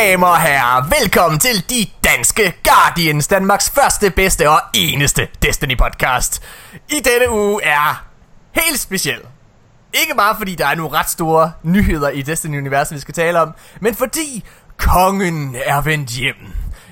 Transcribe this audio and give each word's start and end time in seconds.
Damer 0.00 0.26
og 0.26 0.40
herrer, 0.40 1.00
velkommen 1.00 1.40
til 1.40 1.70
De 1.70 1.86
Danske 2.04 2.54
Guardians, 2.64 3.28
Danmarks 3.28 3.70
første, 3.70 4.10
bedste 4.10 4.50
og 4.50 4.60
eneste 4.74 5.28
Destiny-podcast. 5.46 6.42
I 6.88 6.94
denne 6.94 7.30
uge 7.30 7.64
er 7.64 8.04
helt 8.52 8.80
speciel. 8.80 9.20
Ikke 9.92 10.14
bare 10.16 10.34
fordi 10.38 10.54
der 10.54 10.66
er 10.66 10.74
nogle 10.74 10.98
ret 10.98 11.10
store 11.10 11.52
nyheder 11.62 12.08
i 12.08 12.22
Destiny-universet, 12.22 12.94
vi 12.94 13.00
skal 13.00 13.14
tale 13.14 13.40
om, 13.40 13.52
men 13.80 13.94
fordi 13.94 14.44
kongen 14.76 15.56
er 15.64 15.80
vendt 15.80 16.10
hjem. 16.10 16.36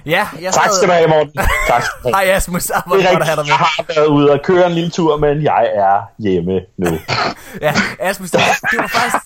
Ja, 0.07 0.29
jeg 0.41 0.53
Tak 0.53 0.71
skal 0.77 0.89
du 0.89 0.93
have, 0.93 1.09
Morten. 1.09 1.33
Tak 1.69 1.83
skal 1.83 2.11
du 2.11 2.17
have. 2.17 2.27
Hej 2.27 2.35
Asmus, 2.37 2.65
Det 2.67 2.75
er 2.75 2.81
have 2.89 3.01
dig 3.01 3.21
rigtigt. 3.21 3.37
Jeg 3.37 3.45
med. 3.45 3.53
har 3.57 3.85
været 3.95 4.07
ude 4.07 4.31
og 4.33 4.41
køre 4.45 4.67
en 4.67 4.73
lille 4.73 4.91
tur, 4.91 5.17
men 5.17 5.43
jeg 5.43 5.67
er 5.75 6.01
hjemme 6.19 6.61
nu. 6.79 6.99
Ja, 7.61 7.75
Asmus, 8.01 8.31
det 8.31 8.41
var, 8.41 8.69
det 8.71 8.79
var 8.79 8.87
faktisk... 8.87 9.25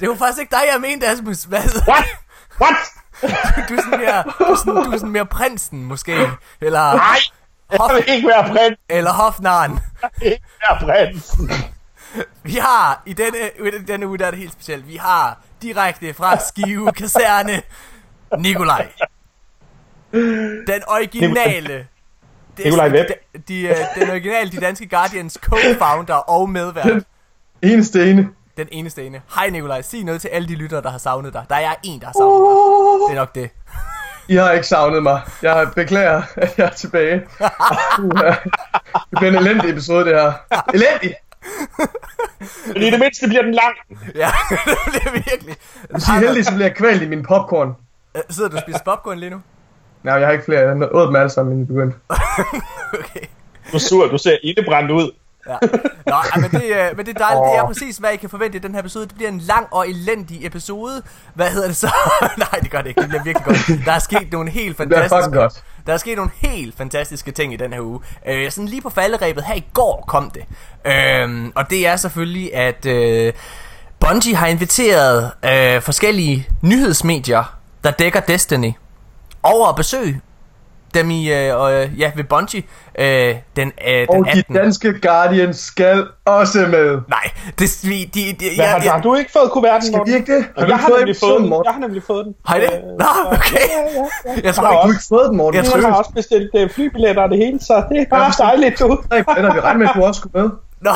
Det 0.00 0.08
var 0.08 0.14
faktisk 0.14 0.40
ikke 0.40 0.50
dig, 0.50 0.62
jeg 0.72 0.80
mente, 0.80 1.06
Asmus. 1.06 1.42
Hvad 1.44 1.60
What? 1.88 2.04
What? 2.60 2.74
Du 3.68 3.74
er 3.74 3.82
sådan 3.82 4.00
mere, 4.00 4.22
du 4.38 4.44
er 4.44 4.56
sådan, 4.56 4.74
du 4.84 4.90
er 4.90 4.96
sådan 4.96 5.12
mere 5.12 5.26
prinsen, 5.26 5.84
måske. 5.84 6.12
Eller, 6.60 6.94
Nej, 6.94 7.16
jeg 7.72 7.80
vil 7.94 8.14
ikke 8.14 8.28
være 8.28 8.48
prins. 8.48 8.78
eller 8.88 9.12
hofnaren. 9.12 9.80
Jeg 10.02 10.10
vil 10.20 10.32
ikke 10.32 10.44
være 10.88 11.06
prins. 11.06 11.36
Vi 12.42 12.52
har, 12.54 13.02
i 13.06 13.12
denne, 13.12 13.38
i 13.58 13.84
denne 13.86 14.08
uge, 14.08 14.18
der 14.18 14.26
er 14.26 14.30
det 14.30 14.38
helt 14.38 14.52
specielt, 14.52 14.88
vi 14.88 14.96
har 14.96 15.40
direkte 15.62 16.14
fra 16.14 16.38
Skive 16.38 16.92
Kaserne, 16.92 17.62
Nikolaj. 18.38 18.88
Den 20.66 20.82
originale... 20.86 21.86
det 22.56 22.64
Nikolaj 22.64 22.88
Webb. 22.90 23.08
De, 23.32 23.38
de, 23.48 23.62
øh, 23.62 23.76
den 23.96 24.10
originale, 24.10 24.50
de 24.50 24.60
danske 24.60 24.88
Guardians 24.88 25.38
co-founder 25.46 26.14
og 26.14 26.50
medvært. 26.50 27.02
Eneste 27.62 28.10
ene. 28.10 28.28
Den 28.56 28.68
eneste 28.72 29.06
ene. 29.06 29.22
Hej 29.34 29.50
Nikolaj, 29.50 29.82
sig 29.82 30.04
noget 30.04 30.20
til 30.20 30.28
alle 30.28 30.48
de 30.48 30.54
lyttere, 30.54 30.82
der 30.82 30.90
har 30.90 30.98
savnet 30.98 31.32
dig. 31.32 31.44
Der 31.48 31.54
er 31.56 31.74
en, 31.82 32.00
der 32.00 32.06
har 32.06 32.12
savnet 32.12 32.40
dig. 32.40 33.08
Det 33.08 33.16
er 33.16 33.20
nok 33.20 33.34
det. 33.34 33.50
I 34.32 34.34
har 34.36 34.50
ikke 34.52 34.66
savnet 34.66 35.02
mig. 35.02 35.20
Jeg 35.42 35.68
beklager, 35.76 36.22
at 36.36 36.58
jeg 36.58 36.66
er 36.66 36.70
tilbage. 36.70 37.22
Uha. 38.04 38.26
det 38.94 39.18
bliver 39.18 39.30
en 39.30 39.36
elendig 39.38 39.70
episode, 39.70 40.04
det 40.04 40.14
her. 40.20 40.32
Elendig! 40.74 41.14
Men 42.66 42.82
i 42.82 42.90
det 42.90 42.98
mindste 43.00 43.28
bliver 43.28 43.42
den 43.42 43.54
lang. 43.54 43.74
Ja, 44.14 44.30
det 44.50 44.68
bliver 44.86 45.12
virkelig. 45.12 45.56
Hvis 45.90 46.08
I 46.08 46.10
er 46.10 46.18
heldige, 46.18 46.44
så 46.44 46.52
bliver 46.54 46.66
jeg 46.66 46.76
kvalt 46.76 47.02
i 47.02 47.08
min 47.08 47.22
popcorn. 47.22 47.74
Øh, 48.16 48.22
Sidder 48.30 48.50
du 48.50 48.56
og 48.56 48.62
spiser 48.62 48.80
popcorn 48.84 49.18
lige 49.18 49.30
nu? 49.30 49.40
Nej, 50.02 50.14
jeg 50.14 50.26
har 50.26 50.32
ikke 50.32 50.44
flere. 50.44 50.60
Jeg 50.60 50.68
har 50.76 50.88
åd 50.92 51.06
dem 51.06 51.16
alle 51.16 51.30
sammen, 51.30 51.52
inden 51.52 51.68
vi 51.68 51.72
begyndte. 51.74 51.98
Okay. 52.92 53.26
Du 53.72 53.76
er 53.76 53.80
sur, 53.80 54.06
du 54.08 54.18
ser 54.18 54.36
ildebrændt 54.42 54.90
ud. 54.90 55.10
Ja. 55.48 55.56
Nå, 56.06 56.16
men, 56.40 56.50
det, 56.50 56.62
øh, 56.64 56.96
men 56.96 57.06
det 57.06 57.14
er 57.14 57.18
dejligt. 57.18 57.44
Det 57.52 57.58
er 57.58 57.66
præcis, 57.66 57.96
hvad 57.96 58.12
I 58.12 58.16
kan 58.16 58.30
forvente 58.30 58.56
i 58.56 58.60
den 58.60 58.72
her 58.74 58.80
episode. 58.80 59.06
Det 59.06 59.14
bliver 59.14 59.28
en 59.28 59.38
lang 59.38 59.66
og 59.70 59.88
elendig 59.88 60.46
episode. 60.46 61.02
Hvad 61.34 61.50
hedder 61.50 61.66
det 61.66 61.76
så? 61.76 61.92
Nej, 62.38 62.60
det 62.62 62.70
gør 62.70 62.78
det 62.78 62.88
ikke. 62.88 63.00
Det 63.00 63.08
bliver 63.08 63.22
virkelig 63.24 63.44
godt. 63.44 63.84
Der 63.86 63.92
er 63.92 63.98
sket 63.98 64.32
nogle 64.32 64.50
helt 64.50 64.78
Det 64.78 64.92
er 64.92 65.00
fantastiske... 65.00 65.38
godt. 65.38 65.64
Der 65.86 65.92
er 65.92 65.96
sket 65.96 66.16
nogle 66.16 66.30
helt 66.34 66.76
fantastiske 66.76 67.30
ting 67.30 67.52
i 67.52 67.56
den 67.56 67.72
her 67.72 67.80
uge. 67.80 68.00
Øh, 68.28 68.50
sådan 68.50 68.68
lige 68.68 68.82
på 68.82 68.90
falderæbet 68.90 69.44
her 69.44 69.54
i 69.54 69.64
går 69.74 70.04
kom 70.08 70.30
det. 70.30 70.44
Øh, 70.86 71.50
og 71.54 71.70
det 71.70 71.86
er 71.86 71.96
selvfølgelig, 71.96 72.54
at 72.54 72.86
øh, 72.86 73.32
Bungie 74.00 74.36
har 74.36 74.46
inviteret 74.46 75.30
øh, 75.44 75.82
forskellige 75.82 76.48
nyhedsmedier, 76.62 77.56
der 77.84 77.90
dækker 77.90 78.20
Destiny, 78.20 78.72
over 79.42 79.68
at 79.68 79.76
besøge 79.76 80.20
dem 80.94 81.10
i, 81.10 81.32
øh, 81.32 81.82
øh, 81.82 82.00
ja, 82.00 82.12
ved 82.16 82.24
Bungie 82.24 82.62
øh, 82.98 83.34
den, 83.56 83.72
øh, 83.88 84.06
Og 84.08 84.14
den 84.16 84.24
de 84.24 84.30
18. 84.30 84.56
danske 84.56 85.00
Guardians 85.00 85.56
skal 85.58 86.06
også 86.24 86.58
med. 86.58 86.98
Nej, 87.08 87.30
det, 87.58 87.80
vi, 87.82 88.04
de, 88.14 88.20
de, 88.40 88.56
Hvad, 88.56 88.66
har, 88.66 88.74
ja, 88.84 88.90
har 88.90 88.96
ja, 88.96 89.02
du 89.02 89.14
ikke 89.14 89.32
fået 89.32 89.50
kuverten, 89.50 89.82
Skal 89.86 89.92
vi 89.94 89.98
Morten? 89.98 90.14
ikke 90.14 90.34
det? 90.36 90.42
Har 90.44 90.50
Jeg 90.56 90.66
ikke 90.68 90.74
har 90.76 90.88
fået 90.88 91.00
nemlig 91.00 91.16
fået 91.20 91.40
den. 91.40 91.48
Morten? 91.48 91.64
Jeg 91.66 91.72
har 91.74 91.80
nemlig 91.80 92.02
fået 92.06 92.24
den. 92.26 92.34
har 92.46 92.56
I 92.56 92.60
det? 92.60 92.70
Nå, 92.98 93.06
okay. 93.32 93.68
Jeg 94.36 94.44
Jeg 94.44 94.54
tror 94.54 94.64
har 94.66 94.72
Har 94.72 94.82
du 94.82 94.88
ikke, 94.88 94.96
ikke 94.96 95.04
fået 95.08 95.28
den, 95.28 95.36
Morten? 95.36 95.56
Jeg 95.56 95.64
Jeg 95.64 95.82
tror, 95.82 95.90
har 95.90 95.96
også 95.98 96.12
bestilt 96.14 96.50
uh, 96.54 96.70
flybilletter 96.70 97.22
og 97.22 97.28
det 97.30 97.38
hele, 97.38 97.58
så 97.60 97.84
det 97.88 98.00
er 98.00 98.06
bare 98.10 98.32
dejligt, 98.38 98.78
du. 98.78 98.98
Nej, 99.10 99.18
den 99.36 99.44
har 99.44 99.54
vi 99.54 99.60
regnet 99.60 99.78
med, 99.78 99.88
at 99.88 99.94
du 99.96 100.02
også 100.04 100.18
skulle 100.20 100.42
med. 100.42 100.50
Nå, 100.80 100.90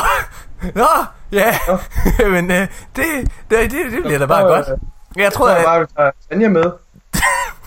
nå, 0.75 0.87
ja, 1.33 1.51
men 2.35 2.51
øh, 2.51 2.57
det, 2.97 3.05
det, 3.51 3.59
det, 3.71 3.71
det 3.93 4.03
bliver 4.05 4.19
da 4.19 4.27
bare 4.27 4.43
godt. 4.45 4.67
øh, 4.69 5.23
Jeg 5.23 5.33
tror, 5.33 5.49
er 5.49 5.53
at, 5.53 5.57
det 5.59 5.65
bare, 5.67 5.77
at 5.77 5.83
vi 5.83 5.87
tager 5.97 6.11
Tanja 6.31 6.49
med. 6.49 6.65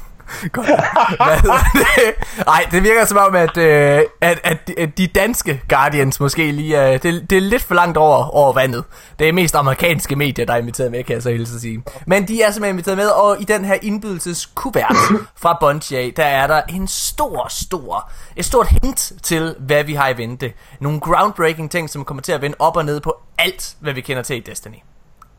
Godt. 0.52 0.68
Hvad 0.68 1.38
det? 1.74 2.14
Ej, 2.48 2.66
det 2.72 2.84
virker 2.84 3.06
som 3.06 3.18
om, 3.18 3.36
at, 3.36 3.58
øh, 3.58 4.02
at, 4.22 4.40
at, 4.44 4.68
de- 4.68 4.80
at 4.80 4.98
de 4.98 5.08
danske 5.08 5.62
Guardians 5.70 6.20
måske 6.20 6.52
lige 6.52 6.72
Øh, 6.94 7.04
Det, 7.04 7.30
det 7.30 7.38
er 7.38 7.42
lidt 7.42 7.64
for 7.64 7.76
langt 7.76 7.98
over, 7.98 8.36
over 8.36 8.54
vandet. 8.54 8.84
Det 9.20 9.30
er 9.30 9.34
mest 9.34 9.56
amerikanske 9.56 10.16
medier, 10.16 10.46
der 10.46 10.54
er 10.54 10.58
inviteret 10.58 10.92
med, 10.92 11.04
kan 11.04 11.14
jeg 11.14 11.24
så 11.24 11.30
hilse 11.30 11.56
at 11.56 11.62
sige. 11.62 11.84
Men 12.08 12.28
de 12.28 12.42
er 12.42 12.52
simpelthen 12.52 12.76
inviteret 12.76 12.98
med, 12.98 13.08
og 13.08 13.42
i 13.42 13.44
den 13.44 13.66
her 13.66 13.78
indbydelseskuvert 13.82 14.96
fra 15.36 15.58
Bungie 15.62 16.12
der 16.12 16.24
er 16.26 16.48
der 16.48 16.62
en 16.70 16.88
stor, 16.88 17.48
stor... 17.50 18.12
Et 18.36 18.46
stort 18.46 18.68
hint 18.68 19.12
til, 19.24 19.56
hvad 19.60 19.84
vi 19.84 19.94
har 19.94 20.10
i 20.10 20.18
vente. 20.18 20.54
Nogle 20.80 21.00
groundbreaking 21.00 21.72
ting, 21.72 21.90
som 21.90 22.06
kommer 22.06 22.22
til 22.22 22.32
at 22.32 22.42
vende 22.42 22.56
op 22.60 22.78
og 22.78 22.86
ned 22.86 23.00
på 23.00 23.22
alt, 23.38 23.76
hvad 23.80 23.94
vi 23.94 24.02
kender 24.02 24.24
til 24.24 24.36
i 24.36 24.40
Destiny. 24.40 24.76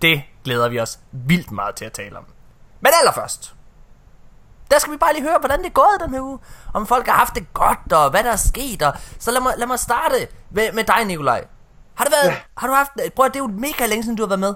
Det 0.02 0.22
glæder 0.44 0.69
vi 0.69 0.81
os 0.81 0.98
vildt 1.12 1.50
meget 1.50 1.75
til 1.75 1.84
at 1.84 1.92
tale 1.92 2.16
om. 2.16 2.25
Men 2.81 2.91
allerførst, 3.00 3.54
der 4.72 4.78
skal 4.78 4.92
vi 4.92 4.96
bare 4.96 5.12
lige 5.14 5.22
høre, 5.22 5.38
hvordan 5.38 5.58
det 5.58 5.66
er 5.66 5.78
gået 5.82 5.98
den 6.04 6.14
her 6.14 6.20
uge. 6.20 6.38
Om 6.74 6.86
folk 6.86 7.06
har 7.06 7.14
haft 7.14 7.34
det 7.34 7.54
godt, 7.54 7.92
og 7.92 8.10
hvad 8.10 8.22
der 8.24 8.32
er 8.32 8.36
sket. 8.36 8.82
Og 8.82 8.92
så 9.18 9.30
lad 9.30 9.40
mig, 9.40 9.52
lad 9.58 9.66
mig 9.66 9.78
starte 9.78 10.14
med, 10.50 10.72
med 10.72 10.84
dig, 10.84 11.04
Nikolaj. 11.06 11.44
Har 11.94 12.04
det 12.04 12.12
været, 12.22 12.30
ja. 12.32 12.36
har 12.56 12.66
du 12.66 12.72
haft, 12.72 12.90
prøv 13.16 13.26
at 13.26 13.32
det 13.34 13.40
er 13.40 13.44
jo 13.44 13.50
mega 13.66 13.86
længe 13.86 14.02
siden, 14.02 14.16
du 14.16 14.22
har 14.22 14.28
været 14.28 14.40
med. 14.40 14.54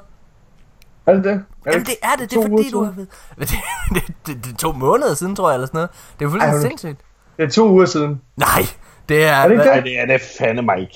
Er 1.07 1.13
det 1.13 1.25
det? 1.25 1.33
Er 1.67 1.73
Jamen 1.73 1.87
det 1.87 1.95
er 2.03 2.17
det, 2.19 2.31
det 2.31 2.37
er 2.39 2.43
fordi, 2.43 2.71
du 2.71 2.85
har 2.85 2.93
været... 2.97 3.09
Det, 3.39 3.49
det, 3.95 4.15
det, 4.27 4.45
det, 4.45 4.53
er 4.53 4.57
to 4.57 4.73
måneder 4.73 5.15
siden, 5.15 5.37
tror 5.37 5.49
jeg, 5.49 5.55
eller 5.55 5.67
sådan 5.67 5.79
noget. 5.79 5.91
Det 5.91 6.25
er 6.25 6.25
jo 6.25 6.31
fuldstændig 6.31 6.61
sindssygt. 6.61 7.01
Det 7.37 7.45
er 7.45 7.51
to 7.51 7.69
uger 7.69 7.87
siden. 7.87 8.21
Nej, 8.37 8.63
det 9.09 9.25
er... 9.25 9.33
Er 9.33 9.49
det 9.49 9.51
ikke 9.51 9.65
Nej, 9.65 9.75
det? 9.75 9.85
det 9.85 10.01
er 10.01 10.07
det 10.07 10.21
fandme 10.39 10.63
mig 10.63 10.81
ikke. 10.81 10.95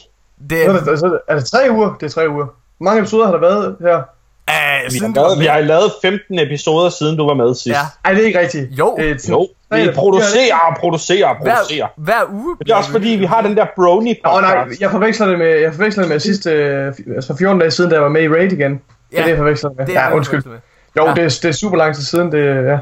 Det 0.51 0.65
Så 0.65 1.07
er 1.07 1.09
er... 1.09 1.11
det, 1.11 1.21
er 1.29 1.35
det 1.35 1.45
tre 1.45 1.69
uger? 1.71 1.95
Det 2.01 2.07
er 2.07 2.11
tre 2.11 2.31
uger. 2.31 2.47
Hvor 2.77 2.85
mange 2.85 3.01
episoder 3.01 3.25
har 3.25 3.33
der 3.33 3.41
været 3.41 3.77
her? 3.81 4.03
Øh, 4.51 4.85
Vi 4.93 4.99
siden 4.99 5.17
har, 5.17 5.23
lavet, 5.23 5.39
vi 5.41 5.45
har 5.45 5.61
lavet 5.61 5.93
15 6.03 6.39
episoder, 6.39 6.91
siden 6.91 7.17
du 7.17 7.27
var 7.27 7.35
med 7.35 7.55
sidst. 7.55 7.67
Ja. 7.67 7.81
Ej, 8.05 8.13
det 8.13 8.23
er 8.23 8.27
ikke 8.27 8.41
rigtigt. 8.41 8.79
Jo. 8.79 8.97
Det 8.99 9.11
er 9.11 9.19
sådan- 9.19 9.33
Jo, 9.35 9.49
vi 9.77 9.91
producerer 9.95 10.57
og 10.71 10.77
producerer 10.81 11.27
og 11.29 11.37
producerer. 11.37 11.87
Hver, 11.97 12.05
hver 12.05 12.33
uge. 12.33 12.57
Det 12.59 12.71
er 12.71 12.75
også 12.77 12.91
fordi, 12.91 13.09
vi 13.09 13.25
har 13.25 13.41
den 13.43 13.57
der 13.57 13.67
brony 13.77 14.15
Nå, 14.25 14.41
nej, 14.41 14.59
podcast. 14.63 14.81
jeg 14.81 14.91
forveksler 14.91 15.27
det 15.27 15.39
med, 15.39 15.49
jeg 15.61 15.75
forveksler 15.75 16.03
det 16.03 16.11
med 16.13 16.21
sidste, 16.21 16.51
øh, 16.51 16.95
altså 17.17 17.37
14 17.37 17.59
dage 17.61 17.71
siden, 17.71 17.91
da 17.91 17.97
jeg 17.97 18.03
var 18.03 18.09
med 18.09 18.23
i 18.23 18.29
Raid 18.29 18.53
igen. 18.53 18.73
Det 18.73 18.81
Ja. 19.13 19.19
er 19.19 19.23
det, 19.23 19.29
jeg 19.31 19.39
forveksler 19.39 19.69
det 19.71 19.79
med. 19.79 19.87
Det 19.87 19.97
er 19.97 20.01
ja, 20.03 20.09
det, 20.09 20.15
undskyld. 20.17 20.45
er 20.45 20.49
med. 20.49 20.59
Jo, 20.97 21.05
Ja. 21.07 21.15
det, 21.15 21.25
er, 21.25 21.39
det 21.43 21.45
er 21.45 21.53
super 21.53 21.77
lang 21.77 21.95
tid 21.95 22.03
siden, 22.03 22.33
det 22.33 22.65
ja. 22.67 22.79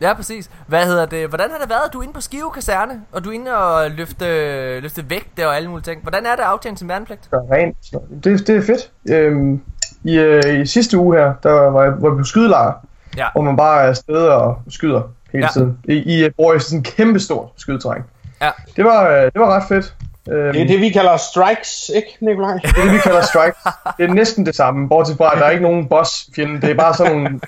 Ja, 0.00 0.14
præcis. 0.14 0.50
Hvad 0.66 0.86
hedder 0.86 1.06
det? 1.06 1.28
Hvordan 1.28 1.50
har 1.50 1.58
det 1.58 1.68
været? 1.70 1.92
Du 1.92 1.98
er 1.98 2.02
inde 2.02 2.14
på 2.14 2.20
Skive 2.20 2.50
Kaserne, 2.54 3.00
og 3.12 3.24
du 3.24 3.30
er 3.30 3.34
inde 3.34 3.56
og 3.56 3.90
løfte, 3.90 4.80
løfte 4.80 5.04
vægt 5.10 5.40
og 5.40 5.56
alle 5.56 5.68
mulige 5.70 5.84
ting. 5.84 6.02
Hvordan 6.02 6.26
er 6.26 6.30
det 6.30 6.42
at 6.42 6.48
aftjene 6.48 6.78
sin 6.78 6.88
værnepligt? 6.88 7.20
gør 7.30 7.38
rent. 7.52 7.76
Det, 8.24 8.46
det 8.46 8.56
er 8.56 8.62
fedt. 8.62 8.90
Øhm, 9.10 9.60
i, 10.04 10.18
øh, 10.18 10.60
I 10.60 10.66
sidste 10.66 10.98
uge 10.98 11.16
her, 11.18 11.32
der 11.42 11.50
var 11.52 11.82
jeg, 11.82 11.92
var 11.98 12.08
jeg 12.08 12.18
på 12.18 12.24
skydelejr, 12.24 12.72
Ja. 13.16 13.26
hvor 13.32 13.42
man 13.42 13.56
bare 13.56 13.82
er 13.82 13.88
afsted 13.88 14.16
og 14.26 14.56
skyder 14.70 15.02
hele 15.32 15.44
Ja. 15.44 15.50
tiden. 15.52 15.78
I, 15.84 15.94
I 15.94 16.24
øh, 16.24 16.30
bor 16.36 16.54
i 16.54 16.58
sådan 16.60 16.78
en 16.78 16.82
kæmpe 16.84 17.20
stor 17.20 17.52
skydetræng. 17.56 18.04
Ja. 18.42 18.50
Det 18.76 18.84
var, 18.84 19.08
øh, 19.08 19.22
det 19.22 19.32
var 19.40 19.56
ret 19.56 19.64
fedt. 19.68 19.94
Øhm, 20.30 20.52
Det 20.52 20.62
er 20.62 20.66
det, 20.66 20.80
vi 20.80 20.88
kalder 20.88 21.16
strikes, 21.16 21.90
ikke, 21.94 22.08
Nikolaj? 22.20 22.52
det 22.54 22.64
er 22.78 22.82
det, 22.84 22.92
vi 22.92 22.98
kalder 22.98 23.20
strike. 23.22 23.56
Det 23.98 24.10
er 24.10 24.14
næsten 24.14 24.46
det 24.46 24.56
samme, 24.56 24.88
bortset 24.88 25.16
fra, 25.16 25.32
at 25.34 25.38
der 25.38 25.44
er 25.44 25.50
ikke 25.50 25.62
nogen 25.62 25.88
boss-fjende. 25.88 26.60
Det 26.60 26.70
er 26.70 26.74
bare 26.74 26.94
sådan 26.94 27.12
nogle 27.16 27.40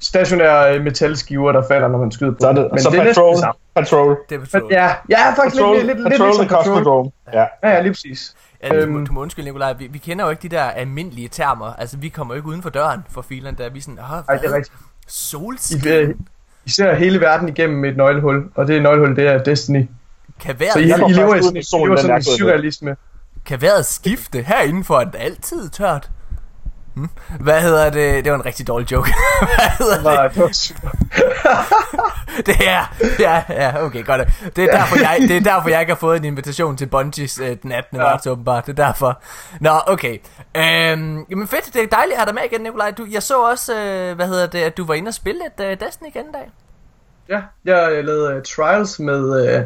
stationære 0.00 0.74
øh, 0.76 0.84
metalskiver, 0.84 1.52
der 1.52 1.62
falder, 1.70 1.88
når 1.88 1.98
man 1.98 2.10
skyder 2.12 2.30
på 2.30 2.36
Så 2.40 2.48
er 2.48 2.52
det, 2.52 2.68
Men 2.72 2.80
så 2.82 2.90
det 2.90 2.98
er 2.98 3.04
næsten 3.04 3.22
patrol, 3.22 3.32
det 3.32 3.40
samme. 3.40 3.58
patrol, 3.76 4.16
Det 4.28 4.34
er 4.36 4.40
patrol. 4.52 4.72
ja, 4.72 4.90
ja, 5.10 5.30
faktisk 5.36 5.56
patrol, 5.56 5.74
lidt, 5.76 5.86
lidt, 5.86 5.98
lidt, 5.98 6.08
lidt, 6.08 6.12
patrol 6.20 6.26
ligesom 6.28 6.46
the 6.46 6.56
Cosmodrome. 6.56 7.10
Ja. 7.32 7.44
Ja, 7.62 7.68
ja, 7.70 7.80
lige 7.80 7.92
præcis. 7.92 8.34
Ja, 8.62 8.68
du, 8.68 8.74
Øhm. 8.74 9.06
du 9.06 9.12
må 9.12 9.20
undskylde, 9.22 9.44
Nikolaj, 9.48 9.72
vi, 9.72 9.86
vi 9.86 9.98
kender 9.98 10.24
jo 10.24 10.30
ikke 10.30 10.42
de 10.42 10.48
der 10.48 10.62
almindelige 10.62 11.28
termer. 11.28 11.72
Altså, 11.72 11.96
vi 11.96 12.08
kommer 12.08 12.34
jo 12.34 12.36
ikke 12.36 12.48
uden 12.48 12.62
for 12.62 12.70
døren 12.70 13.00
for 13.10 13.22
filen, 13.22 13.54
der 13.58 13.64
er 13.64 13.70
vi 13.70 13.80
sådan, 13.80 13.98
Åh, 13.98 14.04
Nej, 14.28 14.36
det 14.36 14.50
er 14.50 14.54
rigtigt. 14.54 14.76
Solskin? 15.06 16.10
I, 16.10 16.14
I 16.66 16.70
ser 16.70 16.94
hele 16.94 17.20
verden 17.20 17.48
igennem 17.48 17.84
et 17.84 17.96
nøglehul, 17.96 18.50
og 18.54 18.66
det 18.68 18.82
nøglehul, 18.82 19.16
det 19.16 19.26
er 19.26 19.42
Destiny. 19.44 19.86
Kan 20.40 20.60
vejret, 20.60 20.72
Så 20.72 20.78
I, 20.78 20.82
I 20.82 20.86
lever 20.86 21.34
i 21.34 21.42
sådan, 21.42 21.56
I 21.56 21.86
lever 21.86 21.96
er 22.10 22.16
en 22.16 22.22
surrealisme. 22.22 22.96
kan 23.46 23.60
vejret 23.62 23.86
skifte? 23.86 24.42
Herinde 24.42 24.84
for 24.84 24.98
er 24.98 25.04
det 25.04 25.18
altid 25.18 25.68
tørt. 25.68 26.10
Hmm? 26.98 27.08
Hvad 27.40 27.60
hedder 27.60 27.90
det? 27.90 28.24
Det 28.24 28.32
var 28.32 28.38
en 28.38 28.46
rigtig 28.46 28.66
dårlig 28.66 28.92
joke. 28.92 29.08
Hvad 29.40 29.68
hedder 29.78 29.94
Det 29.96 30.04
var, 30.04 30.28
det 30.28 30.36
det? 30.36 30.76
Det 32.46 32.56
er, 32.68 32.94
ja, 33.18 33.42
ja, 33.48 33.84
okay, 33.84 34.04
godt. 34.04 34.20
Det 34.56 34.64
er 34.64 34.78
derfor, 34.78 34.96
jeg, 34.96 35.16
det 35.20 35.36
er 35.36 35.40
derfor, 35.40 35.68
jeg 35.68 35.80
ikke 35.80 35.92
har 35.92 35.98
fået 35.98 36.16
en 36.16 36.24
invitation 36.24 36.76
til 36.76 36.86
Bungies 36.86 37.40
øh, 37.40 37.56
den 37.62 37.72
18. 37.72 37.96
Ja. 37.96 38.02
marts, 38.02 38.26
åbenbart. 38.26 38.66
Det 38.66 38.78
er 38.78 38.84
derfor. 38.86 39.22
Nå, 39.60 39.70
okay. 39.86 40.18
Øhm, 40.56 41.24
jamen 41.30 41.48
fedt, 41.48 41.74
det 41.74 41.82
er 41.82 41.86
dejligt 41.86 42.12
at 42.12 42.18
have 42.18 42.26
dig 42.26 42.34
med 42.34 42.42
igen, 42.52 42.60
Nikolaj. 42.60 42.90
Du, 42.90 43.06
jeg 43.10 43.22
så 43.22 43.42
også, 43.42 43.80
øh, 43.80 44.16
hvad 44.16 44.26
hedder 44.28 44.46
det, 44.46 44.58
at 44.58 44.76
du 44.76 44.84
var 44.84 44.94
inde 44.94 45.08
og 45.08 45.14
spille 45.14 45.40
et 45.46 45.64
øh, 45.64 45.80
Destiny 45.80 46.08
igen 46.08 46.24
i 46.28 46.32
dag. 46.32 46.50
Ja, 47.28 47.40
jeg 47.64 48.04
lavede 48.04 48.36
uh, 48.36 48.42
trials 48.42 48.98
med, 48.98 49.56
uh, 49.58 49.64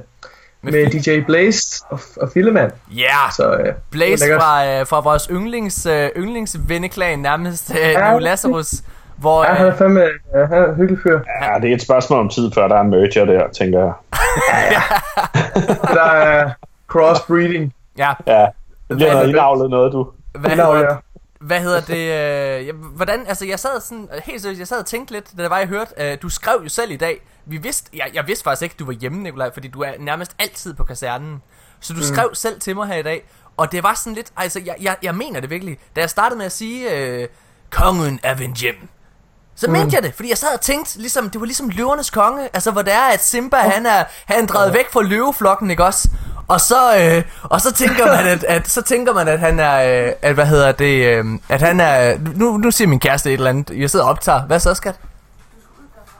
Med 0.62 0.86
DJ 0.90 1.20
Blaze 1.26 1.84
og, 1.90 2.00
og 2.20 2.30
Filleman. 2.34 2.70
Ja, 2.90 3.00
yeah. 3.02 3.32
Så 3.36 3.50
uh, 3.52 3.74
Blaze 3.90 4.24
fra, 4.38 4.66
øh, 4.66 4.86
fra 4.86 5.00
vores 5.00 5.28
yndlings, 5.32 5.86
øh, 5.86 6.08
yndlingsvenneklan, 6.16 7.18
nærmest 7.18 7.70
øh, 7.70 7.76
Ja. 7.92 8.18
Lazarus. 8.18 8.74
Hvor, 9.16 9.44
Ja, 9.44 9.52
han 9.54 9.66
er 9.66 9.72
øh, 9.72 9.78
fandme 9.78 10.00
han 10.34 10.52
er 10.62 10.68
en 10.68 10.74
hyggelig 10.74 10.98
fyr. 11.02 11.20
Ja, 11.42 11.58
det 11.60 11.70
er 11.70 11.74
et 11.74 11.82
spørgsmål 11.82 12.20
om 12.20 12.28
tid, 12.28 12.50
før 12.54 12.68
der 12.68 12.76
er 12.76 12.80
en 12.80 12.90
merger 12.90 13.24
der, 13.24 13.48
tænker 13.58 13.78
jeg. 13.78 13.92
Der 15.94 16.02
er 16.10 16.50
crossbreeding. 16.88 17.72
ja, 17.98 18.12
Ja, 18.26 18.46
det 18.88 18.96
bliver 18.96 19.10
er 19.10 19.14
noget 19.14 19.28
indavlet 19.28 19.70
noget, 19.70 19.92
du. 19.92 20.08
hvad 20.38 20.50
hedder. 20.50 20.96
Hvad 21.42 21.60
hedder 21.60 21.80
det? 21.80 22.68
Øh, 22.68 22.76
hvordan, 22.76 23.26
altså 23.26 23.46
jeg 23.46 23.58
sad 23.58 23.80
sådan, 23.80 24.08
helt 24.24 24.42
seriøst, 24.42 24.58
jeg 24.58 24.68
sad 24.68 24.78
og 24.78 24.86
tænkte 24.86 25.12
lidt, 25.12 25.36
da 25.36 25.42
det 25.42 25.50
var, 25.50 25.58
jeg 25.58 25.68
hørte, 25.68 25.92
øh, 25.98 26.18
du 26.22 26.28
skrev 26.28 26.60
jo 26.62 26.68
selv 26.68 26.90
i 26.90 26.96
dag, 26.96 27.26
vi 27.46 27.56
vidste, 27.56 27.90
jeg, 27.94 28.10
jeg 28.14 28.26
vidste 28.26 28.44
faktisk 28.44 28.62
ikke, 28.62 28.74
du 28.78 28.84
var 28.84 28.92
hjemme, 28.92 29.22
Nikolaj, 29.22 29.52
fordi 29.52 29.68
du 29.68 29.80
er 29.80 29.92
nærmest 29.98 30.36
altid 30.38 30.74
på 30.74 30.84
kasernen. 30.84 31.42
Så 31.80 31.92
du 31.92 31.98
mm. 31.98 32.04
skrev 32.04 32.30
selv 32.34 32.60
til 32.60 32.76
mig 32.76 32.86
her 32.86 32.96
i 32.96 33.02
dag, 33.02 33.24
og 33.56 33.72
det 33.72 33.82
var 33.82 33.94
sådan 33.94 34.14
lidt, 34.14 34.32
altså 34.36 34.60
jeg, 34.64 34.76
jeg, 34.80 34.96
jeg 35.02 35.14
mener 35.14 35.40
det 35.40 35.50
virkelig, 35.50 35.78
da 35.96 36.00
jeg 36.00 36.10
startede 36.10 36.38
med 36.38 36.46
at 36.46 36.52
sige, 36.52 36.96
øh, 36.96 37.28
kongen 37.70 38.20
er 38.22 38.34
vendt 38.34 38.58
hjem, 38.58 38.88
så 39.54 39.66
mm. 39.66 39.72
mente 39.72 39.94
jeg 39.94 40.02
det, 40.02 40.14
fordi 40.14 40.28
jeg 40.28 40.38
sad 40.38 40.54
og 40.54 40.60
tænkte, 40.60 40.98
ligesom, 40.98 41.30
det 41.30 41.40
var 41.40 41.46
ligesom 41.46 41.68
løvernes 41.68 42.10
konge, 42.10 42.48
altså 42.52 42.70
hvor 42.70 42.82
det 42.82 42.92
er, 42.92 43.12
at 43.12 43.24
Simba, 43.24 43.56
oh. 43.56 43.72
han 43.72 43.86
er, 43.86 44.04
han 44.26 44.42
er 44.42 44.46
drevet 44.46 44.72
væk 44.72 44.92
fra 44.92 45.02
løveflokken, 45.02 45.70
ikke 45.70 45.84
også? 45.84 46.08
Og 46.48 46.60
så, 46.60 46.96
øh, 46.98 47.22
og 47.42 47.60
så 47.60 47.72
tænker 47.72 48.06
man, 48.06 48.26
at, 48.26 48.44
at, 48.44 48.68
så 48.68 48.82
tænker 48.82 49.12
man, 49.14 49.28
at 49.28 49.38
han 49.40 49.58
er, 49.60 50.06
øh, 50.06 50.12
at 50.22 50.34
hvad 50.34 50.46
hedder 50.46 50.72
det, 50.72 51.06
øh, 51.06 51.24
at 51.48 51.62
han 51.62 51.80
er, 51.80 52.18
nu, 52.36 52.56
nu 52.56 52.70
siger 52.70 52.88
min 52.88 53.00
kæreste 53.00 53.30
et 53.30 53.34
eller 53.34 53.50
andet, 53.50 53.70
jeg 53.80 53.90
sidder 53.90 54.04
og 54.04 54.10
optager, 54.10 54.42
hvad 54.42 54.60
så, 54.60 54.74
skat? 54.74 54.94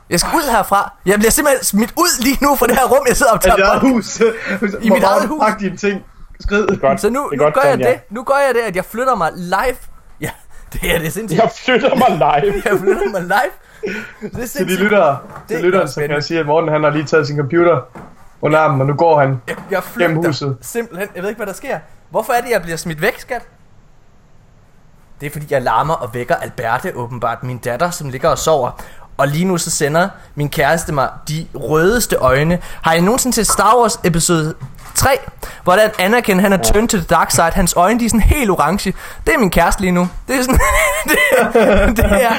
Jeg 0.09 0.19
skal 0.19 0.31
ud 0.35 0.51
herfra. 0.51 0.91
Jeg 1.05 1.17
bliver 1.19 1.31
simpelthen 1.31 1.63
smidt 1.63 1.93
ud 1.97 2.23
lige 2.23 2.37
nu 2.41 2.55
fra 2.55 2.67
det 2.67 2.75
her 2.75 2.85
rum, 2.85 3.05
jeg 3.07 3.17
sidder 3.17 3.31
og 3.31 3.41
I 3.45 3.49
optager. 3.49 3.57
mit 3.57 3.65
eget 3.65 3.81
podcast. 3.81 4.21
hus. 4.61 4.85
I 4.85 4.89
mit 4.89 5.03
eget 5.03 5.27
hus. 5.27 5.39
Pak 5.45 5.59
dine 5.59 5.77
ting. 5.77 6.01
Skrid. 6.39 6.67
Godt. 6.81 7.01
Så 7.01 7.09
nu, 7.09 7.29
det 7.31 7.35
er 7.35 7.37
nu 7.37 7.43
godt, 7.43 7.53
gør 7.53 7.61
jeg 7.61 7.73
Sonja. 7.73 7.89
det, 7.91 7.99
nu 8.09 8.23
gør 8.23 8.33
jeg 8.47 8.53
det, 8.55 8.61
at 8.61 8.75
jeg 8.75 8.85
flytter 8.85 9.15
mig 9.15 9.31
live. 9.35 9.77
Ja, 10.21 10.29
det 10.73 10.95
er 10.95 10.97
det 10.97 11.07
er 11.07 11.11
sindssygt. 11.11 11.41
Jeg 11.41 11.51
flytter 11.65 11.95
mig 11.95 12.09
live. 12.09 12.53
Jeg 12.65 12.79
flytter 12.79 13.09
mig 13.11 13.21
live. 13.21 13.51
Det 14.21 14.25
er 14.25 14.29
Til 14.29 14.41
de 14.41 14.47
sindssygt. 14.47 14.79
lyttere, 14.79 15.17
Det 15.33 15.47
til 15.47 15.57
er 15.57 15.61
lytteren, 15.61 15.87
så 15.87 15.99
kan 16.01 16.11
jeg 16.11 16.23
sige, 16.23 16.39
at 16.39 16.45
Morten 16.45 16.69
han 16.71 16.83
har 16.83 16.89
lige 16.89 17.05
taget 17.05 17.27
sin 17.27 17.37
computer 17.37 17.77
under 18.43 18.59
armen, 18.59 18.81
og 18.81 18.87
nu 18.87 18.93
går 18.93 19.19
han. 19.19 19.41
Jeg, 19.47 19.55
jeg 19.71 19.81
Gennem 19.99 20.25
huset. 20.25 20.57
simpelthen. 20.61 21.09
Jeg 21.15 21.21
ved 21.23 21.29
ikke, 21.29 21.39
hvad 21.39 21.47
der 21.47 21.53
sker. 21.53 21.79
Hvorfor 22.09 22.33
er 22.33 22.41
det, 22.41 22.49
jeg 22.49 22.61
bliver 22.61 22.77
smidt 22.77 23.01
væk, 23.01 23.19
skat? 23.19 23.47
Det 25.21 25.25
er 25.27 25.31
fordi, 25.31 25.45
jeg 25.49 25.61
larmer 25.61 25.93
og 25.93 26.13
vækker 26.13 26.35
Alberte, 26.35 26.91
åbenbart 26.95 27.43
min 27.43 27.57
datter, 27.57 27.89
som 27.89 28.09
ligger 28.09 28.29
og 28.29 28.37
sover. 28.37 28.71
Og 29.23 29.29
lige 29.29 29.45
nu 29.45 29.57
så 29.57 29.71
sender 29.71 30.09
min 30.35 30.49
kæreste 30.49 30.93
mig 30.93 31.09
de 31.27 31.47
rødeste 31.55 32.15
øjne. 32.15 32.59
Har 32.81 32.93
I 32.93 33.01
nogensinde 33.01 33.35
set 33.35 33.47
Star 33.47 33.77
Wars 33.77 33.99
episode 34.03 34.55
3? 34.95 35.09
Hvor 35.63 35.73
der 35.73 35.89
Anakin, 35.99 36.39
han 36.39 36.53
er 36.53 36.57
turned 36.57 36.89
to 36.89 36.97
the 36.97 37.05
dark 37.09 37.31
side. 37.31 37.51
Hans 37.51 37.73
øjne, 37.77 37.99
de 37.99 38.05
er 38.05 38.09
sådan 38.09 38.21
helt 38.21 38.49
orange. 38.51 38.93
Det 39.25 39.33
er 39.33 39.37
min 39.37 39.49
kæreste 39.49 39.81
lige 39.81 39.91
nu. 39.91 40.09
Det 40.27 40.35
er 40.35 40.41
sådan... 40.41 40.59
det, 41.09 41.17
er, 41.37 41.87
det 41.87 42.23
er... 42.23 42.33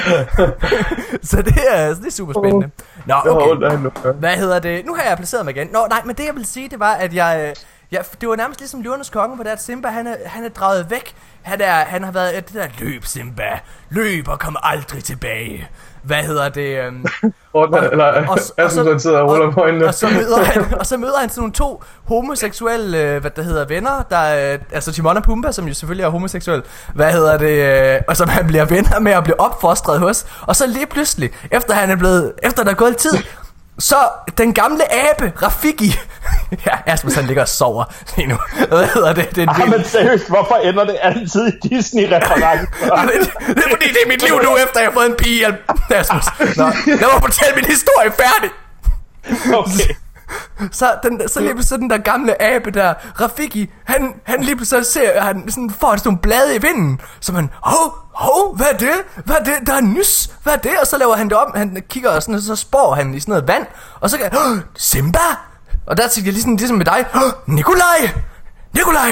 så 1.23 1.41
det 1.41 1.57
er, 1.69 1.93
det 1.93 2.07
er 2.07 2.11
super 2.11 2.33
spændende. 2.33 2.69
Nå, 3.05 3.15
okay. 3.25 4.11
Hvad 4.19 4.37
hedder 4.37 4.59
det? 4.59 4.85
Nu 4.85 4.95
har 4.95 5.03
jeg 5.03 5.17
placeret 5.17 5.45
mig 5.45 5.55
igen. 5.55 5.67
Nå, 5.73 5.87
nej, 5.89 6.01
men 6.05 6.15
det 6.15 6.25
jeg 6.25 6.35
vil 6.35 6.45
sige, 6.45 6.69
det 6.69 6.79
var, 6.79 6.93
at 6.93 7.13
jeg... 7.13 7.45
øh, 7.49 7.55
jeg 7.91 8.03
det 8.21 8.29
var 8.29 8.35
nærmest 8.35 8.59
ligesom 8.59 8.81
Løvernes 8.81 9.09
Konge, 9.09 9.35
hvor 9.35 9.43
det 9.43 9.49
er, 9.49 9.55
at 9.55 9.63
Simba, 9.63 9.87
han 9.87 10.07
er, 10.07 10.15
han 10.25 10.43
er 10.43 10.49
draget 10.49 10.89
væk. 10.89 11.15
Han, 11.41 11.61
er, 11.61 11.73
han 11.73 12.03
har 12.03 12.11
været 12.11 12.47
det 12.47 12.53
der, 12.53 12.67
løb 12.79 13.05
Simba, 13.05 13.59
løb 13.89 14.27
og 14.27 14.39
kom 14.39 14.57
aldrig 14.63 15.03
tilbage. 15.03 15.69
Hvad 16.05 16.23
hedder 16.23 16.49
det? 16.49 16.85
Øhm, 16.85 17.05
Morten, 17.53 17.75
eller 17.91 18.37
Asmus, 18.57 18.87
han 18.87 18.99
sidder 18.99 19.19
og 19.19 19.29
ruller 19.29 19.51
på 19.51 19.61
øjnene. 19.61 19.87
og, 19.87 19.93
så 19.93 20.07
møder 20.07 20.43
han, 20.43 20.63
og 20.79 20.85
så 20.85 20.97
møder 20.97 21.19
han 21.19 21.29
sådan 21.29 21.41
nogle 21.41 21.53
to 21.53 21.83
homoseksuelle, 22.03 22.97
øh, 22.97 23.21
hvad 23.21 23.31
der 23.31 23.41
hedder, 23.41 23.65
venner, 23.65 24.03
der, 24.09 24.53
øh, 24.53 24.59
altså 24.71 24.91
Timon 24.91 25.17
og 25.17 25.23
Pumba, 25.23 25.51
som 25.51 25.67
jo 25.67 25.73
selvfølgelig 25.73 26.03
er 26.03 26.09
homoseksuel, 26.09 26.63
hvad 26.93 27.11
hedder 27.11 27.37
det, 27.37 27.95
øh, 27.95 28.01
og 28.07 28.17
som 28.17 28.29
han 28.29 28.47
bliver 28.47 28.65
venner 28.65 28.99
med 28.99 29.15
og 29.15 29.23
bliver 29.23 29.37
opfostret 29.39 29.99
hos, 29.99 30.25
og 30.41 30.55
så 30.55 30.67
lige 30.67 30.87
pludselig, 30.87 31.31
efter 31.51 31.73
han 31.73 31.89
er 31.89 31.95
blevet, 31.95 32.33
efter 32.43 32.63
der 32.63 32.71
er 32.71 32.75
gået 32.75 32.97
tid, 32.97 33.17
så 33.79 33.95
den 34.37 34.53
gamle 34.53 34.83
abe, 34.93 35.33
Rafiki, 35.41 35.99
ja, 36.65 36.71
Asmus 36.85 37.13
han 37.15 37.25
ligger 37.25 37.41
og 37.41 37.47
sover 37.49 37.83
lige 38.17 38.27
nu, 38.27 38.37
hvad 38.69 38.87
hedder 38.93 39.13
det, 39.13 39.35
det 39.35 39.49
er 39.49 39.53
vild- 39.53 39.69
men 39.69 39.83
seriøst, 39.85 40.29
hvorfor 40.29 40.55
ender 40.55 40.85
det 40.85 40.97
altid 41.01 41.47
i 41.47 41.67
Disney-referencer? 41.67 42.65
det, 43.11 43.31
det 43.47 43.63
er 43.65 43.69
fordi, 43.69 43.87
det 43.87 43.97
er 44.05 44.07
mit 44.07 44.21
liv 44.23 44.35
nu, 44.43 44.57
efter 44.57 44.79
jeg 44.79 44.89
har 44.89 44.93
fået 44.93 45.05
en 45.05 45.15
pige, 45.17 45.47
Asmus. 45.89 46.23
Nå, 46.57 46.63
lad 46.87 47.13
mig 47.13 47.21
fortælle 47.21 47.55
min 47.55 47.65
historie 47.65 48.11
færdig. 48.11 48.49
Okay. 49.53 49.95
Så, 50.71 50.95
den, 51.03 51.21
så 51.29 51.39
lige 51.39 51.53
pludselig 51.53 51.79
den 51.79 51.89
der 51.89 51.97
gamle 51.97 52.41
abe 52.41 52.71
der, 52.71 52.93
Rafiki, 53.21 53.71
han, 53.83 54.13
han 54.23 54.43
lige 54.43 54.55
pludselig 54.55 54.85
ser, 54.85 55.21
han 55.21 55.49
sådan 55.49 55.69
får 55.69 55.95
sådan 55.95 56.07
nogle 56.09 56.19
blade 56.21 56.55
i 56.55 56.61
vinden, 56.61 57.01
så 57.19 57.33
man, 57.33 57.49
hov, 57.61 57.93
hov, 58.13 58.55
hvad 58.55 58.65
er 58.73 58.77
det? 58.77 59.23
Hvad 59.25 59.35
er 59.35 59.43
det? 59.43 59.67
Der 59.67 59.73
er 59.73 59.81
nys, 59.81 60.29
hvad 60.43 60.53
er 60.53 60.57
det? 60.57 60.71
Og 60.81 60.87
så 60.87 60.97
laver 60.97 61.15
han 61.15 61.29
det 61.29 61.37
om, 61.37 61.51
han 61.55 61.83
kigger 61.89 62.09
og 62.09 62.21
sådan, 62.21 62.35
og 62.35 62.41
så 62.41 62.55
spår 62.55 62.95
han 62.95 63.13
i 63.13 63.19
sådan 63.19 63.31
noget 63.31 63.47
vand, 63.47 63.65
og 63.99 64.09
så 64.09 64.17
kan 64.17 64.29
han, 64.31 64.61
Simba! 64.75 65.19
Og 65.87 65.97
der 65.97 66.07
tænker 66.07 66.27
jeg 66.27 66.33
ligesom, 66.33 66.55
ligesom 66.55 66.77
med 66.77 66.85
dig, 66.85 67.05
Nikolaj! 67.47 67.99
Nikolaj! 68.73 69.11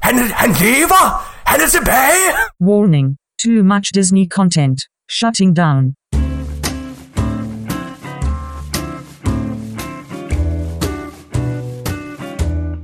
Han, 0.00 0.18
han 0.18 0.50
lever! 0.50 1.30
Han 1.44 1.60
er 1.60 1.68
tilbage! 1.68 2.24
Warning. 2.68 3.16
Too 3.44 3.64
much 3.64 3.90
Disney 3.94 4.28
content. 4.28 4.80
Shutting 5.10 5.56
down. 5.56 5.99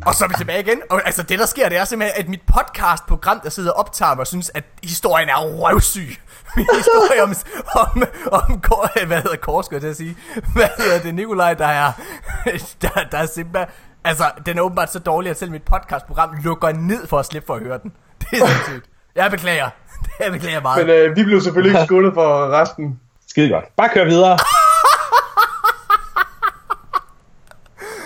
Og 0.06 0.14
så 0.14 0.24
er 0.24 0.28
vi 0.28 0.34
tilbage 0.38 0.60
igen. 0.60 0.82
Og 0.90 1.02
altså 1.06 1.22
det 1.22 1.38
der 1.38 1.46
sker, 1.46 1.68
det 1.68 1.78
er 1.78 1.84
simpelthen, 1.84 2.24
at 2.24 2.28
mit 2.28 2.40
podcastprogram, 2.54 3.40
der 3.40 3.50
sidder 3.50 3.72
og 3.72 3.78
optager 3.78 4.14
mig, 4.14 4.26
synes, 4.26 4.50
at 4.54 4.64
historien 4.82 5.28
er 5.28 5.36
røvsyg. 5.36 6.08
Min 6.56 6.66
historie 6.76 7.22
om, 7.22 7.34
om, 7.74 8.02
om 8.32 8.60
hvad 9.06 9.22
hedder 9.22 9.36
kors, 9.36 9.66
skal 9.66 9.74
jeg 9.74 9.82
til 9.82 9.88
at 9.88 9.96
sige. 9.96 10.16
Hvad 10.54 10.68
hedder 10.78 10.98
det, 10.98 11.14
Nikolaj, 11.14 11.54
der 11.54 11.66
er, 11.66 11.92
der, 12.82 12.88
der 13.12 13.18
er 13.18 13.26
Simba. 13.26 13.66
Altså, 14.04 14.24
den 14.46 14.58
er 14.58 14.62
åbenbart 14.62 14.92
så 14.92 14.98
dårlig, 14.98 15.30
at 15.30 15.38
selv 15.38 15.50
mit 15.50 15.62
podcastprogram 15.62 16.30
lukker 16.44 16.72
ned 16.72 17.06
for 17.06 17.18
at 17.18 17.26
slippe 17.26 17.46
for 17.46 17.54
at 17.54 17.60
høre 17.62 17.78
den. 17.82 17.92
Det 18.20 18.42
er 18.42 18.46
sindssygt. 18.46 18.84
Jeg 19.14 19.30
beklager. 19.30 19.68
Jeg 20.20 20.32
beklager 20.32 20.60
meget. 20.60 20.86
Men 20.86 20.96
øh, 20.96 21.16
vi 21.16 21.24
blev 21.24 21.40
selvfølgelig 21.40 21.78
ikke 21.78 21.86
skålet 21.86 22.14
for 22.14 22.50
resten. 22.50 23.00
Skide 23.28 23.48
godt. 23.48 23.64
Bare 23.76 23.88
kør 23.88 24.04
videre. 24.04 24.38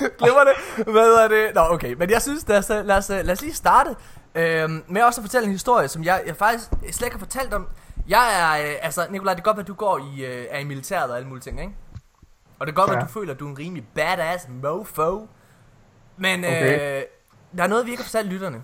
Glemmer 0.19 0.45
det. 0.45 0.85
Hvad 0.85 1.03
hedder 1.05 1.29
det? 1.29 1.55
Nå, 1.55 1.61
okay. 1.61 1.93
Men 1.93 2.11
jeg 2.11 2.23
synes, 2.23 2.49
lad 2.49 2.59
os, 2.59 2.69
lad 2.69 2.97
os, 2.97 3.09
lad 3.09 3.31
os 3.31 3.41
lige 3.43 3.55
starte 3.55 3.97
øhm, 4.35 4.85
med 4.89 5.03
også 5.03 5.21
at 5.21 5.25
fortælle 5.25 5.47
en 5.47 5.53
historie, 5.53 5.89
som 5.89 6.05
jeg, 6.05 6.23
jeg 6.27 6.37
faktisk 6.37 6.69
slet 6.71 7.03
ikke 7.07 7.17
har 7.17 7.19
fortalt 7.19 7.55
om. 7.55 7.69
Jeg 8.09 8.27
er, 8.41 8.67
øh, 8.71 8.75
altså, 8.83 9.07
Nikolaj, 9.11 9.35
det 9.35 9.41
er 9.41 9.45
godt, 9.45 9.59
at 9.59 9.67
du 9.67 9.75
går 9.75 9.99
i, 9.99 10.25
øh, 10.25 10.47
er 10.51 10.59
i 10.59 10.65
militæret 10.65 11.11
og 11.11 11.17
alle 11.17 11.29
mulige 11.29 11.43
ting, 11.43 11.61
ikke? 11.61 11.73
Og 12.59 12.67
det 12.67 12.73
er 12.73 12.77
godt, 12.77 12.91
Ja. 12.91 12.97
at 12.97 13.03
du 13.03 13.09
føler, 13.09 13.33
at 13.35 13.41
du 13.41 13.47
er 13.47 13.51
en 13.51 13.59
rimelig 13.59 13.85
badass 13.95 14.47
mofo. 14.63 15.27
Men 16.17 16.45
øh, 16.45 16.51
Okay. 16.51 17.03
der 17.57 17.63
er 17.63 17.67
noget, 17.67 17.87
vi 17.87 17.91
ikke 17.91 18.03
har 18.03 18.07
fortalt 18.09 18.27
lytterne. 18.29 18.63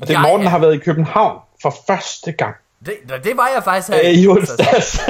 Og 0.00 0.08
det 0.08 0.16
er 0.16 0.20
Morten, 0.22 0.44
der 0.44 0.50
har 0.50 0.58
været 0.58 0.74
i 0.74 0.78
København 0.78 1.40
for 1.62 1.74
første 1.86 2.32
gang. 2.32 2.56
Det, 2.86 3.24
det 3.24 3.36
var 3.36 3.48
jeg 3.54 3.64
faktisk 3.64 3.88
her. 3.88 4.00
Øh, 4.04 4.10
I 4.10 4.28
onsdags. 4.34 5.00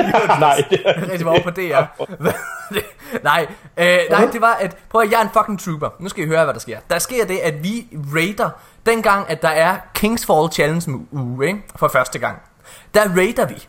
Nej, 0.40 0.64
det 0.70 0.82
er 0.86 1.10
rigtig 1.10 1.26
var 1.26 1.40
på 1.44 1.50
DR. 1.50 1.82
Nej, 3.24 3.46
øh, 3.76 3.98
nej, 4.10 4.28
det 4.32 4.40
var 4.40 4.52
at, 4.54 4.76
prøv 4.90 5.02
at 5.02 5.10
jeg 5.10 5.18
er 5.18 5.22
en 5.22 5.30
fucking 5.32 5.60
trooper. 5.60 5.88
Nu 6.00 6.08
skal 6.08 6.24
I 6.24 6.26
høre, 6.26 6.44
hvad 6.44 6.54
der 6.54 6.60
sker. 6.60 6.78
Der 6.90 6.98
sker 6.98 7.26
det, 7.26 7.38
at 7.38 7.62
vi 7.62 7.88
raider, 8.14 8.50
dengang 8.86 9.30
at 9.30 9.42
der 9.42 9.48
er 9.48 9.78
Kingsfall 9.94 10.52
Challenge 10.52 11.06
uge, 11.12 11.46
ikke? 11.46 11.62
For 11.76 11.88
første 11.88 12.18
gang. 12.18 12.38
Der 12.94 13.16
raider 13.16 13.46
vi. 13.46 13.68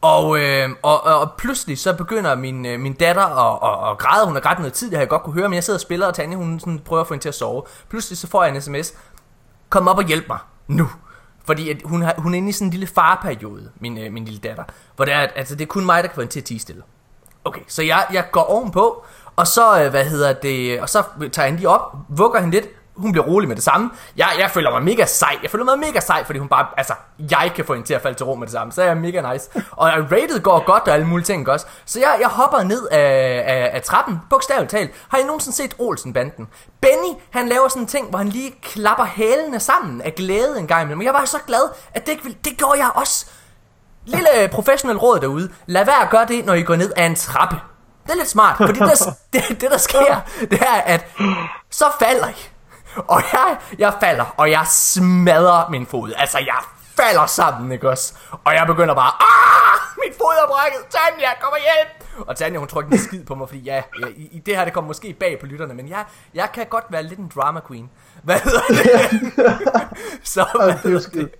Og, 0.00 0.38
øh, 0.38 0.70
og, 0.82 1.04
og, 1.04 1.20
og 1.20 1.32
pludselig 1.38 1.78
så 1.78 1.96
begynder 1.96 2.34
min, 2.34 2.66
øh, 2.66 2.80
min 2.80 2.92
datter 2.92 3.22
at, 3.22 3.58
at, 3.70 3.90
at 3.90 3.98
græde. 3.98 4.26
Hun 4.26 4.34
har 4.34 4.40
grædt 4.40 4.58
noget 4.58 4.72
tid, 4.72 4.90
det 4.90 4.96
har 4.96 5.02
jeg 5.02 5.08
godt 5.08 5.22
kunne 5.22 5.34
høre, 5.34 5.48
men 5.48 5.54
jeg 5.54 5.64
sidder 5.64 5.76
og 5.76 5.80
spiller, 5.80 6.06
og 6.06 6.14
Tanja 6.14 6.36
hun 6.36 6.60
sådan 6.60 6.78
prøver 6.78 7.00
at 7.00 7.06
få 7.08 7.14
hende 7.14 7.24
til 7.24 7.28
at 7.28 7.34
sove. 7.34 7.62
Pludselig 7.88 8.18
så 8.18 8.28
får 8.28 8.44
jeg 8.44 8.54
en 8.54 8.62
sms. 8.62 8.94
Kom 9.68 9.88
op 9.88 9.98
og 9.98 10.04
hjælp 10.04 10.28
mig 10.28 10.38
nu. 10.68 10.88
Fordi 11.44 11.70
at 11.70 11.76
hun, 11.84 12.02
har, 12.02 12.14
hun 12.18 12.34
er 12.34 12.38
inde 12.38 12.48
i 12.48 12.52
sådan 12.52 12.66
en 12.66 12.70
lille 12.70 12.86
farperiode, 12.86 13.70
min, 13.80 13.98
øh, 13.98 14.12
min 14.12 14.24
lille 14.24 14.40
datter. 14.40 14.64
Hvor 14.96 15.04
det 15.04 15.14
er, 15.14 15.20
at, 15.20 15.30
altså, 15.36 15.54
det 15.54 15.62
er 15.62 15.66
kun 15.66 15.84
mig, 15.84 16.02
der 16.02 16.08
kan 16.08 16.14
få 16.14 16.20
hende 16.20 16.32
til 16.32 16.40
at 16.40 16.44
tige 16.44 16.60
stille. 16.60 16.82
Okay, 17.44 17.60
så 17.68 17.82
jeg, 17.82 18.06
jeg 18.12 18.24
går 18.32 18.40
ovenpå, 18.40 19.04
og 19.36 19.46
så, 19.46 19.84
øh, 19.84 19.90
hvad 19.90 20.04
hedder 20.04 20.32
det, 20.32 20.80
og 20.80 20.88
så 20.88 21.02
tager 21.18 21.30
jeg 21.36 21.44
hende 21.44 21.58
lige 21.58 21.68
op, 21.68 21.96
vugger 22.08 22.40
hende 22.40 22.54
lidt, 22.54 22.66
hun 22.96 23.12
bliver 23.12 23.26
rolig 23.26 23.48
med 23.48 23.56
det 23.56 23.64
samme. 23.64 23.90
Jeg, 24.16 24.28
jeg 24.38 24.50
føler 24.50 24.70
mig 24.70 24.82
mega 24.82 25.06
sej. 25.06 25.38
Jeg 25.42 25.50
føler 25.50 25.64
mig 25.64 25.78
mega 25.78 26.00
sej, 26.00 26.24
fordi 26.24 26.38
hun 26.38 26.48
bare, 26.48 26.66
altså, 26.76 26.94
jeg 27.30 27.52
kan 27.56 27.64
få 27.64 27.74
hende 27.74 27.86
til 27.86 27.94
at 27.94 28.02
falde 28.02 28.18
til 28.18 28.26
ro 28.26 28.34
med 28.34 28.46
det 28.46 28.52
samme. 28.52 28.72
Så 28.72 28.82
er 28.82 28.86
jeg 28.86 28.96
mega 28.96 29.32
nice. 29.32 29.50
Og 29.70 29.88
øh, 29.88 30.12
rated 30.12 30.40
går 30.42 30.64
godt, 30.64 30.82
og 30.82 30.94
alle 30.94 31.06
mulige 31.06 31.24
ting 31.24 31.48
også. 31.48 31.66
Så 31.84 32.00
jeg, 32.00 32.16
jeg 32.20 32.28
hopper 32.28 32.62
ned 32.62 32.88
af, 32.90 33.44
af, 33.46 33.70
af 33.72 33.82
trappen, 33.82 34.20
bogstaveligt 34.30 34.70
talt. 34.70 34.90
Har 35.08 35.18
I 35.18 35.22
nogensinde 35.22 35.56
set 35.56 35.74
Olsen-banden? 35.78 36.48
Benny, 36.80 37.20
han 37.30 37.48
laver 37.48 37.68
sådan 37.68 37.82
en 37.82 37.86
ting, 37.86 38.08
hvor 38.08 38.18
han 38.18 38.28
lige 38.28 38.54
klapper 38.62 39.04
hælene 39.04 39.60
sammen 39.60 40.02
af 40.02 40.14
glæde 40.14 40.58
en 40.58 40.66
gang 40.66 40.82
imellem. 40.82 40.98
Men 40.98 41.06
jeg 41.06 41.14
var 41.14 41.24
så 41.24 41.38
glad, 41.46 41.68
at 41.94 42.06
det, 42.06 42.12
ikke 42.12 42.24
ville, 42.24 42.38
det 42.44 42.58
gjorde 42.58 42.78
jeg 42.78 42.90
også. 42.94 43.26
Lille 44.06 44.42
øh, 44.42 44.50
professionel 44.50 44.98
råd 44.98 45.20
derude. 45.20 45.50
Lad 45.66 45.84
være 45.84 46.02
at 46.02 46.10
gøre 46.10 46.26
det, 46.26 46.46
når 46.46 46.54
I 46.54 46.62
går 46.62 46.76
ned 46.76 46.92
af 46.96 47.04
en 47.04 47.14
trappe. 47.14 47.56
Det 48.06 48.12
er 48.12 48.16
lidt 48.16 48.28
smart, 48.28 48.56
fordi 48.56 48.78
det, 48.78 49.06
det, 49.32 49.60
det 49.60 49.70
der 49.70 49.78
sker, 49.78 50.20
det 50.40 50.60
er, 50.60 50.80
at 50.86 51.06
så 51.70 51.84
falder 52.00 52.28
I. 52.28 52.51
Og 52.96 53.22
jeg, 53.32 53.56
jeg 53.78 53.94
falder, 54.00 54.34
og 54.36 54.50
jeg 54.50 54.66
smadrer 54.66 55.70
min 55.70 55.86
fod. 55.86 56.12
Altså, 56.16 56.38
jeg 56.38 56.58
falder 56.96 57.26
sammen, 57.26 57.72
ikke 57.72 57.88
også? 57.88 58.14
Og 58.44 58.54
jeg 58.54 58.66
begynder 58.66 58.94
bare, 58.94 59.12
ah! 59.20 59.62
Min 60.04 60.12
fod 60.18 60.34
er 60.44 60.46
brækket! 60.48 60.80
Tanja, 60.90 61.28
kom 61.40 61.52
og 61.52 61.58
hjælp! 61.58 62.26
Og 62.28 62.36
Tanja, 62.36 62.58
hun 62.58 62.68
tror 62.68 62.80
ikke 62.80 62.92
en 62.92 62.98
skid 62.98 63.24
på 63.24 63.34
mig, 63.34 63.48
fordi 63.48 63.60
ja, 63.60 63.82
ja 64.00 64.06
i, 64.06 64.28
i, 64.32 64.38
det 64.46 64.56
her, 64.56 64.64
det 64.64 64.72
kommer 64.72 64.88
måske 64.88 65.12
bag 65.12 65.40
på 65.40 65.46
lytterne, 65.46 65.74
men 65.74 65.88
jeg, 65.88 66.04
jeg 66.34 66.48
kan 66.54 66.66
godt 66.66 66.84
være 66.90 67.02
lidt 67.02 67.18
en 67.18 67.32
drama 67.34 67.60
queen. 67.68 67.90
Hvad 68.22 68.38
hedder 68.40 68.60
det? 68.68 68.78
Så, 70.34 70.46
hvad 70.54 70.72
hedder 70.72 71.08
det? 71.10 71.30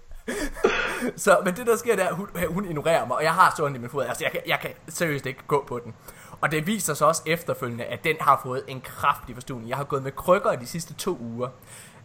Så, 1.17 1.39
men 1.45 1.57
det 1.57 1.67
der 1.67 1.77
sker, 1.77 1.97
er, 1.97 2.09
at 2.09 2.15
hun, 2.15 2.29
hun 2.49 2.65
ignorerer 2.65 3.07
mig, 3.07 3.17
og 3.17 3.23
jeg 3.23 3.35
har 3.35 3.55
så 3.57 3.65
ondt 3.65 3.77
i 3.77 3.81
min 3.81 3.91
fod. 3.91 4.05
Altså, 4.05 4.25
jeg 4.25 4.33
kan, 4.33 4.41
jeg 4.47 4.59
kan 4.61 4.71
seriøst 4.89 5.27
ikke 5.27 5.41
gå 5.47 5.65
på 5.69 5.81
den. 5.85 5.95
Og 6.43 6.51
det 6.51 6.67
viser 6.67 6.95
sig 6.95 7.07
også 7.07 7.23
efterfølgende, 7.27 7.85
at 7.85 8.05
den 8.05 8.17
har 8.21 8.41
fået 8.43 8.63
en 8.69 8.81
kraftig 8.81 9.35
forstuning. 9.37 9.69
Jeg 9.69 9.77
har 9.77 9.85
gået 9.85 10.03
med 10.03 10.13
krykker 10.13 10.53
de 10.57 10.67
sidste 10.67 10.95
to 10.95 11.19
uger. 11.21 11.49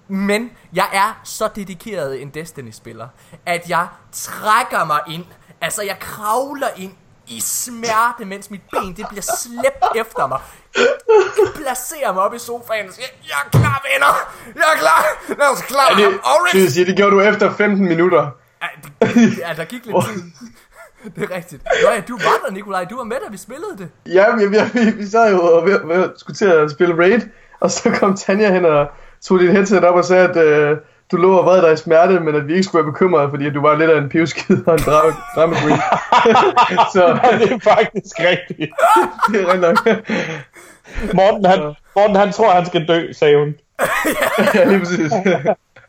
Men 0.07 0.51
jeg 0.73 0.89
er 0.93 1.21
så 1.23 1.49
dedikeret 1.55 2.21
en 2.21 2.29
Destiny-spiller, 2.29 3.07
at 3.45 3.69
jeg 3.69 3.87
trækker 4.11 4.85
mig 4.85 4.99
ind. 5.07 5.25
Altså, 5.61 5.83
jeg 5.83 5.97
kravler 5.99 6.67
ind 6.77 6.93
i 7.27 7.39
smerte, 7.41 8.25
mens 8.25 8.51
mit 8.51 8.61
ben 8.71 8.93
det 8.97 9.05
bliver 9.09 9.21
slæbt 9.41 9.85
efter 9.95 10.27
mig. 10.27 10.39
Jeg 10.77 11.53
placerer 11.55 12.13
mig 12.13 12.23
op 12.23 12.33
i 12.33 12.39
sofaen 12.39 12.87
og 12.87 12.93
siger, 12.93 13.07
jeg 13.23 13.35
er 13.45 13.49
klar, 13.49 13.81
venner! 13.93 14.13
Jeg 14.55 14.73
er 14.75 14.79
klar! 14.79 15.03
Lad 15.39 15.47
os 15.53 15.61
klar 15.61 15.87
Det, 15.89 16.03
ham! 16.03 16.11
det, 16.13 16.21
Orange! 16.23 16.69
sige, 16.71 16.85
det 16.85 16.95
gjorde 16.95 17.11
du 17.11 17.21
efter 17.21 17.53
15 17.53 17.85
minutter. 17.87 18.29
Ja, 18.61 18.67
det- 19.01 19.37
ja, 19.37 19.53
der 19.57 19.65
gik 19.65 19.85
lidt 19.85 19.97
tid. 20.13 20.23
Det 21.15 21.23
er 21.31 21.35
rigtigt. 21.35 21.63
Nå 21.83 21.89
ja, 21.95 22.01
du 22.07 22.13
var 22.13 22.47
der, 22.47 22.53
Nikolaj. 22.53 22.83
Du 22.83 22.97
var 22.97 23.03
med, 23.03 23.17
da 23.25 23.31
vi 23.31 23.37
spillede 23.37 23.77
det. 23.77 23.89
Ja, 24.13 24.35
vi, 24.35 24.45
vi, 24.47 24.57
vi, 24.73 24.91
vi 24.97 25.05
sad 25.05 25.31
jo 25.31 25.41
og 25.41 25.65
ved, 25.65 26.09
skulle 26.17 26.35
til 26.35 26.45
at 26.45 26.71
spille 26.71 26.97
Raid, 26.97 27.21
og 27.59 27.71
så 27.71 27.89
kom 27.99 28.15
Tanja 28.17 28.53
hen 28.53 28.65
og 28.65 28.87
tog 29.21 29.39
dit 29.39 29.51
headset 29.51 29.83
op 29.83 29.95
og 29.95 30.05
sagde, 30.05 30.29
at 30.29 30.37
øh, 30.37 30.77
du 31.11 31.17
lå 31.17 31.37
og 31.37 31.45
vred 31.45 31.61
dig 31.61 31.73
i 31.73 31.77
smerte, 31.77 32.19
men 32.19 32.35
at 32.35 32.47
vi 32.47 32.51
ikke 32.53 32.63
skulle 32.63 32.83
være 32.83 32.91
bekymrede, 32.93 33.29
fordi 33.29 33.47
at 33.47 33.53
du 33.53 33.61
var 33.61 33.75
lidt 33.77 33.91
af 33.91 33.97
en 33.97 34.09
pivskid 34.09 34.67
og 34.67 34.73
en 34.73 34.79
drama, 34.79 35.13
drama 35.35 35.55
queen. 35.55 35.79
så 36.93 37.19
Ja, 37.23 37.37
det 37.39 37.51
er 37.51 37.59
faktisk 37.59 38.15
rigtigt. 38.19 38.71
det 39.31 39.41
er 39.41 39.57
nok. 39.57 40.03
Morten, 41.13 41.45
han, 41.45 41.59
Morten, 41.95 42.15
han 42.15 42.31
tror, 42.31 42.51
han 42.51 42.65
skal 42.65 42.87
dø, 42.87 43.11
sagde 43.13 43.37
hun. 43.37 43.55
ja, 44.55 44.63
lige 44.63 44.79
præcis. 44.79 45.11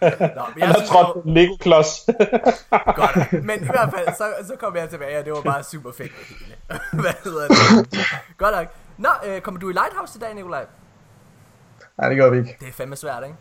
Nå, 0.00 0.08
men 0.08 0.18
Han 0.20 0.52
jeg 0.58 0.66
har 0.66 0.74
synes, 0.74 0.90
trådt 0.90 1.24
det 1.24 1.34
var 2.70 2.92
godt. 2.96 3.32
Men 3.32 3.56
i 3.62 3.64
hvert 3.64 3.90
fald, 3.96 4.16
så, 4.16 4.24
så 4.46 4.52
kom 4.60 4.76
jeg 4.76 4.88
tilbage, 4.88 5.18
og 5.18 5.24
det 5.24 5.32
var 5.32 5.40
bare 5.40 5.62
super 5.62 5.90
fedt 5.92 6.12
hele. 6.28 6.54
Hvad 7.02 7.12
hedder 7.24 7.48
det? 7.48 7.98
Godt 8.38 8.54
nok. 8.56 8.66
Nå, 8.98 9.08
øh, 9.26 9.40
kommer 9.40 9.60
du 9.60 9.68
i 9.68 9.72
Lighthouse 9.72 10.18
i 10.18 10.20
dag, 10.20 10.34
Nikolaj? 10.34 10.64
Nej, 11.98 12.08
det 12.08 12.18
gør 12.18 12.30
vi 12.30 12.38
ikke. 12.38 12.56
Det 12.60 12.68
er 12.68 12.72
fandme 12.72 12.96
svært, 12.96 13.22
ikke? 13.24 13.36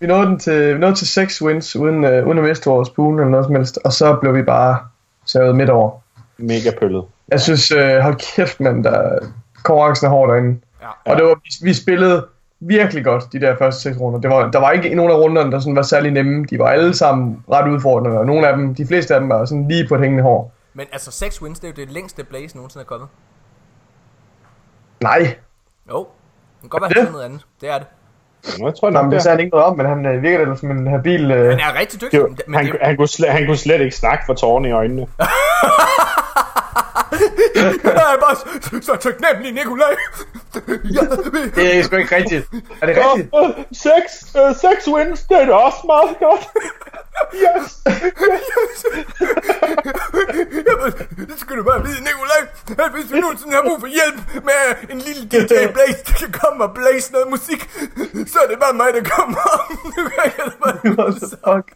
Vi 0.00 0.06
nåede, 0.06 0.26
den 0.26 0.38
til, 0.38 0.74
vi 0.74 0.78
nåede 0.78 0.94
til 0.94 1.06
6 1.08 1.42
wins, 1.42 1.76
uden, 1.76 2.04
øh, 2.04 2.26
uden 2.26 2.38
at 2.38 2.44
miste 2.44 2.70
vores 2.70 2.90
pool 2.90 3.14
eller 3.14 3.30
noget 3.30 3.46
som 3.46 3.54
helst, 3.54 3.78
og 3.84 3.92
så 3.92 4.16
blev 4.20 4.34
vi 4.34 4.42
bare 4.42 4.78
savet 5.26 5.56
midt 5.56 5.70
over. 5.70 6.00
Mega 6.36 6.70
pøllet. 6.80 7.04
Jeg 7.28 7.40
synes, 7.40 7.70
øh, 7.70 7.98
hold 7.98 8.16
kæft, 8.34 8.60
mand, 8.60 8.84
der, 8.84 9.18
konkurrencen 9.64 10.06
er 10.06 10.10
hård 10.10 10.30
derinde. 10.30 10.60
Ja. 10.82 11.12
Og 11.12 11.16
det 11.16 11.24
var, 11.24 11.34
vi, 11.34 11.50
vi 11.62 11.74
spillede 11.74 12.26
virkelig 12.60 13.04
godt 13.04 13.24
de 13.32 13.40
der 13.40 13.56
første 13.58 13.80
seks 13.82 13.98
runder. 14.00 14.20
Det 14.20 14.30
var, 14.30 14.50
der 14.50 14.58
var 14.60 14.70
ikke 14.70 14.94
nogen 14.94 15.12
af 15.12 15.16
runderne, 15.16 15.52
der 15.52 15.58
sådan 15.58 15.76
var 15.76 15.82
særlig 15.82 16.10
nemme. 16.10 16.44
De 16.50 16.58
var 16.58 16.66
alle 16.68 16.96
sammen 16.96 17.44
ret 17.52 17.70
udfordrende, 17.72 18.18
og 18.18 18.26
nogle 18.26 18.48
af 18.48 18.56
dem, 18.56 18.74
de 18.74 18.86
fleste 18.86 19.14
af 19.14 19.20
dem 19.20 19.28
var 19.28 19.44
sådan 19.44 19.68
lige 19.68 19.88
på 19.88 19.94
et 19.94 20.00
hængende 20.00 20.22
hår. 20.22 20.52
Men 20.74 20.86
altså, 20.92 21.10
6 21.10 21.42
wins, 21.42 21.60
det 21.60 21.68
er 21.68 21.72
jo 21.76 21.84
det 21.86 21.92
længste 21.92 22.24
Blaze 22.24 22.56
nogensinde 22.56 22.82
er 22.84 22.86
kommet. 22.86 23.08
Nej, 25.00 25.34
Jo. 25.90 25.98
Det 25.98 26.60
kan 26.60 26.68
godt 26.68 26.82
være, 26.82 26.88
det? 26.90 27.02
han 27.02 27.12
noget 27.12 27.24
andet. 27.24 27.46
Det 27.60 27.68
er 27.70 27.78
det. 27.78 27.86
Nå, 28.58 28.66
jeg 28.66 28.74
tror 28.74 28.90
Nå, 28.90 28.94
nok, 28.94 29.04
men 29.04 29.10
det 29.10 29.16
det 29.16 29.22
sagde 29.22 29.36
han 29.36 29.44
ikke 29.44 29.50
noget 29.56 29.66
om, 29.66 29.76
men 29.76 29.86
han 29.86 30.06
øh, 30.06 30.22
virker 30.22 30.44
da 30.44 30.54
som 30.56 30.70
en 30.70 30.86
habil... 30.86 31.30
Øh, 31.30 31.50
Han 31.50 31.60
er 31.60 31.80
rigtig 31.80 32.00
dygtig, 32.00 32.18
Jo, 32.18 32.36
men 32.46 32.54
han, 32.54 32.66
det, 32.66 32.76
han, 32.82 32.96
kunne 32.96 33.08
slet, 33.08 33.30
han 33.30 33.46
kunne 33.46 33.56
slet 33.56 33.80
ikke 33.80 33.96
snakke 33.96 34.22
for 34.26 34.34
tårerne 34.34 34.68
i 34.68 34.72
øjnene. 34.72 35.02
jeg 37.84 38.14
er 38.14 38.20
bare 38.20 38.36
så, 38.36 38.78
så 38.82 38.96
taknemmelig, 38.96 39.52
Nikolaj. 39.52 39.94
ja, 40.96 41.00
det 41.56 41.78
er 41.78 41.82
sgu 41.82 41.96
ikke 41.96 42.16
rigtigt. 42.16 42.46
Er 42.80 42.86
det 42.86 42.96
rigtigt? 42.96 43.28
Åh, 43.32 43.48
øh, 43.48 43.64
seks, 43.72 44.12
øh, 44.40 44.54
seks 44.64 44.88
wins, 44.88 45.20
det 45.22 45.36
er 45.42 45.46
da 45.46 45.52
også 45.52 45.82
meget 45.86 46.18
godt. 46.18 46.44
yes. 47.44 47.68
Jamen, 50.68 50.92
det 51.30 51.38
skal 51.40 51.56
du 51.56 51.62
bare 51.62 51.82
vide, 51.86 52.00
Nikolaj. 52.08 52.42
At 52.86 52.90
hvis 52.94 53.12
vi 53.12 53.20
nogensinde 53.20 53.54
har 53.54 53.62
brug 53.62 53.80
for 53.80 53.86
hjælp 53.98 54.44
med 54.44 54.60
en 54.92 54.98
lille 54.98 55.22
DJ 55.32 55.54
Blaze, 55.72 56.02
der 56.06 56.12
kan 56.18 56.32
komme 56.40 56.64
og 56.64 56.74
blaze 56.74 57.12
noget 57.12 57.28
musik, 57.30 57.60
så 58.32 58.38
er 58.44 58.48
det 58.50 58.58
bare 58.60 58.72
mig, 58.72 58.88
der 58.94 59.02
kommer. 59.16 59.44
nu 59.96 60.08
kan 60.08 60.32
jeg 60.38 60.52
bare 60.62 60.78
What 60.98 61.14
the 61.22 61.28
fuck? 61.46 61.66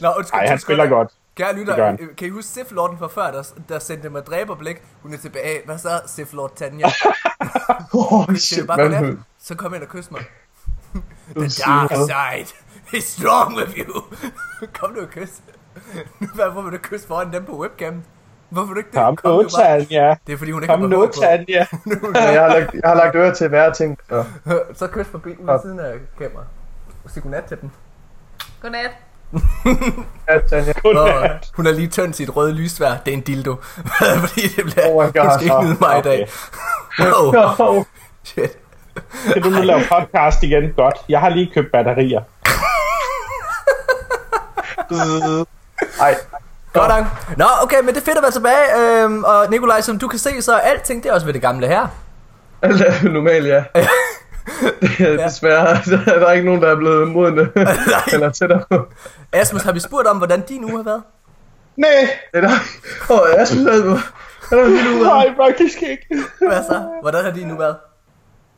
Nå, 0.00 0.08
undskyld. 0.18 0.40
Ej, 0.40 0.46
han 0.46 0.58
spiller 0.58 0.86
godt. 0.86 1.10
Kære 1.36 1.56
lytter, 1.56 1.84
han. 1.86 1.98
kan 2.16 2.28
I 2.28 2.30
huske 2.30 2.50
Sif 2.50 2.70
Lorden 2.70 2.98
fra 2.98 3.06
før, 3.06 3.30
der, 3.30 3.42
der 3.68 3.78
sendte 3.78 4.08
mig 4.08 4.26
dræberblik? 4.26 4.82
Hun 5.02 5.12
er 5.14 5.18
tilbage. 5.18 5.60
Hvad 5.64 5.78
så, 5.78 6.00
Sif 6.06 6.32
Lord 6.32 6.56
Tanja? 6.56 6.86
Oh, 7.94 8.34
shit, 8.34 8.66
bare 8.66 8.76
man. 8.88 8.90
godnat? 8.92 9.16
Så 9.38 9.54
kom 9.54 9.74
ind 9.74 9.82
og 9.82 9.88
kys 9.88 10.10
mig. 10.10 10.20
The 11.36 11.48
dark 11.66 11.90
side 11.90 12.56
is 12.98 13.04
strong 13.04 13.56
with 13.56 13.78
you. 13.78 14.02
kom 14.78 14.92
nu 14.92 15.00
og 15.00 15.08
kys. 15.10 15.40
Hvorfor 16.34 16.62
vil 16.62 16.72
du 16.72 16.78
kysse 16.82 17.06
foran 17.06 17.32
dem 17.32 17.44
på 17.44 17.58
webcam? 17.60 18.02
Hvorfor 18.48 18.72
du 18.72 18.78
ikke 18.78 18.90
det? 18.90 18.98
Kom 18.98 19.16
Kom 19.16 19.42
nu. 19.42 19.48
Tanja. 19.48 20.16
Det 20.26 20.32
er 20.32 20.36
fordi, 20.36 20.50
hun 20.50 20.62
ikke 20.62 20.72
Kom 20.72 20.80
har 20.80 20.88
nu. 20.88 21.06
Tanja. 21.06 21.66
Ja, 22.14 22.30
jeg, 22.30 22.40
har 22.42 22.48
lagt, 22.48 22.74
jeg 22.74 22.82
har 22.84 22.94
lagt 22.94 23.16
øre 23.16 23.34
til 23.34 23.48
hver 23.48 23.72
ting. 23.72 23.98
Så. 24.08 24.24
Så 24.74 24.86
kys 24.86 25.06
forbi 25.06 25.30
ud 25.30 25.58
siden 25.62 25.78
af 25.80 25.94
kameraet. 26.18 26.48
Og 27.04 27.10
sig 27.10 27.22
godnat 27.22 27.44
til 27.44 27.60
den. 27.60 27.72
Godnat. 28.62 28.90
Ja, 30.28 30.38
Tanja. 30.38 30.72
Og 30.84 31.30
hun 31.56 31.66
har 31.66 31.72
lige 31.72 31.88
tømt 31.88 32.16
sit 32.16 32.36
røde 32.36 32.52
lysvær. 32.52 32.94
Det 33.06 33.12
er 33.12 33.16
en 33.16 33.20
dildo. 33.22 33.56
fordi 34.24 34.48
det 34.48 34.64
bliver... 34.64 34.88
Oh 34.88 35.06
my 35.06 35.12
God. 35.12 35.22
hun 35.22 35.30
skal 35.32 35.44
ikke 35.44 35.62
nyde 35.64 35.76
mig 35.80 35.98
i 35.98 36.02
dag. 36.02 36.28
Oh, 37.58 37.84
shit. 38.24 38.50
Kan 39.32 39.42
du 39.42 39.48
nu 39.50 39.62
lave 39.62 39.80
podcast 39.92 40.42
igen? 40.42 40.72
Godt. 40.76 40.94
Jeg 41.08 41.20
har 41.20 41.28
lige 41.28 41.50
købt 41.54 41.72
batterier. 41.72 42.20
Ej, 46.00 46.14
Godt 46.72 46.88
nok. 46.88 47.04
Nå, 47.36 47.44
okay, 47.62 47.76
men 47.80 47.88
det 47.88 47.96
er 47.96 48.04
fedt 48.04 48.16
at 48.16 48.22
være 48.22 48.30
tilbage. 48.30 49.02
Øhm, 49.02 49.24
og 49.24 49.46
Nikolaj, 49.50 49.80
som 49.80 49.98
du 49.98 50.08
kan 50.08 50.18
se, 50.18 50.42
så 50.42 50.52
er 50.54 50.58
alting 50.58 51.02
det 51.02 51.08
er 51.08 51.14
også 51.14 51.26
ved 51.26 51.34
det 51.34 51.42
gamle 51.42 51.66
her. 51.66 51.86
alt 52.62 52.80
er 52.80 53.08
normalt, 53.08 53.46
ja. 53.46 53.64
Det 54.80 55.00
er 55.20 55.24
desværre, 55.26 55.78
der 56.20 56.26
er 56.26 56.32
ikke 56.32 56.46
nogen, 56.46 56.62
der 56.62 56.68
er 56.68 56.76
blevet 56.76 57.08
modne. 57.08 57.48
Eller 58.12 58.30
tættere 58.30 58.62
på. 58.70 58.86
Asmus, 59.32 59.62
har 59.62 59.72
vi 59.72 59.80
spurgt 59.80 60.06
om, 60.06 60.16
hvordan 60.16 60.40
din 60.40 60.64
uge 60.64 60.76
har 60.76 60.82
været? 60.82 61.02
Nej, 61.76 61.88
Det 62.32 62.44
er 62.44 62.48
der. 62.48 62.54
Åh, 63.10 63.20
oh, 63.20 63.26
jeg 63.38 63.48
synes, 63.48 63.66
at 63.66 63.82
han 64.48 64.58
er 64.58 64.68
helt 64.68 64.88
ude. 64.88 65.02
nej, 65.02 65.26
faktisk 65.36 65.82
ikke. 65.82 66.06
Hvad 66.38 66.62
så? 66.68 66.82
Hvordan 67.02 67.24
har 67.24 67.30
din 67.30 67.50
uge 67.50 67.58
været? 67.58 67.76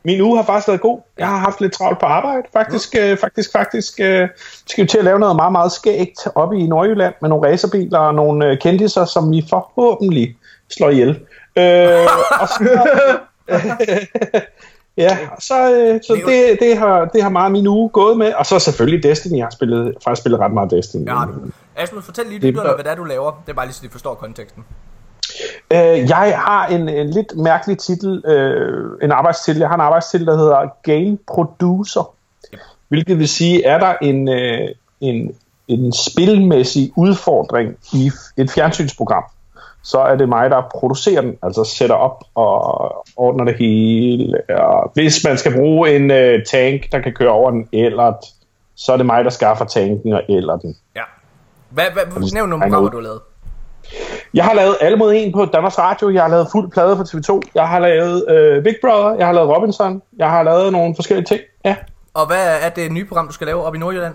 Min 0.04 0.20
uge 0.20 0.36
har 0.36 0.44
faktisk 0.44 0.68
været 0.68 0.80
god. 0.80 1.00
Jeg 1.18 1.26
har 1.28 1.38
haft 1.38 1.60
lidt 1.60 1.72
travlt 1.72 2.00
på 2.00 2.06
arbejde. 2.06 2.42
Faktisk, 2.52 2.96
øh, 2.98 3.18
faktisk, 3.18 3.52
faktisk 3.52 4.00
øh, 4.00 4.28
skal 4.66 4.84
vi 4.84 4.88
til 4.88 4.98
at 4.98 5.04
lave 5.04 5.18
noget 5.18 5.36
meget, 5.36 5.52
meget 5.52 5.72
skægt 5.72 6.26
oppe 6.34 6.58
i 6.58 6.66
Nordjylland 6.66 7.14
med 7.20 7.28
nogle 7.28 7.48
racerbiler 7.48 7.98
og 7.98 8.14
nogle 8.14 8.46
øh, 8.46 8.58
kendiser, 8.58 9.04
som 9.04 9.32
vi 9.32 9.46
forhåbentlig 9.50 10.36
slår 10.70 10.90
ihjel. 10.90 11.10
Øh, 11.56 12.06
og 12.40 12.48
så, 12.48 12.80
ja, 14.96 15.18
så, 15.38 15.74
øh, 15.74 16.00
så 16.06 16.20
det, 16.26 16.60
det, 16.60 16.78
har, 16.78 17.04
det 17.04 17.22
har 17.22 17.30
meget 17.30 17.52
min 17.52 17.66
uge 17.66 17.88
gået 17.88 18.18
med. 18.18 18.32
Og 18.32 18.46
så 18.46 18.58
selvfølgelig 18.58 19.02
Destiny. 19.02 19.36
Jeg 19.36 19.44
har 19.44 19.50
spillet, 19.50 19.94
faktisk 20.04 20.22
spillet 20.22 20.40
ret 20.40 20.52
meget 20.52 20.70
Destiny. 20.70 21.06
Ja. 21.06 21.24
Asmus, 21.76 22.04
fortæl 22.04 22.26
lige 22.26 22.38
lytterne, 22.38 22.74
hvad 22.74 22.84
det 22.84 22.90
er, 22.90 22.94
du 22.94 23.04
laver. 23.04 23.42
Det 23.46 23.52
er 23.52 23.56
bare 23.56 23.66
lige, 23.66 23.74
så 23.74 23.80
de 23.82 23.90
forstår 23.90 24.14
konteksten. 24.14 24.64
Øh, 25.70 26.08
jeg 26.08 26.38
har 26.38 26.66
en, 26.66 26.88
en 26.88 27.10
lidt 27.10 27.36
mærkelig 27.36 27.78
titel, 27.78 28.26
øh, 28.26 28.98
en 29.02 29.12
arbejdstitel. 29.12 29.60
Jeg 29.60 29.68
har 29.68 29.74
en 29.74 29.80
arbejdstitel, 29.80 30.26
der 30.26 30.36
hedder 30.36 30.66
Game 30.82 31.18
Producer. 31.26 32.14
Hvilket 32.88 33.18
vil 33.18 33.28
sige, 33.28 33.64
er 33.64 33.78
der 33.78 33.94
en, 34.02 34.28
øh, 34.28 34.68
en, 35.00 35.34
en 35.68 35.92
spilmæssig 35.92 36.92
udfordring 36.96 37.76
i 37.92 38.10
et 38.36 38.50
fjernsynsprogram, 38.50 39.24
så 39.86 39.98
er 39.98 40.16
det 40.16 40.28
mig, 40.28 40.50
der 40.50 40.62
producerer 40.74 41.20
den, 41.20 41.38
altså 41.42 41.64
sætter 41.64 41.94
op 41.94 42.24
og 42.34 43.06
ordner 43.16 43.44
det 43.44 43.54
hele. 43.58 44.50
Og 44.50 44.90
hvis 44.94 45.24
man 45.24 45.38
skal 45.38 45.52
bruge 45.54 45.96
en 45.96 46.10
øh, 46.10 46.44
tank, 46.44 46.92
der 46.92 47.00
kan 47.00 47.12
køre 47.12 47.30
over 47.30 47.50
en 47.50 47.68
ellert, 47.72 48.24
så 48.76 48.92
er 48.92 48.96
det 48.96 49.06
mig, 49.06 49.24
der 49.24 49.30
skaffer 49.30 49.64
tanken 49.64 50.12
og 50.12 50.22
ellerten. 50.28 50.76
Ja. 50.96 51.02
Hvad, 51.70 51.84
hvad, 51.92 52.32
nævn 52.32 52.48
nogle 52.48 52.62
programmer, 52.62 52.90
du 52.90 52.96
har 52.96 53.02
lavet. 53.02 53.20
Jeg 54.34 54.44
har 54.44 54.54
lavet 54.54 54.76
alle 54.80 54.98
mod 54.98 55.12
en 55.16 55.32
på 55.32 55.44
Danmarks 55.44 55.78
Radio. 55.78 56.10
Jeg 56.10 56.22
har 56.22 56.28
lavet 56.28 56.48
fuld 56.52 56.70
plade 56.70 56.96
på 56.96 57.02
TV2. 57.02 57.40
Jeg 57.54 57.68
har 57.68 57.78
lavet 57.78 58.30
øh, 58.30 58.62
Big 58.64 58.76
Brother. 58.80 59.14
Jeg 59.18 59.26
har 59.26 59.32
lavet 59.32 59.48
Robinson. 59.48 60.02
Jeg 60.18 60.30
har 60.30 60.42
lavet 60.42 60.72
nogle 60.72 60.94
forskellige 60.94 61.26
ting. 61.26 61.40
Ja. 61.64 61.76
Og 62.14 62.26
hvad 62.26 62.58
er 62.62 62.68
det 62.68 62.92
nye 62.92 63.04
program, 63.04 63.26
du 63.26 63.32
skal 63.32 63.46
lave 63.46 63.64
op 63.64 63.74
i 63.74 63.78
Nordjylland? 63.78 64.14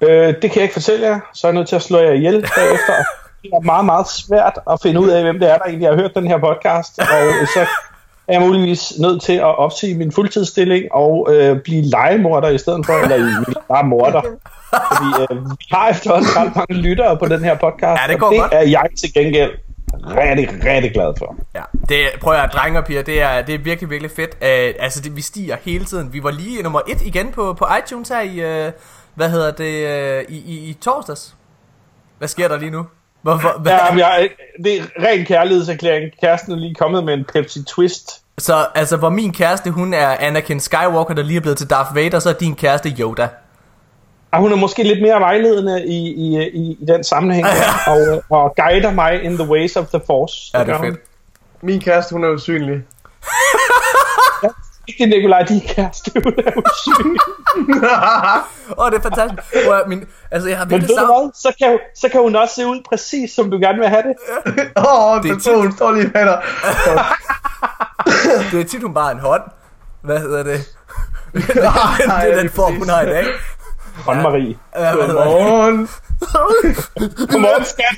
Øh, 0.00 0.26
det 0.26 0.40
kan 0.40 0.54
jeg 0.54 0.62
ikke 0.62 0.72
fortælle 0.72 1.06
jer. 1.06 1.20
Så 1.34 1.46
er 1.46 1.50
jeg 1.50 1.54
nødt 1.54 1.68
til 1.68 1.76
at 1.76 1.82
slå 1.82 1.98
jer 1.98 2.12
ihjel 2.12 2.46
bagefter. 2.56 2.94
Det 3.42 3.50
er 3.52 3.60
meget, 3.60 3.84
meget 3.84 4.08
svært 4.08 4.58
at 4.70 4.78
finde 4.82 5.00
ud 5.00 5.08
af, 5.08 5.22
hvem 5.22 5.38
det 5.38 5.50
er, 5.50 5.58
der 5.58 5.64
egentlig 5.64 5.88
har 5.88 5.96
hørt 5.96 6.14
den 6.14 6.26
her 6.26 6.38
podcast. 6.38 6.98
Og 6.98 7.48
så 7.54 7.66
er 8.28 8.32
jeg 8.32 8.40
muligvis 8.40 8.92
nødt 9.00 9.22
til 9.22 9.32
at 9.32 9.58
opsige 9.58 9.94
min 9.94 10.12
fuldtidsstilling 10.12 10.92
og 10.92 11.28
øh, 11.34 11.60
blive 11.60 11.82
legemorder 11.82 12.48
i 12.48 12.58
stedet 12.58 12.86
for, 12.86 12.92
eller 12.92 13.44
bare 13.68 13.84
morder. 13.84 14.22
Fordi 14.92 15.22
øh, 15.30 15.50
vi 15.50 15.66
har 15.72 15.88
efterhånden 15.88 16.28
ret 16.36 16.56
mange 16.56 16.74
lyttere 16.74 17.16
på 17.18 17.26
den 17.26 17.44
her 17.44 17.54
podcast, 17.54 18.02
Ja, 18.02 18.12
det 18.12 18.22
og 18.22 18.32
det 18.32 18.40
godt. 18.40 18.52
er 18.52 18.60
jeg 18.68 18.86
til 19.00 19.14
gengæld 19.14 19.50
rigtig, 20.06 20.48
rigtig 20.64 20.92
glad 20.92 21.12
for. 21.18 21.36
Ja, 21.54 21.62
det, 21.88 21.98
prøv 22.20 22.34
at 22.34 22.50
drenge 22.52 22.78
og 22.78 22.84
piger, 22.84 23.02
det 23.02 23.22
er, 23.22 23.42
det 23.42 23.54
er 23.54 23.58
virkelig, 23.58 23.90
virkelig 23.90 24.10
fedt. 24.10 24.30
Uh, 24.34 24.84
altså, 24.84 25.00
det, 25.00 25.16
vi 25.16 25.20
stiger 25.20 25.56
hele 25.62 25.84
tiden. 25.84 26.12
Vi 26.12 26.22
var 26.22 26.30
lige 26.30 26.62
nummer 26.62 26.80
et 26.88 27.02
igen 27.02 27.32
på, 27.32 27.54
på 27.58 27.66
iTunes 27.84 28.08
her 28.08 28.20
i, 28.20 28.66
uh, 28.66 28.72
hvad 29.14 29.30
hedder 29.30 29.50
det, 29.50 30.24
uh, 30.28 30.34
i, 30.34 30.38
i, 30.38 30.70
i 30.70 30.72
torsdags. 30.80 31.34
Hvad 32.18 32.28
sker 32.28 32.48
der 32.48 32.58
lige 32.58 32.70
nu? 32.70 32.86
Hvorfor? 33.22 33.58
Hvad? 33.58 33.72
Ja, 33.72 33.90
men 33.90 33.98
jeg, 33.98 34.28
det 34.64 34.78
er 34.78 34.82
ren 35.02 35.24
kærlighedserklæring. 35.24 36.10
Kæresten 36.20 36.52
er 36.52 36.56
lige 36.56 36.74
kommet 36.74 37.04
med 37.04 37.14
en 37.14 37.24
Pepsi 37.24 37.64
Twist. 37.64 38.22
Så 38.38 38.66
altså, 38.74 38.96
hvor 38.96 39.08
min 39.08 39.32
kæreste, 39.32 39.70
hun 39.70 39.94
er 39.94 40.08
Anakin 40.20 40.60
Skywalker, 40.60 41.14
der 41.14 41.22
lige 41.22 41.36
er 41.36 41.40
blevet 41.40 41.58
til 41.58 41.70
Darth 41.70 41.94
Vader, 41.94 42.18
så 42.18 42.28
er 42.28 42.32
din 42.32 42.56
kæreste 42.56 42.88
Yoda. 43.00 43.28
Og 44.30 44.40
hun 44.40 44.52
er 44.52 44.56
måske 44.56 44.82
lidt 44.82 45.02
mere 45.02 45.20
vejledende 45.20 45.86
i, 45.86 46.08
i, 46.08 46.48
i, 46.48 46.76
i 46.80 46.84
den 46.88 47.04
sammenhæng, 47.04 47.46
der, 47.86 47.92
og, 47.92 48.22
og 48.30 48.54
guider 48.56 48.90
mig 48.90 49.22
in 49.22 49.36
the 49.36 49.48
ways 49.48 49.76
of 49.76 49.86
the 49.86 50.00
force. 50.06 50.50
Ja, 50.54 50.64
det 50.64 50.68
er 50.68 50.80
fedt. 50.80 51.00
Min 51.62 51.80
kæreste, 51.80 52.12
hun 52.12 52.24
er 52.24 52.28
usynlig. 52.28 52.82
Ikke 54.88 55.06
Nikolaj, 55.06 55.42
de 55.42 55.60
kæreste, 55.68 56.10
hun 56.24 56.32
er 56.38 56.52
usynlig. 56.56 57.20
Åh, 58.78 58.84
oh, 58.84 58.90
det 58.90 58.98
er 58.98 59.02
fantastisk. 59.02 59.42
Høre, 59.66 59.82
min, 59.88 60.04
altså, 60.30 60.48
jeg 60.48 60.58
har 60.58 60.64
Men 60.64 60.80
ved 60.80 60.88
du 60.88 60.94
hvad, 60.94 61.30
så 61.34 61.54
kan, 61.58 61.70
hun- 61.70 61.78
så 61.96 62.08
kan 62.08 62.20
hun 62.20 62.36
også 62.36 62.54
se 62.54 62.66
ud 62.66 62.80
præcis, 62.88 63.30
som 63.30 63.50
du 63.50 63.58
gerne 63.58 63.78
vil 63.78 63.88
have 63.88 64.02
det. 64.02 64.14
Åh, 64.76 65.12
oh, 65.14 65.22
Det 65.22 65.30
er 65.30 65.50
den 65.52 65.60
hun 65.62 65.72
står 65.76 65.92
lige 65.92 66.10
dig. 66.14 66.42
Det 68.52 68.60
er 68.60 68.64
tit, 68.64 68.82
hun 68.82 68.94
bare 68.94 69.12
en 69.12 69.18
hånd. 69.18 69.42
Hvad 70.02 70.18
hedder 70.20 70.42
det? 70.42 70.60
det 71.32 72.32
er 72.32 72.36
den 72.40 72.50
form, 72.50 72.74
hun 72.74 72.88
har 72.88 73.02
i 73.02 73.06
dag. 73.06 73.24
Hånd 74.04 74.20
Marie. 74.20 74.58
Ja? 74.76 74.90
Godmorgen. 74.92 75.88
Godmorgen, 77.30 77.64
skat. 77.64 77.96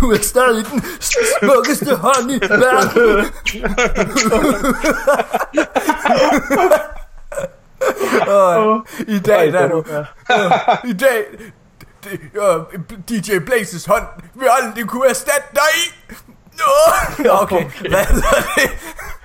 Du 0.00 0.10
er 0.10 0.18
stadig 0.22 0.64
den 0.72 0.84
smukkeste 1.00 1.96
hånd 1.96 2.30
i 2.30 2.40
verden. 2.40 3.26
Og 8.28 8.86
I 8.98 9.18
dag, 9.18 9.52
der 9.52 9.60
er 9.60 9.68
du. 9.68 9.84
I 10.88 10.92
dag, 10.92 11.24
DJ 13.08 13.38
Blazes 13.38 13.84
hånd 13.84 14.06
vil 14.34 14.48
aldrig 14.62 14.86
kunne 14.86 15.08
erstatte 15.08 15.48
dig 15.54 15.62
i. 15.76 16.14
Nå, 16.58 17.30
okay, 17.30 17.64
hvad 17.64 18.04
hedder 18.04 18.30
det? 18.56 18.70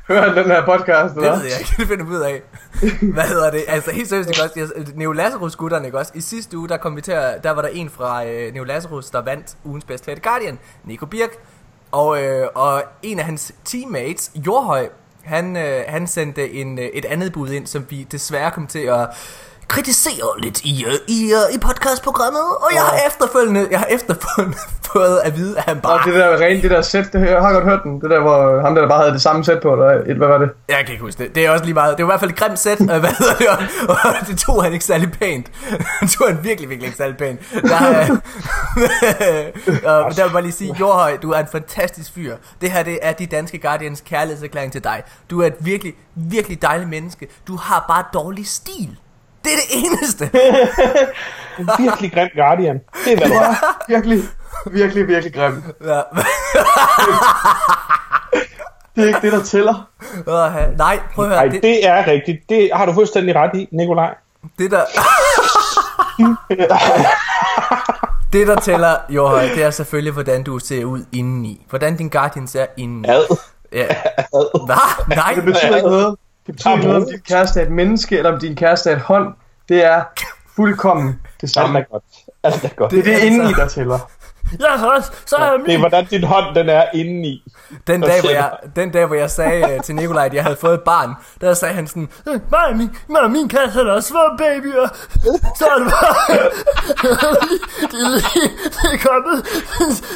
Hører 0.07 0.33
den 0.33 0.45
her 0.51 0.65
podcast, 0.65 1.15
Det 1.15 1.17
eller? 1.23 1.35
ved 1.39 1.45
jeg 1.45 1.59
ikke, 1.59 1.73
det 1.77 1.87
finder 1.87 2.05
vi 2.05 2.11
ud 2.11 2.21
af. 2.21 2.41
Hvad 3.13 3.23
hedder 3.23 3.51
det? 3.51 3.63
Altså 3.67 3.91
helt 3.91 4.09
seriøst, 4.09 4.29
ikke 4.29 4.43
også? 4.43 4.73
Neo 4.95 5.11
Lazarus 5.11 5.55
gutterne, 5.55 5.85
ikke 5.85 5.97
også? 5.97 6.11
I 6.15 6.21
sidste 6.21 6.57
uge, 6.57 6.69
der 6.69 6.77
kom 6.77 6.95
vi 6.95 7.01
til 7.01 7.11
at, 7.11 7.43
der 7.43 7.51
var 7.51 7.61
der 7.61 7.69
en 7.69 7.89
fra 7.89 8.25
øh, 8.25 8.53
Neo 8.53 8.63
Lazarus, 8.63 9.09
der 9.09 9.21
vandt 9.21 9.57
ugens 9.63 9.85
bedst 9.85 10.03
klædte 10.03 10.21
Guardian, 10.21 10.59
Nico 10.83 11.05
Birk. 11.05 11.29
Og, 11.91 12.23
øh, 12.23 12.47
og 12.55 12.83
en 13.03 13.19
af 13.19 13.25
hans 13.25 13.51
teammates, 13.65 14.31
Jorhøj, 14.35 14.89
han, 15.23 15.57
øh, 15.57 15.83
han 15.87 16.07
sendte 16.07 16.51
en, 16.51 16.79
øh, 16.79 16.85
et 16.85 17.05
andet 17.05 17.33
bud 17.33 17.49
ind, 17.49 17.67
som 17.67 17.85
vi 17.89 18.07
desværre 18.11 18.51
kom 18.51 18.67
til 18.67 18.79
at 18.79 19.07
kritisere 19.67 20.39
lidt 20.39 20.61
i, 20.61 20.85
øh, 20.85 20.93
i, 21.07 21.33
øh, 21.33 21.55
i 21.55 21.57
podcastprogrammet. 21.57 22.41
Og 22.61 22.69
jeg 22.73 22.81
har 22.81 23.07
efterfølgende, 23.07 23.67
jeg 23.71 23.79
har 23.79 23.85
efterfølgende 23.85 24.57
fået 24.93 25.19
at 25.23 25.35
vide, 25.37 25.57
at 25.57 25.63
han 25.63 25.79
bare... 25.81 25.93
Og 25.93 25.99
det 26.05 26.13
der 26.13 26.37
rent, 26.37 26.63
det 26.63 26.71
der 26.71 26.81
sæt, 26.81 27.13
det 27.13 27.21
jeg 27.29 27.41
har 27.41 27.53
godt 27.53 27.63
hørt 27.63 27.79
den. 27.83 28.01
Det 28.01 28.09
der, 28.09 28.19
hvor 28.19 28.61
ham 28.61 28.75
der, 28.75 28.87
bare 28.87 28.99
havde 28.99 29.13
det 29.13 29.21
samme 29.21 29.43
sæt 29.43 29.59
på, 29.61 29.73
eller 29.73 29.85
et, 29.85 30.17
hvad 30.17 30.27
var 30.27 30.37
det? 30.37 30.49
Jeg 30.69 30.77
kan 30.77 30.89
ikke 30.91 31.03
huske 31.03 31.23
det. 31.23 31.35
Det 31.35 31.45
er 31.45 31.51
også 31.51 31.65
lige 31.65 31.73
meget. 31.73 31.97
Det 31.97 32.05
var 32.05 32.11
i 32.11 32.11
hvert 32.11 32.19
fald 32.19 32.31
et 32.31 32.37
grimt 32.37 32.59
sæt. 32.59 32.77
Hvad 32.77 32.99
hedder 32.99 33.35
det? 33.35 33.47
Og, 33.89 33.97
og 34.21 34.27
det 34.27 34.39
tog 34.39 34.63
han 34.63 34.73
ikke 34.73 34.85
særlig 34.85 35.11
pænt. 35.11 35.51
Det 36.01 36.09
tog 36.09 36.27
han 36.27 36.39
virkelig, 36.43 36.69
virkelig 36.69 36.87
ikke 36.87 36.97
særlig 36.97 37.17
pænt. 37.17 37.39
Der, 37.63 37.75
er, 37.75 38.17
og 39.89 40.15
der 40.15 40.23
vil 40.23 40.31
bare 40.31 40.41
lige 40.41 40.51
sige, 40.51 40.75
Jorhøj, 40.79 41.17
du 41.17 41.31
er 41.31 41.39
en 41.39 41.47
fantastisk 41.51 42.13
fyr. 42.13 42.35
Det 42.61 42.71
her, 42.71 42.83
det 42.83 42.99
er 43.01 43.13
de 43.13 43.25
danske 43.25 43.57
Guardians 43.59 44.01
kærlighedserklæring 44.01 44.71
til 44.71 44.83
dig. 44.83 45.03
Du 45.29 45.41
er 45.41 45.47
et 45.47 45.55
virkelig, 45.59 45.93
virkelig 46.15 46.61
dejligt 46.61 46.89
menneske. 46.89 47.27
Du 47.47 47.55
har 47.55 47.85
bare 47.87 48.03
dårlig 48.13 48.47
stil. 48.47 48.97
Det 49.47 49.53
er 49.53 49.59
det 49.63 49.85
eneste. 49.85 50.29
En 51.59 51.69
virkelig 51.79 52.11
grim 52.13 52.29
Guardian. 52.35 52.79
Det 53.05 53.13
er 53.13 53.17
hvad 53.17 53.27
det 53.27 53.35
er. 53.37 53.55
Virkelig, 53.87 54.23
virkelig, 54.71 55.07
virkelig 55.07 55.33
grim. 55.33 55.63
Ja. 55.85 56.01
Det 58.95 59.03
er 59.03 59.07
ikke 59.07 59.19
det, 59.21 59.31
der 59.31 59.43
tæller. 59.43 59.87
Nej, 60.77 60.99
prøv 61.15 61.25
at 61.25 61.31
høre. 61.31 61.39
Nej, 61.45 61.53
Det, 61.53 61.63
det 61.63 61.87
er 61.87 62.07
rigtigt. 62.07 62.37
Det 62.49 62.69
har 62.73 62.85
du 62.85 62.93
fuldstændig 62.93 63.35
ret 63.35 63.51
i, 63.53 63.67
Nikolaj. 63.71 64.15
det 64.59 64.71
der... 64.71 64.81
Det 68.33 68.47
der 68.47 68.59
tæller, 68.59 68.95
Jorhøj, 69.09 69.41
det 69.41 69.63
er 69.63 69.69
selvfølgelig, 69.71 70.13
hvordan 70.13 70.43
du 70.43 70.59
ser 70.59 70.85
ud 70.85 71.05
indeni. 71.11 71.65
Hvordan 71.69 71.97
din 71.97 72.09
Guardian 72.09 72.47
ser 72.47 72.65
indeni. 72.77 73.07
Ad. 73.07 73.37
Ja. 73.73 73.87
Hvad? 74.65 75.15
Nej. 75.15 75.33
Det 75.33 75.43
betyder 75.43 75.75
ikke 75.75 75.89
noget. 75.89 76.15
Det 76.47 76.55
betyder 76.55 76.73
ikke 76.73 76.87
noget, 76.87 77.03
om 77.03 77.09
din 77.09 77.19
kæreste 77.19 77.59
er 77.59 77.65
et 77.65 77.71
menneske, 77.71 78.17
eller 78.17 78.31
om 78.33 78.39
din 78.39 78.55
kæreste 78.55 78.89
er 78.89 78.95
et 78.95 79.01
hånd. 79.01 79.33
Det 79.69 79.85
er 79.85 80.03
fuldkommen 80.55 81.07
det 81.07 81.43
Alt 81.43 81.51
samme. 81.51 81.79
er 81.79 81.83
godt. 81.91 82.03
Alt 82.43 82.63
er 82.63 82.69
godt. 82.75 82.91
Det 82.91 82.99
er 82.99 83.03
det 83.03 83.19
indeni, 83.23 83.53
der 83.53 83.67
tæller. 83.67 83.99
Jeg 84.59 84.69
har 84.77 84.87
også, 84.97 85.11
så 85.25 85.35
har 85.37 85.45
jeg 85.51 85.59
Det 85.65 85.73
er, 85.73 85.77
hvordan 85.79 86.05
din 86.05 86.23
hånd 86.23 86.55
den 86.55 86.69
er 86.69 86.83
indeni. 86.93 87.43
Den 87.87 88.01
dag, 88.01 88.21
hvor 88.21 88.29
jeg, 88.29 88.51
den 88.75 88.91
dag, 88.91 89.05
hvor 89.05 89.15
jeg 89.15 89.31
sagde 89.31 89.73
øh, 89.73 89.83
til 89.83 89.95
Nikolaj, 89.95 90.25
at 90.25 90.33
jeg 90.33 90.43
havde 90.43 90.55
fået 90.55 90.73
et 90.73 90.81
barn, 90.81 91.13
der 91.41 91.53
sagde 91.53 91.73
han 91.73 91.87
sådan, 91.87 92.09
"Øh, 92.27 92.39
mig 92.51 92.65
og 92.69 92.75
min, 92.77 92.95
mig 93.09 93.21
og 93.21 93.31
min 93.31 93.49
kat 93.49 93.69
havde 93.71 93.91
også 93.93 94.09
fået 94.13 94.37
babyer. 94.37 94.87
Så 95.59 95.65
er 95.65 95.77
det 95.79 95.87
bare, 95.93 96.39
det, 97.91 97.99
er 98.05 98.09
lige, 98.09 98.49
det 98.75 98.93
er 98.93 98.97
kommet 99.09 99.37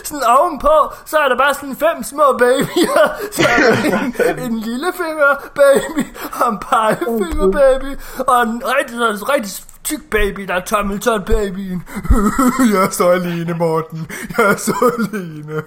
sådan 0.04 0.24
ovenpå, 0.40 0.76
så 1.06 1.18
er 1.18 1.28
der 1.30 1.38
bare 1.38 1.54
sådan 1.54 1.76
fem 1.76 2.04
små 2.04 2.38
babyer. 2.40 3.04
Så 3.32 3.42
er 3.54 3.58
der 3.62 4.34
en, 4.34 4.40
en 4.52 4.60
lillefinger 4.60 5.32
baby, 5.56 6.04
og 6.42 6.50
en 6.52 6.60
pegefinger 6.60 7.52
baby, 7.52 7.92
og 8.28 8.44
en 8.44 8.64
rigtig, 8.78 8.98
rigtig 9.30 9.52
tyk 9.84 10.10
baby, 10.12 10.42
der 10.42 10.54
er 10.54 10.66
tommeltot 10.66 11.26
babyen. 11.26 11.84
jeg 12.74 12.84
er 12.84 12.90
så 12.90 13.10
alene, 13.10 13.54
Morten. 13.54 14.08
Jeg 14.38 14.46
er 14.46 14.56
så 14.56 14.92
alene. 14.98 15.62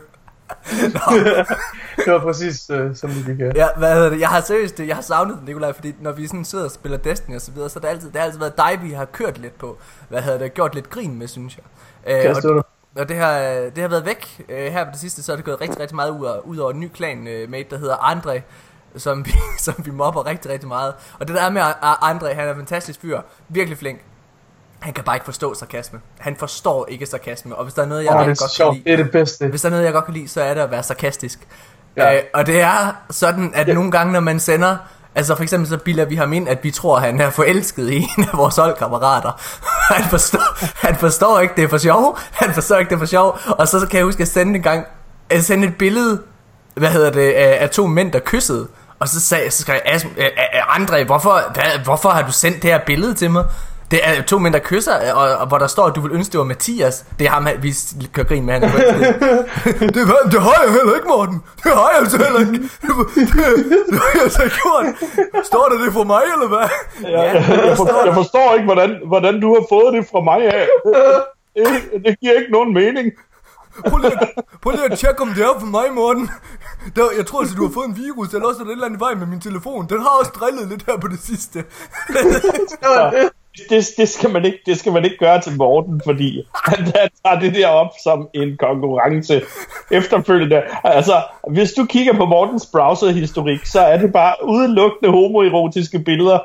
Det 1.97 2.13
var 2.13 2.19
præcis 2.19 2.71
uh, 2.71 2.97
som 2.97 3.11
det 3.11 3.27
gik 3.27 3.37
her. 3.37 3.53
Ja, 3.55 3.69
hvad 3.77 3.95
hedder 3.95 4.11
det? 4.11 4.21
Jeg 4.21 4.29
har 4.29 4.41
seriøst, 4.41 4.81
jeg 4.81 4.95
har 4.95 5.03
savnet 5.03 5.37
det, 5.37 5.47
Nikolaj, 5.47 5.73
fordi 5.73 5.95
når 6.01 6.13
vi 6.13 6.27
sådan 6.27 6.45
sidder 6.45 6.65
og 6.65 6.71
spiller 6.71 6.99
Destiny 6.99 7.35
og 7.35 7.41
så 7.41 7.53
videre, 7.53 7.69
så 7.69 7.79
er 7.79 7.81
det 7.81 7.89
altid, 7.89 8.09
det 8.09 8.17
har 8.17 8.25
altid 8.25 8.39
været 8.39 8.57
dig, 8.57 8.79
vi 8.83 8.91
har 8.91 9.05
kørt 9.05 9.39
lidt 9.39 9.59
på. 9.59 9.79
Hvad 10.09 10.23
hedder 10.23 10.39
det? 10.39 10.55
Gjort 10.55 10.75
lidt 10.75 10.91
grin 10.91 11.19
med, 11.19 11.29
synes 11.29 11.57
jeg. 11.57 11.65
Øh, 12.15 12.25
jeg 12.25 12.37
og, 12.45 12.67
og 12.97 13.09
det 13.09 13.17
har, 13.17 13.39
det 13.75 13.79
har 13.79 13.89
været 13.89 14.05
væk. 14.05 14.45
Øh, 14.49 14.73
her 14.73 14.85
på 14.85 14.91
det 14.91 15.01
sidste, 15.01 15.23
så 15.23 15.33
er 15.33 15.37
det 15.37 15.45
gået 15.45 15.61
rigtig, 15.61 15.81
rigtig 15.81 15.97
meget 15.97 16.11
ud, 16.11 16.27
af, 16.27 16.39
ud 16.45 16.57
over 16.57 16.71
en 16.71 16.81
ny 16.81 16.89
klan 16.95 17.27
øh, 17.27 17.51
mate, 17.51 17.71
der 17.71 17.79
hedder 17.79 17.97
Andre, 17.97 18.43
som 18.97 19.27
vi, 19.27 19.35
som 19.59 19.75
vi 19.79 19.91
mobber 19.91 20.27
rigtig, 20.27 20.51
rigtig 20.51 20.69
meget. 20.69 20.95
Og 21.21 21.29
det 21.29 21.37
der 21.37 21.43
er 21.43 21.51
med 21.51 21.63
Andre, 22.03 22.35
han 22.35 22.45
er 22.49 22.51
en 22.51 22.57
fantastisk 22.57 23.01
fyr. 23.01 23.21
Virkelig 23.49 23.79
flink. 23.79 23.99
Han 24.81 24.93
kan 24.93 25.05
bare 25.05 25.17
ikke 25.17 25.25
forstå 25.25 25.55
sarkasme. 25.55 26.01
Han 26.19 26.37
forstår 26.37 26.87
ikke 26.89 27.07
sarkasme. 27.07 27.57
Og 27.57 27.65
hvis 27.65 27.75
der 27.75 27.83
er 27.83 27.87
noget, 27.87 28.05
jeg 28.05 28.13
Åh, 28.13 28.19
rigtig 28.19 28.31
det 28.31 28.39
godt 28.39 28.51
kan 28.51 28.55
sjovt. 28.55 28.75
lide, 28.77 28.85
Det 28.85 28.93
er 28.93 28.97
det 29.05 29.11
bedste. 29.13 29.47
hvis 29.49 29.61
der 29.61 29.69
er 29.69 29.71
noget, 29.71 29.85
jeg 29.85 29.93
godt 29.93 30.05
kan 30.05 30.15
lide, 30.15 30.29
så 30.29 30.43
er 30.43 30.55
det 30.55 30.61
at 30.61 30.71
være 30.71 30.83
sarkastisk. 30.83 31.39
Ja. 31.97 32.05
Ja. 32.11 32.17
Øh, 32.17 32.23
og 32.35 32.47
det 32.47 32.61
er 32.61 32.97
sådan, 33.11 33.53
at 33.55 33.69
nogle 33.75 33.91
gange, 33.91 34.13
når 34.13 34.21
man 34.21 34.41
sender... 34.41 34.77
Altså 35.17 35.35
for 35.35 35.43
eksempel 35.43 35.69
så 35.69 35.77
bilder 35.79 36.05
vi 36.05 36.15
ham 36.17 36.33
ind, 36.33 36.49
at 36.49 36.59
vi 36.65 36.71
tror, 36.71 36.97
at 36.97 37.03
han 37.03 37.21
er 37.21 37.31
forelsket 37.31 37.91
i 37.91 37.97
en 38.19 38.25
af 38.33 38.39
vores 38.39 38.57
holdkammerater. 38.57 39.41
Han 39.95 40.05
forstår, 40.11 40.87
han 40.87 40.97
forstår 40.97 41.41
ikke, 41.41 41.55
det 41.57 41.65
er 41.65 41.69
for 41.69 41.79
sjov. 41.79 42.19
Han 42.33 42.55
forstår 42.55 42.77
ikke, 42.77 42.89
det 42.89 42.95
er 42.95 42.99
for 42.99 43.07
sjov. 43.07 43.39
Og 43.59 43.69
så 43.69 43.87
kan 43.91 43.97
jeg 43.99 44.05
huske, 44.05 44.23
at 44.23 44.29
sende 44.29 44.55
en 44.57 44.63
gang... 44.63 44.87
At 45.31 45.45
sende 45.45 45.67
et 45.67 45.77
billede, 45.79 46.23
hvad 46.75 46.89
hedder 46.91 47.11
det, 47.11 47.33
af, 47.33 47.59
af 47.61 47.71
to 47.71 47.87
mænd, 47.87 48.13
der 48.13 48.19
kyssede. 48.25 48.69
Og 49.05 49.09
så, 49.09 49.21
sagde, 49.21 49.51
så 49.51 49.63
skrev 49.63 49.77
jeg, 49.85 49.95
"Asm- 49.95 50.19
øh, 50.21 50.25
øh, 50.27 50.77
André, 50.77 51.05
hvorfor, 51.05 51.41
hvad, 51.55 51.85
hvorfor 51.85 52.09
har 52.09 52.23
du 52.27 52.33
sendt 52.33 52.63
det 52.63 52.71
her 52.71 52.79
billede 52.87 53.15
til 53.15 53.31
mig? 53.31 53.45
Det 53.91 54.01
er 54.03 54.23
to 54.23 54.39
mænd, 54.39 54.55
der 54.55 54.61
kysser, 54.61 55.13
og, 55.13 55.37
og 55.37 55.47
hvor 55.47 55.59
der 55.59 55.67
står, 55.67 55.85
at 55.87 55.95
du 55.97 56.01
vil 56.01 56.13
ønske, 56.13 56.33
det 56.33 56.39
var 56.39 56.45
Mathias. 56.45 57.05
Det 57.19 57.25
er 57.27 57.31
ham, 57.31 57.49
vi 57.63 57.73
kører 58.13 58.27
grin 58.27 58.47
med. 58.47 58.53
Han 58.55 58.63
det, 59.97 60.05
var- 60.11 60.29
det 60.33 60.41
har 60.43 60.59
jeg 60.65 60.73
heller 60.73 60.95
ikke, 60.95 61.09
Morten. 61.09 61.43
Det 61.65 61.73
har 61.73 61.89
jeg 61.93 61.99
altså 62.01 62.17
heller 62.25 62.41
ikke. 62.41 62.53
Det, 62.83 62.91
det, 63.15 63.27
det 63.91 63.99
har 64.03 64.11
jeg 64.15 64.23
altså 64.23 64.43
ikke 64.43 64.57
gjort. 64.63 64.87
Står 65.47 65.65
der 65.71 65.85
det 65.85 65.93
for 65.93 66.05
mig, 66.05 66.23
eller 66.35 66.49
hvad? 66.49 66.69
Ja, 67.11 67.21
jeg, 67.69 67.77
for, 67.77 68.05
jeg 68.07 68.15
forstår 68.15 68.55
ikke, 68.55 68.65
hvordan, 68.65 68.91
hvordan 69.07 69.41
du 69.41 69.49
har 69.55 69.65
fået 69.69 69.95
det 69.95 70.07
fra 70.13 70.21
mig 70.31 70.41
af. 70.55 70.67
Det, 71.57 71.67
det 72.07 72.21
giver 72.21 72.33
ikke 72.41 72.53
nogen 72.53 72.75
mening. 72.75 73.07
Prøv 73.89 73.99
lige, 73.99 74.13
at- 74.21 74.45
prøv 74.63 74.71
lige 74.73 74.85
at 74.93 74.99
tjekke, 74.99 75.23
om 75.23 75.29
det 75.29 75.43
er 75.45 75.59
for 75.61 75.67
mig, 75.67 75.85
Morten. 75.95 76.31
Der, 76.97 77.03
jeg 77.17 77.27
tror 77.27 77.41
altså, 77.41 77.55
du 77.57 77.67
har 77.67 77.73
fået 77.75 77.89
en 77.89 77.97
virus, 77.97 78.35
eller 78.35 78.49
også 78.49 78.61
er 78.61 78.65
der 78.65 78.71
et 78.71 78.75
eller 78.75 78.87
andet 78.87 79.01
vej 79.01 79.15
med 79.15 79.27
min 79.27 79.41
telefon. 79.41 79.87
Den 79.89 80.01
har 80.01 80.09
også 80.21 80.31
drillet 80.41 80.69
lidt 80.69 80.85
her 80.87 80.97
på 80.99 81.09
det 81.09 81.19
sidste. 81.21 81.65
Det 83.69 83.95
det. 83.99 84.09
skal 84.09 84.31
man 84.31 84.45
ikke, 84.45 84.59
det 84.67 84.79
skal 84.79 84.93
man 84.93 85.05
ikke 85.05 85.17
gøre 85.19 85.41
til 85.41 85.57
Morten, 85.57 86.01
fordi 86.05 86.43
han, 86.65 86.93
tager 87.25 87.41
det 87.41 87.55
der 87.55 87.69
op 87.69 87.91
som 88.05 88.29
en 88.35 88.57
konkurrence 88.57 89.43
efterfølgende. 89.91 90.63
Altså, 90.85 91.23
hvis 91.51 91.73
du 91.73 91.85
kigger 91.85 92.13
på 92.13 92.25
Mortens 92.27 92.67
browserhistorik, 92.73 93.67
så 93.67 93.81
er 93.81 93.97
det 93.97 94.13
bare 94.13 94.35
udelukkende 94.45 95.11
homoerotiske 95.13 95.99
billeder, 95.99 96.39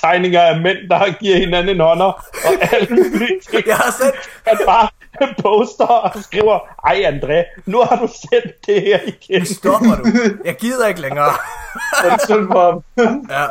tegninger 0.00 0.40
af 0.40 0.60
mænd, 0.60 0.78
der 0.90 1.12
giver 1.20 1.36
hinanden 1.36 1.74
en 1.76 1.80
hånder, 1.80 2.04
og 2.44 2.52
alle 2.72 2.88
mulige 2.96 3.40
ting. 3.50 3.66
Jeg 3.66 3.76
har 3.76 3.92
set, 3.92 4.12
Han 4.46 4.58
bare 4.66 4.88
poster 5.42 5.84
og 5.84 6.22
skriver, 6.22 6.58
ej 6.84 6.96
André, 7.12 7.62
nu 7.66 7.78
har 7.78 7.96
du 7.96 8.08
sendt 8.30 8.66
det 8.66 8.82
her 8.82 9.00
igen. 9.06 9.46
stopper 9.46 9.96
du. 9.96 10.04
Jeg 10.44 10.56
gider 10.56 10.86
ikke 10.86 11.00
længere. 11.00 11.32
Det 12.02 12.12
er 12.12 12.18
synd 12.26 12.46
for 12.46 12.70
ham. 12.70 12.82
Ja. 13.30 13.46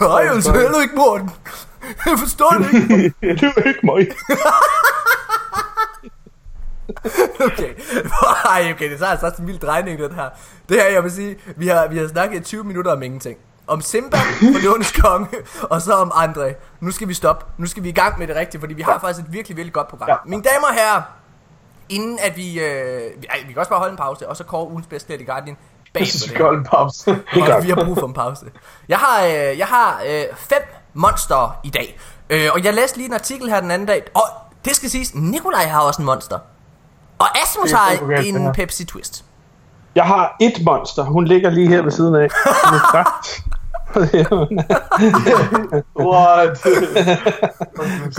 Nej, 0.00 0.18
jeg 0.18 0.36
er 0.36 0.62
heller 0.62 0.82
ikke 0.82 0.94
Morten. 0.96 1.30
Jeg 2.06 2.18
forstår 2.18 2.50
det 2.58 2.74
ikke. 2.74 3.14
det 3.40 3.52
er 3.56 3.68
ikke 3.68 3.86
mig. 3.86 4.08
Okay. 7.40 7.74
Ej, 8.44 8.72
okay, 8.74 8.90
det 8.90 9.02
er 9.02 9.06
altså 9.06 9.26
også 9.26 9.42
en 9.42 9.48
vild 9.48 9.58
drejning, 9.58 9.98
den 9.98 10.14
her. 10.14 10.28
Det 10.68 10.76
her, 10.76 10.88
jeg 10.88 11.02
vil 11.02 11.12
sige, 11.12 11.36
vi 11.56 11.68
har, 11.68 11.88
vi 11.88 11.98
har 11.98 12.08
snakket 12.08 12.40
i 12.40 12.42
20 12.42 12.64
minutter 12.64 12.92
om 12.92 13.02
ingenting. 13.02 13.38
Om 13.66 13.80
Simba, 13.80 14.16
Forlånes 14.16 14.92
konge, 15.02 15.28
og 15.62 15.82
så 15.82 15.92
om 15.92 16.12
André. 16.14 16.54
Nu 16.80 16.90
skal 16.90 17.08
vi 17.08 17.14
stoppe. 17.14 17.44
Nu 17.58 17.66
skal 17.66 17.82
vi 17.82 17.88
i 17.88 17.92
gang 17.92 18.18
med 18.18 18.26
det 18.26 18.36
rigtige, 18.36 18.60
fordi 18.60 18.74
vi 18.74 18.82
har 18.82 18.98
faktisk 18.98 19.26
et 19.26 19.32
virkelig, 19.32 19.56
virkelig 19.56 19.72
godt 19.72 19.88
program. 19.88 20.08
Ja. 20.08 20.16
Mine 20.26 20.42
damer 20.42 20.66
og 20.66 20.74
herrer, 20.74 21.02
inden 21.88 22.18
at 22.22 22.36
vi... 22.36 22.60
Øh, 22.60 23.00
vi, 23.20 23.26
ej, 23.30 23.38
vi 23.46 23.52
kan 23.52 23.58
også 23.58 23.70
bare 23.70 23.78
holde 23.78 23.92
en 23.92 23.96
pause, 23.96 24.28
og 24.28 24.36
så 24.36 24.44
kåre 24.44 24.68
ugens 24.68 24.86
bedste 24.86 25.20
i 25.20 25.24
Guardian 25.24 25.56
bag 25.94 26.02
på 26.02 26.32
det. 26.32 26.42
holde 26.42 26.58
en 26.58 26.64
pause. 26.64 27.10
Det 27.10 27.46
gør 27.46 27.54
Og 27.54 27.64
vi 27.64 27.68
har 27.68 27.84
brug 27.84 27.98
for 27.98 28.06
en 28.06 28.12
pause. 28.12 28.46
Jeg 28.88 28.98
har, 28.98 29.24
øh, 29.24 29.58
jeg 29.58 29.66
har 29.66 30.02
øh, 30.06 30.24
fem 30.36 30.62
monster 30.94 31.60
i 31.64 31.70
dag. 31.70 31.98
Øh, 32.30 32.48
og 32.52 32.64
jeg 32.64 32.74
læste 32.74 32.96
lige 32.96 33.06
en 33.06 33.14
artikel 33.14 33.48
her 33.48 33.60
den 33.60 33.70
anden 33.70 33.88
dag. 33.88 34.02
Og 34.14 34.22
det 34.64 34.76
skal 34.76 34.90
siges, 34.90 35.14
Nikolaj 35.14 35.66
har 35.66 35.80
også 35.80 36.02
en 36.02 36.06
monster. 36.06 36.38
Og 37.18 37.26
Asmus 37.42 37.70
har 37.70 37.92
okay, 38.02 38.24
en. 38.24 38.52
Pepsi 38.52 38.84
Twist. 38.84 39.24
Jeg 39.94 40.04
har 40.04 40.36
et 40.40 40.64
monster. 40.64 41.02
Hun 41.02 41.24
ligger 41.24 41.50
lige 41.50 41.68
her 41.68 41.82
ved 41.82 41.90
siden 41.90 42.14
af. 42.14 42.28
What? 45.96 46.66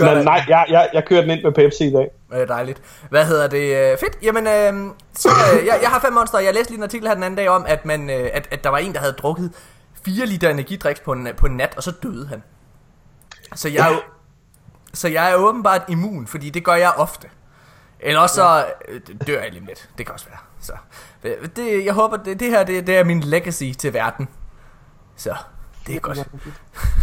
Men 0.00 0.24
nej, 0.24 0.42
jeg, 0.48 0.64
jeg, 0.68 0.88
jeg 0.92 1.04
kører 1.06 1.20
den 1.20 1.30
ind 1.30 1.42
med 1.42 1.52
Pepsi 1.52 1.84
i 1.84 1.92
dag. 1.92 2.10
Det 2.30 2.42
er 2.42 2.46
dejligt. 2.46 2.82
Hvad 3.10 3.26
hedder 3.26 3.48
det? 3.48 3.92
Øh, 3.92 3.98
fedt. 3.98 4.18
Jamen, 4.22 4.46
øh, 4.46 4.92
så, 5.14 5.28
øh, 5.28 5.66
jeg, 5.66 5.78
jeg 5.82 5.90
har 5.90 6.00
fem 6.00 6.12
monster. 6.12 6.38
Jeg 6.38 6.54
læste 6.54 6.70
lige 6.70 6.78
en 6.78 6.82
artikel 6.82 7.08
her 7.08 7.14
den 7.14 7.22
anden 7.22 7.38
dag 7.38 7.48
om, 7.48 7.64
at, 7.68 7.86
man, 7.86 8.10
øh, 8.10 8.30
at, 8.32 8.48
at 8.50 8.64
der 8.64 8.70
var 8.70 8.78
en, 8.78 8.92
der 8.92 9.00
havde 9.00 9.12
drukket 9.12 9.52
4 10.04 10.26
liter 10.26 10.50
energidriks 10.50 11.00
på 11.00 11.12
en, 11.12 11.28
på 11.36 11.46
en 11.46 11.56
nat, 11.56 11.74
og 11.76 11.82
så 11.82 11.92
døde 12.02 12.26
han. 12.26 12.42
Så 13.54 13.68
jeg, 13.68 13.88
er 13.88 13.92
jo, 13.92 14.00
så 14.94 15.08
jeg 15.08 15.30
er 15.30 15.34
åbenbart 15.34 15.82
immun, 15.88 16.26
fordi 16.26 16.50
det 16.50 16.64
gør 16.64 16.74
jeg 16.74 16.92
ofte. 16.96 17.28
Eller 18.00 18.20
også 18.20 18.34
så 18.34 18.66
øh, 18.88 19.00
dør 19.26 19.42
jeg 19.42 19.52
lige 19.52 19.66
lidt. 19.66 19.90
Det 19.98 20.06
kan 20.06 20.12
også 20.12 20.26
være. 20.28 20.38
Så, 20.60 20.72
det, 21.22 21.56
det, 21.56 21.84
jeg 21.84 21.94
håber, 21.94 22.16
det, 22.16 22.40
det 22.40 22.50
her 22.50 22.64
det, 22.64 22.86
det 22.86 22.96
er 22.96 23.04
min 23.04 23.20
legacy 23.20 23.72
til 23.78 23.92
verden. 23.92 24.28
Så, 25.16 25.34
det 25.86 25.96
er 25.96 26.00
godt. 26.00 26.18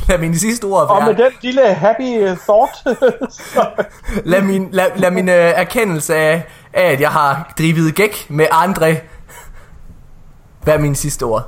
Lad 0.07 0.17
mine 0.17 0.39
sidste 0.39 0.65
ord 0.65 0.87
Og 0.89 1.03
med 1.03 1.15
være. 1.15 1.25
den 1.25 1.33
lille 1.41 1.73
happy 1.73 2.31
uh, 2.31 2.37
thought, 2.37 2.75
så, 3.53 3.69
Lad 4.25 4.41
min, 4.41 4.69
lad, 4.71 4.87
lad 4.95 5.11
min 5.11 5.29
øh, 5.29 5.35
erkendelse 5.35 6.15
af, 6.15 6.43
af, 6.73 6.91
at 6.91 7.01
jeg 7.01 7.09
har 7.11 7.53
drivet 7.57 7.95
gæk 7.95 8.25
med 8.29 8.47
andre, 8.51 8.97
være 10.65 10.77
mine 10.77 10.95
sidste 10.95 11.23
ord. 11.23 11.47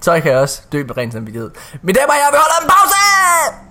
Så 0.00 0.20
kan 0.20 0.32
jeg 0.32 0.40
også 0.40 0.62
dø 0.72 0.84
med 0.84 0.96
ren 0.96 1.12
samvittighed. 1.12 1.50
Men 1.82 1.94
der 1.94 2.06
var 2.06 2.14
jeg, 2.14 2.28
vi 2.32 2.36
holder 2.36 2.62
en 2.62 2.68
pause! 2.70 3.69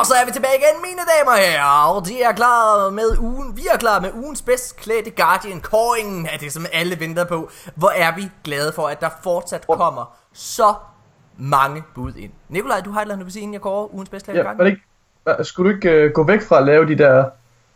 Og 0.00 0.06
så 0.06 0.14
er 0.20 0.24
vi 0.26 0.32
tilbage 0.32 0.56
igen, 0.60 0.82
mine 0.82 1.02
damer 1.12 1.32
og 1.32 1.38
herrer. 1.38 1.94
Og 1.94 2.06
de 2.06 2.22
er 2.22 2.32
klar 2.32 2.90
med 2.90 3.18
ugen, 3.18 3.56
vi 3.56 3.62
er 3.74 3.78
klar 3.78 4.00
med 4.00 4.10
ugens 4.14 4.42
bedst 4.42 4.76
klædte 4.76 5.10
Guardian 5.10 5.60
Kåringen 5.60 6.26
af 6.26 6.38
det, 6.38 6.52
som 6.52 6.66
alle 6.72 7.00
venter 7.00 7.24
på. 7.24 7.50
Hvor 7.74 7.92
er 7.96 8.14
vi 8.16 8.22
glade 8.44 8.72
for, 8.72 8.86
at 8.86 9.00
der 9.00 9.08
fortsat 9.22 9.66
kommer 9.66 10.16
så 10.32 10.74
mange 11.36 11.82
bud 11.94 12.14
ind. 12.14 12.30
Nikolaj, 12.48 12.80
du 12.80 12.90
har 12.90 13.00
et 13.00 13.02
eller 13.02 13.14
andet, 13.14 13.24
du 13.24 13.26
vil 13.26 13.32
sige, 13.32 13.42
inden 13.42 13.54
jeg 13.54 13.60
kårer 13.60 13.94
ugens 13.94 14.08
bedst 14.08 14.24
klædte 14.24 14.38
Ja, 14.38 14.44
var 14.44 14.54
Guardian? 14.54 14.76
det 15.26 15.34
ikke, 15.36 15.44
skulle 15.44 15.70
du 15.70 15.76
ikke 15.76 16.06
uh, 16.06 16.12
gå 16.12 16.24
væk 16.24 16.42
fra 16.42 16.58
at 16.58 16.66
lave 16.66 16.88
de 16.88 16.98
der 16.98 17.24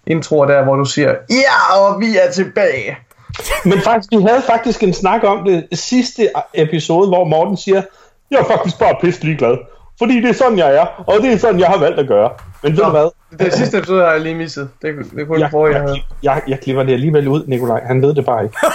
introer 0.07 0.47
der, 0.47 0.65
hvor 0.65 0.77
du 0.77 0.85
siger, 0.85 1.15
ja, 1.31 1.77
og 1.79 2.01
vi 2.01 2.17
er 2.17 2.31
tilbage. 2.31 2.99
Men 3.71 3.81
faktisk, 3.81 4.11
vi 4.11 4.23
havde 4.23 4.43
faktisk 4.43 4.83
en 4.83 4.95
snak 4.95 5.25
om 5.25 5.45
det 5.45 5.69
sidste 5.73 6.31
episode, 6.55 7.09
hvor 7.09 7.25
Morten 7.25 7.57
siger, 7.57 7.83
jeg 8.31 8.39
er 8.39 8.45
faktisk 8.45 8.79
bare 8.79 8.97
pisse 9.01 9.25
ligeglad. 9.25 9.57
Fordi 9.99 10.21
det 10.21 10.31
er 10.31 10.35
sådan, 10.35 10.59
jeg 10.59 10.75
er, 10.77 10.87
og 11.07 11.15
det 11.23 11.33
er 11.33 11.39
sådan, 11.39 11.61
jeg 11.61 11.69
har 11.69 11.79
valgt 11.79 11.99
at 12.01 12.09
gøre. 12.09 12.31
Men 12.63 12.77
ved 12.77 12.85
du 12.85 12.91
hvad? 12.91 13.09
Det 13.39 13.53
sidste 13.53 13.79
episode 13.79 14.03
har 14.05 14.11
jeg 14.11 14.21
lige 14.21 14.35
misset. 14.35 14.71
Det, 14.83 14.95
det 15.17 15.27
kunne 15.27 15.41
Jeg, 15.41 15.51
forrige, 15.51 15.77
jeg 15.77 15.89
jeg, 15.89 16.03
jeg, 16.23 16.43
jeg 16.49 16.61
klipper 16.61 16.83
det 16.83 16.93
alligevel 16.93 17.29
ud, 17.29 17.45
Nikolaj. 17.47 17.81
Han 17.85 18.03
ved 18.03 18.15
det 18.15 18.25
bare 18.25 18.45
ikke. 18.45 18.57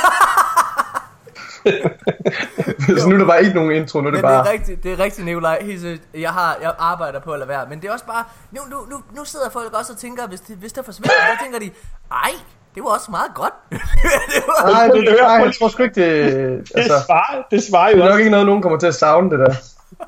Så 2.99 3.09
nu 3.09 3.15
er 3.15 3.19
der 3.19 3.25
bare 3.25 3.43
ikke 3.43 3.55
nogen 3.55 3.71
intro, 3.71 4.01
nu 4.01 4.07
er 4.07 4.11
det 4.11 4.21
Men 4.23 4.31
det 4.31 4.37
bare... 4.37 4.47
er 4.47 4.51
rigtigt, 4.51 4.83
det 4.83 4.91
er 4.93 4.99
rigtigt, 4.99 5.25
Nikolaj. 5.25 5.77
Jeg, 6.13 6.29
har, 6.29 6.57
jeg 6.61 6.73
arbejder 6.79 7.19
på 7.19 7.31
at 7.31 7.39
lade 7.39 7.49
være. 7.49 7.65
Men 7.69 7.81
det 7.81 7.87
er 7.87 7.93
også 7.93 8.05
bare... 8.05 8.23
Nu, 8.51 8.61
nu, 8.69 8.77
nu, 8.91 8.97
nu 9.17 9.25
sidder 9.25 9.49
folk 9.49 9.73
også 9.73 9.93
og 9.93 9.99
tænker, 9.99 10.27
hvis 10.27 10.39
det, 10.39 10.55
hvis 10.57 10.73
det 10.73 10.85
forsvinder, 10.85 11.09
så 11.09 11.43
tænker 11.43 11.59
de, 11.59 11.69
ej, 12.11 12.31
det 12.75 12.83
var 12.83 12.89
også 12.89 13.11
meget 13.11 13.31
godt. 13.35 13.53
det 14.33 14.43
var, 14.47 14.71
Nej, 14.71 14.87
det, 14.87 15.03
nej, 15.21 15.31
jeg 15.45 15.53
tror 15.59 15.67
sgu 15.67 15.83
ikke, 15.83 16.01
det... 16.01 16.33
Det 16.67 16.71
Altså, 16.75 16.93
svarer, 17.05 17.43
det 17.51 17.63
svarer, 17.63 17.89
det 17.89 17.97
jo 17.97 18.01
er 18.01 18.05
nok 18.05 18.11
også, 18.11 18.19
ikke 18.19 18.31
noget, 18.31 18.45
nogen 18.45 18.61
kommer 18.61 18.79
til 18.79 18.87
at 18.87 18.95
savne 18.95 19.31
det 19.31 19.39
der 19.39 19.55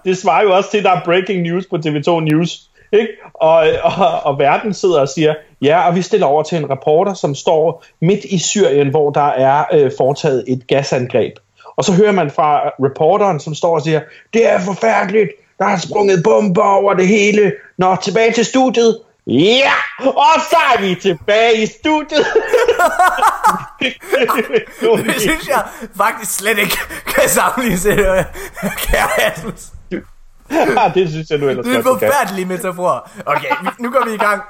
det 0.05 0.17
svarer 0.17 0.43
jo 0.43 0.55
også 0.55 0.71
til, 0.71 0.77
at 0.77 0.83
der 0.83 0.91
er 0.91 1.01
breaking 1.05 1.41
news 1.41 1.65
på 1.65 1.75
TV2 1.75 2.19
News. 2.19 2.67
Ikke? 2.91 3.07
Og, 3.33 3.67
og, 3.83 4.19
og 4.23 4.39
verden 4.39 4.73
sidder 4.73 4.99
og 4.99 5.09
siger, 5.09 5.35
ja, 5.61 5.87
og 5.87 5.95
vi 5.95 6.01
stiller 6.01 6.27
over 6.27 6.43
til 6.43 6.57
en 6.57 6.69
reporter, 6.69 7.13
som 7.13 7.35
står 7.35 7.83
midt 8.01 8.25
i 8.25 8.39
Syrien, 8.39 8.89
hvor 8.89 9.09
der 9.09 9.27
er 9.27 9.63
øh, 9.73 9.91
foretaget 9.97 10.43
et 10.47 10.67
gasangreb. 10.67 11.33
Og 11.75 11.83
så 11.83 11.93
hører 11.93 12.11
man 12.11 12.31
fra 12.31 12.67
reporteren, 12.67 13.39
som 13.39 13.55
står 13.55 13.75
og 13.75 13.81
siger, 13.81 14.01
det 14.33 14.49
er 14.49 14.59
forfærdeligt, 14.59 15.29
der 15.59 15.65
er 15.65 15.77
sprunget 15.77 16.23
bomber 16.23 16.63
over 16.63 16.93
det 16.93 17.07
hele. 17.07 17.53
Nå, 17.77 17.95
tilbage 17.95 18.31
til 18.31 18.45
studiet. 18.45 18.99
Ja, 19.27 19.71
og 19.99 20.41
så 20.49 20.57
er 20.75 20.81
vi 20.81 20.95
tilbage 20.95 21.63
i 21.63 21.65
studiet. 21.65 22.25
det 25.05 25.21
synes 25.21 25.47
jeg 25.47 25.65
faktisk 25.97 26.37
slet 26.37 26.57
ikke 26.57 26.77
kan 27.05 27.29
sammenlignes 27.29 27.81
til 27.81 27.99
øh, 27.99 28.23
kære 28.77 29.21
Asmus. 29.21 29.67
ja, 30.51 30.91
det 30.95 31.09
synes 31.09 31.29
jeg 31.29 31.39
nu 31.39 31.49
ellers 31.49 31.65
Det 31.65 31.73
er 31.73 31.77
en 31.77 31.83
forfærdelig 31.83 32.47
metafor. 32.47 33.09
Okay, 33.25 33.49
nu 33.79 33.91
går 33.91 34.05
vi 34.05 34.13
i 34.13 34.17
gang. 34.17 34.41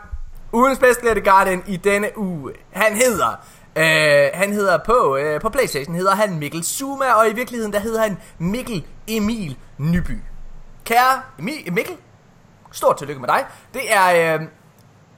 Ugens 0.53 0.79
bedste 0.79 1.21
Guardian 1.21 1.63
i 1.67 1.77
denne 1.77 2.17
uge. 2.17 2.53
Han 2.71 2.95
hedder... 2.95 3.29
Øh, 3.75 4.29
han 4.33 4.53
hedder 4.53 4.77
på, 4.85 5.17
øh, 5.17 5.41
på 5.41 5.49
Playstation 5.49 5.95
hedder 5.95 6.15
han 6.15 6.39
Mikkel 6.39 6.63
Zuma, 6.63 7.13
og 7.13 7.29
i 7.29 7.33
virkeligheden 7.33 7.73
der 7.73 7.79
hedder 7.79 8.01
han 8.01 8.17
Mikkel 8.37 8.85
Emil 9.07 9.57
Nyby. 9.77 10.17
Kære 10.85 11.21
Emil, 11.39 11.73
Mikkel, 11.73 11.95
stort 12.71 12.97
tillykke 12.97 13.21
med 13.21 13.27
dig. 13.27 13.45
Det 13.73 13.93
er... 13.93 14.35
Øh, 14.35 14.41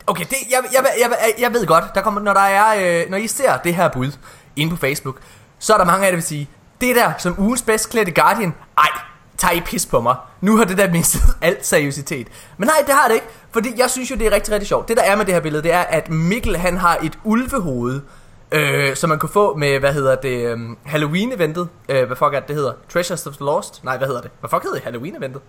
okay, 0.07 0.25
det, 0.29 0.37
jeg, 0.51 0.59
jeg, 0.73 0.85
jeg, 0.99 1.11
jeg, 1.21 1.33
jeg 1.39 1.53
ved 1.53 1.65
godt, 1.65 1.83
der 1.95 2.01
kommer, 2.01 2.21
når, 2.21 2.33
der 2.33 2.39
er, 2.39 3.01
øh, 3.03 3.09
når 3.09 3.17
I 3.17 3.27
ser 3.27 3.57
det 3.57 3.75
her 3.75 3.87
bud 3.87 4.11
inde 4.55 4.71
på 4.71 4.77
Facebook, 4.77 5.19
så 5.59 5.73
er 5.73 5.77
der 5.77 5.85
mange 5.85 5.99
af 5.99 6.05
jer, 6.05 6.11
der 6.11 6.17
vil 6.17 6.23
sige, 6.23 6.49
det 6.81 6.95
der 6.95 7.11
som 7.17 7.39
ugens 7.39 7.61
bedst 7.61 7.89
klædte 7.89 8.11
Guardian, 8.11 8.53
ej, 8.77 8.89
tager 9.37 9.53
I 9.53 9.61
pis 9.61 9.85
på 9.85 10.01
mig. 10.01 10.15
Nu 10.41 10.57
har 10.57 10.65
det 10.65 10.77
der 10.77 10.91
mistet 10.91 11.21
alt 11.41 11.65
seriøsitet. 11.65 12.27
Men 12.57 12.67
nej, 12.67 12.83
det 12.87 12.95
har 12.95 13.07
det 13.07 13.13
ikke, 13.13 13.27
fordi 13.51 13.73
jeg 13.77 13.89
synes 13.89 14.11
jo, 14.11 14.15
det 14.15 14.27
er 14.27 14.31
rigtig, 14.31 14.53
rigtig 14.53 14.67
sjovt. 14.67 14.87
Det 14.87 14.97
der 14.97 15.03
er 15.03 15.15
med 15.15 15.25
det 15.25 15.33
her 15.33 15.41
billede, 15.41 15.63
det 15.63 15.71
er, 15.71 15.81
at 15.81 16.09
Mikkel 16.09 16.57
han 16.57 16.77
har 16.77 16.97
et 17.03 17.19
ulvehoved, 17.23 18.01
øh, 18.51 18.95
som 18.95 19.09
man 19.09 19.19
kunne 19.19 19.29
få 19.29 19.57
med, 19.57 19.79
hvad 19.79 19.93
hedder 19.93 20.15
det, 20.15 20.53
um, 20.53 20.77
Halloween-eventet. 20.85 21.69
Øh, 21.89 22.05
hvad 22.07 22.17
fuck 22.17 22.33
er 22.33 22.39
det, 22.39 22.47
det 22.47 22.55
hedder? 22.55 22.73
Treasures 22.89 23.27
of 23.27 23.33
the 23.33 23.45
Lost? 23.45 23.83
Nej, 23.83 23.97
hvad 23.97 24.07
hedder 24.07 24.21
det? 24.21 24.31
Hvad 24.39 24.49
fuck 24.49 24.63
hedder 24.63 24.75
det? 24.75 24.83
Halloween-eventet? 24.83 25.41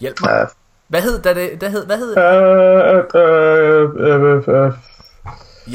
Hjælp 0.00 0.20
mig. 0.20 0.30
Ja. 0.30 0.44
Hvad 0.88 1.02
hed 1.02 1.18
det? 1.18 1.60
det 1.60 1.70
hed, 1.70 1.86
hvad 1.86 1.96
hed 1.98 2.16
Øh, 2.18 3.14
øh, 3.14 3.88
øh, 3.98 4.44
øh, 4.48 4.64
øh, 4.64 4.72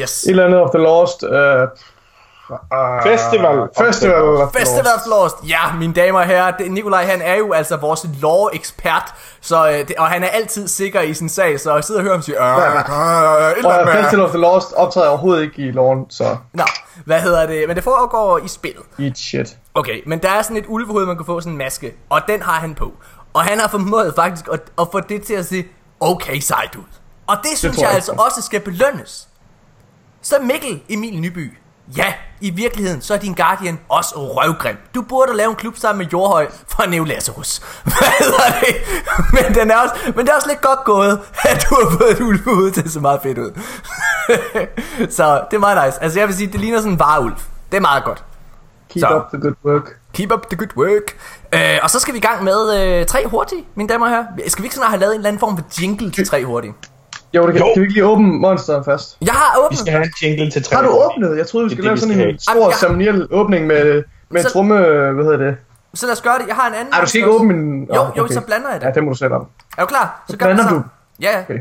Yes. 0.01 0.23
et 0.23 0.29
eller 0.29 0.45
andet 0.45 0.61
of 0.61 0.69
the 0.69 0.83
lost. 0.83 1.23
Øh, 1.23 1.67
Uh, 2.49 2.57
Festival. 3.03 3.67
Festival. 3.77 4.23
of 4.23 4.51
Festival 4.53 4.91
of 4.95 5.01
Lost. 5.09 5.35
Ja, 5.49 5.59
mine 5.79 5.93
damer 5.93 6.19
og 6.19 6.25
herrer, 6.25 6.51
det, 6.51 6.71
Nikolaj 6.71 7.05
han 7.05 7.21
er 7.21 7.35
jo 7.35 7.53
altså 7.53 7.77
vores 7.77 8.05
law-ekspert, 8.21 9.13
så, 9.41 9.67
øh, 9.69 9.73
det, 9.87 9.93
og 9.97 10.07
han 10.07 10.23
er 10.23 10.27
altid 10.27 10.67
sikker 10.67 11.01
i 11.01 11.13
sin 11.13 11.29
sag, 11.29 11.59
så 11.59 11.73
jeg 11.75 11.83
sidder 11.83 11.99
og 12.01 12.03
hører 12.03 12.13
ham 12.15 12.21
sige, 12.21 12.37
øh, 12.43 12.57
øh, 12.57 13.87
øh, 13.87 14.01
Festival 14.03 14.25
of 14.25 14.29
the 14.29 14.39
Lost 14.39 14.73
optræder 14.73 15.09
overhovedet 15.09 15.41
ikke 15.43 15.61
i 15.61 15.71
loven, 15.71 16.05
så 16.09 16.37
Nå, 16.53 16.63
hvad 17.05 17.21
hedder 17.21 17.45
det? 17.45 17.63
Men 17.67 17.75
det 17.75 17.83
foregår 17.83 18.37
i 18.37 18.47
spillet. 18.47 18.83
eat 18.99 19.17
shit. 19.17 19.57
Okay, 19.73 20.01
men 20.05 20.19
der 20.19 20.29
er 20.29 20.41
sådan 20.41 20.57
et 20.57 20.65
ulvehoved, 20.67 21.05
man 21.05 21.17
kan 21.17 21.25
få 21.25 21.39
sådan 21.39 21.51
en 21.51 21.57
maske, 21.57 21.93
og 22.09 22.21
den 22.27 22.41
har 22.41 22.59
han 22.59 22.75
på. 22.75 22.91
Og 23.33 23.43
han 23.43 23.59
har 23.59 23.67
formået 23.67 24.13
faktisk 24.15 24.47
at, 24.51 24.59
at 24.81 24.87
få 24.91 24.99
det 24.99 25.23
til 25.23 25.33
at 25.33 25.45
se 25.45 25.65
okay 25.99 26.39
sejt 26.39 26.75
ud. 26.75 26.83
Og 27.27 27.37
det 27.43 27.57
synes 27.57 27.77
jeg 27.77 27.83
jeg 27.83 27.91
altså 27.91 28.11
også 28.11 28.41
skal 28.41 28.59
belønnes. 28.59 29.27
Så 30.21 30.35
Mikkel 30.41 30.81
Emil 30.89 31.19
Nyby. 31.19 31.57
Ja, 31.97 32.13
i 32.41 32.49
virkeligheden, 32.49 33.01
så 33.01 33.13
er 33.13 33.17
din 33.17 33.33
Guardian 33.33 33.79
også 33.89 34.15
røvgrim. 34.15 34.77
Du 34.95 35.01
burde 35.01 35.37
lave 35.37 35.49
en 35.49 35.55
klub 35.55 35.77
sammen 35.77 35.97
med 35.97 36.11
Jordhøj 36.13 36.47
fra 36.67 36.85
Neo 36.85 37.03
Lazarus. 37.03 37.57
Hvad 37.83 38.13
hedder 38.19 38.59
det? 38.59 38.75
Men, 39.33 39.55
den 39.55 39.71
er 39.71 39.77
også, 39.77 39.95
men 40.15 40.25
det 40.25 40.31
er 40.31 40.35
også 40.35 40.47
lidt 40.47 40.61
godt 40.61 40.83
gået, 40.85 41.19
at 41.43 41.65
du 41.69 41.75
har 41.75 41.97
fået 41.97 42.11
et 42.11 42.21
ulvehoved 42.21 42.71
til 42.71 42.91
se 42.91 42.99
meget 42.99 43.19
fedt 43.23 43.37
ud. 43.37 43.51
så 45.17 45.43
det 45.51 45.55
er 45.55 45.59
meget 45.59 45.85
nice. 45.85 46.03
Altså 46.03 46.19
jeg 46.19 46.27
vil 46.27 46.35
sige, 46.35 46.51
det 46.51 46.59
ligner 46.59 46.77
sådan 46.77 46.91
en 46.91 46.99
varulv. 46.99 47.35
Det 47.71 47.77
er 47.77 47.81
meget 47.81 48.03
godt. 48.03 48.23
Keep 48.89 49.01
Så. 49.01 49.17
up 49.17 49.29
the 49.29 49.41
good 49.41 49.55
work. 49.65 49.99
Keep 50.13 50.31
up 50.31 50.49
the 50.49 50.57
good 50.57 50.77
work. 50.77 51.17
Øh, 51.53 51.79
og 51.83 51.89
så 51.89 51.99
skal 51.99 52.13
vi 52.13 52.17
i 52.19 52.21
gang 52.21 52.43
med 52.43 52.83
øh, 52.99 53.05
tre 53.05 53.27
hurtige, 53.27 53.65
mine 53.75 53.89
damer 53.89 54.05
og 54.05 54.11
herrer. 54.11 54.25
Skal 54.47 54.61
vi 54.63 54.65
ikke 54.65 54.75
snart 54.75 54.89
have 54.89 54.99
lavet 54.99 55.13
en 55.13 55.19
eller 55.19 55.27
anden 55.27 55.39
form 55.39 55.57
for 55.57 55.65
jingle 55.81 56.11
til 56.11 56.27
tre 56.27 56.45
hurtige? 56.45 56.73
Jo, 57.33 57.47
det 57.47 57.53
kan, 57.55 57.61
Jo. 57.61 57.73
kan 57.73 57.81
vi 57.81 57.83
ikke 57.85 57.93
lige 57.93 58.05
åbne 58.05 58.27
monsteren 58.27 58.85
først? 58.85 59.17
Jeg 59.21 59.33
har 59.33 59.53
Vi 59.59 59.65
åbnet. 59.65 59.79
skal 59.79 59.91
have 59.93 60.03
en 60.05 60.11
jingle 60.21 60.51
til 60.51 60.63
tre 60.63 60.75
Har 60.75 60.83
du 60.83 60.89
åbnet? 60.89 61.37
Jeg 61.37 61.47
troede, 61.47 61.67
vi 61.67 61.71
skulle 61.75 61.85
lave 61.87 61.97
sådan 61.97 62.17
vi 62.17 62.23
en 62.23 62.39
stor 62.39 62.53
have. 62.63 62.73
ceremoniel 62.73 63.27
åbning 63.31 63.67
med, 63.67 64.03
med 64.29 64.41
en 64.41 64.47
Så- 64.47 64.53
tromme... 64.53 64.75
Hvad 65.11 65.23
hedder 65.23 65.37
det? 65.37 65.57
Så 65.93 66.05
lad 66.05 66.13
os 66.13 66.21
gøre 66.21 66.39
det. 66.39 66.47
Jeg 66.47 66.55
har 66.55 66.67
en 66.67 66.73
anden. 66.73 66.87
Nej, 66.91 67.01
du 67.01 67.07
skal 67.07 67.17
ikke 67.19 67.29
åbne 67.31 67.53
en... 67.53 67.79
Jo, 67.83 67.93
Nå, 67.93 68.07
jo, 68.17 68.27
så 68.27 68.41
blander 68.41 68.71
jeg 68.71 68.81
det. 68.81 68.87
Ja, 68.87 68.91
det 68.91 69.03
må 69.03 69.09
du 69.09 69.15
selv 69.17 69.33
om. 69.33 69.47
Er 69.77 69.81
du 69.81 69.87
klar? 69.87 70.23
Så 70.29 70.37
gør 70.37 70.47
vi 70.47 70.53
blander. 70.53 70.81
Ja, 71.21 71.31
ja. 71.31 71.41
Okay. 71.41 71.59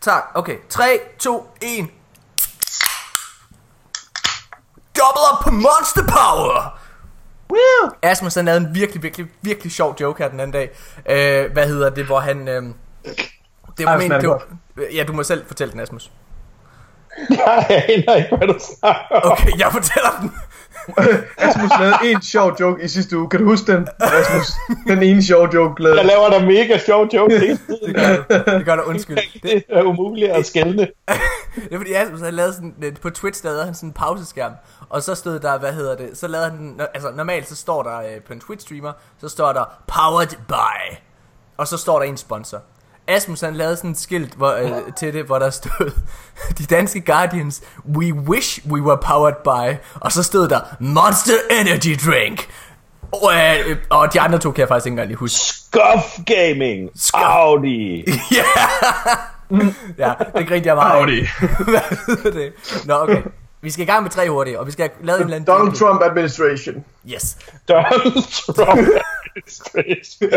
Tak. 0.00 0.22
Okay. 0.34 0.56
3, 0.68 0.84
2, 1.18 1.50
1. 1.62 1.86
Double 4.98 5.22
up 5.32 5.44
på 5.44 5.50
Monster 5.50 6.02
Power! 6.08 6.77
Woo! 7.50 7.90
Asmus 8.02 8.34
han 8.34 8.44
lavede 8.44 8.66
en 8.66 8.74
virkelig, 8.74 9.02
virkelig, 9.02 9.26
virkelig 9.42 9.72
sjov 9.72 9.96
joke 10.00 10.22
her 10.22 10.30
den 10.30 10.40
anden 10.40 10.52
dag. 10.52 10.70
Øh, 11.08 11.52
hvad 11.52 11.66
hedder 11.66 11.90
det, 11.90 12.04
hvor 12.04 12.20
han... 12.20 12.48
Øh, 12.48 12.62
det 13.78 13.86
var 13.86 13.98
men, 13.98 14.10
det 14.10 14.28
var, 14.28 14.42
Ja, 14.94 15.04
du 15.04 15.12
må 15.12 15.22
selv 15.22 15.46
fortælle 15.46 15.72
den, 15.72 15.80
Asmus. 15.80 16.10
Jeg 17.30 17.66
aner 17.68 18.14
ikke, 18.14 18.36
hvad 18.36 18.48
du 18.48 18.58
snakker 18.80 19.16
om. 19.16 19.32
Okay, 19.32 19.58
jeg 19.58 19.72
fortæller 19.72 20.10
den. 20.20 20.32
Asmus 21.38 21.70
lavede 21.80 21.96
en 22.04 22.22
sjov 22.22 22.56
joke 22.60 22.84
i 22.84 22.88
sidste 22.88 23.18
uge. 23.18 23.28
Kan 23.30 23.40
du 23.40 23.46
huske 23.46 23.72
den, 23.72 23.88
Asmus? 24.00 24.52
Den 24.86 25.02
ene 25.02 25.22
sjov 25.22 25.48
joke 25.54 25.82
Jeg 25.82 25.94
lavede. 25.94 26.06
laver 26.06 26.30
da 26.30 26.38
mega 26.46 26.78
sjov 26.86 27.06
joke 27.14 27.38
hele 27.46 27.58
tiden. 27.66 27.86
Det 27.86 27.94
gør 27.96 28.16
du. 28.16 28.56
Det 28.58 28.64
gør 28.66 28.76
du, 28.76 28.82
undskyld. 28.82 29.18
Det, 29.42 29.64
er 29.68 29.82
umuligt 29.82 30.30
at 30.30 30.46
skælne. 30.46 30.78
det 31.54 31.72
er 31.72 31.76
fordi 31.76 31.92
Asmus 31.92 32.20
han 32.20 32.34
lavede 32.34 32.52
sådan, 32.54 32.74
øh, 32.84 32.96
på 33.02 33.10
Twitch 33.10 33.42
der 33.42 33.48
lavede 33.48 33.64
han 33.64 33.74
sådan 33.74 33.88
en 33.88 33.92
pauseskærm, 33.92 34.52
og 34.88 35.02
så 35.02 35.14
stod 35.14 35.38
der, 35.38 35.58
hvad 35.58 35.72
hedder 35.72 35.96
det, 35.96 36.18
så 36.18 36.28
lavede 36.28 36.50
han, 36.50 36.58
den- 36.58 36.80
altså 36.94 37.10
normalt 37.16 37.48
så 37.48 37.56
står 37.56 37.82
der 37.82 37.98
øh, 37.98 38.20
på 38.26 38.32
en 38.32 38.40
Twitch 38.40 38.66
streamer, 38.66 38.92
så 39.20 39.28
står 39.28 39.52
der, 39.52 39.64
powered 39.86 40.36
by, 40.48 40.96
og 41.56 41.68
så 41.68 41.76
står 41.76 41.98
der 41.98 42.06
en 42.06 42.16
sponsor. 42.16 42.58
Asmus 43.08 43.40
han 43.40 43.54
lavede 43.54 43.76
sådan 43.76 43.90
et 43.90 43.98
skilt 43.98 44.34
hvor, 44.34 44.52
øh, 44.52 44.92
til 44.96 45.12
det, 45.12 45.24
hvor 45.24 45.38
der 45.38 45.50
stod, 45.50 45.90
de 46.58 46.64
danske 46.64 47.00
Guardians, 47.00 47.62
we 47.96 48.12
wish 48.12 48.60
we 48.70 48.82
were 48.82 48.98
powered 49.06 49.36
by, 49.44 49.76
og 49.94 50.12
så 50.12 50.22
stod 50.22 50.48
der, 50.48 50.60
Monster 50.80 51.34
Energy 51.60 51.96
Drink. 52.06 52.48
Og, 53.12 53.34
øh, 53.34 53.76
og 53.90 54.12
de 54.12 54.20
andre 54.20 54.38
to 54.38 54.50
kan 54.50 54.60
jeg 54.60 54.68
faktisk 54.68 54.86
ikke 54.86 54.92
engang 54.92 55.08
lige 55.08 55.16
huske. 55.16 55.38
Scuff 55.38 56.24
Gaming. 56.26 56.90
Scuff. 56.96 57.22
Audi. 57.24 58.04
Ja, 58.32 58.44
ja 59.98 60.12
det 60.38 60.48
grinte 60.48 60.68
jeg 60.68 60.76
meget. 60.76 61.00
Audi. 61.00 61.20
Hvad 61.70 62.32
det? 62.32 62.52
Nå, 62.86 62.94
okay. 62.94 63.22
Vi 63.60 63.70
skal 63.70 63.82
i 63.82 63.86
gang 63.86 64.02
med 64.02 64.10
tre 64.10 64.30
hurtige, 64.30 64.60
og 64.60 64.66
vi 64.66 64.72
skal 64.72 64.90
have 64.96 65.06
lavet 65.06 65.18
en 65.18 65.24
eller 65.24 65.36
anden... 65.36 65.46
Donald 65.46 65.64
jingle. 65.64 65.78
Trump 65.78 66.02
administration. 66.02 66.84
Yes. 67.14 67.36
Donald 67.68 68.44
Trump 68.56 68.88
administration. 69.36 70.30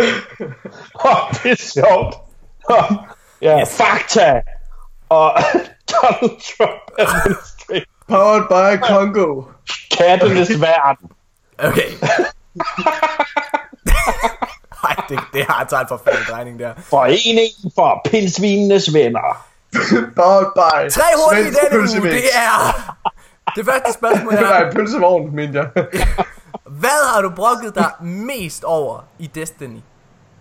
Åh, 1.06 1.34
det 1.44 1.52
er 1.52 1.56
sjovt. 1.56 2.31
Ja, 3.41 3.60
Yes. 3.60 3.78
fakta. 3.78 4.41
Og 5.10 5.34
Donald 5.91 6.38
Trump 6.58 6.82
administration. 6.97 7.86
Powered 8.10 8.43
by 8.50 8.84
Congo. 8.88 9.43
Kattenes 9.97 10.50
verden. 10.69 11.10
Okay. 11.60 11.91
Nej, 14.84 14.95
det, 15.10 15.19
det 15.34 15.45
har 15.50 15.63
taget 15.65 15.82
en 15.82 15.88
forfærdelig 15.88 16.28
drejning 16.30 16.60
der. 16.60 16.74
Forening 16.78 17.74
for 17.76 18.02
pilsvinenes 18.12 18.93
venner. 18.93 19.45
Powered 20.15 20.52
by 20.56 20.89
Tre 20.91 21.04
hurtige 21.26 21.47
i 21.47 21.52
denne 21.52 21.80
uge, 21.80 22.12
det 22.12 22.24
er... 22.36 22.95
Det 23.56 23.65
første 23.65 23.93
spørgsmål 23.93 24.32
Det 24.32 24.41
var 24.41 24.54
er, 24.54 24.67
en 24.69 24.76
pølsevogn, 24.76 25.36
mente 25.36 25.60
jeg. 25.60 25.86
hvad 26.65 27.13
har 27.13 27.21
du 27.21 27.30
brokket 27.30 27.76
dig 27.76 27.91
mest 28.06 28.63
over 28.63 29.00
i 29.19 29.28
Destiny? 29.28 29.80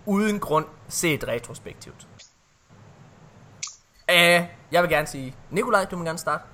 Uden 0.07 0.41
grund 0.41 0.65
set 0.89 1.25
retrospektivt. 1.29 2.07
Uh, 4.11 4.47
jeg 4.73 4.83
vil 4.83 4.91
gerne 4.91 5.07
sige, 5.07 5.35
Nikolaj, 5.51 5.85
du 5.91 5.97
må 5.97 6.05
gerne 6.05 6.19
starte. 6.19 6.45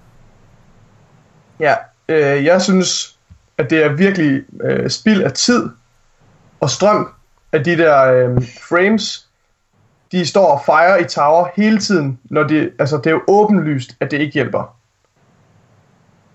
Ja, 1.61 1.75
øh, 2.09 2.45
jeg 2.45 2.63
synes, 2.63 3.19
at 3.59 3.71
det 3.71 3.85
er 3.85 3.93
virkelig 3.93 4.45
øh, 4.61 4.91
spild 4.91 5.23
af 5.23 5.33
tid 5.33 5.71
og 6.61 6.71
strøm, 6.71 7.13
at 7.53 7.65
de 7.65 7.77
der 7.77 8.13
øh, 8.13 8.43
frames, 8.69 9.29
de 10.13 10.27
står 10.27 10.47
og 10.47 10.63
fejrer 10.67 10.97
i 10.97 11.05
tower 11.05 11.49
hele 11.57 11.79
tiden, 11.79 12.19
når 12.25 12.43
det, 12.43 12.73
altså 12.79 12.97
det 12.97 13.07
er 13.07 13.11
jo 13.11 13.23
åbenlyst, 13.29 13.97
at 14.01 14.11
det 14.11 14.21
ikke 14.21 14.35
hjælper. 14.35 14.77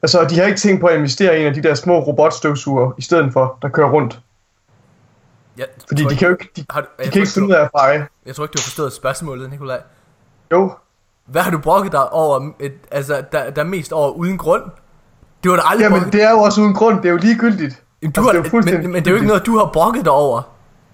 Altså, 0.02 0.26
de 0.30 0.40
har 0.40 0.46
ikke 0.46 0.60
tænkt 0.60 0.82
på 0.82 0.88
at 0.88 0.98
investere 0.98 1.38
i 1.38 1.42
en 1.42 1.48
af 1.48 1.54
de 1.54 1.64
der 1.64 1.74
små 1.74 2.00
robotstøvsuger 2.00 2.92
i 2.98 3.02
stedet 3.02 3.34
for, 3.34 3.58
der 3.62 3.70
kører 3.70 3.90
rundt. 3.90 4.20
Jeg, 5.58 5.68
Fordi 5.88 6.04
de 6.04 6.16
kan 6.16 6.28
jo 6.28 6.34
ikke, 6.34 6.50
de, 6.56 6.66
Har 6.70 6.82
de 6.82 6.88
kan 7.10 7.22
ikke 7.22 7.34
finde 7.34 7.48
ud 7.48 7.54
af 7.54 7.64
at 7.64 7.70
feje. 7.80 8.08
jeg 8.26 8.36
tror 8.36 8.44
ikke, 8.44 8.54
du 8.54 8.58
har 8.60 8.64
forstået 8.64 8.94
spørgsmålet, 8.94 9.50
Nikolaj. 9.50 9.82
Jo, 10.52 10.74
Hvad 11.32 11.42
har 11.42 11.52
du 11.52 11.58
brokket 11.58 11.92
dig 11.92 12.10
over, 12.14 12.50
et, 12.60 12.72
altså, 12.92 13.24
der, 13.32 13.50
der 13.50 13.62
er 13.62 13.66
mest 13.66 13.92
over 13.94 14.10
uden 14.12 14.38
grund? 14.38 14.64
Det 15.44 15.52
var 15.52 15.58
da 15.58 15.64
aldrig 15.66 15.84
jamen 15.84 16.00
brokket- 16.00 16.12
det 16.14 16.24
er 16.24 16.32
jo 16.32 16.40
også 16.40 16.62
uden 16.62 16.74
grund, 16.74 16.98
det 16.98 17.06
er 17.06 17.10
jo 17.12 17.18
ligegyldigt. 17.18 17.84
Jamen, 18.02 18.12
du 18.12 18.22
altså, 18.30 18.34
har, 18.52 18.62
det 18.62 18.70
er 18.72 18.78
jo 18.78 18.82
men, 18.82 18.92
men 18.92 19.00
det 19.04 19.08
er 19.08 19.12
jo 19.12 19.16
ikke 19.16 19.28
noget, 19.28 19.46
du 19.46 19.58
har 19.58 19.66
brokket 19.74 20.06
dig 20.06 20.12
over. 20.14 20.42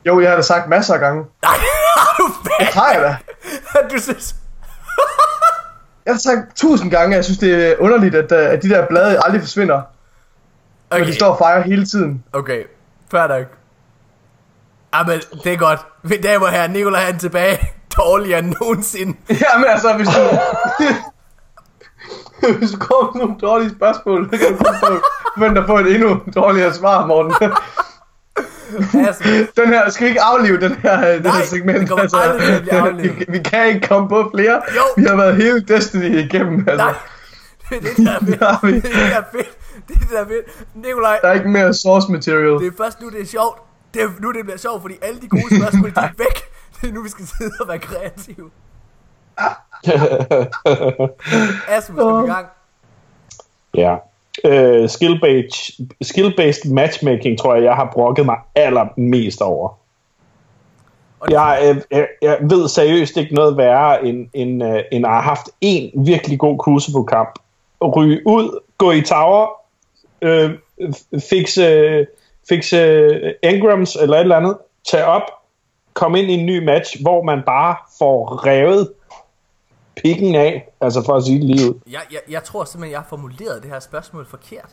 Jo, 0.06 0.20
jeg 0.20 0.30
har 0.30 0.36
da 0.36 0.42
sagt 0.42 0.70
masser 0.70 0.94
af 0.94 1.00
gange. 1.00 1.24
Nej, 1.42 1.52
har 1.98 2.16
du 2.18 2.24
Det 2.60 2.68
har 2.68 2.92
jeg 2.92 3.02
da. 3.02 3.18
fedt? 3.50 3.92
Du 3.94 4.00
synes... 4.02 4.36
Jeg 6.06 6.14
har 6.14 6.20
sagt 6.20 6.56
tusind 6.56 6.92
gange, 6.92 7.16
jeg 7.16 7.26
synes, 7.26 7.38
det 7.40 7.72
er 7.72 7.76
underligt, 7.80 8.16
at, 8.16 8.32
øh, 8.32 8.50
at 8.54 8.64
de 8.64 8.70
der 8.70 8.88
blade 8.88 9.20
aldrig 9.26 9.42
forsvinder, 9.42 9.82
okay. 10.92 11.02
Okay, 11.02 11.08
de 11.12 11.16
står 11.16 11.28
og 11.28 11.38
fejrer 11.38 11.62
hele 11.64 11.86
tiden. 11.86 12.24
okay. 12.34 12.64
Fair 13.12 13.28
nok. 13.28 13.46
Jamen, 14.96 15.20
det 15.44 15.54
er 15.54 15.58
godt. 15.58 15.80
Mine 16.04 16.24
damer 16.24 16.46
og 16.46 16.52
herrer, 16.52 16.68
Nikolaj 16.68 17.02
han 17.02 17.18
tilbage. 17.20 17.60
Dårligere 17.98 18.40
end 18.40 18.54
nogensinde. 18.62 19.18
Jamen 19.30 19.66
altså, 19.68 19.94
hvis 19.94 20.08
du... 20.08 20.22
hvis 22.60 22.72
du 22.72 22.78
kommer 22.78 23.12
med 23.14 23.22
nogle 23.22 23.36
dårlige 23.42 23.70
spørgsmål, 23.70 24.30
så 24.34 24.38
kan 24.40 24.48
du 24.52 24.58
få, 24.58 24.64
forvente 25.38 25.62
at 25.62 25.68
få 25.68 25.78
et 25.78 25.96
endnu 25.96 26.20
dårligere 26.36 26.74
svar, 26.74 27.06
Morten. 27.06 27.34
Altså, 29.08 29.24
den 29.62 29.68
her, 29.68 29.90
skal 29.90 30.04
vi 30.06 30.10
ikke 30.10 30.22
aflive 30.22 30.60
den 30.62 30.76
her, 30.76 31.12
den 31.14 31.22
Nej, 31.24 31.38
her 31.38 31.46
segment? 31.46 31.92
aldrig 31.92 32.62
blive 32.62 32.74
aflivet. 32.88 33.20
vi, 33.20 33.26
vi, 33.30 33.40
kan 33.44 33.68
ikke 33.68 33.88
komme 33.88 34.10
på 34.10 34.32
flere. 34.36 34.62
Jo. 34.76 34.82
Vi 34.98 35.04
har 35.04 35.16
været 35.16 35.36
hele 35.36 35.60
Destiny 35.62 36.18
igennem, 36.18 36.60
altså. 36.70 36.86
nej. 36.86 36.94
Det 37.70 37.78
er 38.08 38.20
det, 38.20 38.40
der 38.40 38.48
er 38.48 38.60
fedt. 38.62 38.62
Ja, 38.62 38.68
vi- 38.68 38.80
Det 38.82 38.86
er 38.86 39.00
det, 39.00 39.12
der 39.12 39.18
er 39.18 39.24
fedt. 39.32 39.50
Det 39.88 39.96
er 39.96 40.00
det, 40.00 40.10
der 40.12 40.20
er 40.22 40.26
fedt. 40.28 40.66
Nikolaj, 40.76 41.20
Der 41.22 41.28
er 41.28 41.34
ikke 41.34 41.50
mere 41.50 41.74
source 41.74 42.12
material. 42.12 42.60
det 42.60 42.68
er 42.68 42.72
først 42.78 43.02
nu, 43.02 43.10
det 43.10 43.22
er 43.22 43.26
sjovt. 43.26 43.60
Det 43.94 44.02
er 44.02 44.08
nu, 44.20 44.32
det 44.32 44.44
bliver 44.44 44.58
sjovt, 44.58 44.82
fordi 44.82 44.96
alle 45.02 45.22
de 45.22 45.28
gode 45.28 45.62
spørgsmål, 45.62 45.90
de 45.96 46.00
er 46.00 46.10
væk. 46.18 46.38
Det 46.82 46.90
er 46.90 46.94
nu, 46.94 47.04
vi 47.04 47.10
skal 47.10 47.28
sidde 47.28 47.52
og 47.60 47.68
være 47.68 47.80
kreative. 47.80 48.52
Asmus, 51.78 52.00
skal 52.00 52.18
vi 52.18 52.24
i 52.24 52.34
gang? 52.34 52.48
Ja. 53.76 53.96
Uh, 54.44 54.90
skill-based, 54.90 55.86
skill-based 56.04 56.74
matchmaking 56.74 57.40
tror 57.40 57.56
jeg, 57.56 57.64
jeg 57.64 57.74
har 57.74 57.90
brokket 57.94 58.26
mig 58.26 58.38
allermest 58.56 59.42
over. 59.42 59.78
Og 61.20 61.32
Jeg, 61.32 61.60
øh, 61.64 61.82
jeg, 61.92 62.08
jeg 62.22 62.38
ved 62.42 62.68
seriøst 62.68 63.18
ikke 63.18 63.36
noget 63.36 63.58
værre, 63.58 64.06
end, 64.06 64.30
end, 64.34 64.64
øh, 64.64 64.84
end 64.92 65.06
at 65.06 65.12
have 65.12 65.24
haft 65.24 65.50
en 65.62 66.06
virkelig 66.06 66.40
god 66.40 66.58
Crucible-kamp. 66.58 67.40
Ryge 67.82 68.22
ud, 68.26 68.60
gå 68.78 68.92
i 68.92 69.02
tower, 69.02 69.48
øh, 70.22 70.52
fikse, 71.30 72.06
fikse 72.50 73.36
engrams 73.44 73.96
eller 73.96 74.18
et 74.18 74.22
eller 74.22 74.36
andet, 74.36 74.58
tage 74.92 75.06
op, 75.06 75.37
komme 75.98 76.22
ind 76.22 76.32
i 76.32 76.34
en 76.34 76.46
ny 76.46 76.66
match, 76.66 77.02
hvor 77.02 77.24
man 77.24 77.44
bare 77.46 77.76
får 78.00 78.46
revet 78.46 78.92
pikken 80.04 80.36
af, 80.36 80.70
altså 80.82 81.04
for 81.06 81.16
at 81.16 81.24
sige 81.24 81.40
det 81.40 81.46
lige 81.56 81.70
ud. 81.70 81.80
Jeg, 81.92 82.02
jeg, 82.12 82.20
jeg 82.30 82.44
tror 82.44 82.64
simpelthen, 82.66 82.92
jeg 82.92 83.00
har 83.00 83.08
formuleret 83.10 83.64
det 83.64 83.72
her 83.72 83.80
spørgsmål 83.80 84.26
forkert. 84.26 84.70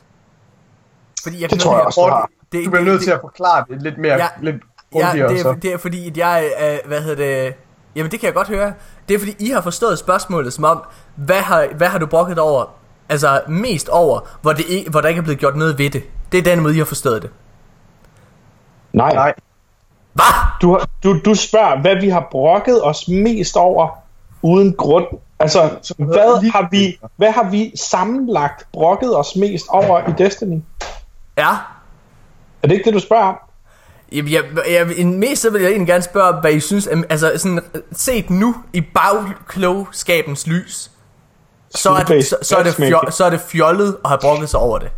Fordi 1.22 1.36
jeg 1.42 1.50
Det 1.50 1.58
kan 1.58 1.58
tror 1.58 1.76
jeg 1.76 1.86
også, 1.86 2.00
du 2.00 2.08
har. 2.10 2.28
Det, 2.52 2.64
Du 2.64 2.70
bliver 2.70 2.84
det- 2.84 2.84
nødt 2.84 2.98
det- 2.98 3.04
til 3.04 3.10
at 3.12 3.20
forklare 3.20 3.64
det 3.70 3.82
lidt 3.82 3.98
mere, 3.98 4.14
Ja, 4.14 4.26
lidt 4.42 4.56
Ja, 4.94 4.98
grundigere. 5.00 5.28
det 5.32 5.40
så. 5.40 5.48
er, 5.48 5.54
det 5.54 5.72
er 5.72 5.76
fordi, 5.78 6.08
at 6.10 6.16
jeg, 6.16 6.50
øh, 6.62 6.88
hvad 6.88 7.00
hedder 7.02 7.16
det, 7.44 7.54
jamen 7.96 8.10
det 8.12 8.20
kan 8.20 8.26
jeg 8.26 8.34
godt 8.34 8.48
høre. 8.48 8.72
Det 9.08 9.14
er 9.14 9.18
fordi, 9.18 9.34
I 9.38 9.50
har 9.50 9.60
forstået 9.60 9.98
spørgsmålet 9.98 10.52
som 10.52 10.64
om, 10.64 10.82
hvad 11.16 11.40
har, 11.40 11.68
hvad 11.76 11.88
har 11.88 11.98
du 11.98 12.06
brokket 12.06 12.38
over, 12.38 12.64
altså 13.08 13.40
mest 13.48 13.88
over, 13.88 14.20
hvor, 14.42 14.52
det 14.52 14.64
hvor 14.90 15.00
der 15.00 15.08
ikke 15.08 15.18
er 15.18 15.22
blevet 15.22 15.38
gjort 15.40 15.56
noget 15.56 15.78
ved 15.78 15.90
det. 15.90 16.02
Det 16.32 16.38
er 16.38 16.42
den 16.42 16.60
måde, 16.62 16.74
I 16.74 16.78
har 16.78 16.84
forstået 16.84 17.22
det. 17.22 17.30
Nej. 18.92 19.14
Nej. 19.14 19.34
Hvad? 20.14 20.24
Du, 20.62 20.80
du, 21.02 21.20
du 21.24 21.34
spørger, 21.34 21.80
hvad 21.80 21.96
vi 21.96 22.08
har 22.08 22.28
brokket 22.30 22.84
os 22.84 23.08
mest 23.08 23.56
over 23.56 23.88
uden 24.42 24.72
grund. 24.72 25.06
Altså, 25.40 25.60
hvad 25.98 26.50
har, 26.52 26.68
vi, 26.70 26.98
hvad 27.16 27.30
har 27.30 27.50
vi 27.50 27.72
sammenlagt 27.76 28.66
brokket 28.72 29.16
os 29.16 29.36
mest 29.36 29.66
over 29.68 30.08
i 30.08 30.12
Destiny? 30.18 30.60
Ja. 31.36 31.50
Er 32.62 32.68
det 32.68 32.72
ikke 32.72 32.84
det, 32.84 32.94
du 32.94 33.00
spørger 33.00 33.24
om? 33.24 33.36
Jamen, 34.12 34.32
jeg, 34.32 34.42
jeg, 34.70 34.98
jeg, 34.98 35.06
mest 35.06 35.42
så 35.42 35.50
vil 35.50 35.60
jeg 35.60 35.70
egentlig 35.70 35.88
gerne 35.88 36.02
spørge, 36.02 36.40
hvad 36.40 36.52
I 36.52 36.60
synes, 36.60 36.86
altså 36.86 37.32
sådan 37.36 37.60
set 37.92 38.30
nu 38.30 38.54
i 38.72 38.80
bagklogskabens 38.80 40.46
lys, 40.46 40.90
så 41.70 41.90
er, 41.90 42.04
det, 42.04 42.26
så, 42.26 42.36
så, 42.42 42.56
er 42.56 42.62
det 42.62 42.74
fjol, 42.74 43.12
så 43.12 43.24
er 43.24 43.30
det 43.30 43.40
fjollet 43.40 43.96
at 44.04 44.10
have 44.10 44.18
brokket 44.22 44.50
sig 44.50 44.60
over 44.60 44.78
det. 44.78 44.88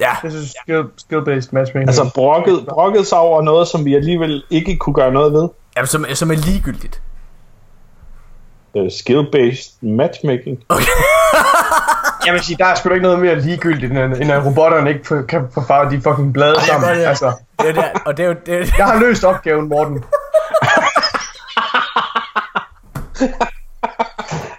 Ja, 0.00 0.10
Jeg 0.22 0.30
synes, 0.32 0.54
skill, 0.62 0.82
skill-based 0.98 1.48
matchmaking. 1.52 1.88
Altså, 1.88 2.10
brokket, 2.14 2.66
brokket 2.68 3.06
sig 3.06 3.18
over 3.18 3.42
noget, 3.42 3.68
som 3.68 3.84
vi 3.84 3.94
alligevel 3.94 4.42
ikke 4.50 4.76
kunne 4.76 4.94
gøre 4.94 5.12
noget 5.12 5.32
ved. 5.32 5.48
jamen, 5.76 5.86
som, 5.86 6.04
som 6.14 6.30
er 6.30 6.34
ligegyldigt. 6.34 7.02
Uh, 8.74 8.86
skill-based 8.86 9.72
matchmaking. 9.82 10.64
Jeg 12.26 12.32
vil 12.34 12.42
sige, 12.42 12.56
der 12.56 12.64
er 12.66 12.74
sgu 12.74 12.88
da 12.88 12.94
ikke 12.94 13.02
noget 13.02 13.18
mere 13.18 13.40
ligegyldigt, 13.40 13.92
end, 13.92 14.14
end 14.14 14.32
at 14.32 14.46
robotterne 14.46 14.90
ikke 14.90 15.26
kan 15.28 15.48
få 15.54 15.62
farve 15.66 15.90
de 15.90 16.00
fucking 16.00 16.32
blade 16.32 16.60
sammen. 16.66 16.88
godt, 16.88 16.98
ja. 16.98 17.08
Altså, 17.08 17.32
Det 17.60 17.68
er 17.68 17.72
der, 17.72 17.88
og 18.06 18.16
det 18.16 18.24
er 18.24 18.28
jo, 18.28 18.34
det 18.46 18.54
er, 18.54 18.66
jeg 18.78 18.86
har 18.86 19.00
løst 19.00 19.24
opgaven, 19.24 19.68
Morten. 19.68 20.04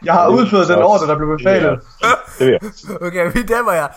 Jeg 0.04 0.14
har 0.14 0.28
udført 0.28 0.68
den 0.68 0.76
ordre, 0.78 1.08
der 1.08 1.18
blev 1.18 1.38
befalet. 1.38 1.80
Det 2.40 2.48
ved 2.48 2.48
jeg. 2.48 2.60
okay, 3.02 3.32
vi 3.34 3.44
dæmmer 3.44 3.72
jer. 3.74 3.88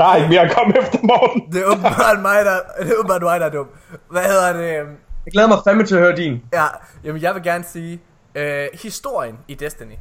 Der 0.00 0.06
er 0.06 0.16
ikke 0.16 0.28
mere 0.28 0.40
at 0.40 0.52
komme 0.56 0.78
efter 0.78 0.98
morgen. 1.02 1.52
Det 1.52 1.60
er 1.62 1.66
åbenbart 1.66 2.20
mig, 2.22 2.44
der, 2.44 2.56
det 2.84 2.92
er 2.92 2.96
åbenbart 2.98 3.22
mig, 3.22 3.40
der 3.40 3.46
er 3.46 3.50
dum. 3.50 3.66
Hvad 4.10 4.22
hedder 4.22 4.52
det? 4.52 4.80
øhm, 4.80 4.88
Jeg 5.24 5.32
glæder 5.32 5.48
mig 5.48 5.58
fandme 5.66 5.84
til 5.86 5.94
at 5.94 6.00
høre 6.00 6.16
din. 6.16 6.42
Ja, 6.52 6.64
jamen 7.04 7.22
jeg 7.22 7.34
vil 7.34 7.42
gerne 7.42 7.64
sige, 7.64 8.00
øh, 8.34 8.66
historien 8.72 9.38
i 9.48 9.54
Destiny. 9.54 9.94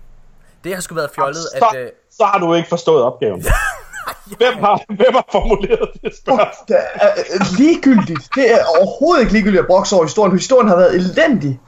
Det 0.64 0.74
har 0.74 0.82
sgu 0.82 0.96
været 0.96 1.10
fjollet, 1.16 1.36
Så, 1.38 1.66
at... 1.74 1.80
Øh, 1.80 1.90
så 2.12 2.24
har 2.26 2.40
du 2.40 2.54
ikke 2.54 2.70
forstået 2.70 3.04
opgaven. 3.04 3.44
Hvem 4.38 4.54
har, 4.60 4.82
hvem 4.88 5.14
har 5.14 5.26
formuleret 5.32 5.90
det 6.04 6.16
spørgsmål? 6.18 6.68
Det 6.68 6.78
er 6.94 7.10
øh, 7.34 7.42
ligegyldigt. 7.58 8.30
Det 8.36 8.54
er 8.54 8.60
overhovedet 8.80 9.22
ikke 9.22 9.34
ligegyldigt 9.34 9.62
at 9.62 9.68
brokse 9.68 9.96
over 9.96 10.04
historien. 10.06 10.32
Historien 10.38 10.68
har 10.68 10.76
været 10.76 10.96
elendig. 10.96 11.60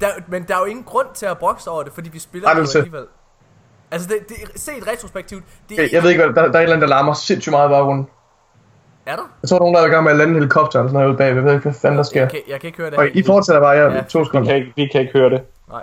der, 0.00 0.06
men 0.28 0.44
der 0.48 0.54
er 0.54 0.58
jo 0.58 0.64
ingen 0.64 0.84
grund 0.84 1.06
til 1.14 1.26
at 1.26 1.38
brokse 1.38 1.70
over 1.70 1.82
det, 1.82 1.92
fordi 1.92 2.08
vi 2.08 2.18
spiller 2.18 2.54
det 2.54 2.74
jo 2.74 2.78
alligevel. 2.78 3.06
Altså, 3.92 4.08
det, 4.08 4.18
det, 4.28 4.36
set 4.60 4.88
retrospektivt, 4.92 5.44
det 5.68 5.78
er, 5.78 5.82
Jeg, 5.82 5.92
jeg 5.92 6.02
ved 6.02 6.10
ikke, 6.10 6.24
hvad, 6.24 6.34
der, 6.34 6.48
der 6.48 6.58
er 6.58 6.58
et 6.58 6.62
eller 6.62 6.76
andet, 6.76 6.88
der 6.88 6.94
larmer 6.94 7.14
sindssygt 7.14 7.50
meget 7.52 7.68
i 7.68 7.72
baggrunden. 7.72 8.06
er 9.06 9.16
der? 9.16 9.22
Jeg 9.42 9.48
tror, 9.48 9.58
nogen 9.58 9.74
der 9.74 9.80
er 9.80 9.86
i 9.86 9.88
gang 9.90 10.04
med 10.04 10.12
at 10.12 10.18
lande 10.18 10.30
en 10.30 10.34
helikopter 10.38 10.78
eller 10.78 10.90
sådan 10.92 11.02
noget 11.02 11.18
bag. 11.18 11.34
Jeg 11.34 11.44
ved 11.44 11.52
ikke, 11.52 11.62
hvad 11.62 11.72
fanden 11.80 11.98
der 11.98 12.02
sker. 12.04 12.20
Jeg 12.20 12.30
kan, 12.30 12.40
jeg 12.48 12.60
kan 12.60 12.66
ikke 12.68 12.78
høre 12.78 12.90
det. 12.90 12.98
Og. 12.98 13.08
I 13.16 13.22
fortsætter 13.22 13.60
bare, 13.60 13.70
jeg 13.70 13.92
Ja. 13.92 14.02
to 14.02 14.18
Vi 14.18 14.24
sekunder. 14.24 14.48
kan, 14.48 14.56
ikke, 14.56 14.72
vi 14.76 14.88
kan 14.92 15.00
ikke 15.00 15.12
høre 15.12 15.30
det. 15.30 15.42
Nej. 15.68 15.82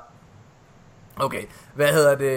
Okay, 1.20 1.42
hvad 1.76 1.88
hedder 1.88 2.16
det? 2.16 2.32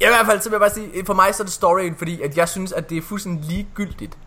Ja, 0.00 0.06
i 0.06 0.12
hvert 0.16 0.26
fald, 0.26 0.40
så 0.40 0.48
vil 0.48 0.54
jeg 0.54 0.60
bare 0.60 0.70
sige, 0.70 1.06
for 1.06 1.14
mig 1.14 1.34
så 1.34 1.42
er 1.42 1.44
det 1.44 1.52
storyen, 1.52 1.94
fordi 1.98 2.22
at 2.22 2.36
jeg 2.36 2.48
synes, 2.48 2.72
at 2.72 2.90
det 2.90 2.98
er 2.98 3.02
fuldstændig 3.02 3.44
ligegyldigt, 3.50 4.18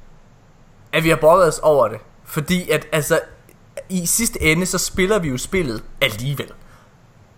at 0.93 1.04
vi 1.04 1.10
har 1.10 1.15
brokket 1.15 1.48
os 1.48 1.60
over 1.60 1.88
det. 1.88 1.98
Fordi 2.26 2.69
at, 2.69 2.88
altså, 2.91 3.19
i 3.89 4.06
sidste 4.06 4.41
ende, 4.41 4.65
så 4.65 4.78
spiller 4.78 5.19
vi 5.19 5.30
jo 5.30 5.38
spillet 5.38 5.84
alligevel. 6.02 6.52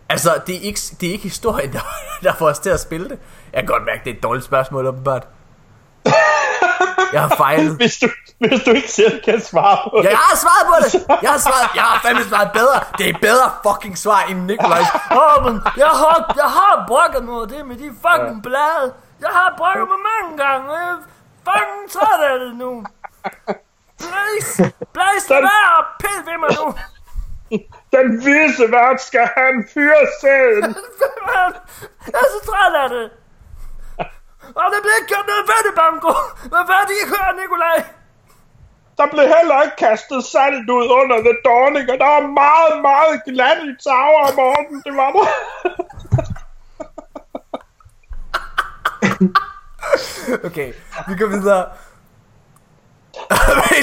Altså, 0.10 0.41
det 0.48 0.56
er 0.56 0.60
ikke, 0.62 0.80
det 1.02 1.08
er 1.08 1.12
ikke 1.12 1.24
historien, 1.24 1.74
der, 1.74 1.80
der 2.24 2.34
får 2.34 2.50
os 2.50 2.60
til 2.60 2.70
at 2.70 2.80
spille 2.80 3.10
det. 3.10 3.20
Jeg 3.54 3.62
kan 3.62 3.67
godt 3.67 3.84
mærke, 3.86 4.02
det 4.04 4.12
er 4.12 4.15
et 4.15 4.24
dårligt 4.24 4.46
spørgsmål, 4.46 4.88
åbenbart. 4.88 5.28
Jeg 7.13 7.22
har 7.22 7.36
fejlet. 7.38 7.76
Hvis 7.76 7.98
du, 7.98 8.08
hvis 8.39 8.62
du 8.65 8.72
ikke 8.72 8.91
selv 8.91 9.24
kan 9.24 9.41
svare 9.41 9.78
på 9.91 9.98
det. 9.98 10.10
Jeg 10.10 10.17
har 10.17 10.36
svaret 10.43 10.65
på 10.72 10.76
det. 10.84 11.22
Jeg 11.24 11.32
har 11.32 11.38
svaret. 11.38 11.67
Jeg 11.76 11.84
har 11.84 12.00
fandme 12.06 12.24
svaret 12.24 12.52
bedre. 12.60 12.78
Det 12.98 13.10
er 13.10 13.13
bedre 13.22 13.48
fucking 13.65 13.98
svar 13.98 14.22
end 14.30 14.39
Nikolajs. 14.52 14.88
Åh, 15.22 15.46
men 15.46 15.54
jeg 15.84 15.91
har, 16.02 16.34
jeg 16.41 16.50
har 16.60 16.74
brokket 16.88 17.24
mig 17.24 17.50
det 17.54 17.62
med 17.70 17.76
de 17.84 17.88
fucking 18.06 18.43
blade. 18.43 18.88
Jeg 19.26 19.32
har 19.39 19.54
brokket 19.58 19.88
mig 19.93 20.02
mange 20.12 20.32
gange. 20.43 20.63
Jeg 20.74 20.89
er 20.93 21.00
fucking 21.48 21.84
træt 21.96 22.22
af 22.32 22.39
det 22.39 22.54
nu. 22.63 22.72
Blaze, 24.04 24.74
Blaze, 24.96 25.30
være 25.50 25.67
og 25.80 25.86
pille 26.02 26.22
ved 26.30 26.38
mig 26.43 26.50
nu. 26.60 26.65
Den 27.96 28.08
vise 28.26 28.66
vært 28.72 29.02
skal 29.02 29.30
have 29.36 29.50
en 29.58 29.64
fyrsæden. 29.74 30.76
Jeg 32.14 32.20
er 32.24 32.30
så 32.36 32.40
træt 32.50 32.76
af 32.84 32.90
det. 32.90 33.08
Og 34.62 34.66
det 34.72 34.80
bliver 34.84 34.98
ikke 35.00 35.12
gjort 35.14 35.28
noget 35.32 35.46
ved 35.52 35.62
det, 35.68 35.76
Banko. 35.82 36.12
Hvad 36.52 36.64
fanden 36.70 36.92
ikke 36.96 37.14
høre, 37.16 37.32
Nikolaj? 37.42 37.78
Der 38.98 39.08
blev 39.14 39.26
heller 39.36 39.58
ikke 39.66 39.78
kastet 39.86 40.24
salt 40.24 40.70
ud 40.78 40.88
under 41.00 41.18
The 41.28 41.36
Dawning, 41.46 41.86
og 41.94 41.98
der 42.04 42.10
var 42.16 42.26
meget, 42.44 42.76
meget 42.90 43.16
glat 43.28 43.60
i 43.72 43.74
Tower 43.84 44.22
om 44.30 44.36
morgenen. 44.36 44.82
Det 44.86 44.94
var 45.02 45.12
der. 45.16 45.28
Okay, 50.48 50.74
vi 51.08 51.16
går 51.16 51.28
videre. 51.28 51.66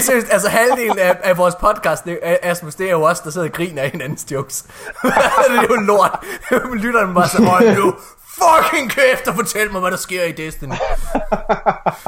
Seriøst, 0.00 0.26
altså 0.30 0.48
halvdelen 0.48 0.98
af, 0.98 1.16
af 1.22 1.38
vores 1.38 1.54
podcast, 1.54 2.04
det 2.04 2.18
Asmus, 2.42 2.74
det 2.74 2.86
er 2.86 2.90
jo 2.90 3.02
os, 3.02 3.20
der 3.20 3.30
sidder 3.30 3.46
og 3.46 3.52
griner 3.52 3.82
af 3.82 3.90
hinandens 3.90 4.26
jokes. 4.30 4.62
det 5.02 5.58
er 5.58 5.66
jo 5.70 5.74
lort. 5.74 6.18
Lytterne 6.84 7.14
bare 7.14 7.28
så, 7.28 7.42
hold 7.42 7.76
nu, 7.76 7.94
fucking 8.38 8.90
kæft 8.90 9.28
og 9.28 9.34
fortæl 9.34 9.72
mig, 9.72 9.80
hvad 9.80 9.90
der 9.90 9.96
sker 9.96 10.22
i 10.24 10.32
Destiny. 10.32 10.70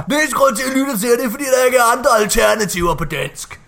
det 0.09 0.17
er 0.17 0.35
grund 0.35 0.57
til 0.57 0.65
at 0.71 0.77
lytte 0.77 0.99
til, 0.99 1.11
det 1.11 1.25
er 1.25 1.31
fordi, 1.31 1.45
der 1.45 1.65
ikke 1.67 1.79
er 1.79 1.99
andre 1.99 2.11
alternativer 2.21 2.95
på 2.95 3.05
dansk. 3.05 3.61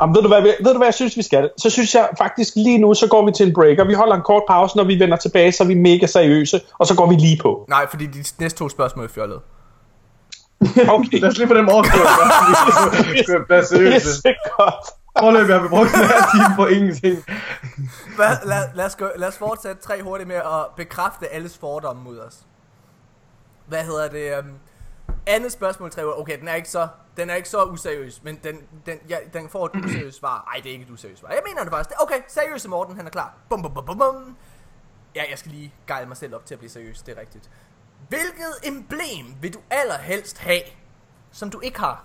Jamen, 0.00 0.14
ved, 0.14 0.22
du 0.22 0.28
hvad, 0.28 0.42
ved 0.42 0.72
du, 0.72 0.76
hvad 0.76 0.86
jeg 0.86 0.94
synes, 0.94 1.16
vi 1.16 1.22
skal? 1.22 1.50
Så 1.58 1.70
synes 1.70 1.94
jeg 1.94 2.08
faktisk 2.18 2.52
lige 2.56 2.78
nu, 2.78 2.94
så 2.94 3.06
går 3.06 3.26
vi 3.26 3.32
til 3.32 3.46
en 3.46 3.54
break, 3.54 3.78
og 3.78 3.88
vi 3.88 3.94
holder 3.94 4.14
en 4.14 4.22
kort 4.22 4.42
pause. 4.48 4.76
Når 4.76 4.84
vi 4.84 4.98
vender 4.98 5.16
tilbage, 5.16 5.52
så 5.52 5.62
er 5.62 5.66
vi 5.68 5.74
mega 5.74 6.06
seriøse, 6.06 6.60
og 6.78 6.86
så 6.86 6.94
går 6.94 7.06
vi 7.08 7.14
lige 7.14 7.38
på. 7.42 7.64
Nej, 7.68 7.86
fordi 7.90 8.06
de 8.06 8.24
næste 8.38 8.58
to 8.58 8.68
spørgsmål 8.68 9.04
er 9.04 9.08
fjollet. 9.08 9.40
Okay. 10.88 11.20
Lad 11.20 11.30
os 11.30 11.38
lige 11.38 11.48
få 11.48 11.54
dem 11.54 11.68
overstået. 11.68 12.02
Lad 13.50 13.58
os 13.58 13.68
Det 13.68 13.76
er 13.76 13.76
seriøst. 13.76 14.22
så 14.22 14.34
godt. 14.56 14.74
Forløb, 15.18 15.48
jeg 15.48 15.60
har 15.60 15.68
brugt 15.68 15.90
en 15.94 16.00
halv 16.00 16.24
time 16.34 16.56
på 16.56 16.66
ingenting. 16.66 17.24
Hvad, 18.16 18.36
lad, 18.44 18.68
lad, 18.74 18.84
os 18.84 18.96
gå, 18.96 19.08
lad 19.16 19.28
os 19.28 19.38
fortsætte 19.38 19.82
tre 19.82 20.02
hurtigt 20.02 20.28
med 20.28 20.36
at 20.36 20.66
bekræfte 20.76 21.28
alles 21.28 21.58
fordomme 21.58 22.02
mod 22.02 22.18
os. 22.18 22.38
Hvad 23.66 23.84
hedder 23.84 24.08
det? 24.08 24.38
Um, 24.38 24.52
andet 25.26 25.52
spørgsmål, 25.52 25.90
tre 25.90 26.04
ord. 26.04 26.18
Okay, 26.20 26.38
den 26.40 26.48
er 26.48 26.54
ikke 26.54 26.68
så, 26.68 26.88
den 27.16 27.30
er 27.30 27.34
ikke 27.34 27.48
så 27.48 27.64
useriøs, 27.64 28.20
men 28.22 28.38
den, 28.44 28.56
den, 28.86 28.98
ja, 29.08 29.16
den 29.32 29.48
får 29.48 29.66
et 29.66 29.84
useriøst 29.84 30.18
svar. 30.18 30.48
Ej, 30.54 30.60
det 30.62 30.68
er 30.68 30.72
ikke 30.72 30.84
et 30.84 30.90
useriøst 30.90 31.20
svar. 31.20 31.28
Jeg 31.28 31.40
mener 31.48 31.62
det 31.62 31.72
faktisk. 31.72 32.02
Okay, 32.02 32.18
seriøse 32.28 32.68
Morten, 32.68 32.96
han 32.96 33.06
er 33.06 33.10
klar. 33.10 33.32
Bum, 33.48 33.62
bum, 33.62 33.74
bum, 33.74 33.84
bum, 33.86 33.98
bum. 33.98 34.36
Ja, 35.14 35.22
jeg 35.30 35.38
skal 35.38 35.52
lige 35.52 35.74
gejle 35.86 36.08
mig 36.08 36.16
selv 36.16 36.34
op 36.34 36.46
til 36.46 36.54
at 36.54 36.58
blive 36.58 36.70
seriøs, 36.70 37.02
det 37.02 37.16
er 37.16 37.20
rigtigt. 37.20 37.50
Hvilket 38.08 38.54
emblem 38.64 39.34
vil 39.40 39.54
du 39.54 39.58
allerhelst 39.70 40.38
have, 40.38 40.60
som 41.32 41.50
du 41.50 41.60
ikke 41.60 41.80
har? 41.80 42.04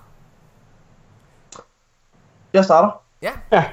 Jeg 2.54 2.64
starter. 2.66 3.02
Ja, 3.22 3.32
Ja, 3.52 3.64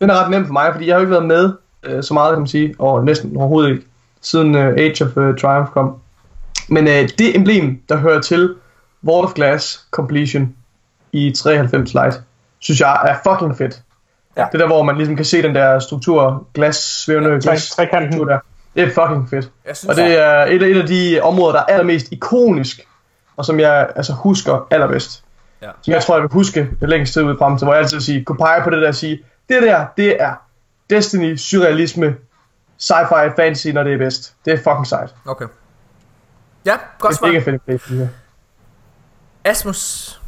Den 0.00 0.10
er 0.10 0.14
ret 0.14 0.30
nem 0.30 0.46
for 0.46 0.52
mig, 0.52 0.72
fordi 0.72 0.86
jeg 0.86 0.94
har 0.94 1.00
jo 1.00 1.02
ikke 1.02 1.10
været 1.10 1.26
med 1.26 1.52
øh, 1.82 2.02
så 2.02 2.14
meget, 2.14 2.32
kan 2.32 2.40
man 2.40 2.48
sige, 2.48 2.74
og 2.78 3.04
næsten 3.04 3.36
overhovedet 3.36 3.70
ikke, 3.70 3.86
siden 4.20 4.54
øh, 4.54 4.74
Age 4.78 5.04
of 5.04 5.16
øh, 5.16 5.38
Triumph 5.38 5.70
kom. 5.70 5.96
Men 6.68 6.88
øh, 6.88 7.08
det 7.18 7.36
emblem, 7.36 7.82
der 7.88 7.96
hører 7.96 8.20
til 8.20 8.54
Wall 9.04 9.24
of 9.26 9.32
Glass 9.34 9.86
Completion 9.90 10.54
i 11.12 11.32
93 11.36 11.94
Lite, 11.94 12.22
synes 12.58 12.80
jeg 12.80 13.00
er 13.04 13.30
fucking 13.30 13.56
fedt. 13.56 13.82
Ja. 14.36 14.46
Det 14.52 14.60
der, 14.60 14.66
hvor 14.66 14.82
man 14.82 14.96
ligesom 14.96 15.16
kan 15.16 15.24
se 15.24 15.42
den 15.42 15.54
der 15.54 15.78
struktur, 15.78 16.46
glas, 16.54 16.76
svævende 16.76 17.30
tre, 17.30 17.38
glas, 17.40 17.70
trekanten. 17.70 18.28
der. 18.28 18.38
Det 18.74 18.82
er 18.82 18.86
fucking 18.86 19.30
fedt. 19.30 19.50
synes, 19.64 19.84
Og 19.84 19.96
det 19.96 20.18
er 20.18 20.44
et, 20.44 20.62
af- 20.62 20.66
et 20.68 20.80
af 20.80 20.86
de 20.86 21.20
områder, 21.22 21.52
der 21.52 21.60
er 21.60 21.64
allermest 21.64 22.06
ikonisk, 22.12 22.80
og 23.36 23.44
som 23.44 23.60
jeg 23.60 23.90
altså 23.96 24.12
husker 24.12 24.66
allerbedst. 24.70 25.24
Ja. 25.62 25.70
Som 25.82 25.92
jeg 25.92 26.02
tror, 26.02 26.14
jeg 26.14 26.22
vil 26.22 26.30
huske 26.32 26.70
det 26.80 26.88
længst 26.88 27.12
tid 27.12 27.22
ud 27.22 27.38
frem 27.38 27.58
til, 27.58 27.64
hvor 27.64 27.74
jeg 27.74 27.82
altid 27.82 28.00
siger, 28.00 28.24
kunne 28.24 28.38
pege 28.38 28.62
på 28.62 28.70
det 28.70 28.82
der 28.82 28.88
og 28.88 28.94
sige, 28.94 29.22
det 29.48 29.62
der, 29.62 29.86
det 29.96 30.22
er 30.22 30.34
Destiny, 30.90 31.36
surrealisme, 31.36 32.16
sci-fi, 32.82 33.36
fantasy, 33.36 33.68
når 33.68 33.82
det 33.82 33.92
er 33.94 33.98
bedst. 33.98 34.34
Det 34.44 34.52
er 34.52 34.56
fucking 34.56 34.86
sejt. 34.86 35.14
Okay. 35.26 35.44
Ja, 36.66 36.76
godt 36.98 37.10
Det 37.10 37.18
svar. 37.18 37.28
er 37.28 37.32
ikke 37.32 37.44
fedt. 37.44 37.66
det 37.66 37.80
fedt. 37.80 38.08
Asmus. 39.44 40.20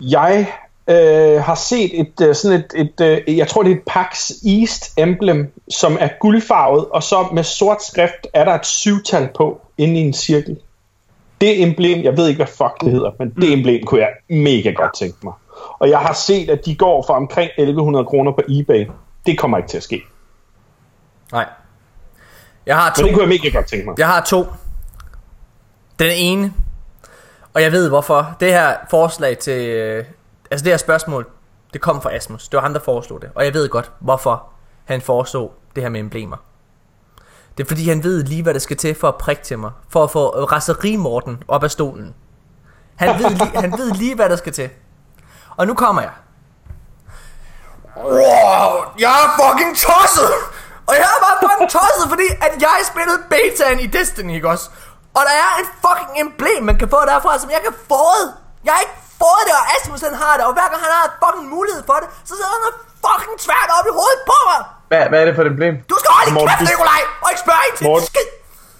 Jeg 0.00 0.52
øh, 0.90 1.42
har 1.42 1.54
set 1.54 2.00
et 2.00 2.20
øh, 2.22 2.34
sådan 2.34 2.58
et, 2.58 2.72
et 2.76 3.26
øh, 3.28 3.36
jeg 3.36 3.48
tror 3.48 3.62
det 3.62 3.72
er 3.72 3.76
et 3.76 3.82
PAX 3.86 4.30
East 4.46 4.92
emblem, 4.96 5.52
som 5.68 5.96
er 6.00 6.08
guldfarvet, 6.20 6.86
og 6.86 7.02
så 7.02 7.28
med 7.32 7.44
sort 7.44 7.82
skrift 7.82 8.26
er 8.34 8.44
der 8.44 8.54
et 8.54 8.66
syvtal 8.66 9.28
på 9.36 9.60
inde 9.78 10.00
i 10.00 10.02
en 10.02 10.12
cirkel. 10.12 10.58
det 11.40 11.62
emblem, 11.62 12.02
jeg 12.02 12.16
ved 12.16 12.28
ikke, 12.28 12.38
hvad 12.38 12.46
fuck 12.46 12.80
det 12.80 12.92
hedder, 12.92 13.10
men 13.18 13.30
det 13.30 13.52
emblem 13.52 13.84
kunne 13.86 14.00
jeg 14.00 14.10
mega 14.28 14.70
godt 14.70 14.94
tænke 14.94 15.18
mig. 15.22 15.32
Og 15.78 15.90
jeg 15.90 15.98
har 15.98 16.12
set, 16.12 16.50
at 16.50 16.66
de 16.66 16.74
går 16.74 17.04
for 17.06 17.14
omkring 17.14 17.50
1100 17.58 18.04
kroner 18.04 18.32
på 18.32 18.42
eBay. 18.48 18.86
Det 19.26 19.38
kommer 19.38 19.58
ikke 19.58 19.68
til 19.68 19.76
at 19.76 19.82
ske. 19.82 20.02
Nej. 21.32 21.46
Jeg 22.66 22.76
har 22.76 22.94
to. 22.94 23.02
Men 23.02 23.08
det 23.08 23.14
kunne 23.14 23.22
jeg 23.22 23.40
mega 23.42 23.56
godt 23.58 23.66
tænke 23.66 23.86
mig. 23.86 23.98
Jeg 23.98 24.06
har 24.06 24.20
to. 24.20 24.44
Den 25.98 26.10
ene, 26.16 26.52
og 27.54 27.62
jeg 27.62 27.72
ved 27.72 27.88
hvorfor. 27.88 28.36
Det 28.40 28.52
her 28.52 28.74
forslag 28.90 29.38
til, 29.38 29.68
øh, 29.68 30.04
altså 30.50 30.64
det 30.64 30.72
her 30.72 30.76
spørgsmål, 30.76 31.26
det 31.72 31.80
kom 31.80 32.02
fra 32.02 32.14
Asmus. 32.14 32.48
Det 32.48 32.56
var 32.56 32.62
ham, 32.62 32.72
der 32.72 32.80
foreslog 32.80 33.22
det. 33.22 33.30
Og 33.34 33.44
jeg 33.44 33.54
ved 33.54 33.68
godt, 33.68 33.92
hvorfor 34.00 34.46
han 34.84 35.00
foreslog 35.00 35.54
det 35.74 35.82
her 35.82 35.90
med 35.90 36.00
emblemer. 36.00 36.36
Det 37.58 37.64
er 37.64 37.68
fordi, 37.68 37.88
han 37.88 38.04
ved 38.04 38.22
lige, 38.22 38.42
hvad 38.42 38.54
der 38.54 38.60
skal 38.60 38.76
til 38.76 38.94
for 38.94 39.08
at 39.08 39.14
prikke 39.16 39.42
til 39.42 39.58
mig. 39.58 39.70
For 39.88 40.04
at 40.04 40.10
få 40.10 40.28
raserimorten 40.28 41.42
op 41.48 41.64
af 41.64 41.70
stolen. 41.70 42.14
Han 42.96 43.18
ved, 43.18 43.30
lige, 43.30 43.60
han 43.60 43.72
ved 43.72 43.92
lige, 43.92 44.14
hvad 44.14 44.28
der 44.28 44.36
skal 44.36 44.52
til. 44.52 44.70
Og 45.56 45.66
nu 45.66 45.74
kommer 45.74 46.02
jeg. 46.02 46.12
Wow, 47.96 48.70
jeg 48.98 49.12
er 49.24 49.28
fucking 49.40 49.76
tosset! 49.76 50.32
Og 50.86 50.94
jeg 50.94 51.08
er 51.16 51.20
bare 51.26 51.50
fucking 51.50 51.70
tosset, 51.70 52.08
fordi 52.08 52.28
at 52.40 52.62
jeg 52.62 52.78
spillede 52.92 53.18
betaen 53.30 53.80
i 53.80 53.86
Destiny, 53.86 54.34
ikke 54.34 54.48
også? 54.48 54.70
Og 55.14 55.22
der 55.28 55.34
er 55.46 55.52
et 55.62 55.68
fucking 55.84 56.20
emblem, 56.20 56.62
man 56.64 56.78
kan 56.78 56.88
få 56.88 57.00
derfra, 57.06 57.38
som 57.38 57.50
jeg 57.50 57.60
kan 57.64 57.74
få. 57.88 58.04
Jeg 58.66 58.72
har 58.74 58.80
ikke 58.86 58.96
fået 59.22 59.42
det, 59.48 59.54
og 59.60 59.64
Asmus 59.74 60.00
han 60.08 60.16
har 60.24 60.32
det, 60.38 60.44
og 60.48 60.52
hver 60.58 60.68
gang 60.72 60.80
han 60.86 60.92
har 60.98 61.04
fucking 61.22 61.46
mulighed 61.56 61.82
for 61.90 61.96
det, 62.02 62.08
så 62.28 62.32
sidder 62.38 62.52
han 62.54 62.60
noget 62.64 62.76
fucking 63.06 63.36
svært 63.46 63.68
op 63.76 63.86
i 63.90 63.92
hovedet 63.98 64.20
på 64.30 64.36
mig. 64.48 64.58
Hvad, 64.90 65.02
hvad 65.10 65.18
er 65.22 65.26
det 65.28 65.34
for 65.36 65.42
et 65.46 65.50
emblem? 65.54 65.74
Du 65.92 65.96
skal 66.00 66.10
holde 66.16 66.26
din 66.30 66.36
kæft, 66.48 66.60
du- 66.62 66.68
Nikolaj, 66.72 67.02
og 67.22 67.26
ikke 67.32 67.42
spørge 67.46 67.62
ind 67.68 67.74
til 67.78 67.84
Morten. 67.88 68.06
skid. 68.12 68.28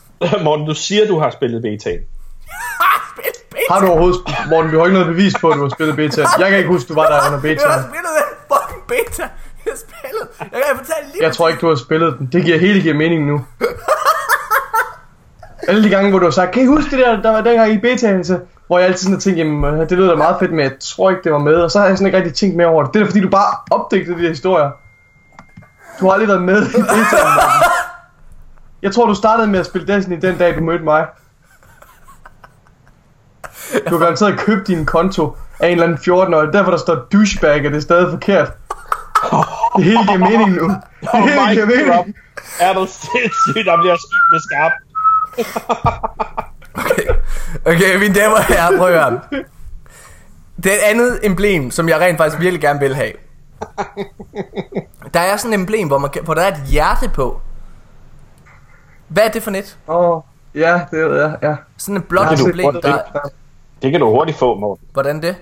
Morten, 0.46 0.64
du 0.70 0.74
siger, 0.86 1.02
du 1.12 1.16
har 1.22 1.30
spillet 1.38 1.58
betaen. 1.66 2.02
Har 2.84 2.96
spillet 3.12 3.40
beta. 3.54 3.68
Har 3.72 3.78
du 3.82 3.86
overhovedet... 3.92 4.18
Morten, 4.52 4.68
vi 4.72 4.76
har 4.76 4.84
ikke 4.88 4.98
noget 5.00 5.10
bevis 5.14 5.34
på, 5.42 5.46
at 5.52 5.56
du 5.58 5.62
har 5.68 5.74
spillet 5.78 5.94
beta. 6.00 6.20
Jeg 6.42 6.48
kan 6.50 6.58
ikke 6.62 6.72
huske, 6.76 6.86
du 6.90 6.94
var 7.00 7.06
der 7.12 7.18
under 7.28 7.40
beta. 7.46 7.62
Jeg 7.66 7.72
har 7.78 7.84
spillet 7.90 8.12
den 8.20 8.28
fucking 8.52 8.82
beta. 8.92 9.24
Jeg 9.64 9.70
har 9.74 9.80
spillet. 9.86 10.24
Jeg 10.54 10.60
kan 10.66 10.74
fortælle 10.82 11.04
lige 11.12 11.22
Jeg 11.26 11.32
tror 11.36 11.46
ikke, 11.50 11.60
du 11.64 11.68
har 11.72 11.78
spillet 11.86 12.10
den. 12.18 12.24
Det 12.34 12.40
giver 12.46 12.58
hele 12.66 12.78
giver 12.84 12.96
mening 13.04 13.20
nu. 13.30 13.36
Alle 15.68 15.84
de 15.84 15.90
gange, 15.90 16.10
hvor 16.10 16.18
du 16.18 16.24
har 16.26 16.30
sagt, 16.40 16.50
kan 16.52 16.62
I 16.62 16.66
huske 16.66 16.90
det 16.90 16.98
der, 16.98 17.22
der 17.22 17.30
var 17.30 17.40
dengang 17.40 17.72
i 17.72 17.78
betaen, 17.78 18.24
så, 18.24 18.38
hvor 18.70 18.78
jeg 18.78 18.88
altid 18.88 18.98
sådan 18.98 19.14
har 19.14 19.20
tænkt, 19.20 19.38
jamen, 19.38 19.74
øh, 19.74 19.88
det 19.88 19.98
lyder 19.98 20.10
da 20.10 20.16
meget 20.16 20.36
fedt, 20.40 20.50
men 20.50 20.60
jeg 20.60 20.72
tror 20.80 21.10
ikke, 21.10 21.22
det 21.24 21.32
var 21.32 21.38
med, 21.38 21.54
og 21.54 21.70
så 21.70 21.78
har 21.78 21.86
jeg 21.86 21.96
sådan 21.96 22.06
ikke 22.06 22.18
rigtig 22.18 22.34
tænkt 22.34 22.56
mere 22.56 22.66
over 22.66 22.84
det. 22.84 22.94
Det 22.94 23.00
er 23.00 23.04
da 23.04 23.10
fordi, 23.10 23.20
du 23.20 23.28
bare 23.28 23.56
opdigtede 23.70 24.16
de 24.16 24.20
her 24.20 24.28
historier. 24.28 24.70
Du 26.00 26.06
har 26.06 26.12
aldrig 26.12 26.28
været 26.28 26.42
med 26.42 26.62
i. 26.66 26.76
Morten. 26.76 26.96
Jeg 28.82 28.92
tror, 28.92 29.06
du 29.06 29.14
startede 29.14 29.48
med 29.48 29.60
at 29.60 29.66
spille 29.66 29.94
Destiny 29.94 30.18
den 30.22 30.38
dag, 30.38 30.56
du 30.56 30.60
mødte 30.60 30.84
mig. 30.84 31.06
Du 33.88 33.90
har 33.90 33.98
garanteret 33.98 34.38
købt 34.38 34.66
din 34.66 34.86
konto 34.86 35.36
af 35.60 35.66
en 35.66 35.72
eller 35.72 35.84
anden 35.84 35.98
14-årig. 35.98 36.52
Derfor 36.52 36.70
der 36.70 36.78
står 36.78 36.94
douchebag, 37.12 37.66
og 37.66 37.70
det 37.70 37.76
er 37.76 37.80
stadig 37.80 38.10
forkert. 38.10 38.52
Det 39.76 39.84
hele 39.84 40.06
giver 40.06 40.18
mening 40.18 40.50
nu. 40.50 40.68
Det 41.00 41.08
Oh 41.12 41.20
hele 41.20 41.50
giver 41.52 41.66
mening. 41.66 42.16
Er 42.60 42.72
du 42.74 42.86
sindssygt, 42.86 43.66
der 43.66 43.76
bliver 43.82 43.96
skidt 43.96 44.26
med 44.32 44.40
skarp. 44.40 44.72
Okay, 47.66 47.98
mine 48.00 48.14
damer 48.14 48.36
og 48.36 48.44
herrer, 48.44 48.78
prøv 48.78 48.88
at 48.88 49.02
høre. 49.02 49.20
Det 50.56 50.72
er 50.72 50.76
et 50.76 50.90
andet 50.90 51.20
emblem, 51.22 51.70
som 51.70 51.88
jeg 51.88 52.00
rent 52.00 52.18
faktisk 52.18 52.40
virkelig 52.40 52.60
gerne 52.60 52.80
vil 52.80 52.94
have. 52.94 53.12
Der 55.14 55.20
er 55.20 55.36
sådan 55.36 55.52
et 55.52 55.60
emblem, 55.60 55.88
hvor, 55.88 55.98
man 55.98 56.10
kan, 56.10 56.24
hvor 56.24 56.34
der 56.34 56.42
er 56.42 56.48
et 56.48 56.62
hjerte 56.66 57.08
på. 57.08 57.40
Hvad 59.08 59.22
er 59.24 59.28
det 59.28 59.42
for 59.42 59.50
net? 59.50 59.78
Åh, 59.88 60.10
oh, 60.10 60.22
ja, 60.54 60.80
det 60.90 61.10
ved 61.10 61.20
jeg, 61.20 61.36
ja. 61.42 61.56
Sådan 61.76 61.96
et 61.96 62.04
blåt 62.04 62.38
set 62.38 62.46
emblem, 62.46 62.72
det. 62.72 62.82
der... 62.82 62.98
Det 63.82 63.90
kan 63.90 64.00
du 64.00 64.06
hurtigt 64.10 64.38
få, 64.38 64.54
Morten. 64.54 64.86
Hvordan 64.92 65.22
det? 65.22 65.36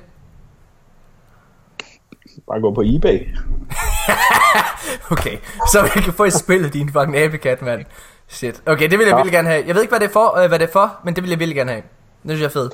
Bare 2.49 2.61
gå 2.61 2.75
på 2.75 2.83
eBay. 2.87 3.19
Okay, 5.11 5.39
så 5.73 5.91
vi 5.95 6.01
kan 6.01 6.13
få 6.13 6.25
et 6.25 6.33
spil 6.33 6.65
af 6.65 6.71
din 6.71 6.93
fucking 6.93 7.17
abekat, 7.17 7.63
mand. 7.63 7.85
Shit. 8.29 8.63
Okay, 8.67 8.91
det 8.91 8.99
vil 8.99 9.05
jeg 9.07 9.13
Ja. 9.13 9.17
virkelig 9.17 9.33
gerne 9.33 9.49
have. 9.49 9.65
Jeg 9.67 9.75
ved 9.75 9.83
ikke, 9.83 9.91
hvad 9.91 10.01
det 10.01 10.09
er 10.09 10.13
for, 10.13 10.39
øh, 10.39 10.49
hvad 10.49 10.59
det 10.59 10.69
er 10.69 10.73
for 10.73 10.93
men 11.05 11.15
det 11.17 11.23
vil 11.23 11.31
jeg 11.31 11.39
virkelig 11.39 11.57
gerne 11.57 11.71
have. 11.71 11.83
Det 12.23 12.31
synes 12.31 12.41
jeg 12.41 12.47
er 12.47 12.51
fedt. 12.53 12.73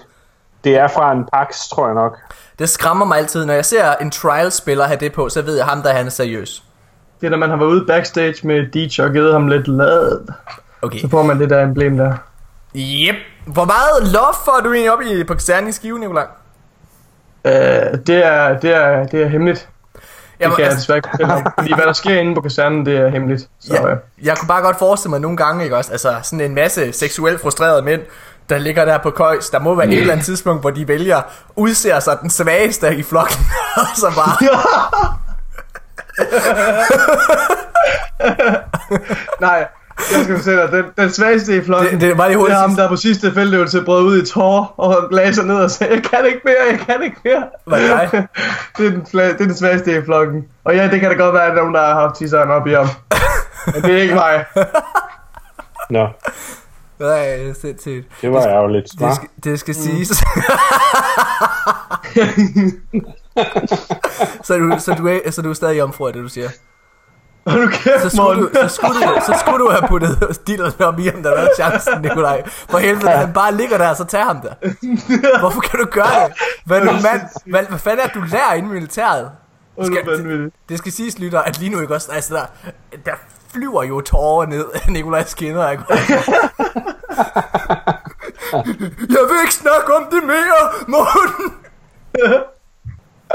Det 0.65 0.77
er 0.77 0.89
fra 0.89 1.13
en 1.13 1.25
Pax, 1.33 1.69
tror 1.73 1.87
jeg 1.87 1.95
nok. 1.95 2.19
Det 2.59 2.69
skræmmer 2.69 3.05
mig 3.07 3.19
altid, 3.19 3.45
når 3.47 3.55
jeg 3.55 3.65
ser 3.65 3.93
en 3.95 4.11
trial-spiller 4.11 4.85
have 4.85 4.97
det 5.01 5.13
på, 5.13 5.29
så 5.29 5.43
ved 5.43 5.57
jeg 5.57 5.67
ham, 5.67 5.83
der 5.83 5.93
han 5.93 6.07
er 6.07 6.11
seriøs. 6.11 6.63
Det 7.21 7.27
er, 7.27 7.31
når 7.31 7.39
man 7.39 7.51
har 7.51 7.57
været 7.57 7.69
ude 7.69 7.87
backstage 7.87 8.47
med 8.47 8.67
DJ 8.73 9.03
og 9.03 9.13
givet 9.13 9.33
ham 9.33 9.47
lidt 9.49 9.69
lad. 9.69 10.27
Okay. 10.83 10.99
Så 10.99 11.09
får 11.09 11.23
man 11.23 11.41
det 11.41 11.51
der 11.51 11.63
emblem 11.63 11.97
der. 11.97 12.13
Yep. 12.77 13.15
Hvor 13.47 13.65
meget 13.65 14.13
love 14.13 14.35
får 14.45 14.61
du 14.65 14.73
egentlig 14.73 14.93
op 14.93 15.01
i 15.03 15.25
på 15.25 15.35
kasernen 15.35 15.69
i 15.69 15.73
skive, 15.73 15.99
Nicolaj? 15.99 16.27
Uh, 17.45 17.51
det, 18.07 18.27
er, 18.27 18.59
det, 18.59 18.75
er, 18.75 19.07
det 19.07 19.23
er 19.23 19.29
hemmeligt. 19.29 19.69
Det 20.39 20.41
Jamen, 20.41 20.57
kan 20.57 20.63
jeg 20.63 20.71
altså, 20.71 20.81
desværre 20.81 20.99
ikke 20.99 21.09
fortælle 21.11 21.35
om. 21.35 21.47
Fordi 21.59 21.75
hvad 21.75 21.87
der 21.87 21.93
sker 21.93 22.21
inde 22.21 22.35
på 22.35 22.41
kasernen, 22.41 22.87
det 22.87 22.97
er 22.97 23.09
hemmeligt. 23.09 23.49
Så 23.61 23.75
ja, 23.75 23.89
ja. 23.89 23.95
jeg 24.23 24.39
kunne 24.39 24.49
bare 24.49 24.63
godt 24.63 24.79
forestille 24.79 25.11
mig 25.11 25.21
nogle 25.21 25.37
gange, 25.37 25.65
ikke 25.65 25.77
også? 25.77 25.93
Altså 25.93 26.15
sådan 26.23 26.41
en 26.41 26.55
masse 26.55 26.93
seksuelt 26.93 27.41
frustrerede 27.41 27.83
mænd, 27.83 28.01
der 28.49 28.59
ligger 28.59 28.85
der 28.85 28.99
på 28.99 29.11
køjs. 29.11 29.51
Der 29.51 29.59
må 29.59 29.75
være 29.75 29.89
et 29.89 29.99
eller 29.99 30.13
andet 30.13 30.27
tidspunkt, 30.27 30.63
hvor 30.63 30.71
de 30.71 30.89
vælger, 30.89 31.23
udser 31.57 32.01
sig 32.01 32.19
den 32.23 32.31
svageste 32.31 32.97
i 32.97 33.03
flokken, 33.03 33.39
og 33.77 33.87
så 33.97 34.13
bare... 34.17 34.37
Nej, 39.41 39.69
jeg 40.15 40.25
skal 40.25 40.37
fortælle 40.37 40.63
dig, 40.63 40.73
den, 40.73 40.85
den 40.99 41.11
svageste 41.11 41.57
i 41.57 41.61
flokken, 41.65 41.93
Det- 41.93 42.01
det 42.01 42.19
var 42.19 42.25
lige 42.27 42.33
det 42.33 42.39
hurtigt 42.39 42.57
er 42.57 42.61
ham, 42.61 42.77
der 42.77 42.89
på 42.89 42.97
sidste 42.97 43.33
feltøvelse 43.33 43.83
brød 43.85 44.03
ud 44.03 44.23
i 44.23 44.27
tårer 44.27 44.81
og 44.81 45.09
lagde 45.13 45.35
sig 45.35 45.45
ned 45.47 45.57
og 45.57 45.71
sagde, 45.71 45.95
jeg 45.95 46.03
kan 46.03 46.27
ikke 46.27 46.41
mere, 46.45 46.55
jeg 46.71 46.79
kan 46.79 47.03
ikke 47.05 47.17
mere. 47.25 47.45
Var 47.67 47.79
det 47.79 47.89
dig? 47.89 48.09
det, 48.79 48.87
er 48.87 48.91
den, 48.91 49.01
det 49.13 49.21
er 49.31 49.37
den 49.37 49.55
svageste 49.57 49.99
i 49.99 50.05
flokken. 50.05 50.45
Og 50.65 50.75
ja, 50.77 50.89
det 50.91 51.01
kan 51.01 51.11
da 51.11 51.17
godt 51.17 51.35
være, 51.35 51.47
at 51.47 51.55
nogen, 51.55 51.75
der 51.75 51.81
har 51.81 51.95
haft 52.01 52.17
tisseren 52.17 52.51
op 52.51 52.67
i 52.67 52.73
ham. 52.73 52.87
Men 53.67 53.83
det 53.83 53.91
er 53.95 53.99
ikke 54.03 54.15
mig. 54.15 54.45
Nå, 55.91 56.09
Nej, 57.01 57.53
sindssygt. 57.61 58.07
det 58.23 58.33
var 58.33 58.41
ærgerligt. 58.47 58.87
Det 58.99 59.01
hva'? 59.07 59.15
skal, 59.15 59.29
det 59.45 59.61
skal 59.61 59.75
siges. 59.75 60.09
så, 64.45 64.57
du, 64.59 64.77
så, 64.79 64.95
du 64.99 65.07
er, 65.09 65.31
så 65.31 65.43
du 65.43 65.51
er 65.51 65.55
stadig 65.55 65.79
jomfru 65.79 66.07
af 66.07 66.13
det, 66.13 66.23
du 66.23 66.29
siger. 66.29 66.49
Og 67.47 67.53
nu 67.55 67.71
Så 67.71 67.79
kæft, 67.79 68.13
skulle, 68.13 68.23
Morten. 68.23 68.43
du, 68.43 68.69
så, 68.69 68.75
skulle 68.75 68.95
du, 69.01 69.21
så 69.27 69.35
skulle 69.41 69.59
du 69.59 69.71
have 69.71 69.83
puttet 69.89 70.19
dillerne 70.47 70.87
op 70.87 70.99
i 70.99 71.07
ham, 71.09 71.23
der 71.23 71.31
var 71.41 71.49
chancen, 71.57 72.03
Nikolaj. 72.03 72.43
For 72.47 72.79
helvede, 72.79 73.11
han 73.11 73.33
bare 73.33 73.55
ligger 73.55 73.79
der, 73.79 73.95
så 73.95 74.05
tag 74.05 74.25
ham 74.25 74.41
der. 74.41 74.55
Hvorfor 75.41 75.61
kan 75.61 75.81
du 75.81 75.87
gøre 75.91 76.25
det? 76.29 76.33
Hvad, 76.65 76.81
er 76.81 76.85
du, 76.85 76.93
mand, 76.93 77.21
hvad, 77.47 77.63
hvad 77.69 77.79
fanden 77.79 78.01
er 78.01 78.07
det, 78.07 78.15
du 78.15 78.21
lærer 78.21 78.53
inden 78.55 78.71
i 78.71 78.75
militæret? 78.75 79.31
Er 79.79 79.85
du 79.85 79.95
vanvittig. 80.11 80.53
Det 80.69 80.79
skal 80.79 80.93
siges, 80.93 81.19
lytter, 81.19 81.41
at 81.41 81.59
lige 81.59 81.71
nu 81.71 81.81
ikke 81.81 81.95
også, 81.95 82.13
altså 82.13 82.35
der, 82.35 82.47
der 83.07 83.13
flyver 83.53 83.83
jo 83.83 84.01
tårer 84.01 84.47
ned 84.47 84.65
af 84.75 84.93
Nikolajs 84.93 85.35
kinder. 85.35 85.71
Ikke? 85.71 85.85
Jeg 89.15 89.23
vil 89.31 89.41
ikke 89.43 89.55
snakke 89.55 89.95
om 89.97 90.05
det 90.11 90.23
mere, 90.27 90.73
Morten. 90.89 91.55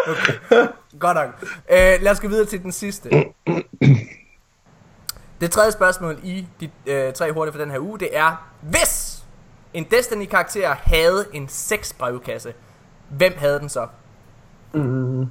Okay. 0.08 0.34
Godt 1.00 1.18
nok. 1.18 1.30
Øh, 1.70 2.02
lad 2.02 2.08
os 2.12 2.20
gå 2.20 2.28
videre 2.28 2.46
til 2.46 2.64
den 2.64 2.72
sidste. 2.72 3.10
Det 5.42 5.52
tredje 5.52 5.72
spørgsmål 5.72 6.20
i 6.24 6.48
de 6.60 6.70
øh, 6.86 7.14
tre 7.14 7.32
hurtige 7.32 7.54
for 7.54 7.60
den 7.60 7.72
her 7.72 7.80
uge, 7.80 8.00
det 8.00 8.18
er, 8.18 8.50
hvis 8.62 9.24
en 9.74 9.84
Destiny-karakter 9.92 10.74
havde 10.74 11.26
en 11.34 11.48
sexbrevkasse, 11.50 12.54
hvem 13.10 13.34
havde 13.38 13.60
den 13.60 13.70
så? 13.70 13.88
Mm. 14.74 15.26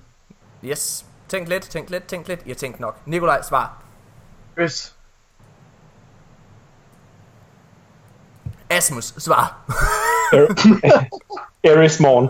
Yes. 0.64 1.05
Tænk 1.29 1.49
lidt, 1.49 1.62
tænk 1.62 1.91
lidt, 1.91 2.07
tænk 2.07 2.29
lidt. 2.29 2.41
Jeg 2.47 2.57
tænkte 2.57 2.81
nok. 2.81 2.97
Nikolaj, 3.07 3.43
svar. 3.43 3.83
Chris. 4.53 4.95
Asmus, 8.71 9.05
svar. 9.19 9.59
Eris 11.64 12.01
Morn. 12.05 12.29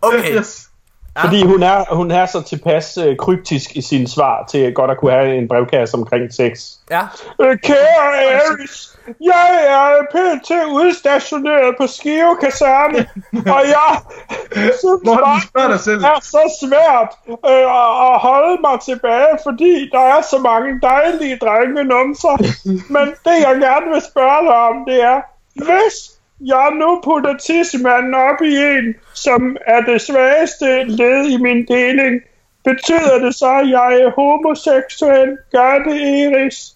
Okay. 0.00 0.38
Yes. 0.38 0.69
Fordi 1.18 1.44
hun 1.46 1.62
er, 1.62 1.94
hun 1.94 2.10
er 2.10 2.26
så 2.26 2.42
tilpas 2.42 2.98
øh, 2.98 3.16
kryptisk 3.16 3.76
i 3.76 3.80
sine 3.82 4.08
svar 4.08 4.44
til 4.50 4.74
godt 4.74 4.90
at 4.90 4.98
kunne 4.98 5.12
have 5.12 5.36
en 5.36 5.48
brevkasse 5.48 5.96
omkring 5.96 6.32
sex. 6.32 6.60
Ja. 6.90 7.00
Øh, 7.40 7.58
Kære 7.62 7.96
Aris, 7.98 8.98
jeg 9.20 9.48
er 9.68 9.90
pt. 10.14 10.50
udstationeret 10.70 11.74
på 11.80 11.86
Skive 11.86 12.36
Kaserne, 12.40 13.06
og 13.56 13.62
jeg 13.76 13.92
synes 14.80 15.00
bare, 15.06 15.72
dig 15.72 15.80
selv. 15.80 15.98
det 15.98 16.04
er 16.06 16.20
så 16.22 16.44
svært 16.64 17.10
øh, 17.28 17.60
at- 17.60 18.20
holde 18.20 18.60
mig 18.60 18.80
tilbage, 18.80 19.38
fordi 19.46 19.88
der 19.92 20.00
er 20.00 20.20
så 20.22 20.38
mange 20.38 20.80
dejlige 20.82 21.38
drengenumser. 21.42 22.34
Men 22.94 23.06
det 23.24 23.36
jeg 23.46 23.54
gerne 23.66 23.86
vil 23.92 24.02
spørge 24.12 24.42
dig 24.48 24.56
om, 24.70 24.76
det 24.86 25.02
er, 25.02 25.20
hvis 25.54 25.96
jeg 26.40 26.70
nu 26.80 27.00
putter 27.04 27.36
tissemanden 27.36 28.14
op 28.14 28.40
i 28.42 28.56
en, 28.56 28.94
som 29.14 29.56
er 29.66 29.80
det 29.80 30.00
svageste 30.00 30.84
led 30.84 31.24
i 31.24 31.36
min 31.36 31.66
deling, 31.66 32.20
betyder 32.64 33.18
det 33.24 33.34
så, 33.34 33.60
at 33.62 33.68
jeg 33.68 34.00
er 34.00 34.10
homoseksuel? 34.10 35.38
Gør 35.52 35.78
det, 35.78 35.96
Iris? 36.00 36.74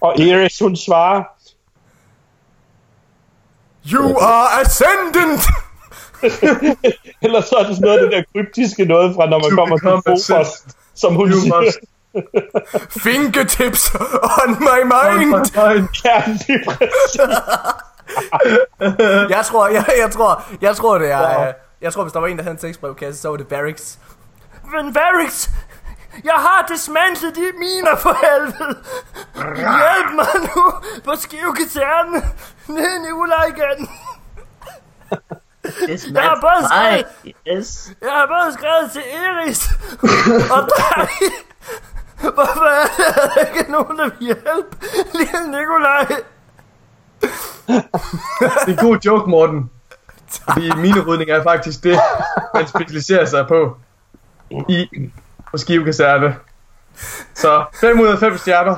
Og 0.00 0.18
Iris, 0.18 0.58
hun 0.58 0.76
svarer, 0.76 1.22
You 3.92 4.18
are 4.18 4.60
ascendant! 4.60 5.42
Ellers 7.24 7.44
så 7.44 7.54
er 7.56 7.66
det 7.66 7.76
sådan 7.76 7.80
noget 7.80 7.98
af 7.98 8.04
det 8.04 8.12
der 8.12 8.22
kryptiske 8.32 8.84
noget 8.84 9.14
fra, 9.14 9.26
når 9.26 9.38
man 9.38 9.50
To 9.50 9.56
kommer 9.56 9.78
til 9.78 10.12
ascendant. 10.12 10.76
som 10.94 11.14
hun 11.14 11.30
You 11.30 11.40
siger. 11.40 11.60
must 11.60 11.78
Fingertips 13.02 13.94
on 14.42 14.50
my 14.50 14.80
mind! 14.94 15.46
find 15.46 15.88
Ja, 16.04 16.24
lige 16.26 16.64
præcis. 16.66 17.20
Jeg 19.36 19.44
tror, 19.44 19.68
jeg, 19.68 19.84
jeg 19.98 20.10
tror, 20.10 20.42
jeg 20.60 20.76
tror 20.76 20.98
det 20.98 21.10
er... 21.10 21.36
Wow. 21.38 21.46
øh, 21.46 21.54
Jeg 21.80 21.92
tror, 21.92 22.02
hvis 22.02 22.12
der 22.12 22.20
var 22.20 22.26
en, 22.26 22.36
der 22.36 22.42
havde 22.42 22.54
en 22.54 22.58
tekstbrevkasse, 22.60 23.20
så 23.22 23.28
var 23.28 23.36
det 23.36 23.48
Barracks. 23.48 23.98
Men 24.64 24.92
Barracks, 24.94 25.50
jeg 26.24 26.34
har 26.34 26.66
dismantlet 26.68 27.36
de 27.36 27.44
miner 27.58 27.96
for 27.96 28.16
helvede. 28.24 28.78
Hjælp 29.56 30.10
mig 30.14 30.50
nu 30.56 30.72
på 31.04 31.16
skive 31.16 31.54
kaserne. 31.54 32.22
Nikolaj 33.02 33.44
igen. 33.56 33.88
It's 35.64 36.12
Jeg 36.14 36.22
har 36.22 36.38
både 36.40 36.68
skrevet, 36.68 37.06
Yes. 37.58 37.90
jeg 38.02 38.10
har 38.10 38.26
både 38.26 38.52
skrevet 38.54 38.90
til 38.92 39.02
Iris 39.14 39.68
og 40.50 40.68
dig. 40.76 41.08
Hvorfor 42.34 42.64
er 42.64 42.86
der 43.34 43.44
ikke 43.58 43.72
nogen, 43.72 43.98
der 43.98 44.04
vil 44.04 44.16
hjælpe 44.20 44.76
lille 45.14 45.58
Nikolaj? 45.58 46.06
Det 47.66 48.68
er 48.68 48.68
en 48.68 48.76
god 48.76 48.98
joke, 49.04 49.30
Morten. 49.30 49.70
Fordi 50.28 50.70
minerydning 50.76 51.30
er 51.30 51.42
faktisk 51.42 51.82
det, 51.82 51.98
man 52.54 52.68
specialiserer 52.68 53.24
sig 53.24 53.46
på 53.48 53.76
i 54.68 54.88
på 55.50 55.58
skivekaserne. 55.58 56.36
Så 57.34 57.64
5 57.80 58.00
ud 58.00 58.06
af 58.06 58.18
5 58.18 58.38
stjerner. 58.38 58.76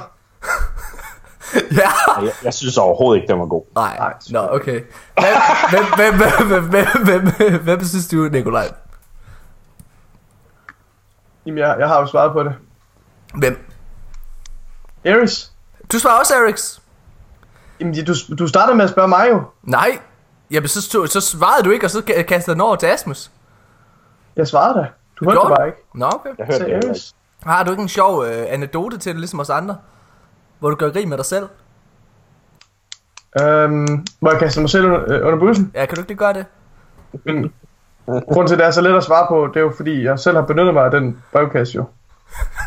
Ja. 1.54 2.22
Jeg, 2.22 2.32
jeg 2.44 2.54
synes 2.54 2.78
overhovedet 2.78 3.22
ikke, 3.22 3.32
den 3.32 3.40
var 3.40 3.46
god. 3.46 3.64
Nej, 3.74 3.96
Nej, 3.98 4.14
nå, 4.30 4.48
okay. 4.50 4.80
Hvem, 5.70 5.84
hvem, 5.96 6.14
hvem, 6.14 6.46
hvem, 6.48 6.64
hvem, 6.64 7.04
hvem, 7.04 7.32
hvem, 7.38 7.62
hvem 7.62 7.84
synes 7.84 8.08
du, 8.08 8.16
Nikolaj? 8.16 8.72
Jamen, 11.46 11.58
jeg, 11.58 11.76
jeg 11.78 11.88
har 11.88 12.00
jo 12.00 12.06
svaret 12.06 12.32
på 12.32 12.42
det. 12.42 12.54
Hvem? 13.34 13.68
Aris. 15.06 15.52
Du 15.92 15.98
svarer 15.98 16.18
også 16.18 16.34
Eriks. 16.34 16.82
Jamen, 17.80 18.04
du, 18.04 18.14
du 18.38 18.46
startede 18.48 18.76
med 18.76 18.84
at 18.84 18.90
spørge 18.90 19.08
mig 19.08 19.28
jo. 19.30 19.42
Nej. 19.62 19.98
Jamen, 20.50 20.68
så, 20.68 20.82
så, 20.82 21.06
så 21.06 21.20
svarede 21.20 21.64
du 21.64 21.70
ikke, 21.70 21.86
og 21.86 21.90
så 21.90 21.98
ka- 22.10 22.22
kastede 22.22 22.54
den 22.54 22.60
over 22.60 22.76
til 22.76 22.86
Asmus. 22.86 23.30
Jeg 24.36 24.46
svarede 24.48 24.78
da. 24.78 24.86
Du 25.20 25.24
hørte 25.24 25.40
det 25.40 25.56
bare 25.58 25.66
ikke. 25.66 25.78
Nå, 25.94 26.06
okay. 26.06 26.30
Jeg 26.38 26.46
hørte 26.46 26.58
Så 26.58 26.64
det 26.64 26.84
ikke. 26.84 27.00
Har 27.42 27.64
du 27.64 27.70
ikke 27.70 27.82
en 27.82 27.88
sjov 27.88 28.24
øh, 28.24 28.46
anekdote 28.48 28.98
til 28.98 29.12
det, 29.12 29.20
ligesom 29.20 29.40
os 29.40 29.50
andre? 29.50 29.76
Hvor 30.58 30.70
du 30.70 30.76
gør 30.76 30.90
grin 30.90 31.08
med 31.08 31.16
dig 31.16 31.24
selv? 31.26 31.48
Øhm, 33.40 34.06
må 34.20 34.30
jeg 34.30 34.38
kaste 34.38 34.60
mig 34.60 34.70
selv 34.70 34.84
under, 34.86 35.12
øh, 35.12 35.26
under 35.26 35.38
bussen? 35.38 35.72
Ja, 35.74 35.86
kan 35.86 35.94
du 35.94 36.00
ikke 36.00 36.10
lige 36.10 36.18
gøre 36.18 36.32
det? 36.32 36.46
Men 37.24 37.52
grunden 38.06 38.46
til, 38.46 38.54
at 38.54 38.58
det 38.58 38.66
er 38.66 38.70
så 38.70 38.80
let 38.80 38.96
at 38.96 39.04
svare 39.04 39.26
på, 39.28 39.46
det 39.46 39.56
er 39.56 39.60
jo 39.60 39.72
fordi, 39.76 40.04
jeg 40.04 40.18
selv 40.18 40.36
har 40.36 40.44
benyttet 40.44 40.74
mig 40.74 40.84
af 40.84 40.90
den 40.90 41.22
brevkasse 41.32 41.74
jo. 41.76 41.84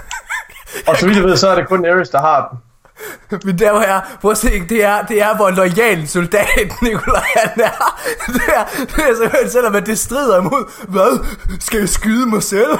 Og 0.88 0.96
så 0.98 1.06
vidt 1.06 1.18
jeg 1.18 1.26
ved, 1.26 1.38
så 1.38 1.50
er 1.50 1.56
det 1.56 1.68
kun 1.68 1.86
Aris, 1.86 2.10
der 2.10 2.20
har 2.20 2.48
den. 2.50 2.60
Men 3.46 3.60
der 3.60 3.72
hvor 3.72 3.82
jeg, 3.82 4.02
prøv 4.22 4.32
at 4.32 4.38
se, 4.38 4.60
det 4.70 4.84
er, 4.84 5.06
det 5.06 5.22
er 5.22 5.36
hvor 5.36 5.50
lojal 5.50 6.08
soldat 6.08 6.74
Nikolaj 6.82 7.26
han 7.36 7.62
er. 7.64 7.96
Det 8.34 8.42
er, 8.56 8.66
det 8.78 9.10
er 9.10 9.16
simpelthen, 9.16 9.50
selvom 9.52 9.76
at 9.76 9.86
det 9.86 10.00
strider 10.00 10.40
imod, 10.40 10.88
hvad, 10.88 11.26
skal 11.60 11.80
jeg 11.80 11.90
skyde 11.90 12.26
mig 12.26 12.44
selv? 12.44 12.80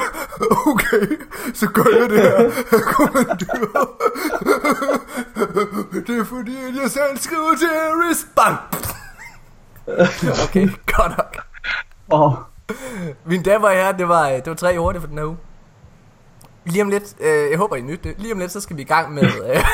Okay, 0.66 1.06
så 1.54 1.66
gør 1.66 2.00
jeg 2.00 2.10
det 2.10 2.20
her. 2.20 2.50
Kommandør. 2.80 3.90
Det 6.06 6.18
er 6.18 6.24
fordi, 6.24 6.56
at 6.56 6.82
jeg 6.82 6.90
selv 6.90 7.18
skriver 7.18 7.50
Aris. 7.92 8.26
Bang! 8.36 8.56
Okay, 10.44 10.68
godt 10.86 11.16
nok. 11.18 11.36
Og 12.08 12.38
Min 13.24 13.42
damer 13.42 13.68
og 13.68 13.74
herrer, 13.74 13.92
det 13.92 14.08
var, 14.08 14.28
det 14.28 14.46
var 14.46 14.54
tre 14.54 14.78
hurtigt 14.78 15.02
for 15.02 15.08
den 15.08 15.18
her 15.18 15.24
uge. 15.24 15.36
Lige 16.64 16.82
om 16.82 16.90
lidt, 16.90 17.14
øh, 17.20 17.50
jeg 17.50 17.58
håber 17.58 17.76
I 17.76 17.80
nyt 17.80 18.04
det, 18.04 18.14
lige 18.18 18.32
om 18.32 18.38
lidt, 18.38 18.52
så 18.52 18.60
skal 18.60 18.76
vi 18.76 18.82
i 18.82 18.84
gang 18.84 19.14
med... 19.14 19.22
Øh, 19.54 19.64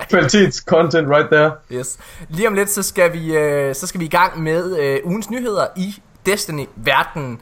kvalitets 0.10 0.56
content 0.56 1.08
right 1.08 1.28
there. 1.32 1.52
Yes. 1.72 1.98
Lige 2.28 2.48
om 2.48 2.54
lidt, 2.54 2.70
så 2.70 2.82
skal 2.82 3.12
vi, 3.12 3.36
øh, 3.36 3.74
så 3.74 3.86
skal 3.86 4.00
vi 4.00 4.04
i 4.04 4.08
gang 4.08 4.42
med 4.42 4.78
øh, 4.78 4.98
ugens 5.04 5.30
nyheder 5.30 5.66
i 5.76 6.02
Destiny-verdenen. 6.26 7.40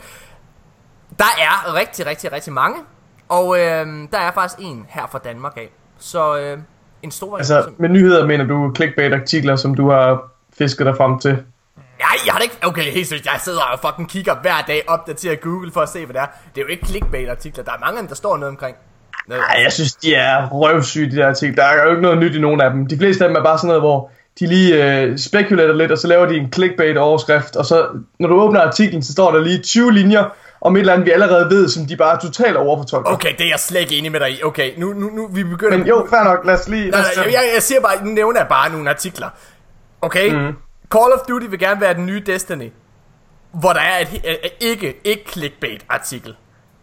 Der 1.19 1.25
er 1.39 1.75
rigtig, 1.75 2.07
rigtig, 2.07 2.33
rigtig 2.33 2.53
mange. 2.53 2.79
Og 3.29 3.59
øh, 3.59 3.87
der 4.13 4.19
er 4.19 4.33
faktisk 4.33 4.59
en 4.59 4.87
her 4.89 5.07
fra 5.07 5.19
Danmark 5.19 5.53
af. 5.57 5.71
Så 5.99 6.39
øh, 6.39 6.59
en 7.03 7.11
stor... 7.11 7.37
Altså, 7.37 7.71
med 7.79 7.89
nyheder 7.89 8.27
mener 8.27 8.45
du 8.45 8.73
clickbait-artikler, 8.77 9.57
som 9.57 9.75
du 9.75 9.91
har 9.91 10.33
fisket 10.59 10.87
dig 10.87 10.97
frem 10.97 11.19
til. 11.19 11.43
Nej, 12.07 12.17
jeg 12.27 12.33
har 12.33 12.39
da 12.39 12.43
ikke... 12.43 12.59
Okay, 12.63 12.83
helt 12.83 13.09
seriøst, 13.09 13.27
jeg 13.27 13.41
sidder 13.45 13.61
og 13.61 13.79
fucking 13.87 14.09
kigger 14.11 14.35
hver 14.43 14.61
dag, 14.67 14.83
opdaterer 14.89 15.37
Google 15.37 15.73
for 15.73 15.81
at 15.81 15.89
se, 15.89 16.05
hvad 16.07 16.15
det 16.15 16.23
er. 16.23 16.27
Det 16.55 16.61
er 16.61 16.65
jo 16.65 16.69
ikke 16.69 16.87
clickbait-artikler. 16.87 17.65
Der 17.65 17.73
er 17.73 17.81
mange 17.81 17.97
af 17.99 18.03
dem, 18.03 18.09
der 18.09 18.15
står 18.15 18.37
noget 18.37 18.51
omkring. 18.51 18.77
Noget, 19.29 19.43
Ej, 19.51 19.63
jeg 19.63 19.73
synes, 19.73 19.95
de 19.95 20.15
er 20.15 20.49
røvsyge, 20.49 21.11
de 21.11 21.17
der 21.17 21.29
artikler. 21.29 21.65
Der 21.65 21.71
er 21.71 21.85
jo 21.85 21.91
ikke 21.91 22.03
noget 22.03 22.19
nyt 22.19 22.35
i 22.35 22.41
nogen 22.41 22.61
af 22.61 22.71
dem. 22.71 22.87
De 22.87 22.99
fleste 22.99 23.25
af 23.25 23.29
dem 23.29 23.37
er 23.37 23.43
bare 23.43 23.59
sådan 23.59 23.69
noget, 23.69 23.83
hvor 23.83 24.11
de 24.41 24.47
lige 24.47 25.01
øh, 25.01 25.19
spekulerer 25.19 25.73
lidt, 25.73 25.93
og 25.93 25.99
så 25.99 26.09
laver 26.09 26.27
de 26.27 26.37
en 26.37 26.53
clickbait-overskrift, 26.53 27.57
og 27.57 27.65
så, 27.65 27.89
når 28.19 28.29
du 28.29 28.41
åbner 28.41 28.61
artiklen, 28.61 29.03
så 29.03 29.13
står 29.13 29.31
der 29.31 29.41
lige 29.41 29.59
20 29.59 29.93
linjer 29.93 30.25
om 30.61 30.77
et 30.77 30.81
eller 30.81 30.93
andet, 30.93 31.07
vi 31.07 31.11
allerede 31.11 31.51
ved, 31.51 31.69
som 31.69 31.87
de 31.87 31.97
bare 31.97 32.21
totalt 32.21 32.57
overfortolker. 32.57 33.11
Okay, 33.11 33.33
det 33.39 33.45
er 33.45 33.49
jeg 33.49 33.61
slet 33.61 33.81
ikke 33.81 33.99
enig 33.99 34.13
med 34.13 34.21
dig 34.21 34.31
i. 34.31 34.43
Okay, 34.43 34.71
nu, 34.77 34.93
nu, 34.93 35.11
nu 35.11 35.27
vi 35.27 35.45
begynder... 35.45 35.79
Men 35.79 35.87
jo, 35.87 36.07
fair 36.11 36.25
nok, 36.25 36.45
lad 36.45 36.55
os 36.55 36.69
lige... 36.69 36.91
Nej, 36.91 37.01
nej, 37.01 37.25
jeg, 37.25 37.33
jeg, 37.33 37.43
jeg 37.55 37.63
siger 37.63 37.81
bare, 37.81 38.05
nu 38.05 38.11
nævner 38.11 38.41
jeg 38.41 38.49
bare 38.49 38.71
nogle 38.71 38.91
artikler. 38.91 39.29
Okay? 40.01 40.33
Mm. 40.35 40.57
Call 40.93 41.13
of 41.13 41.21
Duty 41.29 41.47
vil 41.47 41.59
gerne 41.59 41.81
være 41.81 41.95
den 41.95 42.07
nye 42.07 42.23
Destiny. 42.27 42.73
Hvor 43.53 43.73
der 43.73 43.81
er 43.81 43.99
et, 43.99 44.09
et, 44.15 44.39
et 44.45 44.53
ikke, 44.61 45.01
ikke 45.05 45.25
clickbait 45.33 45.87
artikel. 45.89 46.37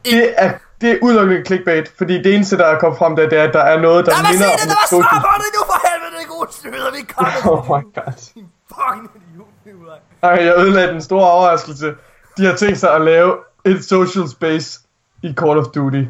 det, 0.05 0.33
er, 0.37 0.53
det 0.81 0.91
er 0.91 0.97
udelukkende 1.01 1.45
clickbait, 1.45 1.91
fordi 1.97 2.13
det 2.23 2.35
eneste, 2.35 2.57
der 2.57 2.65
er 2.65 2.79
kommet 2.79 2.97
frem, 2.97 3.15
der, 3.15 3.29
det 3.29 3.39
er, 3.39 3.43
at 3.43 3.53
der 3.53 3.63
er 3.63 3.81
noget, 3.81 4.05
der 4.05 4.11
Lad 4.11 4.21
mig 4.21 4.31
se 4.31 4.33
minder 4.33 4.55
det, 4.55 4.63
om 4.63 4.69
der 4.69 4.75
var 4.75 4.87
svar 4.89 5.19
på 5.21 5.43
det 5.43 5.49
nu 5.57 5.61
for 5.65 5.79
helvede, 5.87 6.11
det 6.15 6.23
er 6.23 6.29
gode 6.37 6.53
snyder, 6.53 6.91
vi 6.91 7.01
kommer 7.01 7.31
Oh 7.51 7.65
my 7.65 7.83
god. 7.97 8.13
Fucking 8.75 9.09
idiot, 9.15 9.47
Nikolaj. 9.65 9.97
Ej, 10.21 10.45
jeg 10.45 10.57
ødelagde 10.57 10.93
den 10.93 11.01
store 11.01 11.31
overraskelse. 11.31 11.95
De 12.37 12.45
har 12.45 12.55
tænkt 12.55 12.79
sig 12.79 12.93
at 12.95 13.01
lave 13.01 13.37
et 13.65 13.85
social 13.85 14.29
space 14.29 14.79
i 15.23 15.33
Call 15.33 15.57
of 15.57 15.65
Duty. 15.65 16.03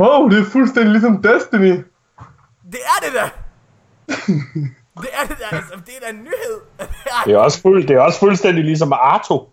Wow, 0.00 0.28
det 0.28 0.38
er 0.38 0.44
fuldstændig 0.44 0.92
ligesom 0.92 1.22
Destiny. 1.22 1.84
Det 2.72 2.80
er 2.94 2.98
det 3.04 3.12
da. 3.14 3.30
det 5.00 5.08
er 5.12 5.26
det 5.26 5.36
da, 5.38 5.56
altså, 5.56 5.74
det 5.86 5.94
er 5.96 6.00
da 6.00 6.08
en 6.10 6.22
nyhed. 6.22 6.60
Det 7.26 7.34
er 7.34 7.38
også, 7.38 7.60
fuld, 7.60 7.88
det 7.88 7.96
er 7.96 8.00
også 8.00 8.18
fuldstændig 8.18 8.64
ligesom 8.64 8.92
Arto. 8.92 9.52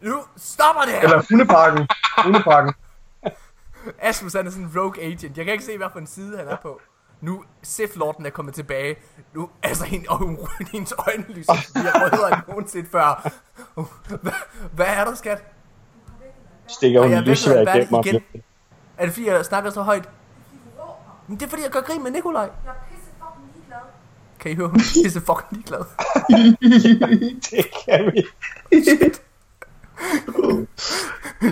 nu 0.00 0.20
stopper 0.36 0.82
det 0.82 0.92
her. 0.92 1.00
Eller 1.00 1.22
Hundeparken. 1.30 1.88
Hundeparken. 2.24 2.74
Asmus 4.08 4.32
han 4.32 4.46
er 4.46 4.50
sådan 4.50 4.64
en 4.66 4.72
rogue 4.80 5.02
agent. 5.02 5.36
Jeg 5.36 5.44
kan 5.44 5.52
ikke 5.52 5.64
se, 5.64 5.76
hvad 5.76 5.86
for 5.92 5.98
en 5.98 6.06
side 6.06 6.38
han 6.38 6.48
er 6.48 6.56
på. 6.56 6.80
Nu, 7.20 7.44
Sith 7.62 7.96
Lorden 7.96 8.26
er 8.26 8.30
kommet 8.30 8.54
tilbage. 8.54 8.96
Nu, 9.34 9.50
altså, 9.62 9.84
hende, 9.84 10.06
og 10.08 10.16
hun, 10.18 10.38
hendes 10.72 10.94
øjne 10.98 11.24
lyser 11.28 11.52
bliver 11.74 11.92
rødere 12.02 12.28
end 12.32 12.42
nogensinde 12.48 12.88
før. 12.92 13.30
Hvad, 14.22 14.32
hvad 14.72 14.86
er 14.86 15.04
der, 15.04 15.14
skat? 15.14 15.44
Stikker 16.66 17.02
hun 17.02 17.12
lysvær 17.18 17.54
er 17.54 17.74
igennem 17.74 17.88
mig. 17.90 18.06
igen? 18.06 18.22
Er 18.96 19.04
det 19.04 19.14
fordi, 19.14 19.28
jeg 19.28 19.44
snakker 19.44 19.70
så 19.70 19.82
højt? 19.82 20.08
Men 21.28 21.40
det 21.40 21.46
er 21.46 21.50
fordi, 21.50 21.62
jeg 21.62 21.70
gør 21.70 21.80
grin 21.80 22.02
med 22.02 22.10
Nikolaj. 22.10 22.42
Jeg 22.42 22.50
er 22.70 22.74
pisse 22.90 23.10
fucking 23.18 23.50
ligeglad. 23.54 23.78
Kan 24.42 24.50
I 24.50 24.54
høre, 24.54 24.68
hun 24.68 24.80
er 24.80 24.84
pisse 25.04 25.20
fucking 25.20 25.46
ligeglad. 25.52 25.78
Det 27.50 27.66
kan 27.84 28.12
vi. 28.14 28.22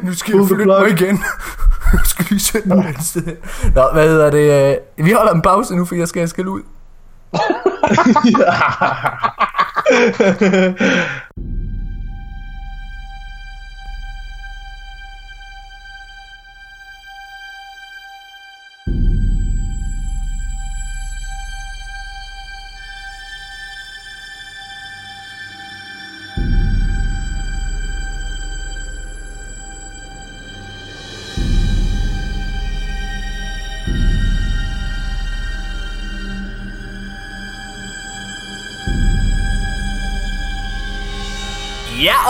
Nu 0.03 0.15
skal 0.15 0.37
jeg 0.37 0.47
flytte 0.47 0.65
mig 0.67 0.91
igen. 0.91 1.19
Jeg 1.93 2.01
skal 2.05 2.27
lige 2.31 2.41
sætte 2.41 2.69
mig 2.69 2.91
et 2.99 3.05
sted. 3.05 3.37
Nå, 3.75 3.83
hvad 3.93 4.09
hedder 4.09 4.31
det? 4.31 4.77
øh, 4.99 5.07
Vi 5.07 5.11
holder 5.13 5.33
en 5.33 5.43
pause 5.43 5.77
nu, 5.77 5.85
for 5.85 5.95
jeg 5.95 6.09
skal, 6.09 6.21
jeg 6.21 6.29
skal 6.29 6.49
ud. 6.49 6.63
Ja, 8.39 8.53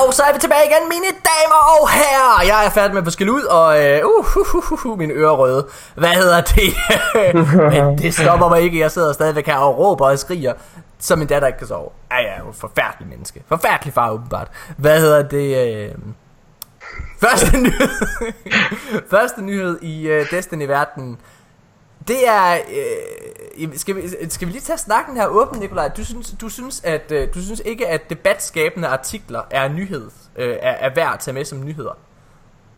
og 0.07 0.15
så 0.15 0.23
er 0.23 0.33
vi 0.33 0.39
tilbage 0.39 0.65
igen, 0.67 0.89
mine 0.89 1.07
damer 1.07 1.61
og 1.81 1.91
herrer, 1.91 2.47
jeg 2.47 2.67
er 2.67 2.71
færdig 2.71 2.95
med 2.95 3.07
at 3.07 3.13
skille 3.13 3.33
ud, 3.33 3.43
og 3.43 3.85
øh, 3.85 4.01
uh, 4.05 4.37
uh, 4.37 4.55
uh, 4.55 4.73
uh, 4.73 4.87
uh, 4.87 4.99
mine 4.99 5.15
ører 5.15 5.33
røde. 5.33 5.67
Hvad 5.95 6.09
hedder 6.09 6.41
det? 6.41 6.75
Men 7.73 7.99
det 7.99 8.15
stopper 8.15 8.49
mig 8.49 8.61
ikke, 8.61 8.79
jeg 8.79 8.91
sidder 8.91 9.13
stadigvæk 9.13 9.47
her 9.47 9.57
og 9.57 9.79
råber 9.79 10.07
og 10.07 10.19
skriger, 10.19 10.53
som 10.99 11.19
min 11.19 11.29
datter 11.29 11.49
ikke 11.49 11.59
kan 11.59 11.69
sove. 11.69 11.89
Ej, 12.11 12.17
jeg 12.17 12.35
er 12.37 12.47
jo 12.47 12.53
forfærdelig 12.53 13.09
menneske. 13.09 13.43
Forfærdelig 13.49 13.95
far, 13.95 14.11
åbenbart. 14.11 14.49
Hvad 14.77 15.01
hedder 15.01 15.23
det? 15.23 15.67
Øh... 15.67 15.95
Første 17.25 17.59
nyhed, 17.59 17.89
Første 19.15 19.43
nyhed 19.43 19.83
i 19.83 20.11
uh, 20.11 20.27
Destiny-verdenen. 20.31 21.19
Det 22.09 22.29
er... 22.29 22.55
Øh, 22.55 23.69
skal, 23.77 23.97
vi, 23.97 24.03
skal 24.29 24.49
vi 24.49 24.53
lige 24.53 24.63
tage 24.63 24.79
snakken 24.79 25.17
her 25.17 25.27
åben, 25.27 25.61
Nikolaj? 25.61 25.89
Du 25.89 26.05
synes, 26.05 26.35
du 26.41 26.49
synes, 26.49 26.81
at, 26.85 27.13
øh, 27.13 27.29
du 27.35 27.43
synes 27.43 27.63
ikke, 27.65 27.89
at 27.89 28.11
debatskabende 28.11 28.89
artikler 28.89 29.41
er 29.51 29.69
nyhed, 29.69 30.11
øh, 30.37 30.57
er, 30.61 30.71
er 30.71 30.95
værd 30.95 31.11
at 31.15 31.21
tage 31.21 31.35
med 31.35 31.45
som 31.45 31.65
nyheder? 31.65 31.99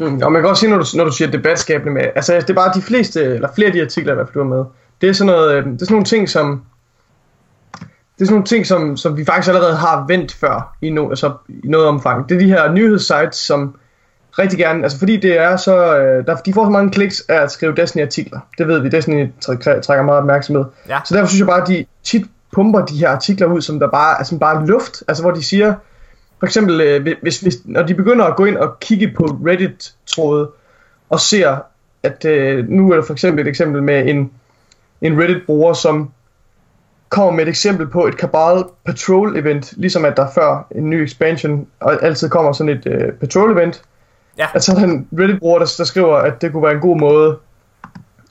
Mm, 0.00 0.20
og 0.22 0.32
man 0.32 0.42
kan 0.42 0.50
også 0.50 0.60
sige, 0.60 0.70
når 0.70 0.78
du, 0.78 0.84
når 0.94 1.04
du 1.04 1.12
siger 1.12 1.30
debatskabende 1.30 1.92
med, 1.92 2.02
altså 2.14 2.34
det 2.34 2.50
er 2.50 2.54
bare 2.54 2.72
de 2.74 2.82
fleste, 2.82 3.22
eller 3.22 3.48
flere 3.54 3.66
af 3.66 3.72
de 3.72 3.82
artikler, 3.82 4.12
i 4.12 4.14
hvert 4.14 4.26
fald 4.26 4.34
du 4.34 4.38
har 4.38 4.56
med, 4.56 4.64
det 5.00 5.08
er 5.08 5.12
sådan 5.12 5.32
noget, 5.32 5.54
øh, 5.54 5.64
det 5.64 5.72
er 5.72 5.78
sådan 5.78 5.94
nogle 5.94 6.04
ting, 6.04 6.28
som, 6.28 6.62
det 7.80 8.20
er 8.20 8.24
sådan 8.24 8.34
nogle 8.34 8.46
ting, 8.46 8.66
som, 8.66 8.96
som 8.96 9.16
vi 9.16 9.24
faktisk 9.24 9.48
allerede 9.48 9.76
har 9.76 10.04
vendt 10.08 10.34
før 10.34 10.76
i, 10.82 10.90
no, 10.90 11.08
altså, 11.08 11.32
i 11.48 11.68
noget 11.68 11.86
omfang. 11.86 12.28
Det 12.28 12.34
er 12.34 12.38
de 12.38 12.46
her 12.46 12.72
nyhedssites, 12.72 13.38
som 13.38 13.76
rigtig 14.38 14.58
gerne, 14.58 14.82
altså 14.82 14.98
fordi 14.98 15.16
det 15.16 15.38
er 15.38 15.56
så, 15.56 15.98
øh, 15.98 16.26
der, 16.26 16.36
de 16.36 16.52
får 16.52 16.64
så 16.64 16.70
mange 16.70 16.90
kliks 16.90 17.22
af 17.28 17.42
at 17.42 17.50
skrive 17.50 17.74
Destiny-artikler. 17.74 18.40
Det 18.58 18.68
ved 18.68 18.78
vi, 18.78 18.88
Destiny 18.88 19.30
trækker 19.40 20.02
meget 20.02 20.20
opmærksomhed. 20.20 20.64
Ja. 20.88 20.98
Så 21.04 21.14
derfor 21.14 21.28
synes 21.28 21.38
jeg 21.38 21.46
bare, 21.46 21.62
at 21.62 21.68
de 21.68 21.84
tit 22.02 22.26
pumper 22.52 22.84
de 22.84 22.96
her 22.96 23.08
artikler 23.08 23.46
ud, 23.46 23.60
som 23.60 23.78
der 23.78 23.88
bare, 23.88 24.18
altså 24.18 24.38
bare 24.38 24.66
luft, 24.66 25.02
altså 25.08 25.22
hvor 25.22 25.32
de 25.32 25.42
siger, 25.42 25.74
for 26.38 26.46
eksempel, 26.46 26.80
øh, 26.80 27.16
hvis, 27.22 27.40
hvis, 27.40 27.56
når 27.64 27.82
de 27.82 27.94
begynder 27.94 28.24
at 28.24 28.36
gå 28.36 28.44
ind 28.44 28.56
og 28.56 28.80
kigge 28.80 29.12
på 29.16 29.24
Reddit-tråde, 29.24 30.50
og 31.10 31.20
ser, 31.20 31.56
at 32.02 32.24
øh, 32.24 32.68
nu 32.68 32.90
er 32.90 32.96
der 32.96 33.02
for 33.02 33.12
eksempel 33.12 33.42
et 33.42 33.48
eksempel 33.48 33.82
med 33.82 34.08
en, 34.08 34.30
en 35.00 35.20
Reddit-bruger, 35.20 35.72
som 35.72 36.10
kommer 37.08 37.32
med 37.32 37.42
et 37.42 37.48
eksempel 37.48 37.86
på 37.86 38.06
et 38.06 38.14
Cabal 38.14 38.64
Patrol 38.84 39.36
event, 39.36 39.72
ligesom 39.76 40.04
at 40.04 40.16
der 40.16 40.26
før 40.34 40.66
en 40.70 40.90
ny 40.90 40.94
expansion 40.94 41.66
og 41.80 42.04
altid 42.04 42.28
kommer 42.28 42.52
sådan 42.52 42.68
et 42.78 42.86
øh, 42.86 43.12
Patrol 43.12 43.52
event. 43.52 43.82
Ja. 44.38 44.46
At 44.54 44.64
så 44.64 44.72
er 44.72 44.76
der 44.76 44.84
en 44.84 45.06
Reddit-bruger, 45.18 45.58
der, 45.58 45.74
der 45.78 45.84
skriver, 45.84 46.16
at 46.16 46.42
det 46.42 46.52
kunne 46.52 46.62
være 46.62 46.72
en 46.74 46.80
god 46.80 46.98
måde 46.98 47.36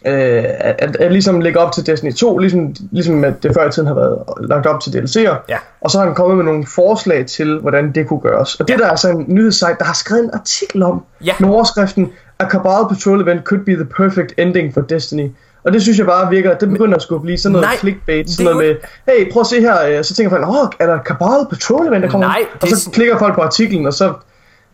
øh, 0.05 0.43
at, 0.59 0.75
at, 0.79 0.95
at 0.95 1.11
ligesom 1.11 1.39
lægge 1.41 1.59
op 1.59 1.71
til 1.71 1.85
Destiny 1.87 2.13
2, 2.13 2.37
ligesom, 2.37 2.75
ligesom 2.91 3.23
at 3.23 3.43
det 3.43 3.51
før 3.53 3.67
i 3.67 3.71
tiden 3.71 3.87
har 3.87 3.95
været 3.95 4.17
lagt 4.41 4.65
op 4.65 4.81
til 4.81 4.89
DLC'er. 4.89 5.35
Ja. 5.49 5.57
Og 5.81 5.91
så 5.91 5.97
har 5.99 6.05
han 6.05 6.15
kommet 6.15 6.37
med 6.37 6.45
nogle 6.45 6.65
forslag 6.75 7.25
til, 7.25 7.59
hvordan 7.59 7.91
det 7.91 8.07
kunne 8.07 8.19
gøres. 8.19 8.55
Og 8.55 8.67
det 8.67 8.79
der 8.79 8.85
er 8.85 8.89
altså 8.89 9.09
en 9.09 9.25
nyhedssite, 9.27 9.75
der 9.79 9.85
har 9.85 9.93
skrevet 9.93 10.23
en 10.23 10.29
artikel 10.33 10.83
om, 10.83 11.03
Ja. 11.25 11.33
med 11.39 11.49
overskriften, 11.49 12.11
A 12.39 12.45
Cabal 12.49 12.87
Patrol 12.89 13.21
Event 13.21 13.43
could 13.43 13.65
be 13.65 13.71
the 13.71 13.85
perfect 13.85 14.33
ending 14.37 14.73
for 14.73 14.81
Destiny. 14.81 15.29
Og 15.63 15.73
det 15.73 15.81
synes 15.81 15.97
jeg 15.97 16.05
bare 16.05 16.29
virker, 16.29 16.57
det 16.57 16.69
begynder 16.69 16.95
at 16.95 17.01
skulle 17.01 17.21
blive 17.21 17.37
sådan 17.37 17.51
noget 17.51 17.65
Nej, 17.67 17.75
clickbait, 17.77 18.29
sådan 18.29 18.53
noget 18.53 18.57
med, 18.67 18.75
hey, 19.13 19.31
prøv 19.31 19.39
at 19.39 19.47
se 19.47 19.61
her, 19.61 19.85
øh, 19.87 20.03
så 20.03 20.13
tænker 20.13 20.29
folk, 20.29 20.47
åh, 20.47 20.55
er 20.79 20.85
der 20.85 20.99
Cabal 21.03 21.45
Patrol 21.49 21.87
Event, 21.87 22.03
der 22.03 22.09
kommer? 22.09 22.27
Nej, 22.27 22.41
og 22.53 22.61
det 22.61 22.71
er 22.71 22.75
så 22.75 22.89
klikker 22.91 23.17
folk 23.17 23.35
på 23.35 23.41
artiklen, 23.41 23.85
og 23.85 23.93
så, 23.93 24.13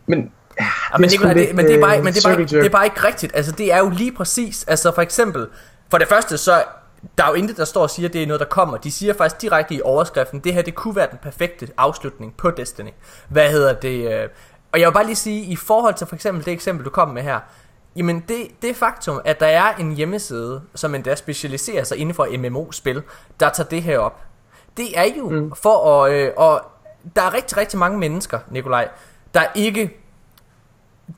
men 0.06 0.30
Ja, 0.60 0.98
men, 0.98 1.10
det, 1.10 1.36
lidt, 1.36 1.54
men, 1.54 1.66
det 1.66 1.74
er 1.74 1.80
bare, 1.80 1.98
øh, 1.98 2.04
men 2.04 2.14
det, 2.14 2.24
er 2.24 2.28
bare, 2.28 2.44
det 2.44 2.66
er 2.66 2.70
bare 2.70 2.84
ikke 2.84 3.04
rigtigt. 3.04 3.36
Altså, 3.36 3.52
det 3.52 3.72
er 3.72 3.78
jo 3.78 3.90
lige 3.90 4.12
præcis, 4.12 4.64
altså 4.68 4.94
for 4.94 5.02
eksempel, 5.02 5.46
for 5.90 5.98
det 5.98 6.08
første, 6.08 6.38
så 6.38 6.64
der 7.18 7.24
er 7.24 7.28
jo 7.28 7.34
intet, 7.34 7.56
der 7.56 7.64
står 7.64 7.82
og 7.82 7.90
siger, 7.90 8.08
at 8.08 8.12
det 8.12 8.22
er 8.22 8.26
noget, 8.26 8.40
der 8.40 8.46
kommer. 8.46 8.76
De 8.76 8.90
siger 8.90 9.14
faktisk 9.14 9.42
direkte 9.42 9.74
i 9.74 9.80
overskriften, 9.82 10.40
det 10.40 10.54
her, 10.54 10.62
det 10.62 10.74
kunne 10.74 10.96
være 10.96 11.06
den 11.10 11.18
perfekte 11.22 11.68
afslutning 11.76 12.34
på 12.36 12.50
Destiny. 12.50 12.90
Hvad 13.28 13.50
hedder 13.50 13.72
det? 13.72 14.12
øh, 14.12 14.28
Og 14.72 14.80
jeg 14.80 14.88
vil 14.88 14.92
bare 14.92 15.06
lige 15.06 15.16
sige, 15.16 15.44
i 15.44 15.56
forhold 15.56 15.94
til 15.94 16.06
for 16.06 16.14
eksempel 16.14 16.44
det 16.44 16.52
eksempel, 16.52 16.84
du 16.84 16.90
kom 16.90 17.08
med 17.08 17.22
her, 17.22 17.40
jamen 17.96 18.24
det, 18.28 18.62
det 18.62 18.76
faktum, 18.76 19.20
at 19.24 19.40
der 19.40 19.46
er 19.46 19.74
en 19.74 19.92
hjemmeside, 19.92 20.62
som 20.74 20.94
endda 20.94 21.14
specialiserer 21.14 21.84
sig 21.84 21.96
inden 21.98 22.14
for 22.14 22.28
MMO-spil, 22.38 23.02
der 23.40 23.48
tager 23.48 23.68
det 23.68 23.82
her 23.82 23.98
op, 23.98 24.20
det 24.76 24.98
er 24.98 25.06
jo 25.18 25.28
mm. 25.28 25.52
for 25.62 26.04
at... 26.04 26.12
Øh, 26.12 26.32
og 26.36 26.62
der 27.16 27.22
er 27.22 27.34
rigtig, 27.34 27.56
rigtig 27.56 27.78
mange 27.78 27.98
mennesker, 27.98 28.38
Nikolaj, 28.50 28.88
der 29.34 29.42
ikke 29.54 30.00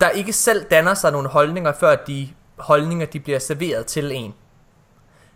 der 0.01 0.09
ikke 0.09 0.32
selv 0.32 0.64
danner 0.64 0.95
sig 0.95 1.12
nogle 1.12 1.28
holdninger, 1.28 1.72
før 1.72 1.97
de 1.97 2.28
holdninger 2.59 3.07
de 3.07 3.20
bliver 3.20 3.38
serveret 3.38 3.86
til 3.86 4.11
en. 4.14 4.34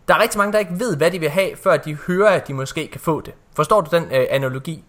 Der 0.07 0.13
er 0.13 0.21
rigtig 0.21 0.37
mange, 0.37 0.53
der 0.53 0.59
ikke 0.59 0.79
ved, 0.79 0.97
hvad 0.97 1.11
de 1.11 1.19
vil 1.19 1.29
have, 1.29 1.55
før 1.63 1.77
de 1.77 1.95
hører, 2.07 2.29
at 2.29 2.47
de 2.47 2.53
måske 2.53 2.87
kan 2.87 3.01
få 3.01 3.21
det. 3.21 3.33
Forstår 3.55 3.81
du 3.81 3.95
den 3.95 4.03
øh, 4.03 4.27
analogi? 4.29 4.83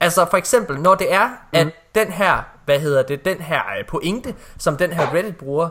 Altså 0.00 0.26
for 0.30 0.36
eksempel, 0.36 0.80
når 0.80 0.94
det 0.94 1.12
er, 1.12 1.30
at 1.52 1.68
den 1.94 2.12
her, 2.12 2.42
hvad 2.64 2.80
hedder 2.80 3.02
det, 3.02 3.24
den 3.24 3.40
her 3.40 3.60
øh, 3.78 3.86
pointe, 3.86 4.34
som 4.58 4.76
den 4.76 4.92
her 4.92 5.14
Reddit-bruger 5.14 5.68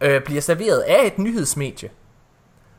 øh, 0.00 0.22
bliver 0.22 0.40
serveret 0.40 0.80
af 0.80 1.06
et 1.06 1.18
nyhedsmedie, 1.18 1.90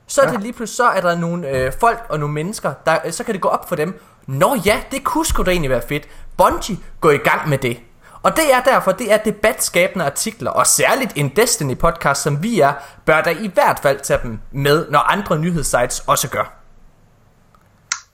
så 0.08 0.22
er 0.22 0.32
det 0.32 0.42
lige 0.42 0.54
pludselig, 0.54 0.76
så 0.76 0.84
er 0.84 1.02
der 1.02 1.16
nogle 1.16 1.50
øh, 1.50 1.74
folk 1.80 2.06
og 2.10 2.20
nogle 2.20 2.34
mennesker, 2.34 2.74
der, 2.86 2.98
øh, 3.06 3.12
så 3.12 3.24
kan 3.24 3.34
det 3.34 3.42
gå 3.42 3.48
op 3.48 3.70
for 3.70 3.76
dem, 3.76 4.02
Nå 4.30 4.56
ja, 4.66 4.82
det 4.92 5.04
kunne 5.04 5.26
sgu 5.26 5.44
da 5.44 5.52
egentlig 5.52 5.70
være 5.70 5.82
fedt. 5.82 6.08
Bungie, 6.38 6.78
gå 7.02 7.10
i 7.10 7.18
gang 7.18 7.50
med 7.50 7.58
det. 7.58 7.80
Og 8.24 8.36
det 8.36 8.54
er 8.54 8.62
derfor, 8.62 8.92
det 8.92 9.14
er 9.14 9.18
debatskabende 9.18 10.06
artikler, 10.06 10.52
og 10.52 10.68
særligt 10.68 11.12
en 11.16 11.32
Destiny-podcast, 11.40 12.14
som 12.14 12.44
vi 12.44 12.60
er, 12.60 12.74
bør 13.06 13.22
der 13.22 13.32
i 13.32 13.52
hvert 13.54 13.80
fald 13.80 14.00
tage 14.00 14.20
dem 14.24 14.40
med, 14.52 14.86
når 14.90 15.00
andre 15.00 15.40
nyhedssites 15.40 16.04
også 16.08 16.30
gør. 16.30 16.54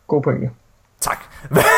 god 0.07 0.23
pointe. 0.23 0.49
Tak. 0.99 1.17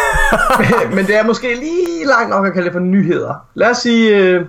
men 0.95 1.07
det 1.07 1.15
er 1.15 1.23
måske 1.23 1.55
lige 1.55 2.05
langt 2.05 2.30
nok 2.30 2.45
at 2.45 2.53
kalde 2.53 2.65
det 2.65 2.73
for 2.73 2.80
nyheder. 2.80 3.47
Lad 3.53 3.69
os 3.69 3.78
sige, 3.78 4.17
øh, 4.17 4.45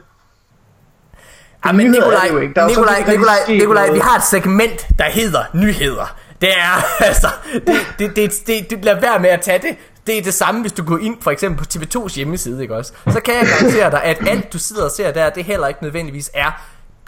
Ja, 1.66 1.72
men 1.72 1.90
Nikolaj, 1.90 2.28
jo 2.32 2.38
ikke. 2.38 2.54
Der 2.54 2.62
jo 2.62 2.68
sådan 2.68 2.94
Nikolaj, 2.98 3.16
Nikolaj, 3.16 3.36
Nikolaj, 3.48 3.90
vi 3.90 3.98
har 3.98 4.16
et 4.16 4.24
segment, 4.24 4.86
der 4.98 5.04
hedder 5.04 5.44
nyheder. 5.54 6.16
Det 6.40 6.48
er, 6.50 6.84
altså, 7.08 7.28
det, 7.66 7.76
det, 7.98 8.16
det, 8.16 8.32
det, 8.46 8.70
det 8.70 8.84
lad 8.84 9.00
være 9.00 9.18
med 9.18 9.30
at 9.30 9.40
tage 9.40 9.58
det. 9.58 9.76
Det 10.08 10.18
er 10.18 10.22
det 10.22 10.34
samme, 10.34 10.60
hvis 10.60 10.72
du 10.72 10.84
går 10.84 10.98
ind 10.98 11.22
for 11.22 11.30
eksempel 11.30 11.64
på 11.64 11.70
TV2's 11.74 12.14
hjemmeside, 12.16 12.62
ikke 12.62 12.76
også? 12.76 12.92
Så 13.08 13.20
kan 13.20 13.34
jeg 13.34 13.46
garantere 13.46 13.90
dig, 13.90 14.02
at 14.02 14.28
alt 14.28 14.52
du 14.52 14.58
sidder 14.58 14.84
og 14.84 14.90
ser 14.90 15.12
der, 15.12 15.30
det 15.30 15.44
heller 15.44 15.68
ikke 15.68 15.82
nødvendigvis 15.82 16.30
er 16.34 16.50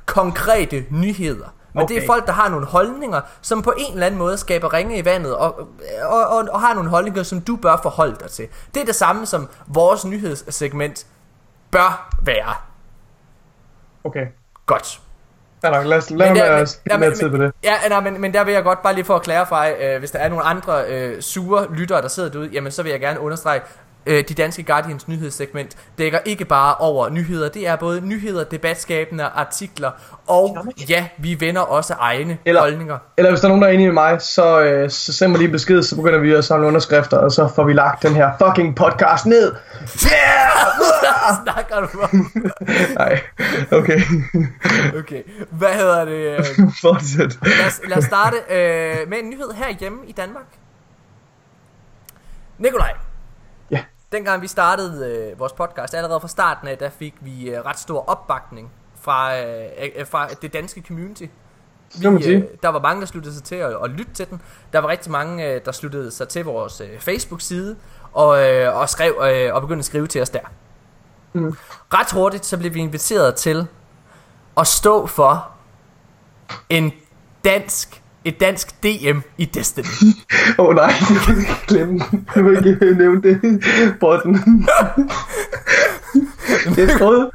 konkrete 0.07 0.84
nyheder. 0.90 1.55
Men 1.74 1.82
okay. 1.82 1.94
det 1.94 2.03
er 2.03 2.07
folk, 2.07 2.26
der 2.26 2.32
har 2.32 2.48
nogle 2.48 2.66
holdninger, 2.66 3.20
som 3.40 3.62
på 3.62 3.72
en 3.78 3.92
eller 3.92 4.07
anden 4.07 4.18
måde 4.18 4.38
skaber 4.38 4.72
ringe 4.72 4.98
i 4.98 5.05
vandet, 5.05 5.36
og, 5.36 5.59
og, 6.03 6.26
og, 6.28 6.48
og 6.53 6.61
har 6.61 6.74
nogle 6.74 6.90
holdninger, 6.90 7.22
som 7.22 7.40
du 7.40 7.57
bør 7.57 7.76
forholde 7.82 8.16
dig 8.20 8.30
til. 8.30 8.48
Det 8.74 8.80
er 8.80 8.86
det 8.86 8.94
samme, 8.94 9.26
som 9.26 9.48
vores 9.66 10.05
nyhedssegment 10.05 11.07
bør 11.70 12.16
være. 12.22 12.55
okay. 14.05 14.26
Godt. 14.66 15.01
Ja, 15.64 15.70
nok, 15.70 15.84
lad 15.86 15.98
os 15.98 16.11
lad 16.11 16.28
men- 16.28 16.66
spille 16.66 16.98
mere 16.98 17.11
men- 17.11 17.18
tid 17.18 17.30
på 17.30 17.36
det. 17.36 17.52
Ja, 17.64 17.74
nej, 17.88 18.00
men, 18.00 18.20
men 18.20 18.34
der 18.34 18.44
vil 18.44 18.54
jeg 18.54 18.62
godt 18.62 18.82
bare 18.82 18.94
lige 18.94 19.04
for 19.04 19.16
at 19.16 19.24
clarify, 19.24 19.82
øh, 19.84 19.98
hvis 19.98 20.11
der 20.11 20.18
er 20.18 20.28
nogle 20.28 20.44
andre 20.44 20.84
øh, 20.88 21.22
sure 21.22 21.66
lyttere, 21.74 22.02
der 22.02 22.08
sidder 22.08 22.28
derude, 22.30 22.48
jamen 22.52 22.72
så 22.72 22.82
vil 22.82 22.90
jeg 22.90 23.00
gerne 23.00 23.20
understrege, 23.20 23.61
øh, 24.07 24.24
de 24.28 24.34
danske 24.34 24.62
Guardians 24.62 25.09
nyhedssegment 25.09 25.76
dækker 25.98 26.18
ikke 26.24 26.44
bare 26.44 26.74
over 26.74 27.09
nyheder, 27.09 27.48
det 27.48 27.66
er 27.68 27.76
både 27.76 28.01
nyheder, 28.01 28.44
debatskabende 28.44 29.24
artikler, 29.24 29.90
og 30.26 30.66
ja, 30.88 31.09
vi 31.18 31.40
vender 31.40 31.61
også 31.61 31.94
egne 31.98 32.38
Eller- 32.44 32.61
holdninger. 32.61 32.98
Eller 33.16 33.30
hvis 33.30 33.40
der 33.40 33.46
er 33.46 33.48
nogen, 33.48 33.62
der 33.62 33.68
er 33.68 33.72
enige 33.72 33.86
med 33.86 33.94
mig, 33.94 34.22
så, 34.22 34.61
øh, 34.62 34.90
så 34.90 35.12
send 35.12 35.30
mig 35.30 35.38
lige 35.40 35.51
besked, 35.51 35.82
så 35.82 35.96
begynder 35.96 36.18
vi 36.18 36.32
at 36.32 36.44
samle 36.44 36.66
underskrifter, 36.66 37.16
og 37.16 37.32
så 37.32 37.48
får 37.55 37.64
vi 37.64 37.72
lagt 37.72 38.03
den 38.03 38.14
her 38.14 38.30
fucking 38.44 38.76
podcast 38.76 39.26
ned. 39.26 39.53
Hvad 39.80 41.42
snakker 41.44 41.80
du? 41.80 42.18
Nej, 42.98 43.20
okay. 43.72 44.01
Okay, 44.98 45.22
hvad 45.51 45.68
hedder 45.68 46.05
det? 46.05 46.12
Øh, 46.38 46.44
Fortsæt. 46.82 47.38
lad, 47.42 47.66
os, 47.66 47.80
lad 47.88 47.96
os 47.98 48.05
starte 48.05 48.36
øh, 48.51 49.09
med 49.09 49.18
en 49.18 49.30
nyhed 49.30 49.51
herhjemme 49.55 49.98
i 50.07 50.12
Danmark. 50.12 50.44
Nikolaj. 52.59 52.92
Dengang 54.12 54.42
vi 54.42 54.46
startede 54.46 55.06
øh, 55.06 55.38
vores 55.38 55.52
podcast, 55.52 55.94
allerede 55.94 56.20
fra 56.20 56.28
starten 56.28 56.68
af, 56.68 56.78
der 56.78 56.90
fik 56.90 57.14
vi 57.20 57.50
øh, 57.50 57.64
ret 57.64 57.78
stor 57.78 58.04
opbakning 58.08 58.70
fra, 59.00 59.38
øh, 59.38 59.66
øh, 59.96 60.06
fra 60.06 60.28
det 60.28 60.52
danske 60.52 60.82
community. 60.86 61.24
Vi, 61.98 62.06
øh, 62.06 62.42
der 62.62 62.68
var 62.68 62.80
mange, 62.80 63.00
der 63.00 63.06
sluttede 63.06 63.34
sig 63.34 63.44
til 63.44 63.54
at, 63.54 63.76
at 63.84 63.90
lytte 63.90 64.12
til 64.14 64.30
den. 64.30 64.42
Der 64.72 64.78
var 64.78 64.88
rigtig 64.88 65.12
mange, 65.12 65.46
øh, 65.46 65.61
der 65.64 65.72
sluttede 65.72 66.11
sig 66.11 66.28
til 66.28 66.44
vores 66.44 66.80
øh, 66.80 66.98
Facebook-side 66.98 67.76
og, 68.12 68.48
øh, 68.48 68.76
og, 68.76 68.88
skrev, 68.88 69.22
øh, 69.22 69.54
og 69.54 69.61
begyndte 69.61 69.80
at 69.80 69.84
skrive 69.84 70.06
til 70.06 70.22
os 70.22 70.30
der. 70.30 70.40
Mm. 71.32 71.56
Ret 71.94 72.12
hurtigt, 72.12 72.46
så 72.46 72.58
blev 72.58 72.74
vi 72.74 72.80
inviteret 72.80 73.34
til 73.34 73.66
at 74.56 74.66
stå 74.66 75.06
for 75.06 75.50
en 76.68 76.92
dansk, 77.44 77.99
et 78.24 78.40
dansk 78.40 78.82
DM 78.82 79.18
i 79.38 79.44
Destiny. 79.44 79.84
Åh 80.58 80.66
oh, 80.66 80.74
nej, 80.74 80.92
glem 81.68 82.00
den. 82.00 82.28
Jeg 82.36 82.44
vil 82.44 82.66
ikke 82.66 82.94
nævne 82.94 83.22
det. 83.22 83.40
Botten. 84.00 84.34
det 86.76 86.90
er 86.90 86.98
troede. 86.98 87.30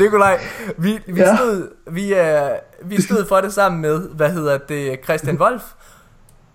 Nikolaj, 0.00 0.40
vi, 0.78 0.98
vi, 1.06 1.20
Ja. 1.20 1.36
stod, 1.36 1.68
vi, 1.90 2.14
øh, 2.14 2.48
vi 2.84 3.02
stod 3.06 3.26
for 3.28 3.40
det 3.40 3.52
sammen 3.52 3.80
med, 3.80 4.08
hvad 4.08 4.30
hedder 4.30 4.58
det, 4.58 4.98
Christian 5.04 5.36
Wolf, 5.40 5.62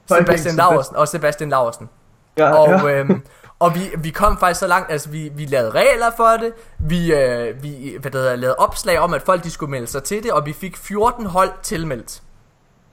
Sebastian 0.08 0.26
Sebastian. 0.28 0.56
Laursen 0.56 0.96
og 0.96 1.08
Sebastian 1.08 1.50
Laursen. 1.50 1.90
Ja, 2.38 2.54
Og, 2.54 2.90
ja. 2.90 3.00
øhm, 3.00 3.22
Og 3.60 3.76
vi, 3.76 3.80
vi 3.98 4.10
kom 4.10 4.38
faktisk 4.40 4.60
så 4.60 4.68
langt, 4.68 4.92
altså 4.92 5.10
vi, 5.10 5.32
vi 5.36 5.46
lavede 5.46 5.70
regler 5.72 6.12
for 6.18 6.28
det, 6.28 6.52
vi, 6.80 7.14
øh, 7.14 7.64
vi 7.64 7.98
hvad 8.02 8.12
det 8.12 8.22
hedder, 8.22 8.36
lavede 8.36 8.56
opslag 8.56 9.00
om, 9.00 9.14
at 9.14 9.22
folk 9.22 9.44
de 9.44 9.50
skulle 9.52 9.72
melde 9.72 9.88
sig 9.88 10.04
til 10.04 10.24
det, 10.24 10.32
og 10.32 10.46
vi 10.46 10.54
fik 10.54 10.78
14 10.78 11.26
hold 11.26 11.50
tilmeldt. 11.64 12.22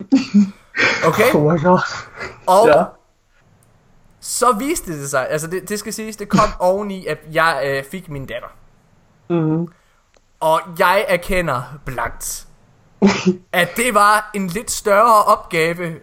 Okay? 1.09 1.35
Oh 1.35 1.53
my 1.53 1.63
god. 1.63 1.81
Og 2.47 2.67
Ja. 2.69 2.83
så 4.21 4.53
viste 4.59 5.01
det 5.01 5.11
sig, 5.11 5.31
altså 5.31 5.47
det, 5.47 5.69
det 5.69 5.79
skal 5.79 5.93
siges, 5.93 6.17
det 6.17 6.29
kom 6.29 6.49
oveni, 6.71 7.07
at 7.07 7.19
jeg 7.33 7.63
øh, 7.67 7.85
fik 7.91 8.09
min 8.09 8.27
datter. 8.27 8.49
Mhm. 9.31 9.69
Og 10.41 10.61
jeg 10.79 11.05
erkender 11.09 11.63
blankt, 11.85 12.47
at 13.53 13.69
det 13.77 13.95
var 13.95 14.31
en 14.35 14.47
lidt 14.47 14.71
større 14.71 15.23
opgave 15.25 15.95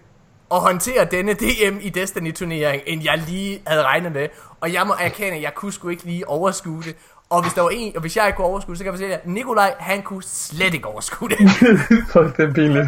at 0.51 0.59
håndtere 0.59 1.05
denne 1.05 1.33
DM 1.33 1.77
i 1.81 1.89
Destiny-turnering, 1.89 2.81
end 2.85 3.03
jeg 3.03 3.17
lige 3.27 3.61
havde 3.67 3.83
regnet 3.83 4.11
med. 4.11 4.27
Og 4.61 4.73
jeg 4.73 4.87
må 4.87 4.93
erkende, 4.99 5.37
at 5.37 5.41
jeg 5.41 5.53
kunne 5.55 5.71
sgu 5.73 5.89
ikke 5.89 6.03
lige 6.03 6.27
overskue 6.29 6.83
det. 6.83 6.95
Og 7.32 7.41
hvis 7.41 7.53
der 7.53 7.61
var 7.61 7.69
en, 7.69 7.91
og 7.95 8.01
hvis 8.01 8.17
jeg 8.17 8.25
ikke 8.27 8.38
kunne 8.38 8.47
overskue 8.47 8.71
det, 8.73 8.77
så 8.77 8.84
kan 8.84 8.91
jeg 8.91 8.97
fortælle 8.97 9.11
jer, 9.13 9.17
at 9.19 9.27
Nikolaj, 9.27 9.73
han 9.79 10.01
kunne 10.01 10.23
slet 10.23 10.73
ikke 10.73 10.88
overskue 10.88 11.29
det. 11.29 11.38
Fuck, 12.13 12.38
det 12.38 12.49
er 12.49 12.53
pinligt. 12.53 12.88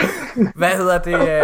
Hvad 0.60 0.68
hedder 0.68 0.98
det? 0.98 1.14
øh? 1.28 1.42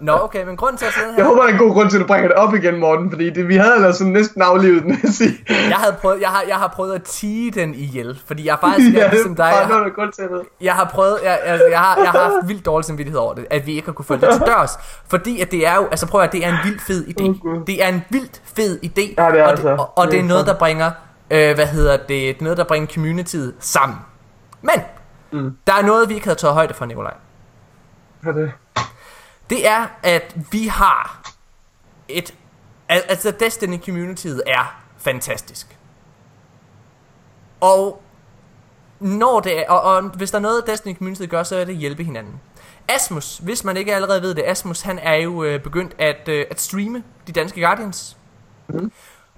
Nå, 0.00 0.12
okay, 0.22 0.44
men 0.44 0.56
grunden 0.56 0.78
til 0.78 0.86
at 0.86 0.92
sidde 0.92 1.06
Jeg 1.06 1.16
her... 1.16 1.24
håber, 1.24 1.40
der 1.42 1.48
er 1.48 1.52
en 1.52 1.58
god 1.58 1.72
grund 1.72 1.90
til, 1.90 1.96
at 1.96 2.00
du 2.02 2.06
bringer 2.06 2.28
det 2.28 2.36
op 2.36 2.54
igen, 2.54 2.78
Morten, 2.80 3.10
fordi 3.10 3.30
det, 3.30 3.48
vi 3.48 3.56
havde 3.56 3.74
ellers 3.76 3.96
sådan 3.96 4.12
næsten 4.12 4.42
aflevet 4.42 4.82
den, 4.82 4.90
vil 4.90 4.98
jeg 5.02 5.12
sige. 5.12 5.38
Jeg, 5.48 5.76
havde 5.76 5.96
prøvet, 6.00 6.20
jeg, 6.20 6.28
har, 6.28 6.44
jeg 6.48 6.56
har 6.56 6.68
prøvet 6.68 6.94
at 6.94 7.02
tige 7.02 7.50
den 7.50 7.74
ihjel, 7.74 8.20
fordi 8.26 8.46
jeg 8.46 8.56
faktisk, 8.60 8.94
jeg, 8.94 9.00
Ja, 9.02 9.10
ligesom 9.10 9.34
dig, 9.36 9.44
jeg, 9.44 9.66
har, 9.66 9.90
grund 9.94 10.12
til 10.12 10.24
det. 10.24 10.42
jeg 10.60 10.74
har 10.74 10.84
prøvet, 10.84 11.18
jeg, 11.24 11.38
altså, 11.44 11.66
jeg, 11.66 11.78
har, 11.78 11.96
jeg 12.02 12.10
har 12.10 12.18
haft 12.18 12.48
vildt 12.48 12.66
dårlig 12.66 12.84
samvittighed 12.84 13.18
over 13.20 13.34
det, 13.34 13.46
at 13.50 13.66
vi 13.66 13.72
ikke 13.74 13.86
har 13.86 13.92
kunne 13.92 14.04
få 14.04 14.16
det 14.16 14.28
til 14.32 14.40
dørs. 14.46 14.70
Fordi 15.08 15.40
at 15.40 15.50
det 15.50 15.66
er 15.66 15.74
jo, 15.76 15.86
altså 15.90 16.06
prøv 16.06 16.20
at 16.20 16.32
det 16.32 16.44
er 16.44 16.48
en 16.48 16.58
vildt 16.64 16.82
fed 16.82 17.04
idé. 17.06 17.40
Gud. 17.42 17.64
Det 17.66 17.84
er 17.84 17.88
en 17.88 18.02
vildt 18.10 18.42
fed 18.56 18.78
idé, 18.84 19.14
Ja, 19.18 19.30
det 19.30 19.40
er 19.40 19.44
og, 19.44 19.50
altså. 19.50 19.68
og, 19.68 19.98
og 19.98 20.04
det 20.06 20.12
Det 20.12 20.20
er 20.20 20.24
noget, 20.24 20.46
der 20.46 20.54
bringer, 20.54 20.90
øh, 21.30 21.54
hvad 21.54 21.66
hedder 21.66 21.96
det, 21.96 22.40
noget, 22.40 22.58
der 22.58 22.64
bringer 22.64 22.88
communityet 22.94 23.54
sammen. 23.60 23.98
Men, 24.62 24.74
Mm. 25.32 25.56
der 25.66 25.72
er 25.74 25.82
noget, 25.82 26.08
vi 26.08 26.14
ikke 26.14 26.26
havde 26.26 26.38
taget 26.38 26.54
højde 26.54 26.74
for, 26.74 26.84
Nikolaj. 26.86 27.14
Hvad 28.20 28.32
er 28.34 28.38
det? 28.38 28.52
Det 29.50 29.66
er, 29.68 29.86
at 30.02 30.36
vi 30.52 30.66
har 30.66 31.22
et... 32.08 32.34
al- 32.88 33.04
Altså, 33.08 33.30
Destiny 33.30 33.78
Communityet 33.84 34.42
er 34.46 34.80
fantastisk. 34.98 35.76
Og 37.60 38.02
når 39.00 39.40
det 39.40 39.58
er, 39.58 39.70
og, 39.70 39.80
og 39.82 40.02
hvis 40.02 40.30
der 40.30 40.38
er 40.38 40.42
noget, 40.42 40.66
Destiny 40.66 40.96
Community 40.96 41.22
gør, 41.28 41.42
så 41.42 41.56
er 41.56 41.64
det 41.64 41.72
at 41.72 41.78
hjælpe 41.78 42.04
hinanden. 42.04 42.40
Asmus, 42.88 43.38
hvis 43.38 43.64
man 43.64 43.76
ikke 43.76 43.94
allerede 43.94 44.22
ved 44.22 44.34
det, 44.34 44.44
Asmus 44.46 44.80
han 44.80 44.98
er 44.98 45.14
jo 45.14 45.44
øh, 45.44 45.60
begyndt 45.62 45.94
at, 45.98 46.28
øh, 46.28 46.46
at 46.50 46.60
streame 46.60 47.02
de 47.26 47.32
danske 47.32 47.60
Guardians. 47.60 48.16
Mm. 48.68 48.92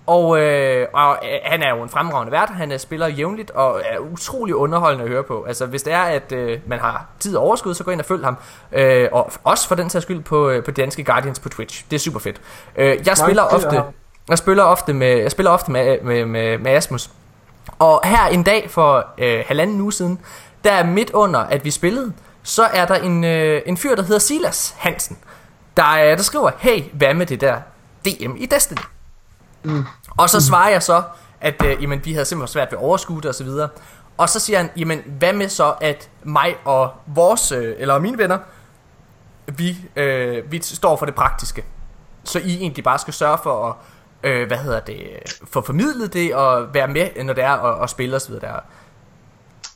Og, 0.07 0.38
øh, 0.40 0.86
og 0.92 1.18
øh, 1.24 1.38
han 1.44 1.62
er 1.62 1.70
jo 1.76 1.82
en 1.82 1.88
fremragende 1.88 2.32
vært, 2.32 2.48
han 2.48 2.72
øh, 2.72 2.78
spiller 2.78 3.07
jævnligt 3.07 3.50
og 3.50 3.80
er 3.84 3.98
utrolig 3.98 4.55
underholdende 4.55 5.05
at 5.05 5.11
høre 5.11 5.22
på. 5.22 5.44
Altså 5.44 5.66
hvis 5.66 5.82
det 5.82 5.92
er, 5.92 6.03
at 6.03 6.32
øh, 6.32 6.59
man 6.66 6.78
har 6.78 7.07
tid 7.20 7.36
og 7.36 7.42
overskud, 7.42 7.74
så 7.74 7.84
gå 7.84 7.90
ind 7.90 8.00
og 8.00 8.07
følg 8.07 8.24
ham. 8.24 8.36
Øh, 8.72 9.09
og 9.12 9.32
også 9.44 9.68
for 9.68 9.74
den 9.74 9.90
sags 9.90 10.03
skyld 10.03 10.22
på, 10.22 10.50
øh, 10.50 10.64
på 10.64 10.70
danske 10.70 11.05
Guardians 11.05 11.38
på 11.38 11.48
Twitch. 11.48 11.84
Det 11.90 11.96
er 11.96 12.00
super 12.00 12.20
fedt. 12.20 12.40
Øh, 12.76 12.98
jeg 13.07 13.16
spiller 13.16 13.24
følger 13.26 13.42
ofte, 13.42 13.82
jeg 14.28 14.38
spiller 14.38 14.62
ofte 14.62 14.92
med, 14.92 15.16
jeg 15.16 15.30
spiller 15.30 15.50
ofte 15.50 15.72
med, 15.72 16.00
med, 16.03 16.24
med, 16.24 16.59
med 16.59 16.72
Asmus. 16.72 17.11
Og 17.78 18.00
her 18.05 18.26
en 18.26 18.42
dag 18.42 18.70
for 18.70 19.07
øh, 19.18 19.44
halvanden 19.46 19.80
uge 19.80 19.92
siden, 19.92 20.18
der 20.64 20.84
midt 20.84 21.11
under, 21.11 21.40
at 21.40 21.64
vi 21.64 21.70
spillede, 21.70 22.12
så 22.42 22.62
er 22.62 22.86
der 22.86 22.94
en, 22.94 23.24
øh, 23.24 23.62
en 23.66 23.76
fyr, 23.76 23.94
der 23.94 24.03
hedder 24.03 24.18
Silas 24.18 24.74
Hansen, 24.78 25.18
der, 25.76 25.90
øh, 25.92 26.16
der 26.16 26.22
skriver, 26.22 26.50
hey, 26.59 26.82
hvad 26.92 27.14
med 27.14 27.26
det 27.26 27.40
der 27.40 27.57
DM 28.05 28.36
i 28.36 28.46
Destiny? 28.46 28.82
Mm. 29.65 29.85
Og 30.17 30.31
så 30.31 30.41
svarer 30.41 30.71
jeg 30.71 30.83
så, 30.83 31.03
at 31.41 31.63
øh, 31.65 31.83
jamen, 31.83 32.05
vi 32.05 32.13
havde 32.13 32.25
simpelthen 32.25 32.53
svært 32.53 32.73
ved 32.73 32.79
at 32.79 32.85
overskue 32.85 33.17
det 33.17 33.27
og 33.27 33.35
så 33.35 33.45
videre. 33.45 33.69
Og 34.19 34.29
så 34.29 34.41
siger 34.41 34.59
han, 34.59 34.71
jamen 34.77 35.03
hvad 35.19 35.33
med 35.33 35.49
så, 35.49 35.75
at 35.81 36.11
mig 36.23 36.57
og 36.65 36.91
vores, 37.07 37.53
øh, 37.53 37.75
eller 37.79 37.99
mine 37.99 38.19
venner, 38.19 38.39
vi, 39.47 39.77
øh, 39.97 40.53
vi 40.53 40.63
står 40.63 40.97
for 40.97 41.07
det 41.07 41.15
praktiske. 41.15 41.65
Så 42.25 42.39
I 42.39 42.57
egentlig 42.57 42.85
bare 42.85 42.99
skal 42.99 43.15
sørge 43.15 43.39
for 43.43 43.69
at, 43.69 43.75
øh, 44.31 44.47
hvad 44.47 44.57
hedder 44.59 44.81
det, 44.81 44.99
få 45.53 45.61
formidlet 45.61 46.13
det 46.13 46.35
og 46.35 46.75
være 46.75 46.89
med, 46.89 47.25
når 47.25 47.33
det 47.33 47.45
er 47.45 47.53
og, 47.53 47.75
og 47.75 47.91
spille 47.91 48.17
osv. 48.17 48.35
der. 48.35 48.53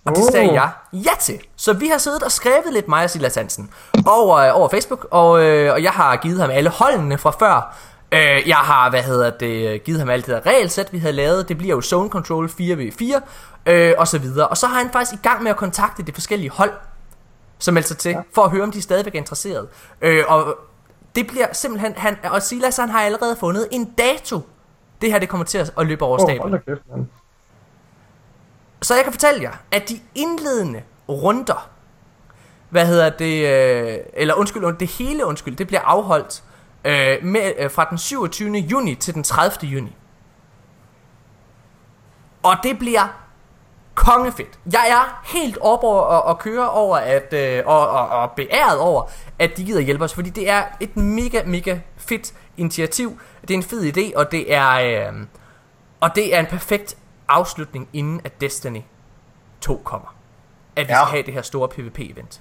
Og 0.05 0.16
det 0.16 0.24
sagde 0.32 0.49
Oh. 0.49 0.55
jeg 0.55 0.70
ja 0.93 1.11
til. 1.20 1.39
Så 1.57 1.72
vi 1.72 1.87
har 1.87 1.99
siddet 1.99 2.22
og 2.22 2.32
skrevet 2.32 2.72
lidt 2.72 2.89
mig 2.89 3.05
og 3.05 3.11
Silas 3.11 3.34
Hansen 3.34 3.70
over, 4.07 4.37
øh, 4.37 4.57
over 4.61 4.68
Facebook, 4.68 5.07
og, 5.11 5.43
øh, 5.43 5.72
og 5.72 5.82
jeg 5.82 5.91
har 5.93 6.16
givet 6.16 6.41
ham 6.41 6.51
alle 6.51 6.70
holdene 6.70 7.18
fra 7.18 7.30
før. 7.30 7.76
Øh, 8.12 8.48
jeg 8.48 8.57
har, 8.57 8.90
hvad 8.90 9.02
hedder 9.02 9.30
det, 9.30 9.84
givet 9.84 9.98
ham 9.98 10.09
alt 10.11 10.26
det 10.26 10.34
der 10.34 10.46
regelsæt, 10.46 10.92
vi 10.92 10.98
havde 10.98 11.12
lavet. 11.12 11.48
Det 11.48 11.59
bliver 11.59 11.74
jo 11.74 11.80
Zone 11.80 12.09
Control 12.11 12.46
4v4, 12.46 13.20
øh, 13.66 13.94
og 13.98 14.09
så 14.09 14.18
videre. 14.18 14.48
Og 14.48 14.57
så 14.57 14.66
har 14.66 14.78
han 14.78 14.90
faktisk 14.92 15.14
i 15.14 15.28
gang 15.28 15.42
med 15.42 15.50
at 15.50 15.57
kontakte 15.57 16.02
de 16.02 16.12
forskellige 16.12 16.50
hold, 16.50 16.72
som 17.59 17.74
melder 17.74 17.86
sig 17.86 17.98
til, 17.98 18.11
ja. 18.11 18.20
for 18.34 18.42
at 18.44 18.50
høre, 18.50 18.62
om 18.62 18.70
de 18.72 18.82
stadigvæk 18.82 19.14
er 19.14 19.18
interesseret. 19.18 19.68
Øh, 20.02 20.24
og 20.28 20.57
det 21.16 21.26
bliver 21.26 21.46
simpelthen, 21.52 21.92
han, 21.96 22.16
og 22.24 22.42
Silas 22.42 22.76
han 22.76 22.88
har 22.88 23.00
allerede 23.02 23.36
fundet 23.36 23.68
en 23.70 23.84
dato. 23.84 24.40
Det 25.00 25.12
her, 25.12 25.18
det 25.18 25.28
kommer 25.28 25.44
til 25.44 25.59
at 25.59 25.86
løbe 25.86 26.04
over 26.04 26.18
stablen. 26.18 26.59
kæft. 26.66 26.80
Så 28.82 28.94
jeg 28.94 29.04
kan 29.04 29.12
fortælle 29.12 29.42
jer, 29.42 29.52
at 29.70 29.88
de 29.88 30.00
indledende 30.14 30.82
runder, 31.09 31.68
hvad 32.70 32.86
hedder 32.86 33.11
det, 33.11 33.46
øh, 33.46 33.98
eller 34.12 34.34
undskyld, 34.34 34.64
und- 34.64 34.76
det 34.76 34.88
hele 34.88 35.26
undskyld, 35.26 35.57
det 35.57 35.66
bliver 35.66 35.80
afholdt 35.80 36.42
øh, 36.87 37.24
med, 37.24 37.53
øh, 37.59 37.70
fra 37.70 37.87
den 37.91 37.99
27. 37.99 38.51
juni 38.57 38.95
til 38.95 39.14
den 39.14 39.22
30. 39.22 39.66
juni. 39.70 39.97
Og 42.43 42.57
det 42.62 42.78
bliver 42.78 43.22
kongefedt. 43.95 44.59
Jeg 44.72 44.89
er 44.91 45.20
helt 45.37 45.59
op 45.61 45.84
over 45.84 46.03
at, 46.11 46.30
at 46.30 46.39
køre 46.39 46.70
over, 46.70 46.97
at, 46.97 47.32
øh, 47.32 47.62
og, 47.66 47.89
og, 47.89 48.09
og 48.09 48.30
beæret 48.30 48.78
over, 48.78 49.03
at 49.39 49.51
de 49.57 49.64
gider 49.64 49.80
hjælpe 49.80 50.05
os, 50.05 50.14
fordi 50.14 50.30
det 50.30 50.49
er 50.51 50.64
et 50.80 50.97
mega, 50.97 51.43
mega 51.47 51.78
fedt 51.97 52.34
initiativ. 52.57 53.20
Det 53.41 53.51
er 53.51 53.55
en 53.55 53.62
fed 53.62 53.97
idé, 53.97 54.16
og 54.18 54.32
det 54.32 54.55
er, 54.55 54.70
øh, 55.11 55.26
og 56.01 56.14
det 56.14 56.34
er 56.34 56.41
en 56.41 56.47
perfekt 56.47 56.97
afslutning, 57.28 57.89
inden 57.93 58.20
at 58.24 58.41
Destiny 58.41 58.80
2 59.61 59.80
kommer. 59.84 60.14
At 60.76 60.89
vi 60.89 60.93
Ja. 60.93 60.99
skal 60.99 61.11
have 61.11 61.22
det 61.22 61.34
her 61.34 61.43
store 61.43 61.68
PvP-event. 61.68 62.41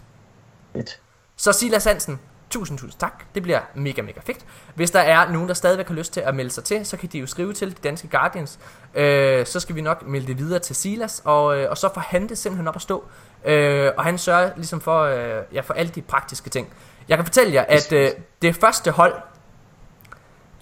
Fedt. 0.74 1.00
Så 1.36 1.52
Silas 1.52 1.84
Hansen, 1.84 2.20
tusind, 2.60 2.80
tusind 2.80 3.00
tak. 3.00 3.24
Det 3.36 3.44
bliver 3.44 3.60
mega, 3.74 4.02
mega 4.02 4.20
fedt. 4.26 4.46
Hvis 4.76 4.92
der 4.92 5.00
er 5.00 5.32
nogen, 5.32 5.48
der 5.48 5.54
stadigvæk 5.54 5.88
har 5.88 5.96
lyst 5.96 6.14
til 6.14 6.20
at 6.22 6.36
melde 6.36 6.52
sig 6.52 6.64
til, 6.64 6.86
så 6.86 6.98
kan 6.98 7.10
de 7.10 7.20
jo 7.20 7.28
skrive 7.28 7.54
til 7.54 7.70
de 7.70 7.76
danske 7.84 8.08
Guardians. 8.08 8.60
Øh, 8.96 9.46
så 9.46 9.60
skal 9.60 9.76
vi 9.76 9.82
nok 9.82 10.08
melde 10.08 10.28
det 10.28 10.38
videre 10.38 10.60
til 10.60 10.76
Silas, 10.76 11.22
og, 11.26 11.58
øh, 11.58 11.70
og 11.70 11.78
så 11.78 11.90
får 11.94 12.02
han 12.02 12.30
det 12.30 12.38
simpelthen 12.38 12.68
op 12.68 12.76
at 12.76 12.82
stå. 12.82 13.04
Øh, 13.46 13.92
og 13.98 14.04
han 14.04 14.18
sørger 14.18 14.52
ligesom 14.56 14.82
for, 14.82 15.02
øh, 15.02 15.44
ja, 15.54 15.62
for 15.62 15.74
alle 15.74 15.92
de 15.92 16.02
praktiske 16.02 16.50
ting. 16.50 16.74
Jeg 17.10 17.18
kan 17.18 17.26
fortælle 17.26 17.54
jer, 17.54 17.66
at 17.68 17.94
øh, 17.94 18.10
det 18.42 18.56
første 18.56 18.92
hold, 18.92 19.14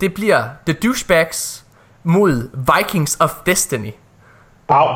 det 0.01 0.13
bliver 0.13 0.49
The 0.65 0.73
Douchebags 0.73 1.65
mod 2.03 2.49
Vikings 2.77 3.17
of 3.19 3.31
Destiny. 3.45 3.91
Wow. 4.69 4.87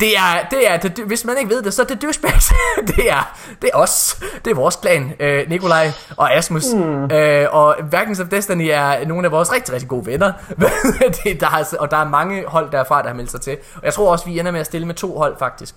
Det 0.00 0.16
er, 0.16 0.48
det 0.50 0.70
er, 0.70 0.76
det, 0.76 1.04
hvis 1.06 1.24
man 1.24 1.36
ikke 1.38 1.50
ved 1.50 1.62
det, 1.62 1.74
så 1.74 1.82
er 1.82 1.86
det 1.86 2.02
douchebags. 2.02 2.52
det 2.96 3.10
er, 3.10 3.38
det 3.62 3.70
er 3.72 3.76
os. 3.78 4.22
Det 4.44 4.50
er 4.50 4.54
vores 4.54 4.76
klan, 4.76 5.12
øh, 5.20 5.48
Nikolaj 5.48 5.90
og 6.16 6.34
Asmus. 6.36 6.64
Mm. 6.74 7.10
Øh, 7.10 7.48
og 7.52 7.76
Vikings 7.90 8.20
of 8.20 8.26
Destiny 8.28 8.68
er 8.72 9.06
nogle 9.06 9.26
af 9.26 9.32
vores 9.32 9.52
rigtig, 9.52 9.74
rigtig 9.74 9.88
gode 9.88 10.06
venner. 10.06 10.32
det, 11.24 11.40
der 11.40 11.46
er, 11.46 11.76
og 11.80 11.90
der 11.90 11.96
er 11.96 12.08
mange 12.08 12.44
hold 12.46 12.70
derfra, 12.70 13.02
der 13.02 13.08
har 13.08 13.14
meldt 13.14 13.30
sig 13.30 13.40
til. 13.40 13.56
Og 13.76 13.84
jeg 13.84 13.94
tror 13.94 14.12
også, 14.12 14.24
vi 14.24 14.38
ender 14.38 14.52
med 14.52 14.60
at 14.60 14.66
stille 14.66 14.86
med 14.86 14.94
to 14.94 15.18
hold, 15.18 15.36
faktisk. 15.38 15.74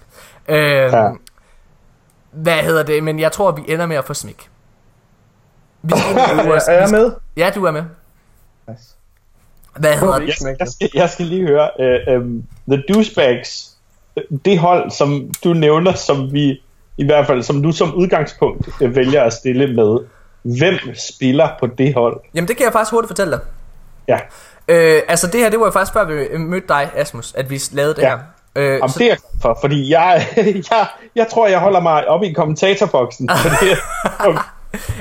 Øh, 0.47 0.57
Ja. 0.57 1.09
Hvad 2.31 2.57
hedder 2.57 2.83
det? 2.83 3.03
Men 3.03 3.19
jeg 3.19 3.31
tror, 3.31 3.51
vi 3.51 3.61
ender 3.67 3.85
med 3.85 3.95
at 3.95 4.05
få 4.05 4.13
smæk. 4.13 4.49
Vi 5.81 5.93
skal 5.97 6.15
Er, 6.75 6.79
jeg 6.81 6.89
med? 6.91 7.11
Ja, 7.37 7.51
du 7.55 7.63
er 7.65 7.71
med. 7.71 7.83
Nice. 8.69 8.83
Hvad 9.79 9.97
hedder 9.97 10.19
det? 10.19 10.27
Jeg, 10.41 10.55
jeg, 10.59 10.67
skal, 10.67 10.89
jeg 10.93 11.09
skal 11.09 11.25
lige 11.25 11.47
høre, 11.47 11.69
uh, 11.79 12.21
um, 12.21 12.43
The 12.71 12.83
Douchebags, 12.89 13.76
det 14.45 14.59
hold, 14.59 14.91
som 14.91 15.31
du 15.43 15.53
nævner, 15.53 15.93
som 15.93 16.33
vi 16.33 16.61
i 16.97 17.05
hvert 17.05 17.27
fald, 17.27 17.43
som 17.43 17.63
du 17.63 17.71
som 17.71 17.93
udgangspunkt 17.93 18.69
vælger 18.95 19.23
at 19.23 19.33
stille 19.33 19.75
med, 19.75 19.99
hvem 20.59 20.95
spiller 20.95 21.49
på 21.59 21.67
det 21.67 21.93
hold? 21.93 22.19
Jamen, 22.33 22.47
det 22.47 22.57
kan 22.57 22.63
jeg 22.63 22.73
faktisk 22.73 22.91
hurtigt 22.91 23.09
fortælle 23.09 23.31
dig. 23.31 23.39
Ja, 24.07 24.17
Øh, 24.69 25.01
altså 25.07 25.27
det 25.27 25.39
her, 25.39 25.49
det 25.49 25.59
var 25.59 25.65
jo 25.65 25.71
faktisk 25.71 25.93
før 25.93 26.03
vi 26.05 26.37
mødte 26.37 26.67
dig, 26.67 26.89
Asmus, 26.95 27.33
at 27.33 27.49
vi 27.49 27.61
lavede 27.71 27.95
det 27.95 28.01
Ja. 28.01 28.09
her. 28.09 28.17
Øh, 28.55 28.65
Jamen, 28.73 28.89
så, 28.89 28.99
det 28.99 29.11
er 29.11 29.15
for, 29.41 29.57
fordi 29.61 29.91
jeg, 29.91 30.27
jeg, 30.71 30.87
jeg 31.15 31.27
tror, 31.31 31.47
jeg 31.47 31.59
holder 31.59 31.79
mig 31.79 32.07
oppe 32.07 32.27
i 32.27 32.33
kommentatorboksen. 32.33 33.29
Fordi, 33.43 33.65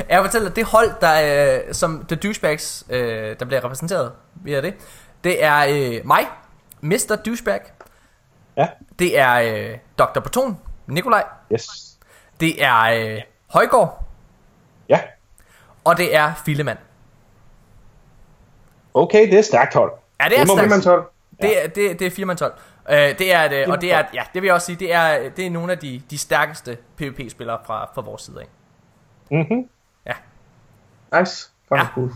jeg 0.08 0.22
fortæller, 0.24 0.50
det 0.50 0.64
hold, 0.64 0.90
der, 1.00 1.54
øh, 1.54 1.74
som 1.74 2.04
The 2.08 2.16
Douchebags, 2.16 2.84
øh, 2.90 3.36
der 3.38 3.44
bliver 3.44 3.64
repræsenteret 3.64 4.10
via 4.44 4.60
det, 4.60 4.74
det 5.24 5.44
er 5.44 5.64
øh, 5.68 6.00
mig, 6.06 6.20
Mr. 6.80 7.16
Douchebag, 7.26 7.60
ja, 8.56 8.66
det 8.98 9.18
er 9.18 9.32
øh, 9.34 9.78
Dr. 9.98 10.20
Proton, 10.20 10.58
Nikolaj, 10.86 11.24
yes. 11.52 11.68
det 12.40 12.64
er 12.64 12.80
øh, 13.16 13.22
Højgaard, 13.50 14.04
Ja, 14.88 15.00
og 15.84 15.96
det 15.96 16.16
er 16.16 16.34
Fillemand. 16.44 16.78
okay, 18.94 19.30
det 19.30 19.38
er 19.38 19.42
stærkt 19.42 19.74
hold. 19.74 19.92
Ja, 20.20 20.24
det 20.28 20.38
er 20.40 20.44
Det 20.44 20.50
stærkt- 20.50 20.68
4 20.72 20.80
12. 20.80 21.10
Det, 21.42 21.64
er, 21.64 21.68
det, 21.68 21.98
det 21.98 22.06
er 22.06 22.10
4 22.10 22.34
12. 22.34 22.52
Øh, 22.90 22.96
det 22.96 23.32
er 23.32 23.48
det, 23.48 23.66
og 23.66 23.80
det 23.80 23.92
er, 23.92 24.02
ja, 24.14 24.22
det 24.34 24.42
vil 24.42 24.46
jeg 24.48 24.54
også 24.54 24.66
sige, 24.66 24.76
det 24.76 24.92
er, 24.94 25.28
det 25.30 25.46
er 25.46 25.50
nogle 25.50 25.72
af 25.72 25.78
de, 25.78 26.02
de 26.10 26.18
stærkeste 26.18 26.78
PvP-spillere 26.96 27.58
fra, 27.66 27.88
fra 27.94 28.02
vores 28.02 28.22
side 28.22 28.40
af. 28.40 28.46
Mm-hmm. 29.30 29.68
Nice. 31.18 31.50
Fucking 31.68 31.86
Ja. 31.86 31.86
cool. 31.94 32.10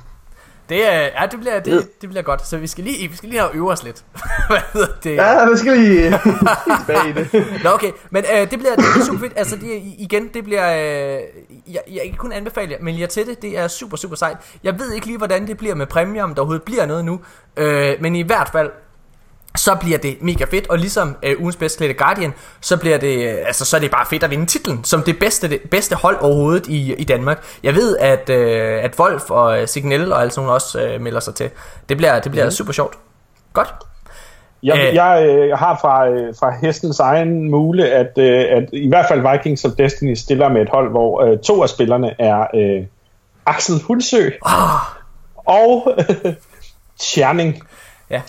Det, 0.70 0.86
er, 0.86 1.00
ja, 1.20 1.26
det 1.30 1.40
bliver, 1.40 1.60
det, 1.60 2.00
det 2.00 2.08
bliver 2.08 2.22
godt, 2.22 2.46
så 2.46 2.56
vi 2.56 2.66
skal 2.66 2.84
lige, 2.84 3.08
vi 3.10 3.16
skal 3.16 3.28
lige 3.28 3.40
have 3.40 3.54
øve 3.54 3.70
os 3.70 3.82
lidt. 3.82 4.04
Hvad 4.48 4.86
det? 5.02 5.16
Ja, 5.16 5.46
det 5.50 5.58
skal 5.58 5.76
lige 5.78 6.18
tilbage 6.80 7.08
i 7.08 7.12
det. 7.12 7.46
Nå 7.64 7.70
okay, 7.70 7.90
men 8.10 8.24
øh, 8.34 8.50
det 8.50 8.58
bliver, 8.58 8.74
det 8.76 8.84
bliver 8.94 9.04
super 9.04 9.20
fedt. 9.20 9.32
Altså 9.36 9.56
det, 9.56 9.82
igen, 9.98 10.28
det 10.34 10.44
bliver, 10.44 10.70
øh, 10.72 11.20
jeg, 11.72 11.80
jeg 11.88 12.02
kan 12.04 12.14
kun 12.18 12.32
anbefale 12.32 12.70
jer, 12.72 12.78
men 12.80 13.00
jer 13.00 13.06
til 13.06 13.26
det, 13.26 13.42
det 13.42 13.58
er 13.58 13.68
super, 13.68 13.96
super 13.96 14.16
sejt. 14.16 14.36
Jeg 14.64 14.78
ved 14.78 14.92
ikke 14.92 15.06
lige, 15.06 15.18
hvordan 15.18 15.46
det 15.46 15.58
bliver 15.58 15.74
med 15.74 15.86
præmier, 15.86 16.24
om 16.24 16.34
der 16.34 16.42
overhovedet 16.42 16.62
bliver 16.62 16.86
noget 16.86 17.04
nu. 17.04 17.20
Øh, 17.56 17.96
men 18.00 18.16
i 18.16 18.22
hvert 18.22 18.48
fald, 18.52 18.70
så 19.57 19.74
bliver 19.74 19.98
det 19.98 20.16
mega 20.22 20.44
fedt, 20.44 20.68
og 20.70 20.78
ligesom 20.78 21.16
øh, 21.22 21.40
ugens 21.40 21.57
bedst 21.57 21.78
klædte 21.78 21.94
Guardian, 21.94 22.32
så 22.61 22.76
bliver 22.76 22.98
det, 22.98 23.30
øh, 23.30 23.36
altså 23.46 23.64
så 23.64 23.76
er 23.76 23.80
det 23.80 23.90
bare 23.90 24.07
fedt 24.11 24.22
at 24.22 24.30
vinde 24.30 24.46
titlen, 24.46 24.84
som 24.84 25.03
det 25.03 25.18
bedste, 25.18 25.48
det 25.48 25.61
bedste 25.70 25.96
hold 25.96 26.16
overhovedet 26.20 26.66
i, 26.66 26.94
i 26.94 27.05
Danmark. 27.05 27.44
Jeg 27.62 27.74
ved, 27.74 27.96
at, 27.96 28.30
øh, 28.30 28.84
at 28.84 28.98
Wolf 28.98 29.30
og 29.30 29.61
øh, 29.61 29.68
Signal 29.68 30.12
og 30.12 30.20
alle 30.20 30.30
sådan 30.30 30.51
også 30.51 30.80
øh, 30.80 31.01
melder 31.01 31.20
sig 31.20 31.34
til. 31.34 31.51
Det 31.88 31.96
bliver, 31.96 32.20
det 32.20 32.30
bliver 32.30 32.44
mm. 32.44 32.51
super 32.51 32.72
sjovt. 32.72 32.98
Godt. 33.53 33.74
Jeg, 34.62 34.78
Øh. 34.78 34.94
jeg, 34.94 35.26
øh, 35.28 35.59
har 35.59 35.78
fra, 35.80 36.09
øh, 36.09 36.34
fra 36.40 36.55
hestens 36.62 37.01
egen 37.01 37.51
mule, 37.51 37.88
at, 37.90 38.12
øh, 38.18 38.44
at 38.51 38.68
i 38.72 38.88
hvert 38.88 39.07
fald 39.09 39.30
Vikings 39.32 39.64
of 39.64 39.72
Destiny 39.78 40.14
stiller 40.14 40.48
med 40.48 40.62
et 40.62 40.68
hold, 40.68 40.90
hvor 40.90 41.22
øh, 41.22 41.38
to 41.38 41.62
af 41.62 41.68
spillerne 41.68 42.14
er 42.20 42.46
øh, 42.55 42.84
Axel 43.46 43.82
Hulsø 43.82 44.30
Ah, 44.46 44.80
og 45.36 45.94
øh, 45.98 46.32
Tjerning. 47.01 47.62
ja. 48.11 48.20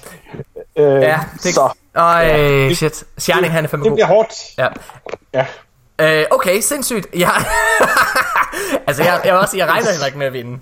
Øh, 0.75 1.01
Ja, 1.01 1.19
det, 1.43 1.53
så 1.55 1.69
Øj, 1.95 2.27
det- 2.37 2.77
shit. 2.77 3.03
Sjerning, 3.17 3.53
han 3.53 3.63
er 3.63 3.67
fandme 3.69 3.83
det 3.85 3.93
bliver 3.93 4.07
hårdt. 4.07 4.33
Ja. 4.57 4.67
Ja. 5.33 5.45
Øh, 6.01 6.25
okay, 6.31 6.59
sindssygt. 6.61 7.07
Ja. 7.15 7.29
altså, 8.87 9.03
jeg, 9.03 9.21
jeg, 9.25 9.33
også, 9.33 9.57
jeg 9.57 9.67
regner 9.67 9.91
heller 9.91 10.05
ikke 10.05 10.17
med 10.17 10.27
at 10.27 10.33
vinde. 10.33 10.59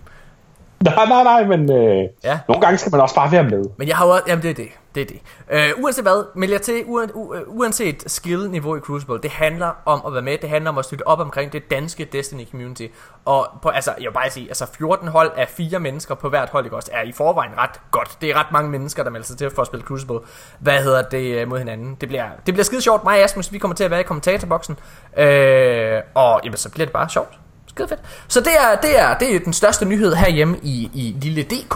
Nej, 0.85 1.05
nej, 1.05 1.23
nej, 1.23 1.45
men 1.45 1.71
øh, 1.71 2.09
Ja. 2.23 2.39
nogle 2.47 2.61
gange 2.61 2.77
skal 2.77 2.91
man 2.91 3.01
også 3.01 3.15
bare 3.15 3.31
være 3.31 3.43
med. 3.43 3.63
Men 3.77 3.87
jeg 3.87 3.97
har 3.97 4.07
jo 4.07 4.13
jamen 4.27 4.43
det 4.43 4.49
er 4.49 4.53
det, 4.53 4.67
det 4.95 5.01
er 5.01 5.05
det. 5.05 5.19
Øh, 5.51 5.83
uanset 5.83 6.03
hvad, 6.03 6.25
meld 6.35 6.51
jer 6.51 6.57
til, 6.59 6.83
uan, 6.85 7.09
u, 7.13 7.33
øh, 7.33 7.41
uanset 7.47 8.03
skill-niveau 8.07 8.75
i 8.75 8.79
Crucible, 8.79 9.19
det 9.23 9.31
handler 9.31 9.71
om 9.85 10.01
at 10.07 10.13
være 10.13 10.21
med, 10.21 10.37
det 10.41 10.49
handler 10.49 10.69
om 10.71 10.77
at 10.77 10.85
støtte 10.85 11.07
op 11.07 11.19
omkring 11.19 11.53
det 11.53 11.71
danske 11.71 12.05
Destiny 12.05 12.49
community. 12.51 12.85
Og 13.25 13.47
på, 13.61 13.69
altså, 13.69 13.91
jeg 13.97 14.05
vil 14.05 14.13
bare 14.13 14.29
sige, 14.29 14.47
altså 14.47 14.65
14 14.77 15.07
hold 15.07 15.31
af 15.37 15.47
fire 15.47 15.79
mennesker 15.79 16.15
på 16.15 16.29
hvert 16.29 16.49
hold, 16.49 16.65
ikke 16.65 16.75
også, 16.75 16.89
er 16.93 17.01
i 17.03 17.11
forvejen 17.11 17.51
ret 17.57 17.81
godt. 17.91 18.17
Det 18.21 18.29
er 18.29 18.39
ret 18.39 18.51
mange 18.51 18.69
mennesker, 18.71 19.03
der 19.03 19.09
melder 19.09 19.27
sig 19.27 19.37
til 19.37 19.49
for 19.49 19.61
at 19.61 19.67
spille 19.67 19.85
Crucible. 19.85 20.19
Hvad 20.59 20.83
hedder 20.83 21.01
det 21.01 21.35
øh, 21.41 21.47
mod 21.47 21.57
hinanden? 21.57 21.97
Det 22.01 22.09
bliver, 22.09 22.25
det 22.45 22.53
bliver 22.53 22.63
skide 22.65 22.81
sjovt. 22.81 23.03
Mig 23.03 23.13
og 23.17 23.23
Asmus, 23.23 23.51
vi 23.53 23.57
kommer 23.57 23.75
til 23.75 23.83
at 23.83 23.91
være 23.91 23.99
i 23.99 24.03
kommentatorboksen. 24.03 24.77
Øh, 25.17 26.01
og 26.15 26.41
jamen, 26.43 26.57
så 26.57 26.69
bliver 26.71 26.85
det 26.85 26.93
bare 26.93 27.09
sjovt. 27.09 27.39
Skide 27.79 27.87
fedt. 27.87 28.01
Så 28.27 28.39
det 28.39 28.53
er, 28.59 28.75
det 28.75 28.99
er, 28.99 29.17
det 29.17 29.35
er 29.35 29.39
den 29.39 29.53
største 29.53 29.85
nyhed 29.85 30.13
herhjemme 30.13 30.59
i, 30.63 30.89
i 30.93 31.15
lille 31.21 31.43
DK. 31.43 31.75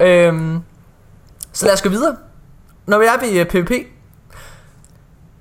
Øhm, 0.00 0.60
så 1.52 1.66
lad 1.66 1.74
os 1.74 1.82
gå 1.82 1.88
videre. 1.88 2.16
Når 2.86 2.98
vi 2.98 3.04
er 3.04 3.20
ved 3.20 3.40
øh, 3.40 3.46
PvP. 3.46 3.70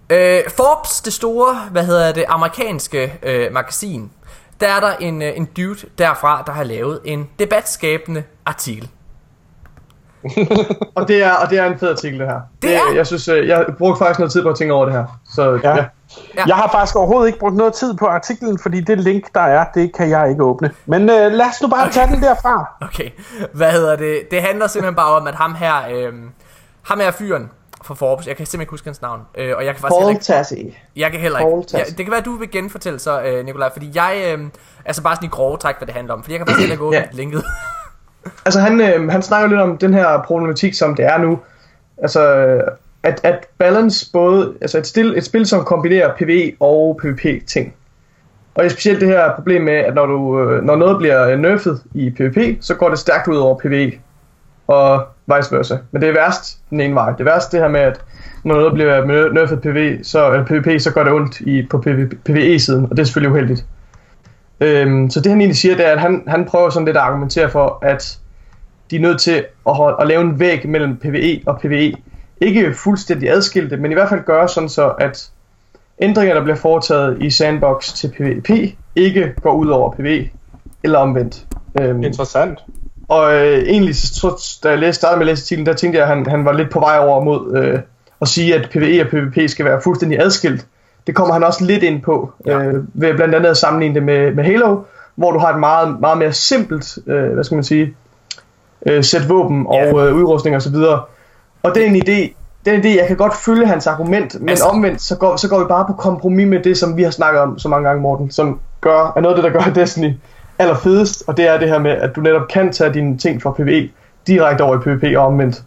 Øh, 0.10 0.44
Forbes, 0.58 1.02
det 1.02 1.14
store, 1.14 1.56
hvad 1.56 1.86
hedder 1.86 2.12
det, 2.12 2.26
amerikanske 2.28 3.20
øh, 3.24 3.54
magasin, 3.54 4.12
der 4.60 4.68
er 4.68 4.80
der 4.80 4.96
en, 4.96 5.22
øh, 5.22 5.38
en 5.38 5.46
dude 5.46 5.88
derfra, 5.98 6.44
der 6.48 6.52
har 6.52 6.64
lavet 6.64 7.00
en 7.06 7.30
debatskabende 7.40 8.24
artikel. 8.46 8.90
Og 10.96 11.08
det 11.08 11.24
er, 11.24 11.32
og 11.34 11.50
det 11.50 11.60
er 11.60 11.66
en 11.66 11.80
fed 11.80 11.90
artikel, 11.90 12.20
det 12.20 12.28
her. 12.28 12.40
Det 12.62 12.76
er- 12.76 12.96
Jeg 12.96 13.08
synes, 13.08 13.28
øh, 13.28 13.48
jeg 13.48 13.66
brugte 13.78 13.98
faktisk 14.00 14.20
noget 14.20 14.32
tid 14.32 14.44
på 14.44 14.50
at 14.50 14.56
tænke 14.58 14.74
over 14.74 14.86
det 14.86 14.94
her. 14.94 15.20
Så 15.30 15.60
Ja. 15.64 15.76
ja. 15.76 15.86
Jeg 16.48 16.56
har 16.56 16.70
faktisk 16.72 16.96
overhovedet 16.96 17.28
ikke 17.28 17.40
brugt 17.40 17.56
noget 17.56 17.74
tid 17.74 17.98
på 17.98 18.06
artiklen, 18.06 18.60
fordi 18.60 18.82
det 18.82 19.00
link, 19.00 19.34
der 19.34 19.42
er, 19.42 19.66
det 19.74 19.92
kan 19.96 20.10
jeg 20.10 20.30
ikke 20.30 20.44
åbne. 20.44 20.72
Men 20.86 21.02
øh, 21.02 21.32
lad 21.32 21.46
os 21.46 21.62
nu 21.62 21.68
bare 21.68 21.90
tage 21.92 22.08
den 22.08 22.22
derfra. 22.22 22.76
Okay, 22.82 23.10
hvad 23.54 23.72
hedder 23.72 23.96
det? 23.96 24.22
Det 24.32 24.42
handler 24.42 24.68
simpelthen 24.68 24.96
bare 24.96 25.12
om, 25.16 25.28
at 25.28 25.36
ham 25.36 25.56
her, 25.56 25.74
øh, 25.92 26.14
ham 26.84 27.00
her 27.00 27.12
fyren 27.12 27.50
fra 27.84 27.94
Forbes, 27.94 28.28
jeg 28.28 28.36
kan 28.38 28.46
simpelthen 28.46 28.62
ikke 28.62 28.72
huske 28.72 28.86
hans 28.88 29.02
navn, 29.02 29.22
øh, 29.38 29.54
og 29.58 29.66
jeg 29.66 29.74
kan 29.76 29.82
faktisk 29.82 30.00
Paul 30.02 30.12
ikke, 30.12 30.24
Tassi. 30.24 30.78
jeg 30.96 31.12
kan 31.12 31.20
heller 31.20 31.40
Paul 31.40 31.60
ikke, 31.60 31.78
ja, 31.78 31.84
det 31.84 31.98
kan 31.98 32.08
være, 32.12 32.20
at 32.20 32.26
du 32.26 32.36
vil 32.36 32.52
genfortælle 32.52 33.00
så, 33.00 33.22
øh, 33.22 33.46
Nikolaj, 33.46 33.70
fordi 33.74 33.92
jeg, 33.96 34.24
øh, 34.38 34.40
altså 34.86 35.04
bare 35.04 35.16
sådan 35.16 35.26
i 35.26 35.30
grove 35.30 35.58
træk, 35.58 35.78
hvad 35.78 35.86
det 35.86 35.96
handler 35.96 36.14
om, 36.14 36.24
fordi 36.24 36.34
jeg 36.34 36.40
kan 36.40 36.48
faktisk 36.48 36.60
heller 36.60 36.74
ikke 36.74 36.84
åbne 36.86 36.98
linket. 37.12 37.44
Altså 38.46 38.60
han, 38.60 38.82
øh, 38.82 39.10
han 39.10 39.22
snakker 39.22 39.50
lidt 39.50 39.62
om 39.62 39.78
den 39.78 39.94
her 39.94 40.22
problematik, 40.26 40.74
som 40.74 40.96
det 40.96 41.06
er 41.06 41.18
nu. 41.18 41.40
Altså, 41.98 42.22
at, 43.04 43.20
at 43.24 43.48
balance 43.58 44.12
både, 44.14 44.54
altså 44.62 44.78
et, 44.78 44.88
stil, 44.88 45.14
et 45.18 45.26
spil, 45.26 45.46
som 45.46 45.64
kombinerer 45.64 46.14
PvE 46.18 46.54
og 46.60 47.00
PvP 47.02 47.48
ting. 47.48 47.74
Og 48.56 48.64
det 48.64 48.70
er 48.70 48.74
specielt 48.74 49.02
det 49.02 49.08
her 49.08 49.36
problem 49.36 49.62
med, 49.62 49.74
at 49.74 49.96
når, 49.96 50.06
du, 50.06 50.42
øh, 50.42 50.64
når 50.64 50.76
noget 50.76 50.98
bliver 50.98 51.28
øh, 51.28 51.40
nerfed 51.40 51.78
i 51.94 52.10
PvP, 52.10 52.38
så 52.62 52.76
går 52.76 52.90
det 52.90 53.00
stærkt 53.00 53.28
ud 53.28 53.38
over 53.38 53.60
PvE. 53.60 53.92
Og 54.68 55.06
vice 55.36 55.56
versa. 55.56 55.78
Men 55.92 56.02
det 56.02 56.10
er 56.10 56.14
værst 56.14 56.60
den 56.70 56.82
ene 56.82 56.96
vej. 56.96 57.12
Det 57.12 57.20
er 57.20 57.24
værst 57.24 57.52
det 57.52 57.60
her 57.60 57.68
med, 57.68 57.80
at 57.80 58.02
når 58.44 58.56
noget 58.56 58.74
bliver 58.74 59.06
nerfed 59.32 59.58
PvE, 59.58 60.04
så, 60.04 60.32
eller 60.32 60.46
PvP, 60.46 60.82
så 60.82 60.92
går 60.92 61.04
det 61.04 61.14
ondt 61.14 61.40
i, 61.40 61.68
på 61.70 61.84
PvE-siden, 62.26 62.84
og 62.84 62.90
det 62.90 63.00
er 63.00 63.04
selvfølgelig 63.04 63.32
uheldigt. 63.32 63.66
Øhm, 64.60 65.10
så 65.10 65.22
det 65.22 65.32
han 65.32 65.42
egentlig 65.42 65.58
siger, 65.58 65.76
det 65.76 65.88
er, 65.88 65.92
at 65.92 66.00
han, 66.00 66.24
han 66.28 66.46
prøver 66.46 66.70
sådan 66.70 66.86
lidt 66.86 66.98
at 66.98 67.04
argumentere 67.04 67.50
for, 67.50 67.80
at 67.82 68.20
de 68.92 68.96
er 68.96 69.00
nødt 69.00 69.22
til 69.22 69.46
at, 69.68 69.76
holde, 69.76 69.98
at 70.02 70.08
lave 70.08 70.22
en 70.22 70.40
væg 70.40 70.70
mellem 70.70 70.98
PvE 70.98 71.42
og 71.46 71.60
PvE. 71.60 71.94
Ikke 72.42 72.74
fuldstændig 72.74 73.30
adskilte, 73.30 73.78
men 73.78 73.92
i 73.92 73.94
hvert 73.94 74.10
fald 74.10 74.24
gøre 74.26 74.50
sådan 74.50 74.70
så, 74.70 74.88
at 75.00 75.30
ændringer, 76.00 76.36
der 76.36 76.44
bliver 76.44 76.56
foretaget 76.56 77.18
i 77.22 77.30
Sandbox 77.30 77.94
til 77.94 78.08
PvP, 78.18 78.50
ikke 78.96 79.34
går 79.42 79.54
ud 79.54 79.68
over 79.68 79.92
PvE, 79.92 80.30
eller 80.84 81.00
omvendt. 81.00 81.46
Øhm, 81.82 82.04
Interessant. 82.04 82.60
og 83.08 83.34
øh, 83.34 83.64
egentlig, 83.64 83.96
så, 83.96 84.60
da 84.64 84.70
jeg 84.70 84.80
læste, 84.80 85.00
startede 85.00 85.20
med 85.20 85.28
at 85.28 85.32
læse 85.32 85.44
artiklen, 85.44 85.66
der 85.66 85.74
tænkte 85.74 86.00
jeg, 86.00 86.08
at 86.08 86.16
han, 86.16 86.26
han 86.26 86.46
var 86.46 86.52
lidt 86.52 86.70
på 86.70 86.80
vej 86.80 86.98
over 87.00 87.24
mod 87.24 87.58
øh, 87.58 87.80
at 88.22 88.28
sige, 88.28 88.56
at 88.56 88.70
PvE 88.70 89.02
og 89.02 89.08
PvP 89.08 89.50
skal 89.50 89.66
være 89.66 89.82
fuldstændig 89.82 90.20
adskilt. 90.20 90.68
Det 91.08 91.16
kommer 91.16 91.34
han 91.34 91.44
også 91.44 91.66
lidt 91.66 91.84
ind 91.84 92.02
på, 92.02 92.32
Ja. 92.46 92.60
øh, 92.64 92.84
ved 92.94 93.14
blandt 93.16 93.36
andet 93.36 93.50
at 93.50 93.58
sammenligne 93.58 93.96
det 93.96 94.04
med, 94.04 94.32
med 94.34 94.44
Halo, 94.44 94.80
hvor 95.16 95.32
du 95.32 95.40
har 95.40 95.54
et 95.54 95.60
meget, 95.60 96.00
meget 96.00 96.18
mere 96.18 96.34
simpelt, 96.34 96.98
øh, 97.08 97.34
hvad 97.34 97.44
skal 97.44 97.56
man 97.56 97.64
sige, 97.64 97.96
øh, 98.86 99.04
sæt 99.04 99.30
våben 99.30 99.68
og 99.68 99.76
Ja. 99.76 100.06
øh, 100.08 100.16
udrustning 100.16 100.56
og 100.56 100.62
så 100.62 100.70
videre. 100.72 101.02
Og 101.64 101.76
det 101.76 101.84
er 101.84 101.88
en 101.88 101.96
idé, 101.96 102.34
det 102.66 102.74
er 102.74 102.78
en 102.78 102.82
idé, 102.86 103.00
jeg 103.00 103.08
kan 103.08 103.18
godt 103.18 103.36
følge 103.36 103.68
hans 103.68 103.88
argument, 103.88 104.40
men 104.40 104.50
altså, 104.50 104.66
omvendt, 104.66 105.02
så 105.02 105.16
går, 105.18 105.36
så 105.36 105.50
går 105.50 105.60
vi 105.60 105.66
bare 105.66 105.86
på 105.88 105.94
kompromis 105.94 106.48
med 106.48 106.64
det, 106.64 106.78
som 106.78 106.98
vi 106.98 107.04
har 107.04 107.12
snakket 107.12 107.42
om 107.42 107.60
så 107.60 107.70
mange 107.70 107.88
gange, 107.88 108.02
Morten, 108.02 108.32
som 108.32 108.60
gør, 108.82 109.14
er 109.16 109.22
noget 109.22 109.36
af 109.36 109.44
det, 109.44 109.54
der 109.54 109.60
gør 109.60 109.72
Destiny 109.82 110.14
allerfedest, 110.60 111.24
og 111.28 111.38
det 111.38 111.48
er 111.48 111.60
det 111.60 111.70
her 111.70 111.80
med, 111.80 111.92
at 111.92 112.16
du 112.16 112.22
netop 112.22 112.48
kan 112.48 112.72
tage 112.72 112.94
dine 112.94 113.18
ting 113.18 113.42
fra 113.42 113.52
PvE 113.52 113.90
direkte 114.28 114.62
over 114.62 114.76
i 114.76 114.80
PvP 114.80 115.18
og 115.18 115.26
omvendt. 115.26 115.64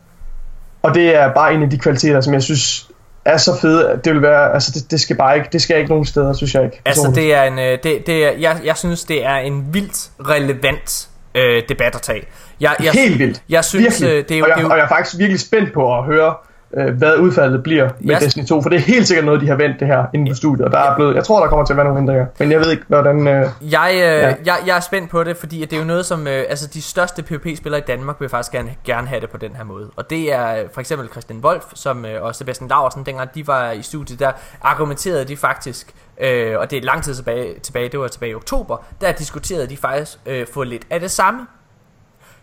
Og 0.83 0.95
det 0.95 1.17
er 1.17 1.33
bare 1.33 1.55
en 1.55 1.63
af 1.63 1.71
de 1.71 1.79
kvaliteter, 1.79 2.21
som 2.21 2.35
jeg 2.35 2.43
synes 2.43 2.90
er 3.25 3.37
så 3.37 3.59
fede, 3.61 4.01
det 4.05 4.13
vil 4.13 4.23
være, 4.23 4.55
altså 4.55 4.71
det, 4.75 4.91
det 4.91 5.01
skal 5.01 5.17
bare 5.17 5.37
ikke, 5.37 5.49
det 5.53 5.63
skal 5.63 5.77
ikke 5.77 5.91
nogen 5.91 6.05
steder, 6.05 6.33
synes 6.33 6.55
jeg 6.55 6.65
ikke. 6.65 6.81
Altså 6.85 7.13
det 7.15 7.35
er 7.35 7.43
en, 7.43 7.59
øh, 7.59 7.79
det, 7.83 8.07
det 8.07 8.25
er, 8.25 8.31
jeg, 8.31 8.61
jeg 8.65 8.77
synes 8.77 9.05
det 9.05 9.25
er 9.25 9.37
en 9.37 9.75
vildt 9.75 10.11
relevant 10.29 11.09
øh, 11.35 11.63
debat 11.69 11.95
at 11.95 12.03
tage. 12.03 12.23
Jeg, 12.61 12.77
jeg, 12.83 12.93
Helt 12.93 13.19
vildt. 13.19 13.43
Jeg 13.49 13.65
synes 13.65 14.01
Virkelig. 14.01 14.19
øh, 14.19 14.29
det 14.29 14.35
er 14.35 14.39
jo, 14.39 14.45
og, 14.45 14.49
jeg, 14.49 14.57
det 14.57 14.63
er 14.63 14.67
jo 14.67 14.71
og 14.71 14.77
jeg 14.77 14.85
er 14.85 14.89
faktisk 14.89 15.19
virkelig 15.19 15.41
spændt 15.41 15.73
på 15.73 15.99
at 15.99 16.05
høre, 16.05 16.35
øh, 16.77 16.95
hvad 16.99 17.17
udfaldet 17.17 17.63
bliver 17.63 17.91
med 18.01 18.15
Yes. 18.15 18.23
Destiny 18.23 18.47
2, 18.47 18.63
for 18.63 18.69
det 18.69 18.77
er 18.77 18.81
helt 18.81 19.07
sikkert 19.07 19.25
noget, 19.27 19.41
de 19.41 19.49
har 19.49 19.57
vendt 19.57 19.81
det 19.81 19.87
her 19.89 20.05
inde 20.15 20.31
på 20.31 20.35
studiet, 20.35 20.65
og 20.67 20.73
der 20.73 20.79
er 20.79 20.97
blevet, 20.97 21.15
jeg 21.15 21.25
tror, 21.25 21.41
der 21.41 21.49
kommer 21.49 21.65
til 21.65 21.73
at 21.73 21.77
være 21.77 21.85
nogle 21.87 22.01
ændringer, 22.01 22.27
men 22.39 22.53
jeg 22.53 22.61
ved 22.61 22.71
ikke, 22.71 22.83
hvordan... 22.89 23.29
Øh, 23.29 23.47
Jeg, 23.73 23.91
øh, 23.95 24.01
Ja. 24.01 24.35
jeg, 24.45 24.57
jeg 24.67 24.77
er 24.77 24.81
spændt 24.81 25.11
på 25.11 25.25
det, 25.25 25.37
fordi 25.37 25.61
det 25.61 25.73
er 25.73 25.79
jo 25.79 25.85
noget 25.85 26.07
som, 26.07 26.27
øh, 26.27 26.45
altså 26.49 26.67
de 26.67 26.83
største 26.83 27.23
PvP-spillere 27.23 27.81
i 27.81 27.85
Danmark 27.87 28.21
vil 28.21 28.29
faktisk 28.29 28.53
gerne, 28.53 28.71
gerne 28.85 29.07
have 29.09 29.21
det 29.21 29.31
på 29.31 29.37
den 29.37 29.57
her 29.57 29.65
måde. 29.65 29.91
Og 29.97 30.11
det 30.11 30.33
er 30.33 30.57
øh, 30.57 30.65
for 30.73 30.81
eksempel 30.81 31.09
Christian 31.09 31.41
Wolf, 31.45 31.65
som, 31.75 32.05
øh, 32.05 32.23
og 32.23 32.35
Sebastian 32.35 32.69
Laursen, 32.69 33.07
dengang 33.07 33.35
de 33.35 33.47
var 33.47 33.71
i 33.71 33.83
studiet, 33.83 34.19
der 34.19 34.33
argumenterede 34.63 35.25
de 35.25 35.37
faktisk, 35.37 35.95
øh, 36.21 36.59
og 36.59 36.71
det 36.71 36.79
er 36.79 36.83
lang 36.83 37.03
tid 37.03 37.15
tilbage, 37.15 37.59
tilbage, 37.63 37.89
det 37.89 38.01
var 38.01 38.09
tilbage 38.09 38.33
i 38.33 38.35
oktober, 38.35 38.77
der 39.01 39.13
diskuterede 39.13 39.67
de 39.67 39.77
faktisk 39.77 40.19
øh, 40.27 40.47
få 40.55 40.63
lidt 40.63 40.83
af 40.91 41.01
det 41.01 41.11
samme. 41.11 41.47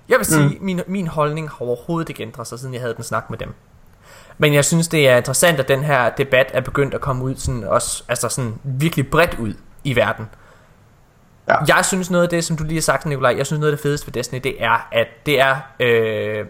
Jeg 0.09 0.17
vil 0.17 0.25
sige, 0.25 0.47
mm. 0.47 0.57
min, 0.65 0.81
min 0.87 1.07
holdning 1.07 1.49
har 1.49 1.65
overhovedet 1.65 2.09
ikke 2.09 2.23
ændret 2.23 2.47
sig, 2.47 2.59
siden 2.59 2.73
jeg 2.73 2.81
havde 2.81 2.93
den 2.95 3.03
snak 3.03 3.29
med 3.29 3.37
dem. 3.37 3.53
Men 4.37 4.53
jeg 4.53 4.65
synes, 4.65 4.87
det 4.87 5.09
er 5.09 5.17
interessant, 5.17 5.59
at 5.59 5.67
den 5.67 5.83
her 5.83 6.09
debat 6.09 6.51
er 6.53 6.61
begyndt 6.61 6.93
at 6.93 7.01
komme 7.01 7.23
ud 7.23 7.35
sådan, 7.35 7.63
også, 7.63 8.03
altså 8.07 8.29
sådan 8.29 8.53
virkelig 8.63 9.09
bredt 9.09 9.35
ud 9.39 9.53
i 9.83 9.95
verden. 9.95 10.25
Ja. 11.47 11.55
Jeg 11.75 11.85
synes 11.85 12.11
noget 12.11 12.23
af 12.23 12.29
det, 12.29 12.45
som 12.45 12.57
du 12.57 12.63
lige 12.63 12.75
har 12.75 12.81
sagt, 12.81 13.05
Nikolaj, 13.05 13.33
jeg 13.37 13.45
synes 13.45 13.59
noget 13.59 13.71
af 13.71 13.77
det 13.77 13.83
fedeste 13.83 14.07
ved 14.07 14.13
Destiny, 14.13 14.39
det 14.43 14.63
er, 14.63 14.87
at 14.91 15.07
det 15.25 15.39
er, 15.39 15.55
øh, 15.79 16.45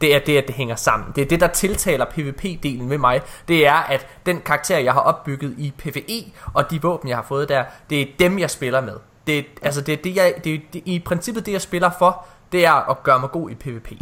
det 0.00 0.14
er 0.14 0.18
det, 0.18 0.38
at 0.38 0.44
det 0.46 0.54
hænger 0.54 0.76
sammen. 0.76 1.12
Det 1.16 1.22
er 1.22 1.26
det, 1.28 1.40
der 1.40 1.46
tiltaler 1.46 2.04
PvP-delen 2.04 2.90
ved 2.90 2.98
mig. 2.98 3.22
Det 3.48 3.66
er, 3.66 3.74
at 3.74 4.06
den 4.26 4.40
karakter, 4.40 4.78
jeg 4.78 4.92
har 4.92 5.00
opbygget 5.00 5.54
i 5.58 5.72
PvE, 5.78 6.32
og 6.54 6.70
de 6.70 6.82
våben, 6.82 7.08
jeg 7.08 7.16
har 7.16 7.24
fået 7.28 7.48
der, 7.48 7.64
det 7.90 8.00
er 8.00 8.06
dem, 8.18 8.38
jeg 8.38 8.50
spiller 8.50 8.80
med. 8.80 8.94
Det 9.26 9.38
er, 9.38 9.42
altså, 9.62 9.80
det 9.80 9.92
er 9.92 10.02
det, 10.02 10.16
jeg, 10.16 10.34
det 10.44 10.60
det, 10.72 10.82
i 10.84 10.98
princippet 10.98 11.46
det, 11.46 11.52
jeg 11.52 11.60
spiller 11.60 11.90
for, 11.98 12.26
det 12.52 12.66
er 12.66 12.90
at 12.90 13.02
gøre 13.02 13.20
mig 13.20 13.30
god 13.30 13.50
i 13.50 13.54
PvP. 13.54 13.92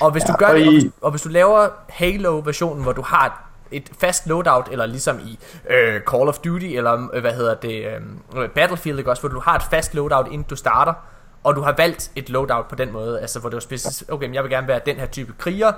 Og 0.00 0.10
hvis 0.10 0.22
Ja, 0.28 0.32
du 0.32 0.36
gør 0.38 0.46
og 0.46 0.54
det, 0.54 0.66
og 0.66 0.72
hvis, 0.72 0.84
og 1.02 1.10
hvis 1.10 1.22
du 1.22 1.28
laver 1.28 1.68
Halo-versionen, 1.88 2.82
hvor 2.82 2.92
du 2.92 3.02
har 3.02 3.46
et 3.72 3.90
fast 4.00 4.26
loadout, 4.26 4.68
eller 4.70 4.86
ligesom 4.86 5.18
i 5.18 5.38
øh, 5.70 6.00
Call 6.10 6.28
of 6.28 6.38
Duty, 6.38 6.64
eller 6.66 7.08
øh, 7.12 7.20
hvad 7.20 7.32
hedder 7.32 7.54
det, 7.54 7.86
øh, 8.36 8.48
Battlefield, 8.48 8.98
ikke 8.98 9.10
også, 9.10 9.22
hvor 9.22 9.28
du 9.30 9.40
har 9.40 9.56
et 9.56 9.62
fast 9.70 9.94
loadout, 9.94 10.26
inden 10.30 10.46
du 10.50 10.56
starter, 10.56 10.92
og 11.44 11.56
du 11.56 11.60
har 11.60 11.74
valgt 11.78 12.10
et 12.16 12.30
loadout 12.30 12.64
på 12.68 12.74
den 12.74 12.92
måde, 12.92 13.20
altså 13.20 13.40
hvor 13.40 13.48
det 13.48 13.54
var 13.54 13.60
specifikt, 13.60 14.12
okay, 14.12 14.26
men 14.26 14.34
jeg 14.34 14.42
vil 14.42 14.50
gerne 14.50 14.68
være 14.68 14.80
den 14.86 14.96
her 14.96 15.06
type 15.06 15.32
kriger, 15.38 15.72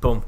bum. 0.00 0.22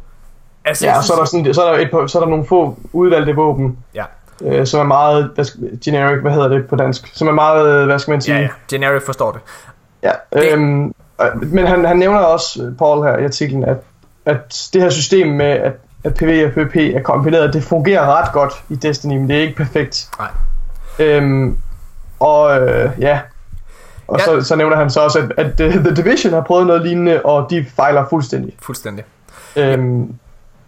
Altså, 0.65 0.87
Ja, 0.87 0.97
og 0.97 1.05
så 1.05 1.13
er 1.13 1.17
der, 1.17 1.25
synes- 1.25 1.45
sådan, 1.45 1.55
så 1.55 1.63
er 1.63 1.73
der, 1.73 1.79
et, 1.79 1.91
par- 1.91 2.07
så 2.07 2.19
er 2.19 2.23
der 2.23 2.31
nogle 2.31 2.47
få 2.47 2.79
udvalgte 2.93 3.35
våben, 3.35 3.79
ja, 3.95 4.05
øh, 4.43 4.67
som 4.67 4.81
er 4.81 4.85
meget 4.85 5.31
hvad 5.35 5.45
skal, 5.45 5.79
generic, 5.85 6.21
hvad 6.23 6.33
hedder 6.33 6.49
det 6.49 6.69
på 6.69 6.77
dansk, 6.77 7.11
som 7.17 7.29
er 7.29 7.33
meget, 7.33 7.81
øh, 7.81 7.87
hvad 7.87 7.99
skal 7.99 8.11
man 8.13 8.21
sige, 8.23 8.35
ja, 8.37 8.41
ja, 8.43 8.49
generic 8.71 9.03
forstår 9.03 9.33
det. 9.33 9.41
Ja, 10.03 10.13
øhm, 10.53 10.85
øh, 10.87 10.91
men 11.43 11.67
han, 11.67 11.85
han 11.85 11.97
nævner 11.97 12.19
også, 12.19 12.63
øh, 12.63 12.77
Paul 12.77 13.07
her 13.07 13.19
i 13.19 13.25
artiklen, 13.25 13.65
at, 13.65 13.77
at 14.25 14.69
det 14.73 14.83
her 14.83 14.91
system 14.91 15.29
med, 15.29 15.47
at, 15.47 15.73
at 16.05 16.15
PvE 16.15 16.45
og 16.47 16.53
PvP 16.53 16.77
er 16.77 17.03
kombineret, 17.03 17.55
det 17.55 17.63
fungerer 17.63 18.07
ret 18.07 18.33
godt 18.33 18.65
i 18.69 18.75
Destiny, 18.75 19.17
men 19.17 19.29
det 19.29 19.37
er 19.37 19.41
ikke 19.41 19.57
perfekt. 19.57 20.11
Nej. 20.19 20.29
Øhm, 20.99 21.59
og 22.21 22.61
øh, 22.61 22.91
ja, 22.99 23.21
og 24.09 24.19
Ja. 24.19 24.25
Så, 24.25 24.41
så 24.43 24.57
nævner 24.57 24.77
han 24.77 24.91
så 24.91 25.01
også, 25.01 25.19
at, 25.19 25.61
at 25.61 25.77
uh, 25.77 25.85
The 25.85 25.95
Division 25.95 26.33
har 26.33 26.41
prøvet 26.41 26.67
noget 26.67 26.83
lignende, 26.83 27.23
og 27.25 27.47
de 27.51 27.67
fejler 27.77 28.05
fuldstændig. 28.11 28.57
Fuldstændig. 28.63 29.05
Øhm, 29.57 30.15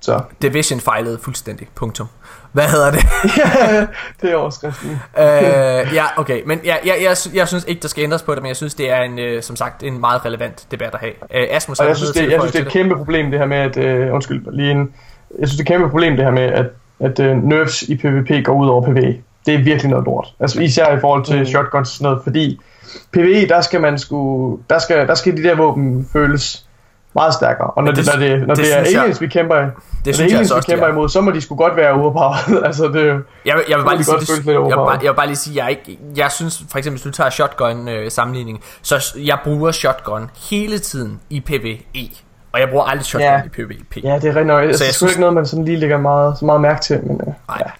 så 0.00 0.20
Division 0.42 0.80
fejlede 0.80 1.18
fuldstændig, 1.18 1.68
punktum. 1.74 2.08
Hvad 2.52 2.64
hedder 2.64 2.90
det? 2.90 3.04
ja, 3.38 3.80
det 4.22 4.32
er 4.32 4.36
overskriften. 4.36 4.90
øh, 5.18 5.94
ja, 5.94 6.04
okay. 6.16 6.42
Men 6.46 6.60
jeg, 6.64 6.80
jeg, 6.84 6.94
jeg, 7.02 7.16
jeg 7.34 7.48
synes 7.48 7.64
ikke, 7.68 7.82
der 7.82 7.88
skal 7.88 8.04
ændres 8.04 8.22
på 8.22 8.34
det, 8.34 8.42
men 8.42 8.48
jeg 8.48 8.56
synes, 8.56 8.74
det 8.74 8.90
er 8.90 9.00
en, 9.00 9.18
øh, 9.18 9.42
som 9.42 9.56
sagt 9.56 9.82
en 9.82 10.00
meget 10.00 10.24
relevant 10.24 10.66
debat 10.70 10.94
at 10.94 11.00
have. 11.00 11.12
Øh, 11.34 11.46
Asmus, 11.50 11.80
Og 11.80 11.86
jeg 11.86 11.96
synes, 11.96 12.10
det, 12.10 12.30
jeg 12.30 12.40
synes, 12.40 12.52
det 12.52 12.60
er 12.60 12.64
et 12.66 12.72
kæmpe 12.72 12.96
problem, 12.96 13.30
det 13.30 13.38
her 13.38 13.46
med, 13.46 13.56
at... 13.56 13.76
Øh, 13.76 14.14
undskyld, 14.14 14.46
lige 14.52 14.70
en, 14.70 14.94
Jeg 15.38 15.48
synes, 15.48 15.50
det 15.50 15.58
er 15.58 15.62
et 15.74 15.78
kæmpe 15.78 15.88
problem, 15.88 16.16
det 16.16 16.24
her 16.24 16.32
med, 16.32 16.42
at, 16.42 16.66
at 17.00 17.20
øh, 17.20 17.36
nerfs 17.44 17.82
i 17.82 17.96
PvP 17.96 18.44
går 18.44 18.52
ud 18.52 18.68
over 18.68 18.82
PvE. 18.82 19.16
Det 19.46 19.54
er 19.54 19.58
virkelig 19.58 19.90
noget 19.90 20.04
lort. 20.04 20.28
Altså 20.40 20.60
især 20.60 20.96
i 20.96 21.00
forhold 21.00 21.24
til 21.24 21.38
mm. 21.38 21.46
shotguns 21.46 21.88
og 21.88 21.94
sådan 21.94 22.04
noget, 22.04 22.20
fordi 22.22 22.60
PvE, 23.12 23.48
der 23.48 23.60
skal 23.60 23.80
man 23.80 23.98
sgu... 23.98 24.58
Der 24.70 24.78
skal, 24.78 25.06
der 25.06 25.14
skal 25.14 25.36
de 25.36 25.42
der 25.42 25.56
våben 25.56 26.08
føles 26.12 26.66
meget 27.14 27.34
stærkere. 27.34 27.66
Og 27.70 27.84
når 27.84 27.90
Ja, 27.90 27.96
det, 27.96 28.06
det 28.06 28.14
når 28.14 28.26
det, 28.26 28.46
når 28.48 28.54
det 28.54 28.64
det, 28.64 28.72
er 28.78 28.84
synes 28.84 28.94
jeg- 28.94 29.00
aliens, 29.02 29.20
vi 29.20 29.26
kæmper 29.26 29.54
det 29.54 29.64
når 29.64 29.72
det 30.04 30.14
er 30.20 30.24
jeg 30.24 30.32
aliens, 30.32 30.52
vi 30.56 30.60
kæmper 30.72 30.86
er. 30.86 30.90
imod, 30.92 31.08
så 31.08 31.20
må 31.20 31.30
de 31.30 31.40
sgu 31.40 31.54
godt 31.56 31.76
være 31.76 31.92
overpowered. 31.92 32.62
altså, 32.68 32.84
det, 32.88 32.94
Jeg 33.44 33.54
vil, 33.56 33.64
jeg 33.68 33.78
vil 33.78 33.84
bare 33.84 33.96
lige 33.96 34.04
sige, 34.04 34.18
det, 34.18 34.46
jeg, 34.46 34.76
bare, 34.76 34.90
jeg 34.90 35.00
vil 35.10 35.14
bare 35.16 35.26
lige 35.26 35.36
sige, 35.36 35.64
jeg, 35.64 35.70
ikke, 35.70 35.98
jeg 36.16 36.30
synes 36.30 36.62
for 36.70 36.78
eksempel, 36.78 36.96
hvis 37.02 37.02
du 37.02 37.10
tager 37.10 37.30
shotgun 37.30 37.88
øh, 37.88 38.10
sammenligning, 38.10 38.60
så 38.82 39.14
jeg 39.26 39.38
bruger 39.44 39.70
shotgun 39.72 40.30
hele 40.50 40.78
tiden 40.78 41.20
i 41.30 41.40
PvE, 41.40 41.78
og 42.52 42.60
jeg 42.60 42.68
bruger 42.68 42.84
aldrig 42.84 43.04
shotgun 43.06 43.26
Ja. 43.28 43.40
i 43.44 43.48
PvP. 43.48 43.96
ja, 44.04 44.14
det 44.14 44.24
er 44.24 44.28
rigtig 44.28 44.44
nok. 44.44 44.62
Altså, 44.62 44.84
jeg 44.84 44.88
det 44.88 44.88
er 44.88 44.92
sgu 44.92 44.92
synes- 44.92 45.12
ikke 45.12 45.20
noget, 45.20 45.34
man 45.34 45.46
sådan 45.46 45.64
lige 45.64 45.76
lægger 45.78 45.98
meget, 45.98 46.38
så 46.38 46.44
meget 46.44 46.60
mærke 46.60 46.80
til. 46.80 47.00
Men, 47.06 47.20
øh, 47.26 47.32
Nej. 47.48 47.70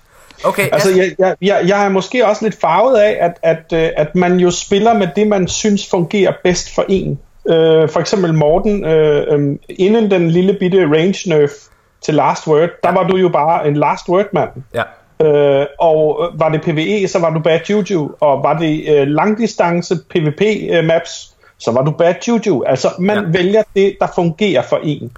Okay, 0.45 0.69
Altså, 0.73 0.91
jeg, 0.97 1.15
jeg, 1.19 1.37
jeg, 1.43 1.63
jeg 1.67 1.85
er 1.85 1.89
måske 1.89 2.27
også 2.27 2.45
lidt 2.45 2.61
farvet 2.61 2.97
af, 2.99 3.17
at, 3.21 3.33
at, 3.43 3.85
øh, 3.85 3.91
at 3.97 4.15
man 4.15 4.37
jo 4.37 4.51
spiller 4.51 4.95
med 4.95 5.09
det, 5.17 5.27
man 5.27 5.49
synes 5.49 5.91
fungerer 5.91 6.33
bedst 6.45 6.75
for 6.75 6.85
en. 6.89 7.19
Øh, 7.51 7.89
for 7.89 8.01
eksempel 8.01 8.35
Morten, 8.35 8.85
øh, 8.85 9.27
øh, 9.31 9.57
inden 9.69 10.11
den 10.11 10.31
lille 10.31 10.53
bitte 10.61 10.85
range 10.85 11.29
nerf 11.29 11.51
til 12.03 12.15
Last 12.15 12.47
Word, 12.47 12.69
der 12.83 12.93
var 12.93 13.03
du 13.03 13.17
jo 13.17 13.29
bare 13.29 13.69
en 13.69 13.77
Last 13.77 14.09
Word-mand. 14.09 14.51
ja. 14.75 14.83
Øh, 15.23 15.67
og 15.81 16.31
var 16.35 16.49
det 16.49 16.63
PvE, 16.63 17.09
så 17.09 17.19
var 17.19 17.31
du 17.31 17.41
Bad 17.41 17.61
Juju. 17.71 18.11
Og 18.21 18.43
var 18.43 18.59
det 18.59 18.85
øh, 18.89 19.07
langdistance 19.09 19.95
PvP-maps, 20.15 21.35
så 21.59 21.73
var 21.73 21.83
du 21.83 21.91
Bad 21.91 22.15
Juju. 22.29 22.63
Altså, 22.67 22.89
man 22.99 23.17
Ja. 23.17 23.23
vælger 23.27 23.63
det, 23.77 23.97
der 24.01 24.07
fungerer 24.15 24.63
for 24.63 24.81
en. 24.85 25.11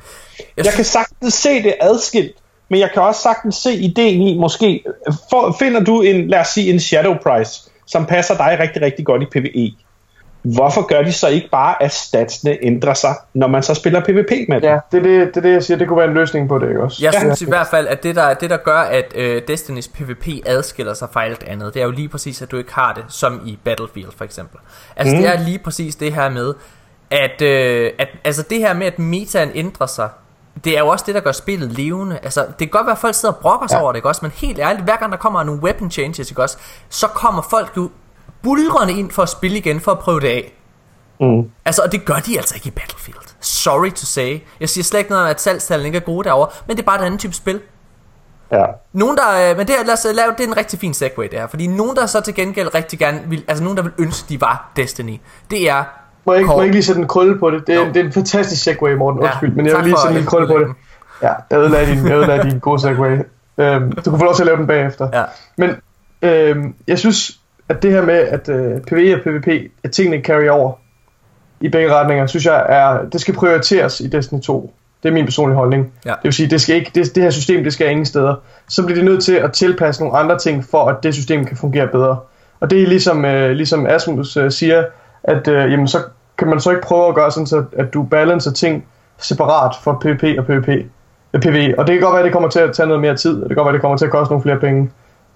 Jeg 0.57 0.65
Jeg 0.65 0.73
kan 0.73 0.85
sagtens 0.85 1.35
se 1.35 1.63
det 1.63 1.75
adskilt, 1.81 2.33
men 2.69 2.81
jeg 2.81 2.91
kan 2.95 3.03
også 3.03 3.21
sagtens 3.23 3.55
se 3.57 3.73
ideen 3.75 4.23
i, 4.23 4.39
måske, 4.39 4.85
for, 5.31 5.57
finder 5.59 5.81
du 5.85 6.01
en, 6.03 6.29
lad 6.29 6.41
os 6.41 6.49
sige, 6.49 6.73
en 6.73 6.81
Shadow 6.81 7.15
Price, 7.23 7.71
som 7.87 8.07
passer 8.07 8.37
dig 8.37 8.57
rigtig, 8.61 8.83
rigtig 8.83 9.05
godt 9.07 9.23
i 9.23 9.27
PvE. 9.27 9.73
Hvorfor 10.43 10.87
gør 10.87 11.03
de 11.03 11.13
så 11.13 11.29
ikke 11.29 11.49
bare, 11.51 11.83
at 11.83 11.93
statsene 11.93 12.59
ændrer 12.63 12.95
sig, 12.95 13.15
når 13.35 13.47
man 13.47 13.63
så 13.63 13.75
spiller 13.75 14.01
PvP 14.01 14.31
med 14.49 14.61
dem? 14.61 14.71
ja, 14.71 14.79
det 14.93 14.99
er 14.99 15.03
det, 15.03 15.35
det, 15.35 15.37
er 15.37 15.41
det, 15.41 15.53
jeg 15.53 15.63
siger. 15.63 15.79
Det 15.79 15.89
kunne 15.89 15.99
være 15.99 16.09
en 16.09 16.15
løsning 16.15 16.49
på 16.49 16.59
det, 16.59 16.69
ikke 16.69 16.83
også? 16.83 17.05
Jeg 17.05 17.15
synes 17.15 17.43
i 17.43 17.49
hvert 17.49 17.67
fald, 17.67 17.87
at 17.87 18.03
det 18.03 18.17
der, 18.17 18.35
det 18.35 18.51
der 18.51 18.57
gør, 18.57 18.79
at 18.79 19.13
øh, 19.15 19.43
Destinys 19.49 19.89
PvP 19.89 20.29
adskiller 20.47 20.95
sig 20.95 21.09
fra 21.13 21.25
alt 21.25 21.43
andet, 21.43 21.75
det 21.75 21.83
er 21.83 21.87
jo 21.87 21.91
lige 21.91 22.09
præcis, 22.09 22.43
at 22.43 22.51
du 22.51 22.57
ikke 22.57 22.75
har 22.75 22.93
det, 22.93 23.05
som 23.09 23.41
i 23.47 23.59
Battlefield 23.65 24.11
for 24.17 24.25
eksempel. 24.25 24.59
Altså 24.97 25.17
mm. 25.17 25.23
det 25.23 25.31
er 25.35 25.41
lige 25.45 25.59
præcis 25.59 25.97
det 25.97 26.15
her 26.15 26.29
med, 26.29 26.55
at, 27.11 27.43
øh, 27.43 27.91
at 27.99 28.09
altså 28.25 28.43
det 28.51 28.59
her 28.59 28.75
med, 28.75 28.87
at 28.87 28.99
metaen 28.99 29.51
ændrer 29.55 29.87
sig, 29.87 30.09
det 30.65 30.77
er 30.77 30.81
jo 30.81 30.89
også 30.89 31.05
det, 31.07 31.15
der 31.15 31.21
gør 31.21 31.33
spillet 31.33 31.73
levende. 31.73 32.19
Altså, 32.23 32.41
det 32.41 32.59
kan 32.59 32.69
godt 32.69 32.87
være, 32.87 32.93
at 32.93 32.99
folk 32.99 33.15
sidder 33.15 33.35
og 33.35 33.41
brokker 33.41 33.67
sig 33.67 33.75
ja. 33.75 33.79
Ja. 33.79 33.83
over 33.83 33.93
det, 33.93 33.99
ikke 33.99 34.09
også? 34.09 34.21
Men 34.23 34.31
helt 34.31 34.59
ærligt, 34.59 34.85
hver 34.85 34.97
gang 34.97 35.13
der 35.13 35.19
kommer 35.19 35.43
nogle 35.43 35.63
weapon 35.63 35.91
changes, 35.91 36.31
ikke 36.31 36.43
også? 36.43 36.59
Så 36.89 37.07
kommer 37.07 37.43
folk 37.51 37.77
jo 37.77 37.91
bulrende 38.43 38.93
ind 38.93 39.11
for 39.11 39.23
at 39.23 39.29
spille 39.29 39.59
igen, 39.59 39.81
for 39.81 39.93
at 39.93 39.99
prøve 39.99 40.21
det 40.21 40.29
af. 40.29 40.53
Mm. 41.21 41.51
Altså, 41.65 41.83
og 41.83 41.93
det 41.93 42.05
gør 42.05 42.15
de 42.15 42.37
altså 42.37 42.55
ikke 42.55 42.69
i 42.69 42.71
Battlefield. 42.71 43.19
Sorry 43.41 43.91
to 43.91 44.07
say. 44.07 44.41
Jeg 44.61 44.69
siger 44.69 44.85
slet 44.85 44.99
ikke 45.01 45.11
noget 45.11 45.25
om, 45.25 45.31
at 45.31 45.41
salgstallene 45.41 45.87
ikke 45.89 45.97
er 45.97 46.03
gode 46.03 46.25
derovre, 46.29 46.49
men 46.67 46.77
det 46.77 46.83
er 46.83 46.87
bare 46.87 47.01
et 47.03 47.07
andet 47.07 47.21
type 47.21 47.35
spil. 47.35 47.61
Ja. 48.53 48.65
Nogen 48.93 49.17
der, 49.17 49.51
øh, 49.51 49.57
men 49.57 49.67
det, 49.67 49.75
lad 49.87 49.93
os 49.95 50.05
øh, 50.09 50.15
lave, 50.15 50.33
det 50.39 50.41
er 50.45 50.49
en 50.49 50.57
rigtig 50.57 50.79
fin 50.79 50.95
segue 50.95 51.25
det 51.25 51.39
her, 51.39 51.47
fordi 51.47 51.67
nogen 51.67 51.97
der 51.97 52.07
så 52.07 52.21
til 52.21 52.35
gengæld 52.35 52.75
rigtig 52.75 52.99
gerne 52.99 53.21
vil, 53.27 53.45
altså 53.49 53.65
nogen 53.65 53.77
der 53.77 53.83
vil 53.83 53.93
ønske 53.99 54.29
de 54.29 54.41
var 54.41 54.73
Destiny, 54.77 55.21
det 55.51 55.71
er 55.71 55.85
Må 56.27 56.33
jeg, 56.33 56.41
ikke, 56.41 56.49
må 56.49 56.57
jeg 56.57 56.65
ikke 56.65 56.75
lige 56.75 56.85
sætte 56.85 57.01
en 57.01 57.09
krølle 57.09 57.39
på 57.39 57.51
det? 57.51 57.67
Det 57.67 57.75
er, 57.75 57.81
Jo. 57.81 57.87
det 57.89 57.97
er 57.97 58.05
en 58.05 58.13
fantastisk 58.13 58.63
segway, 58.63 58.95
Morten. 58.95 59.23
Ja, 59.23 59.27
Undskyld, 59.27 59.53
men 59.55 59.67
jeg 59.67 59.77
vil 59.77 59.85
lige 59.85 59.97
sætte 60.05 60.21
en 60.21 60.27
krølle 60.27 60.49
på 60.49 60.59
det. 60.59 60.69
Ja, 61.23 61.33
jeg 61.51 61.59
ødelagde 61.59 61.93
din, 61.93 62.07
jeg 62.09 62.17
ødelagde 62.17 62.51
din 62.51 62.59
gode 62.59 62.81
segway. 62.81 63.19
Øhm, 63.59 63.93
du 63.93 64.11
kan 64.11 64.19
få 64.19 64.25
lov 64.25 64.35
til 64.35 64.43
at 64.43 64.47
lave 64.47 64.59
den 64.59 64.67
bagefter. 64.67 65.09
Ja. 65.13 65.25
Men 65.57 65.71
øhm, 66.23 66.75
jeg 66.89 66.99
synes, 66.99 67.39
at 67.69 67.83
det 67.83 67.93
her 67.93 68.03
med, 68.03 68.15
at 68.15 68.49
øh, 68.49 68.81
PvE 68.81 69.15
og 69.15 69.21
PvP, 69.21 69.49
at 69.85 69.91
tingene 69.91 70.23
carry 70.23 70.49
over 70.49 70.73
i 71.61 71.69
begge 71.69 71.95
retninger, 71.95 72.27
synes 72.27 72.47
jeg, 72.47 72.67
er, 72.69 73.09
det 73.13 73.21
skal 73.21 73.35
prioriteres 73.35 74.01
i 74.01 74.07
Destiny 74.07 74.41
2. 74.41 74.75
Det 75.03 75.09
er 75.09 75.13
min 75.13 75.25
personlige 75.25 75.57
holdning. 75.57 75.93
Ja. 76.05 76.11
Det 76.11 76.25
vil 76.25 76.33
sige, 76.33 76.51
det, 76.51 76.61
skal 76.61 76.77
ikke, 76.77 76.91
det, 76.95 77.15
det 77.15 77.23
her 77.23 77.31
system, 77.31 77.65
det 77.65 77.73
skal 77.73 77.91
ingen 77.91 78.07
steder. 78.07 78.35
Så 78.69 78.85
bliver 78.85 78.99
de 78.99 79.05
nødt 79.05 79.25
til 79.25 79.35
at 79.35 79.53
tilpasse 79.53 80.03
nogle 80.03 80.19
andre 80.19 80.39
ting, 80.39 80.65
for 80.65 80.85
at 80.85 80.97
det 81.03 81.15
system 81.15 81.45
kan 81.45 81.57
fungere 81.57 81.89
bedre. 81.89 82.19
Og 82.61 82.71
det 82.71 82.83
er 82.83 82.87
ligesom, 82.87 83.25
øh, 83.25 83.51
ligesom 83.51 83.87
Asmus 83.87 84.37
øh, 84.37 84.51
siger, 84.51 84.85
at 85.25 85.49
øh, 85.49 85.73
jamen, 85.73 85.89
så 85.89 85.99
kan 86.39 86.49
man 86.49 86.61
så 86.61 86.71
ikke 86.71 86.83
prøve 86.83 87.09
at 87.09 87.15
gøre 87.15 87.31
sådan, 87.31 87.47
så, 87.47 87.65
at 87.73 87.95
du 87.95 88.03
balancer 88.03 88.53
ting 88.53 88.85
separat 89.19 89.77
for 89.83 89.99
PvP 90.03 90.39
og 90.39 90.45
PvP. 90.47 90.69
PvE. 91.41 91.75
Og 91.79 91.87
det 91.87 91.95
kan 91.95 92.01
godt 92.01 92.13
være, 92.13 92.19
at 92.19 92.25
det 92.25 92.33
kommer 92.33 92.49
til 92.49 92.61
at 92.61 92.73
tage 92.73 92.87
noget 92.87 93.01
mere 93.01 93.17
tid, 93.17 93.43
og 93.43 93.49
det 93.49 93.49
kan 93.49 93.57
godt 93.57 93.65
være, 93.65 93.71
at 93.71 93.75
det 93.75 93.81
kommer 93.81 93.99
til 93.99 94.05
at 94.05 94.11
koste 94.11 94.33
nogle 94.33 94.43
flere 94.43 94.59
penge. 94.59 94.91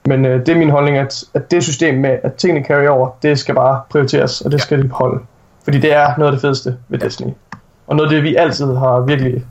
Men 0.06 0.24
øh, 0.24 0.40
det 0.40 0.48
er 0.48 0.58
min 0.58 0.70
holdning, 0.70 0.96
at, 0.96 1.24
at 1.34 1.50
det 1.50 1.64
system 1.64 1.94
med, 1.94 2.18
at 2.22 2.34
tingene 2.34 2.66
carry 2.66 2.86
over, 2.86 3.10
det 3.22 3.38
skal 3.38 3.54
bare 3.54 3.80
prioriteres, 3.90 4.40
og 4.40 4.52
det 4.52 4.60
skal 4.60 4.82
de 4.82 4.88
beholde. 4.88 5.20
Fordi 5.64 5.78
det 5.78 5.92
er 5.92 6.14
noget 6.18 6.32
af 6.32 6.32
det 6.32 6.40
fedeste 6.40 6.76
ved 6.88 6.98
Destiny. 6.98 7.30
Og 7.86 7.96
noget 7.96 8.10
af 8.10 8.14
det, 8.14 8.22
vi 8.22 8.36
altid 8.36 8.74
har 8.74 9.00
virkelig 9.00 9.44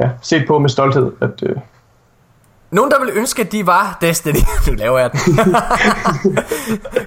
ja, 0.00 0.10
set 0.22 0.46
på 0.46 0.58
med 0.58 0.68
stolthed, 0.68 1.12
at 1.20 1.42
øh, 1.42 1.56
Nogen 2.74 2.90
der 2.90 3.00
vil 3.00 3.10
ønske 3.14 3.42
at 3.42 3.52
de 3.52 3.66
var 3.66 3.98
Destiny. 4.00 4.36
Nu 4.66 4.72
laver 4.72 4.98
jeg 4.98 5.12
den. 5.12 5.20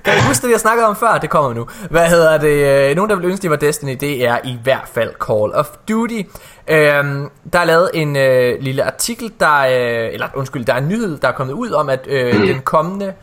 Kan 0.06 0.14
I 0.18 0.22
huske 0.28 0.48
det 0.48 0.52
jeg 0.52 0.60
snakkede 0.60 0.88
om 0.88 0.96
før? 0.96 1.18
Det 1.18 1.30
kommer 1.30 1.54
nu. 1.54 1.68
Hvad 1.90 2.10
hedder 2.10 2.38
det? 2.38 2.90
Øh, 2.90 2.96
Nogen 2.96 3.10
der 3.10 3.16
vil 3.16 3.26
ønske 3.26 3.44
de 3.44 3.50
var 3.50 3.56
Destiny 3.56 3.98
Det 4.00 4.26
er 4.28 4.38
i 4.44 4.58
hvert 4.64 4.88
fald 4.94 5.14
Call 5.28 5.54
of 5.54 5.66
Duty. 5.90 6.22
Øhm, 6.68 7.30
Der 7.54 7.60
er 7.60 7.66
lavet 7.66 7.90
en 7.94 8.16
øh, 8.16 8.62
lille 8.62 8.84
artikel 8.84 9.32
der, 9.40 9.58
øh, 9.60 10.14
Eller 10.14 10.28
undskyld 10.36 10.66
Der 10.66 10.74
er 10.74 10.78
en 10.78 10.88
nyhed 10.88 11.18
der 11.18 11.28
er 11.28 11.32
kommet 11.32 11.54
ud 11.54 11.72
om 11.72 11.90
at 11.90 12.08
øh, 12.08 12.34
Den 12.48 12.60
kommende 12.60 13.14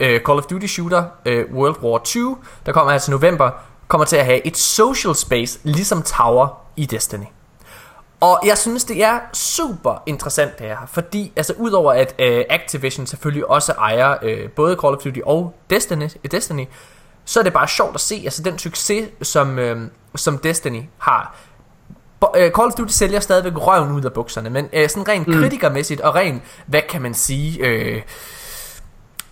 øh, 0.00 0.20
Call 0.20 0.38
of 0.38 0.44
Duty 0.44 0.66
shooter 0.66 1.02
øh, 1.26 1.44
World 1.54 1.76
War 1.82 1.98
2 1.98 2.38
Der 2.66 2.72
kommer 2.72 2.92
altså 2.92 3.10
november 3.10 3.50
Kommer 3.88 4.04
til 4.04 4.16
at 4.16 4.24
have 4.24 4.46
et 4.46 4.56
social 4.56 5.14
space 5.14 5.58
Ligesom 5.62 6.02
Tower 6.02 6.48
i 6.76 6.86
Destiny 6.86 7.24
og 8.24 8.40
jeg 8.46 8.58
synes, 8.58 8.84
det 8.84 9.04
er 9.04 9.20
super 9.32 10.02
interessant 10.06 10.58
det 10.58 10.66
her, 10.66 10.76
fordi 10.86 11.32
altså 11.36 11.54
udover 11.58 11.92
at 11.92 12.14
øh, 12.18 12.44
Activision 12.50 13.06
selvfølgelig 13.06 13.50
også 13.50 13.72
ejer 13.72 14.16
øh, 14.22 14.50
både 14.50 14.76
Call 14.82 14.94
of 14.94 15.02
Duty 15.02 15.20
og 15.24 15.54
Destiny, 15.70 16.08
Destiny, 16.30 16.64
så 17.24 17.40
er 17.40 17.44
det 17.44 17.52
bare 17.52 17.68
sjovt 17.68 17.94
at 17.94 18.00
se 18.00 18.20
altså 18.24 18.42
den 18.42 18.58
succes, 18.58 19.08
som, 19.22 19.58
øh, 19.58 19.88
som 20.16 20.38
Destiny 20.38 20.82
har. 20.98 21.36
Øh, 22.36 22.50
Call 22.50 22.66
of 22.66 22.72
Duty 22.72 22.92
sælger 22.92 23.20
stadigvæk 23.20 23.52
røven 23.56 23.92
ud 23.92 24.04
af 24.04 24.12
bukserne, 24.12 24.50
men 24.50 24.68
øh, 24.72 24.88
sådan 24.88 25.08
rent 25.08 25.28
mm. 25.28 25.34
kritikermæssigt 25.34 26.00
og 26.00 26.14
rent, 26.14 26.42
hvad 26.66 26.82
kan 26.88 27.02
man 27.02 27.14
sige, 27.14 27.66
øh, 27.66 28.02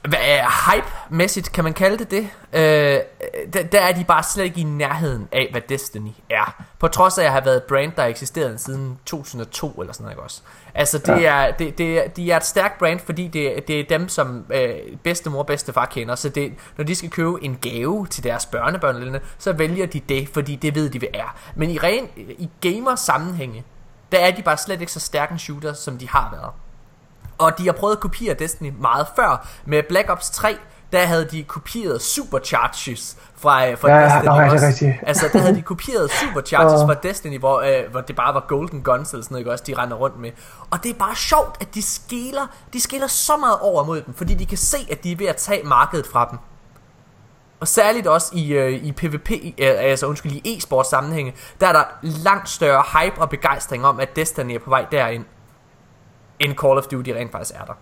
Hvad 0.09 0.19
er 0.23 0.73
hype-mæssigt, 1.13 1.53
kan 1.53 1.65
man 1.65 1.73
kalde 1.73 1.99
det 1.99 2.11
det? 2.11 2.29
Øh, 2.53 3.01
der, 3.53 3.63
der 3.63 3.81
er 3.81 3.93
de 3.93 4.05
bare 4.05 4.23
slet 4.23 4.45
ikke 4.45 4.61
i 4.61 4.65
nærheden 4.65 5.29
af, 5.33 5.49
hvad 5.51 5.61
Destiny 5.69 6.11
er. 6.31 6.65
På 6.79 6.89
trods 6.89 7.19
af 7.19 7.25
at 7.25 7.31
have 7.31 7.45
været 7.45 7.57
et 7.57 7.63
brand, 7.63 7.93
der 7.97 8.03
har 8.03 8.09
eksisteret 8.09 8.61
siden 8.61 8.99
2002 9.07 9.71
eller 9.71 9.93
sådan 9.93 10.05
noget, 10.05 10.13
ikke 10.13 10.23
også? 10.23 10.43
Altså, 10.75 10.99
det 10.99 11.23
ja. 11.23 11.47
er, 11.47 11.51
det, 11.51 11.79
det 11.79 11.99
er, 11.99 12.09
de 12.09 12.31
er 12.31 12.37
et 12.37 12.45
stærkt 12.45 12.79
brand, 12.79 13.01
fordi 13.01 13.29
det, 13.29 13.69
det 13.69 13.81
er 13.81 13.85
dem, 13.99 14.09
som 14.09 14.45
øh, 14.51 14.71
bedstemor 15.03 15.39
og 15.39 15.47
bedstefar 15.47 15.87
kender. 15.87 16.15
Så 16.15 16.29
det, 16.29 16.53
når 16.77 16.85
de 16.85 16.95
skal 16.95 17.11
købe 17.11 17.45
en 17.45 17.59
gave 17.61 18.07
til 18.07 18.25
deres 18.25 18.47
børnebørn 18.47 18.97
eller 18.97 19.13
noget, 19.13 19.27
så 19.39 19.53
vælger 19.53 19.87
de 19.87 20.01
det, 20.01 20.29
fordi 20.29 20.57
det 20.57 20.75
ved 20.75 20.91
de, 20.91 20.99
hvad 20.99 21.09
er. 21.15 21.37
Men 21.57 21.71
i, 21.71 21.79
ren, 21.79 22.09
i 22.17 22.51
gamer-sammenhænge, 22.61 23.65
der 24.13 24.19
er 24.19 24.31
de 24.31 24.43
bare 24.43 24.57
slet 24.57 24.81
ikke 24.81 24.93
så 24.93 25.01
stærke 25.01 25.33
en 25.33 25.39
shooter, 25.39 25.73
som 25.73 25.99
de 25.99 26.09
har 26.09 26.29
været. 26.33 26.51
Og 27.39 27.59
de 27.59 27.67
har 27.67 27.73
prøvet 27.73 27.97
at 27.97 28.01
kopiere 28.01 28.35
Destiny 28.35 28.73
meget 28.79 29.07
før. 29.17 29.49
Med 29.65 29.83
Black 29.83 30.11
Ops 30.11 30.31
3, 30.31 30.57
der 30.93 31.05
havde 31.07 31.25
de 31.25 31.43
kopieret 31.43 32.03
supercharges 32.03 33.17
fra, 33.37 33.69
øh, 33.69 33.79
fra 33.79 33.91
Ja, 33.91 34.05
Destiny 34.05 34.25
ja, 34.25 34.45
det 34.45 34.63
er 34.63 34.67
rigtigt. 34.67 34.93
Altså, 35.07 35.29
der 35.33 35.39
havde 35.39 35.57
de 35.57 35.63
kopieret 35.63 36.11
supercharges 36.21 36.83
fra 36.83 36.95
Destiny, 36.95 37.39
hvor, 37.39 37.61
øh, 37.61 37.91
hvor 37.91 38.01
det 38.01 38.17
bare 38.17 38.35
var 38.35 38.45
golden 38.49 38.83
guns 38.83 39.13
eller 39.13 39.25
sådan 39.25 39.35
noget, 39.35 39.49
også, 39.49 39.65
de 39.67 39.75
render 39.79 39.97
rundt 39.97 40.19
med. 40.21 40.31
Og 40.71 40.83
det 40.83 40.91
er 40.91 40.95
bare 40.95 41.17
sjovt, 41.17 41.57
at 41.61 41.75
de 41.75 41.83
skiller, 41.83 42.47
de 42.73 42.81
skiller 42.81 43.07
så 43.07 43.37
meget 43.37 43.59
over 43.61 43.85
mod 43.85 44.01
dem, 44.03 44.15
fordi 44.15 44.35
de 44.35 44.47
kan 44.47 44.59
se, 44.59 44.77
at 44.91 45.05
de 45.05 45.13
er 45.13 45.17
ved 45.17 45.27
at 45.27 45.37
tage 45.37 45.63
markedet 45.65 46.07
fra 46.07 46.29
dem. 46.31 46.39
Og 47.61 47.69
særligt 47.69 48.07
også 48.07 48.31
i, 48.35 48.53
øh, 48.53 48.73
i 48.73 48.93
PvP, 48.93 49.31
øh, 49.31 49.53
altså 49.59 50.07
undskyld, 50.07 50.33
i 50.33 50.57
e-sport 50.57 50.87
sammenhænge, 50.87 51.35
der 51.61 51.67
er 51.67 51.73
der 51.73 51.85
langt 52.03 52.49
større 52.49 52.85
hype 52.93 53.21
og 53.21 53.31
begejstring 53.31 53.87
om, 53.87 54.01
at 54.01 54.17
Destiny 54.17 54.53
er 54.53 54.59
på 54.59 54.71
vej 54.71 54.87
derind, 54.93 55.25
end 56.39 56.57
Call 56.57 56.79
of 56.79 56.85
Duty 56.85 57.11
rent 57.11 57.33
faktisk 57.33 57.55
er 57.61 57.65
der. 57.65 57.73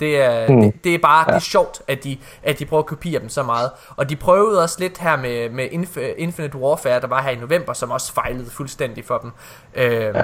Det 0.00 0.20
er, 0.22 0.48
mm. 0.48 0.60
det, 0.60 0.84
det 0.84 0.94
er 0.94 0.98
bare 0.98 1.26
det 1.26 1.34
er 1.34 1.38
sjovt, 1.38 1.82
at 1.88 2.04
de, 2.04 2.18
at 2.42 2.58
de 2.58 2.64
prøver 2.64 2.82
at 2.82 2.86
kopiere 2.86 3.20
dem 3.20 3.28
så 3.28 3.42
meget. 3.42 3.70
Og 3.96 4.10
de 4.10 4.16
prøvede 4.16 4.62
også 4.62 4.76
lidt 4.80 4.98
her 4.98 5.16
med, 5.16 5.50
med 5.50 5.66
Inf- 5.66 6.14
Infinite 6.18 6.58
Warfare, 6.58 7.00
der 7.00 7.06
var 7.06 7.22
her 7.22 7.30
i 7.30 7.36
november, 7.36 7.72
som 7.72 7.90
også 7.90 8.12
fejlede 8.12 8.50
fuldstændig 8.50 9.04
for 9.04 9.18
dem. 9.18 9.30
Øhm, 9.74 10.16
ja. 10.16 10.22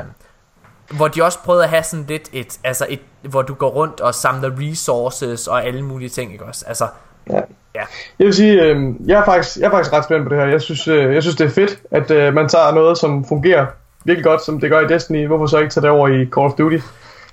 Hvor 0.90 1.08
de 1.08 1.22
også 1.24 1.38
prøvede 1.38 1.64
at 1.64 1.70
have 1.70 1.82
sådan 1.82 2.04
lidt 2.08 2.28
et, 2.32 2.58
altså 2.64 2.86
et, 2.88 3.00
hvor 3.22 3.42
du 3.42 3.54
går 3.54 3.68
rundt 3.70 4.00
og 4.00 4.14
samler 4.14 4.50
resources 4.60 5.46
og 5.46 5.64
alle 5.64 5.82
mulige 5.82 6.08
ting, 6.08 6.32
ikke 6.32 6.44
også? 6.44 6.64
Altså, 6.68 6.86
Ja. 7.30 7.40
ja. 7.74 7.82
Jeg 8.18 8.26
vil 8.26 8.34
sige, 8.34 8.62
øh, 8.62 8.92
jeg, 9.06 9.20
er 9.20 9.24
faktisk, 9.24 9.56
jeg 9.56 9.66
er 9.66 9.70
faktisk 9.70 9.92
ret 9.92 10.04
spændt 10.04 10.28
på 10.28 10.34
det 10.34 10.42
her. 10.42 10.48
Jeg 10.50 10.60
synes, 10.62 10.88
øh, 10.88 11.14
jeg 11.14 11.22
synes 11.22 11.36
det 11.36 11.44
er 11.46 11.50
fedt, 11.50 11.78
at 11.90 12.10
øh, 12.10 12.34
man 12.34 12.48
tager 12.48 12.74
noget, 12.74 12.98
som 12.98 13.24
fungerer 13.24 13.66
virkelig 14.04 14.24
godt, 14.24 14.44
som 14.44 14.60
det 14.60 14.70
gør 14.70 14.80
i 14.80 14.86
Destiny. 14.86 15.26
Hvorfor 15.26 15.46
så 15.46 15.58
ikke 15.58 15.70
tage 15.70 15.82
det 15.82 15.90
over 15.90 16.08
i 16.08 16.26
Call 16.34 16.46
of 16.46 16.52
Duty? 16.58 16.78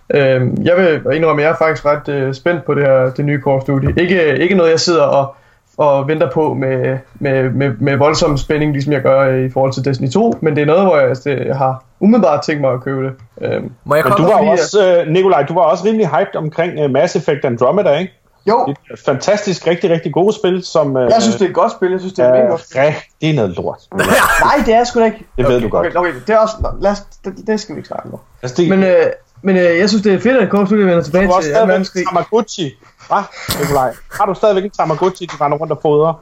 Øh, 0.09 0.41
jeg 0.63 0.77
vil 0.77 1.15
indrømme, 1.15 1.41
at 1.41 1.45
jeg 1.45 1.51
er 1.51 1.57
faktisk 1.57 1.85
ret 1.85 2.09
øh, 2.09 2.33
spændt 2.33 2.65
på 2.65 2.73
det 2.73 2.83
her 2.83 3.09
det 3.09 3.25
nye 3.25 3.41
Call 3.43 3.55
of 3.55 3.63
Duty. 3.63 3.87
Ikke, 3.97 4.37
ikke 4.37 4.55
noget, 4.55 4.71
jeg 4.71 4.79
sidder 4.79 5.03
og, 5.03 5.35
og 5.77 6.07
venter 6.07 6.31
på 6.31 6.53
med, 6.53 6.97
med, 7.19 7.49
med, 7.49 7.71
med 7.79 7.97
voldsom 7.97 8.37
spænding, 8.37 8.71
ligesom 8.71 8.93
jeg 8.93 9.01
gør 9.01 9.19
øh, 9.19 9.45
i 9.45 9.49
forhold 9.49 9.73
til 9.73 9.85
Destiny 9.85 10.09
2, 10.09 10.33
men 10.41 10.55
det 10.55 10.61
er 10.61 10.65
noget, 10.65 10.81
hvor 10.81 10.97
jeg, 10.97 11.09
altså, 11.09 11.29
det, 11.29 11.45
jeg 11.45 11.57
har 11.57 11.83
umiddelbart 11.99 12.41
tænkt 12.41 12.61
mig 12.61 12.73
at 12.73 12.81
købe 12.81 13.03
det. 13.03 13.13
Øh, 13.41 13.63
Må 13.83 13.95
jeg 13.95 14.03
Men 14.03 14.13
komme 14.13 14.27
du 14.27 14.31
var 14.31 14.37
fordi, 14.37 14.49
også, 14.51 15.03
øh, 15.05 15.07
Nikolaj, 15.13 15.43
du 15.43 15.53
var 15.53 15.61
også 15.61 15.85
rimelig 15.85 16.07
hyped 16.07 16.35
omkring 16.35 16.85
uh, 16.85 16.91
Mass 16.91 17.15
Effect 17.15 17.45
Andromeda, 17.45 17.97
ikke? 17.97 18.13
jo, 18.47 18.65
Det 18.67 18.77
er 18.89 18.93
et 18.93 18.99
fantastisk, 18.99 19.67
rigtig, 19.67 19.89
rigtig 19.89 20.13
gode 20.13 20.33
spil, 20.33 20.63
som 20.63 20.95
uh, 20.95 21.01
jeg 21.01 21.21
synes, 21.21 21.35
det 21.35 21.45
er 21.45 21.49
et 21.49 21.55
godt 21.55 21.71
spil. 21.71 21.91
Jeg 21.91 21.99
synes, 21.99 22.13
det 22.13 22.25
er 22.25 22.33
mega 22.33 22.45
godt 22.45 22.61
spil. 22.61 22.81
er 22.81 22.85
rigtig 22.85 23.35
noget 23.35 23.55
lort. 23.55 23.79
Nej, 24.45 24.63
det 24.65 24.73
er 24.73 24.83
sgu 24.83 24.99
da 24.99 25.05
ikke. 25.05 25.25
Det 25.37 25.45
okay, 25.45 25.53
ved 25.53 25.61
du 25.61 25.67
godt. 25.67 25.87
Okay, 25.87 25.97
okay, 25.99 26.13
det 26.27 26.33
er 26.35 26.37
også... 26.37 26.55
Lad 26.81 26.91
os, 26.91 26.99
det, 27.25 27.33
det 27.47 27.59
skal 27.59 27.75
vi 27.75 27.79
ikke 27.79 27.87
snakke 27.87 28.09
om. 28.13 28.19
Altså, 28.41 28.61
det, 28.61 28.69
Men, 28.69 28.83
øh, 28.83 29.05
men 29.47 29.55
øh, 29.57 29.77
jeg 29.79 29.89
synes, 29.89 30.03
det 30.03 30.13
er 30.13 30.19
fedt, 30.19 30.37
at 30.37 30.49
Call 30.51 30.63
of 30.63 30.69
Duty 30.69 30.81
vender 30.81 31.01
tilbage 31.03 31.27
du 31.27 31.31
har 31.33 31.41
til 31.41 31.49
2. 31.49 31.53
stadigvæk 31.55 31.71
verdenskrig. 31.71 32.01
en 32.01 32.07
Tamagotchi. 32.07 32.75
Hva, 33.07 33.17
Nikolaj? 33.59 33.93
Har 34.11 34.25
du 34.25 34.33
stadigvæk 34.33 34.63
en 34.63 34.69
Tamagotchi, 34.69 35.25
du 35.25 35.35
render 35.41 35.57
rundt 35.57 35.71
og 35.73 35.79
fodrer? 35.81 36.13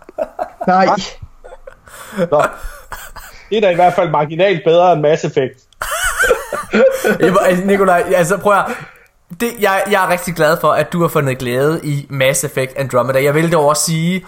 Nej, 0.68 0.86
Nå. 2.32 2.42
Det 3.50 3.58
er 3.58 3.62
da 3.62 3.70
i 3.70 3.76
hvert 3.76 3.94
fald 3.94 4.10
marginalt 4.10 4.62
bedre 4.66 4.94
end 4.94 5.02
Mass 5.02 5.24
Effect. 5.24 5.54
Jeg 7.20 7.32
må- 7.32 7.40
altså, 7.46 7.66
Nikolaj, 7.66 8.04
altså 8.16 8.38
prøv 8.38 8.54
at 8.54 8.66
det, 9.40 9.48
jeg, 9.60 9.84
jeg 9.92 10.04
er 10.06 10.10
rigtig 10.10 10.36
glad 10.36 10.58
for, 10.62 10.72
at 10.72 10.94
du 10.94 11.02
har 11.02 11.08
fundet 11.08 11.38
glæde 11.38 11.80
i 11.84 12.08
Mass 12.10 12.44
Effect 12.44 12.74
Andromeda. 12.78 13.24
Jeg 13.24 13.34
vil 13.36 13.52
dog 13.52 13.66
også 13.66 13.84
sige... 13.84 14.26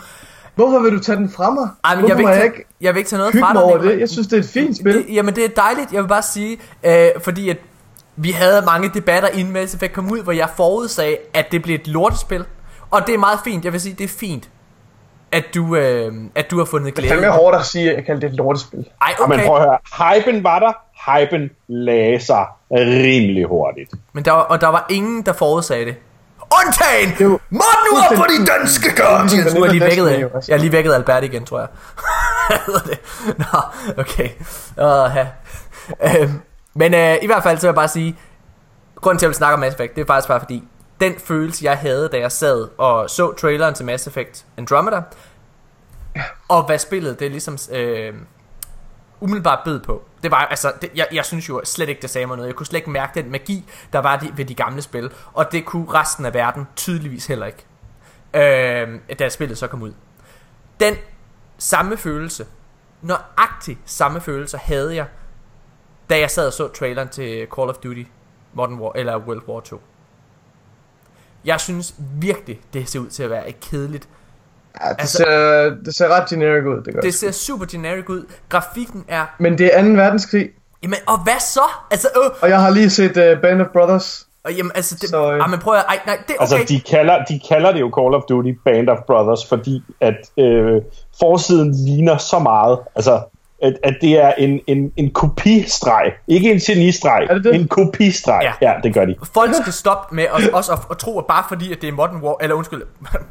hvorfor 0.56 0.80
vil 0.80 0.92
du 0.92 1.00
tage 1.00 1.16
den 1.16 1.30
fra 1.36 1.50
mig? 1.50 1.70
Ej, 1.84 1.96
men 1.96 2.00
hvorfor 2.00 2.10
jeg, 2.10 2.18
vil 2.18 2.26
må 2.26 2.32
ikke, 2.32 2.40
jeg 2.44 2.46
ikke 2.46 2.66
jeg 2.82 2.94
vil 2.94 2.98
ikke 3.00 3.10
tage 3.10 3.18
noget 3.18 3.34
fra 3.40 3.54
dig, 3.54 3.64
over 3.64 3.78
det? 3.78 4.00
Jeg 4.00 4.10
synes, 4.10 4.28
det 4.28 4.38
er 4.38 4.42
et 4.42 4.50
fint 4.50 4.78
spil. 4.78 4.94
Det, 4.94 5.06
jamen, 5.14 5.36
det 5.36 5.46
er 5.46 5.50
dejligt. 5.56 5.94
Jeg 5.94 6.02
vil 6.04 6.08
bare 6.08 6.22
sige, 6.22 6.58
øh, 6.84 7.08
fordi 7.24 7.50
at 7.50 7.58
vi 8.18 8.32
havde 8.32 8.62
mange 8.66 8.90
debatter 8.94 9.30
inden 9.30 9.54
Mass 9.54 9.74
Effect 9.76 9.94
kom 9.94 10.12
ud, 10.12 10.24
hvor 10.24 10.32
jeg 10.32 10.50
forudsagde, 10.56 11.18
at 11.34 11.52
det 11.52 11.64
blev 11.64 11.76
et 11.76 11.88
lortespil. 11.88 12.46
Og 12.92 13.08
det 13.08 13.16
er 13.16 13.20
meget 13.20 13.40
fint. 13.44 13.66
Jeg 13.66 13.74
vil 13.74 13.82
sige, 13.82 13.96
det 13.98 14.04
er 14.04 14.08
fint, 14.20 14.50
at 15.32 15.44
du, 15.56 15.76
øh, 15.76 16.14
at 16.36 16.52
du 16.52 16.58
har 16.58 16.66
fundet 16.66 16.96
Det 16.96 17.04
er 17.04 17.08
glæde. 17.08 17.22
fandme 17.22 17.32
hårdt 17.38 17.56
at 17.58 17.66
sige, 17.66 17.90
at 17.90 17.96
jeg 17.98 18.06
kalder 18.06 18.20
det 18.20 18.30
et 18.30 18.36
lortespil. 18.36 18.86
Ej, 19.02 19.14
Okay. 19.20 19.36
Men 19.38 19.46
prøv 19.46 19.56
at 19.58 19.62
høre, 19.62 19.78
hypen 20.16 20.44
var 20.44 20.60
der, 20.60 20.74
hypen 21.12 21.50
lagde 21.68 22.20
sig 22.26 22.46
rimelig 22.72 23.46
hurtigt. 23.46 23.92
Men 24.14 24.26
der 24.26 24.32
var, 24.32 24.42
og 24.42 24.62
der 24.62 24.68
var 24.68 24.86
ingen, 24.90 25.22
der 25.22 25.34
forudsagde 25.34 25.86
det. 25.86 25.96
Undtagen! 26.66 27.10
Er 27.10 27.24
jo 27.24 27.34
op 28.12 28.18
for 28.18 28.24
de 28.24 28.46
danske 28.46 29.02
Guardians! 29.02 29.54
Nu 29.54 29.64
er 29.64 29.68
lige 29.72 29.82
vækket 29.84 30.08
af. 30.08 30.20
Jeg 30.48 30.54
er 30.54 30.58
lige 30.58 30.72
vækket 30.72 30.92
af 30.92 30.96
Albert 30.96 31.24
igen, 31.24 31.46
tror 31.46 31.60
jeg. 31.60 31.68
Nå, 33.44 33.60
okay. 33.98 34.30
Uh, 34.78 35.12
ja. 35.16 35.28
øhm, 36.22 36.42
men 36.78 36.94
øh, 36.94 37.18
i 37.22 37.26
hvert 37.26 37.44
fald 37.44 37.58
så 37.58 37.62
vil 37.62 37.68
jeg 37.68 37.76
bare 37.76 37.88
sige, 37.88 38.18
grunden 38.96 39.20
til 39.20 39.26
at 39.26 39.28
jeg 39.28 39.30
vil 39.30 39.36
snakke 39.36 39.54
om 39.54 39.60
Mass 39.60 39.74
Effect, 39.76 39.96
det 39.96 40.02
er 40.02 40.06
faktisk 40.06 40.28
bare 40.28 40.40
fordi, 40.40 40.64
den 41.00 41.20
følelse 41.20 41.66
jeg 41.66 41.78
havde, 41.78 42.10
da 42.12 42.20
jeg 42.20 42.32
sad 42.32 42.68
og 42.78 43.10
så 43.10 43.34
traileren 43.34 43.74
til 43.74 43.86
Mass 43.86 44.08
Effect 44.08 44.46
Andromeda, 44.58 45.02
og 46.48 46.66
hvad 46.66 46.80
spillet 46.80 47.20
det 47.20 47.32
ligesom 47.32 47.58
øh, 47.72 48.14
umiddelbart 49.20 49.60
bød 49.66 49.80
på. 49.80 50.04
Det 50.24 50.32
var 50.32 50.38
altså, 50.38 50.74
det, 50.82 50.92
jeg, 50.96 51.08
jeg 51.12 51.26
synes 51.26 51.50
jo 51.50 51.62
slet 51.64 51.90
ikke, 51.90 52.02
det 52.02 52.10
sagde 52.10 52.28
mig 52.28 52.38
noget. 52.38 52.48
Jeg 52.48 52.56
kunne 52.56 52.66
slet 52.66 52.78
ikke 52.78 52.90
mærke 52.90 53.22
den 53.22 53.32
magi, 53.32 53.70
der 53.94 54.00
var 54.00 54.18
de, 54.18 54.32
ved 54.36 54.46
de 54.46 54.56
gamle 54.56 54.82
spil. 54.82 55.12
Og 55.34 55.52
det 55.52 55.66
kunne 55.66 55.94
resten 55.94 56.26
af 56.26 56.34
verden 56.34 56.68
tydeligvis 56.76 57.28
heller 57.28 57.46
ikke. 57.46 57.66
Øh, 58.34 59.18
da 59.20 59.30
spillet 59.30 59.58
så 59.58 59.68
kom 59.68 59.82
ud. 59.82 59.94
Den 60.80 60.96
samme 61.58 61.98
følelse, 61.98 62.46
nøjagtig 63.02 63.78
samme 63.86 64.22
følelse 64.22 64.58
havde 64.58 64.96
jeg, 64.96 65.06
da 66.10 66.20
jeg 66.20 66.30
sad 66.32 66.48
og 66.48 66.54
så 66.54 66.68
traileren 66.68 67.10
til 67.10 67.48
Call 67.56 67.70
of 67.70 67.76
Duty 67.76 68.04
Modern 68.54 68.74
War, 68.80 68.92
eller 68.96 69.18
World 69.18 69.42
War 69.50 69.60
2. 69.60 69.82
Jeg 71.46 71.60
synes 71.60 71.96
virkelig, 72.20 72.60
det 72.74 72.90
ser 72.90 73.00
ud 73.00 73.08
til 73.08 73.24
at 73.24 73.30
være 73.30 73.50
et 73.50 73.60
kedeligt 73.60 74.08
Ja, 74.84 74.90
det, 74.90 74.96
Altså- 75.00 75.18
ser, 75.18 75.70
det 75.86 75.96
ser 75.96 76.08
ret 76.08 76.30
generic 76.30 76.66
ud, 76.66 76.84
det 76.84 76.94
gør 76.94 77.02
Det 77.02 77.14
ser 77.14 77.32
super 77.32 77.66
generic 77.66 78.10
ud. 78.10 78.26
Grafikken 78.50 79.06
er... 79.08 79.26
Men 79.40 79.58
det 79.58 79.70
er 79.78 79.82
2. 79.82 79.88
verdenskrig, 79.88 80.50
Jamen, 80.84 80.98
og 81.08 81.24
hvad 81.24 81.40
så? 81.40 81.62
Altså, 81.92 82.08
øh, 82.24 82.32
og 82.42 82.50
jeg 82.50 82.62
har 82.62 82.70
lige 82.70 82.90
set 82.90 83.10
uh, 83.36 83.42
Band 83.42 83.62
of 83.62 83.68
Brothers. 83.74 84.28
og 84.44 84.54
jamen, 84.54 84.72
altså, 84.76 84.96
det, 85.02 85.10
Så, 85.10 85.34
øh. 85.34 85.44
ah, 85.44 85.50
men 85.50 85.60
prøv 85.60 85.74
at... 85.74 85.86
Ej, 85.88 86.00
nej, 86.06 86.18
det 86.28 86.36
er 86.40 86.44
okay. 86.44 86.54
Altså, 86.60 86.74
de 86.74 86.80
kalder, 86.82 87.24
de 87.26 87.40
kalder 87.50 87.72
det 87.72 87.80
jo 87.80 87.92
Call 88.00 88.14
of 88.16 88.24
Duty 88.30 88.52
Band 88.66 88.90
of 88.90 88.98
Brothers, 89.08 89.46
fordi 89.46 89.84
at 90.02 90.18
øh, 90.40 90.82
forsiden 91.20 91.72
ligner 91.86 92.18
så 92.18 92.40
meget. 92.40 92.80
Altså, 92.96 93.22
at, 93.62 93.78
at 93.84 93.98
det 94.02 94.24
er 94.24 94.34
en, 94.34 94.60
en, 94.68 94.94
en 94.96 95.12
kopistreg. 95.12 96.14
Ikke 96.28 96.52
en 96.52 96.60
genistreg. 96.60 97.28
Er 97.30 97.34
det 97.34 97.44
det? 97.44 97.56
En 97.56 97.68
kopistreg. 97.68 98.54
Ja. 98.62 98.72
Ja. 98.72 98.80
det 98.84 98.94
gør 98.94 99.06
de. 99.06 99.16
Folk 99.34 99.56
skal 99.56 99.74
stoppe 99.74 100.16
med 100.16 100.24
at, 100.24 100.50
også 100.50 100.72
at, 100.72 100.80
at 100.92 100.98
tro, 100.98 101.20
at 101.20 101.26
bare 101.26 101.44
fordi, 101.48 101.72
at 101.72 101.82
det 101.82 101.88
er 101.88 101.94
Modern 101.94 102.22
War... 102.22 102.38
Eller 102.42 102.56
undskyld. 102.56 102.84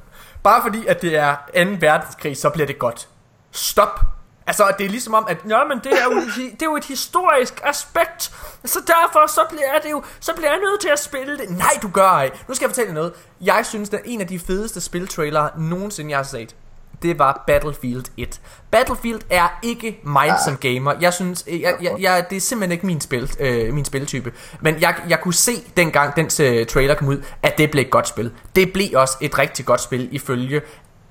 bare 0.44 0.62
fordi, 0.62 0.86
at 0.86 1.02
det 1.02 1.16
er 1.16 1.34
2. 1.34 1.60
verdenskrig, 1.80 2.36
så 2.36 2.50
bliver 2.50 2.66
det 2.66 2.78
godt. 2.78 3.08
Stop. 3.52 4.00
Altså, 4.46 4.72
det 4.78 4.86
er 4.86 4.90
ligesom 4.90 5.14
om, 5.14 5.26
at 5.28 5.44
Nå, 5.44 5.56
men 5.68 5.78
det 5.84 5.92
er, 5.92 6.04
jo, 6.04 6.20
det 6.36 6.62
er 6.62 6.66
jo 6.66 6.76
et 6.76 6.84
historisk 6.84 7.60
aspekt, 7.64 8.22
så 8.64 8.78
derfor 8.86 9.26
så 9.26 9.40
bliver, 9.50 9.78
det 9.82 9.90
jo, 9.90 10.02
så 10.20 10.32
bliver 10.36 10.50
jeg 10.50 10.58
nødt 10.58 10.80
til 10.80 10.88
at 10.88 10.98
spille 10.98 11.38
det. 11.38 11.50
Nej, 11.50 11.72
du 11.82 11.88
gør 11.88 12.08
ej. 12.08 12.30
Nu 12.48 12.54
skal 12.54 12.64
jeg 12.64 12.70
fortælle 12.70 12.86
dig 12.86 12.94
noget. 12.94 13.12
Jeg 13.40 13.66
synes, 13.66 13.94
at 13.94 14.00
en 14.04 14.20
af 14.20 14.26
de 14.26 14.38
fedeste 14.38 14.80
spiltrailere 14.80 15.50
nogensinde, 15.56 16.10
jeg 16.10 16.18
har 16.18 16.24
set, 16.24 16.56
det 17.02 17.18
var 17.18 17.44
Battlefield 17.46 18.04
1. 18.16 18.40
Battlefield 18.70 19.20
er 19.30 19.58
ikke 19.62 20.00
mig 20.02 20.30
som 20.44 20.56
gamer. 20.56 20.94
Jeg 21.00 21.12
synes, 21.12 21.44
jeg, 21.46 21.74
jeg, 21.82 21.96
jeg, 22.00 22.26
det 22.30 22.36
er 22.36 22.40
simpelthen 22.40 22.72
ikke 22.72 22.86
min, 22.86 23.00
spil, 23.00 23.30
øh, 23.40 23.74
min 23.74 23.84
spiltype. 23.84 24.32
Men 24.60 24.80
jeg, 24.80 24.94
jeg 25.08 25.20
kunne 25.20 25.34
se 25.34 25.52
dengang 25.76 26.16
den 26.16 26.30
øh, 26.46 26.66
trailer 26.66 26.94
kom 26.94 27.08
ud, 27.08 27.22
at 27.42 27.58
det 27.58 27.70
blev 27.70 27.82
et 27.82 27.90
godt 27.90 28.08
spil. 28.08 28.32
Det 28.56 28.72
blev 28.72 28.86
også 28.94 29.16
et 29.20 29.38
rigtig 29.38 29.66
godt 29.66 29.80
spil 29.80 30.08
ifølge 30.12 30.60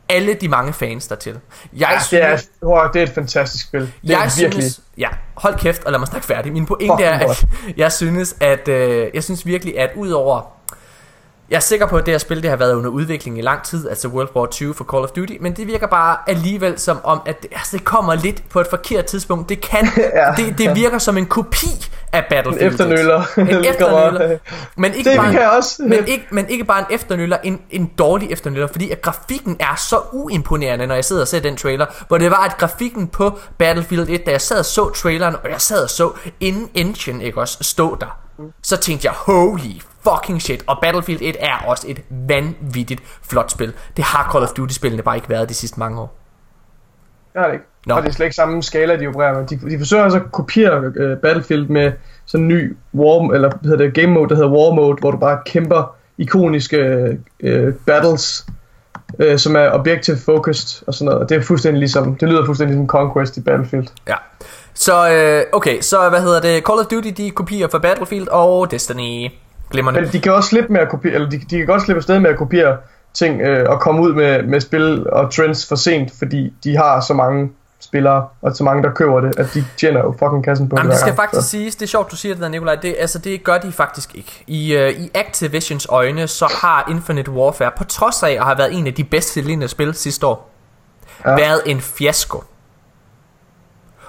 alle 0.10 0.34
de 0.34 0.48
mange 0.48 0.74
fans 0.74 1.08
dertil. 1.08 1.40
Jeg 1.74 2.02
Ja, 2.12 2.18
det, 2.18 2.26
er, 2.26 2.42
oh, 2.62 2.90
det 2.94 3.00
er 3.00 3.04
et 3.04 3.14
fantastisk 3.16 3.68
spil. 3.68 3.82
Det 3.82 3.92
jeg 4.04 4.26
er 4.26 4.40
virkelig. 4.40 4.64
synes, 4.64 4.82
ja, 4.98 5.10
hold 5.36 5.56
kæft 5.56 5.84
og 5.84 5.92
lad 5.92 6.00
mig 6.00 6.08
snakke 6.08 6.28
færdig. 6.28 6.54
Min 6.54 6.66
pointe 6.66 7.04
er, 7.04 7.28
Fucking 7.28 7.52
at 7.68 7.78
jeg 7.84 7.92
synes, 7.92 8.36
at 8.40 8.68
øh, 8.68 9.08
jeg 9.14 9.24
synes 9.24 9.46
virkelig, 9.46 9.80
at 9.80 9.90
udover 9.96 10.42
Jeg 11.50 11.56
er 11.56 11.60
sikker 11.60 11.86
på, 11.88 11.98
at 11.98 12.06
det 12.06 12.14
her 12.14 12.18
spil 12.20 12.42
det 12.42 12.50
har 12.50 12.58
været 12.58 12.74
under 12.74 12.90
udvikling 12.90 13.38
i 13.38 13.42
lang 13.42 13.64
tid, 13.64 13.90
altså 13.90 14.08
World 14.08 14.30
War 14.36 14.46
2 14.46 14.74
for 14.74 14.84
Call 14.84 15.04
of 15.04 15.10
Duty, 15.10 15.34
men 15.42 15.54
det 15.54 15.68
virker 15.68 15.88
bare 15.88 16.18
alligevel 16.28 16.80
som 16.80 16.98
om, 17.04 17.22
at 17.26 17.42
det, 17.42 17.52
altså, 17.56 17.78
det 17.78 17.86
kommer 17.86 18.16
lidt 18.16 18.50
på 18.50 18.60
et 18.60 18.68
forkert 18.70 19.06
tidspunkt. 19.06 19.50
Det 19.50 19.62
kan, 19.62 19.88
Ja. 20.16 20.32
det, 20.38 20.58
det 20.58 20.76
virker 20.76 20.98
som 20.98 21.18
en 21.18 21.26
kopi 21.26 21.68
af 22.12 22.26
Battlefield. 22.30 22.66
En 22.68 22.72
efternøller. 22.74 23.24
En 23.38 23.50
efternøller. 23.72 24.38
Men 24.76 24.94
ikke, 24.94 25.10
Det 25.10 25.18
bare, 25.20 25.32
kan 25.32 25.50
også. 25.58 25.84
men, 25.84 26.08
ikke, 26.08 26.28
men 26.32 26.50
ikke 26.50 26.64
bare 26.64 26.80
en 26.80 26.86
efternøller, 26.90 27.38
en, 27.44 27.62
en 27.72 27.92
dårlig 27.98 28.32
efternøller, 28.32 28.68
fordi 28.68 28.92
at 28.92 29.02
grafikken 29.02 29.58
er 29.60 29.76
så 29.76 30.00
uimponerende, 30.14 30.88
når 30.88 30.96
jeg 30.96 31.06
sidder 31.06 31.22
og 31.22 31.28
ser 31.28 31.40
den 31.40 31.58
trailer, 31.58 31.86
hvor 32.08 32.18
det 32.18 32.32
var, 32.32 32.46
at 32.46 32.58
grafikken 32.58 33.08
på 33.08 33.40
Battlefield 33.58 34.10
1, 34.10 34.26
da 34.26 34.32
jeg 34.32 34.42
sad 34.42 34.60
og 34.60 34.66
så 34.66 34.90
traileren, 34.90 35.36
og 35.44 35.50
jeg 35.50 35.62
sad 35.62 35.84
og 35.84 35.90
så 35.90 36.12
inden 36.40 36.70
engine, 36.74 37.24
ikke 37.24 37.40
også, 37.42 37.58
stå 37.62 37.98
der, 38.02 38.18
så 38.64 38.78
tænkte 38.78 39.06
jeg, 39.06 39.14
holy 39.18 39.82
fucking 40.10 40.42
shit, 40.42 40.64
og 40.68 40.78
Battlefield 40.82 41.20
1 41.22 41.36
er 41.40 41.66
også 41.68 41.86
et 41.88 42.02
vanvittigt 42.10 43.02
flot 43.22 43.52
spil. 43.52 43.74
Det 43.98 44.04
har 44.04 44.30
Call 44.32 44.44
of 44.44 44.50
Duty-spillene 44.50 45.04
bare 45.04 45.16
ikke 45.16 45.30
været 45.30 45.50
de 45.50 45.54
sidste 45.54 45.80
mange 45.80 46.02
år. 46.02 46.16
Det 47.34 47.42
har 47.42 47.48
det 47.48 47.54
ikke. 47.54 47.66
Nå. 47.86 47.94
Nå. 47.94 47.98
Og 47.98 48.04
det 48.04 48.10
er 48.10 48.14
slet 48.14 48.26
ikke 48.26 48.36
samme 48.36 48.64
skala, 48.64 48.96
de 48.96 49.08
opererer 49.08 49.40
med. 49.40 49.48
De, 49.48 49.70
de 49.70 49.78
forsøger 49.78 50.04
altså 50.04 50.20
at 50.20 50.32
kopiere 50.32 50.78
uh, 50.88 51.18
Battlefield 51.18 51.68
med 51.68 51.92
sådan 52.26 52.44
en 52.44 52.48
ny 52.48 52.78
war, 52.94 53.34
eller 53.34 53.50
hvad 53.50 53.70
hedder 53.70 53.86
det, 53.86 53.94
game 53.94 54.14
mode, 54.14 54.30
der 54.30 54.36
hedder 54.36 54.50
War 54.50 54.74
Mode, 54.74 54.98
hvor 55.00 55.12
du 55.12 55.18
bare 55.18 55.40
kæmper 55.46 55.96
ikoniske 56.18 57.08
uh, 57.44 57.74
battles, 57.86 58.46
uh, 59.20 59.38
som 59.38 59.56
er 59.56 59.72
objective 59.72 60.18
focused 60.18 60.84
og 60.88 60.94
sådan 60.94 61.06
noget. 61.06 61.22
Og 61.22 61.30
det 61.30 61.38
er 61.38 61.42
fuldstændig 61.42 61.80
ligesom, 61.80 62.16
det 62.16 62.30
lyder 62.30 62.46
fuldstændig 62.46 62.76
ligesom 62.76 62.88
Conquest 62.88 63.38
i 63.38 63.42
Battlefield. 63.42 63.88
Ja. 64.08 64.16
Så, 64.74 65.10
øh, 65.10 65.44
okay, 65.54 65.82
så 65.82 66.10
hvad 66.10 66.22
hedder 66.22 66.42
det? 66.42 66.64
Call 66.64 66.80
of 66.80 66.86
Duty, 66.86 67.10
de 67.18 67.32
kopier 67.32 67.68
fra 67.68 67.80
Battlefield 67.80 68.28
og 68.28 68.72
Destiny. 68.72 69.32
Glimrende. 69.72 70.02
Men 70.02 70.10
de 70.10 70.20
kan 70.22 70.34
også 70.34 70.50
slippe 70.50 70.74
med 70.74 70.82
at 70.82 70.90
kopiere, 70.90 71.16
eller 71.16 71.30
de, 71.30 71.38
de 71.40 71.58
kan 71.58 71.66
godt 71.66 71.82
slippe 71.82 71.98
afsted 71.98 72.20
med 72.20 72.30
at 72.30 72.38
kopiere 72.38 72.78
ting 73.14 73.42
øh, 73.42 73.70
og 73.70 73.80
komme 73.82 74.02
ud 74.02 74.14
med, 74.14 74.44
med 74.44 74.60
spil 74.62 75.10
og 75.10 75.34
trends 75.34 75.68
for 75.68 75.76
sent, 75.76 76.12
fordi 76.18 76.54
de 76.64 76.78
har 76.78 77.02
så 77.02 77.14
mange 77.14 77.52
spillere 77.80 78.28
og 78.42 78.56
så 78.56 78.64
mange, 78.64 78.84
der 78.84 78.92
køber 78.94 79.22
det, 79.22 79.40
at 79.40 79.54
de 79.54 79.66
tjener 79.78 80.00
jo 80.00 80.12
fucking 80.20 80.44
kassen 80.44 80.70
på 80.70 80.76
Jamen, 80.78 80.86
det 80.90 80.92
det 80.92 81.00
skal 81.00 81.10
gang. 81.10 81.18
faktisk 81.18 81.44
Så- 81.44 81.50
siges, 81.50 81.76
det 81.76 81.86
er 81.86 81.88
sjovt, 81.88 82.12
du 82.12 82.16
siger 82.16 82.36
det 82.36 82.42
der, 82.42 82.50
Nikolaj. 82.50 82.76
Det, 82.76 82.96
altså, 83.00 83.20
det 83.20 83.44
gør 83.44 83.58
de 83.58 83.72
faktisk 83.72 84.16
ikke. 84.16 84.44
I, 84.48 84.76
uh, 84.76 84.82
I 85.06 85.12
Activisions 85.14 85.88
øjne, 85.90 86.28
så 86.28 86.58
har 86.62 86.86
Infinite 86.90 87.32
Warfare, 87.32 87.72
på 87.78 87.84
trods 87.84 88.24
af 88.24 88.30
at 88.32 88.44
have 88.46 88.58
været 88.58 88.74
en 88.74 88.88
af 88.88 88.94
de 88.94 89.04
bedst 89.04 89.34
sælgende 89.34 89.68
spil 89.68 89.94
sidste 89.94 90.28
år. 90.28 90.52
Ja. 91.26 91.36
været 91.36 91.62
en 91.66 91.82
fiasko. 91.82 92.44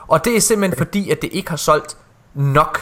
Og 0.09 0.25
det 0.25 0.37
er 0.37 0.41
simpelthen 0.41 0.79
fordi, 0.79 1.11
at 1.11 1.23
det 1.23 1.31
ikke 1.33 1.51
har 1.51 1.57
solgt 1.57 1.97
nok. 2.35 2.81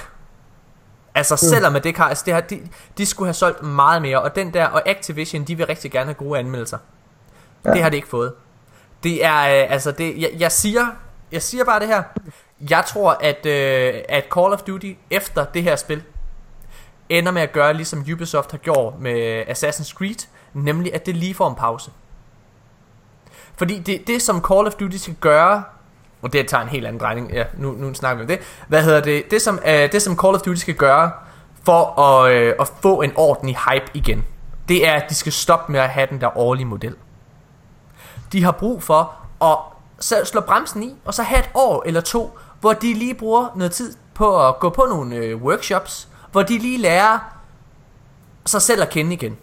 Altså 1.15 1.37
selvom 1.37 1.77
at 1.77 1.83
det 1.83 1.89
ikke 1.89 2.01
har, 2.01 2.09
altså 2.09 2.23
det 2.27 2.35
har, 2.35 2.41
de, 2.41 2.69
de 2.99 3.07
skulle 3.07 3.27
have 3.29 3.35
solgt 3.35 3.63
meget 3.63 4.03
mere, 4.03 4.23
og 4.23 4.37
den 4.37 4.55
der, 4.55 4.67
og 4.67 4.89
Activision, 4.89 5.45
de 5.45 5.57
vil 5.57 5.67
rigtig 5.67 5.91
gerne 5.91 6.05
have 6.05 6.15
gode 6.15 6.39
anmeldelser. 6.39 6.79
Ja. 7.65 7.71
Det 7.71 7.83
har 7.83 7.91
de 7.91 7.97
ikke 7.97 8.09
fået. 8.09 8.33
Det 9.03 9.25
er, 9.25 9.41
øh, 9.41 9.73
altså 9.73 9.93
det, 9.93 10.21
jeg, 10.21 10.31
jeg 10.39 10.53
siger, 10.53 10.87
jeg 11.33 11.43
siger 11.43 11.65
bare 11.65 11.81
det 11.81 11.89
her. 11.89 12.03
Jeg 12.71 12.85
tror, 12.87 13.17
at, 13.21 13.47
øh, 13.47 13.95
at 14.09 14.25
Call 14.35 14.53
of 14.53 14.63
Duty 14.63 14.93
efter 15.11 15.45
det 15.45 15.63
her 15.63 15.77
spil, 15.77 16.03
ender 17.09 17.33
med 17.33 17.43
at 17.43 17.53
gøre, 17.53 17.75
ligesom 17.75 18.05
Ubisoft 18.13 18.51
har 18.51 18.59
gjort 18.59 18.95
med 18.99 19.45
Assassin's 19.49 19.95
Creed, 19.95 20.27
nemlig 20.53 20.95
at 20.95 21.07
det 21.07 21.17
lige 21.17 21.35
får 21.35 21.49
en 21.49 21.55
pause. 21.55 21.91
Fordi 23.57 23.79
det, 23.79 24.07
det 24.07 24.23
som 24.23 24.45
Call 24.49 24.67
of 24.67 24.75
Duty 24.75 24.97
skal 24.97 25.15
gøre, 25.15 25.63
og 26.25 26.33
det 26.33 26.49
tager 26.49 26.63
en 26.63 26.69
helt 26.69 26.87
anden 26.87 27.01
drejning, 27.01 27.33
ja, 27.33 27.45
nu, 27.59 27.73
nu 27.73 27.95
snakker 27.95 28.17
vi 28.17 28.23
om 28.23 28.29
det. 28.29 28.39
Hvad 28.69 28.83
hedder 28.83 29.01
det? 29.01 29.31
Det 29.31 29.43
som, 29.43 29.59
øh, 29.67 29.93
det 29.93 30.03
som 30.03 30.19
Call 30.19 30.35
of 30.35 30.41
Duty 30.41 30.61
skal 30.61 30.75
gøre, 30.75 31.11
for 31.65 32.01
at, 32.01 32.33
øh, 32.33 32.55
at 32.61 32.73
få 32.83 33.03
en 33.03 33.13
ordentlig 33.17 33.57
hype 33.71 33.91
igen, 33.95 34.25
det 34.69 34.89
er, 34.89 34.93
at 34.93 35.05
de 35.09 35.15
skal 35.15 35.33
stoppe 35.33 35.73
med 35.73 35.81
at 35.81 35.89
have 35.89 36.07
den 36.11 36.21
der 36.21 36.39
årlige 36.39 36.67
model. 36.67 36.95
De 38.33 38.45
har 38.45 38.53
brug 38.53 38.83
for 38.83 39.13
at 39.43 39.59
så 40.01 40.25
slå 40.25 40.41
bremsen 40.41 40.83
i, 40.83 40.95
og 41.05 41.15
så 41.15 41.23
have 41.23 41.41
et 41.41 41.51
år 41.55 41.83
eller 41.87 42.01
to, 42.01 42.39
hvor 42.61 42.73
de 42.73 42.95
lige 42.95 43.15
bruger 43.15 43.49
noget 43.57 43.73
tid 43.73 43.95
på 44.15 44.49
at 44.49 44.59
gå 44.59 44.71
på 44.71 44.87
nogle 44.89 45.17
øh, 45.17 45.43
workshops, 45.43 46.09
hvor 46.33 46.43
de 46.43 46.59
lige 46.59 46.79
lærer 46.79 47.19
sig 48.47 48.63
selv 48.63 48.83
at 48.83 48.91
kende 48.91 49.13
igen. 49.13 49.37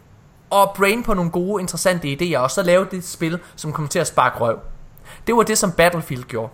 Og 0.49 0.73
brain 0.77 1.03
på 1.03 1.13
nogle 1.13 1.31
gode, 1.31 1.61
interessante 1.61 2.07
idéer, 2.07 2.39
og 2.39 2.51
så 2.51 2.63
lave 2.63 2.87
det 2.91 3.03
spil, 3.03 3.39
som 3.55 3.73
kommer 3.73 3.89
til 3.89 3.99
at 3.99 4.07
sparke 4.07 4.37
røv. 4.37 4.59
Det 5.27 5.35
var 5.35 5.43
det, 5.43 5.57
som 5.57 5.71
Battlefield 5.71 6.23
gjorde. 6.23 6.49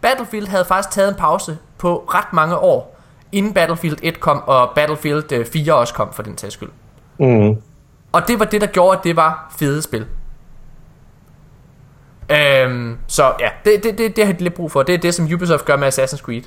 Battlefield 0.00 0.46
havde 0.48 0.64
faktisk 0.64 0.90
taget 0.90 1.08
en 1.08 1.14
pause 1.14 1.58
på 1.78 2.04
ret 2.14 2.32
mange 2.32 2.58
år, 2.58 3.00
inden 3.32 3.54
Battlefield 3.54 3.98
1 4.02 4.20
kom, 4.20 4.42
og 4.46 4.70
Battlefield 4.74 5.32
øh, 5.32 5.46
4 5.46 5.74
også 5.74 5.94
kom, 5.94 6.12
for 6.12 6.22
den 6.22 6.36
tages 6.36 6.54
skyld. 6.54 6.70
Mm. 7.18 7.56
Og 8.12 8.28
det 8.28 8.38
var 8.38 8.44
det, 8.44 8.60
der 8.60 8.66
gjorde, 8.66 8.98
at 8.98 9.04
det 9.04 9.16
var 9.16 9.54
fede 9.58 9.82
spil. 9.82 10.06
Øhm, 12.30 12.98
så 13.06 13.34
ja, 13.40 13.48
det, 13.64 13.84
det, 13.84 13.98
det, 13.98 14.16
det 14.16 14.26
har 14.26 14.32
de 14.32 14.42
lidt 14.42 14.54
brug 14.54 14.72
for. 14.72 14.82
Det 14.82 14.94
er 14.94 14.98
det, 14.98 15.14
som 15.14 15.24
Ubisoft 15.34 15.64
gør 15.64 15.76
med 15.76 15.88
Assassin's 15.88 16.22
Creed. 16.22 16.42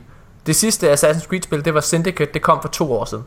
Det 0.45 0.55
sidste 0.55 0.93
Assassin's 0.93 1.27
Creed-spil, 1.27 1.65
det 1.65 1.73
var 1.73 1.79
Syndicate, 1.79 2.33
det 2.33 2.41
kom 2.41 2.61
for 2.61 2.69
to 2.69 2.93
år 2.93 3.05
siden. 3.05 3.23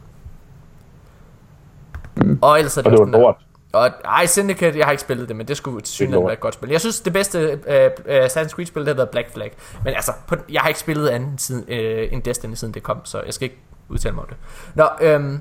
Mm. 2.17 2.39
Og 2.43 2.59
ellers 2.59 2.77
er 2.77 2.83
det, 2.83 2.93
Og 2.93 3.07
det 3.07 3.13
var 3.13 3.19
lort. 3.19 3.37
Og, 3.77 3.91
ej, 4.05 4.27
Syndicate, 4.27 4.79
jeg 4.79 4.87
har 4.87 4.93
ikke 4.93 5.01
spillet 5.01 5.29
det, 5.29 5.37
men 5.37 5.49
det 5.49 5.57
skulle 5.57 5.83
lort. 6.01 6.25
være 6.25 6.33
et 6.33 6.41
godt 6.41 6.55
spil. 6.55 6.71
Jeg 6.71 6.81
synes, 6.81 7.01
det 7.01 7.13
bedste 7.13 7.61
uh, 7.67 8.25
Assassin's 8.27 8.49
Creed-spil, 8.49 8.81
det 8.81 8.89
har 8.89 8.95
været 8.95 9.11
Black 9.11 9.33
Flag. 9.33 9.53
Men 9.85 9.95
altså, 9.95 10.13
på, 10.27 10.37
jeg 10.53 10.61
har 10.61 10.69
ikke 10.69 10.81
spillet 10.81 11.09
andet 11.09 11.31
end, 11.31 11.39
siden, 11.39 11.63
uh, 11.63 12.13
end 12.13 12.23
Destiny, 12.23 12.55
siden 12.55 12.75
det 12.75 12.83
kom, 12.83 13.01
så 13.05 13.23
jeg 13.27 13.35
skal 13.35 13.45
ikke 13.45 13.59
udtale 13.89 14.15
mig 14.15 14.23
om 14.23 14.29
det. 14.29 14.37
Nå, 14.75 14.89
øhm, 15.01 15.41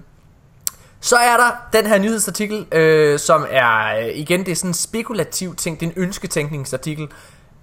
så 1.00 1.16
er 1.16 1.38
der 1.38 1.80
den 1.80 1.88
her 1.88 1.98
nyhedsartikel, 1.98 2.66
øh, 2.72 3.20
som 3.20 3.46
er, 3.50 4.00
øh, 4.00 4.08
igen, 4.14 4.40
det 4.40 4.52
er 4.52 4.56
sådan 4.56 4.70
en 4.70 4.74
spekulativ 4.74 5.56
ting, 5.56 5.80
det 5.80 5.86
er 5.86 5.92
en 5.92 6.02
ønsketænkningsartikel 6.02 7.08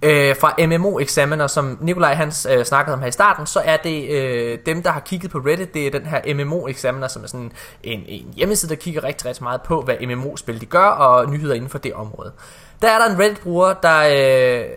øh, 0.03 0.35
fra 0.39 0.55
MMO 0.67 0.99
Examiner, 0.99 1.47
som 1.47 1.77
Nikolaj 1.81 2.13
Hans 2.13 2.47
øh, 2.51 2.65
snakkede 2.65 2.93
om 2.93 3.01
her 3.01 3.07
i 3.07 3.11
starten, 3.11 3.45
så 3.45 3.61
er 3.65 3.77
det 3.77 4.09
øh, 4.09 4.59
dem, 4.65 4.83
der 4.83 4.91
har 4.91 4.99
kigget 4.99 5.31
på 5.31 5.37
Reddit, 5.37 5.73
det 5.73 5.87
er 5.87 5.91
den 5.91 6.05
her 6.05 6.33
MMO 6.35 6.67
Examiner, 6.67 7.07
som 7.07 7.23
er 7.23 7.27
sådan 7.27 7.51
en, 7.83 8.03
en 8.07 8.33
hjemmeside, 8.35 8.69
der 8.69 8.75
kigger 8.75 9.03
rigtig, 9.03 9.25
rigtig 9.25 9.43
meget 9.43 9.61
på, 9.61 9.81
hvad 9.81 9.95
MMO-spil 10.07 10.61
de 10.61 10.65
gør, 10.65 10.85
og 10.85 11.29
nyheder 11.29 11.55
inden 11.55 11.69
for 11.69 11.77
det 11.77 11.93
område. 11.93 12.31
Der 12.81 12.89
er 12.89 12.97
der 12.97 13.13
en 13.15 13.19
Reddit-bruger, 13.19 13.73
der, 13.73 13.99
øh, 13.99 14.69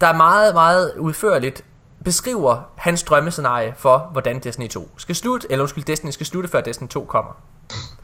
der 0.00 0.06
er 0.06 0.16
meget, 0.16 0.54
meget 0.54 0.92
udførligt 0.98 1.64
beskriver 2.04 2.70
hans 2.76 3.02
drømmescenarie 3.02 3.74
for, 3.76 4.08
hvordan 4.12 4.38
Destiny 4.38 4.68
2 4.68 4.88
skal 4.96 5.14
slutte, 5.14 5.46
eller 5.50 5.62
undskyld, 5.62 5.84
Destiny 5.84 6.10
skal 6.10 6.26
slutte, 6.26 6.48
før 6.48 6.60
Destiny 6.60 6.88
2 6.88 7.04
kommer. 7.04 7.32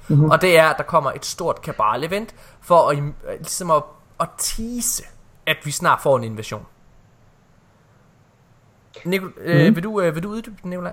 Mm-hmm. 0.09 0.30
Og 0.30 0.42
det 0.42 0.59
er, 0.59 0.66
at 0.66 0.76
der 0.78 0.84
kommer 0.84 1.12
et 1.12 1.26
stort 1.26 1.62
kabal-event, 1.62 2.34
for 2.60 2.88
at, 2.88 2.98
øh, 2.98 3.05
ligesom 3.38 3.70
at, 3.70 3.82
at 4.20 4.28
tease, 4.38 5.02
at 5.46 5.56
vi 5.64 5.70
snart 5.70 5.98
får 6.02 6.16
en 6.16 6.24
invasion. 6.24 6.66
Nikol, 9.04 9.32
øh, 9.44 9.66
Mhm. 9.66 9.74
vil, 9.76 9.84
du, 9.84 10.00
øh, 10.00 10.14
vil 10.14 10.22
du 10.22 10.28
uddybe 10.30 10.56
den, 10.62 10.70
Nicolaj? 10.70 10.92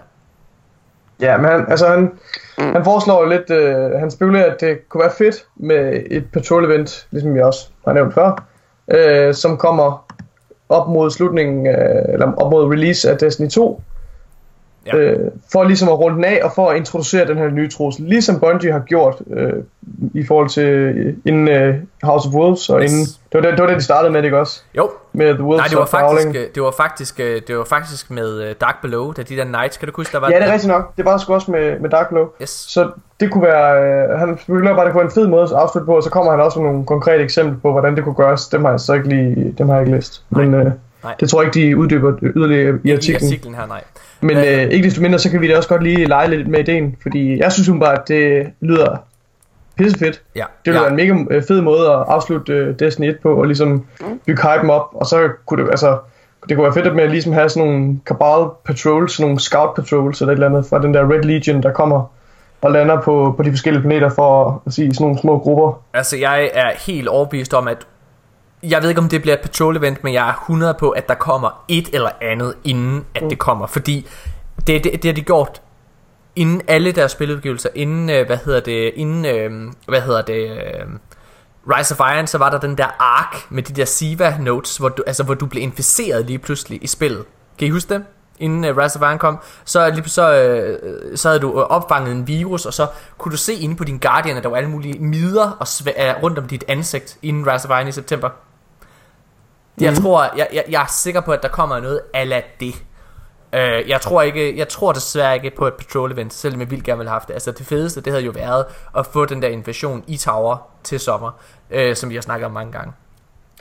Ja, 1.20 1.38
men 1.38 1.46
han, 1.46 1.66
altså 1.70 1.88
han, 1.88 2.12
han 2.58 2.84
foreslår 2.84 3.26
lidt, 3.26 3.50
øh, 3.50 4.00
han 4.00 4.12
spekulerer, 4.12 4.54
at 4.54 4.62
det 4.62 4.90
kunne 4.90 5.02
være 5.02 5.12
fedt 5.18 5.46
med 5.56 6.04
et 6.12 6.32
patrol 6.34 6.66
event, 6.66 7.08
ligesom 7.12 7.34
vi 7.36 7.42
også 7.42 7.68
har 7.86 7.94
nævnt 7.94 8.14
før, 8.14 8.44
øh, 8.94 9.34
som 9.34 9.58
kommer 9.58 10.06
op 10.70 10.90
mod 10.90 11.12
slutningen, 11.12 11.68
øh, 11.68 11.74
eller 12.14 12.32
op 12.34 12.52
mod 12.52 12.72
release 12.72 13.12
af 13.12 13.18
Destiny 13.18 13.50
2, 13.50 13.82
Ja. 14.86 14.98
øh, 14.98 15.32
for 15.52 15.64
ligesom 15.64 15.90
at 15.90 16.00
runde 16.00 16.16
den 16.16 16.24
af 16.26 16.40
og 16.44 16.52
for 16.56 16.70
at 16.70 16.78
introducere 16.78 17.28
den 17.28 17.38
her 17.38 17.50
nye 17.50 17.70
trussel, 17.70 18.06
ligesom 18.06 18.40
Bungie 18.40 18.72
har 18.72 18.80
gjort 18.80 19.16
øh, 19.34 19.54
i 20.14 20.26
forhold 20.26 20.50
til 20.50 20.64
øh, 20.68 21.14
inden 21.26 21.48
øh, 21.48 21.76
House 22.04 22.28
of 22.30 22.34
Wolves, 22.36 22.70
og 22.70 22.82
Yes. 22.82 22.92
inden, 22.92 23.06
det 23.06 23.34
var, 23.34 23.42
det, 23.42 23.52
det 23.52 23.60
var 23.62 23.68
det, 23.68 23.78
de 23.78 23.84
startede 23.84 24.14
med, 24.14 24.24
ikke 24.24 24.40
også? 24.40 24.62
Jo, 24.78 24.90
Med 25.14 25.34
The 25.34 25.44
Wolves 25.44 25.58
nej, 25.60 25.68
det 25.68 25.76
var 25.78 25.82
of 25.84 25.92
Howling. 25.92 26.18
faktisk, 26.36 26.40
øh, 26.50 26.56
det 26.56 26.64
var 26.64 26.72
faktisk, 26.72 27.20
øh, 27.20 27.42
det 27.48 27.58
var 27.58 27.64
faktisk 27.64 28.12
med 28.12 28.42
øh, 28.44 28.56
Dark 28.62 28.82
Below, 28.82 29.12
da 29.12 29.22
de 29.22 29.36
der 29.38 29.46
Knights, 29.46 29.78
kan 29.78 29.88
du 29.88 29.94
huske, 29.96 30.14
der 30.14 30.20
var 30.20 30.30
Ja, 30.32 30.40
det 30.40 30.48
er 30.48 30.52
rigtigt 30.54 30.72
nok. 30.72 30.98
Det 30.98 31.06
var 31.06 31.18
sgu 31.18 31.34
også 31.34 31.52
med, 31.52 31.80
med 31.80 31.90
Dark 31.90 32.10
Glow. 32.10 32.26
Yes. 32.42 32.50
Så 32.50 32.90
det 33.20 33.32
kunne 33.32 33.44
være, 33.44 33.84
øh, 34.14 34.20
han 34.20 34.38
spekulerer 34.42 34.76
bare, 34.76 34.86
det 34.88 34.96
være 34.96 35.04
en 35.04 35.12
fed 35.12 35.28
måde 35.28 35.44
at 35.44 35.52
afslutte 35.52 35.86
på, 35.86 35.96
og 35.96 36.04
så 36.04 36.10
kommer 36.10 36.32
han 36.32 36.40
også 36.40 36.60
med 36.60 36.70
nogle 36.70 36.86
konkrete 36.86 37.24
eksempler 37.24 37.60
på, 37.62 37.72
hvordan 37.72 37.96
det 37.96 38.04
kunne 38.04 38.16
gøres. 38.16 38.48
Dem 38.48 38.64
har 38.64 38.72
jeg 38.72 38.80
så 38.80 38.94
ikke 38.94 39.08
lige, 39.08 39.56
dem 39.58 39.70
har 39.70 39.76
jeg 39.76 39.86
ikke 39.88 39.96
læst. 39.98 40.24
Men 40.30 40.54
øh, 40.54 40.72
Nej. 41.04 41.16
det 41.20 41.30
tror 41.30 41.42
jeg 41.42 41.56
ikke, 41.58 41.70
de 41.70 41.78
uddyber 41.78 42.14
yderligere 42.22 42.80
i 42.84 42.90
I 42.90 42.94
artiklen. 42.94 43.28
artiklen 43.28 43.56
her, 43.56 43.66
nej. 43.68 43.84
Men 44.22 44.38
Øh. 44.38 44.44
øh, 44.44 44.70
ikke 44.70 44.86
desto 44.86 45.02
mindre, 45.02 45.20
så 45.20 45.32
kan 45.32 45.42
vi 45.42 45.48
da 45.48 45.58
også 45.58 45.70
godt 45.70 45.84
lige 45.84 46.06
lege 46.06 46.30
lidt 46.30 46.48
med 46.48 46.60
ideen, 46.60 46.96
fordi 47.02 47.40
jeg 47.40 47.52
synes 47.52 47.70
bare, 47.80 47.94
at 47.94 48.08
det 48.08 48.48
lyder 48.62 48.98
pissefedt. 49.78 50.22
Ja. 50.36 50.40
Det 50.66 50.74
ville 50.74 50.80
ja. 50.80 50.94
være 50.94 51.02
en 51.02 51.26
mega 51.26 51.36
øh, 51.36 51.44
fed 51.48 51.62
måde 51.62 51.90
at 51.90 52.04
afslutte 52.08 52.54
øh, 52.54 52.80
Destiny 52.80 53.10
1 53.10 53.20
på, 53.24 53.36
og 53.36 53.46
ligesom 53.46 53.86
bygge 54.26 54.42
hypen 54.42 54.70
op, 54.70 54.88
og 54.94 55.06
så 55.06 55.30
kunne 55.46 55.64
det, 55.64 55.70
altså, 55.70 55.98
det 56.50 56.58
kunne 56.58 56.64
være 56.64 56.74
fedt 56.74 56.88
at 56.88 56.96
med 56.96 57.04
at 57.04 57.12
ligesom 57.12 57.34
have 57.34 57.50
sådan 57.50 57.70
nogle 57.70 58.00
Cabal 58.06 58.50
Patrols, 58.66 59.14
sådan 59.14 59.26
nogle 59.26 59.40
Scout 59.40 59.76
Patrols 59.76 60.22
eller 60.22 60.32
et 60.32 60.36
eller 60.36 60.50
andet 60.50 60.66
fra 60.66 60.82
den 60.82 60.94
der 60.94 61.12
Red 61.12 61.24
Legion, 61.24 61.64
der 61.64 61.72
kommer 61.72 62.12
og 62.62 62.72
lander 62.72 63.02
på, 63.02 63.34
på 63.38 63.44
de 63.44 63.50
forskellige 63.50 63.82
planeter 63.82 64.10
for 64.10 64.62
at 64.68 64.74
sige 64.74 64.94
sådan 64.94 65.04
nogle 65.06 65.20
små 65.20 65.40
grupper. 65.40 65.82
Altså, 65.94 66.18
jeg 66.18 66.50
er 66.54 66.72
helt 66.88 67.08
overbevist 67.08 67.54
om, 67.54 67.68
at 67.68 67.88
jeg 68.64 68.82
ved 68.82 68.90
ikke, 68.90 69.02
om 69.02 69.10
det 69.10 69.22
bliver 69.22 69.36
et 69.36 69.42
patrol 69.42 69.78
event, 69.78 70.04
men 70.04 70.14
jeg 70.14 70.30
er 70.30 70.34
100 70.34 70.74
på, 70.74 70.90
at 70.90 71.10
der 71.10 71.16
kommer 71.16 71.64
et 71.68 71.90
eller 71.94 72.10
andet, 72.22 72.54
inden 72.64 73.06
at 73.16 73.24
det 73.30 73.40
kommer. 73.40 73.68
Fordi 73.68 74.08
det, 74.68 74.84
det, 74.84 74.94
det 74.94 75.06
har 75.06 75.14
de 75.14 75.22
gjort 75.22 75.62
inden 76.36 76.62
alle 76.68 76.92
deres 76.92 77.12
spiludgivelser, 77.12 77.70
inden, 77.76 78.10
øh, 78.10 78.26
hvad 78.26 78.38
hedder 78.38 78.60
det, 78.60 78.92
inden, 78.96 79.26
øh, 79.26 79.72
hvad 79.88 80.02
hedder 80.02 80.22
det, 80.22 80.50
øh, 80.50 80.86
Rise 81.78 81.96
of 82.00 82.14
Iron, 82.16 82.28
så 82.28 82.38
var 82.38 82.50
der 82.50 82.60
den 82.60 82.78
der 82.78 82.88
ark 83.00 83.36
med 83.50 83.64
de 83.64 83.74
der 83.74 83.86
Siva 83.86 84.38
notes, 84.40 84.78
hvor 84.78 84.90
du, 84.90 85.04
altså, 85.08 85.24
hvor 85.24 85.34
du 85.34 85.46
blev 85.46 85.64
inficeret 85.64 86.26
lige 86.26 86.40
pludselig 86.40 86.84
i 86.84 86.88
spillet. 86.88 87.24
Kan 87.60 87.68
I 87.68 87.72
huske 87.72 87.94
det? 87.94 88.04
Inden 88.40 88.66
uh, 88.72 88.78
Rise 88.78 89.00
of 89.00 89.02
Iron 89.10 89.20
kom, 89.20 89.40
så, 89.66 89.90
lige, 89.90 90.10
så, 90.10 90.34
øh, 90.34 91.18
så 91.18 91.28
havde 91.30 91.40
du 91.40 91.50
øh, 91.50 91.66
opfanget 91.66 92.12
en 92.12 92.28
virus, 92.28 92.66
og 92.66 92.74
så 92.74 92.88
kunne 93.18 93.32
du 93.32 93.38
se 93.38 93.54
inde 93.54 93.76
på 93.76 93.84
din 93.84 93.98
Guardian, 93.98 94.38
at 94.38 94.44
der 94.44 94.50
var 94.50 94.58
alle 94.58 94.70
mulige 94.70 95.00
midder 95.00 95.52
og 95.52 95.68
svæ- 95.68 96.10
øh, 96.10 96.24
rundt 96.24 96.40
om 96.40 96.48
dit 96.48 96.64
ansigt 96.68 97.18
inden 97.22 97.48
Rise 97.48 97.70
of 97.70 97.78
Iron 97.80 97.88
i 97.88 97.92
september. 97.92 98.30
Mm. 99.76 99.84
Jeg 99.84 99.96
tror, 99.96 100.24
jeg, 100.38 100.48
jeg, 100.54 100.64
jeg 100.70 100.82
er 100.82 100.88
sikker 100.90 101.22
på, 101.22 101.32
at 101.32 101.44
der 101.44 101.50
kommer 101.50 101.80
noget 101.80 102.02
ala 102.14 102.42
det. 102.60 102.74
Uh, 103.54 103.90
jeg 103.90 104.02
tror 104.02 104.22
ikke, 104.22 104.58
jeg 104.58 104.68
tror 104.68 104.92
desværre 104.92 105.36
ikke 105.36 105.52
på 105.58 105.68
et 105.68 105.74
patrol 105.74 106.12
event, 106.12 106.34
selvom 106.34 106.60
jeg 106.60 106.72
vildt 106.72 106.84
gerne 106.84 106.98
ville 106.98 107.10
have 107.10 107.16
haft 107.16 107.28
det. 107.28 107.34
Altså 107.34 107.52
det 107.52 107.66
fedeste, 107.66 108.02
det 108.02 108.14
havde 108.14 108.26
jo 108.26 108.32
været 108.32 108.66
at 108.98 109.06
få 109.06 109.26
den 109.26 109.42
der 109.42 109.48
invasion 109.48 110.04
i 110.08 110.18
Tower 110.18 110.58
til 110.84 111.00
sommer, 111.00 111.32
uh, 111.76 111.94
som 111.96 112.10
vi 112.10 112.16
har 112.16 112.22
snakket 112.22 112.46
om 112.46 112.52
mange 112.52 112.72
gange. 112.72 112.94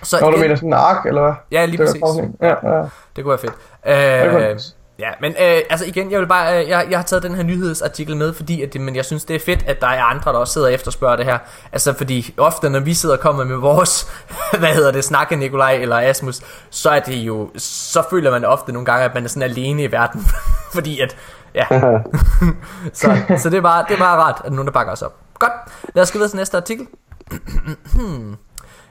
Så 0.02 0.20
Nå, 0.20 0.26
igen, 0.26 0.34
du 0.34 0.40
mener 0.40 0.54
sådan 0.54 0.68
en 0.68 0.72
ark, 0.72 1.06
eller 1.06 1.22
hvad? 1.22 1.32
Ja, 1.50 1.64
lige 1.64 1.78
Det 1.86 2.00
præcis. 2.02 2.24
Ja, 2.40 2.76
ja. 2.76 2.82
Det 3.16 3.24
kunne 3.24 3.30
være 3.30 3.38
fedt. 3.38 3.54
det 3.84 4.30
kunne 4.30 4.40
være. 4.40 4.58
Ja, 5.00 5.10
men 5.20 5.32
uh, 5.32 5.38
altså 5.70 5.86
igen, 5.86 6.10
jeg 6.10 6.20
vil 6.20 6.26
bare, 6.26 6.62
uh, 6.62 6.68
jeg, 6.68 6.86
jeg 6.90 6.98
har 6.98 7.04
taget 7.04 7.22
den 7.22 7.34
her 7.34 7.42
nyhedsartikel 7.42 8.16
med, 8.16 8.34
fordi 8.34 8.62
at 8.62 8.72
det, 8.72 8.80
men 8.80 8.96
jeg 8.96 9.04
synes 9.04 9.24
det 9.24 9.36
er 9.36 9.40
fedt, 9.40 9.62
at 9.66 9.80
der 9.80 9.86
er 9.86 10.02
andre, 10.02 10.32
der 10.32 10.38
også 10.38 10.52
sidder 10.52 10.66
og 10.66 10.72
efterspørger 10.72 11.16
det 11.16 11.24
her. 11.24 11.38
Altså 11.72 11.92
fordi 11.92 12.34
ofte, 12.36 12.70
når 12.70 12.80
vi 12.80 12.94
sidder 12.94 13.14
og 13.14 13.20
kommer 13.20 13.44
med 13.44 13.56
vores, 13.56 14.06
hvad 14.60 14.74
hedder 14.74 14.92
det, 14.92 15.04
snakke 15.04 15.36
Nikolaj 15.36 15.74
eller 15.74 16.00
Asmus, 16.00 16.40
så 16.70 16.90
er 16.90 17.00
det 17.00 17.16
jo, 17.16 17.50
så 17.56 18.02
føler 18.10 18.30
man 18.30 18.44
ofte 18.44 18.72
nogle 18.72 18.86
gange, 18.86 19.04
at 19.04 19.14
man 19.14 19.24
er 19.24 19.28
sådan 19.28 19.50
alene 19.50 19.82
i 19.82 19.92
verden. 19.92 20.26
fordi 20.74 21.00
at, 21.00 21.16
ja. 21.54 21.66
så, 22.92 23.16
så 23.38 23.50
det 23.50 23.56
er 23.56 23.62
bare, 23.62 23.84
det 23.88 23.94
er 23.94 23.98
bare 23.98 24.18
rart, 24.18 24.42
at 24.44 24.52
nogen 24.52 24.66
der 24.66 24.72
bakker 24.72 24.92
os 24.92 25.02
op. 25.02 25.16
Godt, 25.38 25.52
lad 25.94 26.02
os 26.02 26.12
gå 26.12 26.18
videre 26.18 26.30
til 26.30 26.36
næste 26.36 26.56
artikel. 26.56 26.86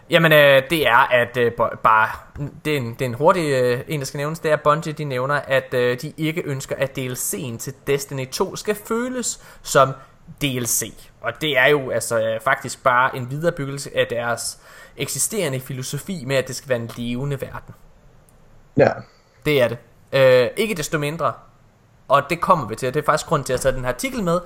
Jamen, 0.10 0.32
øh, 0.32 0.64
det 0.70 0.88
er, 0.88 1.12
at 1.12 1.38
øh, 1.38 1.52
bare, 1.84 2.08
det 2.66 2.74
er 2.74 2.78
en, 2.78 2.94
det 2.94 3.02
er 3.02 3.06
en 3.06 3.14
hurtig 3.14 3.52
øh, 3.52 3.82
en, 3.88 4.00
der 4.00 4.06
skal 4.06 4.18
nævnes, 4.18 4.40
det 4.40 4.52
er, 4.52 4.54
at 4.54 4.62
Bungie, 4.62 4.94
de 4.94 5.04
nævner, 5.04 5.36
at 5.36 5.74
øh, 5.74 6.02
de 6.02 6.14
ikke 6.18 6.42
ønsker, 6.46 6.76
at 6.76 6.98
DLC'en 6.98 7.58
til 7.58 7.74
Destiny 7.88 8.28
2 8.28 8.56
skal 8.56 8.76
føles 8.76 9.44
som 9.62 9.94
DLC. 10.42 10.94
Og 11.22 11.42
det 11.42 11.58
er 11.58 11.68
jo 11.68 11.90
altså 11.90 12.20
øh, 12.22 12.42
faktisk 12.42 12.84
bare 12.84 13.16
en 13.16 13.32
viderebyggelse 13.32 13.90
af 13.98 14.08
deres 14.10 14.60
eksisterende 14.98 15.60
filosofi 15.60 16.24
med, 16.26 16.36
at 16.36 16.48
det 16.48 16.56
skal 16.56 16.70
være 16.70 16.80
en 16.80 16.92
levende 16.98 17.42
verden. 17.42 17.76
ja. 18.78 18.90
Det 19.46 19.62
er 19.62 19.68
det. 19.68 19.78
Øh, 20.14 20.50
ikke 20.58 20.76
desto 20.76 20.98
mindre, 20.98 21.34
og 22.08 22.24
det 22.30 22.42
kommer 22.42 22.68
vi 22.68 22.76
til, 22.76 22.88
og 22.88 22.94
det 22.94 23.02
er 23.02 23.06
faktisk 23.06 23.28
grund 23.28 23.44
til 23.44 23.54
at 23.54 23.62
tage 23.62 23.76
den 23.76 23.82
her 23.82 23.92
artikel 23.92 24.24
med. 24.24 24.40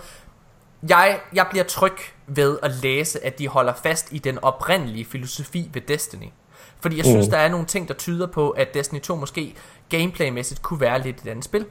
Jeg, 0.89 1.19
jeg 1.34 1.47
bliver 1.49 1.64
tryg 1.64 1.97
ved 2.27 2.60
at 2.64 2.72
læse, 2.72 3.26
at 3.26 3.39
de 3.39 3.47
holder 3.47 3.73
fast 3.73 4.07
i 4.11 4.18
den 4.19 4.39
oprindelige 4.43 5.05
filosofi 5.05 5.69
ved 5.73 5.81
Destiny. 5.81 6.27
Fordi 6.81 6.97
jeg 6.97 7.05
synes, 7.05 7.27
der 7.27 7.38
er 7.38 7.49
nogle 7.49 7.65
ting, 7.65 7.88
der 7.88 7.93
tyder 7.93 8.27
på, 8.27 8.49
at 8.49 8.73
Destiny 8.73 9.01
2 9.01 9.15
måske 9.15 9.55
gameplaymæssigt 9.89 10.61
kunne 10.61 10.80
være 10.81 10.99
lidt 11.01 11.22
et 11.22 11.27
andet 11.27 11.45
spil. 11.45 11.65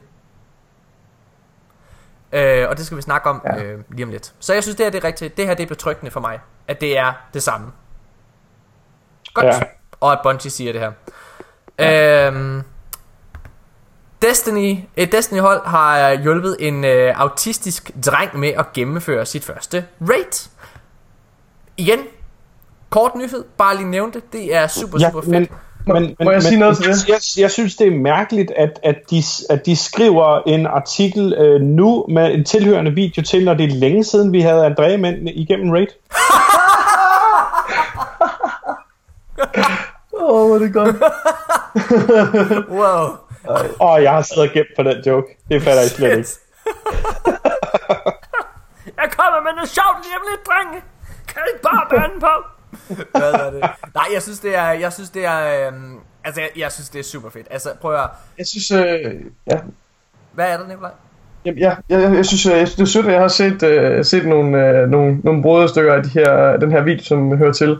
Øh, 2.31 2.69
og 2.69 2.77
det 2.77 2.85
skal 2.85 2.97
vi 2.97 3.01
snakke 3.01 3.29
om 3.29 3.41
Ja. 3.45 3.63
øh, 3.63 3.83
lige 3.89 4.05
om 4.05 4.11
lidt. 4.11 4.33
Så 4.39 4.53
jeg 4.53 4.63
synes, 4.63 4.75
det 4.75 4.85
her 4.85 4.91
det 4.91 5.03
er 5.03 5.07
rigtigt. 5.07 5.37
Det 5.37 5.47
her 5.47 5.53
det 5.53 5.63
er 5.63 5.67
betryggende 5.67 6.11
for 6.11 6.19
mig, 6.19 6.39
at 6.67 6.81
det 6.81 6.97
er 6.97 7.13
det 7.33 7.43
samme. 7.43 7.71
Godt. 9.33 9.45
Ja. 9.45 9.61
Og 9.99 10.11
at 10.11 10.19
Bungie 10.23 10.51
siger 10.51 10.71
det 10.71 10.81
her. 10.81 10.91
Ja. 11.79 12.27
Øhm, 12.27 12.63
Destiny, 14.29 14.77
et 14.97 15.11
Destiny-hold 15.11 15.61
har 15.65 16.21
hjulpet 16.21 16.57
en 16.59 16.85
øh, 16.85 17.13
autistisk 17.15 17.91
dreng 18.05 18.39
med 18.39 18.49
at 18.49 18.73
gennemføre 18.73 19.25
sit 19.25 19.43
første 19.43 19.85
raid. 20.01 20.49
Igen, 21.77 21.99
kort 22.89 23.15
nyhed, 23.15 23.43
bare 23.57 23.75
lige 23.75 23.89
nævnte 23.89 24.19
det. 24.19 24.33
Det 24.33 24.55
er 24.55 24.67
super, 24.67 24.99
super 24.99 25.21
fedt. 25.21 25.31
men, 25.31 25.49
men, 25.87 26.15
Må 26.23 26.31
jeg 26.31 26.43
sige 26.43 26.59
noget 26.59 26.77
til 26.77 26.87
det? 26.87 27.07
Jeg, 27.07 27.19
jeg 27.37 27.51
synes, 27.51 27.75
det 27.75 27.87
er 27.87 27.91
mærkeligt, 27.91 28.51
at, 28.57 28.79
at, 28.83 28.95
de, 29.09 29.23
at 29.49 29.65
de 29.65 29.75
skriver 29.75 30.41
en 30.47 30.67
artikel 30.67 31.33
øh, 31.33 31.61
nu 31.61 32.05
med 32.09 32.33
en 32.33 32.45
tilhørende 32.45 32.91
video 32.91 33.21
til, 33.23 33.45
når 33.45 33.53
det 33.53 33.63
er 33.63 33.75
længe 33.75 34.03
siden, 34.03 34.31
vi 34.31 34.41
havde 34.41 34.65
Andrea 34.65 34.97
med 34.97 35.31
igennem 35.35 35.71
Raid. 35.71 35.87
Åh, 40.13 40.41
oh, 40.41 40.47
hvor 40.47 40.55
er 40.55 40.59
det 40.59 40.73
godt. 40.73 40.95
Wow. 42.79 43.22
Og 43.79 44.03
jeg 44.03 44.11
har 44.11 44.21
siddet 44.21 44.49
og 44.49 44.53
gemt 44.53 44.67
på 44.75 44.83
den 44.83 45.03
joke. 45.05 45.37
Det 45.49 45.61
fatter 45.61 45.81
jeg 45.81 45.89
slet 45.89 46.17
ikke. 46.17 46.29
Jeg 49.01 49.11
kommer 49.11 49.41
med 49.41 49.53
noget 49.55 49.69
sjovt 49.69 49.97
lige 50.03 50.15
om 50.19 50.23
lidt, 50.31 50.43
drenge. 50.47 50.81
Kan 51.27 51.41
I 51.45 51.49
ikke 51.53 51.63
bare 51.63 51.85
bande 51.93 52.19
på? 52.19 52.33
Hvad 53.19 53.31
er 53.33 53.51
det? 53.51 53.61
Nej, 53.93 54.05
jeg 54.13 54.21
synes 54.21 54.39
det 54.39 54.55
er, 54.55 54.71
jeg 54.71 54.93
synes 54.93 55.09
det 55.09 55.25
er, 55.25 55.67
øhm, 55.67 55.99
altså 56.23 56.41
jeg, 56.41 56.49
jeg 56.57 56.71
synes 56.71 56.89
det 56.89 56.99
er 56.99 57.03
super 57.03 57.29
fedt. 57.29 57.47
Altså 57.51 57.69
prøv 57.81 57.93
at. 57.93 58.09
Jeg 58.37 58.47
synes, 58.47 58.71
øh, 58.71 59.13
ja, 59.47 59.59
hvad 60.31 60.49
er 60.49 60.57
der, 60.57 60.67
Nikolaj? 60.67 60.91
Jamen, 61.45 61.59
ja, 61.59 61.75
jeg, 61.89 62.01
jeg, 62.01 62.15
jeg, 62.15 62.25
synes, 62.25 62.45
øh, 62.45 62.57
jeg 62.57 62.67
synes, 62.67 62.75
det 62.75 62.81
er 62.81 63.01
sødt, 63.01 63.05
at 63.05 63.13
jeg 63.13 63.21
har 63.21 63.27
set, 63.27 63.63
øh, 63.63 64.05
set 64.05 64.25
nogle, 64.25 64.67
øh, 64.67 64.89
nogle, 64.89 65.17
nogle 65.23 65.41
brødrestykker 65.41 65.93
af 65.93 66.03
de 66.03 66.09
her, 66.09 66.57
den 66.57 66.71
her 66.71 66.81
video, 66.81 67.03
som 67.03 67.37
hører 67.37 67.53
til. 67.53 67.77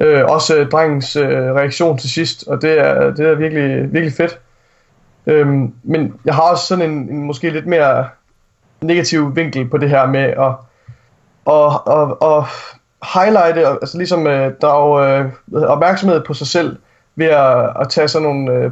Øh, 0.00 0.24
også 0.24 0.56
øh, 0.56 0.70
drengens 0.70 1.16
øh, 1.16 1.28
reaktion 1.28 1.98
til 1.98 2.10
sidst, 2.10 2.44
og 2.46 2.62
det 2.62 2.78
er, 2.78 3.14
det 3.14 3.26
er 3.26 3.34
virkelig, 3.34 3.92
virkelig 3.92 4.12
fedt. 4.16 4.38
Øhm, 5.26 5.74
men 5.82 6.14
jeg 6.24 6.34
har 6.34 6.42
også 6.42 6.66
sådan 6.66 6.90
en, 6.90 7.08
en 7.08 7.22
måske 7.22 7.50
lidt 7.50 7.66
mere 7.66 8.08
negativ 8.80 9.36
vinkel 9.36 9.68
på 9.68 9.78
det 9.78 9.90
her 9.90 10.06
med 10.06 10.20
at, 10.20 10.54
at, 11.46 11.80
at, 11.98 12.16
at 12.22 12.44
highlighte, 13.14 13.68
altså 13.68 13.98
ligesom 13.98 14.26
øh, 14.26 14.52
drage 14.62 15.24
øh, 15.52 15.62
opmærksomhed 15.62 16.20
på 16.20 16.34
sig 16.34 16.46
selv 16.46 16.76
ved 17.16 17.26
at, 17.26 17.70
at 17.80 17.88
tage 17.88 18.08
sådan 18.08 18.28
nogle, 18.28 18.52
øh, 18.52 18.70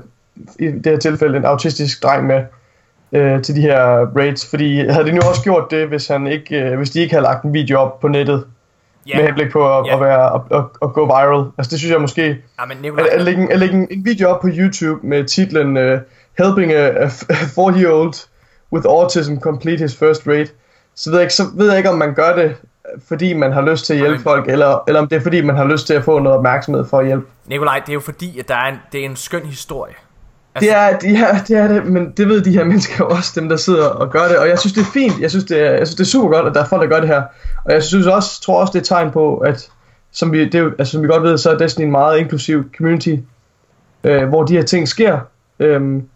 i 0.58 0.66
det 0.66 0.86
her 0.86 0.98
tilfælde 0.98 1.36
en 1.36 1.44
autistisk 1.44 2.02
dreng 2.02 2.26
med, 2.26 2.44
øh, 3.12 3.42
til 3.42 3.56
de 3.56 3.60
her 3.60 4.06
raids, 4.16 4.50
fordi 4.50 4.88
havde 4.88 5.06
de 5.06 5.12
nu 5.12 5.20
også 5.28 5.42
gjort 5.42 5.70
det, 5.70 5.88
hvis, 5.88 6.08
han 6.08 6.26
ikke, 6.26 6.60
øh, 6.60 6.76
hvis 6.76 6.90
de 6.90 7.00
ikke 7.00 7.14
havde 7.14 7.22
lagt 7.22 7.44
en 7.44 7.54
video 7.54 7.78
op 7.78 8.00
på 8.00 8.08
nettet, 8.08 8.44
Ja, 9.06 9.16
med 9.16 9.24
henblik 9.26 9.52
på 9.52 9.78
at, 9.78 9.86
Ja. 9.86 9.94
at, 9.94 10.00
være, 10.00 10.34
at, 10.34 10.40
at, 10.58 10.64
at 10.82 10.92
gå 10.92 11.04
viral. 11.06 11.50
Altså 11.58 11.70
det 11.70 11.78
synes 11.78 11.92
jeg 11.92 12.00
måske, 12.00 12.22
ja 12.60 12.64
men 12.66 12.76
at, 12.76 12.82
Nikolaj, 12.82 13.08
at, 13.12 13.22
lægge, 13.22 13.42
en- 13.42 13.52
at 13.52 13.58
lægge 13.58 13.74
en, 13.74 13.88
en 13.90 14.04
video 14.04 14.28
op 14.28 14.40
på 14.40 14.48
YouTube 14.52 15.06
med 15.06 15.24
titlen 15.24 15.76
uh, 15.76 15.98
Helping 16.38 16.72
a, 16.72 16.86
a 16.88 17.06
40-year-old 17.56 18.26
with 18.72 18.86
autism 18.88 19.36
complete 19.38 19.78
his 19.82 19.96
first 19.96 20.26
raid, 20.26 20.46
så 20.94 21.10
ved 21.10 21.18
jeg, 21.18 21.24
ikke, 21.24 21.34
så 21.34 21.42
ved 21.54 21.68
jeg 21.68 21.76
ikke, 21.76 21.90
om 21.90 21.98
man 21.98 22.14
gør 22.14 22.36
det, 22.36 22.56
fordi 23.08 23.32
man 23.32 23.52
har 23.52 23.62
lyst 23.62 23.86
til 23.86 23.92
at 23.92 23.98
hjælpe 23.98 24.16
Nej. 24.16 24.22
folk, 24.22 24.48
eller, 24.48 24.84
eller 24.86 25.00
om 25.00 25.08
det 25.08 25.16
er 25.16 25.20
fordi, 25.20 25.40
man 25.40 25.56
har 25.56 25.64
lyst 25.64 25.86
til 25.86 25.94
at 25.94 26.04
få 26.04 26.18
noget 26.18 26.38
opmærksomhed 26.38 26.84
for 26.84 26.98
at 26.98 27.06
hjælpe. 27.06 27.26
Nikolaj, 27.46 27.78
det 27.78 27.88
er 27.88 27.94
jo 27.94 28.00
fordi, 28.00 28.38
at 28.38 28.48
der 28.48 28.54
er 28.54 28.68
en, 28.68 28.76
det 28.92 29.00
er 29.00 29.04
en 29.04 29.16
skøn 29.16 29.42
historie. 29.46 29.94
Det 30.60 30.72
er, 30.72 30.98
det, 30.98 31.18
er, 31.18 31.42
det 31.48 31.56
er 31.56 31.68
det, 31.68 31.86
men 31.86 32.12
det 32.16 32.28
ved 32.28 32.40
de 32.40 32.52
her 32.52 32.64
mennesker 32.64 33.04
også, 33.04 33.32
dem 33.34 33.48
der 33.48 33.56
sidder 33.56 33.84
og 33.84 34.10
gør 34.10 34.28
det, 34.28 34.38
og 34.38 34.48
jeg 34.48 34.58
synes 34.58 34.72
det 34.72 34.80
er 34.80 34.90
fint, 34.92 35.20
jeg 35.20 35.30
synes 35.30 35.44
det 35.44 35.60
er, 35.66 35.70
jeg 35.70 35.86
synes 35.86 35.96
det 35.96 36.04
er 36.04 36.08
super 36.08 36.28
godt, 36.28 36.46
at 36.46 36.54
der 36.54 36.60
er 36.60 36.68
folk, 36.68 36.82
der 36.82 36.88
gør 36.88 37.00
det 37.00 37.08
her, 37.08 37.22
og 37.64 37.72
jeg 37.72 37.82
synes 37.82 38.06
også, 38.06 38.42
tror 38.42 38.60
også 38.60 38.70
det 38.70 38.76
er 38.76 38.80
et 38.80 38.86
tegn 38.86 39.10
på, 39.10 39.36
at 39.36 39.70
som 40.12 40.32
vi, 40.32 40.48
det 40.48 40.54
er, 40.54 40.70
altså, 40.78 40.92
som 40.92 41.02
vi 41.02 41.08
godt 41.08 41.22
ved, 41.22 41.38
så 41.38 41.50
er 41.50 41.58
Destiny 41.58 41.84
en 41.84 41.90
meget 41.90 42.18
inklusiv 42.18 42.64
community, 42.76 43.16
øh, 44.04 44.28
hvor 44.28 44.44
de 44.44 44.52
her 44.52 44.62
ting 44.62 44.88
sker, 44.88 45.18
øhm, 45.58 46.08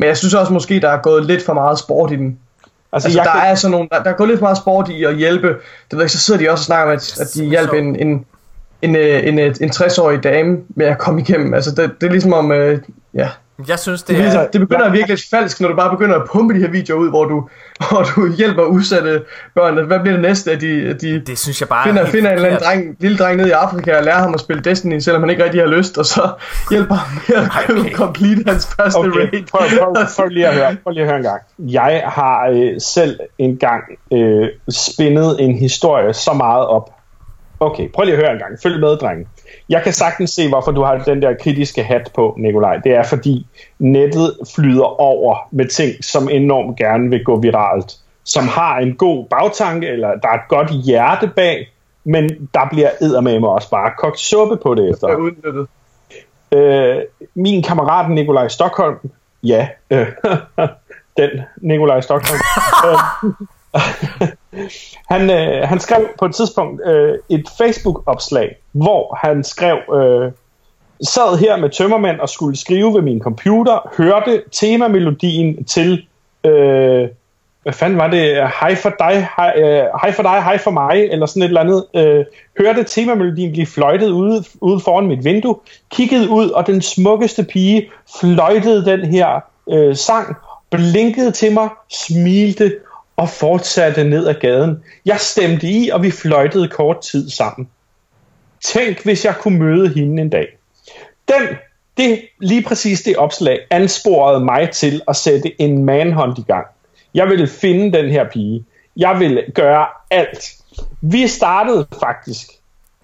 men 0.00 0.06
jeg 0.06 0.16
synes 0.16 0.34
også 0.34 0.52
måske, 0.52 0.80
der 0.80 0.88
er 0.88 1.00
gået 1.02 1.26
lidt 1.26 1.44
for 1.44 1.54
meget 1.54 1.78
sport 1.78 2.12
i 2.12 2.16
den. 2.16 2.38
Altså, 2.92 3.08
Altså, 3.08 3.18
der 3.18 3.40
kan, 3.40 3.50
er 3.50 3.54
sådan 3.54 3.72
nogle, 3.72 3.88
der, 3.92 4.02
der 4.02 4.10
er 4.10 4.14
gået 4.14 4.28
lidt 4.28 4.38
for 4.38 4.46
meget 4.46 4.58
sport 4.58 4.88
i 4.88 5.04
at 5.04 5.16
hjælpe. 5.16 5.48
Det 5.90 5.92
ved 5.98 6.00
jeg 6.00 6.10
så 6.10 6.18
sidder 6.18 6.40
de 6.40 6.50
også 6.50 6.62
og 6.62 6.64
snakker 6.64 6.86
om, 6.86 6.90
at, 6.92 7.20
at 7.20 7.34
de 7.34 7.44
hjælper 7.44 7.74
en, 7.74 7.96
en, 7.96 8.26
en, 8.82 8.96
øh, 8.96 9.28
en, 9.28 9.38
en, 9.38 9.54
en 9.60 9.70
60-årig 9.70 10.22
dame 10.22 10.58
med 10.68 10.86
at 10.86 10.98
komme 10.98 11.20
igennem. 11.20 11.54
Altså, 11.54 11.70
det, 11.70 11.90
det 12.00 12.06
er 12.06 12.10
ligesom 12.10 12.32
om, 12.32 12.52
øh, 12.52 12.78
ja, 13.14 13.28
Jeg 13.68 13.78
synes, 13.78 14.02
det, 14.02 14.16
det 14.16 14.26
er... 14.26 14.46
det 14.46 14.60
begynder 14.60 14.84
at 14.84 14.92
virke 14.92 15.08
lidt 15.08 15.22
falsk, 15.30 15.60
når 15.60 15.68
du 15.68 15.76
bare 15.76 15.90
begynder 15.90 16.16
at 16.16 16.22
pumpe 16.32 16.54
de 16.54 16.60
her 16.60 16.68
videoer 16.68 17.00
ud, 17.00 17.08
hvor 17.10 17.24
du, 17.24 17.48
hvor 17.90 18.02
du 18.02 18.32
hjælper 18.32 18.62
udsatte 18.62 19.22
børn. 19.54 19.86
Hvad 19.86 20.00
bliver 20.00 20.12
det 20.12 20.22
næste, 20.22 20.52
at 20.52 20.60
de, 20.60 20.88
at 20.88 21.00
de 21.00 21.20
Det 21.20 21.38
synes 21.38 21.60
jeg 21.60 21.68
bare 21.68 21.86
finder, 21.86 22.02
er 22.02 22.06
finder 22.06 22.30
en 22.30 22.36
eller 22.36 22.48
anden 22.48 22.62
dreng, 22.64 22.96
lille 23.00 23.16
dreng 23.16 23.36
nede 23.36 23.48
i 23.48 23.52
Afrika 23.52 23.96
og 23.96 24.04
lærer 24.04 24.18
ham 24.18 24.34
at 24.34 24.40
spille 24.40 24.62
Destiny, 24.62 24.98
selvom 24.98 25.22
han 25.22 25.30
ikke 25.30 25.44
rigtig 25.44 25.60
har 25.60 25.68
lyst, 25.68 25.98
og 25.98 26.06
så 26.06 26.30
hjælper 26.70 26.94
ham 26.94 27.22
med 27.28 27.36
at 27.36 27.50
Okay. 27.70 27.80
okay. 27.80 27.94
complete 27.94 28.42
hans 28.46 28.66
første 28.76 28.98
Okay, 28.98 29.08
raid. 29.08 29.46
prøv, 29.50 29.60
prøv, 29.78 29.94
prøv, 30.16 30.28
lige 30.28 30.48
at 30.48 30.54
høre, 30.54 30.76
prøv 30.84 30.92
lige 30.92 31.02
at 31.02 31.08
høre 31.08 31.16
en 31.18 31.22
gang. 31.22 31.42
Jeg 31.58 32.02
har 32.06 32.48
øh, 32.52 32.80
selv 32.80 33.20
engang 33.38 33.82
øh, 34.12 34.48
spændet 34.68 35.36
en 35.40 35.58
historie 35.58 36.12
så 36.14 36.32
meget 36.32 36.66
op. 36.66 36.90
Okay, 37.60 37.88
prøv 37.94 38.04
lige 38.04 38.16
at 38.16 38.20
høre 38.22 38.32
en 38.32 38.38
gang. 38.38 38.58
Følg 38.62 38.80
med, 38.80 38.96
drenge. 38.96 39.26
Jeg 39.70 39.82
kan 39.82 39.92
sagtens 39.92 40.30
se, 40.30 40.48
hvorfor 40.48 40.70
du 40.70 40.82
har 40.82 40.98
den 40.98 41.22
der 41.22 41.34
kritiske 41.42 41.82
hat 41.82 42.10
på, 42.14 42.34
Nikolaj. 42.38 42.76
Det 42.76 42.94
er 42.94 43.02
fordi 43.02 43.46
nettet 43.78 44.36
flyder 44.54 45.00
over 45.00 45.48
med 45.50 45.68
ting, 45.68 46.04
som 46.04 46.28
enormt 46.28 46.78
gerne 46.78 47.10
vil 47.10 47.24
gå 47.24 47.40
viralt. 47.40 47.96
Som 48.24 48.48
har 48.48 48.78
en 48.78 48.96
god 48.96 49.26
bagtanke, 49.26 49.86
eller 49.86 50.08
der 50.08 50.28
er 50.28 50.34
et 50.34 50.48
godt 50.48 50.70
hjerte 50.84 51.30
bag, 51.36 51.72
men 52.04 52.48
der 52.54 52.68
bliver 52.70 52.90
eddermame 53.00 53.48
også 53.48 53.70
bare 53.70 53.90
kogt 53.98 54.18
suppe 54.18 54.56
på 54.56 54.74
det 54.74 54.90
efter. 54.90 55.08
er 55.08 55.16
udnyttet. 55.16 55.66
Øh, 56.52 56.96
min 57.34 57.62
kammerat 57.62 58.10
Nikolaj 58.10 58.48
Stockholm, 58.48 58.96
ja, 59.42 59.68
øh, 59.90 60.06
den 61.16 61.30
Nikolaj 61.56 62.00
Stockholm, 62.00 62.40
øh, 62.86 62.98
han, 65.12 65.30
øh, 65.30 65.68
han 65.68 65.80
skrev 65.80 66.08
på 66.18 66.24
et 66.24 66.34
tidspunkt 66.34 66.80
øh, 66.86 67.18
et 67.28 67.44
Facebook-opslag, 67.58 68.56
hvor 68.72 69.18
han 69.26 69.44
skrev, 69.44 69.78
øh, 69.94 70.32
sad 71.08 71.38
her 71.38 71.56
med 71.56 71.70
tømmermænd 71.70 72.20
og 72.20 72.28
skulle 72.28 72.56
skrive 72.56 72.94
ved 72.94 73.02
min 73.02 73.20
computer, 73.20 73.94
hørte 73.96 74.42
temamelodien 74.52 75.64
til, 75.64 76.06
øh, 76.44 77.08
hvad 77.62 77.72
fanden 77.72 77.98
var 77.98 78.08
det, 78.08 78.36
hej 78.60 78.74
for 78.74 78.92
dig, 78.98 79.28
hej, 79.36 79.52
øh, 79.56 79.84
hej 80.02 80.12
for 80.12 80.22
dig, 80.22 80.42
hej 80.42 80.58
for 80.58 80.70
mig, 80.70 81.08
eller 81.10 81.26
sådan 81.26 81.42
et 81.42 81.46
eller 81.46 81.60
andet, 81.60 81.84
øh, 81.94 82.24
hørte 82.58 82.84
temamelodien 82.84 83.52
blive 83.52 83.66
fløjtet 83.66 84.10
ude, 84.10 84.44
ude 84.60 84.80
foran 84.80 85.06
mit 85.06 85.24
vindue, 85.24 85.56
kiggede 85.90 86.28
ud, 86.28 86.50
og 86.50 86.66
den 86.66 86.82
smukkeste 86.82 87.44
pige 87.44 87.90
fløjtede 88.20 88.84
den 88.84 89.04
her 89.04 89.40
øh, 89.70 89.96
sang, 89.96 90.36
blinkede 90.70 91.30
til 91.30 91.52
mig, 91.52 91.68
smilte 91.90 92.72
og 93.20 93.28
fortsatte 93.28 94.04
ned 94.04 94.26
ad 94.26 94.34
gaden. 94.34 94.84
Jeg 95.04 95.20
stemte 95.20 95.66
i, 95.66 95.88
og 95.88 96.02
vi 96.02 96.10
fløjtede 96.10 96.68
kort 96.68 97.00
tid 97.00 97.30
sammen. 97.30 97.68
Tænk, 98.64 99.04
hvis 99.04 99.24
jeg 99.24 99.34
kunne 99.36 99.58
møde 99.58 99.88
hende 99.88 100.22
en 100.22 100.30
dag. 100.30 100.46
Den, 101.28 101.48
det, 101.96 102.20
lige 102.38 102.62
præcis 102.62 103.02
det 103.02 103.16
opslag, 103.16 103.58
ansporede 103.70 104.44
mig 104.44 104.70
til 104.70 105.02
at 105.08 105.16
sætte 105.16 105.60
en 105.60 105.84
manhunt 105.84 106.38
i 106.38 106.42
gang. 106.42 106.66
Jeg 107.14 107.28
ville 107.28 107.48
finde 107.48 107.98
den 107.98 108.10
her 108.10 108.28
pige. 108.32 108.64
Jeg 108.96 109.20
ville 109.20 109.44
gøre 109.54 109.86
alt. 110.10 110.52
Vi 111.00 111.26
startede 111.26 111.86
faktisk, 112.00 112.48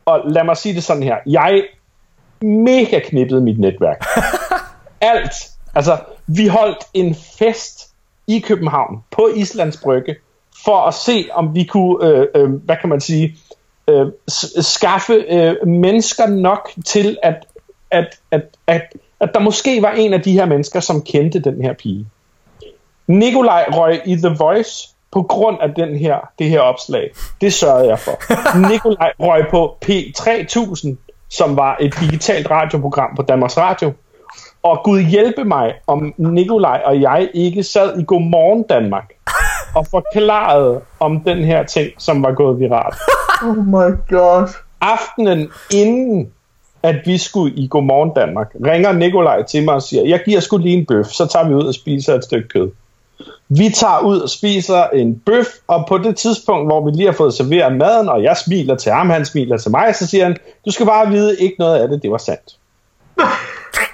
og 0.04 0.20
lad 0.30 0.44
mig 0.44 0.56
sige 0.56 0.74
det 0.74 0.82
sådan 0.82 1.02
her, 1.02 1.16
jeg 1.26 1.62
mega 2.42 2.98
knippede 2.98 3.40
mit 3.40 3.58
netværk. 3.58 4.04
alt. 5.00 5.34
Altså, 5.74 5.98
vi 6.26 6.46
holdt 6.46 6.84
en 6.94 7.16
fest 7.38 7.95
i 8.26 8.38
København 8.38 9.04
på 9.10 9.28
Islands 9.36 9.76
Brygge 9.76 10.16
for 10.64 10.76
at 10.76 10.94
se, 10.94 11.28
om 11.32 11.54
vi 11.54 11.64
kunne, 11.64 12.06
øh, 12.06 12.26
øh, 12.34 12.50
hvad 12.50 12.76
kan 12.80 12.88
man 12.88 13.00
sige, 13.00 13.36
øh, 13.88 14.06
skaffe 14.60 15.12
øh, 15.14 15.68
mennesker 15.68 16.26
nok 16.26 16.70
til, 16.86 17.18
at, 17.22 17.46
at, 17.90 18.18
at, 18.30 18.42
at, 18.66 18.82
at 19.20 19.30
der 19.34 19.40
måske 19.40 19.82
var 19.82 19.90
en 19.90 20.14
af 20.14 20.22
de 20.22 20.32
her 20.32 20.46
mennesker, 20.46 20.80
som 20.80 21.02
kendte 21.02 21.38
den 21.38 21.62
her 21.62 21.72
pige. 21.72 22.06
Nikolaj 23.06 23.64
røg 23.72 24.00
i 24.06 24.16
The 24.16 24.36
Voice 24.38 24.88
på 25.12 25.22
grund 25.22 25.56
af 25.60 25.74
den 25.74 25.96
her, 25.96 26.16
det 26.38 26.50
her 26.50 26.60
opslag. 26.60 27.10
Det 27.40 27.52
sørgede 27.52 27.88
jeg 27.88 27.98
for. 27.98 28.18
Nikolaj 28.72 29.12
røg 29.20 29.44
på 29.50 29.76
P3000, 29.84 30.94
som 31.30 31.56
var 31.56 31.76
et 31.80 31.94
digitalt 32.00 32.50
radioprogram 32.50 33.16
på 33.16 33.22
Danmarks 33.22 33.58
Radio. 33.58 33.92
Og 34.62 34.80
Gud 34.84 35.00
hjælpe 35.00 35.44
mig, 35.44 35.74
om 35.86 36.14
Nikolaj 36.16 36.82
og 36.84 37.00
jeg 37.00 37.28
ikke 37.34 37.62
sad 37.62 37.98
i 37.98 38.04
Godmorgen 38.04 38.62
Danmark 38.62 39.12
og 39.74 39.86
forklarede 39.86 40.80
om 41.00 41.20
den 41.20 41.44
her 41.44 41.62
ting, 41.62 41.90
som 41.98 42.22
var 42.22 42.32
gået 42.32 42.60
viralt. 42.60 42.96
Oh 43.42 43.56
my 43.56 43.96
god. 44.10 44.48
Aftenen 44.80 45.48
inden, 45.74 46.32
at 46.82 46.96
vi 47.04 47.18
skulle 47.18 47.54
i 47.54 47.68
Godmorgen 47.68 48.10
Danmark, 48.16 48.52
ringer 48.66 48.92
Nikolaj 48.92 49.42
til 49.42 49.64
mig 49.64 49.74
og 49.74 49.82
siger, 49.82 50.02
jeg 50.02 50.22
giver 50.24 50.40
sgu 50.40 50.56
lige 50.56 50.78
en 50.78 50.86
bøf, 50.86 51.06
så 51.06 51.26
tager 51.26 51.48
vi 51.48 51.54
ud 51.54 51.66
og 51.66 51.74
spiser 51.74 52.14
et 52.14 52.24
stykke 52.24 52.48
kød. 52.48 52.70
Vi 53.48 53.70
tager 53.74 54.00
ud 54.00 54.20
og 54.20 54.30
spiser 54.30 54.84
en 54.84 55.22
bøf, 55.26 55.46
og 55.66 55.84
på 55.88 55.98
det 55.98 56.16
tidspunkt, 56.16 56.68
hvor 56.68 56.84
vi 56.84 56.90
lige 56.90 57.06
har 57.06 57.12
fået 57.12 57.34
serveret 57.34 57.76
maden, 57.76 58.08
og 58.08 58.22
jeg 58.22 58.36
smiler 58.36 58.74
til 58.74 58.92
ham, 58.92 59.10
han 59.10 59.24
smiler 59.24 59.56
til 59.56 59.70
mig, 59.70 59.94
så 59.94 60.06
siger 60.06 60.24
han, 60.24 60.36
du 60.66 60.70
skal 60.70 60.86
bare 60.86 61.10
vide, 61.10 61.40
ikke 61.40 61.56
noget 61.58 61.78
af 61.78 61.88
det, 61.88 62.02
det 62.02 62.10
var 62.10 62.18
sandt. 62.18 62.56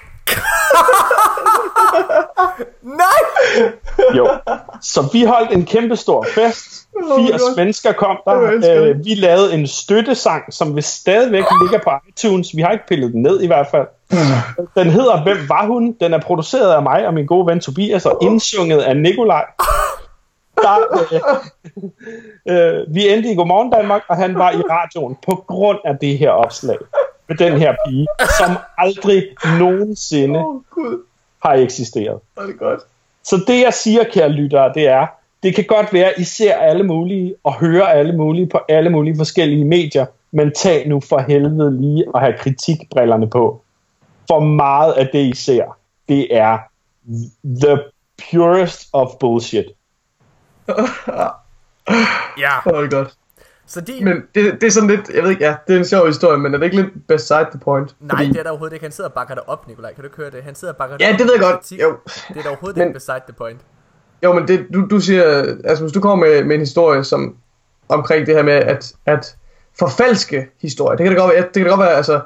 Nej! 2.83 3.21
Jo. 4.17 4.29
Så 4.83 5.09
vi 5.13 5.25
holdt 5.25 5.53
en 5.53 5.65
kæmpe 5.65 5.97
stor 5.97 6.27
fest. 6.35 6.89
80 7.17 7.43
God. 7.43 7.57
mennesker 7.57 7.93
kom 7.93 8.17
der. 8.25 8.81
Øh, 8.81 9.05
vi 9.05 9.15
lavede 9.15 9.55
en 9.55 9.67
støttesang, 9.67 10.55
som 10.55 10.77
vi 10.77 10.83
stadigvæk 10.83 11.45
ligger 11.63 11.79
på 11.85 11.91
iTunes. 12.09 12.57
Vi 12.57 12.63
har 12.63 12.71
ikke 12.71 12.87
pillet 12.87 13.13
den 13.13 13.23
ned 13.23 13.41
i 13.41 13.47
hvert 13.47 13.67
fald. 13.71 13.87
Den 14.77 14.91
hedder 14.91 15.23
Hvem 15.23 15.37
var 15.49 15.67
hun? 15.67 15.97
Den 16.01 16.15
er 16.15 16.21
produceret 16.21 16.75
af 16.75 16.83
mig 16.83 17.07
og 17.07 17.15
min 17.15 17.27
gode 17.27 17.47
ven 17.47 17.61
Tobias 17.61 18.07
og 18.07 18.19
indsunget 18.23 18.81
af 18.81 18.97
Nikolaj. 18.97 19.45
Der, 20.57 20.77
øh, 22.47 22.57
øh, 22.57 22.95
vi 22.95 23.09
endte 23.09 23.29
i 23.29 23.35
Godmorgen 23.35 23.71
Danmark, 23.71 24.03
og 24.09 24.17
han 24.17 24.35
var 24.35 24.51
i 24.51 24.63
radioen 24.71 25.17
på 25.27 25.45
grund 25.49 25.79
af 25.85 25.99
det 26.01 26.19
her 26.19 26.31
opslag 26.31 26.77
med 27.33 27.51
den 27.51 27.59
her 27.59 27.75
pige, 27.87 28.07
som 28.39 28.57
aldrig 28.79 29.23
nogensinde 29.59 30.39
oh, 30.39 30.63
har 31.45 31.53
eksisteret. 31.53 32.21
Det 32.35 32.43
er 32.43 32.47
det 32.47 32.59
godt. 32.59 32.81
Så 33.23 33.45
det 33.47 33.61
jeg 33.61 33.75
siger, 33.75 34.05
kære 34.05 34.29
lyttere, 34.29 34.73
det 34.75 34.89
er, 34.89 35.07
det 35.43 35.55
kan 35.55 35.65
godt 35.65 35.93
være, 35.93 36.05
at 36.05 36.19
I 36.19 36.25
ser 36.25 36.55
alle 36.55 36.85
mulige 36.85 37.35
og 37.45 37.55
hører 37.55 37.87
alle 37.87 38.17
mulige 38.17 38.47
på 38.47 38.61
alle 38.69 38.91
mulige 38.91 39.17
forskellige 39.17 39.65
medier, 39.65 40.07
men 40.33 40.53
tag 40.53 40.89
nu 40.89 41.01
for 41.01 41.19
helvede 41.19 41.81
lige 41.81 42.05
at 42.15 42.21
have 42.21 42.35
kritikbrillerne 42.39 43.31
på. 43.31 43.63
For 44.29 44.41
meget 44.41 44.93
af 44.93 45.09
det, 45.13 45.19
I 45.19 45.35
ser, 45.35 45.65
det 46.09 46.37
er 46.37 46.59
the 47.45 47.79
purest 48.31 48.89
of 48.93 49.09
bullshit. 49.21 49.67
Ja, 52.39 52.51
Det 52.65 52.77
er 52.77 52.91
godt. 52.91 53.15
Så 53.73 53.81
de... 53.81 53.93
Men 54.05 54.23
det, 54.35 54.61
det 54.61 54.67
er 54.67 54.71
sådan 54.71 54.89
lidt, 54.91 55.09
jeg 55.15 55.23
ved 55.23 55.31
ikke, 55.31 55.45
ja, 55.45 55.55
det 55.69 55.75
er 55.75 55.79
en 55.79 55.85
sjov 55.85 56.07
historie, 56.07 56.39
men 56.39 56.55
er 56.55 56.59
det 56.59 56.65
ikke 56.65 56.77
lidt 56.77 57.07
beside 57.09 57.47
the 57.51 57.61
point? 57.61 57.95
Nej, 58.01 58.23
det 58.33 58.37
er 58.37 58.43
der 58.43 58.51
overhovedet 58.51 58.75
ikke. 58.75 58.85
Han 58.85 58.93
sidder 58.93 59.11
og 59.11 59.15
bakker 59.15 59.35
det 59.35 59.43
op, 59.47 59.69
Nikolaj. 59.69 59.93
Kan 59.95 60.03
du 60.03 60.07
ikke 60.07 60.17
høre 60.17 60.31
det? 60.31 60.43
Han 60.43 60.55
sidder 60.55 60.73
og 60.75 60.79
bakker 60.79 60.97
Ja, 61.01 61.13
op 61.13 61.19
det 61.19 61.27
ved 61.27 61.33
jeg 61.33 61.43
godt. 61.43 61.73
Jo. 61.73 61.97
Det 62.29 62.37
er 62.37 62.43
der 62.43 62.49
overhovedet 62.49 62.77
Men- 62.77 62.87
ikke 62.89 62.95
beside 62.95 63.21
the 63.29 63.33
point. 63.39 63.61
Jo, 64.25 64.33
men 64.33 64.49
det, 64.49 64.67
du, 64.75 64.87
du 64.91 65.01
siger, 65.01 65.25
altså 65.65 65.85
hvis 65.85 65.93
du 65.93 66.01
kommer 66.01 66.27
med, 66.27 66.45
med 66.45 66.55
en 66.55 66.61
historie 66.61 67.05
som, 67.05 67.37
omkring 67.89 68.27
det 68.27 68.35
her 68.35 68.43
med 68.43 68.53
at, 68.53 68.93
at 69.07 69.37
forfalske 69.79 70.49
historier, 70.61 70.97
det 70.97 71.05
kan 71.05 71.13
det 71.13 71.21
godt 71.21 71.35
være, 71.35 71.43
det 71.43 71.53
kan 71.53 71.63
det 71.63 71.71
godt 71.71 71.81
være, 71.81 71.95
altså, 71.97 72.21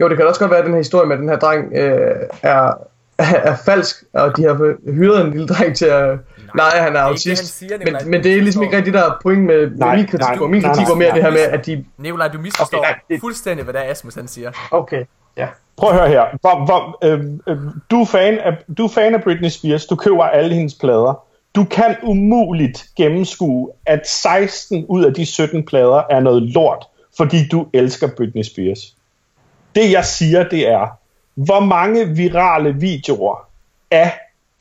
jo, 0.00 0.08
det 0.08 0.16
kan 0.16 0.26
også 0.26 0.40
godt 0.40 0.50
være, 0.50 0.60
at 0.60 0.64
den 0.66 0.72
her 0.74 0.80
historie 0.80 1.08
med 1.08 1.16
den 1.18 1.28
her 1.28 1.36
dreng 1.38 1.72
øh, 1.76 2.14
er, 2.42 2.72
er 3.18 3.56
falsk, 3.64 4.04
og 4.12 4.36
de 4.36 4.42
har 4.42 4.74
hyret 4.92 5.24
en 5.26 5.30
lille 5.30 5.46
dreng 5.46 5.76
til 5.76 5.84
at 5.86 6.18
at 6.60 6.82
han 6.82 6.96
er 6.96 7.00
det 7.00 7.06
er 7.06 7.08
ikke 7.08 7.08
autist. 7.08 7.26
han 7.26 7.46
siger, 7.46 7.78
men, 8.00 8.10
men 8.10 8.22
det 8.24 8.32
er 8.36 8.42
ligesom 8.42 8.62
ikke 8.62 8.76
rigtig 8.76 8.92
der 8.92 9.02
er 9.02 9.18
point 9.22 9.42
med, 9.44 9.70
med 9.70 9.78
Nej, 9.78 9.96
min 9.96 10.06
kritik. 10.06 10.20
nej, 10.40 10.48
min 10.48 10.62
nej, 10.62 10.70
kritik 10.70 10.82
nej, 10.86 10.90
var 10.90 10.94
mere 10.94 11.08
nej. 11.08 11.14
det 11.16 11.24
her 11.24 11.30
med, 11.30 11.40
at 11.40 11.66
de... 11.66 11.84
Nikolaj, 11.98 12.28
du 12.28 12.38
misforstår 12.40 12.78
Okay, 12.78 12.88
nej, 12.88 12.98
det- 13.08 13.20
fuldstændig, 13.20 13.64
hvad 13.64 13.74
det 13.74 13.86
er, 13.86 13.90
Asmus 13.90 14.14
han 14.14 14.28
siger. 14.28 14.50
Okay, 14.70 15.04
ja. 15.36 15.48
Prøv 15.76 15.90
at 15.90 15.96
høre 15.96 16.08
her. 16.08 16.24
Hvor, 16.40 16.64
hvor, 16.64 16.98
øh, 17.04 17.20
øh, 17.48 17.56
du, 17.90 18.00
er 18.02 18.06
fan 18.06 18.38
af, 18.38 18.52
du 18.78 18.84
er 18.84 18.88
fan 18.88 19.14
af 19.14 19.22
Britney 19.22 19.48
Spears. 19.48 19.86
Du 19.86 19.96
køber 19.96 20.24
alle 20.24 20.54
hendes 20.54 20.74
plader. 20.74 21.24
Du 21.54 21.64
kan 21.64 21.96
umuligt 22.02 22.84
gennemskue, 22.96 23.70
at 23.86 24.08
16 24.08 24.84
ud 24.88 25.04
af 25.04 25.14
de 25.14 25.26
17 25.26 25.64
plader 25.64 26.02
er 26.10 26.20
noget 26.20 26.42
lort, 26.42 26.86
fordi 27.16 27.48
du 27.48 27.66
elsker 27.72 28.08
Britney 28.16 28.42
Spears. 28.42 28.96
Det 29.74 29.92
jeg 29.92 30.04
siger, 30.04 30.48
det 30.48 30.68
er, 30.68 30.86
hvor 31.34 31.60
mange 31.60 32.08
virale 32.08 32.74
videoer 32.74 33.48
af 33.90 34.12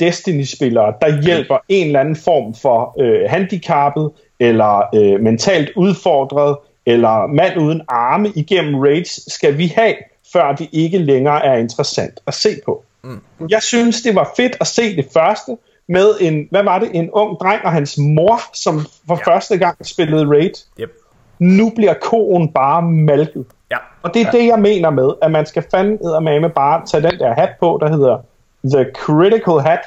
Destiny-spillere, 0.02 0.94
der 1.02 1.22
hjælper 1.22 1.58
en 1.70 1.88
eller 1.88 2.00
anden 2.00 2.16
form 2.16 2.56
for 2.56 2.96
øh, 3.00 3.30
handicappet, 3.30 4.12
eller 4.40 4.96
øh, 4.96 5.20
mentalt 5.22 5.70
udfordret, 5.76 6.58
eller 6.86 7.28
mand 7.28 7.58
uden 7.58 7.82
arme 7.88 8.32
igennem 8.36 8.80
raids, 8.80 9.34
skal 9.34 9.58
vi 9.58 9.68
have, 9.68 9.96
før 10.34 10.56
det 10.56 10.70
ikke 10.72 10.98
længere 10.98 11.46
er 11.46 11.58
interessant 11.58 12.20
at 12.28 12.34
se 12.34 12.50
på. 12.66 12.84
Mm. 13.04 13.22
Jeg 13.50 13.62
synes, 13.64 14.02
det 14.02 14.16
var 14.16 14.34
fedt 14.38 14.58
at 14.60 14.68
se 14.68 14.96
det 14.96 15.06
første 15.14 15.58
med 15.88 16.08
en, 16.22 16.48
hvad 16.52 16.64
var 16.64 16.80
det, 16.80 16.90
en 16.94 17.10
ung 17.12 17.38
dreng 17.40 17.66
og 17.66 17.72
hans 17.72 17.98
mor, 17.98 18.40
som 18.54 18.80
for 19.08 19.20
ja. 19.28 19.34
første 19.34 19.58
gang 19.58 19.86
spillede 19.86 20.26
raid. 20.26 20.54
Yep. 20.80 20.92
Nu 21.40 21.72
bliver 21.76 21.94
koen 21.94 22.54
bare 22.54 22.82
malket. 22.82 23.46
Ja. 23.72 23.78
Og 24.02 24.14
det 24.14 24.22
er 24.22 24.32
det, 24.32 24.48
jeg 24.48 24.60
mener 24.60 24.90
med, 24.90 25.12
at 25.22 25.32
man 25.32 25.46
skal 25.46 25.64
fandme 25.72 26.40
med 26.40 26.50
bare 26.50 26.86
tage 26.86 27.04
den 27.04 27.20
der 27.20 27.34
hat 27.34 27.50
på, 27.60 27.78
der 27.82 27.90
hedder 27.90 28.18
The 28.64 28.86
Critical 28.96 29.60
Hat, 29.60 29.80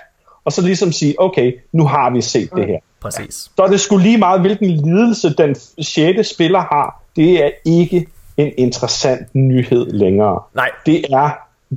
og 0.45 0.53
så 0.53 0.63
ligesom 0.63 0.93
sige, 0.93 1.15
okay, 1.19 1.53
nu 1.73 1.87
har 1.87 2.11
vi 2.11 2.21
set 2.21 2.51
det 2.57 2.67
her. 2.67 2.79
Præcis. 3.01 3.51
Så 3.57 3.63
er 3.63 3.67
det 3.67 3.81
skulle 3.81 4.03
lige 4.03 4.19
meget, 4.19 4.41
hvilken 4.41 4.71
lidelse 4.71 5.35
den 5.35 5.55
6. 5.83 6.29
spiller 6.29 6.61
har. 6.61 7.03
Det 7.17 7.45
er 7.45 7.51
ikke 7.65 8.07
en 8.37 8.53
interessant 8.59 9.35
nyhed 9.35 9.87
længere. 9.87 10.43
Nej. 10.55 10.71
Det 10.87 11.05
er 11.13 11.31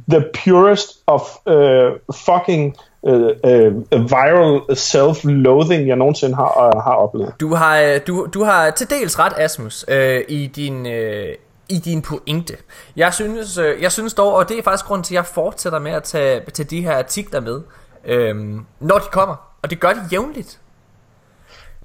the 0.09 0.23
purest 0.43 0.89
of 1.07 1.21
uh, 1.45 1.55
fucking 2.15 2.75
uh, 3.01 3.13
uh, 3.13 4.11
viral 4.11 4.61
self-loathing, 4.71 5.87
jeg 5.87 5.95
nogensinde 5.95 6.35
har, 6.35 6.71
uh, 6.75 6.83
har 6.83 6.93
oplevet. 6.93 7.33
Du 7.39 7.53
har, 7.53 7.99
du, 8.07 8.27
du 8.33 8.43
har 8.43 8.69
til 8.69 8.89
dels 8.89 9.19
ret, 9.19 9.33
Asmus, 9.37 9.85
øh, 9.87 10.21
i 10.27 10.47
din... 10.47 10.85
Øh, 10.85 11.35
i 11.69 11.79
din 11.79 12.01
pointe. 12.01 12.57
Jeg 12.95 13.13
synes, 13.13 13.57
øh, 13.57 13.81
jeg 13.81 13.91
synes 13.91 14.13
dog, 14.13 14.33
og 14.33 14.49
det 14.49 14.59
er 14.59 14.63
faktisk 14.63 14.85
grund 14.85 15.03
til, 15.03 15.13
at 15.13 15.15
jeg 15.15 15.25
fortsætter 15.25 15.79
med 15.79 15.91
at 15.91 16.03
tage, 16.03 16.51
tage 16.51 16.69
de 16.69 16.81
her 16.81 16.97
artikler 16.97 17.39
med, 17.39 17.61
øh, 18.05 18.35
når 18.79 18.97
de 18.99 19.05
kommer. 19.11 19.35
Og 19.61 19.69
det 19.69 19.79
gør 19.79 19.93
de 19.93 20.07
jævnligt. 20.11 20.59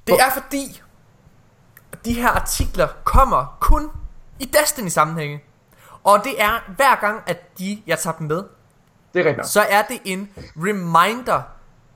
Det 0.06 0.14
er 0.14 0.30
fordi, 0.34 0.82
de 2.04 2.12
her 2.12 2.28
artikler 2.28 2.88
kommer 3.04 3.56
kun 3.60 3.90
i 4.38 4.44
Destiny-sammenhænge. 4.44 5.44
Og 6.04 6.20
det 6.24 6.42
er 6.42 6.72
hver 6.76 7.00
gang, 7.00 7.22
at 7.26 7.58
de, 7.58 7.82
jeg 7.86 7.98
tager 7.98 8.16
dem 8.16 8.26
med, 8.26 8.44
Det 9.14 9.20
er 9.20 9.28
rigtigt. 9.28 9.46
så 9.46 9.60
er 9.60 9.82
det 9.82 10.00
en 10.04 10.30
reminder 10.56 11.42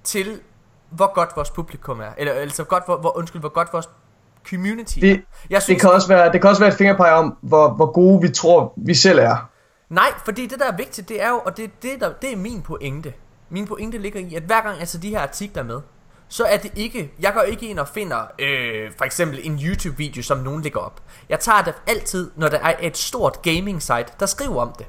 til 0.04 0.40
hvor 0.90 1.14
godt 1.14 1.36
vores 1.36 1.50
publikum 1.50 2.00
er. 2.00 2.10
Eller 2.18 2.32
altså, 2.32 2.64
godt, 2.64 2.84
hvor, 2.84 2.96
hvor, 2.96 3.16
undskyld, 3.16 3.40
hvor 3.42 3.48
godt 3.48 3.72
vores 3.72 3.88
community. 4.51 4.98
Det, 4.98 5.23
Jeg 5.51 5.62
det, 5.66 5.81
kan 5.81 5.90
også 5.90 6.09
være, 6.09 6.32
det 6.32 6.40
kan 6.40 6.51
også 6.51 6.62
være 6.62 6.73
et 6.73 6.78
fingerpege 6.78 7.12
om, 7.12 7.36
hvor, 7.40 7.68
hvor 7.68 7.93
gode 7.93 8.23
vi 8.23 8.28
tror, 8.28 8.73
vi 8.77 8.94
selv 8.94 9.18
er. 9.18 9.36
Nej, 9.89 10.12
fordi 10.24 10.47
det 10.47 10.59
der 10.59 10.73
er 10.73 10.77
vigtigt, 10.77 11.09
det 11.09 11.23
er 11.23 11.28
jo, 11.28 11.43
og 11.44 11.56
det, 11.56 11.82
det, 11.82 11.90
der, 12.01 12.12
det 12.23 12.32
er 12.32 12.36
min 12.36 12.62
pointe. 12.62 13.12
Min 13.51 13.66
pointe 13.66 13.98
ligger 13.98 14.20
i, 14.20 14.35
at 14.35 14.43
hver 14.43 14.60
gang 14.62 14.81
jeg 14.81 14.89
tager 14.89 15.01
de 15.02 15.10
her 15.10 15.20
artikler 15.20 15.62
med, 15.62 15.81
så 16.28 16.44
er 16.44 16.56
det 16.56 16.73
ikke, 16.77 17.12
jeg 17.20 17.32
går 17.35 17.40
ikke 17.40 17.66
ind 17.66 17.78
og 17.78 17.89
finder 17.89 18.18
øh, 18.39 18.90
for 18.98 19.05
eksempel 19.05 19.40
en 19.43 19.59
YouTube-video, 19.59 20.23
som 20.23 20.39
nogen 20.39 20.62
lægger 20.62 20.81
op. 20.81 21.02
Jeg 21.28 21.40
tager 21.40 21.62
det 21.62 21.74
altid, 21.86 22.31
når 22.36 22.48
der 22.48 22.59
er 22.59 22.74
et 22.81 22.97
stort 22.97 23.43
gaming-site, 23.43 24.06
der 24.20 24.27
skriver 24.27 24.62
om 24.62 24.73
det. 24.78 24.86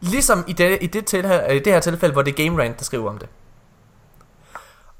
Ligesom 0.00 0.44
i 0.46 0.52
det, 0.52 0.78
i 0.80 0.86
det, 0.86 1.06
tilfælde, 1.06 1.56
i 1.56 1.58
det 1.58 1.72
her 1.72 1.80
tilfælde, 1.80 2.12
hvor 2.12 2.22
det 2.22 2.38
er 2.38 2.44
Game 2.44 2.62
Rant, 2.62 2.78
der 2.78 2.84
skriver 2.84 3.10
om 3.10 3.18
det. 3.18 3.28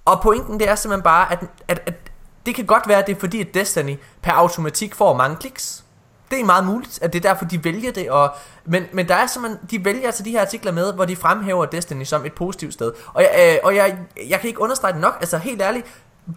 Og 0.05 0.20
pointen 0.23 0.61
det 0.61 0.69
er 0.69 0.74
simpelthen 0.74 1.03
bare, 1.03 1.32
at, 1.32 1.44
at, 1.69 1.82
at 1.86 2.11
det 2.47 2.55
kan 2.55 2.66
godt 2.66 2.89
være, 2.89 2.98
at 2.98 3.06
det 3.06 3.16
er 3.16 3.20
fordi, 3.20 3.40
at 3.40 3.55
Destiny 3.55 3.97
per 4.23 4.32
automatik 4.32 4.94
får 4.94 5.16
mange 5.16 5.36
kliks. 5.36 5.85
Det 6.31 6.40
er 6.40 6.44
meget 6.44 6.64
muligt, 6.64 6.98
at 7.02 7.12
det 7.12 7.24
er 7.24 7.28
derfor, 7.28 7.44
de 7.44 7.64
vælger 7.64 7.93
det. 7.93 8.10
Og, 8.10 8.31
men, 8.64 8.85
men 8.93 9.09
der 9.09 9.14
er 9.14 9.27
simpelthen, 9.27 9.69
de 9.70 9.85
vælger 9.85 10.06
altså 10.06 10.23
de 10.23 10.31
her 10.31 10.40
artikler 10.40 10.73
med, 10.73 10.93
hvor 10.93 11.05
de 11.05 11.16
fremhæver 11.16 11.64
Destiny 11.66 12.05
som 12.05 12.27
et 12.27 12.32
positivt 12.32 12.74
sted. 12.74 12.93
Og, 13.14 13.23
jeg, 13.23 13.52
øh, 13.52 13.59
og 13.64 13.77
jeg, 13.77 13.98
jeg 14.28 14.40
kan 14.40 14.48
ikke 14.48 14.60
understrege 14.60 14.93
det 14.93 15.01
nok, 15.01 15.16
altså 15.20 15.39
helt 15.39 15.62
ærligt, 15.62 15.86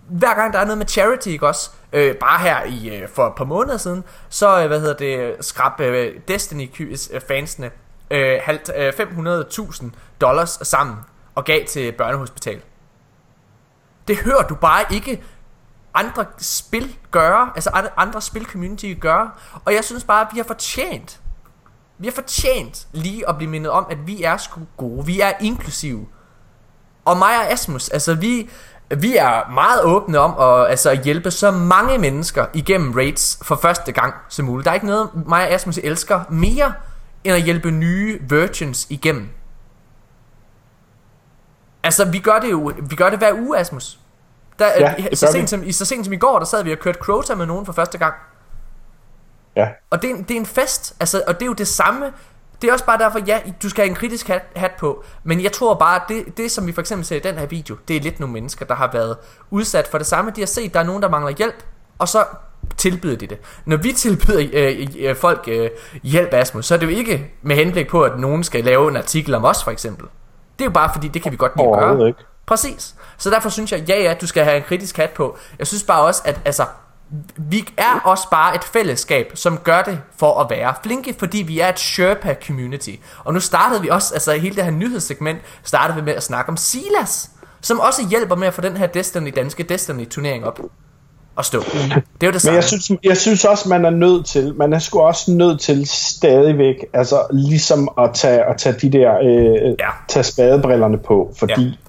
hver 0.09 0.33
gang 0.35 0.53
der 0.53 0.59
er 0.59 0.65
noget 0.65 0.77
med 0.77 0.87
charity, 0.87 1.27
ikke 1.27 1.47
også? 1.47 1.69
Øh, 1.93 2.15
bare 2.15 2.39
her 2.39 2.63
i 2.63 2.97
øh, 2.97 3.09
for 3.09 3.27
et 3.27 3.33
par 3.35 3.45
måneder 3.45 3.77
siden, 3.77 4.03
så 4.29 4.61
øh, 4.61 4.67
hvad 4.67 4.79
hedder 4.79 4.93
det, 4.93 5.45
skrab 5.45 5.79
øh, 5.79 6.19
Destiny-fansene 6.27 7.71
øh, 8.11 8.39
øh, 8.75 8.89
500.000 8.89 9.85
øh, 9.85 9.91
dollars 10.21 10.59
sammen 10.61 10.97
og 11.35 11.45
gav 11.45 11.65
til 11.65 11.91
børnehospital. 11.91 12.61
Det 14.07 14.17
hører 14.17 14.47
du 14.47 14.55
bare 14.55 14.85
ikke 14.93 15.23
andre 15.95 16.25
spil 16.37 16.95
gøre, 17.11 17.49
altså 17.55 17.69
andre, 17.97 18.21
spil 18.21 18.45
community 18.45 18.93
gøre, 18.99 19.31
og 19.65 19.73
jeg 19.73 19.83
synes 19.83 20.03
bare, 20.03 20.21
at 20.21 20.27
vi 20.33 20.37
har 20.37 20.43
fortjent, 20.43 21.21
vi 21.97 22.07
har 22.07 22.13
fortjent 22.13 22.87
lige 22.91 23.29
at 23.29 23.37
blive 23.37 23.49
mindet 23.49 23.71
om, 23.71 23.85
at 23.89 24.07
vi 24.07 24.23
er 24.23 24.37
sgu 24.37 24.61
gode, 24.77 25.05
vi 25.05 25.19
er 25.19 25.31
inklusive. 25.41 26.07
Og 27.05 27.17
mig 27.17 27.37
og 27.37 27.51
Asmus, 27.51 27.89
altså 27.89 28.13
vi, 28.13 28.49
vi 28.97 29.17
er 29.17 29.51
meget 29.51 29.83
åbne 29.83 30.19
om 30.19 30.39
at, 30.39 30.69
altså, 30.69 30.89
at 30.89 31.03
hjælpe 31.03 31.31
så 31.31 31.51
mange 31.51 31.97
mennesker 31.97 32.45
igennem 32.53 32.91
raids 32.91 33.39
for 33.41 33.55
første 33.55 33.91
gang 33.91 34.13
som 34.29 34.45
muligt. 34.45 34.65
Der 34.65 34.71
er 34.71 34.75
ikke 34.75 34.85
noget, 34.85 35.09
mig 35.27 35.43
og 35.43 35.49
Asmus 35.49 35.77
elsker 35.77 36.23
mere, 36.29 36.73
end 37.23 37.35
at 37.35 37.41
hjælpe 37.41 37.71
nye 37.71 38.19
virgins 38.29 38.87
igennem. 38.89 39.29
Altså, 41.83 42.05
vi 42.05 42.19
gør 42.19 42.39
det 42.39 42.51
jo, 42.51 42.73
vi 42.89 42.95
gør 42.95 43.09
det 43.09 43.19
hver 43.19 43.33
uge, 43.33 43.57
Asmus. 43.57 43.99
Der, 44.59 44.65
Ja, 44.79 44.95
i, 44.97 45.01
det 45.01 45.17
så 45.17 45.27
sent 45.31 45.49
som, 45.49 45.63
i 45.63 45.71
så 45.71 45.85
sent 45.85 46.05
som 46.05 46.13
i 46.13 46.17
går, 46.17 46.39
der 46.39 46.45
sad 46.45 46.63
vi 46.63 46.71
og 46.71 46.79
kørte 46.79 46.99
Crota 46.99 47.35
med 47.35 47.45
nogen 47.45 47.65
for 47.65 47.73
første 47.73 47.97
gang. 47.97 48.13
Ja. 49.55 49.67
Og 49.89 50.01
det 50.01 50.11
er, 50.11 50.15
en, 50.15 50.23
det 50.23 50.31
er 50.31 50.39
en 50.39 50.45
fest, 50.45 50.95
altså, 50.99 51.23
og 51.27 51.33
det 51.33 51.41
er 51.41 51.45
jo 51.45 51.53
det 51.53 51.67
samme. 51.67 52.13
Det 52.61 52.69
er 52.69 52.73
også 52.73 52.85
bare 52.85 52.97
derfor, 52.97 53.19
ja, 53.27 53.39
du 53.63 53.69
skal 53.69 53.81
have 53.83 53.89
en 53.89 53.95
kritisk 53.95 54.27
hat, 54.27 54.41
hat 54.55 54.71
på. 54.79 55.03
Men 55.23 55.43
jeg 55.43 55.51
tror 55.51 55.73
bare, 55.73 55.95
at 55.95 56.01
det, 56.07 56.37
det, 56.37 56.51
som 56.51 56.67
vi 56.67 56.71
for 56.71 56.81
eksempel 56.81 57.05
ser 57.05 57.15
i 57.15 57.19
den 57.19 57.35
her 57.35 57.45
video, 57.45 57.75
det 57.87 57.95
er 57.95 58.01
lidt 58.01 58.19
nogle 58.19 58.33
mennesker, 58.33 58.65
der 58.65 58.75
har 58.75 58.89
været 58.93 59.17
udsat 59.51 59.87
for 59.87 59.97
det 59.97 60.07
samme. 60.07 60.31
De 60.35 60.41
har 60.41 60.45
set, 60.45 60.73
der 60.73 60.79
er 60.79 60.83
nogen, 60.83 61.01
der 61.01 61.09
mangler 61.09 61.31
hjælp, 61.31 61.63
og 61.99 62.07
så 62.07 62.25
tilbyder 62.77 63.15
de 63.15 63.27
det. 63.27 63.37
Når 63.65 63.77
vi 63.77 63.91
tilbyder 63.91 64.47
øh, 64.53 64.87
øh, 64.99 65.15
folk 65.15 65.45
øh, 65.47 65.69
hjælp, 66.03 66.33
Asmus, 66.33 66.65
så 66.65 66.73
er 66.73 66.77
det 66.77 66.85
jo 66.85 66.91
ikke 66.91 67.31
med 67.41 67.55
henblik 67.55 67.87
på, 67.87 68.03
at 68.03 68.19
nogen 68.19 68.43
skal 68.43 68.63
lave 68.63 68.89
en 68.89 68.97
artikel 68.97 69.33
om 69.33 69.45
os, 69.45 69.63
for 69.63 69.71
eksempel. 69.71 70.05
Det 70.59 70.65
er 70.65 70.69
jo 70.69 70.73
bare 70.73 70.89
fordi, 70.93 71.07
det 71.07 71.21
kan 71.21 71.31
vi 71.31 71.37
godt 71.37 71.51
lide 71.57 71.67
at 71.67 71.79
gøre. 71.79 72.07
Ikke. 72.07 72.19
Præcis. 72.45 72.95
Så 73.17 73.29
derfor 73.29 73.49
synes 73.49 73.71
jeg, 73.71 73.89
ja 73.89 74.01
ja, 74.01 74.13
du 74.21 74.27
skal 74.27 74.43
have 74.43 74.57
en 74.57 74.63
kritisk 74.63 74.97
hat 74.97 75.09
på. 75.09 75.37
Jeg 75.59 75.67
synes 75.67 75.83
bare 75.83 76.01
også, 76.01 76.21
at 76.25 76.39
altså, 76.45 76.65
vi 77.37 77.65
er 77.77 78.01
også 78.03 78.29
bare 78.31 78.55
et 78.55 78.63
fællesskab, 78.63 79.31
som 79.33 79.57
gør 79.57 79.81
det 79.81 79.99
for 80.19 80.39
at 80.39 80.49
være 80.49 80.73
flinke, 80.83 81.15
fordi 81.19 81.37
vi 81.37 81.59
er 81.59 81.69
et 81.69 81.79
Sherpa 81.79 82.35
community. 82.47 82.91
Og 83.23 83.33
nu 83.33 83.39
startede 83.39 83.81
vi 83.81 83.89
også, 83.89 84.13
altså 84.13 84.31
hele 84.33 84.55
det 84.55 84.63
her 84.63 84.71
nyhedssegment, 84.71 85.39
startede 85.63 85.95
vi 85.95 86.03
med 86.03 86.13
at 86.13 86.23
snakke 86.23 86.49
om 86.49 86.57
Silas, 86.57 87.29
som 87.61 87.79
også 87.79 88.07
hjælper 88.09 88.35
med 88.35 88.47
at 88.47 88.53
få 88.53 88.61
den 88.61 88.77
her 88.77 88.87
Destiny, 88.87 89.33
danske 89.35 89.63
Destiny 89.63 90.09
turnering 90.09 90.45
op 90.45 90.59
og 91.35 91.45
stå. 91.45 91.59
Det 91.59 92.23
er 92.23 92.27
jo 92.27 92.31
det 92.31 92.41
samme. 92.41 92.51
Men 92.51 92.55
jeg 92.55 92.63
synes, 92.63 92.91
jeg 93.03 93.17
synes 93.17 93.45
også, 93.45 93.69
man 93.69 93.85
er 93.85 93.89
nødt 93.89 94.25
til, 94.25 94.55
man 94.57 94.73
er 94.73 94.79
sgu 94.79 94.99
også 94.99 95.31
nødt 95.31 95.61
til 95.61 95.87
stadigvæk, 95.87 96.75
altså 96.93 97.27
ligesom 97.31 97.89
at 97.97 98.09
tage, 98.13 98.43
at 98.49 98.57
tage 98.57 98.75
de 98.81 98.91
der, 98.91 99.13
øh, 99.23 99.75
Ja. 99.79 99.89
tage 100.07 100.23
spadebrillerne 100.23 100.97
på, 100.97 101.33
fordi 101.39 101.79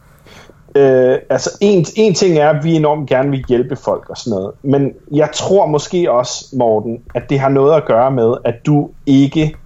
øh, 0.76 1.18
altså 1.30 1.50
en, 1.60 1.86
en 1.96 2.14
ting 2.14 2.38
er, 2.38 2.50
at 2.50 2.64
vi 2.64 2.74
enormt 2.74 3.08
gerne 3.08 3.30
vil 3.30 3.44
hjælpe 3.48 3.76
folk 3.76 4.10
og 4.10 4.16
sådan 4.16 4.30
noget, 4.30 4.50
men 4.62 4.92
jeg 5.12 5.28
tror 5.32 5.66
måske 5.66 6.10
også, 6.10 6.44
Morten, 6.52 6.98
at 7.14 7.30
det 7.30 7.40
har 7.40 7.48
noget 7.48 7.76
at 7.76 7.84
gøre 7.84 8.10
med, 8.10 8.34
at 8.44 8.54
du 8.66 8.90
ikke 9.06 9.56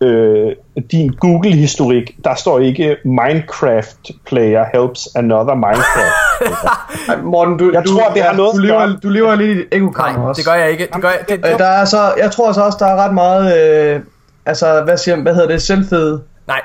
øh, 0.00 0.52
din 0.90 1.08
Google-historik, 1.08 2.16
der 2.24 2.34
står 2.34 2.58
ikke 2.58 2.96
Minecraft 3.04 4.10
player 4.26 4.64
helps 4.72 5.08
another 5.14 5.54
Minecraft. 5.54 6.14
Ej, 7.08 7.16
Morten, 7.22 7.58
du, 7.58 7.70
Jeg 7.72 7.84
du, 7.84 7.92
tror, 7.92 8.08
det 8.14 8.22
har 8.22 8.36
noget 8.36 8.54
du 8.54 8.58
lever, 8.58 8.96
du 9.02 9.08
lever 9.08 9.34
lidt 9.34 9.58
i 9.58 9.60
et 9.60 9.68
ekokammer 9.72 10.18
Nej, 10.18 10.28
også. 10.28 10.38
det 10.38 10.46
gør 10.46 10.54
jeg 10.54 10.70
ikke. 10.70 10.88
Det 10.94 11.02
gør 11.02 11.08
jeg, 11.08 11.18
det, 11.28 11.52
Øh, 11.52 11.58
der 11.58 11.66
er 11.66 11.84
så, 11.84 12.14
jeg 12.18 12.30
tror 12.30 12.52
så 12.52 12.62
også, 12.62 12.78
der 12.80 12.86
er 12.86 12.96
ret 12.96 13.14
meget, 13.14 13.58
øh, 13.58 14.00
altså, 14.46 14.82
hvad, 14.84 14.96
siger, 14.96 15.16
hvad 15.16 15.34
hedder 15.34 15.48
det, 15.48 15.62
selvfed, 15.62 16.18
nej. 16.46 16.60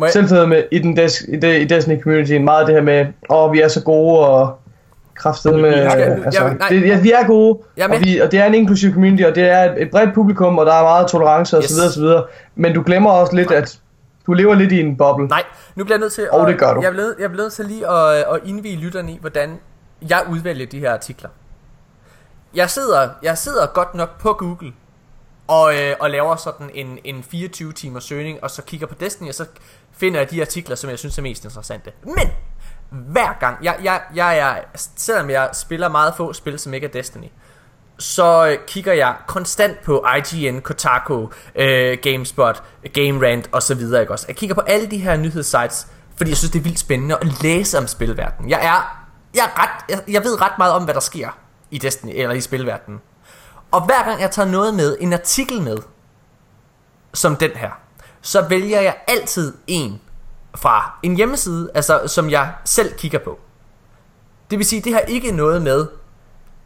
Jeg, 0.00 0.10
selvfed 0.12 0.46
med, 0.46 0.64
i, 0.72 0.78
den 0.78 0.96
des, 0.96 1.20
i, 1.28 1.36
det, 1.36 1.60
i 1.60 1.64
Destiny 1.64 2.02
community, 2.02 2.32
meget 2.32 2.60
af 2.60 2.66
det 2.66 2.74
her 2.74 2.82
med, 2.82 3.06
åh, 3.30 3.44
oh, 3.44 3.52
vi 3.52 3.60
er 3.60 3.68
så 3.68 3.82
gode, 3.82 4.18
og 4.28 4.58
kraftet 5.14 5.54
med, 5.54 5.76
Jeg 5.76 5.90
skal- 5.90 6.22
altså, 6.24 6.44
jeg- 6.44 6.54
nej. 6.54 6.68
det, 6.68 6.86
ja, 6.88 7.00
vi 7.00 7.12
er 7.12 7.26
gode, 7.26 7.58
Jeg 7.76 7.90
og, 7.90 8.00
vi, 8.00 8.18
og 8.18 8.32
det 8.32 8.40
er 8.40 8.44
en 8.46 8.54
inklusiv 8.54 8.92
community, 8.92 9.22
og 9.22 9.34
det 9.34 9.42
er 9.48 9.72
et, 9.72 9.82
et 9.82 9.90
bredt 9.90 10.14
publikum, 10.14 10.58
og 10.58 10.66
der 10.66 10.74
er 10.74 10.82
meget 10.82 11.08
tolerance, 11.08 11.56
og 11.56 11.62
Yes. 11.62 11.70
så 11.70 11.74
videre, 11.76 11.88
og 11.88 11.92
så 11.92 12.00
videre, 12.00 12.24
men 12.54 12.74
du 12.74 12.82
glemmer 12.86 13.10
også 13.10 13.36
lidt, 13.36 13.50
at 13.50 13.78
du 14.26 14.32
lever 14.32 14.54
lidt 14.54 14.72
i 14.72 14.80
en 14.80 14.96
boble. 14.96 15.26
Nej, 15.28 15.42
nu 15.76 15.84
bliver 15.84 15.96
jeg 15.96 16.00
nødt 16.00 16.12
til 16.12 16.30
Og 16.30 16.48
det 16.48 16.58
gør 16.58 16.74
du. 16.74 16.82
Jeg 16.82 16.92
bliver, 16.92 17.06
jeg 17.18 17.30
bliver 17.30 17.44
nødt 17.44 17.52
til 17.52 17.64
lige 17.64 17.90
at, 17.90 18.16
at 18.16 18.40
indvige 18.44 18.76
lytterne 18.76 19.12
i, 19.12 19.18
hvordan 19.20 19.58
jeg 20.10 20.20
udvælger 20.30 20.66
de 20.66 20.78
her 20.78 20.92
artikler. 20.92 21.28
Jeg 22.54 22.70
sidder, 22.70 23.08
jeg 23.22 23.38
sidder 23.38 23.66
godt 23.66 23.94
nok 23.94 24.20
på 24.20 24.32
Google 24.32 24.72
og, 25.48 25.74
øh, 25.74 25.94
og 26.00 26.10
laver 26.10 26.36
sådan 26.36 26.70
en, 26.74 26.98
en 27.04 27.22
24 27.30 27.72
timers 27.72 28.04
søgning, 28.04 28.38
og 28.44 28.50
så 28.50 28.62
kigger 28.62 28.86
på 28.86 28.94
Destiny, 29.00 29.28
og 29.28 29.34
så 29.34 29.44
finder 29.96 30.20
jeg 30.20 30.30
de 30.30 30.40
artikler, 30.40 30.76
som 30.76 30.90
jeg 30.90 30.98
synes 30.98 31.18
er 31.18 31.22
mest 31.22 31.44
interessante. 31.44 31.92
Men 32.02 32.30
hver 32.90 33.38
gang, 33.40 33.64
jeg, 33.64 33.76
jeg, 33.82 34.00
jeg 34.14 34.38
er, 34.38 34.54
selvom 34.96 35.30
jeg 35.30 35.50
spiller 35.52 35.88
meget 35.88 36.14
få 36.16 36.32
spil, 36.32 36.58
som 36.58 36.74
ikke 36.74 36.86
er 36.86 36.90
Destiny, 36.90 37.28
så 37.98 38.56
kigger 38.66 38.92
jeg 38.92 39.14
konstant 39.26 39.82
på 39.84 40.06
IGN, 40.16 40.60
Kotaku, 40.60 41.28
øh, 41.54 41.98
GameSpot, 42.02 42.62
Game 42.92 43.26
Rant 43.26 43.48
og 43.52 43.62
så 43.62 43.74
videre, 43.74 44.00
ikke 44.00 44.12
også? 44.12 44.24
Jeg 44.28 44.36
kigger 44.36 44.54
på 44.54 44.60
alle 44.60 44.86
de 44.86 44.98
her 44.98 45.16
nyhedssites, 45.16 45.86
fordi 46.16 46.30
jeg 46.30 46.36
synes, 46.36 46.50
det 46.50 46.58
er 46.58 46.62
vildt 46.62 46.78
spændende 46.78 47.16
at 47.16 47.42
læse 47.42 47.78
om 47.78 47.86
spilverdenen. 47.86 48.50
Jeg 48.50 48.66
er, 48.66 49.06
jeg 49.34 49.44
er 49.44 49.62
ret, 49.62 49.84
jeg, 49.88 50.14
jeg 50.14 50.24
ved 50.24 50.40
ret 50.42 50.58
meget 50.58 50.72
om, 50.72 50.84
hvad 50.84 50.94
der 50.94 51.00
sker 51.00 51.38
i 51.70 51.78
Destiny, 51.78 52.12
eller 52.14 52.34
i 52.34 52.40
spilverdenen. 52.40 53.00
Og 53.70 53.86
hver 53.86 54.04
gang 54.04 54.20
jeg 54.20 54.30
tager 54.30 54.48
noget 54.48 54.74
med, 54.74 54.96
en 55.00 55.12
artikel 55.12 55.62
med, 55.62 55.76
som 57.14 57.36
den 57.36 57.50
her, 57.50 57.70
så 58.20 58.48
vælger 58.48 58.80
jeg 58.80 58.96
altid 59.08 59.54
en 59.66 60.00
fra 60.54 60.98
en 61.02 61.16
hjemmeside, 61.16 61.70
altså 61.74 62.02
som 62.06 62.30
jeg 62.30 62.52
selv 62.64 62.94
kigger 62.98 63.18
på. 63.18 63.38
Det 64.50 64.58
vil 64.58 64.66
sige, 64.66 64.82
det 64.82 64.92
har 64.92 65.00
ikke 65.00 65.32
noget 65.32 65.62
med 65.62 65.86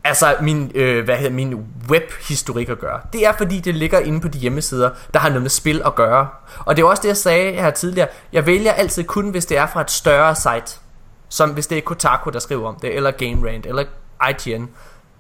altså 0.05 0.37
min, 0.41 0.73
øh, 0.75 1.05
hvad 1.05 1.17
hedder, 1.17 1.33
min 1.33 1.67
webhistorik 1.91 2.69
at 2.69 2.79
gøre. 2.79 3.01
Det 3.13 3.27
er 3.27 3.33
fordi, 3.39 3.61
det 3.61 3.75
ligger 3.75 3.99
inde 3.99 4.21
på 4.21 4.29
de 4.29 4.39
hjemmesider, 4.39 4.91
der 5.15 5.21
har 5.21 5.29
noget 5.29 5.43
med 5.43 5.51
spil 5.51 5.83
at 5.87 5.95
gøre. 5.95 6.29
Og 6.59 6.77
det 6.77 6.83
er 6.83 6.87
også 6.87 7.03
det, 7.03 7.09
jeg 7.09 7.17
sagde 7.17 7.53
her 7.53 7.71
tidligere. 7.71 8.09
Jeg 8.33 8.47
vælger 8.47 8.73
altid 8.73 9.05
kun, 9.05 9.31
hvis 9.31 9.47
det 9.47 9.57
er 9.57 9.67
fra 9.67 9.81
et 9.81 9.91
større 9.91 10.35
site. 10.35 10.81
Som 11.29 11.51
hvis 11.51 11.67
det 11.67 11.79
er 11.79 11.83
Kotaku, 11.83 12.31
der 12.31 12.39
skriver 12.39 12.69
om 12.69 12.77
det, 12.83 12.97
eller 12.97 13.11
Game 13.11 13.49
Rant, 13.49 13.67
eller 13.67 13.85
IGN. 14.29 14.71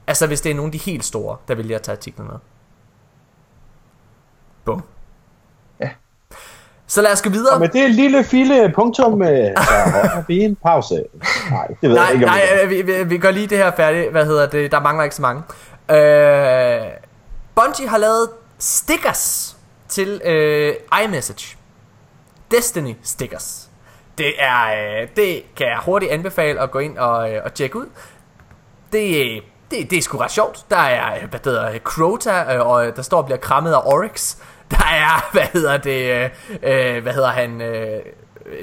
Altså 0.06 0.26
hvis 0.26 0.40
det 0.40 0.50
er 0.50 0.54
nogle 0.54 0.68
af 0.68 0.72
de 0.72 0.78
helt 0.78 1.04
store, 1.04 1.36
der 1.48 1.54
vælger 1.54 1.76
at 1.76 1.82
tage 1.82 1.96
artiklen 1.96 2.26
med. 2.26 2.36
Bum. 4.64 4.82
Så 6.90 7.02
lad 7.02 7.12
os 7.12 7.22
gå 7.22 7.30
videre. 7.30 7.54
Og 7.54 7.60
med 7.60 7.68
det 7.68 7.90
lille 7.90 8.24
file 8.24 8.72
punktum, 8.74 9.22
øh, 9.22 9.28
så 9.56 10.22
vi 10.28 10.38
en 10.38 10.56
pause. 10.56 11.04
Nej, 11.50 11.66
det 11.66 11.90
ved 11.90 11.96
jeg 11.96 12.04
Nej, 12.04 12.12
ikke, 12.12 12.26
om 12.26 12.30
nej, 12.30 12.42
det 12.60 12.70
vi, 12.70 12.82
vi, 12.82 13.04
vi 13.04 13.18
gør 13.18 13.30
lige 13.30 13.46
det 13.46 13.58
her 13.58 13.70
færdigt. 13.76 14.10
Hvad 14.10 14.24
hedder 14.24 14.46
det? 14.46 14.72
Der 14.72 14.80
mangler 14.80 15.04
ikke 15.04 15.16
så 15.16 15.22
mange. 15.22 15.42
Øh, 15.90 16.80
Bungie 17.54 17.88
har 17.88 17.98
lavet 17.98 18.28
stickers 18.58 19.56
til 19.88 20.20
øh, 20.24 20.74
iMessage. 21.04 21.56
Destiny 22.50 22.94
stickers. 23.02 23.68
Det 24.18 24.32
er 24.38 24.66
øh, 25.02 25.08
det 25.16 25.42
kan 25.56 25.66
jeg 25.66 25.78
hurtigt 25.84 26.12
anbefale 26.12 26.60
at 26.60 26.70
gå 26.70 26.78
ind 26.78 26.98
og, 26.98 27.32
øh, 27.32 27.40
og 27.44 27.54
tjekke 27.54 27.76
ud. 27.78 27.86
Det, 28.92 29.36
øh, 29.36 29.42
det, 29.70 29.90
det 29.90 29.98
er 29.98 30.02
sgu 30.02 30.18
ret 30.18 30.30
sjovt. 30.30 30.64
Der 30.70 30.76
er, 30.76 31.14
øh, 31.22 31.30
hvad 31.30 31.40
hedder 31.44 31.78
Crota, 31.78 32.54
øh, 32.54 32.66
og 32.66 32.96
der 32.96 33.02
står 33.02 33.18
og 33.18 33.24
bliver 33.24 33.38
krammet 33.38 33.72
af 33.72 33.80
Oryx. 33.84 34.36
Der 34.70 34.84
er, 34.92 35.28
hvad 35.32 35.46
hedder 35.52 35.76
det, 35.76 36.10
øh, 36.10 36.30
øh, 36.96 37.02
hvad 37.02 37.12
hedder 37.12 37.28
han, 37.30 37.60
øh, 37.60 38.00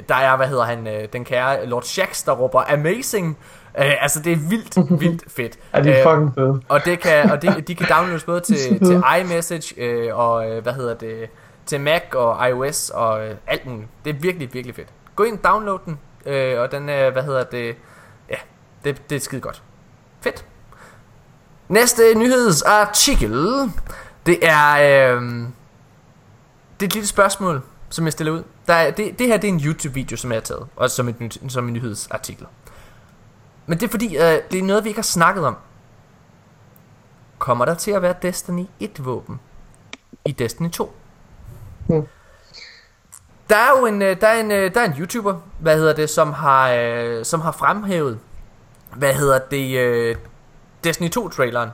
der 0.08 0.14
er, 0.14 0.36
hvad 0.36 0.46
hedder 0.48 0.64
han, 0.64 0.86
øh, 0.86 1.08
den 1.12 1.24
kære 1.24 1.66
Lord 1.66 1.82
Shax, 1.82 2.24
der 2.24 2.32
råber 2.32 2.72
amazing. 2.72 3.38
Øh, 3.78 4.02
altså, 4.02 4.20
det 4.22 4.32
er 4.32 4.36
vildt, 4.36 4.76
vildt 5.02 5.32
fedt. 5.32 5.58
Ja, 5.74 5.80
de 5.82 5.90
er 5.90 5.98
Øh, 5.98 6.12
fucking 6.12 6.34
fede. 6.34 6.60
og 6.68 6.84
det 6.84 7.00
kan 7.00 7.30
og 7.30 7.42
det, 7.42 7.68
de 7.68 7.74
kan 7.74 7.86
downloades 7.96 8.24
både 8.24 8.40
til, 8.40 8.56
til 8.86 9.02
iMessage 9.20 9.74
øh, 9.80 10.18
og 10.18 10.50
øh, 10.50 10.62
hvad 10.62 10.72
hedder 10.72 10.94
det 10.94 11.30
til 11.66 11.80
Mac 11.80 12.02
og 12.14 12.48
iOS 12.48 12.90
og 12.90 13.26
øh, 13.26 13.34
alt 13.46 13.66
muligt. 13.66 13.88
Det 14.04 14.10
er 14.16 14.18
virkelig 14.20 14.54
virkelig 14.54 14.76
fedt. 14.76 14.88
Gå 15.16 15.22
ind 15.24 15.38
og 15.38 15.44
download 15.52 15.78
den 15.86 15.98
øh, 16.26 16.60
og 16.60 16.72
den 16.72 16.88
øh, 16.88 17.12
hvad 17.12 17.22
hedder 17.22 17.44
det 17.44 17.76
ja, 18.30 18.36
det 18.84 19.10
det 19.10 19.16
er 19.16 19.20
skide 19.20 19.40
godt. 19.40 19.62
Fedt. 20.20 20.44
Næste 21.68 22.02
nyhedsartikel 22.16 23.46
det 24.26 24.38
er 24.42 25.14
øh, 25.16 25.22
det 26.80 26.86
er 26.86 26.88
et 26.88 26.94
lille 26.94 27.06
spørgsmål 27.08 27.62
som 27.90 28.04
jeg 28.04 28.12
stiller 28.12 28.32
ud. 28.32 28.42
Der 28.66 28.74
er, 28.74 28.90
det, 28.90 29.18
det 29.18 29.26
her 29.26 29.36
det 29.36 29.48
er 29.48 29.52
en 29.52 29.60
YouTube 29.60 29.94
video 29.94 30.16
som 30.16 30.30
jeg 30.32 30.36
har 30.36 30.40
taget 30.40 30.66
også 30.76 30.96
som 30.96 31.08
et 31.08 31.38
som 31.48 31.68
en 31.68 31.74
nyhedsartikel. 31.74 32.46
Men 33.66 33.78
det 33.78 33.86
er 33.86 33.90
fordi 33.90 34.16
øh, 34.16 34.38
det 34.50 34.58
er 34.58 34.62
noget 34.62 34.84
vi 34.84 34.88
ikke 34.88 34.98
har 34.98 35.02
snakket 35.02 35.44
om. 35.44 35.56
Kommer 37.38 37.64
der 37.64 37.74
til 37.74 37.90
at 37.90 38.02
være 38.02 38.14
Destiny 38.22 38.64
1 38.80 39.04
våben 39.04 39.40
i 40.24 40.32
Destiny 40.32 40.70
2? 40.70 40.94
Hmm. 41.86 42.06
Der 43.50 43.56
er 43.56 43.78
jo 43.78 43.86
en 43.86 44.02
øh, 44.02 44.20
der 44.20 44.26
er 44.26 44.40
en 44.40 44.50
øh, 44.50 44.74
der 44.74 44.80
er 44.80 44.84
en 44.84 44.94
YouTuber, 44.98 45.40
hvad 45.58 45.76
hedder 45.76 45.92
det, 45.92 46.10
som 46.10 46.32
har 46.32 46.70
øh, 46.72 47.24
som 47.24 47.40
har 47.40 47.52
fremhævet 47.52 48.18
hvad 48.96 49.14
hedder 49.14 49.38
det 49.38 49.78
øh, 49.78 50.16
Destiny 50.84 51.10
2 51.10 51.28
traileren, 51.28 51.70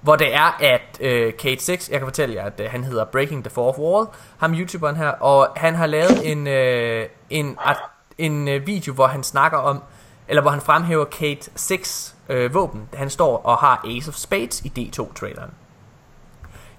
hvor 0.00 0.16
det 0.16 0.34
er 0.34 0.56
at 0.60 0.98
øh, 1.00 1.32
Kate 1.32 1.64
6, 1.64 1.90
jeg 1.90 1.98
kan 1.98 2.06
fortælle 2.06 2.34
jer 2.34 2.44
at 2.44 2.60
øh, 2.60 2.70
han 2.70 2.84
hedder 2.84 3.04
Breaking 3.04 3.44
the 3.44 3.50
Fourth 3.50 3.78
Wall, 3.78 4.06
ham 4.38 4.54
YouTuberen 4.54 4.96
her, 4.96 5.08
og 5.08 5.48
han 5.56 5.74
har 5.74 5.86
lavet 5.86 6.30
en 6.32 6.46
øh, 6.46 7.06
en 7.30 7.56
art, 7.58 7.78
en 8.18 8.48
øh, 8.48 8.66
video 8.66 8.92
hvor 8.92 9.06
han 9.06 9.22
snakker 9.22 9.58
om 9.58 9.82
eller 10.30 10.42
hvor 10.42 10.50
han 10.50 10.60
fremhæver 10.60 11.04
Kate 11.04 11.50
6 11.54 12.14
øh, 12.28 12.54
våben. 12.54 12.88
Han 12.94 13.10
står 13.10 13.36
og 13.36 13.56
har 13.56 13.84
Ace 13.96 14.08
of 14.08 14.14
Spades 14.14 14.60
i 14.60 14.72
D2-traileren. 14.78 15.50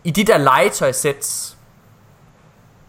I 0.04 0.12
de 0.12 0.24
der 0.24 0.38
legetøjsæts, 0.38 1.58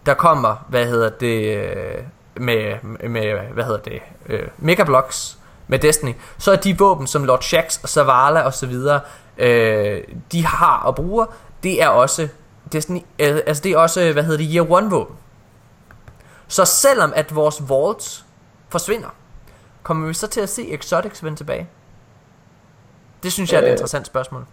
der 0.06 0.14
kommer, 0.14 0.66
hvad 0.68 0.86
hedder 0.86 1.10
det, 1.10 1.56
øh, 1.56 2.02
med, 2.34 2.74
med 3.09 3.34
hvad 3.52 3.64
hedder 3.64 3.78
det, 3.80 4.02
øh, 4.26 4.48
Megablocks 4.59 5.38
med 5.68 5.78
Destiny, 5.78 6.12
så 6.38 6.52
er 6.52 6.56
de 6.56 6.78
våben, 6.78 7.06
som 7.06 7.24
Lord 7.24 7.42
Shax 7.42 7.82
og 7.82 7.88
Zavala 7.88 8.40
og 8.40 8.54
så 8.54 8.66
videre, 8.66 9.00
øh, 9.38 10.02
de 10.32 10.46
har 10.46 10.78
og 10.84 10.94
bruger, 10.94 11.26
det 11.62 11.82
er 11.82 11.88
også 11.88 12.28
Destiny, 12.72 12.98
øh, 13.18 13.38
altså 13.46 13.62
det 13.62 13.72
er 13.72 13.78
også, 13.78 14.12
hvad 14.12 14.22
hedder 14.22 14.38
det, 14.38 14.48
Year 14.54 14.70
One 14.70 14.90
våben. 14.90 15.16
Så 16.48 16.64
selvom 16.64 17.12
at 17.16 17.34
vores 17.34 17.62
vaults 17.68 18.24
forsvinder, 18.68 19.14
kommer 19.82 20.09
vi 20.09 20.14
så 20.14 20.26
til 20.26 20.40
at 20.40 20.48
se 20.48 20.72
Exotics 20.72 21.24
vende 21.24 21.36
tilbage? 21.38 21.66
Det 23.22 23.32
synes 23.32 23.52
jeg 23.52 23.59
er 23.59 23.62
et 23.62 23.66
Øh. 23.66 23.72
interessant 23.72 24.06
spørgsmål. 24.06 24.44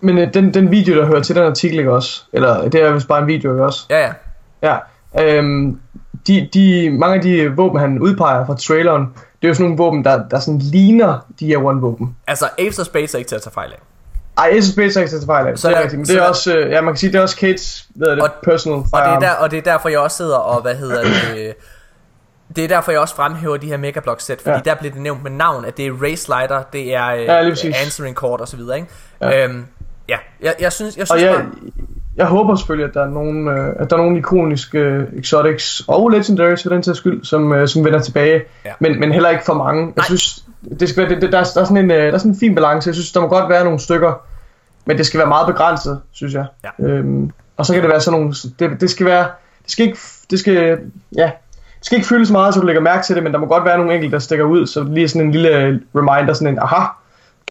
Men 0.00 0.18
øh, 0.18 0.34
den, 0.34 0.54
den 0.54 0.70
video, 0.70 0.96
der 0.96 1.06
hører 1.06 1.22
til 1.22 1.36
den 1.36 1.44
artikel, 1.44 1.78
ikke 1.78 1.92
også? 1.92 2.22
Eller 2.32 2.68
det 2.68 2.82
er 2.82 2.92
vist 2.92 3.08
bare 3.08 3.20
en 3.20 3.26
video, 3.26 3.52
ikke 3.52 3.64
også? 3.64 3.86
Ja, 3.90 3.98
ja. 3.98 4.12
Ja. 4.62 4.78
Øhm, 5.38 5.80
de, 6.26 6.48
de, 6.54 6.90
mange 6.90 7.16
af 7.16 7.22
de 7.22 7.56
våben, 7.56 7.80
han 7.80 7.98
udpeger 7.98 8.46
fra 8.46 8.56
traileren, 8.56 9.02
det 9.42 9.44
er 9.44 9.48
jo 9.48 9.54
sådan 9.54 9.64
nogle 9.64 9.78
våben, 9.78 10.04
der, 10.04 10.28
der 10.28 10.38
sådan 10.40 10.58
ligner 10.58 11.18
de 11.40 11.46
her 11.46 11.58
one-våben. 11.58 12.06
Altså, 12.26 12.48
Ace 12.58 12.80
of 12.80 12.86
Space 12.86 13.16
er 13.16 13.18
ikke 13.18 13.28
til 13.28 13.36
at 13.36 13.42
tage 13.42 13.52
fejl 13.52 13.72
af. 13.72 13.78
Ej, 14.38 14.48
Ace 14.52 14.68
of 14.68 14.72
Space 14.72 14.98
er 15.00 15.02
ikke 15.04 15.10
så 15.20 15.26
fejl 15.26 15.46
af. 15.46 15.58
Så 15.58 15.68
det 15.68 15.76
er 15.76 15.80
rigtigt. 15.82 15.98
Men 15.98 16.06
det 16.06 16.16
er 16.16 16.22
også, 16.22 16.56
øh, 16.56 16.70
ja, 16.70 16.80
man 16.80 16.92
kan 16.94 16.98
sige, 16.98 17.12
det 17.12 17.18
er 17.18 17.22
også 17.22 17.36
Kates, 17.36 17.86
hvad 17.94 18.08
det, 18.16 18.20
Og- 18.22 18.30
personal 18.44 18.78
Og 18.78 18.84
det, 18.92 19.12
er 19.12 19.18
der, 19.18 19.30
og 19.30 19.50
det 19.50 19.56
er 19.58 19.62
derfor, 19.62 19.88
jeg 19.88 19.98
også 19.98 20.16
sidder 20.16 20.36
og, 20.36 20.62
hvad 20.62 20.74
hedder 20.74 21.02
det... 21.02 21.54
Det 22.56 22.64
er 22.64 22.68
derfor, 22.68 22.92
jeg 22.92 23.00
også 23.00 23.14
fremhæver 23.14 23.56
de 23.56 23.66
her 23.66 23.76
megablock 23.76 24.20
sæt, 24.20 24.38
fordi 24.40 24.50
ja. 24.50 24.56
Ja. 24.56 24.70
der 24.70 24.74
bliver 24.74 24.92
det 24.92 25.02
nævnt 25.02 25.22
med 25.22 25.30
navn, 25.30 25.64
at 25.64 25.76
det 25.76 25.86
er 25.86 25.90
Ray 26.02 26.14
Slider, 26.14 26.62
det 26.72 26.94
er 26.94 27.10
Ja, 27.10 27.42
øh, 27.44 27.50
præcis. 27.50 27.76
Answering 27.84 28.16
Court 28.16 28.40
og 28.40 28.48
så 28.48 28.56
videre, 28.56 28.76
ikke? 28.76 28.88
Ja. 29.20 29.28
Ja, 29.30 29.44
øhm, 29.46 29.64
ja. 30.08 30.16
Jeg, 30.42 30.54
jeg 30.60 30.72
synes, 30.72 30.96
jeg 30.96 31.02
Og 31.02 31.06
synes 31.08 31.22
jeg, 31.22 31.34
bare, 31.34 31.46
jeg 32.16 32.26
håber 32.26 32.54
selvfølgelig, 32.56 32.88
at 32.88 32.94
der 32.94 33.02
er 33.04 33.10
nogle, 33.10 33.50
øh, 33.50 33.68
at 33.78 33.90
der 33.90 33.96
er 33.96 34.00
nogle 34.00 34.18
ikoniske 34.18 34.78
øh, 34.78 35.04
exotics 35.18 35.82
og 35.88 36.10
legendaries 36.10 36.62
for 36.62 36.70
den 36.70 36.82
sags 36.82 36.98
skyld, 36.98 37.24
som, 37.24 37.52
øh, 37.52 37.68
som 37.68 37.84
vender 37.84 38.00
tilbage. 38.00 38.42
Ja. 38.64 38.72
Men, 38.80 39.00
men 39.00 39.12
heller 39.12 39.28
ikke 39.30 39.44
for 39.44 39.54
mange. 39.54 39.82
Jeg 39.86 39.92
Nej. 39.96 40.04
synes, 40.06 40.44
det 40.80 40.88
skal 40.88 41.02
være, 41.02 41.14
det, 41.14 41.22
det, 41.22 41.32
der, 41.32 41.38
er, 41.38 41.44
der, 41.54 41.60
er 41.60 41.64
sådan 41.64 41.76
en, 41.76 41.90
øh, 41.90 41.96
der 41.96 42.12
er 42.12 42.18
sådan 42.18 42.32
en 42.32 42.38
fin 42.38 42.54
balance. 42.54 42.88
Jeg 42.88 42.94
synes, 42.94 43.12
der 43.12 43.20
må 43.20 43.28
godt 43.28 43.48
være 43.48 43.64
nogle 43.64 43.78
stykker, 43.78 44.12
men 44.84 44.98
det 44.98 45.06
skal 45.06 45.18
være 45.18 45.28
meget 45.28 45.46
begrænset, 45.46 46.00
synes 46.12 46.34
jeg. 46.34 46.46
Ja. 46.64 46.84
Øhm, 46.84 47.30
og 47.56 47.66
så 47.66 47.72
kan 47.72 47.82
det 47.82 47.90
være 47.90 48.00
sådan 48.00 48.20
nogle, 48.20 48.34
det, 48.58 48.80
det 48.80 48.90
skal 48.90 49.06
være, 49.06 49.28
det 49.62 49.70
skal 49.70 49.86
ikke, 49.86 49.98
det 50.30 50.40
skal, 50.40 50.78
ja, 51.16 51.30
det 51.78 51.86
skal 51.86 51.96
ikke 51.96 52.08
fyldes 52.08 52.30
meget, 52.30 52.54
så 52.54 52.60
du 52.60 52.66
lægger 52.66 52.82
mærke 52.82 53.06
til 53.06 53.14
det, 53.14 53.22
men 53.22 53.32
der 53.32 53.38
må 53.38 53.46
godt 53.46 53.64
være 53.64 53.78
nogle 53.78 53.94
enkelte, 53.94 54.12
der 54.14 54.18
stikker 54.18 54.44
ud, 54.44 54.66
så 54.66 54.82
lige 54.82 55.08
sådan 55.08 55.26
en 55.26 55.32
lille 55.32 55.80
reminder, 55.94 56.32
sådan 56.32 56.48
en, 56.48 56.58
aha, 56.58 56.86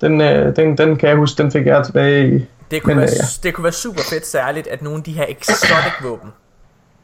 den, 0.01 0.21
øh, 0.21 0.55
den, 0.55 0.77
den 0.77 0.95
kan 0.95 1.09
jeg 1.09 1.17
huske, 1.17 1.43
den 1.43 1.51
fik 1.51 1.65
jeg 1.65 1.85
tilbage 1.85 2.35
i, 2.35 2.45
det 2.71 2.83
kunne, 2.83 2.95
men, 2.95 3.01
være, 3.01 3.09
øh, 3.09 3.17
ja. 3.17 3.25
det 3.43 3.53
kunne 3.53 3.63
være 3.63 3.73
super 3.73 4.01
fedt 4.09 4.27
særligt, 4.27 4.67
at 4.67 4.81
nogle 4.81 4.97
af 4.97 5.03
de 5.03 5.11
her 5.11 5.25
exotic 5.29 5.93
våben 6.03 6.33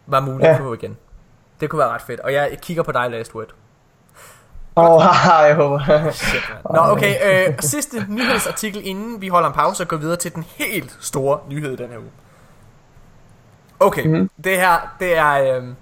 var 0.08 0.20
mulige 0.20 0.48
Ja. 0.48 0.54
at 0.54 0.60
få 0.60 0.74
igen. 0.74 0.98
Det 1.62 1.70
kunne 1.70 1.80
være 1.80 1.90
ret 1.90 2.02
fedt, 2.02 2.20
og 2.20 2.34
jeg 2.34 2.58
kigger 2.62 2.84
på 2.84 2.92
dig, 2.92 3.08
Last 3.12 3.36
Word. 3.36 3.48
Åh, 4.82 4.96
oh, 4.96 5.48
jeg 5.48 5.56
håber. 5.56 6.12
Shit. 6.12 6.42
Nå, 6.74 6.80
okay. 6.82 7.48
Øh, 7.50 7.54
sidste 7.60 8.06
nyhedsartikel, 8.10 8.82
inden 8.88 9.22
vi 9.22 9.28
holder 9.28 9.48
en 9.48 9.54
pause 9.56 9.84
og 9.84 9.88
går 9.88 9.98
videre 9.98 10.16
til 10.18 10.36
den 10.36 10.46
helt 10.58 10.98
store 11.00 11.40
nyhed 11.50 11.78
den 11.78 11.90
her 11.90 11.98
uge. 11.98 12.10
Okay, 13.80 14.04
Mhm. 14.04 14.12
mm-hmm. 14.12 14.30
det 14.44 14.58
her, 14.58 14.96
det 15.00 15.18
er, 15.18 15.32
øh, 15.34 15.64
det 15.64 15.76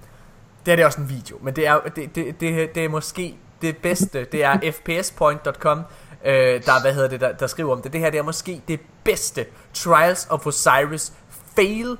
her 0.65 0.75
det 0.75 0.79
er 0.79 0.85
også 0.85 1.01
en 1.01 1.09
video, 1.09 1.37
men 1.41 1.55
det 1.55 1.67
er, 1.67 1.79
det, 1.95 2.15
det, 2.15 2.39
det, 2.41 2.75
det 2.75 2.85
er 2.85 2.89
måske 2.89 3.35
det 3.61 3.77
bedste. 3.77 4.23
Det 4.31 4.43
er 4.43 4.71
fpspoint.com, 4.71 5.81
øh, 6.25 6.33
der, 6.65 6.81
hvad 6.81 6.93
hedder 6.93 7.09
det, 7.09 7.21
der, 7.21 7.31
der 7.31 7.47
skriver 7.47 7.71
om 7.75 7.81
det. 7.81 7.93
Det 7.93 8.01
her 8.01 8.09
det 8.09 8.17
er 8.17 8.23
måske 8.23 8.61
det 8.67 8.79
bedste 9.03 9.45
Trials 9.73 10.27
of 10.29 10.47
Osiris 10.47 11.13
fail 11.55 11.97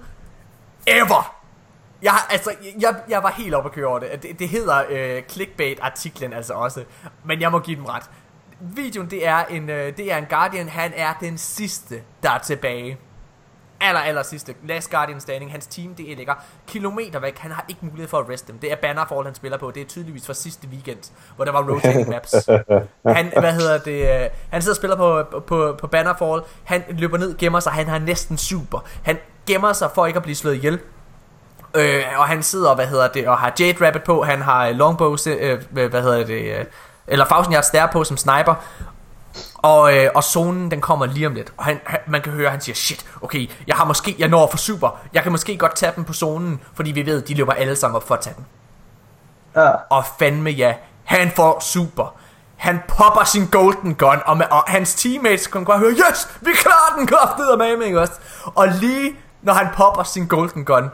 ever. 0.88 1.39
Jeg, 2.02 2.14
altså, 2.30 2.52
jeg, 2.82 2.96
jeg 3.10 3.24
var 3.24 3.30
helt 3.38 3.54
oppe 3.56 3.70
at 3.70 3.74
køre 3.76 3.88
over 3.88 4.00
det. 4.00 4.24
Det, 4.24 4.40
det 4.40 4.50
hedder 4.50 4.84
øh, 4.90 5.24
clickbait-artiklen 5.30 6.34
altså 6.34 6.54
også. 6.54 6.84
Men 7.26 7.42
jeg 7.42 7.52
må 7.52 7.60
give 7.60 7.76
dem 7.78 7.86
ret. 7.86 8.04
Videoen, 8.62 9.10
det 9.10 9.28
er 9.28 9.46
en, 9.46 9.70
øh, 9.70 9.98
det 9.98 10.12
er 10.12 10.18
en 10.18 10.26
Guardian. 10.30 10.70
Han 10.70 10.92
er 10.96 11.14
den 11.22 11.38
sidste, 11.38 11.96
der 12.24 12.32
er 12.32 12.38
tilbage. 12.38 12.98
Aller, 13.82 14.00
aller 14.02 14.24
sidste. 14.24 14.56
Last 14.68 14.90
Guardian 14.92 15.20
standing. 15.20 15.52
Hans 15.52 15.68
team, 15.68 15.96
det 15.96 16.18
ligger 16.18 16.34
kilometer 16.68 17.20
væk. 17.20 17.38
Han 17.38 17.52
har 17.52 17.66
ikke 17.68 17.86
mulighed 17.86 18.08
for 18.08 18.20
at 18.20 18.30
rest 18.30 18.48
dem. 18.48 18.60
Det 18.60 18.72
er 18.72 18.76
Bannerfall, 18.76 19.26
han 19.26 19.36
spiller 19.36 19.58
på. 19.58 19.72
Det 19.72 19.82
er 19.82 19.86
tydeligvis 19.86 20.26
fra 20.26 20.34
sidste 20.34 20.68
weekend, 20.68 21.12
hvor 21.36 21.46
der 21.46 21.52
var 21.52 21.70
rotating 21.74 22.10
maps. 22.14 22.36
Han, 23.06 23.32
hvad 23.40 23.54
hedder 23.54 23.78
det? 23.78 24.24
øh, 24.24 24.30
Han 24.50 24.62
sidder 24.62 24.74
og 24.74 24.78
spiller 24.78 24.96
på, 24.98 25.24
på, 25.48 25.76
på 25.80 25.88
Bannerfall. 25.88 26.42
Han 26.64 26.84
løber 26.90 27.18
ned, 27.18 27.38
gemmer 27.38 27.60
sig. 27.60 27.72
Han 27.72 27.88
har 27.88 28.00
næsten 28.00 28.38
super. 28.38 28.80
Han 29.04 29.18
gemmer 29.48 29.74
sig 29.74 29.90
for 29.96 30.06
ikke 30.06 30.18
at 30.18 30.24
blive 30.24 30.36
slået 30.36 30.56
ihjel. 30.56 30.80
Øh, 31.74 32.04
og 32.18 32.28
han 32.28 32.44
sidder, 32.44 32.76
hvad 32.76 32.88
hedder 32.88 33.08
det, 33.08 33.28
og 33.28 33.38
har 33.38 33.54
Jade 33.60 33.86
Rabbit 33.86 34.04
på, 34.04 34.24
han 34.24 34.42
har 34.42 34.68
øh, 34.68 34.76
Longbow, 34.76 35.18
øh, 35.28 35.60
hvad 35.72 36.02
hedder 36.02 36.26
det, 36.26 36.60
øh, 36.60 36.66
eller 37.08 37.26
Thousand 37.26 37.54
Yard 37.54 37.64
Stare 37.64 37.90
på 37.92 38.04
som 38.04 38.18
sniper, 38.18 38.56
og, 39.56 39.98
øh, 39.98 40.10
og 40.16 40.24
zonen, 40.24 40.72
den 40.72 40.82
kommer 40.82 41.06
lige 41.06 41.28
om 41.28 41.34
lidt, 41.34 41.54
og 41.58 41.66
han, 41.66 41.80
han, 41.86 42.00
man 42.08 42.22
kan 42.22 42.34
høre, 42.34 42.50
han 42.50 42.62
siger, 42.62 42.76
shit, 42.76 43.06
okay, 43.22 43.50
jeg 43.68 43.76
har 43.76 43.86
måske, 43.86 44.16
jeg 44.20 44.28
når 44.28 44.48
for 44.50 44.58
super, 44.58 45.00
jeg 45.14 45.24
kan 45.24 45.32
måske 45.32 45.58
godt 45.58 45.76
tage 45.76 45.92
dem 45.96 46.04
på 46.04 46.14
zonen, 46.14 46.62
fordi 46.74 46.92
vi 46.92 47.06
ved, 47.06 47.22
de 47.22 47.34
løber 47.34 47.54
alle 47.54 47.76
sammen 47.76 47.96
op 47.96 48.08
for 48.08 48.16
at 48.16 48.22
tage 48.22 48.36
den. 48.36 48.46
ja. 49.56 49.70
Og 49.90 50.04
fandme 50.20 50.50
ja, 50.50 50.74
han 51.04 51.32
får 51.32 51.60
super. 51.60 52.16
Han 52.58 52.80
popper 52.88 53.24
sin 53.24 53.48
golden 53.48 53.96
gun, 53.96 54.18
og, 54.26 54.38
med, 54.38 54.46
og 54.52 54.64
hans 54.68 54.96
teammates 54.96 55.48
kan 55.48 55.66
bare 55.66 55.80
høre, 55.80 55.92
yes, 55.92 56.28
vi 56.42 56.52
klarer 56.56 56.98
den 56.98 57.08
kraftede 57.14 57.58
med 57.58 57.78
mig, 57.78 57.86
ikke 57.86 58.02
også? 58.02 58.14
Og 58.46 58.68
lige 58.68 59.16
når 59.42 59.54
han 59.54 59.68
popper 59.76 60.04
sin 60.04 60.28
golden 60.28 60.66
gun, 60.66 60.90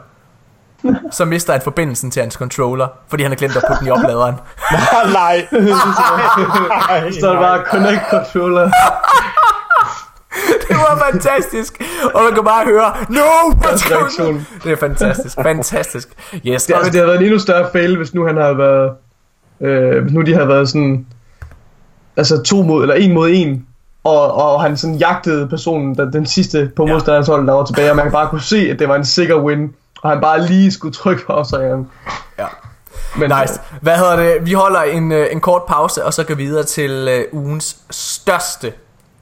så 1.10 1.24
mister 1.24 1.52
han 1.52 1.62
forbindelsen 1.62 2.10
til 2.10 2.22
hans 2.22 2.34
controller, 2.34 2.88
fordi 3.08 3.22
han 3.22 3.32
har 3.32 3.36
glemt 3.36 3.56
at 3.56 3.62
putte 3.68 3.78
den 3.80 3.86
i 3.86 3.90
opladeren. 3.90 4.34
Nej. 5.12 5.46
Så 7.10 7.18
står 7.18 7.32
der 7.32 7.40
bare 7.40 7.62
connect 7.70 8.02
controller. 8.10 8.70
Det 10.68 10.76
var 10.76 11.10
fantastisk. 11.12 11.82
Og 12.14 12.22
man 12.24 12.34
kan 12.34 12.44
bare 12.44 12.64
høre, 12.64 12.94
no, 13.08 13.20
what's 13.64 13.88
going 13.88 13.96
on? 13.96 14.02
reaktion. 14.02 14.46
Det 14.64 14.72
er 14.72 14.76
fantastisk, 14.76 15.36
fantastisk. 15.42 16.08
Yes, 16.46 16.64
Det, 16.64 16.74
det 16.84 17.00
har 17.00 17.06
været 17.06 17.16
en 17.18 17.22
endnu 17.24 17.38
større 17.38 17.68
fail, 17.72 17.96
hvis 17.96 18.14
nu 18.14 18.26
han 18.26 18.36
havde 18.36 18.58
været... 18.58 18.90
Øh, 19.60 20.02
hvis 20.02 20.12
nu 20.12 20.22
de 20.22 20.34
havde 20.34 20.48
været 20.48 20.68
sådan... 20.68 21.06
Altså 22.16 22.42
to 22.42 22.62
mod, 22.62 22.82
eller 22.82 22.94
en 22.94 23.12
mod 23.14 23.30
en. 23.32 23.66
Og, 24.04 24.34
og 24.34 24.62
han 24.62 24.76
sådan 24.76 24.96
jagtede 24.96 25.48
personen, 25.48 25.94
den, 25.94 26.12
den 26.12 26.26
sidste 26.26 26.70
på 26.76 26.86
modstanderens 26.86 27.28
hold, 27.28 27.46
der 27.46 27.52
var 27.52 27.64
tilbage. 27.64 27.90
Og 27.90 27.96
man 27.96 28.04
kan 28.04 28.12
bare 28.12 28.28
kunne 28.28 28.40
se, 28.40 28.68
at 28.70 28.78
det 28.78 28.88
var 28.88 28.96
en 28.96 29.04
sikker 29.04 29.36
win. 29.40 29.68
Og 30.02 30.10
han 30.10 30.20
bare 30.20 30.46
lige 30.46 30.72
skulle 30.72 30.94
trykke 30.94 31.26
på 31.26 31.44
sig. 31.44 31.84
Ja. 32.38 32.46
Men 33.18 33.32
Nice. 33.40 33.60
Hvad 33.80 33.96
hedder 33.96 34.16
det? 34.16 34.46
Vi 34.46 34.52
holder 34.52 34.82
en, 34.82 35.12
øh, 35.12 35.26
en 35.32 35.40
kort 35.40 35.62
pause, 35.68 36.04
og 36.04 36.14
så 36.14 36.24
går 36.24 36.34
vi 36.34 36.44
videre 36.44 36.64
til 36.64 36.90
øh, 37.10 37.24
ugens 37.32 37.76
største 37.90 38.72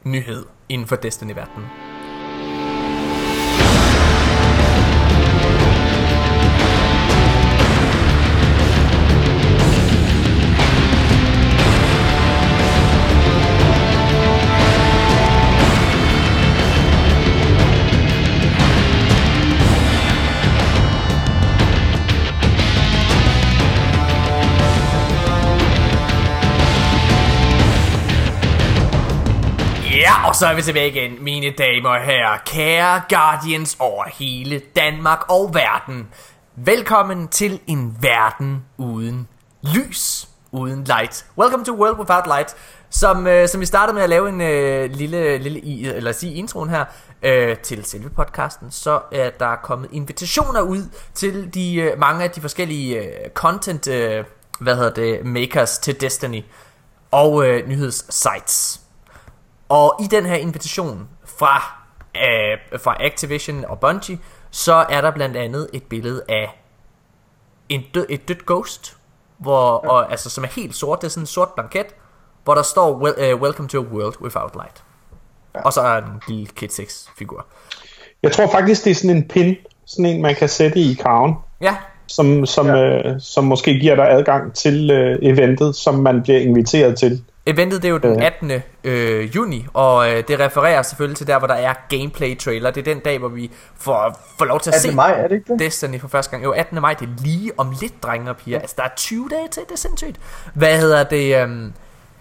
nyhed 0.05 0.45
inden 0.69 0.89
for 0.89 0.97
Destiny-verdenen. 0.97 1.94
Og 30.35 30.39
så 30.39 30.47
er 30.47 30.55
vi 30.55 30.63
tilbage 30.63 30.89
igen, 30.89 31.25
mine 31.25 31.51
damer 31.51 31.89
og 31.89 32.01
herrer, 32.01 32.39
kære 32.47 33.03
Guardians 33.09 33.77
over 33.79 34.05
hele 34.19 34.63
Danmark 34.77 35.31
og 35.31 35.55
verden. 35.55 36.09
Velkommen 36.57 37.29
til 37.29 37.61
en 37.67 37.97
verden 38.01 38.65
uden 38.77 39.29
lys, 39.63 40.29
uden 40.53 40.85
light. 40.85 41.27
Welcome 41.39 41.65
to 41.65 41.75
World 41.75 41.99
Without 41.99 42.27
Light. 42.27 42.57
Som, 42.91 43.27
øh, 43.27 43.49
som 43.49 43.61
vi 43.61 43.67
startede 43.67 43.95
med 43.95 44.03
at 44.03 44.09
lave 44.09 44.29
en 44.29 44.41
øh, 44.41 44.91
lille, 44.91 45.39
lille 45.39 45.61
i, 45.61 45.87
eller 45.87 46.13
sige 46.13 46.35
introen 46.35 46.71
her 46.71 46.85
øh, 47.23 47.57
til 47.59 47.85
selve 47.85 48.11
podcasten, 48.11 48.71
så 48.71 49.01
er 49.13 49.31
der 49.31 49.57
kommet 49.63 49.89
invitationer 49.93 50.61
ud 50.61 50.83
til 51.15 51.55
de 51.55 51.75
øh, 51.77 51.99
mange 51.99 52.25
af 52.25 52.31
de 52.31 52.41
forskellige 52.41 52.99
øh, 52.99 53.31
content, 53.35 53.89
øh, 53.89 54.25
hvad 54.61 54.77
hedder 54.77 54.95
det, 54.95 55.27
makers 55.27 55.79
til 55.79 56.01
Destiny 56.01 56.43
og 57.11 57.47
øh, 57.47 57.69
nyhedssites. 57.69 58.84
Og 59.69 59.97
i 60.01 60.07
den 60.07 60.27
her 60.27 60.37
invitation 60.37 61.09
fra, 61.25 61.85
øh, 62.17 62.81
fra 62.81 62.97
Activision 63.01 63.65
og 63.65 63.81
Bungie, 63.81 64.19
så 64.51 64.75
er 64.75 65.01
der 65.01 65.11
blandt 65.11 65.37
andet 65.37 65.69
et 65.73 65.83
billede 65.83 66.23
af 66.29 66.61
en 67.69 67.83
død, 67.95 68.07
et 68.09 68.29
dødt 68.29 68.47
ghost, 68.47 68.97
hvor, 69.39 69.81
ja. 69.85 69.91
og, 69.91 70.11
altså, 70.11 70.31
som 70.31 70.45
er 70.45 70.49
helt 70.49 70.77
sort. 70.77 71.01
Det 71.01 71.07
er 71.07 71.11
sådan 71.11 71.23
en 71.23 71.27
sort 71.27 71.49
blanket, 71.49 71.87
hvor 72.45 72.55
der 72.55 72.63
står 72.63 72.99
well, 73.03 73.35
uh, 73.35 73.43
Welcome 73.43 73.69
to 73.69 73.79
a 73.79 73.87
World 73.87 74.21
Without 74.21 74.55
Light. 74.55 74.83
Ja. 75.55 75.63
Og 75.63 75.73
så 75.73 75.81
er 75.81 75.97
en 75.97 76.23
lille 76.29 76.47
Kid 76.47 76.69
6 76.69 77.11
figur. 77.19 77.47
Jeg 78.23 78.33
tror 78.33 78.47
faktisk, 78.47 78.85
det 78.85 78.91
er 78.91 78.95
sådan 78.95 79.17
en 79.17 79.29
pin, 79.29 79.57
sådan 79.87 80.07
en 80.07 80.23
man 80.23 80.35
kan 80.35 80.49
sætte 80.49 80.79
i 80.79 80.95
kraven, 80.95 81.35
Ja, 81.61 81.77
som, 82.07 82.47
som, 82.47 82.67
ja. 82.67 82.75
øh, 82.77 83.21
som 83.21 83.45
måske 83.45 83.79
giver 83.79 83.95
dig 83.95 84.11
adgang 84.11 84.55
til 84.55 84.91
øh, 84.91 85.19
eventet, 85.23 85.77
som 85.77 85.95
man 85.95 86.23
bliver 86.23 86.39
inviteret 86.39 86.99
til. 86.99 87.25
Eventet 87.47 87.83
det 87.83 87.89
er 87.89 87.93
jo 87.93 87.99
den 87.99 88.21
Ja. 88.21 88.27
18. 88.27 88.53
Øh, 88.85 89.37
juni, 89.37 89.67
og 89.75 90.11
øh, 90.11 90.23
det 90.29 90.41
refererer 90.41 90.83
selvfølgelig 90.83 91.17
til 91.17 91.27
der, 91.27 91.39
hvor 91.39 91.47
der 91.47 91.55
er 91.55 91.75
gameplay 91.89 92.39
trailer. 92.39 92.71
Det 92.71 92.89
er 92.89 92.95
den 92.95 93.03
dag, 93.03 93.19
hvor 93.19 93.29
vi 93.29 93.51
får, 93.79 94.21
får 94.39 94.45
lov 94.45 94.61
til 94.61 94.71
at 94.71 94.75
18. 94.75 94.91
se 94.91 94.97
maj, 94.97 95.13
er 95.19 95.29
det 95.29 95.35
ikke 95.35 95.53
det? 95.53 95.61
Destiny 95.61 96.01
for 96.01 96.09
første 96.09 96.31
gang. 96.31 96.45
Jo, 96.45 96.51
18. 96.51 96.81
maj, 96.81 96.95
det 96.95 97.09
er 97.09 97.23
lige 97.25 97.53
om 97.57 97.75
lidt, 97.81 98.03
drenge 98.03 98.31
og 98.31 98.37
piger. 98.37 98.59
Altså, 98.61 98.75
der 98.79 98.85
er 98.85 98.89
20 98.97 99.29
dage 99.31 99.49
til, 99.51 99.63
det 99.63 99.73
er 99.73 99.77
sindssygt. 99.77 100.17
Hvad 100.55 100.79
hedder 100.79 101.05
det? 101.05 101.43
Øhm, 101.43 101.73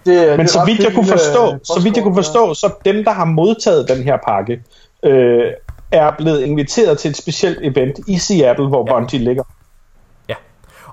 det 0.05 0.27
det 0.27 0.29
Men 0.29 0.39
er 0.39 0.45
så 0.45 0.63
vidt 0.65 0.79
jeg 0.79 0.93
kunne 0.93 1.07
forstå, 1.07 1.57
så 1.63 1.81
vidt 1.83 1.95
jeg 1.95 2.03
kunne 2.03 2.15
forstå, 2.15 2.53
så 2.53 2.73
dem, 2.85 3.03
der 3.03 3.11
har 3.11 3.25
modtaget 3.25 3.89
den 3.89 4.03
her 4.03 4.17
pakke, 4.27 4.61
øh, 5.05 5.43
er 5.91 6.11
blevet 6.17 6.41
inviteret 6.41 6.97
til 6.97 7.09
et 7.09 7.17
specielt 7.17 7.59
event 7.61 7.99
i 8.07 8.17
Seattle, 8.17 8.67
hvor 8.67 8.85
ja. 8.87 8.93
Bungie 8.93 9.19
ligger. 9.19 9.43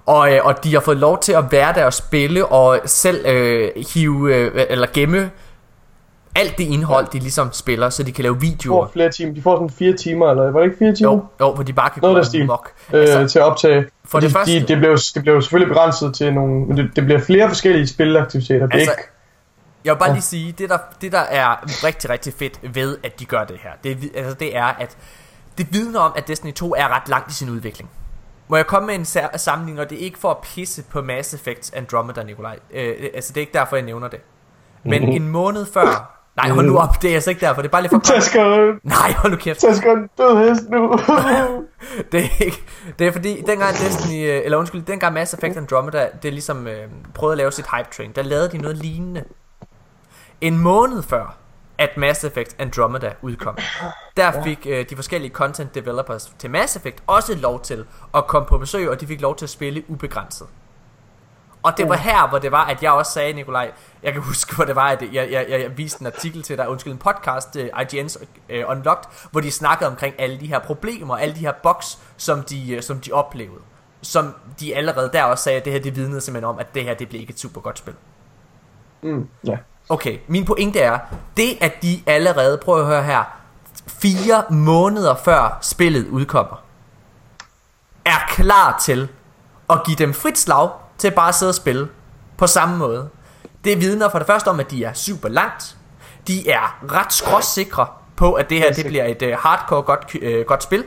Ja. 0.09 0.13
Og, 0.13 0.33
øh, 0.35 0.41
og 0.45 0.65
de 0.65 0.73
har 0.75 0.81
fået 0.81 0.97
lov 0.97 1.19
til 1.21 1.33
at 1.33 1.45
være 1.53 1.73
der 1.75 1.85
og 1.85 1.93
spille, 1.95 2.47
og 2.47 2.81
selv 2.85 3.27
øh, 3.27 3.71
hive, 3.95 4.35
øh, 4.37 4.67
eller 4.71 4.87
gemme 4.95 5.31
alt 6.35 6.59
det 6.59 6.65
indhold, 6.65 7.07
de 7.13 7.19
ligesom 7.19 7.53
spiller, 7.53 7.91
så 7.91 8.03
de 8.03 8.13
kan 8.13 8.23
lave 8.23 8.35
De 8.35 8.41
videoer. 8.41 8.85
får 8.87 8.93
flere 8.93 9.11
timer. 9.11 9.35
De 9.35 9.43
får 9.43 9.57
sådan 9.57 9.71
fire 9.71 9.93
timer, 9.97 10.31
eller 10.31 10.51
var 10.51 10.61
det 10.61 10.67
ikke 10.67 10.79
fire 10.79 10.95
timer? 10.95 11.11
Jo, 11.13 11.25
jo, 11.41 11.53
hvor 11.55 11.65
de 11.65 11.73
bare 11.73 11.91
kan 11.91 12.01
Noget 12.03 12.27
gå 12.33 12.39
amok. 12.43 12.71
øh, 12.93 13.01
Altså, 13.01 13.27
til 13.29 13.39
at 13.39 13.45
optage. 13.45 13.83
for 13.83 14.09
Fordi 14.11 14.27
det 14.27 14.33
første- 14.33 14.53
de, 14.61 14.67
det, 14.67 14.79
blev, 14.79 14.97
det 15.15 15.23
blev 15.23 15.43
selvfølgelig 15.43 15.69
begrænset 15.75 16.15
til 16.15 16.35
nogle... 16.35 16.67
Men 16.67 16.77
det, 16.77 16.91
det 16.97 17.05
bliver 17.05 17.21
flere 17.21 17.49
forskellige 17.49 17.87
spilaktiviteter. 17.87 18.67
Det 18.67 18.75
Altså, 18.75 18.91
ikke... 18.91 19.03
Jeg 19.85 19.95
vil 19.95 19.99
bare 19.99 20.13
lige 20.13 20.23
sige, 20.23 20.53
det 20.59 20.69
der, 20.71 20.79
det 21.01 21.13
der 21.13 21.19
er 21.19 21.57
rigtig, 21.85 22.11
rigtig 22.11 22.33
fedt 22.39 22.61
ved, 22.75 22.99
at 23.05 23.21
de 23.21 23.25
gør 23.25 23.45
det 23.45 23.57
her, 23.63 23.71
det, 23.85 24.11
altså, 24.17 24.35
det 24.35 24.57
er, 24.57 24.65
at 24.65 24.97
det 25.59 25.67
vidner 25.71 26.01
om, 26.01 26.13
at 26.17 26.29
Destiny 26.29 26.53
2 26.53 26.75
er 26.75 26.89
ret 26.97 27.09
langt 27.09 27.31
i 27.31 27.35
sin 27.35 27.51
udvikling. 27.51 27.91
Må 28.51 28.57
jeg 28.57 28.67
komme 28.67 28.87
med 28.87 28.95
en 28.95 29.05
sær- 29.05 29.37
sammenligning, 29.37 29.81
og 29.81 29.91
det 29.91 29.99
er 30.01 30.05
ikke 30.05 30.19
for 30.19 30.31
at 30.31 30.37
pisse 30.43 30.83
på 30.91 31.03
Mass 31.03 31.35
Effect 31.35 31.71
Andromeda, 31.77 32.23
Nikolaj. 32.23 32.59
Øh, 32.75 32.95
altså, 33.15 33.33
det 33.33 33.37
er 33.37 33.41
ikke 33.41 33.53
derfor, 33.53 33.77
jeg 33.77 33.85
nævner 33.85 34.09
det. 34.09 34.21
Men 34.85 35.03
Mhm. 35.03 35.11
en 35.13 35.29
måned 35.29 35.67
før... 35.75 36.17
Nej, 36.37 36.49
hold 36.51 36.67
nu 36.67 36.79
op, 36.79 37.03
det 37.03 37.11
er 37.11 37.15
altså 37.15 37.31
ikke 37.31 37.41
derfor. 37.41 37.63
Det 37.63 37.69
er 37.69 37.73
bare 37.73 37.83
lige 37.83 37.91
for. 37.91 37.99
Tasker, 38.01 38.79
Nej, 38.89 39.13
hold 39.13 39.33
nu 39.33 39.39
kæft. 39.39 39.61
tasker 39.61 39.93
en 39.93 40.09
død 40.19 40.49
hest 40.49 40.71
nu. 40.71 40.93
Det 42.13 42.21
er 42.25 42.45
ikke... 42.45 42.63
Det 42.99 43.07
er 43.07 43.13
fordi, 43.13 43.43
dengang 43.47 43.75
Destiny... 43.75 44.29
øh, 44.29 44.41
Eller 44.45 44.59
undskyld, 44.59 44.83
dengang 44.83 45.15
Mass 45.15 45.35
Effect 45.35 45.57
Andromeda, 45.57 46.09
det 46.23 46.33
ligesom 46.33 46.67
øh, 46.67 46.89
prøvede 47.15 47.33
at 47.35 47.39
lave 47.39 47.53
sit 47.53 47.67
hype 47.77 47.89
train, 47.97 48.13
der 48.17 48.23
lavede 48.23 48.49
de 48.53 48.59
noget 48.59 48.77
lignende. 48.77 49.25
En 50.41 50.59
måned 50.59 51.03
før, 51.03 51.37
at 51.81 51.97
Mass 51.97 52.25
Effect 52.25 52.57
Andromeda 52.59 53.13
udkom, 53.23 53.57
der 54.17 54.43
fik 54.45 54.67
øh, 54.71 54.91
de 54.91 54.97
forskellige 54.97 55.33
content 55.33 55.75
developers 55.75 56.35
til 56.39 56.51
Mass 56.51 56.77
Effect 56.77 57.03
også 57.07 57.35
lov 57.35 57.61
til 57.61 57.85
at 58.15 58.27
komme 58.27 58.49
på 58.49 58.59
besøg, 58.59 58.91
og 58.91 59.01
de 59.01 59.07
fik 59.07 59.21
lov 59.21 59.37
til 59.37 59.47
at 59.47 59.51
spille 59.51 59.85
ubegrænset. 59.89 60.47
Og 61.63 61.77
det 61.77 61.89
var 61.89 61.97
her, 61.97 62.29
hvor 62.29 62.39
det 62.39 62.53
var, 62.53 62.65
at 62.65 62.83
jeg 62.83 62.93
også 62.93 63.13
sagde, 63.13 63.33
Nikolaj, 63.33 63.73
jeg 64.03 64.13
kan 64.13 64.23
huske, 64.31 64.57
hvor 64.57 64.65
det 64.65 64.77
var, 64.77 64.89
at 64.89 65.03
jeg, 65.13 65.31
jeg, 65.31 65.47
jeg, 65.49 65.79
viste 65.79 66.01
en 66.03 66.07
artikel 66.07 66.43
til 66.43 66.59
dig, 66.59 66.69
undskyld, 66.69 66.93
en 66.93 66.99
podcast, 66.99 67.57
uh, 67.57 67.63
IGN's 67.63 68.25
uh, 68.25 68.71
Unlocked, 68.71 69.29
hvor 69.31 69.41
de 69.41 69.51
snakkede 69.51 69.91
omkring 69.91 70.15
alle 70.19 70.41
de 70.41 70.47
her 70.47 70.59
problemer, 70.59 71.17
alle 71.17 71.35
de 71.35 71.41
her 71.41 71.53
bugs, 71.63 71.99
som 72.17 72.43
de, 72.43 72.75
uh, 72.77 72.83
som 72.83 73.01
de 73.01 73.13
oplevede. 73.13 73.61
Som 74.03 74.35
de 74.61 74.77
allerede 74.77 75.11
der 75.13 75.25
også 75.25 75.45
sagde, 75.45 75.59
at 75.59 75.65
det 75.65 75.73
her, 75.73 75.81
det 75.81 75.97
vidnede 75.97 76.21
simpelthen 76.21 76.49
om, 76.49 76.59
at 76.59 76.75
det 76.75 76.85
her, 76.85 76.95
det 76.95 77.09
blev 77.09 77.21
ikke 77.21 77.31
et 77.31 77.41
super 77.41 77.61
godt 77.61 77.79
spil. 77.79 77.95
mm, 79.03 79.29
ja. 79.47 79.59
Okay, 79.91 80.19
min 80.29 80.45
pointe 80.45 80.81
er, 80.81 80.99
det 81.37 81.59
at 81.61 81.83
de 81.83 82.03
allerede, 82.07 82.59
prøv 82.59 82.81
at 82.81 82.87
høre 82.87 83.03
her, 83.03 83.25
fire 83.87 84.45
måneder 84.51 85.15
før 85.15 85.59
spillet 85.61 86.07
udkommer, 86.09 86.63
er 88.05 88.19
klar 88.29 88.79
til 88.83 89.09
at 89.71 89.85
give 89.87 89.97
dem 89.97 90.15
frit 90.15 90.39
slag 90.39 90.71
til 90.99 91.11
bare 91.11 91.29
at 91.29 91.35
sidde 91.35 91.51
og 91.51 91.55
spille 91.55 91.89
på 92.37 92.47
samme 92.47 92.77
måde. 92.77 93.09
Det 93.65 93.81
vidner 93.81 94.09
for 94.09 94.19
det 94.19 94.27
første 94.27 94.49
om, 94.49 94.61
at 94.61 94.71
de 94.71 94.85
er 94.85 94.93
super 94.93 95.29
langt. 95.29 95.77
De 96.27 96.51
er 96.51 96.79
ret 96.93 97.13
skråsikre 97.13 97.87
på, 98.17 98.33
at 98.33 98.51
det 98.51 98.59
her 98.59 98.73
det 98.73 98.87
bliver 98.87 99.05
et 99.05 99.23
uh, 99.23 99.39
hardcore 99.39 99.83
godt, 99.83 100.15
uh, 100.15 100.47
godt 100.47 100.63
spil. 100.63 100.85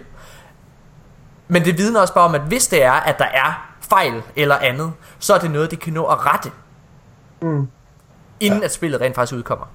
Men 1.48 1.66
det 1.66 1.78
vidner 1.78 2.02
også 2.02 2.14
bare 2.14 2.26
om, 2.26 2.36
at 2.36 2.42
hvis 2.42 2.68
det 2.68 2.84
er, 2.84 2.92
at 2.92 3.20
der 3.20 3.26
er 3.26 3.74
fejl 3.82 4.24
eller 4.36 4.56
andet, 4.58 4.94
så 5.20 5.34
er 5.34 5.38
det 5.38 5.52
noget, 5.52 5.72
de 5.72 5.76
kan 5.76 5.94
nå 5.94 6.06
at 6.06 6.26
rette 6.26 6.52
Mm. 7.42 7.68
Inden 8.40 8.60
ja. 8.60 8.66
at 8.66 8.74
spillet 8.74 9.02
rent 9.02 9.16
faktisk 9.16 9.38
udkommer. 9.38 9.66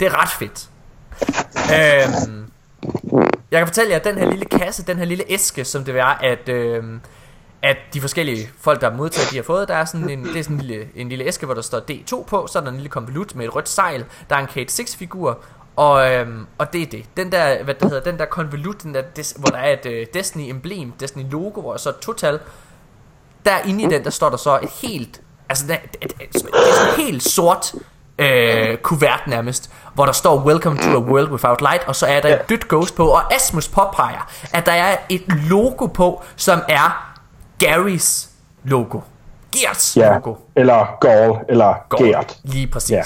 Det 0.00 0.06
er 0.06 0.22
ret 0.22 0.28
fedt. 0.28 0.68
Øhm, 1.74 2.50
jeg 3.50 3.60
kan 3.60 3.66
fortælle 3.66 3.90
jer, 3.90 3.96
at 3.96 4.04
den 4.04 4.18
her 4.18 4.30
lille 4.30 4.44
kasse, 4.44 4.84
den 4.84 4.98
her 4.98 5.04
lille 5.04 5.24
æske, 5.28 5.64
som 5.64 5.84
det 5.84 5.98
er, 5.98 6.04
at, 6.04 6.48
øhm, 6.48 7.00
at 7.62 7.76
de 7.94 8.00
forskellige 8.00 8.50
folk, 8.60 8.80
der 8.80 8.90
har 8.90 8.96
modtaget, 8.96 9.30
de 9.30 9.36
har 9.36 9.42
fået, 9.42 9.68
der 9.68 9.74
er 9.74 9.84
sådan 9.84 10.10
en, 10.10 10.24
det 10.24 10.36
er 10.36 10.42
sådan 10.42 10.56
en 10.56 10.62
lille, 10.62 10.88
en 10.94 11.08
lille 11.08 11.24
æske, 11.24 11.46
hvor 11.46 11.54
der 11.54 11.62
står 11.62 11.80
D2 11.90 12.24
på, 12.24 12.46
så 12.46 12.58
er 12.58 12.62
der 12.62 12.70
en 12.70 12.76
lille 12.76 12.88
konvolut 12.88 13.34
med 13.34 13.46
et 13.46 13.54
rødt 13.54 13.68
sejl, 13.68 14.04
der 14.30 14.36
er 14.36 14.40
en 14.40 14.46
Kate 14.46 14.72
6 14.72 14.96
figur, 14.96 15.40
og, 15.76 16.12
øhm, 16.12 16.46
og 16.58 16.72
det 16.72 16.82
er 16.82 16.86
det. 16.86 17.04
Den 17.16 17.32
der, 17.32 17.62
hvad 17.62 17.74
det 17.74 17.88
hedder, 17.88 18.10
den 18.10 18.18
der 18.18 18.24
konvolut, 18.24 18.82
den 18.82 18.94
der, 18.94 19.02
des, 19.02 19.34
hvor 19.38 19.48
der 19.48 19.58
er 19.58 19.72
et 19.72 19.86
øh, 19.86 20.06
Destiny 20.14 20.50
emblem, 20.50 20.92
Destiny 20.92 21.30
logo, 21.30 21.60
hvor 21.60 21.70
der 21.70 21.78
så 21.78 21.88
et 21.88 21.96
total, 21.96 22.40
der 23.44 23.58
inde 23.58 23.84
i 23.84 23.86
den, 23.86 24.04
der 24.04 24.10
står 24.10 24.30
der 24.30 24.36
så 24.36 24.58
et 24.62 24.70
helt, 24.82 25.20
altså 25.48 25.66
det, 25.66 25.78
det, 25.92 26.00
det, 26.02 26.32
det 26.32 26.44
er 26.54 26.74
sådan 26.74 26.94
helt 27.06 27.22
sort 27.22 27.72
øh, 28.18 28.76
kuvert 28.76 29.22
nærmest, 29.26 29.70
hvor 29.94 30.04
der 30.06 30.12
står 30.12 30.36
Welcome 30.44 30.78
to 30.78 30.90
a 30.90 30.98
World 30.98 31.28
Without 31.30 31.60
Light, 31.60 31.84
og 31.88 31.96
så 31.96 32.06
er 32.06 32.20
der 32.20 32.34
et 32.40 32.48
dødt 32.48 32.68
ghost 32.68 32.94
på, 32.96 33.06
og 33.08 33.34
Asmus 33.34 33.68
påpeger, 33.68 34.30
at 34.52 34.66
der 34.66 34.72
er 34.72 34.96
et 35.08 35.22
logo 35.28 35.86
på, 35.86 36.22
som 36.36 36.60
er 36.68 37.14
Garys 37.58 38.28
logo. 38.64 39.00
Gears 39.52 39.96
Ja, 39.96 40.14
logo. 40.14 40.34
eller 40.56 40.96
Gaul, 41.00 41.38
eller 41.48 41.74
Går. 41.88 42.04
Gert. 42.04 42.36
Lige 42.42 42.66
præcis. 42.66 42.90
Ja. 42.90 43.02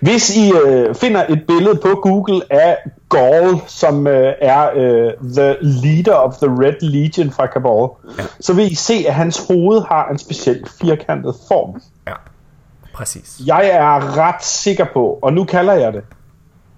Hvis 0.00 0.36
I 0.36 0.52
øh, 0.66 0.94
finder 0.94 1.24
et 1.28 1.46
billede 1.46 1.74
på 1.76 1.88
Google 2.02 2.52
af 2.52 2.76
Gaul, 3.08 3.60
som 3.66 4.06
øh, 4.06 4.32
er 4.40 4.70
øh, 4.74 5.12
the 5.36 5.56
leader 5.60 6.14
of 6.14 6.34
the 6.36 6.48
Red 6.48 6.80
Legion 6.80 7.30
fra 7.30 7.46
Cabal, 7.46 7.88
ja. 8.18 8.24
så 8.40 8.52
vil 8.52 8.72
I 8.72 8.74
se, 8.74 9.04
at 9.08 9.14
hans 9.14 9.46
hoved 9.48 9.82
har 9.88 10.08
en 10.08 10.18
speciel 10.18 10.64
firkantet 10.80 11.34
form. 11.48 11.82
ja. 12.06 12.12
Præcis. 12.94 13.40
Jeg 13.46 13.66
er 13.72 14.16
ret 14.18 14.44
sikker 14.44 14.86
på, 14.92 15.18
og 15.22 15.32
nu 15.32 15.44
kalder 15.44 15.72
jeg 15.72 15.92
det. 15.92 16.02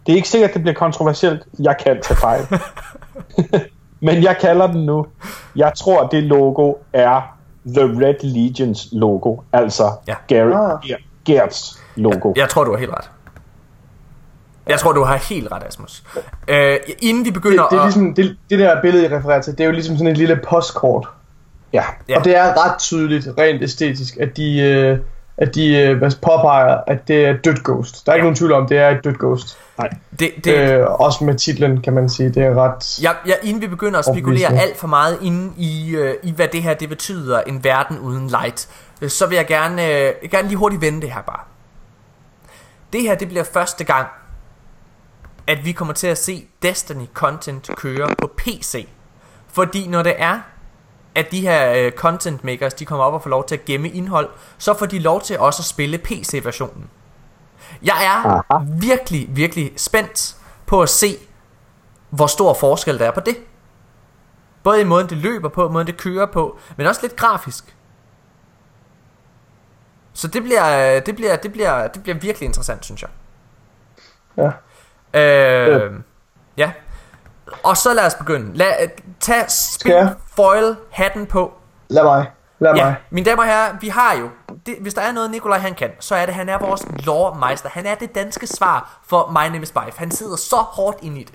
Det 0.06 0.12
er 0.12 0.16
ikke 0.16 0.28
sikkert, 0.28 0.54
det 0.54 0.62
bliver 0.62 0.74
kontroversielt. 0.74 1.42
Jeg 1.58 1.76
kan 1.84 1.96
tage 2.02 2.16
fejl. 2.18 2.42
Men 4.06 4.22
jeg 4.22 4.36
kalder 4.40 4.66
den 4.72 4.86
nu. 4.86 5.06
Jeg 5.56 5.72
tror, 5.76 6.06
det 6.06 6.22
logo 6.22 6.74
er 6.92 7.36
The 7.66 7.82
Red 7.82 8.14
Legions 8.22 8.88
logo. 8.92 9.36
Altså 9.52 9.90
Ja. 10.08 10.14
Gary, 10.28 10.50
Ah. 10.50 10.80
Ger- 11.26 11.32
Gerts 11.32 11.82
logo. 11.96 12.32
Jeg 12.36 12.48
tror, 12.48 12.64
du 12.64 12.70
har 12.72 12.78
helt 12.78 12.90
ret. 12.90 13.10
Jeg 14.68 14.78
tror, 14.78 14.92
du 14.92 15.04
har 15.04 15.16
helt 15.16 15.48
ret, 15.52 15.62
Asmus. 15.68 16.02
Øh, 16.48 16.76
inden 16.98 17.24
vi 17.24 17.26
Det, 17.26 17.34
begynder 17.34 17.68
det, 17.68 17.76
er 17.76 17.80
at... 17.80 17.86
ligesom, 17.86 18.14
det, 18.14 18.36
det 18.50 18.58
der 18.58 18.80
billede, 18.82 19.04
I 19.04 19.08
refererer 19.16 19.42
til, 19.42 19.52
det 19.52 19.60
er 19.60 19.64
jo 19.64 19.72
ligesom 19.72 19.96
sådan 19.96 20.12
et 20.12 20.18
lille 20.18 20.40
postkort. 20.48 21.08
Ja. 21.72 21.84
Ja. 22.08 22.18
Og 22.18 22.24
det 22.24 22.36
er 22.36 22.64
ret 22.64 22.78
tydeligt, 22.78 23.28
rent 23.38 23.62
æstetisk, 23.62 24.16
at 24.16 24.36
de, 24.36 24.58
øh, 24.60 24.98
at 25.38 25.54
de 25.54 25.76
øh, 25.76 26.00
påpeger, 26.22 26.80
at 26.86 27.08
det 27.08 27.26
er 27.26 27.30
et 27.30 27.44
dødt 27.44 27.64
ghost. 27.64 28.06
Der 28.06 28.12
er 28.12 28.16
ikke 28.16 28.22
Ja. 28.22 28.24
nogen 28.24 28.36
tvivl 28.36 28.52
om, 28.52 28.66
det 28.68 28.78
er 28.78 28.88
et 28.90 29.04
dødt 29.04 29.18
ghost. 29.18 29.58
Nej. 29.78 29.90
Det, 30.18 30.30
det, 30.44 30.58
Øh, 30.58 30.86
også 30.86 31.24
med 31.24 31.34
titlen, 31.34 31.82
kan 31.82 31.92
man 31.92 32.08
sige. 32.08 32.28
Det 32.30 32.42
er 32.42 32.54
ret... 32.54 33.02
Ja, 33.02 33.10
ja, 33.26 33.34
inden 33.42 33.62
vi 33.62 33.66
begynder 33.66 33.98
at 33.98 34.04
spekulere 34.04 34.52
alt 34.60 34.76
for 34.76 34.86
meget 34.86 35.18
inde 35.22 35.52
i, 35.56 35.96
øh, 35.96 36.14
i, 36.22 36.32
hvad 36.32 36.48
det 36.48 36.62
her 36.62 36.74
det 36.74 36.88
betyder, 36.88 37.40
en 37.40 37.64
verden 37.64 37.98
uden 37.98 38.28
light, 38.28 38.68
øh, 39.02 39.10
så 39.10 39.26
vil 39.26 39.36
jeg 39.36 39.46
gerne, 39.46 39.86
øh, 39.92 40.12
gerne 40.30 40.48
lige 40.48 40.58
hurtigt 40.58 40.82
vende 40.82 41.00
det 41.00 41.12
her 41.12 41.22
bare. 41.22 41.40
det 42.92 43.02
her 43.02 43.14
det 43.14 43.28
bliver 43.28 43.44
første 43.44 43.84
gang, 43.84 44.06
at 45.46 45.64
vi 45.64 45.72
kommer 45.72 45.94
til 45.94 46.06
at 46.06 46.18
se 46.18 46.44
Destiny 46.62 47.06
content 47.14 47.70
køre 47.76 48.08
på 48.18 48.30
PC. 48.36 48.88
Fordi 49.52 49.88
når 49.88 50.02
det 50.02 50.14
er, 50.18 50.40
at 51.16 51.30
de 51.30 51.40
her 51.40 51.86
uh, 51.86 51.92
content 51.92 52.44
makers, 52.44 52.74
de 52.74 52.84
kommer 52.84 53.04
op 53.04 53.14
og 53.14 53.22
får 53.22 53.30
lov 53.30 53.46
til 53.46 53.54
at 53.54 53.64
gemme 53.64 53.88
indhold, 53.88 54.28
så 54.58 54.74
får 54.74 54.86
de 54.86 54.98
lov 54.98 55.20
til 55.20 55.38
også 55.38 55.60
at 55.60 55.64
spille 55.64 55.98
PC-versionen. 55.98 56.90
Jeg 57.82 58.04
er 58.04 58.42
Aha. 58.50 58.64
virkelig, 58.80 59.26
virkelig 59.36 59.72
spændt 59.76 60.36
på 60.66 60.82
at 60.82 60.88
se, 60.88 61.16
hvor 62.10 62.26
stor 62.26 62.54
forskel 62.54 62.98
der 62.98 63.06
er 63.06 63.10
på 63.10 63.20
det. 63.20 63.36
Både 64.62 64.80
i 64.80 64.84
måden 64.84 65.08
det 65.08 65.16
løber 65.16 65.48
på, 65.48 65.68
måden 65.68 65.86
det 65.86 65.96
kører 65.96 66.26
på, 66.26 66.58
men 66.76 66.86
også 66.86 67.00
lidt 67.02 67.16
grafisk. 67.16 67.76
Så 70.12 70.28
det 70.28 70.42
bliver, 70.42 71.00
det 71.00 71.16
bliver, 71.16 71.36
det 71.36 71.52
bliver, 71.52 71.88
det 71.88 72.02
bliver 72.02 72.18
virkelig 72.18 72.46
interessant, 72.46 72.84
synes 72.84 73.02
jeg. 73.02 73.10
Ja. 74.36 74.50
Øh, 75.20 75.82
ja. 75.82 75.88
Og 77.62 77.76
så 77.76 77.94
lad 77.94 78.06
os 78.06 78.14
begynde. 78.14 78.56
Lad, 78.56 78.72
tag 79.20 79.44
Skal 79.48 79.92
jeg? 79.92 80.08
spin 80.08 80.22
foil 80.36 80.76
hatten 80.90 81.26
på. 81.26 81.52
Lad 81.88 82.02
mig. 82.04 82.30
Lad 82.58 82.74
Ja, 82.74 82.84
mig. 82.84 82.94
mine 83.10 83.30
damer 83.30 83.42
og 83.42 83.48
herrer, 83.48 83.72
vi 83.80 83.88
har 83.88 84.14
jo, 84.20 84.28
det, 84.66 84.74
hvis 84.80 84.94
der 84.94 85.00
er 85.02 85.12
noget 85.12 85.30
Nikolaj 85.30 85.58
han 85.58 85.74
kan, 85.74 85.90
så 86.00 86.14
er 86.14 86.26
det, 86.26 86.34
han 86.34 86.48
er 86.48 86.58
vores 86.58 86.82
loremeister. 87.04 87.68
Han 87.72 87.86
er 87.86 87.94
det 87.94 88.14
danske 88.14 88.46
svar 88.46 88.98
for 89.06 89.30
My 89.30 89.52
Name 89.52 89.62
is 89.62 89.70
Bife. 89.70 89.98
Han 89.98 90.10
sidder 90.10 90.36
så 90.36 90.56
hårdt 90.56 90.98
ind 91.02 91.18
i 91.18 91.22
det. 91.22 91.34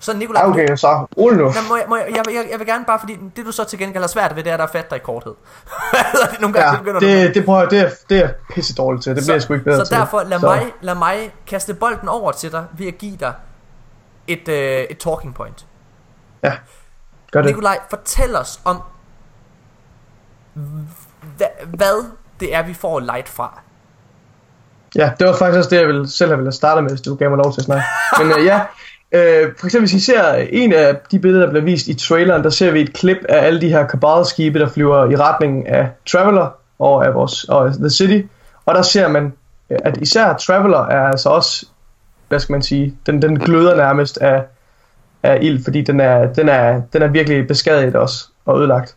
Så 0.00 0.16
Nikolaj, 0.16 0.42
Ja, 0.42 0.48
okay, 0.50 0.76
så 0.76 1.06
rolig 1.18 1.38
nu. 1.38 1.44
Nå, 1.44 1.50
må 1.68 1.76
jeg, 1.76 1.84
må 1.88 1.96
jeg, 1.96 2.06
jeg, 2.10 2.24
jeg, 2.34 2.46
jeg 2.50 2.58
vil 2.58 2.66
gerne 2.66 2.84
bare, 2.84 2.98
fordi 3.00 3.18
det 3.36 3.46
du 3.46 3.52
så 3.52 3.64
til 3.64 3.78
gengæld 3.78 4.02
har 4.02 4.08
svært 4.08 4.36
ved, 4.36 4.44
det 4.44 4.52
er, 4.52 4.56
der 4.56 4.64
er 4.64 4.68
fat 4.72 4.90
dig 4.90 4.96
i 4.96 4.98
korthed. 4.98 5.34
Det 6.32 6.40
nogle 6.40 6.54
gange, 6.54 6.68
Ja, 6.68 6.72
så 6.74 6.78
begynder 6.78 7.00
du 7.00 7.06
det, 7.06 7.34
det, 7.34 7.44
prøver, 7.44 7.68
det, 7.68 7.80
er, 7.80 7.90
det 8.08 8.18
er 8.24 8.28
pisse 8.54 8.74
dårligt 8.74 9.02
til. 9.04 9.16
Det 9.16 9.22
bliver 9.24 9.34
jeg 9.34 9.42
sgu 9.42 9.52
ikke 9.54 9.64
bedre 9.64 9.78
så 9.78 9.84
til. 9.90 9.96
derfor 9.96 10.22
lad, 10.22 10.38
Mig, 10.38 10.72
lad 10.80 10.94
mig 10.94 11.34
kaste 11.46 11.74
bolden 11.74 12.08
over 12.08 12.32
til 12.32 12.52
dig 12.52 12.64
ved 12.78 12.86
at 12.86 12.98
give 12.98 13.16
dig 13.16 13.32
et, 14.26 14.48
øh, 14.48 14.84
et 14.90 14.98
talking 14.98 15.34
point. 15.34 15.66
Ja, 16.42 16.52
gør 17.32 17.42
det. 17.42 17.50
Nikolaj, 17.50 17.78
fortæl 17.90 18.36
os 18.36 18.60
om, 18.64 18.82
hva, 21.36 21.46
hvad 21.66 22.10
det 22.40 22.54
er, 22.54 22.62
vi 22.62 22.74
får 22.74 23.00
light 23.00 23.28
fra. 23.28 23.60
Ja, 24.96 25.12
det 25.18 25.26
var 25.26 25.32
faktisk 25.32 25.58
også 25.58 25.70
det, 25.70 25.76
jeg 25.76 25.86
ville, 25.86 26.08
selv 26.08 26.36
ville 26.36 26.52
starte 26.52 26.82
med, 26.82 26.90
hvis 26.90 27.00
du 27.00 27.14
gav 27.14 27.30
mig 27.30 27.36
lov 27.36 27.52
til 27.52 27.60
at 27.60 27.64
snakke. 27.64 27.84
Men 28.18 28.32
øh, 28.38 28.44
ja, 28.44 28.60
øh, 29.12 29.52
for 29.58 29.66
eksempel 29.66 29.90
hvis 29.90 30.02
I 30.02 30.04
ser 30.04 30.34
en 30.34 30.72
af 30.72 30.96
de 31.10 31.18
billeder, 31.18 31.44
der 31.44 31.50
bliver 31.50 31.64
vist 31.64 31.86
i 31.86 31.94
traileren, 31.94 32.44
der 32.44 32.50
ser 32.50 32.70
vi 32.70 32.80
et 32.80 32.92
klip 32.92 33.18
af 33.28 33.46
alle 33.46 33.60
de 33.60 33.68
her 33.68 33.86
Cabal-skibe, 33.88 34.58
der 34.58 34.68
flyver 34.68 35.10
i 35.10 35.16
retning 35.16 35.68
af 35.68 35.90
Traveler 36.10 36.50
og 36.78 37.06
af 37.06 37.14
vores 37.14 37.44
og 37.44 37.72
The 37.72 37.90
City. 37.90 38.26
Og 38.66 38.74
der 38.74 38.82
ser 38.82 39.08
man, 39.08 39.32
øh, 39.70 39.78
at 39.84 39.96
især 39.96 40.36
Traveler 40.36 40.86
er 40.86 41.06
altså 41.06 41.28
også, 41.28 41.66
hvad 42.32 42.40
skal 42.40 42.52
man 42.52 42.62
sige, 42.62 42.94
den, 43.06 43.22
den 43.22 43.38
gløder 43.38 43.76
nærmest 43.76 44.18
af, 44.18 44.42
af 45.22 45.38
ild, 45.42 45.64
fordi 45.64 45.82
den 45.82 46.00
er, 46.00 46.32
den 46.32 46.48
er, 46.48 46.80
den 46.92 47.02
er 47.02 47.06
virkelig 47.06 47.48
beskadiget 47.48 47.96
også 47.96 48.24
og 48.46 48.58
ødelagt. 48.58 48.96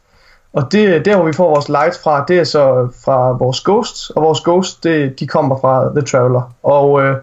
Og 0.53 0.71
det, 0.71 1.05
der 1.05 1.15
hvor 1.15 1.25
vi 1.25 1.33
får 1.33 1.49
vores 1.49 1.69
lights 1.69 1.99
fra, 2.03 2.25
det 2.27 2.39
er 2.39 2.43
så 2.43 2.87
fra 3.05 3.31
vores 3.31 3.61
Ghosts, 3.61 4.09
og 4.09 4.23
vores 4.23 4.41
Ghosts, 4.41 4.75
det, 4.75 5.19
de 5.19 5.27
kommer 5.27 5.59
fra 5.59 5.91
The 5.95 6.01
Traveler. 6.01 6.53
Og 6.63 7.01
øh, 7.03 7.15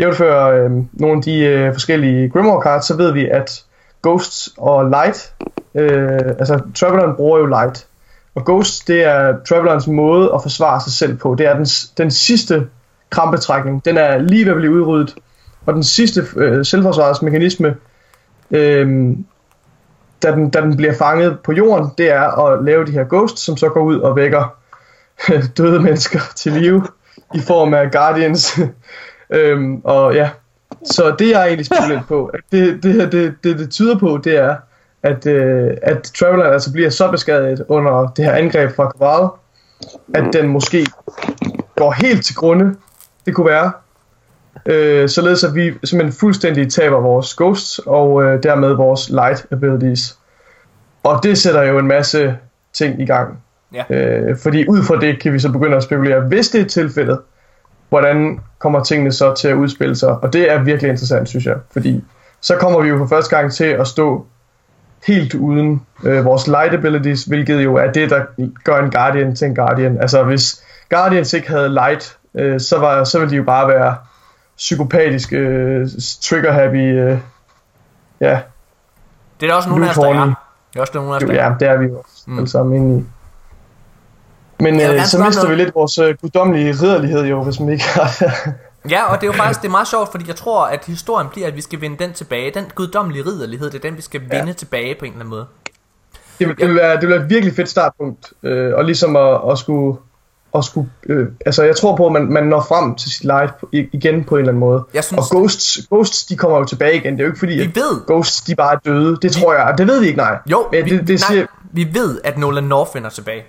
jævnfør 0.00 0.46
øh, 0.46 0.70
nogle 0.92 1.16
af 1.16 1.22
de 1.22 1.38
øh, 1.38 1.72
forskellige 1.72 2.30
Grimoire 2.30 2.62
cards, 2.62 2.86
så 2.86 2.96
ved 2.96 3.12
vi, 3.12 3.28
at 3.28 3.64
Ghosts 4.02 4.50
og 4.58 4.90
Light, 4.90 5.34
øh, 5.74 6.18
altså 6.38 6.60
Traveleren 6.74 7.16
bruger 7.16 7.38
jo 7.38 7.46
Light, 7.46 7.86
og 8.34 8.44
Ghosts, 8.44 8.80
det 8.80 9.04
er 9.04 9.36
Travelerens 9.48 9.86
måde 9.86 10.30
at 10.34 10.42
forsvare 10.42 10.80
sig 10.80 10.92
selv 10.92 11.16
på. 11.16 11.34
Det 11.34 11.46
er 11.46 11.56
den, 11.56 11.66
den 11.98 12.10
sidste 12.10 12.66
krampetrækning. 13.10 13.84
Den 13.84 13.96
er 13.96 14.18
lige 14.18 14.44
ved 14.44 14.52
at 14.52 14.56
blive 14.56 14.72
udryddet. 14.72 15.14
Og 15.66 15.74
den 15.74 15.84
sidste 15.84 16.26
øh, 16.36 16.64
selvforsvarsmekanisme, 16.64 17.76
øh, 18.50 19.16
da 20.22 20.30
den, 20.32 20.50
da 20.50 20.60
den 20.60 20.76
bliver 20.76 20.94
fanget 20.94 21.38
på 21.44 21.52
jorden, 21.52 21.90
det 21.98 22.10
er 22.10 22.46
at 22.46 22.64
lave 22.64 22.86
de 22.86 22.92
her 22.92 23.04
ghosts, 23.04 23.42
som 23.42 23.56
så 23.56 23.68
går 23.68 23.80
ud 23.80 24.00
og 24.00 24.16
vækker 24.16 24.54
øh, 25.32 25.44
døde 25.56 25.80
mennesker 25.80 26.20
til 26.36 26.52
live 26.52 26.86
i 27.34 27.40
form 27.40 27.74
af 27.74 27.90
guardians. 27.90 28.58
øh, 29.30 29.72
og 29.84 30.14
ja, 30.14 30.30
så 30.84 31.14
det 31.18 31.30
jeg 31.30 31.46
egentlig 31.46 31.66
spekulerer 31.66 32.02
på, 32.08 32.26
at 32.26 32.40
det, 32.52 32.82
det, 32.82 32.92
her, 32.92 33.10
det, 33.10 33.34
det, 33.44 33.58
det 33.58 33.70
tyder 33.70 33.98
på, 33.98 34.20
det 34.24 34.36
er, 34.36 34.56
at, 35.02 35.26
øh, 35.26 35.70
at 35.82 36.02
Traveler 36.02 36.44
altså 36.44 36.72
bliver 36.72 36.90
så 36.90 37.10
beskadiget 37.10 37.64
under 37.68 38.12
det 38.16 38.24
her 38.24 38.32
angreb 38.32 38.76
fra 38.76 38.90
Cabal, 38.90 39.28
at 40.14 40.32
den 40.32 40.48
måske 40.48 40.86
går 41.76 41.92
helt 41.92 42.26
til 42.26 42.34
grunde. 42.34 42.74
Det 43.26 43.34
kunne 43.34 43.46
være. 43.46 43.72
Øh, 44.68 45.08
således 45.08 45.44
at 45.44 45.54
vi 45.54 45.72
simpelthen 45.84 46.12
fuldstændig 46.20 46.72
taber 46.72 47.00
vores 47.00 47.34
ghosts 47.34 47.78
og 47.78 48.22
øh, 48.22 48.42
dermed 48.42 48.72
vores 48.72 49.10
light 49.10 49.46
abilities. 49.50 50.18
Og 51.02 51.20
det 51.22 51.38
sætter 51.38 51.62
jo 51.62 51.78
en 51.78 51.86
masse 51.86 52.36
ting 52.72 53.00
i 53.00 53.06
gang. 53.06 53.42
Ja. 53.74 53.84
Øh, 53.90 54.36
fordi 54.38 54.66
ud 54.68 54.82
fra 54.82 54.96
det 55.00 55.22
kan 55.22 55.32
vi 55.32 55.38
så 55.38 55.52
begynde 55.52 55.76
at 55.76 55.82
spekulere, 55.82 56.20
hvis 56.20 56.48
det 56.48 56.60
er 56.60 56.64
tilfældet, 56.64 57.18
hvordan 57.88 58.40
kommer 58.58 58.82
tingene 58.82 59.12
så 59.12 59.34
til 59.34 59.48
at 59.48 59.54
udspille 59.54 59.96
sig? 59.96 60.10
Og 60.10 60.32
det 60.32 60.52
er 60.52 60.62
virkelig 60.62 60.90
interessant, 60.90 61.28
synes 61.28 61.46
jeg. 61.46 61.56
Fordi 61.72 62.04
så 62.40 62.56
kommer 62.56 62.80
vi 62.80 62.88
jo 62.88 62.98
for 62.98 63.06
første 63.06 63.36
gang 63.36 63.52
til 63.52 63.64
at 63.64 63.86
stå 63.86 64.26
helt 65.06 65.34
uden 65.34 65.82
øh, 66.04 66.24
vores 66.24 66.46
light 66.46 66.74
abilities, 66.74 67.24
hvilket 67.24 67.64
jo 67.64 67.74
er 67.74 67.92
det, 67.92 68.10
der 68.10 68.24
gør 68.64 68.78
en 68.78 68.90
Guardian 68.90 69.36
til 69.36 69.46
en 69.46 69.54
Guardian. 69.54 70.00
Altså 70.00 70.22
hvis 70.24 70.64
Guardians 70.90 71.32
ikke 71.32 71.48
havde 71.48 71.68
light, 71.68 72.16
øh, 72.34 72.60
så, 72.60 72.78
var, 72.78 73.04
så 73.04 73.18
ville 73.18 73.30
de 73.30 73.36
jo 73.36 73.42
bare 73.42 73.68
være 73.68 73.96
psykopatiske, 74.58 75.36
øh, 75.36 75.88
trigger-happy, 76.20 76.76
øh, 76.76 77.18
ja, 78.20 78.40
Det 79.40 79.46
er 79.46 79.50
der 79.50 79.54
også 79.54 79.68
nogle 79.68 79.84
af 79.86 79.90
os, 79.90 79.96
der 79.96 80.08
er. 80.08 80.24
Det 80.72 80.76
er 80.76 80.80
også 80.80 80.92
nogle 80.94 81.10
af 81.10 81.16
os, 81.16 81.22
der 81.22 81.34
ja, 81.34 81.48
er. 81.50 81.58
det 81.58 81.68
er 81.68 81.76
vi 81.76 81.84
jo 81.86 81.98
også 81.98 82.22
Mm. 82.26 82.38
alle 82.38 82.48
sammen 82.48 82.76
inde 82.76 83.00
i. 83.00 83.04
Men 84.62 84.74
øh, 84.80 85.04
så 85.04 85.24
mister 85.24 85.42
noget. 85.42 85.58
vi 85.58 85.64
lidt 85.64 85.74
vores 85.74 85.98
øh, 85.98 86.14
guddommelige 86.20 86.72
ridderlighed 86.72 87.26
jo, 87.26 87.42
hvis 87.44 87.60
man 87.60 87.68
ikke 87.68 87.84
har 87.88 88.10
det. 88.20 88.32
Ja, 88.90 89.04
og 89.12 89.20
det 89.20 89.22
er 89.22 89.26
jo 89.26 89.32
faktisk 89.32 89.62
det 89.62 89.66
er 89.68 89.70
meget 89.70 89.88
sjovt, 89.88 90.10
fordi 90.10 90.24
jeg 90.28 90.36
tror, 90.36 90.66
at 90.66 90.84
historien 90.84 91.28
bliver, 91.28 91.46
at 91.46 91.56
vi 91.56 91.60
skal 91.60 91.80
vinde 91.80 92.04
den 92.04 92.12
tilbage. 92.12 92.50
Den 92.54 92.64
guddommelige 92.74 93.24
ridderlighed, 93.26 93.70
det 93.70 93.84
er 93.84 93.88
den, 93.88 93.96
vi 93.96 94.02
skal 94.02 94.20
vinde 94.30 94.52
tilbage 94.52 94.94
på 94.98 95.04
en 95.04 95.10
eller 95.12 95.20
anden 95.20 95.30
måde. 95.30 95.46
Det 96.38 96.48
vil, 96.48 96.56
det 96.56 96.68
vil, 96.68 96.76
være, 96.76 96.92
det 96.94 97.00
vil 97.02 97.10
være 97.10 97.24
et 97.24 97.30
virkelig 97.30 97.54
fedt 97.56 97.68
startpunkt, 97.68 98.32
øh, 98.42 98.74
og 98.74 98.84
ligesom 98.84 99.16
at, 99.16 99.40
at 99.50 99.58
skulle, 99.58 99.98
at 100.54 100.64
skulle 100.64 100.90
øh, 101.06 101.26
altså 101.46 101.62
jeg 101.62 101.76
tror 101.76 101.96
på, 101.96 102.06
at 102.06 102.12
man, 102.12 102.22
man 102.32 102.44
når 102.46 102.60
frem 102.68 102.94
til 102.94 103.10
sit 103.12 103.24
i- 103.72 103.88
igen 103.92 104.24
på 104.24 104.34
en 104.34 104.38
eller 104.40 104.48
anden 104.52 104.60
måde. 104.60 104.84
Jeg 104.94 105.04
synes- 105.04 105.30
og 105.30 105.36
Ghosts, 105.36 105.78
Ghosts, 105.90 106.24
de 106.24 106.36
kommer 106.36 106.58
jo 106.58 106.64
tilbage 106.64 106.96
igen, 106.96 107.12
det 107.12 107.20
er 107.20 107.24
jo 107.24 107.30
ikke 107.30 107.38
fordi, 107.38 107.52
Vi 107.52 107.62
at 107.62 107.76
ved. 107.76 108.06
Ghosts, 108.06 108.40
de 108.40 108.54
bare 108.54 108.72
er 108.74 108.78
døde, 108.78 109.18
det 109.22 109.32
tror 109.32 109.54
jeg, 109.54 109.74
det 109.78 109.86
ved 109.86 110.00
vi 110.00 110.06
ikke, 110.06 110.18
nej. 110.18 110.38
Jo, 110.46 110.68
Men 110.72 110.84
vi, 110.84 110.90
det, 110.98 111.08
det 111.08 111.20
siger, 111.20 111.38
nej, 111.40 111.46
vi 111.72 111.88
ved, 111.92 112.20
at 112.24 112.38
Nolan 112.38 112.64
North 112.64 112.94
vender 112.94 113.10
tilbage. 113.10 113.42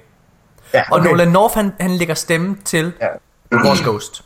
ja, 0.74 0.82
Og 0.92 1.04
Nolan 1.04 1.28
North, 1.28 1.56
han, 1.56 1.74
han 1.80 1.92
lægger 1.92 2.14
stemme 2.16 2.58
til 2.66 2.94
Ja. 3.02 3.08
vores 3.66 3.82
Ghost. 3.82 4.22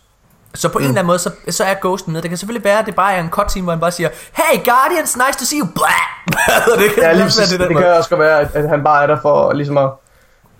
Så 0.55 0.69
på 0.69 0.77
mm. 0.79 0.83
en 0.83 0.87
eller 0.89 0.99
anden 0.99 1.07
måde, 1.07 1.19
så, 1.19 1.31
så 1.49 1.63
er 1.63 1.73
Ghosten 1.81 2.13
med. 2.13 2.21
Det 2.21 2.29
kan 2.29 2.37
selvfølgelig 2.37 2.63
være, 2.65 2.79
at 2.79 2.85
det 2.85 2.95
bare 2.95 3.13
er 3.13 3.21
en 3.23 3.29
cutscene, 3.29 3.63
hvor 3.63 3.71
han 3.71 3.79
bare 3.79 3.91
siger, 3.91 4.09
Hey 4.33 4.65
Guardians, 4.65 5.17
nice 5.27 5.39
to 5.39 5.45
see 5.45 5.59
you. 5.59 5.67
Blah! 5.77 6.79
det 6.85 6.93
kan 6.93 7.03
Ja, 7.03 7.13
lige 7.13 7.23
også 7.23 7.39
være 7.39 7.45
præcis. 7.45 7.49
det, 7.49 7.59
Det, 7.59 7.69
det 7.69 7.77
kan 7.77 7.87
også 7.93 8.09
godt 8.09 8.19
være, 8.19 8.39
at, 8.39 8.47
at 8.55 8.69
han 8.69 8.83
bare 8.83 9.03
er 9.03 9.07
der 9.07 9.17
for 9.21 9.53
ligesom 9.53 9.77
at, 9.77 9.89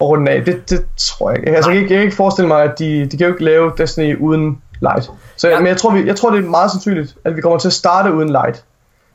at 0.04 0.10
runde 0.10 0.32
af. 0.32 0.46
Det, 0.46 0.70
det 0.70 0.86
tror 0.98 1.30
jeg 1.30 1.40
ikke. 1.40 1.56
Altså, 1.56 1.72
jeg, 1.72 1.76
kan 1.76 1.84
ikke. 1.84 1.94
jeg 1.94 2.00
kan 2.00 2.06
ikke 2.06 2.16
forestille 2.16 2.48
mig, 2.48 2.64
at 2.64 2.80
de, 2.80 3.06
de 3.06 3.18
kan 3.18 3.28
jo 3.28 3.34
ikke 3.34 3.44
lave 3.44 3.72
Destiny 3.78 4.18
uden 4.20 4.62
light. 4.82 5.12
Så 5.38 5.50
Ja. 5.50 5.60
men 5.60 5.68
jeg 5.68 5.78
tror, 5.78 5.92
vi, 5.92 6.06
jeg 6.06 6.16
tror, 6.16 6.32
det 6.32 6.46
er 6.46 6.50
meget 6.50 6.72
sandsynligt, 6.72 7.16
at 7.26 7.36
vi 7.36 7.42
kommer 7.42 7.60
til 7.60 7.68
at 7.68 7.74
starte 7.74 8.14
uden 8.14 8.30
light. 8.30 8.64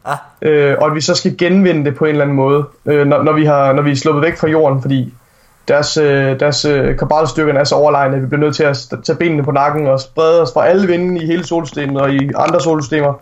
Ah. 0.05 0.17
Øh, 0.43 0.77
og 0.81 0.87
at 0.87 0.95
vi 0.95 1.01
så 1.01 1.15
skal 1.15 1.37
genvinde 1.39 1.85
det 1.85 1.97
på 1.97 2.05
en 2.05 2.11
eller 2.11 2.23
anden 2.23 2.37
måde, 2.37 2.65
øh, 2.87 3.07
når, 3.07 3.23
når, 3.23 3.33
vi 3.33 3.45
har, 3.45 3.73
når 3.73 3.83
vi 3.83 3.91
er 3.93 3.97
sluppet 3.97 4.23
væk 4.23 4.37
fra 4.37 4.49
jorden, 4.49 4.83
fordi 4.83 5.15
deres, 5.69 5.97
øh, 5.97 6.41
deres 6.41 6.65
øh, 6.65 6.99
kabalstyrkerne 6.99 7.59
er 7.59 7.65
så 7.65 7.75
overlegne, 7.75 8.17
at 8.17 8.23
vi 8.23 8.27
bliver 8.27 8.41
nødt 8.41 8.57
til 8.57 8.63
at 8.65 8.77
tage 9.05 9.17
benene 9.17 9.43
på 9.43 9.51
nakken 9.51 9.87
og 9.87 10.01
sprede 10.01 10.43
os 10.43 10.53
fra 10.53 10.67
alle 10.67 10.87
vinde 10.87 11.23
i 11.23 11.27
hele 11.27 11.47
solsystemet 11.47 12.03
og 12.03 12.11
i 12.11 12.31
andre 12.37 12.61
solsystemer. 12.61 13.15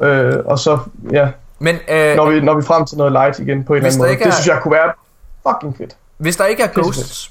Øh, 0.00 0.32
og 0.44 0.58
så, 0.58 0.78
ja, 1.12 1.28
Men 1.58 1.76
øh, 1.88 2.16
når 2.16 2.30
vi, 2.30 2.40
når 2.40 2.54
vi 2.54 2.62
frem 2.62 2.84
til 2.84 2.98
noget 2.98 3.12
light 3.12 3.38
igen 3.38 3.64
på 3.64 3.72
en 3.72 3.76
eller 3.76 3.88
anden 3.88 3.98
måde. 3.98 4.24
Det 4.24 4.34
synes 4.34 4.48
jeg 4.48 4.58
kunne 4.62 4.72
være 4.72 4.92
fucking 5.48 5.76
fedt. 5.76 5.96
Hvis 6.18 6.36
der 6.36 6.44
ikke 6.44 6.62
er 6.62 6.68
Ghosts, 6.74 7.30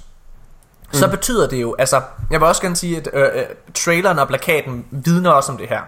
så 0.92 1.08
betyder 1.08 1.48
det 1.48 1.62
jo, 1.62 1.76
altså, 1.80 2.02
jeg 2.32 2.40
vil 2.40 2.48
også 2.48 2.62
gerne 2.62 2.76
sige, 2.76 2.98
at 2.98 3.10
øh, 3.14 3.24
øh, 3.34 3.44
traileren 3.74 4.20
og 4.20 4.28
plakaten 4.28 4.86
vidner 4.92 5.32
også 5.32 5.52
om 5.52 5.58
det 5.58 5.70
her. 5.70 5.82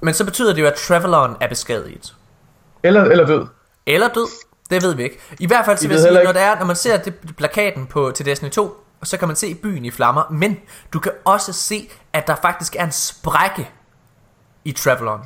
Men 0.00 0.14
så 0.14 0.24
betyder 0.24 0.54
det 0.54 0.62
jo, 0.62 0.66
at 0.66 0.74
Traveleren 0.74 1.36
er 1.40 1.48
beskadiget. 1.48 2.14
Eller, 2.82 3.04
eller 3.04 3.26
død. 3.26 3.46
Eller 3.86 4.08
død, 4.08 4.28
det 4.70 4.82
ved 4.82 4.94
vi 4.94 5.02
ikke. 5.02 5.18
I 5.38 5.46
hvert 5.46 5.64
fald 5.64 5.76
så 5.76 5.82
Vi 5.82 5.88
vil 5.88 5.94
jeg 5.94 6.02
sige, 6.02 6.24
når, 6.24 6.32
det 6.32 6.42
er, 6.42 6.58
når 6.58 6.66
man 6.66 6.76
ser 6.76 6.96
det, 6.96 7.14
plakaten 7.36 7.86
på, 7.86 8.12
til 8.14 8.26
Destiny 8.26 8.50
2, 8.50 8.84
så 9.02 9.16
kan 9.16 9.28
man 9.28 9.36
se 9.36 9.54
byen 9.54 9.84
i 9.84 9.90
flammer, 9.90 10.22
men 10.30 10.56
du 10.92 10.98
kan 10.98 11.12
også 11.24 11.52
se, 11.52 11.90
at 12.12 12.26
der 12.26 12.34
faktisk 12.42 12.76
er 12.78 12.84
en 12.84 12.92
sprække 12.92 13.70
i 14.64 14.72
Traveleren. 14.72 15.20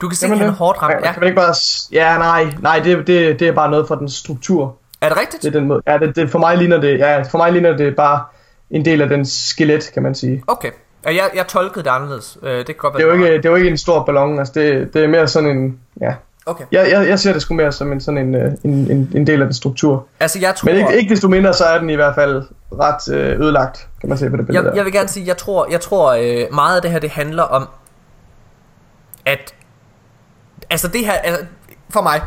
Du 0.00 0.08
kan 0.08 0.16
se, 0.16 0.26
at 0.26 0.38
han 0.38 0.48
er 0.48 0.52
hårdt 0.52 0.82
ramt. 0.82 0.94
Ja. 0.94 1.12
Kan 1.12 1.20
man 1.20 1.28
ikke 1.28 1.40
bare... 1.40 1.54
Ja, 1.92 2.18
nej, 2.18 2.54
nej, 2.60 2.78
det, 2.78 3.06
det, 3.06 3.40
det 3.40 3.48
er 3.48 3.52
bare 3.52 3.70
noget 3.70 3.88
for 3.88 3.94
den 3.94 4.08
struktur. 4.08 4.76
Er 5.04 5.08
det 5.08 5.18
rigtigt? 5.18 5.42
Det 5.42 5.54
er 5.54 5.58
den 5.58 5.68
måde. 5.68 5.82
Ja, 5.86 5.98
det, 5.98 6.16
det, 6.16 6.30
for 6.30 6.38
mig 6.38 6.58
ligner 6.58 6.80
det, 6.80 6.98
ja, 6.98 7.22
for 7.22 7.38
mig 7.38 7.52
ligner 7.52 7.76
det 7.76 7.96
bare 7.96 8.24
en 8.70 8.84
del 8.84 9.02
af 9.02 9.08
den 9.08 9.24
skelet, 9.24 9.90
kan 9.94 10.02
man 10.02 10.14
sige. 10.14 10.42
Okay. 10.46 10.70
Og 11.06 11.16
jeg, 11.16 11.30
jeg 11.34 11.46
tolkede 11.46 11.84
det 11.84 11.90
anderledes. 11.90 12.38
Øh, 12.42 12.58
det 12.58 12.66
kan 12.66 12.74
godt. 12.74 12.94
Det 12.94 13.02
er 13.02 13.06
jo 13.06 13.12
ikke, 13.12 13.36
det 13.36 13.46
er 13.46 13.50
jo 13.50 13.56
ikke 13.56 13.68
en 13.68 13.78
stor 13.78 14.04
ballon, 14.04 14.38
altså 14.38 14.52
det, 14.54 14.94
det 14.94 15.04
er 15.04 15.08
mere 15.08 15.28
sådan 15.28 15.50
en, 15.50 15.78
ja. 16.00 16.14
Okay. 16.46 16.64
Jeg, 16.72 16.90
jeg, 16.90 17.08
jeg 17.08 17.18
ser 17.18 17.32
det 17.32 17.42
sgu 17.42 17.54
mere 17.54 17.72
som 17.72 17.92
en, 17.92 18.00
sådan 18.00 18.18
en, 18.18 18.34
øh, 18.34 18.52
en, 18.64 18.70
en, 18.90 19.12
en 19.14 19.26
del 19.26 19.40
af 19.40 19.46
den 19.46 19.54
struktur. 19.54 20.06
Altså, 20.20 20.38
jeg 20.38 20.54
tror... 20.54 20.66
Men 20.66 20.76
ikke, 20.76 20.96
ikke 20.96 21.14
desto 21.14 21.28
mindre, 21.28 21.52
så 21.52 21.64
er 21.64 21.78
den 21.78 21.90
i 21.90 21.94
hvert 21.94 22.14
fald 22.14 22.42
ret 22.72 23.14
øh, 23.14 23.40
ødelagt, 23.40 23.88
kan 24.00 24.08
man 24.08 24.18
se 24.18 24.30
på 24.30 24.36
det 24.36 24.46
billede 24.46 24.64
jeg, 24.64 24.72
der. 24.72 24.76
jeg 24.76 24.84
vil 24.84 24.92
gerne 24.92 25.08
sige, 25.08 25.26
jeg 25.26 25.36
tror, 25.36 25.66
jeg 25.70 25.80
tror 25.80 26.12
øh, 26.12 26.54
meget 26.54 26.76
af 26.76 26.82
det 26.82 26.90
her, 26.90 26.98
det 26.98 27.10
handler 27.10 27.42
om, 27.42 27.68
at, 29.26 29.54
altså 30.70 30.88
det 30.88 31.06
her, 31.06 31.12
altså, 31.12 31.44
for 31.90 32.02
mig, 32.02 32.20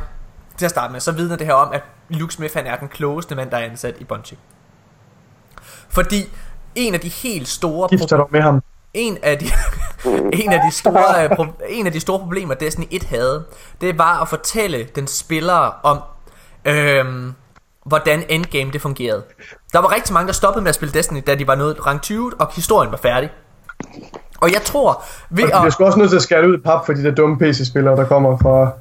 til 0.58 0.66
at 0.66 0.72
starte 0.72 0.92
med, 0.92 1.00
så 1.00 1.12
vidner 1.12 1.36
det 1.36 1.48
her 1.48 1.54
om, 1.54 1.74
at 1.74 1.84
Luke 2.10 2.34
Smith, 2.34 2.54
han 2.54 2.66
er 2.66 2.76
den 2.76 2.88
klogeste 2.88 3.36
mand, 3.36 3.52
der 3.52 3.58
er 3.58 3.66
ansat 3.66 3.96
i 4.00 4.04
Bungie. 4.04 4.38
Fordi 5.90 6.30
en 6.76 6.94
af 6.94 7.00
de 7.00 7.10
helt 7.10 7.48
store 7.48 7.90
Gifter 7.90 8.18
dig 8.18 8.26
med 8.30 8.42
ham. 8.42 8.64
en 8.94 9.18
af 9.24 9.38
de 9.38 9.46
en 10.44 10.54
af 10.54 10.60
de 10.72 10.76
store 10.76 11.24
øh, 11.24 11.48
en 11.70 11.86
af 11.86 11.92
de 11.92 12.00
store 12.00 12.20
problemer 12.20 12.54
Destiny 12.54 12.86
1 12.92 13.04
havde, 13.04 13.46
det 13.82 13.98
var 13.98 14.22
at 14.22 14.28
fortælle 14.28 14.88
den 14.96 15.08
spillere 15.08 15.72
om 15.84 16.00
øhm, 16.66 17.34
hvordan 17.86 18.24
endgame 18.30 18.72
det 18.72 18.82
fungerede. 18.82 19.24
Der 19.74 19.80
var 19.80 19.96
rigtig 19.96 20.14
mange 20.14 20.28
der 20.28 20.34
stoppede 20.34 20.64
med 20.64 20.70
at 20.70 20.76
spille 20.76 20.94
Destiny, 20.94 21.24
da 21.28 21.36
de 21.36 21.48
var 21.48 21.56
nået 21.56 21.86
rang 21.86 22.02
20 22.02 22.32
og 22.40 22.52
historien 22.56 22.92
var 22.92 22.98
færdig. 22.98 23.30
Og 24.42 24.54
jeg 24.54 24.62
tror 24.62 25.04
ved 25.30 25.44
Og 25.44 25.50
jeg 25.50 25.66
at, 25.66 25.74
skal 25.74 25.86
også 25.86 26.00
nødt 26.00 26.10
til 26.10 26.16
at 26.16 26.22
skære 26.22 26.48
ud 26.48 26.58
i 26.58 26.62
pap 26.62 26.86
for 26.86 26.94
de 26.94 27.04
der 27.04 27.12
dumme 27.12 27.38
PC-spillere, 27.38 27.96
der 27.96 28.06
kommer 28.06 28.38
fra... 28.38 28.72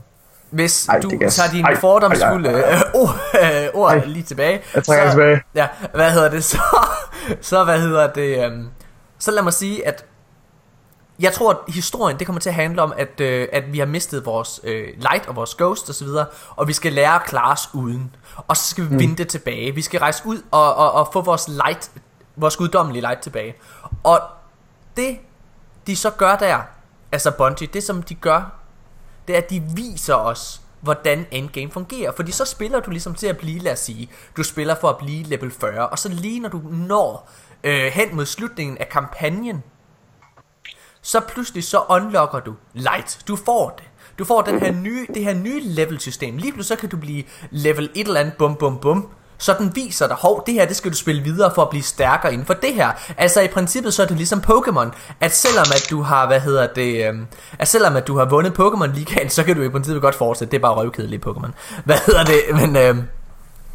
hvis 0.51 0.89
Ej, 0.89 1.01
du 1.01 1.11
tager 1.11 1.51
dine 1.53 1.69
ej, 1.69 1.81
fordomsfulde 1.81 2.49
øh, 2.51 2.81
ord, 3.03 3.17
øh, 3.43 3.69
ord 3.75 3.93
Ej. 3.93 4.05
lige 4.05 4.23
tilbage, 4.23 4.63
Jeg 4.75 4.85
trækker 4.85 5.11
tilbage. 5.11 5.43
Ja, 5.55 5.69
hvad 5.95 6.13
hedder 6.13 6.31
det 6.31 6.45
så? 6.55 6.59
så 7.41 7.65
hvad 7.65 7.81
hedder 7.81 8.13
det? 8.13 8.45
øhm, 8.45 8.69
så 9.19 9.31
lad 9.31 9.43
mig 9.43 9.53
sige, 9.53 9.87
at 9.87 10.05
jeg 11.19 11.33
tror, 11.33 11.51
at 11.51 11.75
historien 11.75 12.19
det 12.19 12.27
kommer 12.27 12.41
til 12.41 12.49
at 12.49 12.55
handle 12.55 12.83
om, 12.83 12.93
at, 12.97 13.21
øh, 13.21 13.49
at 13.53 13.73
vi 13.73 13.79
har 13.79 13.87
mistet 13.87 14.27
vores 14.27 14.61
øh, 14.65 14.89
light 14.99 15.27
og 15.29 15.37
vores 15.37 15.55
ghost 15.55 15.91
osv., 15.91 16.07
og, 16.07 16.27
og 16.57 16.69
vi 16.69 16.73
skal 16.73 16.93
lære 16.93 17.15
at 17.15 17.25
klare 17.25 17.53
os 17.53 17.69
uden. 17.75 18.17
Og 18.37 18.57
så 18.57 18.71
skal 18.71 18.85
vi 18.85 18.89
mm. 18.89 18.99
vinde 18.99 19.17
det 19.17 19.29
tilbage. 19.29 19.75
Vi 19.75 19.83
skal 19.83 20.01
rejse 20.01 20.23
ud 20.27 20.43
og, 20.51 20.75
og, 20.75 20.93
og 20.93 21.09
få 21.13 21.21
vores 21.21 21.49
light, 21.49 21.91
vores 22.37 22.57
guddommelige 22.57 23.01
light 23.01 23.21
tilbage. 23.21 23.55
Og 24.03 24.21
det, 24.97 25.19
de 25.87 25.97
så 25.97 26.11
gør 26.11 26.37
der, 26.37 26.59
altså 27.13 27.31
Bungie, 27.31 27.69
det 27.73 27.83
som 27.83 28.03
de 28.03 28.15
gør, 28.15 28.66
det 29.29 29.35
er, 29.35 29.39
at 29.39 29.51
de 29.51 29.63
viser 29.75 30.15
os, 30.15 30.61
hvordan 30.81 31.27
endgame 31.31 31.71
fungerer. 31.71 32.13
Fordi 32.17 32.33
så 32.33 32.45
spiller 32.45 32.81
du 32.81 32.91
ligesom 32.91 33.15
til 33.15 33.27
at 33.27 33.39
blive, 33.39 33.59
lad 33.59 33.73
os 33.73 33.79
sige, 33.79 34.11
du 34.37 34.43
spiller 34.43 34.75
for 34.81 34.89
at 34.89 34.99
blive 34.99 35.23
level 35.25 35.51
40, 35.51 35.89
og 35.89 35.99
så 35.99 36.09
lige 36.09 36.41
når 36.41 36.49
du 36.49 36.63
når 36.71 37.31
øh, 37.65 37.93
hen 37.93 38.17
mod 38.17 38.27
slutningen 38.27 38.79
af 38.79 38.89
kampagnen, 38.89 39.63
så 41.03 41.21
pludselig 41.21 41.65
så 41.65 41.83
unlocker 41.89 42.41
du 42.41 42.55
light. 42.73 43.19
Du 43.29 43.37
får 43.37 43.71
det. 43.71 43.85
Du 44.19 44.25
får 44.25 44.43
den 44.43 44.61
her 44.61 44.73
nye, 44.73 45.07
det 45.15 45.25
her 45.25 45.35
nye 45.35 45.61
level 45.61 46.01
system. 46.01 46.37
Lige 46.37 46.53
pludselig 46.53 46.79
så 46.79 46.81
kan 46.81 46.89
du 46.89 46.97
blive 46.97 47.25
level 47.51 47.91
et 47.95 48.07
eller 48.07 48.21
andet 48.21 48.35
bum 48.39 48.57
bum 48.57 48.79
bum. 48.79 49.09
Så 49.39 49.55
den 49.59 49.77
viser 49.77 50.07
dig, 50.07 50.17
hov, 50.17 50.43
det 50.47 50.55
her, 50.55 50.67
det 50.67 50.77
skal 50.77 50.91
du 50.91 50.97
spille 50.97 51.23
videre 51.23 51.53
for 51.55 51.63
at 51.63 51.71
blive 51.71 51.83
stærkere 51.83 52.33
inden 52.33 52.47
for 52.47 52.55
det 52.55 52.75
her. 52.75 52.91
Altså 53.17 53.41
i 53.41 53.49
princippet 53.49 53.95
så 53.95 54.03
er 54.03 54.07
det 54.07 54.17
ligesom 54.17 54.43
Pokémon, 54.51 55.17
at 55.21 55.37
selvom 55.37 55.67
at 55.75 55.87
du 55.91 56.03
har, 56.03 56.27
hvad 56.27 56.41
hedder 56.41 56.67
det, 56.67 57.09
øh, 57.09 57.15
at 57.59 57.69
selvom 57.69 57.97
at 57.97 58.07
du 58.07 58.19
har 58.19 58.25
vundet 58.25 58.53
Pokémon 58.59 58.87
ligaen, 58.87 59.31
så 59.31 59.45
kan 59.45 59.57
du 59.57 59.63
i 59.63 59.69
princippet 59.69 60.03
godt 60.03 60.15
fortsætte. 60.15 60.51
Det 60.51 60.57
er 60.57 60.63
bare 60.63 60.75
røvkedeligt 60.75 61.27
Pokémon. 61.27 61.51
Hvad 61.85 61.97
hedder 62.07 62.25
det, 62.25 62.41
men 62.53 62.77
øh, 62.77 62.97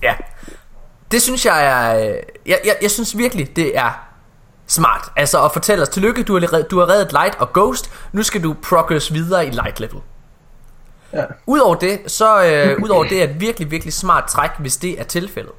ja. 0.03 0.13
Det 1.11 1.21
synes 1.21 1.45
jeg 1.45 1.65
er, 1.65 2.09
øh, 2.09 2.15
jeg, 2.45 2.59
jeg, 2.65 2.75
jeg 2.81 2.91
synes 2.91 3.17
virkelig, 3.17 3.55
det 3.55 3.77
er 3.77 3.91
smart. 4.67 5.11
Altså 5.15 5.45
at 5.45 5.53
fortælle 5.53 5.81
os, 5.81 5.89
tillykke, 5.89 6.23
du 6.23 6.39
har, 6.39 6.61
du 6.61 6.79
har 6.79 6.89
reddet 6.89 7.11
Light 7.11 7.35
og 7.39 7.53
Ghost, 7.53 7.91
nu 8.11 8.23
skal 8.23 8.43
du 8.43 8.55
progress 8.63 9.13
videre 9.13 9.47
i 9.47 9.49
Light 9.49 9.79
level. 9.79 9.99
Ja. 11.13 11.23
Udover 11.45 11.75
det, 11.75 11.99
så 12.07 12.43
øh, 12.43 12.83
udover 12.83 13.03
det 13.03 13.19
er 13.19 13.23
et 13.23 13.41
virkelig, 13.41 13.71
virkelig 13.71 13.93
smart 13.93 14.23
træk, 14.29 14.49
hvis 14.59 14.77
det 14.77 14.99
er 14.99 15.03
tilfældet. 15.03 15.53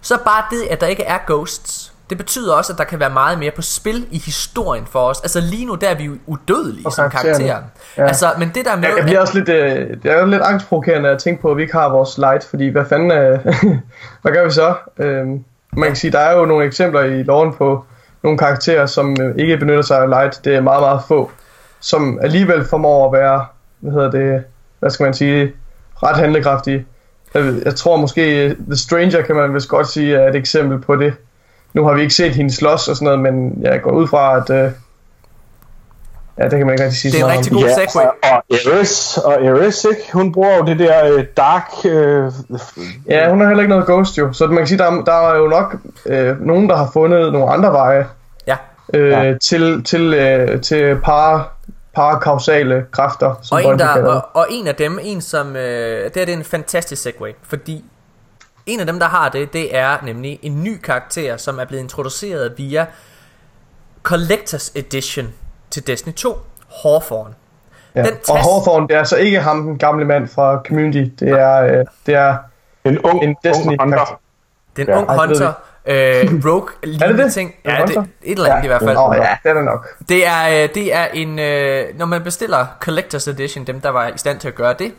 Så 0.00 0.18
bare 0.24 0.44
det, 0.50 0.62
at 0.70 0.80
der 0.80 0.86
ikke 0.86 1.02
er 1.02 1.18
ghosts, 1.26 1.92
det 2.10 2.18
betyder 2.18 2.54
også, 2.54 2.72
at 2.72 2.78
der 2.78 2.84
kan 2.84 3.00
være 3.00 3.10
meget 3.10 3.38
mere 3.38 3.50
på 3.56 3.62
spil 3.62 4.06
i 4.10 4.18
historien 4.18 4.86
for 4.86 5.00
os. 5.00 5.20
Altså 5.20 5.40
lige 5.40 5.66
nu, 5.66 5.74
der 5.74 5.88
er 5.88 5.94
vi 5.94 6.04
jo 6.04 6.12
udødelige 6.26 6.86
Og 6.86 6.92
som 6.92 7.10
karakterer. 7.10 7.62
Ja. 7.96 8.06
Altså, 8.06 8.26
men 8.38 8.50
det 8.54 8.64
der 8.64 8.76
med... 8.76 8.88
Jeg, 8.96 9.04
bliver 9.04 9.20
også 9.20 9.38
lidt, 9.38 9.48
øh, 9.48 10.02
det 10.02 10.12
er 10.12 10.26
lidt 10.26 10.42
angstprovokerende 10.42 11.08
at 11.08 11.18
tænke 11.18 11.42
på, 11.42 11.50
at 11.50 11.56
vi 11.56 11.62
ikke 11.62 11.74
har 11.74 11.88
vores 11.88 12.18
light, 12.18 12.44
fordi 12.44 12.68
hvad 12.68 12.84
fanden, 12.84 13.12
øh, 13.12 13.38
hvad 14.22 14.32
gør 14.32 14.44
vi 14.44 14.50
så? 14.50 14.74
Øh, 14.98 15.26
man 15.72 15.88
kan 15.88 15.96
sige, 15.96 16.10
der 16.10 16.18
er 16.18 16.38
jo 16.38 16.44
nogle 16.44 16.66
eksempler 16.66 17.02
i 17.02 17.22
loven 17.22 17.54
på 17.54 17.84
nogle 18.22 18.38
karakterer, 18.38 18.86
som 18.86 19.16
øh, 19.20 19.36
ikke 19.36 19.56
benytter 19.56 19.82
sig 19.82 19.98
af 19.98 20.08
light. 20.08 20.44
Det 20.44 20.54
er 20.54 20.60
meget, 20.60 20.80
meget 20.80 21.00
få, 21.08 21.30
som 21.80 22.18
alligevel 22.22 22.64
formår 22.64 23.06
at 23.06 23.12
være, 23.12 23.46
hvad 23.80 23.92
hedder 23.92 24.10
det, 24.10 24.44
hvad 24.78 24.90
skal 24.90 25.04
man 25.04 25.14
sige, 25.14 25.52
ret 26.02 26.16
handlekraftige. 26.16 26.86
Jeg, 27.34 27.54
jeg 27.64 27.74
tror 27.74 27.96
måske, 27.96 28.48
The 28.66 28.76
Stranger 28.76 29.22
kan 29.22 29.36
man 29.36 29.54
vist 29.54 29.68
godt 29.68 29.88
sige 29.88 30.16
er 30.16 30.28
et 30.28 30.36
eksempel 30.36 30.78
på 30.78 30.96
det. 30.96 31.14
Nu 31.74 31.84
har 31.84 31.94
vi 31.94 32.00
ikke 32.00 32.14
set 32.14 32.34
hende 32.34 32.54
slås 32.54 32.88
og 32.88 32.96
sådan 32.96 33.18
noget, 33.18 33.20
men 33.34 33.58
jeg 33.62 33.82
går 33.82 33.90
ud 33.90 34.06
fra, 34.08 34.36
at... 34.36 34.50
Øh, 34.64 34.70
ja, 36.38 36.44
det 36.44 36.50
kan 36.50 36.66
man 36.66 36.70
ikke 36.74 36.84
rigtig 36.84 36.98
sige 36.98 37.12
Det 37.12 37.20
er 37.20 37.24
en 37.26 37.32
rigtig 37.32 37.52
god 37.52 37.62
Ja, 37.62 37.74
segue. 37.86 38.02
og, 38.10 38.42
Eris, 38.50 39.18
og 39.18 39.44
Eris, 39.44 39.84
ikke? 39.90 40.02
Hun 40.12 40.32
bruger 40.32 40.56
jo 40.56 40.64
det 40.64 40.78
der 40.78 41.12
øh, 41.14 41.24
dark... 41.36 41.70
Øh, 41.84 42.32
Ja, 43.08 43.30
hun 43.30 43.40
har 43.40 43.46
heller 43.46 43.62
ikke 43.62 43.70
noget 43.70 43.86
ghost 43.86 44.18
jo, 44.18 44.32
så 44.32 44.46
man 44.46 44.56
kan 44.58 44.66
sige, 44.66 44.78
der, 44.78 44.84
er- 44.90 45.04
der 45.04 45.12
er 45.32 45.36
jo 45.38 45.46
nok 45.48 45.76
øh, 46.06 46.40
nogen, 46.46 46.68
der 46.68 46.76
har 46.76 46.90
fundet 46.92 47.32
nogle 47.32 47.50
andre 47.52 47.72
veje 47.72 48.06
Ja. 48.46 48.56
øh, 48.94 49.10
Ja. 49.10 49.34
til, 49.48 49.84
til, 49.84 50.14
øh, 50.14 50.60
til 50.60 50.96
para, 51.04 51.48
parakausale 51.98 52.86
kræfter, 52.90 53.34
som 53.42 53.56
Og 53.56 53.64
en, 53.64 53.78
der, 53.78 54.04
og, 54.04 54.28
og 54.34 54.46
en 54.50 54.66
af 54.66 54.74
dem, 54.74 54.98
en 55.02 55.20
som, 55.20 55.56
øh, 55.56 56.04
det, 56.04 56.12
her, 56.14 56.24
det 56.24 56.28
er 56.28 56.36
en 56.36 56.44
fantastisk 56.44 57.02
segue, 57.02 57.34
fordi 57.42 57.84
en 58.66 58.80
af 58.80 58.86
dem, 58.86 58.98
der 58.98 59.06
har 59.06 59.28
det, 59.28 59.52
det 59.52 59.76
er 59.76 59.96
nemlig 60.04 60.38
en 60.42 60.62
ny 60.62 60.80
karakter, 60.80 61.36
som 61.36 61.58
er 61.58 61.64
blevet 61.64 61.82
introduceret 61.82 62.54
via 62.56 62.86
Collectors 64.02 64.72
Edition 64.74 65.26
til 65.70 65.86
Destiny 65.86 66.14
2, 66.14 66.38
Hawthorne. 66.82 67.34
Ja. 67.94 68.02
den 68.02 68.12
Og 68.28 68.38
Hawthorne, 68.38 68.88
det 68.88 68.94
er 68.94 68.98
altså 68.98 69.16
ikke 69.16 69.40
ham, 69.40 69.62
den 69.62 69.78
gamle 69.78 70.04
mand 70.04 70.28
fra 70.28 70.62
Community, 70.66 71.24
det 71.24 71.28
er, 71.28 71.62
øh, 71.62 71.84
det 72.06 72.14
er 72.14 72.36
en 72.84 72.98
ung, 72.98 73.22
en 73.22 73.28
ung 73.28 73.36
Destiny 73.44 73.76
hunter. 73.80 74.20
Det 74.76 74.88
er 74.88 74.92
en 74.98 75.04
Ja, 75.04 75.12
ung 75.12 75.20
hunter, 75.20 75.52
øh, 75.88 76.44
rogue, 76.46 76.68
lignende 76.82 77.22
det? 77.24 77.32
ting. 77.32 77.54
Er 77.64 77.80
Ja, 77.80 77.86
det 77.86 77.96
et 78.22 78.32
eller 78.38 78.50
andet 78.50 78.64
i 78.64 78.66
hvert 78.66 78.82
fald. 78.82 78.94
Nå 78.94 79.14
ja, 79.14 79.36
det 79.42 79.50
er 79.50 79.54
det 79.54 79.64
nok. 79.64 79.88
Det 80.08 80.26
er, 80.26 80.62
øh, 80.62 80.68
det 80.74 80.94
er 80.94 81.06
en, 81.06 81.38
øh, 81.38 81.98
når 81.98 82.06
man 82.06 82.22
bestiller 82.22 82.66
Collectors 82.80 83.28
Edition, 83.28 83.64
dem 83.64 83.80
der 83.80 83.90
var 83.90 84.08
i 84.08 84.12
stand 84.18 84.40
til 84.40 84.48
at 84.48 84.54
gøre 84.54 84.74
det, 84.78 84.92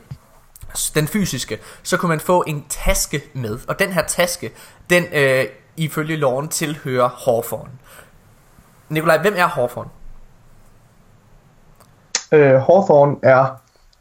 den 0.96 1.08
fysiske, 1.08 1.60
så 1.84 1.98
kunne 1.98 2.10
man 2.10 2.20
få 2.20 2.44
en 2.48 2.66
taske 2.70 3.22
med. 3.34 3.58
Og 3.68 3.80
den 3.80 3.92
her 3.92 4.04
taske, 4.04 4.52
den 4.90 5.04
øh, 5.14 5.46
ifølge 5.78 6.16
loven 6.16 6.48
tilhører 6.48 7.10
Hawthorne. 7.26 7.72
Nikolaj, 8.90 9.18
hvem 9.18 9.34
er 9.38 9.48
Hawthorne? 9.48 9.90
øh, 12.32 12.52
Hawthorne 12.52 13.16
er 13.24 13.46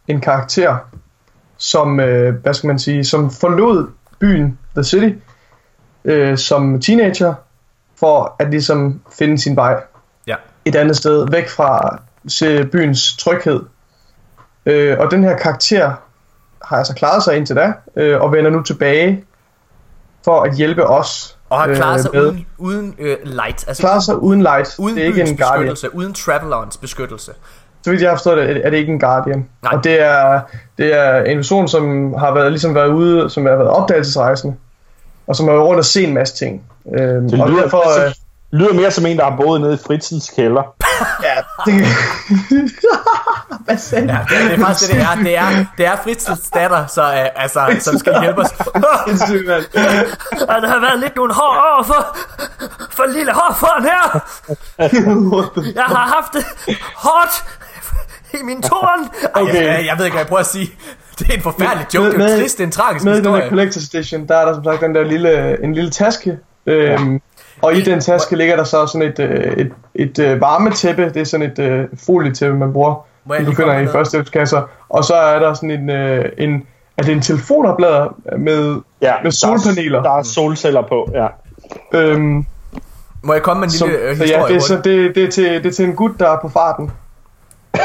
en 0.08 0.20
karakter, 0.20 0.76
som, 1.56 2.00
øh, 2.00 2.34
hvad 2.42 2.54
skal 2.54 2.66
man 2.68 2.78
sige, 2.78 3.04
som 3.04 3.30
forlod 3.30 3.90
byen 4.20 4.58
The 4.76 4.84
City 4.84 5.10
øh, 6.04 6.38
som 6.38 6.80
teenager, 6.80 7.34
for 8.00 8.36
at 8.38 8.50
ligesom 8.50 9.00
finde 9.18 9.38
sin 9.38 9.56
vej 9.56 9.80
Ja. 10.26 10.34
et 10.64 10.76
andet 10.76 10.96
sted, 10.96 11.26
væk 11.30 11.48
fra 11.48 11.98
byens 12.72 13.16
tryghed. 13.16 13.60
Øh, 14.66 14.98
og 14.98 15.10
den 15.10 15.24
her 15.24 15.36
karakter 15.36 15.92
har 16.64 16.76
altså 16.76 16.94
klaret 16.94 17.22
sig 17.22 17.36
indtil 17.36 17.56
da, 17.56 17.72
øh, 17.96 18.20
og 18.20 18.32
vender 18.32 18.50
nu 18.50 18.62
tilbage 18.62 19.24
for 20.24 20.40
at 20.42 20.56
hjælpe 20.56 20.86
os. 20.86 21.38
Og 21.50 21.58
har 21.60 21.74
klaret 21.74 21.94
øh, 21.98 22.02
sig 22.02 22.10
med- 22.14 22.22
uden, 22.22 22.46
uden 22.58 22.94
øh, 22.98 23.16
light. 23.24 23.64
Altså 23.68 23.80
Klarer 23.82 24.00
sig 24.00 24.16
uden 24.16 24.42
light. 24.42 24.74
uden 24.78 24.96
det 24.96 25.02
er 25.02 25.06
ikke 25.06 25.22
en 25.22 25.36
guardian. 25.36 25.76
uden 25.92 26.12
Travelerens 26.14 26.76
beskyttelse. 26.76 27.32
Så 27.82 27.90
vidt 27.90 28.02
jeg 28.02 28.10
har 28.10 28.16
forstået 28.16 28.36
det, 28.48 28.66
er 28.66 28.70
det 28.70 28.76
ikke 28.76 28.92
en 28.92 29.00
Guardian. 29.00 29.48
Nej. 29.62 29.72
Og 29.76 29.84
det 29.84 30.00
er, 30.00 30.40
det 30.78 30.94
er 30.98 31.22
en 31.24 31.38
person, 31.38 31.68
som 31.68 32.14
har 32.14 32.34
været, 32.34 32.52
ligesom 32.52 32.74
været 32.74 32.88
ude, 32.88 33.30
som 33.30 33.46
har 33.46 33.56
været 33.56 33.68
opdagelsesrejsende, 33.70 34.56
og 35.28 35.36
som 35.36 35.46
har 35.46 35.52
været 35.54 35.66
rundt 35.66 35.78
og 35.78 35.84
se 35.84 36.04
en 36.04 36.14
masse 36.14 36.36
ting. 36.36 36.62
Øhm, 36.98 37.30
Det 37.30 37.40
og 37.42 37.50
lyder, 37.50 37.62
derfor, 37.62 37.80
altså, 37.80 38.04
øh, 38.04 38.12
lyder 38.52 38.72
mere 38.74 38.90
som 38.90 39.06
en, 39.06 39.16
der 39.16 39.24
har 39.30 39.36
boet 39.36 39.60
nede 39.60 39.74
i 39.74 39.78
Fritzens 39.86 40.30
kælder. 40.36 40.62
ja, 41.28 41.34
det, 41.66 41.86
Hvad 43.64 43.78
sagde 43.78 44.06
Ja, 44.12 44.18
det, 44.28 44.38
er- 44.38 44.48
det 44.48 44.52
er 44.60 44.66
faktisk 44.66 44.90
det, 44.90 44.96
det 45.00 45.04
er. 45.06 45.14
Det 45.14 45.36
er, 45.38 45.64
det 45.78 45.86
er 45.86 45.96
Fritzels 46.04 46.50
datter, 46.50 46.86
så, 46.86 47.02
øh, 47.02 47.26
altså, 47.42 47.60
som 47.90 47.98
skal 47.98 48.20
hjælpe 48.20 48.40
os. 48.40 48.50
Og 50.48 50.62
der 50.62 50.68
har 50.68 50.80
været 50.80 50.98
lidt 51.00 51.16
nogle 51.16 51.34
hår 51.34 51.72
over 51.74 51.82
for, 51.82 52.16
for 52.90 53.06
lille 53.06 53.32
hårfond 53.34 53.82
her. 53.84 54.20
Jeg 55.74 55.84
har 55.84 56.14
haft 56.16 56.32
det 56.32 56.44
hårdt 56.96 57.44
i 58.40 58.42
min 58.44 58.62
torn. 58.62 59.08
Ej, 59.34 59.42
Okay. 59.42 59.66
jeg, 59.66 59.86
jeg 59.86 59.98
ved 59.98 60.04
ikke, 60.04 60.14
hvad 60.14 60.20
jeg 60.24 60.28
prøver 60.28 60.40
at 60.40 60.46
sige. 60.46 60.70
Det 61.26 61.28
er 61.30 61.34
en 61.34 61.40
forfærdelig 61.40 61.86
joke. 61.94 62.06
Det 62.06 62.14
er 62.14 62.18
Med- 62.18 62.34
jo 62.36 62.40
trist, 62.42 62.58
det 62.58 62.62
er 62.64 62.66
en 62.66 62.72
tragisk 62.72 63.04
Med 63.04 63.12
i 63.12 63.16
den 63.16 63.24
her 63.34 63.40
historie. 63.42 63.64
Collector's 63.66 63.96
Edition, 63.96 64.26
der 64.28 64.36
er 64.36 64.44
der 64.46 64.54
som 64.54 64.64
sagt 64.64 64.80
den 64.80 64.94
der 64.94 65.04
lille, 65.04 65.64
en 65.64 65.74
lille 65.74 65.90
taske, 65.90 66.38
øhm, 66.66 67.20
Og 67.62 67.74
i 67.74 67.80
den 67.82 68.00
taske 68.00 68.36
ligger 68.36 68.56
der 68.56 68.64
så 68.64 68.86
sådan 68.86 69.08
et, 69.08 69.18
øh, 69.18 69.52
et, 69.52 69.72
et 69.94 70.18
øh, 70.18 70.40
varmetæppe. 70.40 71.04
Det 71.14 71.16
er 71.16 71.24
sådan 71.24 71.50
et 71.50 71.58
øh, 71.58 71.84
folietæppe, 72.06 72.56
man 72.58 72.72
bruger. 72.72 72.94
Som 73.36 73.44
du 73.44 73.52
finder 73.54 73.78
i 73.78 73.84
med? 73.84 73.92
førstehjælpskasser. 73.92 74.62
Og 74.88 75.04
så 75.04 75.14
er 75.14 75.38
der 75.38 75.54
sådan 75.54 75.70
en, 75.70 75.90
øh, 75.90 76.24
en 76.38 76.66
er 76.98 77.02
det 77.02 77.12
en 77.12 77.22
telefonoplader 77.22 78.14
med, 78.38 78.80
Ja, 79.02 79.14
med 79.22 79.30
solpaneler. 79.32 80.02
Der 80.02 80.08
er, 80.08 80.12
der 80.12 80.18
er 80.18 80.22
solceller 80.22 80.82
på, 80.82 81.10
ja. 81.14 81.26
Øhm, 81.98 82.46
Må 83.22 83.32
jeg 83.32 83.42
komme 83.42 83.60
med 83.60 83.68
en 83.68 83.72
så, 83.72 83.86
lille 83.86 84.00
øh, 84.00 84.16
så 84.16 84.22
historie? 84.22 84.42
ja, 84.42 84.48
det 84.48 84.56
er, 84.56 84.60
så 84.60 84.74
det, 84.84 85.14
det, 85.14 85.24
er 85.24 85.30
til, 85.30 85.44
det 85.44 85.66
er 85.66 85.70
til 85.72 85.84
en 85.84 85.94
gut, 85.94 86.10
der 86.18 86.28
er 86.30 86.38
på 86.42 86.48
farten. 86.48 86.90
Ja. 87.76 87.80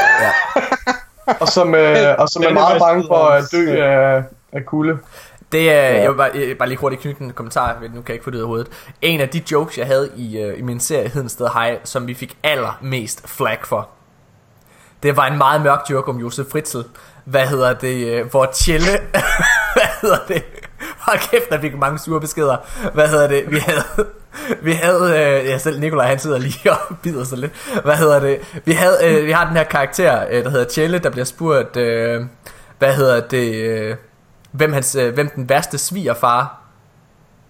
Og 1.40 1.48
som, 1.48 1.74
øh, 1.74 1.96
og 2.18 2.28
som 2.28 2.42
er 2.42 2.52
meget 2.52 2.80
bange 2.80 3.04
for 3.06 3.16
at 3.26 3.44
dø 3.52 3.82
af, 3.82 4.22
af 4.52 4.66
kulde. 4.66 4.98
Det 5.52 5.72
er, 5.72 5.80
jeg 5.82 6.10
vil 6.10 6.16
bare, 6.16 6.30
jeg 6.34 6.40
vil 6.40 6.54
bare 6.54 6.68
lige 6.68 6.78
hurtigt 6.78 7.02
knytte 7.02 7.22
en 7.22 7.32
kommentar, 7.32 7.76
men 7.80 7.90
nu 7.90 7.96
kan 7.96 8.08
jeg 8.08 8.14
ikke 8.14 8.24
få 8.24 8.30
det 8.30 8.36
ud 8.36 8.42
af 8.42 8.46
hovedet. 8.46 8.68
En 9.02 9.20
af 9.20 9.28
de 9.28 9.42
jokes, 9.52 9.78
jeg 9.78 9.86
havde 9.86 10.10
i, 10.16 10.38
øh, 10.38 10.58
i 10.58 10.62
min 10.62 10.80
serie 10.80 11.08
Hedensted 11.08 11.48
High, 11.54 11.76
som 11.84 12.06
vi 12.06 12.14
fik 12.14 12.36
allermest 12.42 13.28
flag 13.28 13.58
for, 13.64 13.88
det 15.02 15.16
var 15.16 15.26
en 15.26 15.38
meget 15.38 15.60
mørk 15.62 15.80
joke 15.90 16.08
om 16.10 16.16
Josef 16.16 16.46
Fritzl. 16.46 16.78
Hvad 17.24 17.46
hedder 17.46 17.72
det? 17.72 18.06
øh, 18.08 18.26
Hvor 18.30 18.46
Tjelle... 18.54 18.90
hvad 19.74 19.88
hedder 20.00 20.18
det? 20.28 20.44
Hold 20.98 21.18
kæft, 21.30 21.50
der 21.50 21.60
fik 21.60 21.78
mange 21.78 21.98
sure 21.98 22.20
beskeder. 22.20 22.56
Hvad 22.94 23.08
hedder 23.08 23.28
det? 23.28 23.50
Vi 23.50 23.58
havde... 23.58 23.82
Vi 24.62 24.72
havde, 24.72 25.10
øh, 25.10 25.46
ja 25.46 25.58
selv 25.58 25.80
Nikolaj 25.80 26.06
han 26.06 26.18
sidder 26.18 26.38
lige 26.38 26.72
og 26.90 26.98
bider 27.02 27.24
sig 27.24 27.38
lidt. 27.38 27.52
Hvad 27.84 27.96
hedder 27.96 28.20
det? 28.20 28.38
Vi, 28.64 28.72
havde, 28.72 28.98
øh, 29.04 29.26
vi 29.26 29.30
har 29.30 29.46
den 29.46 29.56
her 29.56 29.64
karakter, 29.64 30.24
øh, 30.30 30.44
der 30.44 30.50
hedder 30.50 30.64
Tjelle, 30.64 30.98
der 30.98 31.10
bliver 31.10 31.24
spurgt, 31.24 31.76
øh, 31.76 32.26
hvad 32.78 32.94
hedder 32.94 33.20
det, 33.20 33.54
øh, 33.54 33.96
hvem, 34.52 34.72
hans, 34.72 34.94
øh, 34.94 35.14
hvem 35.14 35.30
den 35.36 35.48
værste 35.48 35.78
svigerfar, 35.78 36.60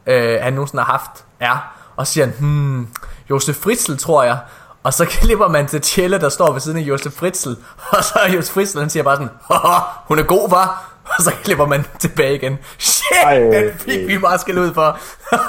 øh, 0.06 0.39
han 0.40 0.52
nogensinde 0.52 0.82
har 0.82 0.93
haft, 0.93 1.24
er. 1.40 1.74
Og 1.97 2.06
siger 2.06 2.27
han, 2.27 2.35
hmm, 2.39 2.89
Josef 3.31 3.56
Fritzl, 3.56 3.94
tror 3.97 4.23
jeg. 4.23 4.39
Og 4.82 4.94
så 4.94 5.05
klipper 5.20 5.48
man 5.48 5.66
til 5.66 5.81
Tjelle, 5.81 6.20
der 6.20 6.28
står 6.28 6.52
ved 6.52 6.61
siden 6.61 6.78
af 6.78 6.82
Josef 6.82 7.12
Fritzl. 7.12 7.51
Og 7.97 8.05
så 8.05 8.19
er 8.19 8.32
Josef 8.32 8.55
Fritzl, 8.55 8.78
han 8.78 8.90
siger 8.90 9.02
bare 9.02 9.16
sådan, 9.16 9.31
Haha, 9.52 9.81
hun 10.09 10.19
er 10.19 10.23
god, 10.23 10.51
var. 10.51 10.94
Og 11.05 11.22
så 11.24 11.32
klipper 11.44 11.66
man 11.66 11.85
tilbage 11.98 12.35
igen. 12.35 12.59
Shit, 12.78 13.05
Ej, 13.24 13.39
den 13.39 13.72
fik 13.78 14.06
vi 14.09 14.16
meget 14.18 14.40
skæld 14.40 14.59
ud 14.59 14.74
for. 14.74 14.98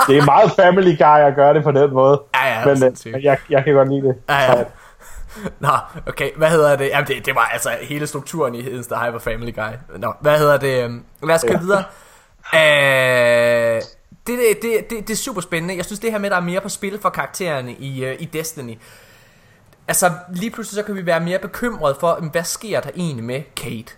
Det 0.08 0.18
er 0.18 0.26
meget 0.26 0.52
Family 0.56 0.98
Guy 0.98 1.28
at 1.28 1.36
gøre 1.36 1.54
det 1.54 1.64
på 1.64 1.72
den 1.72 1.94
måde. 1.94 2.22
Ja, 2.36 2.60
ja, 2.60 2.66
men 2.66 2.78
sindssygt. 2.78 3.16
øh, 3.16 3.24
jeg, 3.24 3.38
jeg 3.50 3.64
kan 3.64 3.74
godt 3.74 3.90
lide 3.90 4.02
det. 4.08 4.16
Ja, 4.30 4.52
ja. 4.58 4.64
Nå, 5.60 5.70
okay, 6.08 6.30
hvad 6.38 6.50
hedder 6.50 6.76
det? 6.76 6.88
Jamen, 6.88 7.08
det, 7.08 7.26
det 7.26 7.36
var 7.36 7.50
altså 7.54 7.70
hele 7.82 8.08
strukturen 8.08 8.56
i 8.56 8.62
Hedens 8.62 8.88
der 8.88 9.06
Hyper 9.06 9.20
Family 9.20 9.56
Guy. 9.56 9.98
Nå, 10.00 10.14
hvad 10.22 10.38
hedder 10.40 10.58
det? 10.58 10.84
Øhm, 10.84 11.04
Lad 11.24 11.36
os 11.36 11.42
gå 11.42 11.52
Ja. 11.52 11.60
videre. 11.60 11.84
Øh, 12.56 13.82
det, 14.28 14.40
det, 14.40 14.62
det, 14.62 14.90
det, 14.90 15.08
det 15.08 15.10
er 15.14 15.18
super 15.18 15.42
spændende. 15.42 15.78
Jeg 15.78 15.86
synes, 15.86 16.00
det 16.00 16.12
her 16.12 16.18
med, 16.20 16.26
at 16.26 16.32
der 16.32 16.38
er 16.38 16.42
mere 16.42 16.62
på 16.62 16.70
spil 16.70 17.00
for 17.02 17.10
karaktererne 17.10 17.72
i, 17.74 18.06
uh, 18.06 18.12
i 18.22 18.26
Destiny. 18.26 18.78
Altså, 19.88 20.12
lige 20.34 20.52
pludselig 20.52 20.76
så 20.76 20.84
kan 20.86 20.96
vi 20.96 21.06
være 21.06 21.20
mere 21.20 21.40
bekymrede 21.40 21.96
for, 22.00 22.20
hvad 22.32 22.44
sker 22.44 22.80
der 22.82 22.90
egentlig 22.96 23.24
med 23.26 23.42
Kate? 23.56 23.94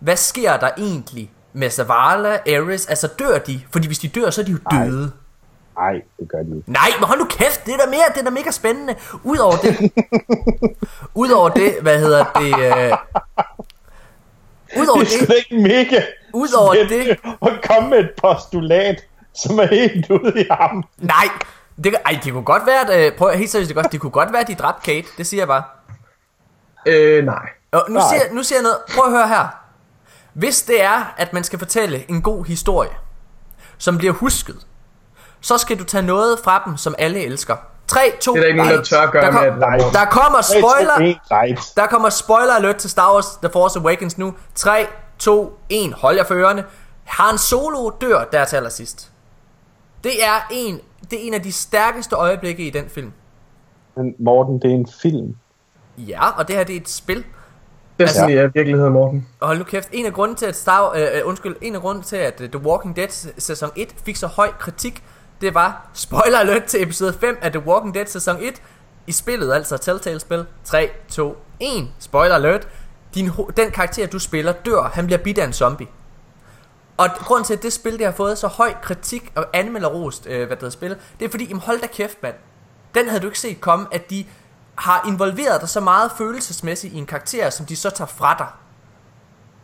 Hvad 0.00 0.16
sker 0.16 0.56
der 0.56 0.70
egentlig 0.78 1.30
med 1.52 1.70
Zavala, 1.70 2.38
Ares? 2.46 2.86
Altså, 2.86 3.06
dør 3.18 3.38
de? 3.38 3.60
Fordi 3.72 3.86
hvis 3.86 3.98
de 3.98 4.08
dør, 4.08 4.30
så 4.30 4.40
er 4.40 4.44
de 4.44 4.52
jo 4.52 4.58
døde. 4.70 5.12
Nej, 5.78 6.02
det 6.20 6.28
gør 6.28 6.42
de 6.42 6.56
ikke. 6.56 6.72
Nej, 6.72 6.88
men 6.98 7.04
hold 7.08 7.18
nu 7.18 7.24
kæft, 7.24 7.66
det 7.66 7.74
er 7.74 7.78
da 7.78 7.86
mere, 7.90 8.04
det 8.14 8.20
er 8.20 8.24
da 8.24 8.30
mega 8.30 8.50
spændende. 8.50 8.94
Udover 9.24 9.56
det, 9.56 9.92
udover 11.22 11.48
det, 11.48 11.74
hvad 11.82 11.98
hedder 11.98 12.24
det, 12.24 12.46
øh, 12.46 12.96
udover 14.82 15.04
Det 15.04 15.22
er 15.22 15.26
det, 15.26 15.34
ikke 15.50 15.62
mega 15.62 16.02
Udover 16.34 16.74
spændende 16.74 17.16
at 17.42 17.64
komme 17.70 17.90
med 17.90 17.98
et 17.98 18.10
postulat, 18.22 19.04
som 19.34 19.58
er 19.58 19.66
helt 19.66 20.10
ude 20.10 20.40
i 20.40 20.46
ham. 20.50 20.84
nej, 20.96 21.28
det, 21.84 21.94
ej, 22.06 22.20
det 22.24 22.32
kunne 22.32 22.44
godt 22.44 22.66
være, 22.66 22.90
at, 22.92 23.06
øh, 23.06 23.18
prøv 23.18 23.30
helt 23.36 23.50
seriøst, 23.50 23.68
det, 23.68 23.76
godt, 23.76 23.92
det 23.92 24.00
kunne 24.00 24.10
godt 24.10 24.32
være, 24.32 24.40
at 24.42 24.48
de 24.48 24.54
dræbte 24.54 24.80
Kate, 24.84 25.08
det 25.18 25.26
siger 25.26 25.40
jeg 25.40 25.48
bare. 25.48 25.62
Øh, 26.86 27.24
nej. 27.24 27.48
Og 27.72 27.84
nu, 27.88 27.94
Nej. 27.94 28.08
siger, 28.10 28.34
nu 28.34 28.42
siger 28.42 28.58
jeg 28.58 28.62
noget, 28.62 28.78
prøv 28.94 29.04
at 29.04 29.10
høre 29.10 29.28
her. 29.28 29.67
Hvis 30.38 30.62
det 30.62 30.84
er, 30.84 31.14
at 31.16 31.32
man 31.32 31.44
skal 31.44 31.58
fortælle 31.58 32.10
en 32.10 32.22
god 32.22 32.44
historie, 32.44 32.90
som 33.78 33.98
bliver 33.98 34.12
husket, 34.12 34.56
så 35.40 35.58
skal 35.58 35.78
du 35.78 35.84
tage 35.84 36.02
noget 36.02 36.38
fra 36.44 36.62
dem, 36.66 36.76
som 36.76 36.94
alle 36.98 37.24
elsker. 37.24 37.56
3, 37.86 38.00
2, 38.20 38.32
Det 38.32 38.38
er 38.38 38.42
der 38.42 38.48
ikke 38.48 38.58
nogen, 38.58 38.72
der 38.72 38.82
tør 38.82 39.06
gøre 39.10 39.24
der, 39.24 39.30
med, 39.30 39.50
kom, 39.50 39.62
at 39.72 39.80
der 39.80 39.90
der 39.90 40.04
kommer 40.04 40.42
spoiler, 40.42 41.16
Right. 41.30 41.60
Der 41.76 41.86
kommer 41.86 42.10
spoiler 42.10 42.52
alert 42.52 42.76
til 42.76 42.90
Star 42.90 43.14
Wars 43.14 43.26
The 43.26 43.48
Force 43.52 43.78
Awakens 43.78 44.18
nu. 44.18 44.34
3, 44.54 44.86
2, 45.18 45.58
1. 45.68 45.92
Hold 45.92 46.16
jer 46.16 46.24
for 46.24 46.34
ørerne. 46.34 46.64
Han 47.04 47.38
Solo 47.38 47.90
dør 48.00 48.24
der 48.24 48.44
til 48.44 48.56
allersidst. 48.56 49.10
Det 50.04 50.24
er 50.24 50.46
en, 50.50 50.80
det 51.10 51.22
er 51.22 51.26
en 51.26 51.34
af 51.34 51.42
de 51.42 51.52
stærkeste 51.52 52.16
øjeblikke 52.16 52.66
i 52.66 52.70
den 52.70 52.88
film. 52.88 53.12
Men 53.96 54.14
Morten, 54.18 54.58
det 54.62 54.70
er 54.70 54.74
en 54.74 54.88
film. 55.02 55.36
Ja, 55.98 56.28
og 56.30 56.48
det 56.48 56.56
her 56.56 56.64
det 56.64 56.76
er 56.76 56.80
et 56.80 56.88
spil. 56.88 57.24
Destiny 57.98 58.30
er 58.30 58.48
virkeligheden, 58.48 58.92
Morten. 58.92 59.26
Og 59.40 59.46
hold 59.46 59.58
nu 59.58 59.64
kæft, 59.64 59.88
en 59.92 60.06
af 60.06 60.12
grunden 60.12 60.36
til 60.36 60.46
at 60.46 60.56
Star, 60.56 60.92
øh, 60.92 61.00
øh, 61.02 61.20
undskyld, 61.24 61.56
en 61.60 61.74
af 61.74 61.80
grunden 61.80 62.04
til 62.04 62.16
at 62.16 62.40
øh, 62.40 62.50
The 62.50 62.66
Walking 62.66 62.96
Dead 62.96 63.08
sæson 63.38 63.70
1 63.76 63.94
fik 64.04 64.16
så 64.16 64.26
høj 64.26 64.50
kritik, 64.58 65.02
det 65.40 65.54
var 65.54 65.86
spoiler 65.94 66.38
alert 66.38 66.64
til 66.64 66.82
episode 66.82 67.12
5 67.12 67.38
af 67.42 67.52
The 67.52 67.66
Walking 67.66 67.94
Dead 67.94 68.06
sæson 68.06 68.36
1 68.40 68.62
i 69.06 69.12
spillet, 69.12 69.54
altså 69.54 69.76
Telltale 69.76 70.20
spil. 70.20 70.44
3, 70.64 70.90
2, 71.08 71.36
1. 71.60 71.88
Spoiler 71.98 72.34
alert. 72.34 72.68
Din, 73.14 73.30
den 73.56 73.70
karakter 73.70 74.06
du 74.06 74.18
spiller 74.18 74.52
dør, 74.52 74.82
han 74.82 75.06
bliver 75.06 75.18
bidt 75.18 75.38
af 75.38 75.44
en 75.44 75.52
zombie. 75.52 75.86
Og 76.96 77.08
grunden 77.18 77.44
til 77.44 77.54
at 77.54 77.62
det 77.62 77.72
spil 77.72 77.98
det 77.98 78.06
har 78.06 78.12
fået 78.12 78.38
så 78.38 78.46
høj 78.46 78.74
kritik 78.82 79.32
og 79.34 79.46
anmelderost, 79.52 80.26
øh, 80.26 80.36
hvad 80.36 80.46
det 80.46 80.50
hedder 80.50 80.70
spil, 80.70 80.96
det 81.20 81.26
er 81.26 81.30
fordi, 81.30 81.44
jamen 81.44 81.60
hold 81.60 81.80
da 81.80 81.86
kæft 81.86 82.22
mand. 82.22 82.34
Den 82.94 83.08
havde 83.08 83.22
du 83.22 83.26
ikke 83.26 83.38
set 83.38 83.60
komme, 83.60 83.86
at 83.92 84.10
de 84.10 84.24
har 84.78 85.04
involveret 85.08 85.60
dig 85.60 85.68
så 85.68 85.80
meget 85.80 86.10
følelsesmæssigt 86.18 86.94
i 86.94 86.98
en 86.98 87.06
karakter, 87.06 87.50
som 87.50 87.66
de 87.66 87.76
så 87.76 87.90
tager 87.90 88.08
fra 88.08 88.34
dig. 88.38 88.46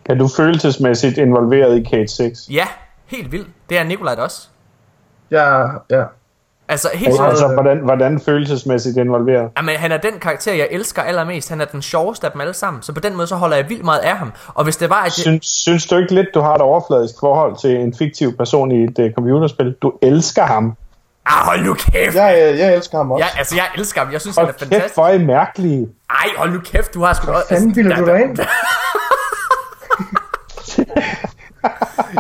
Kan 0.06 0.18
du 0.18 0.28
følelsesmæssigt 0.28 1.18
involveret 1.18 1.76
i 1.78 1.82
Kate 1.82 2.08
6? 2.08 2.48
Ja, 2.50 2.66
helt 3.06 3.32
vildt. 3.32 3.48
Det 3.68 3.78
er 3.78 3.84
Nikolaj 3.84 4.14
også. 4.14 4.48
Ja, 5.30 5.62
ja. 5.90 6.04
Altså 6.68 6.88
helt 6.94 7.16
Meget. 7.16 7.30
Altså, 7.30 7.48
hvordan, 7.48 7.78
hvordan 7.78 8.20
følelsesmæssigt 8.20 8.96
involveret? 8.96 9.50
Jamen, 9.56 9.76
han 9.76 9.92
er 9.92 9.96
den 9.96 10.18
karakter, 10.20 10.52
jeg 10.52 10.68
elsker 10.70 11.02
allermest. 11.02 11.48
Han 11.48 11.60
er 11.60 11.64
den 11.64 11.82
sjoveste 11.82 12.26
af 12.26 12.32
dem 12.32 12.40
alle 12.40 12.54
sammen. 12.54 12.82
Så 12.82 12.92
på 12.92 13.00
den 13.00 13.16
måde, 13.16 13.26
så 13.26 13.36
holder 13.36 13.56
jeg 13.56 13.68
vildt 13.68 13.84
meget 13.84 13.98
af 13.98 14.16
ham. 14.16 14.32
Og 14.54 14.64
hvis 14.64 14.76
det 14.76 14.90
var, 14.90 15.00
at 15.00 15.04
jeg... 15.04 15.12
Synes, 15.12 15.46
synes 15.46 15.86
du 15.86 15.96
ikke 15.96 16.14
lidt, 16.14 16.26
du 16.34 16.40
har 16.40 16.54
et 16.54 16.60
overfladisk 16.60 17.14
forhold 17.20 17.56
til 17.56 17.76
en 17.76 17.94
fiktiv 17.94 18.36
person 18.36 18.72
i 18.72 18.84
et 18.84 18.98
uh, 18.98 19.10
computerspil? 19.14 19.74
Du 19.82 19.92
elsker 20.02 20.42
ham. 20.42 20.76
Ah, 21.26 21.44
hold 21.46 21.64
nu 21.64 21.74
kæft! 21.74 22.14
Jeg, 22.16 22.38
jeg, 22.38 22.58
jeg 22.58 22.74
elsker 22.74 22.96
ham 22.98 23.10
også. 23.12 23.24
Ja, 23.24 23.38
altså, 23.38 23.56
jeg 23.56 23.64
elsker 23.76 24.00
ham. 24.00 24.12
Jeg 24.12 24.20
synes, 24.20 24.36
han 24.36 24.44
Hold 24.44 24.54
er 24.54 24.58
kæft, 24.58 24.68
fantastisk. 24.70 24.94
hvor 24.94 25.06
er 25.06 25.12
I 25.12 25.18
mærkelige. 25.18 25.88
Ej, 26.10 26.28
hold 26.36 26.52
nu 26.52 26.60
kæft, 26.60 26.94
du 26.94 27.02
har 27.04 27.12
sgu... 27.14 27.26
Hvad 27.26 27.42
fanden 27.48 27.74
bilder 27.74 27.96
du 27.96 28.06
dig 28.06 28.20
ind? 28.20 28.38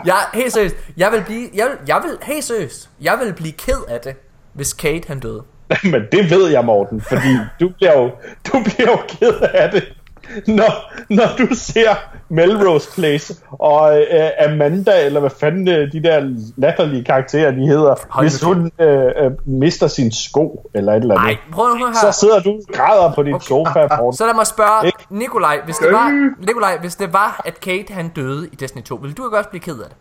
Jeg, 0.04 0.16
helt 0.34 0.52
seriøst, 0.52 0.76
jeg 0.96 1.12
vil 1.12 1.22
blive... 1.26 1.48
Jeg 1.54 1.66
vil, 1.66 1.76
jeg 1.88 2.00
vil, 2.04 2.18
helt 2.22 2.44
seriøst, 2.44 2.90
jeg 3.00 3.18
vil 3.22 3.32
blive 3.32 3.52
ked 3.52 3.78
af 3.88 4.00
det, 4.00 4.16
hvis 4.52 4.72
Kate 4.72 5.08
han 5.08 5.20
døde. 5.20 5.42
Men 5.92 6.02
det 6.12 6.30
ved 6.30 6.50
jeg, 6.50 6.64
Morten, 6.64 7.00
fordi 7.00 7.36
du 7.60 7.68
bliver 7.68 7.98
jo, 8.00 8.10
du 8.52 8.62
bliver 8.64 8.90
jo 8.90 8.98
ked 9.08 9.40
af 9.54 9.70
det, 9.70 9.84
når, 10.58 10.92
når 11.10 11.28
du 11.38 11.46
ser 11.54 11.88
Melrose 12.28 12.88
Place 12.94 13.34
og 13.50 13.98
øh, 13.98 14.30
Amanda, 14.48 15.06
eller 15.06 15.20
hvad 15.20 15.30
fanden 15.40 15.68
øh, 15.68 15.92
de 15.92 16.02
der 16.02 16.34
latterlige 16.56 17.04
karakterer, 17.04 17.50
de 17.50 17.66
hedder, 17.66 17.94
Hold 18.08 18.24
hvis 18.24 18.42
hun 18.42 18.70
øh, 18.80 19.04
øh, 19.04 19.30
mister 19.46 19.86
sin 19.86 20.12
sko, 20.12 20.70
eller 20.74 20.92
et 20.92 21.00
eller 21.02 21.14
andet. 21.14 21.26
Nej, 21.26 21.52
prøv 21.52 21.74
nu 21.74 21.86
her. 21.86 22.12
Så 22.12 22.20
sidder 22.20 22.40
du 22.40 22.50
og 22.50 22.74
græder 22.74 23.12
på 23.14 23.22
din 23.22 23.34
okay. 23.34 23.46
sofa, 23.46 23.88
Morten. 23.98 24.16
Så 24.16 24.26
lad 24.26 24.34
mig 24.34 24.46
spørge 24.46 24.86
Ikke? 24.86 24.98
Nikolaj, 25.10 25.60
hvis 25.64 25.76
det 25.76 25.92
var, 25.92 26.30
Nikolaj, 26.46 26.78
hvis 26.80 26.94
det 26.94 27.12
var, 27.12 27.42
at 27.44 27.60
Kate 27.60 27.92
han 27.92 28.08
døde 28.08 28.48
i 28.52 28.56
Destiny 28.56 28.82
2, 28.82 28.94
ville 28.94 29.14
du 29.14 29.26
ikke 29.26 29.38
også 29.38 29.50
blive 29.50 29.60
ked 29.60 29.78
af 29.78 29.88
det? 29.88 29.96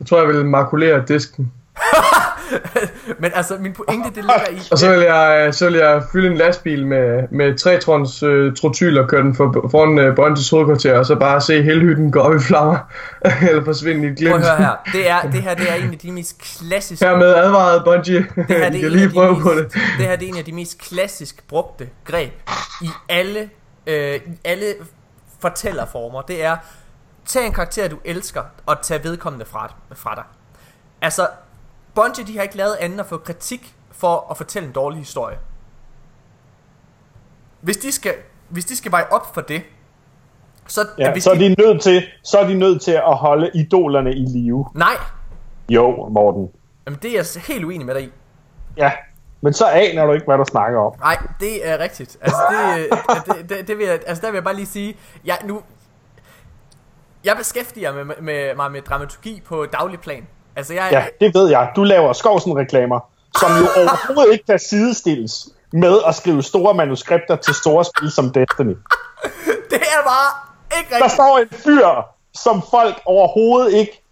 Jeg 0.00 0.06
tror, 0.06 0.18
jeg 0.18 0.28
vil 0.28 0.46
makulere 0.46 1.04
disken. 1.08 1.52
Men 3.22 3.30
altså, 3.34 3.56
min 3.60 3.72
pointe, 3.72 4.08
det 4.08 4.16
ligger 4.16 4.48
i... 4.50 4.58
Og 4.70 4.78
så 4.78 4.90
vil 4.90 4.98
jeg, 5.00 5.54
så 5.54 5.64
vil 5.66 5.74
jeg 5.74 6.02
fylde 6.12 6.30
en 6.30 6.36
lastbil 6.36 6.86
med, 6.86 7.28
med 7.30 7.58
3 7.58 7.78
tons 7.78 8.22
øh, 8.22 8.56
trotyl 8.56 8.98
og 8.98 9.08
køre 9.08 9.22
den 9.22 9.34
for, 9.34 9.68
foran 9.70 9.98
øh, 9.98 10.16
Bontes 10.16 10.50
hovedkvarter, 10.50 10.98
og 10.98 11.06
så 11.06 11.16
bare 11.16 11.40
se 11.40 11.62
hele 11.62 11.80
hytten 11.80 12.12
gå 12.12 12.20
op 12.20 12.34
i 12.34 12.38
flammer, 12.38 12.78
eller 13.48 13.64
forsvinde 13.64 14.08
i 14.08 14.10
et 14.10 14.18
Prøv 14.18 14.28
glimt. 14.28 14.44
at 14.44 14.56
høre 14.56 14.56
her. 14.56 14.76
Det, 14.92 15.10
er, 15.10 15.20
det 15.22 15.42
her 15.42 15.54
det 15.54 15.70
er 15.70 15.74
en 15.74 15.92
af 15.92 15.98
de 15.98 16.12
mest 16.12 16.38
klassiske... 16.38 17.06
Hermed 17.06 17.34
advaret 17.34 17.84
Bungie. 17.84 18.26
Det 18.36 18.46
her, 18.48 18.70
De 18.70 18.76
det, 18.78 18.84
er 18.84 18.88
lige 18.88 19.08
de 19.08 19.12
prøve 19.12 19.32
mest, 19.32 19.42
på 19.42 19.50
det. 19.50 19.72
det 19.72 20.06
her 20.06 20.16
det 20.16 20.28
er 20.28 20.32
en 20.32 20.38
af 20.38 20.44
de 20.44 20.52
mest 20.52 20.78
klassisk 20.78 21.48
brugte 21.48 21.88
greb 22.04 22.32
i 22.82 22.88
alle, 23.08 23.50
øh, 23.86 24.14
i 24.14 24.20
alle 24.44 24.64
fortællerformer. 25.40 26.20
Det 26.22 26.44
er, 26.44 26.56
tag 27.26 27.46
en 27.46 27.52
karakter, 27.52 27.88
du 27.88 27.96
elsker, 28.04 28.42
og 28.66 28.76
tag 28.82 29.04
vedkommende 29.04 29.44
fra, 29.46 29.74
fra 29.94 30.14
dig. 30.14 30.24
Altså, 31.02 31.26
Bungie, 31.94 32.24
de 32.26 32.36
har 32.36 32.42
ikke 32.42 32.56
lavet 32.56 32.74
andet 32.80 33.00
at 33.00 33.06
få 33.06 33.16
kritik 33.16 33.74
for 33.92 34.26
at 34.30 34.36
fortælle 34.36 34.66
en 34.66 34.72
dårlig 34.74 34.98
historie. 34.98 35.38
Hvis 37.60 37.76
de 37.76 37.92
skal, 37.92 38.14
hvis 38.48 38.64
de 38.64 38.76
skal 38.76 38.92
veje 38.92 39.04
op 39.10 39.34
for 39.34 39.40
det, 39.40 39.62
så, 40.66 40.86
Ja, 40.98 41.12
hvis 41.12 41.24
så, 41.24 41.30
er 41.30 41.34
de 41.34 41.54
nødt 41.58 41.82
til, 41.82 42.02
så 42.24 42.38
er 42.38 42.46
de 42.46 42.54
nødt 42.54 42.82
til 42.82 42.92
at 42.92 43.16
holde 43.16 43.50
idolerne 43.54 44.12
i 44.12 44.24
live. 44.26 44.66
Nej, 44.74 44.96
Jo, 45.68 46.08
Morten. 46.08 46.48
jamen 46.86 46.98
det 47.02 47.10
er 47.10 47.14
jeg 47.34 47.42
helt 47.42 47.64
uenig 47.64 47.86
med 47.86 47.94
dig 47.94 48.02
i. 48.04 48.10
Ja, 48.76 48.92
men 49.40 49.52
så 49.52 49.66
aner 49.66 50.06
du 50.06 50.12
ikke, 50.12 50.26
hvad 50.26 50.38
du 50.38 50.44
snakker 50.50 50.78
om. 50.80 50.92
Nej, 51.00 51.16
det 51.40 51.68
er 51.68 51.78
rigtigt. 51.78 52.18
Altså, 52.20 52.38
det, 52.50 52.80
øh, 52.80 53.36
det, 53.36 53.48
det, 53.48 53.68
det 53.68 53.78
vil 53.78 53.86
jeg, 53.86 54.00
altså 54.06 54.20
der 54.20 54.30
vil 54.30 54.36
jeg 54.36 54.44
bare 54.44 54.54
lige 54.56 54.66
sige, 54.66 54.96
jeg 55.24 55.38
nu... 55.44 55.62
Jeg 57.24 57.36
beskæftiger 57.36 58.04
med, 58.04 58.16
med, 58.20 58.54
mig 58.56 58.72
med 58.72 58.82
dramaturgi 58.82 59.42
på 59.46 59.66
daglig 59.72 60.00
plan. 60.00 60.26
Altså, 60.56 60.74
jeg, 60.74 60.88
Ja, 60.92 61.04
det 61.20 61.34
ved 61.34 61.50
jeg. 61.50 61.68
Du 61.76 61.84
laver 61.84 62.12
Skovsen-reklamer, 62.12 63.00
som 63.40 63.50
jo 63.50 63.66
overhovedet 63.76 64.32
ikke 64.32 64.46
kan 64.46 64.58
sidestilles 64.58 65.48
med 65.72 65.98
at 66.06 66.14
skrive 66.14 66.42
store 66.42 66.74
manuskripter 66.74 67.36
til 67.36 67.54
store 67.54 67.84
spil 67.84 68.10
som 68.10 68.32
Destiny. 68.32 68.74
det 69.70 69.80
er 69.80 70.02
bare 70.04 70.30
ikke 70.78 70.90
Der 70.90 70.96
rigtigt. 70.96 71.12
står 71.12 71.38
en 71.38 71.48
fyr, 71.50 71.86
som 72.34 72.62
folk 72.70 73.00
overhovedet 73.04 73.72
ikke 73.72 74.02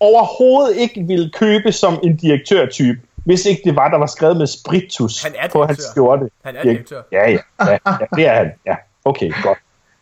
overhovedet 0.00 0.76
ikke 0.76 1.04
ville 1.06 1.30
købe 1.30 1.72
som 1.72 1.98
en 2.02 2.16
direktørtype, 2.16 3.00
hvis 3.24 3.44
ikke 3.44 3.62
det 3.64 3.76
var, 3.76 3.88
der 3.88 3.98
var 3.98 4.06
skrevet 4.06 4.36
med 4.36 4.46
spritus 4.46 5.22
Han 5.22 5.32
er 5.38 5.48
på 5.48 5.64
hans 5.66 5.82
skjorte. 5.82 6.30
Han 6.44 6.56
er 6.56 6.62
direktør. 6.62 7.02
Ja, 7.12 7.30
ja, 7.30 7.38
ja, 7.60 7.70
ja, 7.70 7.76
det 8.16 8.26
er 8.26 8.34
han. 8.34 8.52
Ja, 8.66 8.74
okay, 9.04 9.32
godt. 9.42 9.58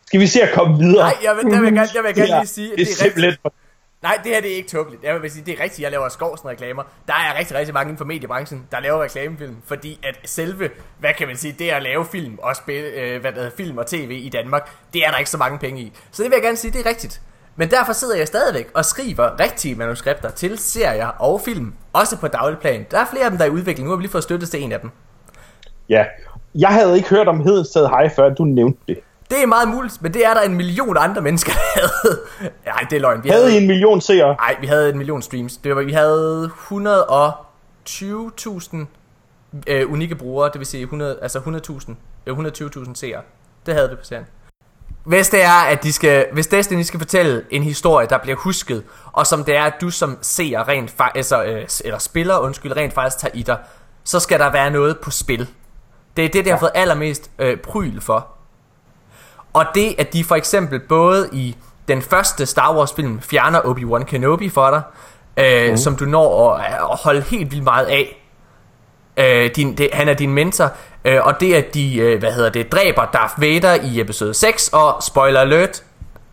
Skal 0.07 0.21
vi 0.21 0.27
se 0.27 0.43
at 0.43 0.55
komme 0.55 0.79
videre? 0.79 1.05
Nej, 1.05 1.15
jeg 1.25 1.37
vil, 1.37 1.53
der 1.53 1.61
vil 1.61 1.65
jeg 1.67 1.75
gerne, 1.75 1.89
jeg 1.95 2.03
vil 2.05 2.15
gerne 2.15 2.41
lige 2.41 2.47
sige, 2.47 2.73
at 2.73 2.79
det 2.79 2.87
det 2.87 2.93
er 2.93 2.97
simpelthen... 2.97 3.31
rigtigt. 3.33 3.55
Nej, 4.03 4.19
det 4.25 4.33
her 4.33 4.41
det 4.41 4.53
er 4.53 4.57
ikke 4.57 4.69
tåbeligt. 4.69 5.05
Jeg 5.05 5.23
vil 5.23 5.31
sige, 5.31 5.45
det 5.47 5.59
er 5.59 5.63
rigtigt, 5.63 5.81
jeg 5.81 5.91
laver 5.91 6.09
skovsen 6.09 6.49
reklamer. 6.49 6.83
Der 7.07 7.13
er 7.13 7.39
rigtig, 7.39 7.57
rigtig 7.57 7.75
mange 7.75 7.89
inden 7.89 7.99
for 7.99 8.05
mediebranchen, 8.05 8.67
der 8.71 8.81
laver 8.81 9.03
reklamefilm, 9.03 9.57
fordi 9.65 10.01
at 10.03 10.19
selve, 10.25 10.71
hvad 10.99 11.11
kan 11.19 11.27
man 11.27 11.37
sige, 11.37 11.55
det 11.59 11.71
at 11.71 11.83
lave 11.83 12.05
film 12.05 12.39
og 12.43 12.57
spille, 12.57 12.89
øh, 12.89 13.21
hvad 13.21 13.33
der 13.33 13.39
hedder, 13.39 13.57
film 13.57 13.79
og 13.79 13.87
tv 13.87 14.21
i 14.23 14.29
Danmark, 14.29 14.71
det 14.93 15.07
er 15.07 15.11
der 15.11 15.19
ikke 15.19 15.31
så 15.31 15.39
mange 15.39 15.59
penge 15.59 15.81
i. 15.81 15.93
Så 16.11 16.23
det 16.23 16.31
vil 16.31 16.37
jeg 16.37 16.43
gerne 16.43 16.57
sige, 16.57 16.73
det 16.73 16.87
er 16.87 16.89
rigtigt. 16.89 17.21
Men 17.57 17.71
derfor 17.71 17.93
sidder 17.93 18.17
jeg 18.17 18.27
stadigvæk 18.27 18.71
og 18.75 18.85
skriver 18.85 19.41
rigtige 19.41 19.75
manuskripter 19.75 20.31
til 20.31 20.59
serier 20.59 21.07
og 21.07 21.41
film, 21.41 21.75
også 21.93 22.19
på 22.19 22.29
daglig 22.29 22.59
plan. 22.59 22.87
Der 22.91 22.99
er 22.99 23.07
flere 23.11 23.25
af 23.25 23.31
dem, 23.31 23.39
der 23.39 23.45
er 23.45 23.49
i 23.49 23.53
udvikling. 23.53 23.85
Nu 23.85 23.91
har 23.91 23.97
vi 23.97 24.03
lige 24.03 24.13
fået 24.13 24.25
støtte 24.25 24.47
til 24.47 24.63
en 24.63 24.73
af 24.73 24.81
dem. 24.81 24.91
Ja. 25.89 26.05
Jeg 26.55 26.69
havde 26.69 26.97
ikke 26.97 27.09
hørt 27.09 27.29
om 27.29 27.41
Hedensted 27.41 27.87
Hej, 27.87 28.09
før 28.09 28.29
du 28.35 28.45
nævnte 28.45 28.79
det. 28.89 28.99
Det 29.31 29.43
er 29.43 29.47
meget 29.47 29.69
muligt, 29.69 30.03
men 30.03 30.15
det 30.15 30.27
er 30.27 30.35
der 30.35 30.41
en 30.41 30.55
million 30.55 30.97
andre 30.97 31.23
mennesker, 31.23 31.53
der 31.53 31.81
havde. 31.81 32.21
Nej, 32.67 32.87
det 32.91 32.97
er 32.97 33.01
løgn. 33.01 33.25
Vi 33.25 33.29
Havde 33.29 33.55
I 33.55 33.57
en 33.57 33.67
million 33.67 34.01
seere? 34.01 34.37
Nej, 34.37 34.57
vi 34.61 34.67
havde 34.67 34.91
en 34.91 34.99
million 34.99 35.23
streams. 35.23 35.57
Det 35.57 35.77
var, 35.77 35.83
vi 35.83 35.93
havde 35.93 36.51
120.000 36.69 38.77
øh, 39.67 39.93
unikke 39.93 40.15
brugere, 40.15 40.51
det 40.53 40.59
vil 40.59 40.67
sige 40.67 40.83
100, 40.83 41.19
altså 41.23 41.39
100.000, 41.39 41.93
øh, 42.27 42.39
120.000 42.39 42.95
seere. 42.95 43.21
Det 43.67 43.75
havde 43.75 43.91
vi 43.91 43.97
på 43.97 44.05
serien. 44.05 44.27
Hvis 45.05 45.29
det 45.29 45.45
er, 45.45 45.65
at 45.71 45.83
de 45.83 45.93
skal, 45.93 46.27
hvis 46.33 46.47
Destiny 46.47 46.83
skal 46.83 47.01
fortælle 47.01 47.45
en 47.51 47.63
historie, 47.63 48.07
der 48.07 48.19
bliver 48.19 48.37
husket, 48.37 48.85
og 49.13 49.27
som 49.27 49.45
det 49.45 49.57
er, 49.57 49.63
at 49.63 49.75
du 49.81 49.91
som 49.91 50.19
seer 50.23 50.69
rent 50.69 50.95
altså, 51.15 51.45
øh, 51.45 51.67
eller 51.85 51.99
spiller, 51.99 52.39
undskyld, 52.39 52.77
rent 52.77 52.93
faktisk 52.93 53.19
tager 53.19 53.35
i 53.35 53.43
dig, 53.43 53.59
så 54.05 54.21
skal 54.21 54.39
der 54.39 54.53
være 54.53 54.71
noget 54.71 54.99
på 54.99 55.11
spil. 55.11 55.49
Det 56.17 56.25
er 56.25 56.29
det, 56.29 56.45
det 56.45 56.53
har 56.53 56.59
fået 56.59 56.73
allermest 56.75 57.31
øh, 57.39 57.59
pryl 57.59 58.01
for. 58.01 58.36
Og 59.57 59.67
det, 59.75 59.95
at 59.99 60.13
de 60.13 60.25
for 60.25 60.35
eksempel 60.35 60.81
både 60.81 61.29
i 61.33 61.57
den 61.89 62.03
første 62.03 62.47
Star 62.47 62.77
Wars 62.77 62.93
film 62.93 63.21
fjerner 63.21 63.61
Obi-Wan 63.61 64.05
Kenobi 64.05 64.49
for 64.49 64.71
dig, 64.71 64.83
øh, 65.37 65.71
mm. 65.71 65.77
som 65.77 65.97
du 65.97 66.05
når 66.05 66.55
at, 66.55 66.73
at 66.75 66.99
holde 67.05 67.21
helt 67.21 67.51
vildt 67.51 67.65
meget 67.65 67.87
af. 67.87 68.23
Øh, 69.17 69.51
din, 69.57 69.77
det, 69.77 69.91
han 69.93 70.09
er 70.09 70.15
din 70.15 70.33
mentor, 70.33 70.73
øh, 71.05 71.21
og 71.23 71.41
det 71.41 71.55
at 71.55 71.75
de, 71.75 71.97
øh, 71.97 72.19
hvad 72.19 72.33
hedder 72.33 72.51
det, 72.51 72.73
dræber 72.73 73.05
Darth 73.13 73.41
Vader 73.41 73.75
i 73.75 74.01
episode 74.01 74.35
6, 74.35 74.69
og 74.69 75.03
spoiler 75.03 75.41
alert, 75.41 75.83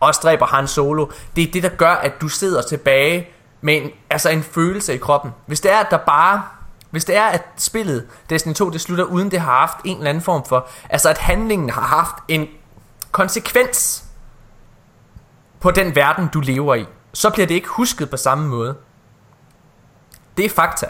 også 0.00 0.20
dræber 0.22 0.46
Han 0.46 0.66
Solo, 0.66 1.06
det 1.36 1.48
er 1.48 1.52
det, 1.52 1.62
der 1.62 1.68
gør, 1.68 1.92
at 1.92 2.12
du 2.20 2.28
sidder 2.28 2.62
tilbage 2.62 3.28
med 3.60 3.76
en, 3.76 3.90
altså 4.10 4.30
en 4.30 4.42
følelse 4.42 4.94
i 4.94 4.98
kroppen. 4.98 5.30
Hvis 5.46 5.60
det 5.60 5.72
er, 5.72 5.78
at 5.78 5.86
der 5.90 5.96
bare 5.96 6.42
hvis 6.90 7.04
det 7.04 7.16
er, 7.16 7.24
at 7.24 7.42
spillet 7.56 8.06
Destiny 8.30 8.54
2 8.54 8.70
det 8.70 8.80
slutter 8.80 9.04
uden 9.04 9.30
det 9.30 9.40
har 9.40 9.58
haft 9.58 9.76
en 9.84 9.96
eller 9.96 10.10
anden 10.10 10.22
form 10.22 10.44
for, 10.44 10.68
altså 10.90 11.08
at 11.08 11.18
handlingen 11.18 11.70
har 11.70 11.80
haft 11.82 12.14
en 12.28 12.48
konsekvens 13.14 14.04
på 15.60 15.70
den 15.70 15.94
verden, 15.94 16.28
du 16.34 16.40
lever 16.40 16.74
i, 16.74 16.84
så 17.12 17.30
bliver 17.30 17.46
det 17.46 17.54
ikke 17.54 17.68
husket 17.68 18.10
på 18.10 18.16
samme 18.16 18.48
måde. 18.48 18.74
Det 20.36 20.44
er 20.44 20.48
fakta. 20.48 20.86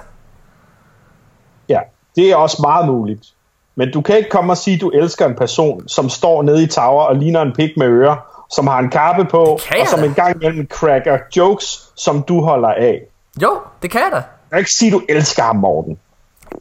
Ja, 1.69 1.81
det 2.17 2.31
er 2.31 2.37
også 2.37 2.57
meget 2.63 2.87
muligt. 2.87 3.27
Men 3.75 3.93
du 3.93 4.01
kan 4.01 4.17
ikke 4.17 4.31
komme 4.31 4.53
og 4.53 4.57
sige, 4.57 4.75
at 4.75 4.81
du 4.81 4.91
elsker 4.91 5.27
en 5.27 5.35
person, 5.35 5.89
som 5.89 6.09
står 6.09 6.43
nede 6.43 6.63
i 6.63 6.67
tower 6.67 7.03
og 7.03 7.17
ligner 7.17 7.43
en 7.43 7.53
pig 7.53 7.73
med 7.77 7.87
ører, 7.87 8.17
som 8.51 8.67
har 8.67 8.79
en 8.79 8.91
kappe 8.91 9.25
på, 9.25 9.43
og 9.43 9.61
som 9.87 9.99
da. 10.01 10.07
en 10.07 10.15
gang 10.15 10.43
imellem 10.43 10.67
cracker 10.67 11.19
jokes, 11.37 11.93
som 11.97 12.23
du 12.23 12.41
holder 12.41 12.69
af. 12.69 13.03
Jo, 13.43 13.61
det 13.83 13.91
kan 13.91 14.01
jeg 14.01 14.11
da. 14.13 14.17
Jeg 14.17 14.25
kan 14.51 14.59
ikke 14.59 14.73
sige, 14.73 14.89
at 14.89 14.93
du 14.93 15.03
elsker 15.09 15.43
ham, 15.43 15.57
Morten. 15.57 15.99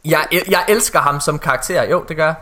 Jeg, 0.04 0.26
jeg 0.50 0.64
elsker 0.68 0.98
ham 0.98 1.20
som 1.20 1.38
karakter. 1.38 1.82
Jo, 1.90 2.04
det 2.08 2.16
gør 2.16 2.24
jeg. 2.24 2.34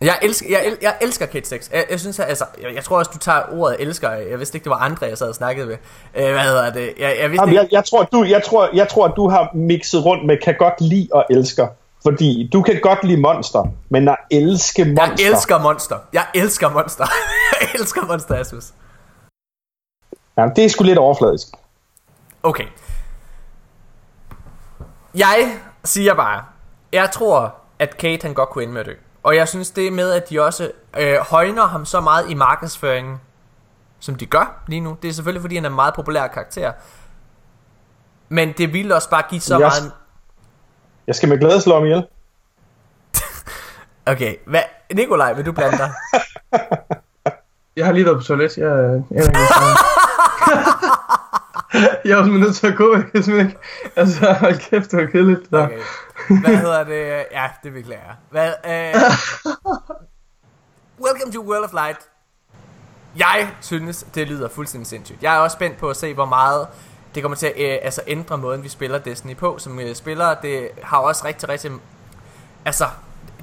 Jeg 0.00 0.18
elsker, 0.22 0.46
jeg, 0.50 0.66
el- 0.66 0.78
jeg 0.82 0.94
elsker 1.00 1.26
Kate 1.26 1.48
6. 1.48 1.70
Jeg, 1.72 1.86
jeg 1.90 2.00
synes, 2.00 2.18
at, 2.18 2.28
altså, 2.28 2.44
jeg, 2.62 2.74
jeg 2.74 2.84
tror 2.84 2.98
også, 2.98 3.10
du 3.14 3.18
tager 3.18 3.42
ordet 3.52 3.76
elsker. 3.80 4.10
Jeg 4.10 4.38
vidste 4.38 4.56
ikke, 4.56 4.64
det 4.64 4.70
var 4.70 4.76
andre, 4.76 5.06
jeg 5.06 5.18
sad 5.18 5.28
og 5.28 5.34
snakkede 5.34 5.66
med. 5.66 5.76
Øh, 6.14 6.32
hvad 6.32 6.42
hedder 6.42 6.72
det? 6.72 6.94
Jeg, 6.98 7.16
jeg 7.20 7.30
vidste 7.30 7.42
Jamen, 7.42 7.48
ikke. 7.48 7.60
jeg, 7.62 7.68
jeg, 7.72 7.84
tror, 7.84 8.02
du, 8.02 8.24
jeg, 8.24 8.42
tror, 8.42 8.70
jeg 8.74 8.88
tror, 8.88 9.08
du 9.08 9.28
har 9.28 9.50
mixet 9.54 10.04
rundt 10.04 10.26
med 10.26 10.36
kan 10.44 10.54
godt 10.58 10.80
lide 10.80 11.08
og 11.12 11.24
elsker. 11.30 11.68
Fordi 12.02 12.50
du 12.52 12.62
kan 12.62 12.80
godt 12.82 13.04
lide 13.04 13.20
monster, 13.20 13.64
men 13.88 14.08
at 14.08 14.16
elske 14.30 14.84
monster... 14.84 15.04
Jeg 15.18 15.30
elsker 15.30 15.58
Monster. 15.58 15.98
Jeg 16.12 16.26
elsker 16.34 16.70
Monster. 16.70 17.06
jeg 17.60 17.68
elsker 17.74 18.06
Monster, 18.06 18.34
Asmus. 18.34 18.64
Ja, 20.36 20.46
det 20.56 20.64
er 20.64 20.68
sgu 20.68 20.84
lidt 20.84 20.98
overfladisk. 20.98 21.46
Okay. 22.42 22.64
Jeg 25.14 25.56
siger 25.84 26.14
bare, 26.14 26.44
jeg 26.92 27.10
tror, 27.10 27.54
at 27.78 27.96
Kate 27.96 28.26
han 28.26 28.34
godt 28.34 28.48
kunne 28.48 28.62
ende 28.62 28.72
med 28.74 28.80
at 28.80 28.86
dø. 28.86 28.94
Og 29.22 29.36
jeg 29.36 29.48
synes 29.48 29.70
det 29.70 29.92
med, 29.92 30.12
at 30.12 30.30
de 30.30 30.40
også 30.40 30.70
øh, 30.98 31.16
højner 31.18 31.66
ham 31.66 31.84
så 31.84 32.00
meget 32.00 32.30
i 32.30 32.34
markedsføringen, 32.34 33.20
som 34.00 34.14
de 34.14 34.26
gør 34.26 34.62
lige 34.66 34.80
nu. 34.80 34.96
Det 35.02 35.08
er 35.08 35.12
selvfølgelig, 35.12 35.42
fordi 35.42 35.54
han 35.54 35.64
er 35.64 35.68
en 35.68 35.74
meget 35.74 35.94
populær 35.94 36.26
karakter. 36.26 36.72
Men 38.28 38.52
det 38.58 38.72
ville 38.72 38.94
også 38.94 39.10
bare 39.10 39.22
give 39.30 39.40
så 39.40 39.54
Jeg- 39.54 39.60
meget... 39.60 39.92
Jeg 41.06 41.14
skal 41.14 41.28
med 41.28 41.38
glæde 41.38 41.60
slå 41.60 41.74
ham 41.74 41.84
ihjel. 41.84 42.06
Okay, 44.12 44.34
hvad? 44.46 44.60
Nikolaj, 44.94 45.32
vil 45.32 45.46
du 45.46 45.52
blande 45.52 45.78
dig? 45.78 45.92
Jeg 47.76 47.86
har 47.86 47.92
lige 47.92 48.04
været 48.04 48.16
på 48.18 48.24
toilet. 48.24 48.58
Jeg, 48.58 48.66
jeg, 48.66 49.02
jeg, 49.10 49.20
jeg, 51.74 51.98
jeg 52.04 52.12
er 52.12 52.16
også 52.16 52.30
nødt 52.30 52.56
til 52.56 52.66
at 52.66 52.76
gå. 52.76 52.94
Jeg 52.94 53.04
kan 53.12 53.22
simpelthen 53.22 53.50
ikke... 53.50 53.60
Altså, 53.96 54.32
hold 54.32 54.70
kæft, 54.70 54.90
det 54.90 54.98
var 54.98 55.06
kedeligt. 55.06 55.50
Der. 55.50 55.64
Okay. 55.64 55.78
Hvad 56.40 56.56
hedder 56.56 56.84
det? 56.84 57.24
Ja, 57.32 57.46
det 57.62 57.72
beklager 57.72 58.02
jeg. 58.02 58.14
Hvad, 58.30 58.52
øh... 58.66 58.94
Welcome 61.04 61.32
to 61.32 61.40
World 61.40 61.64
of 61.64 61.72
Light. 61.72 61.98
Jeg 63.18 63.48
synes, 63.60 64.06
det 64.14 64.28
lyder 64.28 64.48
fuldstændig 64.48 64.86
sindssygt. 64.86 65.22
Jeg 65.22 65.34
er 65.34 65.38
også 65.38 65.54
spændt 65.54 65.76
på 65.76 65.90
at 65.90 65.96
se, 65.96 66.14
hvor 66.14 66.24
meget 66.24 66.66
det 67.14 67.22
kommer 67.22 67.36
til 67.36 67.46
at 67.46 67.52
øh, 67.56 67.78
altså 67.82 68.00
ændre 68.06 68.38
måden, 68.38 68.64
vi 68.64 68.68
spiller 68.68 68.98
Destiny 68.98 69.36
på 69.36 69.58
som 69.58 69.80
øh, 69.80 69.94
spillere. 69.94 70.36
Det 70.42 70.68
har 70.82 70.98
også 70.98 71.24
rigtig, 71.24 71.48
rigtig... 71.48 71.70
Altså, 72.64 72.84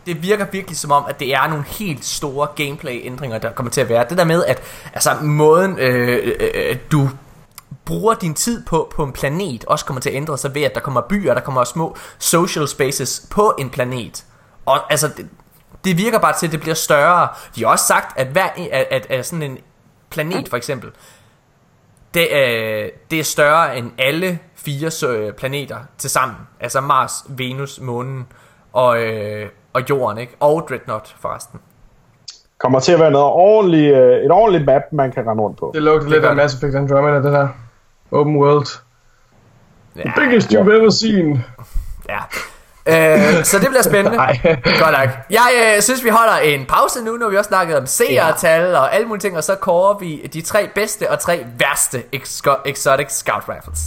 det 0.06 0.24
virker 0.24 0.46
virkelig 0.52 0.78
som 0.78 0.92
om, 0.92 1.06
at 1.10 1.20
det 1.20 1.34
er 1.34 1.48
nogle 1.48 1.64
helt 1.64 2.06
store 2.06 2.48
gameplay-ændringer, 2.56 3.38
der 3.38 3.52
kommer 3.52 3.72
til 3.72 3.82
at 3.82 3.90
være. 3.90 4.06
Det 4.10 4.18
der 4.18 4.24
med, 4.24 4.46
at 4.46 4.62
altså, 4.94 5.16
måden 5.22 5.80
øh, 5.80 6.36
øh, 6.40 6.50
øh 6.54 6.78
du 6.92 7.10
bruger 7.86 8.14
din 8.14 8.34
tid 8.34 8.66
på 8.66 8.92
på 8.96 9.04
en 9.04 9.12
planet 9.14 9.66
også 9.66 9.86
kommer 9.86 10.02
til 10.02 10.10
at 10.10 10.16
ændre 10.16 10.38
sig 10.38 10.56
ved, 10.56 10.62
at 10.62 10.76
der 10.76 10.82
kommer 10.82 11.02
byer, 11.02 11.34
der 11.34 11.42
kommer 11.42 11.64
små 11.64 11.96
social 12.20 12.68
spaces 12.68 13.28
på 13.32 13.56
en 13.60 13.70
planet. 13.70 14.26
Og 14.66 14.92
altså, 14.92 15.08
det, 15.18 15.30
det 15.84 15.98
virker 15.98 16.20
bare 16.20 16.34
til, 16.40 16.46
at 16.46 16.52
det 16.52 16.60
bliver 16.62 16.76
større. 16.76 17.28
De 17.56 17.64
har 17.64 17.72
også 17.72 17.86
sagt, 17.86 18.20
at 18.20 18.28
hver 18.28 18.50
at, 18.72 18.88
at, 18.92 19.06
at 19.10 19.26
sådan 19.26 19.44
en 19.44 19.58
planet 20.10 20.50
for 20.50 20.58
eksempel, 20.58 20.92
det 22.14 22.36
er, 22.36 22.90
det 23.12 23.20
er 23.20 23.24
større 23.24 23.78
end 23.78 23.92
alle 23.98 24.40
fire 24.56 24.92
så- 24.92 25.32
planeter 25.38 25.78
til 25.98 26.10
sammen. 26.10 26.38
Altså 26.60 26.82
Mars, 26.82 27.12
Venus, 27.30 27.80
Månen 27.80 28.28
og, 28.74 29.02
øh, 29.02 29.50
og 29.74 29.82
Jorden, 29.90 30.18
ikke? 30.18 30.36
Og 30.40 30.66
Dreadnought 30.70 31.16
forresten. 31.20 31.60
Kommer 32.60 32.80
til 32.80 32.92
at 32.92 33.00
være 33.00 33.12
noget 33.12 33.26
ordentligt, 33.28 33.96
øh, 33.96 34.26
et 34.26 34.32
ordentligt 34.32 34.66
map, 34.66 34.82
man 34.92 35.12
kan 35.12 35.28
rende 35.28 35.44
rundt 35.44 35.58
på. 35.60 35.72
Det 35.74 35.82
lugter 35.82 36.10
lidt 36.10 36.26
af. 36.26 36.36
Mass 36.36 36.56
Effect 36.56 36.76
Andromeda, 36.76 37.16
det 37.16 37.24
der. 37.34 37.48
Open 38.12 38.36
world. 38.38 38.68
Ja, 39.96 40.12
Biggest 40.18 40.52
you've 40.54 40.72
ever 40.74 40.90
seen. 40.90 41.44
ja. 42.10 42.18
Øh, 42.88 43.44
så 43.44 43.60
det 43.60 43.68
bliver 43.68 43.82
spændende. 43.82 44.18
Nej. 44.28 44.40
Godt 44.80 44.92
nok. 45.00 45.10
Jeg 45.30 45.74
øh, 45.76 45.82
synes, 45.82 46.04
vi 46.04 46.10
holder 46.10 46.38
en 46.44 46.66
pause 46.66 47.04
nu, 47.06 47.12
når 47.18 47.30
vi 47.30 47.38
også 47.38 47.48
snakket 47.48 47.78
om 47.78 47.86
seertal 47.86 48.76
og 48.76 48.96
alle 48.96 49.08
mulige 49.08 49.22
ting, 49.22 49.38
og 49.38 49.44
så 49.44 49.56
kårer 49.56 49.98
vi 49.98 50.30
de 50.34 50.42
tre 50.42 50.70
bedste 50.76 51.12
og 51.12 51.20
tre 51.20 51.46
værste 51.60 52.04
exo- 52.16 52.62
exotic 52.66 53.08
scout 53.12 53.44
rifles. 53.50 53.80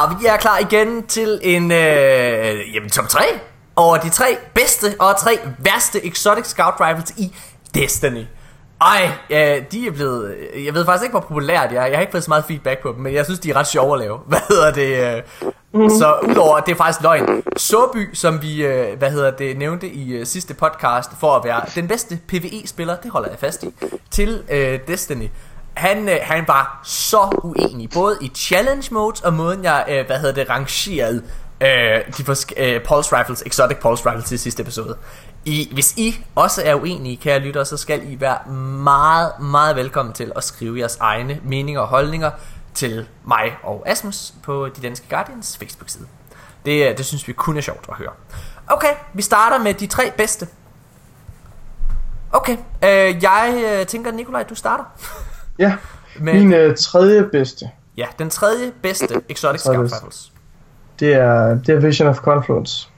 Herrer, 0.00 0.18
vi 0.18 0.26
er 0.26 0.36
klar 0.36 0.58
igen 0.58 1.06
til 1.06 1.40
en 1.42 1.72
øh, 1.72 2.74
jamen, 2.74 2.90
top 2.90 3.08
3 3.08 3.20
over 3.76 3.96
de 3.96 4.08
tre 4.10 4.36
bedste 4.54 4.94
og 4.98 5.16
tre 5.20 5.38
værste 5.58 6.06
Exotic 6.06 6.46
Scout 6.46 6.74
Rifles 6.80 7.10
i 7.16 7.36
Destiny. 7.74 8.24
Ej, 8.80 9.10
ja, 9.30 9.60
de 9.72 9.86
er 9.86 9.90
blevet... 9.90 10.36
Jeg 10.64 10.74
ved 10.74 10.84
faktisk 10.84 11.02
ikke, 11.02 11.12
hvor 11.12 11.20
populære 11.20 11.68
de 11.70 11.76
er. 11.76 11.86
Jeg 11.86 11.96
har 11.96 12.00
ikke 12.00 12.10
fået 12.10 12.24
så 12.24 12.30
meget 12.30 12.44
feedback 12.44 12.82
på 12.82 12.92
dem, 12.92 13.02
men 13.02 13.14
jeg 13.14 13.24
synes, 13.24 13.40
de 13.40 13.50
er 13.50 13.56
ret 13.56 13.66
sjove 13.66 13.94
at 13.94 14.00
lave. 14.00 14.18
Hvad 14.28 14.40
hedder 14.48 14.72
det? 14.72 15.16
øh, 15.16 15.52
Mhm. 15.72 15.90
Så 15.90 16.18
udover, 16.30 16.60
det 16.60 16.72
er 16.72 16.76
faktisk 16.76 17.02
løgn. 17.02 17.42
Såby, 17.56 18.14
som 18.14 18.42
vi, 18.42 18.64
øh, 18.66 18.98
hvad 18.98 19.10
hedder 19.10 19.30
det, 19.30 19.58
nævnte 19.58 19.88
i 19.88 20.12
øh, 20.12 20.26
sidste 20.26 20.54
podcast, 20.54 21.10
for 21.20 21.36
at 21.36 21.44
være 21.44 21.60
den 21.74 21.88
bedste 21.88 22.18
PvE-spiller, 22.28 22.96
det 22.96 23.10
holder 23.10 23.28
jeg 23.28 23.38
fast 23.38 23.62
i, 23.62 23.74
til 24.10 24.42
øh, 24.50 24.78
Destiny. 24.86 25.28
Han, 25.74 26.08
øh, 26.08 26.16
han 26.22 26.44
var 26.48 26.80
så 26.84 27.40
uenig, 27.42 27.90
både 27.90 28.18
i 28.20 28.28
challenge 28.34 28.94
modes 28.94 29.20
og 29.20 29.32
måden 29.32 29.64
jeg, 29.64 29.84
øh, 29.88 30.06
hvad 30.06 30.18
hedder 30.18 30.34
det, 30.34 30.50
rangerede 30.50 31.22
øh, 31.60 31.68
de 32.18 32.22
forsk- 32.22 32.62
øh, 32.62 32.84
pulse 32.84 33.18
rifles, 33.18 33.42
exotic 33.46 33.78
pulse 33.78 34.10
rifles 34.10 34.32
i 34.32 34.36
sidste 34.36 34.62
episode. 34.62 34.96
I, 35.44 35.68
hvis 35.72 35.94
I 35.96 36.24
også 36.34 36.62
er 36.64 36.74
uenige, 36.74 37.16
kære 37.16 37.38
lyttere, 37.38 37.64
så 37.64 37.76
skal 37.76 38.12
I 38.12 38.20
være 38.20 38.52
meget, 38.82 39.32
meget 39.40 39.76
velkommen 39.76 40.12
til 40.12 40.32
at 40.36 40.44
skrive 40.44 40.78
jeres 40.78 40.96
egne 40.96 41.40
meninger 41.44 41.80
og 41.80 41.88
holdninger 41.88 42.30
til 42.74 43.06
mig 43.24 43.56
og 43.62 43.82
Asmus 43.86 44.32
på 44.42 44.68
De 44.68 44.82
Danske 44.82 45.06
Guardians 45.10 45.56
Facebook-side. 45.58 46.06
Det, 46.66 46.90
øh, 46.90 46.98
det 46.98 47.06
synes 47.06 47.28
vi 47.28 47.32
kun 47.32 47.56
er 47.56 47.60
sjovt 47.60 47.86
at 47.88 47.94
høre. 47.96 48.12
Okay, 48.66 48.94
vi 49.14 49.22
starter 49.22 49.58
med 49.58 49.74
de 49.74 49.86
tre 49.86 50.12
bedste. 50.16 50.48
Okay, 52.32 52.56
øh, 52.84 53.22
jeg 53.22 53.64
øh, 53.66 53.86
tænker, 53.86 54.12
Nikolaj, 54.12 54.42
du 54.42 54.54
starter. 54.54 54.84
Ja, 55.60 55.74
Med, 56.20 56.34
min 56.34 56.52
øh, 56.52 56.76
tredje 56.76 57.24
bedste, 57.24 57.70
ja, 57.96 58.06
den 58.18 58.30
tredje 58.30 58.72
bedste 58.82 59.14
Exotic 59.28 59.60
Scout 59.60 60.30
det 61.00 61.14
er, 61.14 61.58
det 61.66 61.74
er 61.74 61.80
Vision 61.80 62.08
of 62.08 62.16
Confluence. 62.16 62.88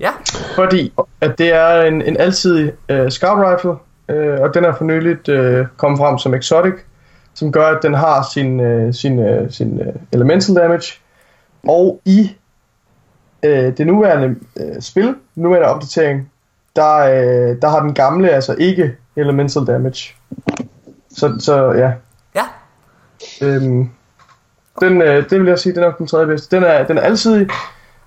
Ja, 0.00 0.10
Fordi 0.54 0.92
at 1.20 1.38
det 1.38 1.54
er 1.54 1.82
en, 1.82 2.02
en 2.02 2.16
alsidig 2.16 2.72
øh, 2.88 3.10
scout 3.10 3.38
rifle, 3.38 3.74
øh, 4.08 4.40
og 4.40 4.54
den 4.54 4.64
er 4.64 4.74
for 4.74 4.84
nyligt 4.84 5.28
øh, 5.28 5.66
kommet 5.76 5.98
frem 5.98 6.18
som 6.18 6.34
exotic, 6.34 6.74
som 7.34 7.52
gør, 7.52 7.66
at 7.66 7.82
den 7.82 7.94
har 7.94 8.28
sin, 8.32 8.60
øh, 8.60 8.94
sin, 8.94 9.18
øh, 9.18 9.50
sin 9.50 9.80
øh, 9.80 9.94
elemental 10.12 10.56
damage. 10.56 10.92
Og 11.68 12.00
i 12.04 12.36
øh, 13.42 13.76
det 13.78 13.86
nuværende 13.86 14.36
øh, 14.60 14.82
spil, 14.82 15.14
nuværende 15.34 15.68
opdatering, 15.68 16.30
der, 16.76 16.96
øh, 16.98 17.56
der 17.62 17.68
har 17.68 17.80
den 17.80 17.94
gamle 17.94 18.30
altså 18.30 18.54
ikke 18.58 18.96
elemental 19.16 19.66
damage. 19.66 20.14
Så, 21.18 21.36
så 21.38 21.72
ja, 21.72 21.92
ja, 22.34 22.44
Øhm, 23.42 23.90
den, 24.80 25.02
øh, 25.02 25.30
det 25.30 25.40
vil 25.40 25.48
jeg 25.48 25.58
sige, 25.58 25.74
den 25.74 25.82
er 25.82 25.90
den 25.92 26.06
tredje 26.06 26.26
bedste. 26.26 26.56
Den 26.56 26.64
er, 26.64 26.86
den 26.86 26.98
er 26.98 27.02
alsidig, 27.02 27.48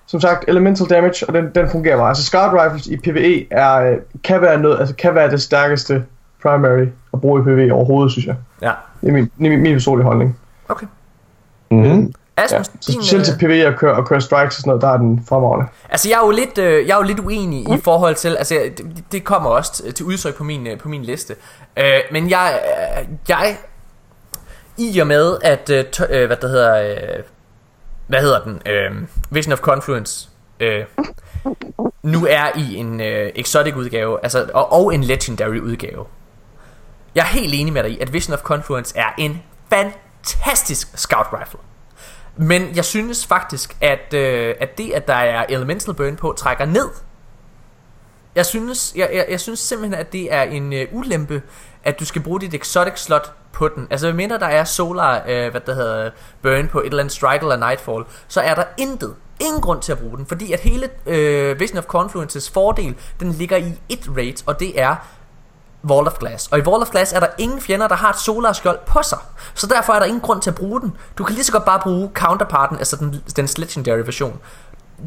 som 0.05 0.21
sagt, 0.21 0.45
elemental 0.47 0.87
damage, 0.89 1.25
og 1.27 1.33
den, 1.33 1.49
den 1.55 1.69
fungerer 1.69 1.97
meget. 1.97 2.09
Altså 2.09 2.23
scout 2.23 2.53
rifles 2.53 2.87
i 2.87 2.97
PvE 2.97 3.53
er, 3.53 3.75
øh, 3.75 3.97
kan, 4.23 4.41
være 4.41 4.59
noget, 4.59 4.79
altså, 4.79 4.95
kan 4.95 5.15
være 5.15 5.31
det 5.31 5.41
stærkeste 5.41 6.05
primary 6.41 6.85
at 7.13 7.21
bruge 7.21 7.41
i 7.41 7.43
PvE 7.43 7.73
overhovedet, 7.73 8.11
synes 8.11 8.25
jeg. 8.27 8.35
ja. 8.61 8.71
Det 9.01 9.07
er 9.09 9.13
min, 9.13 9.31
min, 9.37 9.61
min 9.61 9.73
personlige 9.73 10.05
holdning. 10.05 10.39
Okay. 10.69 10.87
Mm-hmm. 11.71 12.13
Ja, 12.37 12.43
Asmus, 12.43 12.65
så 12.65 12.91
din, 12.91 13.01
specielt 13.01 13.25
til 13.25 13.33
øh, 13.33 13.39
PvE 13.39 13.65
at 13.65 13.79
køre, 13.79 13.97
at 13.97 14.05
køre 14.05 14.21
strikes 14.21 14.55
og 14.55 14.61
sådan 14.61 14.69
noget, 14.69 14.81
der 14.81 14.89
er 14.89 14.97
den 14.97 15.25
fremragende. 15.29 15.67
Altså 15.89 16.09
jeg 16.09 16.15
er 16.15 16.25
jo 16.25 16.31
lidt, 16.31 16.57
øh, 16.57 16.87
jeg 16.87 16.93
er 16.93 16.97
jo 16.97 17.03
lidt 17.03 17.19
uenig 17.19 17.77
i 17.77 17.81
forhold 17.83 18.15
til, 18.15 18.37
altså 18.37 18.55
det, 18.77 19.03
det 19.11 19.23
kommer 19.23 19.49
også 19.49 19.93
til, 19.93 20.05
udtryk 20.05 20.35
på 20.35 20.43
min, 20.43 20.67
øh, 20.67 20.77
på 20.77 20.89
min 20.89 21.03
liste. 21.03 21.35
Øh, 21.77 21.99
men 22.11 22.29
jeg, 22.29 22.59
jeg, 23.29 23.57
i 24.77 24.99
og 24.99 25.07
med 25.07 25.37
at, 25.41 25.69
øh, 25.69 25.85
tø, 25.85 26.25
hvad 26.25 26.37
det 26.37 26.49
hedder, 26.49 26.81
øh, 26.81 27.23
hvad 28.07 28.21
hedder 28.21 28.43
den, 28.43 28.61
øh, 28.65 29.07
Vision 29.29 29.53
of 29.53 29.59
Confluence, 29.59 30.29
øh, 30.59 30.85
nu 32.03 32.27
er 32.29 32.57
i 32.57 32.75
en 32.75 33.01
øh, 33.01 33.31
exotic 33.35 33.75
udgave, 33.75 34.19
altså, 34.23 34.49
og, 34.53 34.71
og 34.71 34.95
en 34.95 35.03
legendary 35.03 35.59
udgave. 35.59 36.05
Jeg 37.15 37.21
er 37.21 37.25
helt 37.25 37.53
enig 37.53 37.73
med 37.73 37.83
dig 37.83 37.91
i, 37.91 37.99
at 37.99 38.13
Vision 38.13 38.33
of 38.33 38.39
Confluence 38.39 38.97
er 38.97 39.09
en 39.17 39.41
fantastisk 39.69 40.97
scout 40.97 41.27
rifle. 41.33 41.59
Men 42.37 42.75
jeg 42.75 42.85
synes 42.85 43.25
faktisk, 43.25 43.77
at, 43.81 44.13
øh, 44.13 44.55
at 44.59 44.77
det, 44.77 44.91
at 44.91 45.07
der 45.07 45.13
er 45.13 45.45
elemental 45.49 45.93
burn 45.93 46.15
på, 46.15 46.33
trækker 46.37 46.65
ned. 46.65 46.89
Jeg 48.35 48.45
synes, 48.45 48.93
jeg, 48.95 49.09
jeg, 49.13 49.25
jeg 49.29 49.39
synes 49.39 49.59
simpelthen, 49.59 49.99
at 49.99 50.13
det 50.13 50.33
er 50.33 50.41
en 50.41 50.73
øh, 50.73 50.87
ulempe, 50.91 51.41
at 51.83 51.99
du 51.99 52.05
skal 52.05 52.21
bruge 52.21 52.41
dit 52.41 52.53
exotic 52.53 52.99
slot 52.99 53.33
på 53.51 53.67
den. 53.67 53.87
Altså, 53.89 54.13
mindre 54.13 54.39
der 54.39 54.45
er 54.45 54.63
solar, 54.63 55.23
øh, 55.27 55.51
hvad 55.51 55.61
der 55.61 55.75
hedder, 55.75 56.11
burn 56.41 56.67
på 56.67 56.79
et 56.79 56.85
eller 56.85 56.99
andet 56.99 57.13
strike 57.13 57.41
eller 57.41 57.57
nightfall, 57.57 58.03
så 58.27 58.41
er 58.41 58.55
der 58.55 58.63
intet, 58.77 59.15
ingen 59.39 59.61
grund 59.61 59.81
til 59.81 59.91
at 59.91 59.99
bruge 59.99 60.17
den, 60.17 60.25
fordi 60.25 60.53
at 60.53 60.59
hele 60.59 60.89
øh, 61.05 61.59
Vision 61.59 61.77
of 61.77 61.83
Confluences 61.83 62.49
fordel, 62.49 62.95
den 63.19 63.31
ligger 63.31 63.57
i 63.57 63.79
et 63.89 64.09
rate, 64.17 64.43
og 64.45 64.59
det 64.59 64.81
er 64.81 64.95
Wall 65.89 66.07
of 66.07 66.13
Glass. 66.19 66.47
Og 66.47 66.59
i 66.59 66.61
Wall 66.61 66.81
of 66.81 66.89
Glass 66.89 67.13
er 67.13 67.19
der 67.19 67.27
ingen 67.37 67.61
fjender, 67.61 67.87
der 67.87 67.95
har 67.95 68.09
et 68.09 68.19
solar 68.19 68.53
skjold 68.53 68.79
på 68.85 68.99
sig. 69.03 69.17
Så 69.53 69.67
derfor 69.67 69.93
er 69.93 69.99
der 69.99 70.05
ingen 70.05 70.21
grund 70.21 70.41
til 70.41 70.49
at 70.49 70.55
bruge 70.55 70.81
den. 70.81 70.97
Du 71.17 71.23
kan 71.23 71.33
lige 71.33 71.43
så 71.43 71.51
godt 71.51 71.65
bare 71.65 71.79
bruge 71.79 72.09
counterparten, 72.13 72.77
altså 72.77 72.95
den, 72.95 73.23
den 73.35 73.49
legendary 73.57 74.01
version. 74.05 74.39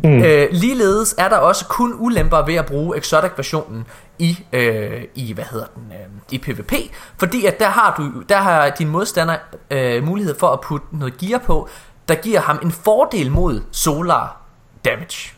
Mm. 0.03 0.23
Øh, 0.23 0.49
ligeledes 0.51 1.15
er 1.19 1.29
der 1.29 1.37
også 1.37 1.67
kun 1.67 1.95
ulemper 1.99 2.43
ved 2.43 2.55
at 2.55 2.67
bruge 2.67 2.97
exotic 2.99 3.31
versionen 3.37 3.87
i 4.19 4.39
øh, 4.53 5.03
i 5.15 5.33
hvad 5.33 5.45
hedder 5.45 5.67
den 5.75 5.93
øh, 5.93 6.07
i 6.31 6.39
PvP, 6.39 6.73
fordi 7.19 7.47
at 7.47 7.61
der 7.61 7.69
har 7.69 7.95
du 7.97 8.23
der 8.29 8.37
har 8.37 8.71
din 8.71 8.89
modstander 8.89 9.37
øh, 9.71 10.05
mulighed 10.05 10.39
for 10.39 10.49
at 10.49 10.61
putte 10.61 10.87
noget 10.93 11.19
gear 11.19 11.39
på, 11.39 11.69
der 12.09 12.15
giver 12.15 12.41
ham 12.41 12.59
en 12.63 12.73
fordel 12.73 13.31
mod 13.31 13.61
solar 13.73 14.37
damage. 14.85 15.33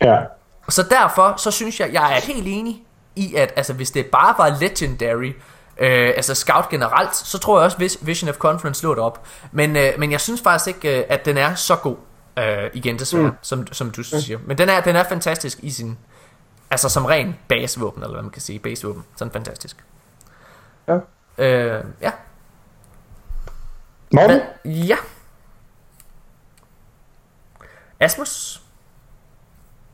Ja. 0.00 0.18
Så 0.68 0.82
derfor, 0.82 1.34
så 1.36 1.50
synes 1.50 1.80
jeg, 1.80 1.90
jeg 1.92 2.16
er 2.16 2.20
helt 2.20 2.46
enig 2.46 2.84
i, 3.16 3.34
at 3.34 3.52
altså, 3.56 3.72
hvis 3.72 3.90
det 3.90 4.06
bare 4.06 4.34
var 4.38 4.58
legendary, 4.60 5.32
øh, 5.78 6.12
altså 6.16 6.34
scout 6.34 6.68
generelt, 6.68 7.16
så 7.16 7.38
tror 7.38 7.58
jeg 7.58 7.64
også, 7.64 7.76
hvis 7.76 7.98
Vision 8.02 8.28
of 8.28 8.36
Conference 8.36 8.82
lå 8.82 8.94
det 8.94 9.02
op. 9.02 9.26
Men, 9.52 9.76
øh, 9.76 9.92
men 9.98 10.12
jeg 10.12 10.20
synes 10.20 10.40
faktisk 10.40 10.76
ikke, 10.76 10.98
øh, 10.98 11.04
at 11.08 11.24
den 11.24 11.38
er 11.38 11.54
så 11.54 11.76
god, 11.76 11.96
øh, 12.38 12.70
igen 12.74 12.98
desværre, 12.98 13.26
mm. 13.26 13.36
som, 13.42 13.72
som 13.72 13.90
du 13.90 14.02
siger. 14.02 14.38
Men 14.46 14.58
den 14.58 14.68
er, 14.68 14.80
den 14.80 14.96
er 14.96 15.04
fantastisk 15.04 15.58
i 15.62 15.70
sin, 15.70 15.98
altså 16.70 16.88
som 16.88 17.04
ren 17.04 17.36
basevåben, 17.48 18.02
eller 18.02 18.14
hvad 18.14 18.22
man 18.22 18.30
kan 18.30 18.42
sige, 18.42 18.58
basevåben. 18.58 19.04
Sådan 19.16 19.32
fantastisk. 19.32 19.84
Ja. 20.88 20.98
Øh, 21.38 21.84
ja. 22.00 22.12
Morten? 24.12 24.40
Hvad? 24.62 24.72
Ja. 24.72 24.96
Asmus? 28.00 28.62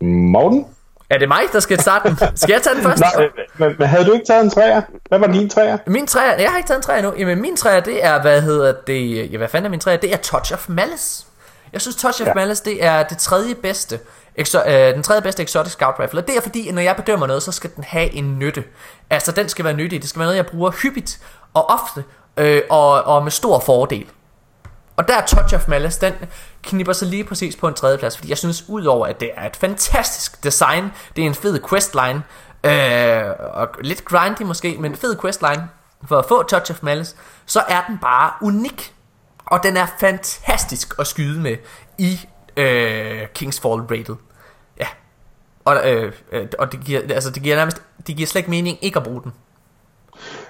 Morten? 0.01 0.67
Er 1.11 1.19
det 1.19 1.29
mig, 1.29 1.41
der 1.53 1.61
skal 1.61 1.81
starte 1.81 2.09
den? 2.09 2.17
Skal 2.37 2.53
jeg 2.53 2.63
tage 2.63 2.75
den 2.77 2.83
først? 2.83 3.01
Nej, 3.01 3.25
øh, 3.25 3.31
men, 3.59 3.77
men 3.79 3.89
havde 3.89 4.05
du 4.05 4.13
ikke 4.13 4.25
taget 4.27 4.45
en 4.45 4.51
træer? 4.51 4.83
Hvad 5.09 5.19
var 5.19 5.27
din 5.27 5.49
træer? 5.51 5.79
Min 5.87 6.07
træer, 6.07 6.41
jeg 6.41 6.51
har 6.51 6.57
ikke 6.57 6.67
taget 6.67 6.79
en 6.79 6.83
træer 6.83 6.99
endnu. 6.99 7.15
Jamen 7.19 7.41
min 7.41 7.57
træer, 7.57 7.81
det 7.81 8.05
er, 8.05 8.21
hvad 8.23 8.43
hedder 8.43 8.75
det, 8.87 9.33
ja, 9.33 9.37
hvad 9.39 9.49
fanden 9.49 9.67
er 9.67 9.71
min 9.71 9.81
træer? 9.81 9.97
Det 9.97 10.13
er 10.13 10.17
Touch 10.17 10.53
of 10.53 10.69
Malice. 10.69 11.25
Jeg 11.73 11.81
synes 11.81 11.97
Touch 11.97 12.23
of 12.23 12.27
Ja. 12.29 12.35
Malice, 12.35 12.65
det 12.65 12.85
er 12.85 13.03
det 13.03 13.19
tredje 13.19 13.55
bedste, 13.55 13.99
exo, 14.37 14.59
øh, 14.67 14.95
den 14.95 15.03
tredje 15.03 15.23
bedste 15.23 15.43
exotic 15.43 15.73
scout 15.73 15.95
rifle. 16.01 16.21
Og 16.21 16.27
det 16.27 16.37
er 16.37 16.41
fordi, 16.41 16.71
når 16.73 16.83
jeg 16.83 16.97
bedømmer 16.97 17.27
noget, 17.27 17.43
så 17.43 17.53
skal 17.53 17.71
den 17.77 17.85
have 17.85 18.13
en 18.15 18.39
nytte. 18.39 18.65
Altså 19.11 19.33
den 19.33 19.49
skal 19.49 19.65
være 19.65 19.75
nyttig. 19.75 20.01
Det 20.03 20.09
skal 20.09 20.19
være 20.21 20.27
noget, 20.27 20.37
jeg 20.37 20.47
bruger 20.47 20.71
hyppigt 20.71 21.19
og 21.55 21.71
ofte, 21.71 22.05
øh, 22.37 22.63
og, 22.71 23.03
og 23.05 23.23
med 23.23 23.31
stor 23.31 23.59
fordel. 23.59 24.07
Og 24.97 25.09
der 25.09 25.17
er 25.17 25.27
Touch 25.27 25.55
of 25.55 25.69
Malice, 25.69 26.01
den 26.01 26.13
knipper 26.63 26.93
sig 26.93 27.09
lige 27.09 27.25
præcis 27.25 27.57
på 27.57 27.69
en 27.69 27.75
tredje 27.75 27.99
plads, 27.99 28.17
fordi 28.17 28.29
jeg 28.29 28.39
synes, 28.39 28.65
udover 28.69 29.07
at 29.07 29.21
det 29.21 29.31
er 29.37 29.47
et 29.47 29.57
fantastisk 29.57 30.45
design, 30.45 30.93
det 31.17 31.23
er 31.23 31.27
en 31.27 31.35
fed 31.35 31.61
questline, 31.69 32.23
øh, 32.65 33.31
og 33.39 33.69
lidt 33.81 34.05
grindy 34.05 34.43
måske, 34.43 34.77
men 34.79 34.97
fed 34.97 35.17
questline 35.21 35.69
for 36.09 36.19
at 36.19 36.25
få 36.29 36.43
Touch 36.43 36.73
of 36.73 36.83
Malice, 36.83 37.17
så 37.47 37.61
er 37.69 37.83
den 37.89 37.99
bare 37.99 38.33
unik. 38.43 38.93
Og 39.47 39.63
den 39.63 39.77
er 39.77 39.87
fantastisk 40.01 40.95
at 40.99 41.07
skyde 41.07 41.41
med 41.41 41.57
i 41.99 42.21
øh, 42.57 43.27
Kings 43.35 43.61
Fall 43.61 43.81
rated. 43.81 44.17
Ja. 44.81 44.87
Og, 45.65 45.91
øh, 45.91 46.13
øh, 46.33 46.47
og 46.59 46.73
det, 46.73 46.81
giver, 46.85 47.01
altså, 47.11 47.31
det 47.31 47.43
giver 47.43 47.57
nærmest 47.57 47.83
det 48.07 48.17
giver 48.17 48.27
slet 48.27 48.41
ikke 48.41 48.51
mening 48.51 48.79
ikke 48.85 48.97
at 48.97 49.03
bruge 49.05 49.23
den. 49.23 49.33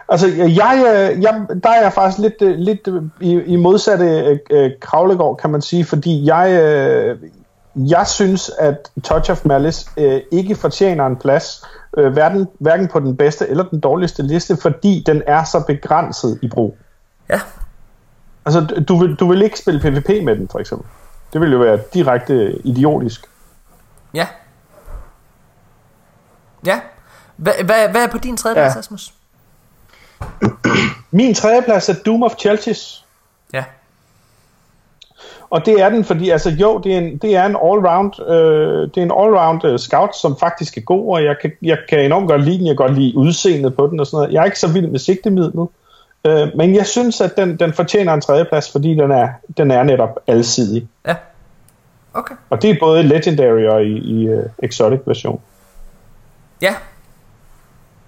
Altså, 0.08 0.26
jeg, 0.36 0.84
øh, 0.86 1.22
jeg, 1.22 1.46
der 1.62 1.70
er 1.70 1.82
jeg 1.82 1.92
faktisk 1.92 2.18
lidt, 2.18 2.42
øh, 2.42 2.58
lidt 2.58 2.88
øh, 2.88 3.02
i, 3.20 3.32
i 3.32 3.56
modsatte 3.56 4.40
øh, 4.50 4.70
kravlegård, 4.80 5.36
kan 5.36 5.50
man 5.50 5.62
sige, 5.62 5.84
fordi 5.84 6.26
jeg, 6.26 6.50
øh, 6.62 7.18
jeg 7.76 8.06
synes, 8.06 8.50
at 8.58 8.90
Touch 9.04 9.30
of 9.30 9.44
Malice 9.44 9.90
øh, 9.96 10.20
ikke 10.32 10.54
fortjener 10.54 11.06
en 11.06 11.16
plads, 11.16 11.64
øh, 11.96 12.12
hverken, 12.12 12.48
hverken 12.58 12.88
på 12.88 13.00
den 13.00 13.16
bedste 13.16 13.48
eller 13.48 13.64
den 13.64 13.80
dårligste 13.80 14.22
liste, 14.22 14.56
fordi 14.56 15.02
den 15.06 15.22
er 15.26 15.44
så 15.44 15.64
begrænset 15.66 16.38
i 16.42 16.48
brug. 16.48 16.76
Ja. 17.28 17.40
Altså, 18.44 18.60
du 18.60 18.98
vil, 18.98 19.14
du 19.14 19.28
vil 19.28 19.42
ikke 19.42 19.58
spille 19.58 19.80
PvP 19.80 20.08
med 20.24 20.36
den, 20.36 20.48
for 20.48 20.58
eksempel. 20.58 20.86
Det 21.32 21.40
vil 21.40 21.52
jo 21.52 21.58
være 21.58 21.78
direkte 21.94 22.52
idiotisk. 22.66 23.26
Ja. 24.14 24.26
Ja. 26.66 26.80
Hvad, 27.36 27.52
hvad, 27.64 27.88
hvad 27.88 28.02
er 28.04 28.08
på 28.08 28.18
din 28.18 28.36
tredje 28.36 28.54
plads, 28.54 28.74
Ja. 28.74 28.78
Asmus? 28.78 29.12
Min 31.10 31.34
tredjeplads 31.34 31.88
er 31.88 31.94
Doom 32.06 32.22
of 32.22 32.34
Cheltis. 32.38 33.04
Ja. 33.52 33.64
Og 35.50 35.66
det 35.66 35.80
er 35.80 35.88
den, 35.88 36.04
fordi 36.04 36.30
altså 36.30 36.50
jo, 36.50 36.78
det 36.78 36.94
er 36.94 36.98
en, 36.98 37.18
det 37.18 37.36
er 37.36 37.46
en 37.46 37.56
all-round, 37.56 38.30
øh, 38.30 38.88
det 38.94 38.96
er 38.96 39.02
en 39.02 39.10
all-round 39.10 39.66
øh, 39.66 39.78
scout, 39.78 40.16
som 40.16 40.36
faktisk 40.38 40.76
er 40.76 40.80
god, 40.80 41.14
og 41.14 41.24
jeg 41.24 41.36
kan, 41.40 41.52
jeg 41.62 41.78
kan 41.88 42.00
enormt 42.04 42.28
godt 42.28 42.44
lide 42.44 42.58
den, 42.58 42.66
jeg 42.66 42.76
kan 42.76 42.86
godt 42.86 42.98
lide 42.98 43.16
udseendet 43.16 43.76
på 43.76 43.86
den 43.86 44.00
og 44.00 44.06
sådan 44.06 44.16
noget. 44.16 44.32
Jeg 44.32 44.40
er 44.40 44.44
ikke 44.44 44.58
så 44.58 44.72
vild 44.72 44.86
med 44.86 44.98
sigtemidlet, 44.98 45.68
øh, 46.24 46.48
men 46.56 46.74
jeg 46.74 46.86
synes, 46.86 47.20
at 47.20 47.36
den, 47.36 47.56
den 47.56 47.72
fortjener 47.72 48.14
en 48.14 48.20
tredjeplads, 48.20 48.72
fordi 48.72 48.94
den 48.94 49.10
er, 49.10 49.28
den 49.56 49.70
er 49.70 49.82
netop 49.82 50.18
alsidig. 50.26 50.88
Ja. 51.06 51.14
Okay. 52.14 52.34
Og 52.50 52.62
det 52.62 52.70
er 52.70 52.76
både 52.80 53.02
Legendary 53.02 53.64
og 53.64 53.84
i, 53.84 53.98
i 53.98 54.34
uh, 54.34 54.44
Exotic 54.62 55.00
version. 55.06 55.40
Ja. 56.62 56.74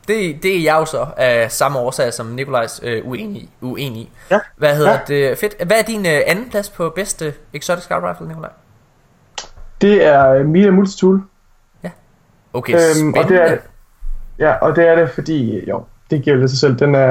Det, 0.08 0.42
det 0.42 0.56
er 0.58 0.62
jeg 0.62 0.76
jo 0.80 0.84
så 0.84 1.06
af 1.16 1.52
samme 1.52 1.78
årsag 1.78 2.12
som 2.12 2.26
Nikolajs 2.26 2.80
øh, 2.84 3.06
uenig, 3.08 3.48
uenig 3.60 4.00
i. 4.02 4.10
Ja. 4.30 4.38
Hvad 4.56 4.76
hedder 4.76 4.92
Ja. 4.92 4.98
det? 5.08 5.38
Fedt. 5.38 5.54
Hvad 5.66 5.76
er 5.78 5.82
din 5.82 6.06
øh, 6.06 6.20
anden 6.26 6.50
plads 6.50 6.68
på 6.70 6.92
bedste 6.96 7.34
Exotic 7.54 7.84
Scout 7.84 8.02
Rifle, 8.02 8.28
Nikolaj? 8.28 8.50
Det 9.80 10.04
er 10.04 10.28
øh, 10.32 10.46
Mila 10.46 10.70
Multitool. 10.70 11.22
Okay, 12.52 12.72
Øhm, 12.74 12.82
spændende. 12.94 13.20
og 13.20 13.28
det 13.28 13.42
er. 13.42 13.56
Ja, 14.38 14.52
og 14.52 14.76
det 14.76 14.88
er 14.88 14.94
det, 14.96 15.10
fordi, 15.10 15.68
jo, 15.68 15.82
det 16.10 16.22
giver 16.22 16.36
lidt 16.36 16.50
sig 16.50 16.58
selv. 16.58 16.78
Den 16.78 16.94
er, 16.94 17.08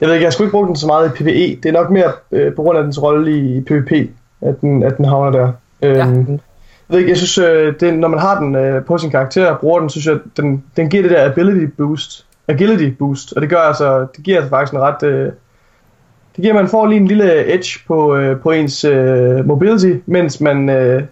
jeg 0.00 0.08
ved 0.08 0.12
ikke, 0.12 0.24
jeg 0.24 0.32
skulle 0.32 0.46
ikke 0.46 0.52
bruge 0.52 0.66
den 0.66 0.76
så 0.76 0.86
meget 0.86 1.06
i 1.08 1.22
PvE. 1.22 1.58
Det 1.62 1.66
er 1.66 1.72
nok 1.72 1.90
mere 1.90 2.12
øh, 2.32 2.54
på 2.54 2.62
grund 2.62 2.78
af 2.78 2.84
dens 2.84 3.02
rolle 3.02 3.30
i, 3.32 3.56
i 3.56 3.60
PvP, 3.60 3.92
at 4.40 4.60
den, 4.60 4.82
at 4.82 4.96
den 4.96 5.04
havner 5.04 5.30
der. 5.30 5.52
Øhm, 5.82 5.96
Ja. 5.96 6.04
Jeg 6.04 6.94
ved 6.94 6.98
ikke, 6.98 7.10
jeg 7.10 7.16
synes, 7.16 7.38
øh, 7.38 7.74
det, 7.80 7.94
når 7.94 8.08
man 8.08 8.20
har 8.20 8.40
den 8.40 8.54
øh, 8.54 8.84
på 8.84 8.98
sin 8.98 9.10
karakter 9.10 9.50
og 9.50 9.58
bruger 9.58 9.80
den, 9.80 9.90
synes 9.90 10.06
jeg, 10.06 10.18
den, 10.36 10.64
den 10.76 10.90
giver 10.90 11.02
det 11.02 11.10
der 11.10 11.30
ability 11.30 11.64
boost, 11.76 12.26
agility 12.48 12.96
boost, 12.98 13.32
og 13.32 13.42
det 13.42 13.50
gør 13.50 13.60
altså, 13.60 14.06
det 14.16 14.24
giver 14.24 14.36
altså 14.36 14.50
faktisk 14.50 14.72
en 14.72 14.80
ret, 14.80 15.02
øh, 15.02 15.32
det 16.36 16.42
giver, 16.42 16.54
man 16.54 16.68
får 16.68 16.86
lige 16.86 17.00
en 17.00 17.08
lille 17.08 17.54
edge 17.54 17.80
på, 17.86 18.16
øh, 18.16 18.40
på 18.40 18.50
ens 18.50 18.84
øh, 18.84 19.46
mobility, 19.46 19.94
mens 20.06 20.40
man 20.40 20.68
øh, 20.68 21.02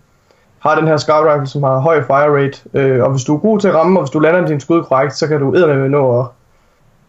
har 0.59 0.75
den 0.75 0.87
her 0.87 0.97
scout 0.97 1.27
rifle, 1.27 1.47
som 1.47 1.63
har 1.63 1.79
høj 1.79 2.03
fire 2.03 2.45
rate, 2.45 2.59
øh, 2.75 3.03
og 3.03 3.11
hvis 3.11 3.25
du 3.25 3.35
er 3.35 3.39
god 3.39 3.61
til 3.61 3.69
at 3.69 3.75
ramme, 3.75 3.99
og 3.99 4.05
hvis 4.05 4.11
du 4.11 4.19
lander 4.19 4.47
din 4.47 4.61
skud 4.61 4.85
korrekt, 4.85 5.15
så 5.15 5.27
kan 5.27 5.41
du 5.41 5.55
eddermame 5.55 5.89
nå 5.89 6.21
at, 6.21 6.27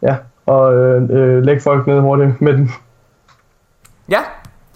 ja, 0.01 0.15
og 0.45 0.75
øh, 0.75 1.03
øh, 1.09 1.43
lægge 1.43 1.61
folk 1.61 1.87
ned 1.87 1.99
hurtigt 1.99 2.41
med 2.41 2.53
den. 2.53 2.71
Ja, 4.09 4.19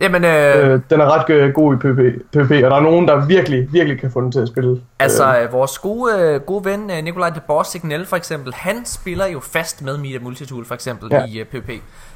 jamen 0.01 0.25
øh, 0.25 0.71
Øh, 0.73 0.79
den 0.89 1.01
er 1.01 1.05
ret 1.05 1.29
øh, 1.29 1.53
god 1.53 1.73
i 1.73 1.77
PvP, 1.77 2.31
PvP, 2.33 2.51
og 2.51 2.71
der 2.71 2.75
er 2.75 2.81
nogen, 2.81 3.07
der 3.07 3.25
virkelig, 3.25 3.73
virkelig 3.73 3.99
kan 3.99 4.11
få 4.11 4.21
den 4.21 4.31
til 4.31 4.39
at 4.39 4.47
spille. 4.47 4.81
altså 4.99 5.39
øh, 5.39 5.53
vores 5.53 5.79
gode, 5.79 6.19
øh, 6.19 6.41
gode 6.41 6.65
ven 6.65 6.91
øh, 6.91 7.03
Nikolaj 7.03 7.29
de 7.29 7.39
Boss 7.47 7.69
Signal 7.69 8.05
for 8.05 8.15
eksempel, 8.15 8.53
han 8.53 8.85
spiller 8.85 9.25
jo 9.25 9.39
fast 9.39 9.81
med 9.81 9.97
Media 9.97 10.19
Multitool 10.19 10.65
for 10.65 10.73
eksempel 10.73 11.09
Ja. 11.11 11.25
i 11.25 11.39
øh, 11.39 11.45
PvP. 11.45 11.69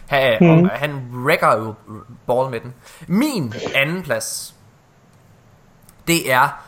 Han, 0.08 0.38
mm. 0.42 0.64
og 0.64 0.70
han 0.70 0.92
wrecker 1.26 1.58
jo 1.58 1.74
ball 2.28 2.52
med 2.52 2.60
den. 2.60 2.74
Min 3.08 3.54
anden 3.76 4.04
plads, 4.04 4.56
det 6.08 6.32
er 6.32 6.64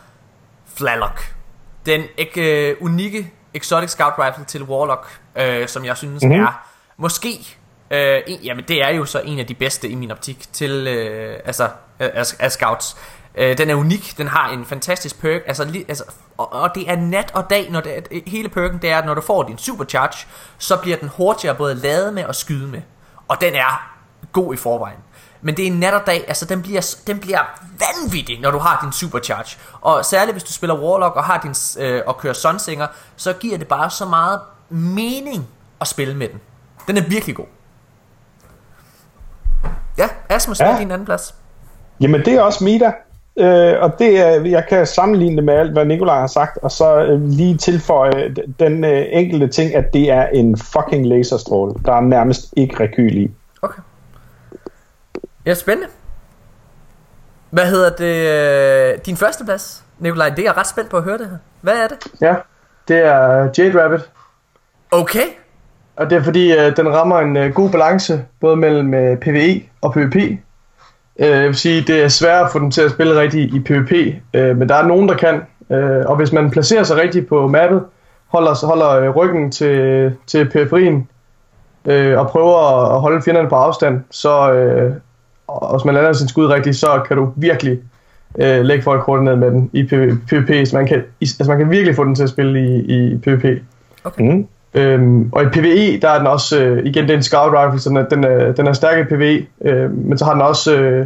Flalock. 0.75 1.33
Den 1.85 2.01
ikke, 2.17 2.69
øh, 2.69 2.75
unikke 2.81 3.31
Exotic 3.53 3.89
Scout 3.89 4.13
Rifle 4.19 4.45
til 4.45 4.63
Warlock, 4.63 5.19
øh, 5.35 5.67
som 5.67 5.85
jeg 5.85 5.97
synes 5.97 6.23
mm-hmm. 6.23 6.41
er 6.41 6.67
måske, 6.97 7.56
øh, 7.91 8.19
en, 8.27 8.39
jamen 8.39 8.65
det 8.67 8.83
er 8.83 8.89
jo 8.89 9.05
så 9.05 9.19
en 9.25 9.39
af 9.39 9.45
de 9.47 9.53
bedste 9.53 9.89
i 9.89 9.95
min 9.95 10.11
optik 10.11 10.53
til, 10.53 10.87
øh, 10.87 11.39
altså, 11.45 11.63
øh, 11.99 12.09
af, 12.13 12.25
af 12.39 12.51
scouts. 12.51 12.97
Øh, 13.35 13.57
den 13.57 13.69
er 13.69 13.75
unik, 13.75 14.17
den 14.17 14.27
har 14.27 14.49
en 14.49 14.65
fantastisk 14.65 15.21
perk, 15.21 15.41
altså, 15.47 15.63
li, 15.65 15.85
altså 15.87 16.03
og, 16.37 16.53
og 16.53 16.75
det 16.75 16.89
er 16.91 16.95
nat 16.95 17.31
og 17.33 17.49
dag, 17.49 17.71
når 17.71 17.81
det, 17.81 17.97
er- 17.97 18.01
øh, 18.11 18.21
hele 18.27 18.49
perken 18.49 18.79
det 18.81 18.89
er, 18.89 18.97
at 18.97 19.05
når 19.05 19.13
du 19.13 19.21
får 19.21 19.43
din 19.43 19.57
supercharge, 19.57 20.27
så 20.57 20.77
bliver 20.77 20.97
den 20.97 21.09
hurtigere 21.09 21.55
både 21.55 21.75
lavet 21.75 22.13
med 22.13 22.25
og 22.25 22.35
skyde 22.35 22.67
med. 22.67 22.81
Og 23.27 23.41
den 23.41 23.55
er 23.55 23.93
god 24.31 24.53
i 24.53 24.57
forvejen. 24.57 24.97
Men 25.41 25.57
det 25.57 25.67
er 25.67 25.71
nat 25.71 25.93
og 25.93 26.01
dag, 26.07 26.25
altså 26.27 26.45
den 26.45 26.61
bliver, 26.61 26.95
den 27.07 27.19
bliver 27.19 27.39
vanvittig, 27.79 28.39
når 28.41 28.51
du 28.51 28.57
har 28.57 28.79
din 28.83 28.91
supercharge. 28.91 29.57
Og 29.81 30.05
særligt 30.05 30.33
hvis 30.33 30.43
du 30.43 30.53
spiller 30.53 30.75
Warlock 30.79 31.15
og 31.15 31.23
har 31.23 31.37
din 31.37 31.55
øh, 31.85 32.01
og 32.07 32.17
kører 32.17 32.33
Sunsinger, 32.33 32.87
så 33.15 33.33
giver 33.33 33.57
det 33.57 33.67
bare 33.67 33.89
så 33.89 34.05
meget 34.05 34.39
mening 34.69 35.47
at 35.81 35.87
spille 35.87 36.13
med 36.15 36.29
den. 36.29 36.41
Den 36.87 36.97
er 36.97 37.01
virkelig 37.09 37.35
god. 37.35 37.45
Ja, 39.97 40.09
Asmus, 40.29 40.57
hvad 40.57 40.67
er 40.67 40.71
Ja. 40.73 40.79
din 40.79 40.91
anden 40.91 41.05
plads? 41.05 41.35
Jamen, 42.01 42.25
det 42.25 42.33
er 42.33 42.41
også 42.41 42.63
Mida. 42.63 42.91
Øh, 43.39 43.73
og 43.81 43.99
det 43.99 44.19
er, 44.19 44.41
jeg 44.45 44.65
kan 44.69 44.85
sammenligne 44.87 45.35
det 45.35 45.43
med 45.43 45.53
alt, 45.53 45.71
hvad 45.71 45.85
Nikolaj 45.85 46.19
har 46.19 46.27
sagt, 46.27 46.57
og 46.57 46.71
så 46.71 46.97
øh, 46.99 47.21
lige 47.21 47.57
tilføje 47.57 48.33
d- 48.39 48.51
den 48.59 48.83
øh, 48.83 49.05
enkelte 49.09 49.47
ting, 49.47 49.75
at 49.75 49.93
det 49.93 50.11
er 50.11 50.27
en 50.27 50.57
fucking 50.57 51.07
laserstråle. 51.07 51.73
Der 51.85 51.93
er 51.93 52.01
nærmest 52.01 52.53
ikke 52.57 52.79
rekyl 52.79 53.17
i. 53.17 53.31
Okay. 53.61 53.81
Ja, 55.45 55.53
spændende. 55.53 55.89
Hvad 57.49 57.65
hedder 57.65 57.89
det? 57.89 58.93
øh, 58.95 58.99
Din 59.05 59.17
første 59.17 59.45
plads, 59.45 59.83
Nikolaj? 59.99 60.29
Det 60.29 60.39
er 60.39 60.43
jeg 60.43 60.57
ret 60.57 60.67
spændt 60.67 60.89
på 60.89 60.97
at 60.97 61.03
høre 61.03 61.17
det 61.17 61.29
her. 61.29 61.37
Hvad 61.61 61.73
er 61.73 61.87
det? 61.87 61.97
Ja, 62.21 62.35
det 62.87 62.97
er 62.97 63.49
Jade 63.57 63.83
Rabbit. 63.83 64.09
Okay. 64.91 65.25
Og 65.97 66.09
det 66.09 66.17
er 66.17 66.23
fordi, 66.23 66.53
øh, 66.53 66.77
den 66.77 66.93
rammer 66.93 67.19
en 67.19 67.37
øh, 67.37 67.53
god 67.53 67.69
balance, 67.69 68.25
både 68.41 68.55
mellem 68.55 68.93
øh, 68.93 69.17
PvE 69.17 69.61
og 69.81 69.93
PvP. 69.93 70.15
Øh, 70.15 70.37
jeg 71.19 71.43
vil 71.43 71.55
sige, 71.55 71.81
det 71.81 72.03
er 72.03 72.07
svært 72.07 72.45
at 72.45 72.51
få 72.51 72.59
den 72.59 72.71
til 72.71 72.81
at 72.81 72.91
spille 72.91 73.19
rigtigt 73.19 73.53
i 73.53 73.59
PvP, 73.59 73.91
øh, 74.33 74.57
men 74.57 74.69
der 74.69 74.75
er 74.75 74.87
nogen, 74.87 75.09
der 75.09 75.15
kan. 75.15 75.41
Øh, 75.71 76.05
og 76.05 76.15
hvis 76.15 76.31
man 76.31 76.51
placerer 76.51 76.83
sig 76.83 76.97
rigtigt 76.97 77.27
på 77.27 77.47
mappet, 77.47 77.83
holder, 78.27 78.65
holder 78.67 78.89
øh, 78.89 79.09
ryggen 79.09 79.51
til, 79.51 80.11
til 80.27 80.49
periferien, 80.49 81.07
øh, 81.85 82.19
og 82.19 82.27
prøver 82.27 82.85
at 82.95 83.01
holde 83.01 83.21
fjenderne 83.21 83.49
på 83.49 83.55
afstand, 83.55 84.03
så 84.11 84.53
øh, 84.53 84.93
og 85.47 85.77
hvis 85.77 85.85
man 85.85 85.95
lander 85.95 86.13
sin 86.13 86.27
skud 86.27 86.45
rigtigt, 86.45 86.75
så 86.75 87.03
kan 87.07 87.17
du 87.17 87.33
virkelig 87.35 87.79
øh, 88.39 88.61
lægge 88.61 88.83
folk 88.83 89.03
hurtigt 89.03 89.23
ned 89.23 89.35
med 89.35 89.51
den 89.51 89.69
i 89.73 89.83
PvP. 90.27 90.67
Så 90.67 90.77
man 90.77 90.87
kan, 90.87 91.03
altså 91.21 91.45
man 91.47 91.57
kan 91.57 91.71
virkelig 91.71 91.95
få 91.95 92.03
den 92.03 92.15
til 92.15 92.23
at 92.23 92.29
spille 92.29 92.59
i, 92.59 92.79
i 92.79 93.17
PvP. 93.17 93.61
Mm. 94.19 94.47
Øhm, 94.77 95.29
og 95.33 95.43
i 95.43 95.45
PvE, 95.45 95.99
der 96.01 96.09
er 96.09 96.17
den 96.17 96.27
også, 96.27 96.59
øh, 96.59 96.85
igen, 96.85 97.03
det 97.03 97.11
er 97.11 97.17
en 97.17 97.23
scout 97.23 97.53
rifle, 97.53 97.79
så 97.79 97.89
den 97.89 97.97
er, 97.97 98.05
den 98.09 98.23
er, 98.23 98.51
den 98.51 98.67
er 98.67 98.73
stærk 98.73 98.99
i 98.99 99.03
PvE, 99.15 99.45
øh, 99.65 99.91
men 99.91 100.17
så 100.17 100.25
har 100.25 100.33
den 100.33 100.41
også 100.41 100.75
øh, 100.75 101.05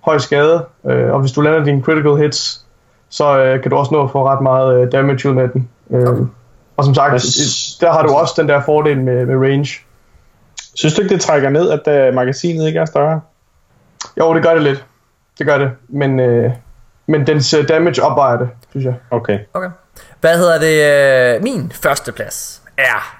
høj 0.00 0.18
skade, 0.18 0.64
øh, 0.86 1.12
og 1.12 1.20
hvis 1.20 1.32
du 1.32 1.40
lander 1.40 1.64
dine 1.64 1.82
critical 1.82 2.16
hits, 2.16 2.64
så 3.08 3.38
øh, 3.38 3.62
kan 3.62 3.70
du 3.70 3.76
også 3.76 3.94
nå 3.94 4.04
at 4.04 4.10
få 4.10 4.26
ret 4.28 4.42
meget 4.42 4.82
øh, 4.82 4.92
damage 4.92 5.28
ud 5.28 5.34
med 5.34 5.48
den. 5.48 5.68
Øh, 5.90 6.02
Okay. 6.02 6.22
Og 6.76 6.84
som 6.84 6.94
sagt, 6.94 7.12
der 7.80 7.92
har 7.92 8.02
du 8.02 8.14
også 8.14 8.34
den 8.36 8.48
der 8.48 8.60
fordel 8.60 9.00
med, 9.00 9.26
med 9.26 9.36
range. 9.36 9.80
Synes 10.74 10.94
du 10.94 11.02
ikke, 11.02 11.14
det 11.14 11.22
trækker 11.22 11.50
ned, 11.50 11.70
at 11.70 12.08
uh, 12.08 12.14
magasinet 12.14 12.66
ikke 12.66 12.78
er 12.78 12.84
større? 12.84 13.20
Jo, 14.18 14.34
det 14.34 14.42
gør 14.42 14.54
det 14.54 14.62
lidt. 14.62 14.84
Det 15.38 15.46
gør 15.46 15.58
det, 15.58 15.70
men, 15.88 16.20
øh, 16.20 16.50
men 17.06 17.26
dens 17.26 17.54
øh, 17.54 17.68
damage 17.68 18.02
opvejer 18.02 18.36
det, 18.38 18.48
synes 18.70 18.84
jeg. 18.84 18.94
Okay. 19.10 19.38
Okay. 19.54 19.68
Hvad 20.20 20.38
hedder 20.38 20.58
det? 20.58 21.36
øh, 21.36 21.42
Min 21.42 21.72
første 21.74 22.12
plads 22.12 22.62
er 22.78 23.16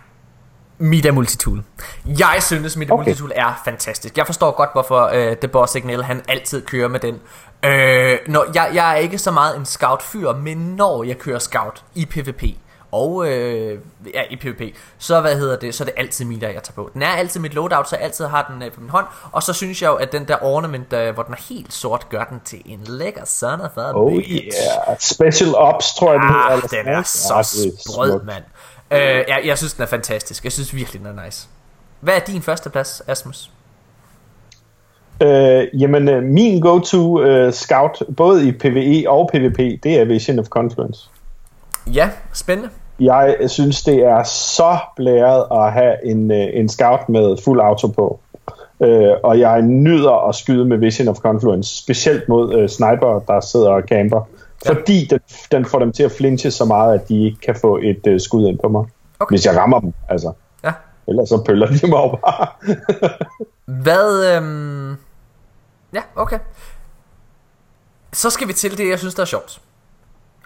Mida 0.79 1.11
Multitool. 1.11 1.63
Jeg 2.07 2.37
synes, 2.41 2.77
Mida 2.77 2.93
okay. 2.93 3.05
Multitool 3.05 3.33
er 3.35 3.61
fantastisk. 3.65 4.19
Jeg 4.19 4.27
forstår 4.27 4.51
godt, 4.51 4.71
hvorfor 4.73 5.11
øh, 5.15 5.37
The 5.37 5.49
Boss 5.49 5.73
Signal 5.73 6.03
han 6.03 6.23
altid 6.29 6.63
kører 6.67 6.89
med 6.89 7.01
den. 7.01 7.15
Øh, 7.65 8.19
når, 8.27 8.45
jeg, 8.55 8.71
jeg 8.75 8.93
er 8.93 8.97
ikke 8.97 9.19
så 9.19 9.31
meget 9.31 9.57
en 9.57 9.65
scout-fyr, 9.65 10.33
men 10.33 10.57
når 10.59 11.05
jeg 11.05 11.19
kører 11.19 11.39
scout 11.39 11.85
i 11.95 12.07
PvP, 12.07 12.43
og 12.93 13.29
øh, 13.29 13.79
ja, 14.15 14.23
i 14.31 14.37
PvP, 14.37 14.77
så 14.99 15.21
hvad 15.21 15.37
hedder 15.37 15.57
det, 15.59 15.75
så 15.75 15.85
er 15.85 15.87
det 15.87 15.95
altid 15.97 16.25
Mida, 16.25 16.47
jeg 16.47 16.63
tager 16.63 16.75
på. 16.75 16.91
Den 16.95 17.03
er 17.03 17.09
altid 17.09 17.41
mit 17.41 17.55
loadout, 17.55 17.89
så 17.89 17.97
jeg 17.97 18.05
altid 18.05 18.25
har 18.27 18.47
den 18.53 18.63
øh, 18.63 18.73
på 18.73 18.81
min 18.81 18.91
hånd, 18.91 19.07
og 19.33 19.43
så 19.43 19.53
synes 19.53 19.83
jeg 19.83 19.89
jo, 19.89 19.95
at 19.95 20.13
den 20.13 20.29
der 20.29 20.37
ornament, 20.43 20.93
øh, 20.93 21.15
hvor 21.15 21.23
den 21.23 21.35
er 21.35 21.39
helt 21.49 21.73
sort, 21.73 22.09
gør 22.09 22.25
den 22.25 22.41
til 22.45 22.63
en 22.67 22.81
lækker 22.87 23.25
son 23.25 23.61
of 23.61 23.77
a 23.77 23.93
Oh 23.95 24.13
bitch. 24.13 24.31
yeah. 24.33 24.99
Special 25.01 25.55
Ops, 25.55 25.95
tror 25.95 26.13
jeg, 26.13 26.21
hedder. 26.21 26.35
Ah, 26.35 26.61
den 26.61 26.69
sådan 26.69 26.87
er 26.87 26.91
noget. 26.93 27.07
så 27.07 27.35
er 27.35 27.43
sprød, 27.43 28.23
mand. 28.25 28.45
Øh, 28.95 29.25
jeg, 29.29 29.41
jeg 29.45 29.59
synes, 29.59 29.75
den 29.75 29.83
er 29.83 29.87
fantastisk. 29.87 30.45
Jeg 30.45 30.53
synes 30.53 30.75
virkelig, 30.75 31.01
den 31.01 31.19
er 31.19 31.25
nice. 31.25 31.49
Hvad 32.01 32.15
er 32.15 32.21
din 32.21 32.43
første 32.43 32.71
plads, 32.71 33.03
Asmus? 33.09 33.51
Øh, 35.23 35.81
jamen, 35.81 36.09
øh, 36.09 36.23
min 36.23 36.61
go-to 36.61 37.23
uh, 37.23 37.53
scout, 37.53 38.03
både 38.17 38.49
i 38.49 38.53
PvE 38.53 39.11
og 39.11 39.31
PvP, 39.33 39.59
det 39.83 40.01
er 40.01 40.05
Vision 40.05 40.39
of 40.39 40.47
Confluence. 40.47 41.09
Ja, 41.95 42.11
spændende. 42.33 42.71
Jeg 43.01 43.37
synes, 43.47 43.83
det 43.83 44.05
er 44.05 44.23
så 44.23 44.79
blæret 44.97 45.47
at 45.65 45.73
have 45.73 46.07
en, 46.07 46.31
øh, 46.31 46.47
en 46.53 46.69
scout 46.69 47.09
med 47.09 47.37
fuld 47.45 47.61
auto 47.61 47.87
på. 47.87 48.21
Øh, 48.81 49.11
og 49.23 49.39
jeg 49.39 49.63
nyder 49.63 50.29
at 50.29 50.35
skyde 50.35 50.65
med 50.65 50.77
Vision 50.77 51.09
of 51.09 51.17
Confluence, 51.17 51.77
specielt 51.77 52.29
mod 52.29 52.55
øh, 52.55 52.69
sniper, 52.69 53.19
der 53.29 53.41
sidder 53.41 53.71
og 53.71 53.83
camper. 53.83 54.29
Ja. 54.65 54.71
Fordi 54.71 55.07
den, 55.11 55.21
den 55.53 55.65
får 55.65 55.79
dem 55.79 55.93
til 55.93 56.03
at 56.03 56.13
flinche 56.13 56.51
så 56.51 56.65
meget, 56.65 57.01
at 57.01 57.09
de 57.09 57.25
ikke 57.25 57.39
kan 57.41 57.57
få 57.61 57.79
et 57.83 58.07
øh, 58.07 58.21
skud 58.21 58.49
ind 58.49 58.59
på 58.59 58.69
mig. 58.69 58.85
Okay. 59.21 59.33
Hvis 59.33 59.47
jeg 59.47 59.57
rammer 59.57 59.81
dem, 59.81 59.93
altså. 60.09 60.33
Ja. 60.65 60.73
Ellers 61.09 61.29
så 61.29 61.43
pøller 61.47 61.67
de 61.67 61.87
mig 61.87 61.91
bare. 61.91 62.47
Hvad, 63.83 64.37
øhm... 64.37 64.97
Ja, 65.93 66.03
okay. 66.17 66.39
Så 68.13 68.31
skal 68.31 68.49
vi 68.49 68.53
til 68.53 68.79
det, 68.79 68.89
jeg 68.89 68.99
synes, 68.99 69.15
der 69.15 69.23
er 69.23 69.27
sjovt. 69.27 69.61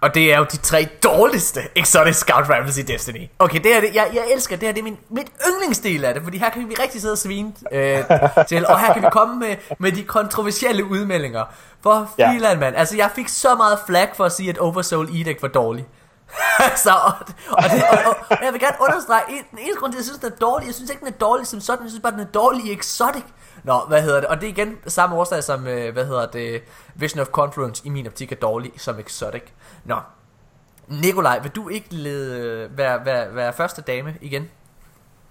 Og 0.00 0.14
det 0.14 0.32
er 0.32 0.38
jo 0.38 0.44
de 0.52 0.56
tre 0.56 0.88
dårligste 1.04 1.60
Exotic 1.76 2.16
Scout 2.16 2.44
Rifles 2.50 2.78
i 2.78 2.82
Destiny. 2.82 3.28
Okay, 3.38 3.60
det 3.60 3.76
er 3.76 3.80
det. 3.80 3.94
Jeg, 3.94 4.10
jeg 4.14 4.24
elsker 4.34 4.56
det 4.56 4.68
her. 4.68 4.72
Det 4.72 4.80
er 4.80 4.84
min, 4.84 4.98
mit 5.10 5.26
yndlingsdel 5.48 6.04
af 6.04 6.14
det. 6.14 6.22
Fordi 6.22 6.38
her 6.38 6.50
kan 6.50 6.68
vi 6.68 6.74
rigtig 6.82 7.00
sidde 7.00 7.12
og 7.12 7.18
svine 7.18 7.52
øh, 7.72 8.04
til. 8.48 8.66
Og 8.66 8.80
her 8.80 8.92
kan 8.92 9.02
vi 9.02 9.08
komme 9.12 9.38
med, 9.38 9.56
med 9.78 9.92
de 9.92 10.02
kontroversielle 10.04 10.84
udmeldinger. 10.84 11.44
For 11.82 12.10
Ja. 12.18 12.32
filan, 12.32 12.58
mand. 12.58 12.76
Altså, 12.76 12.96
jeg 12.96 13.10
fik 13.14 13.28
så 13.28 13.54
meget 13.54 13.78
flag 13.86 14.08
for 14.16 14.24
at 14.24 14.32
sige, 14.32 14.50
at 14.50 14.58
Oversoul 14.58 15.08
Edict 15.08 15.42
var 15.42 15.48
dårlig. 15.48 15.86
så, 16.84 16.90
og, 16.90 17.12
og, 17.50 17.62
det, 17.62 17.82
og, 17.90 17.98
og, 18.06 18.16
og, 18.30 18.36
jeg 18.44 18.52
vil 18.52 18.60
gerne 18.60 18.76
understrege, 18.80 19.22
en- 19.28 19.44
den 19.50 19.58
eneste 19.58 19.80
grund 19.80 19.92
til, 19.92 19.96
at 19.96 20.00
jeg 20.00 20.04
synes, 20.04 20.18
den 20.18 20.32
er 20.32 20.36
dårlig, 20.36 20.66
jeg 20.66 20.74
synes 20.74 20.90
ikke, 20.90 21.00
den 21.00 21.08
er 21.08 21.18
dårlig 21.18 21.46
som 21.46 21.60
sådan, 21.60 21.82
jeg 21.84 21.90
synes 21.90 22.02
bare, 22.02 22.12
den 22.12 22.20
er 22.20 22.24
dårlig 22.24 22.64
i 22.64 22.72
Exotic. 22.78 23.22
Nå, 23.64 23.80
hvad 23.88 24.02
hedder 24.02 24.20
det? 24.20 24.28
Og 24.28 24.40
det 24.40 24.46
er 24.46 24.50
igen 24.50 24.76
samme 24.86 25.16
årsag 25.16 25.44
som, 25.44 25.66
øh, 25.66 25.92
hvad 25.92 26.04
hedder 26.04 26.26
det, 26.26 26.62
Vision 26.94 27.20
of 27.20 27.26
Confluence 27.26 27.86
i 27.86 27.88
min 27.88 28.06
optik 28.06 28.32
er 28.32 28.36
dårlig 28.36 28.72
som 28.76 28.98
Exotic. 28.98 29.42
Nå, 29.84 29.96
Nikolaj, 30.88 31.38
vil 31.38 31.50
du 31.50 31.68
ikke 31.68 31.94
lede, 31.94 32.68
være, 32.76 33.04
være, 33.04 33.34
være 33.34 33.52
første 33.52 33.82
dame 33.82 34.14
igen? 34.20 34.48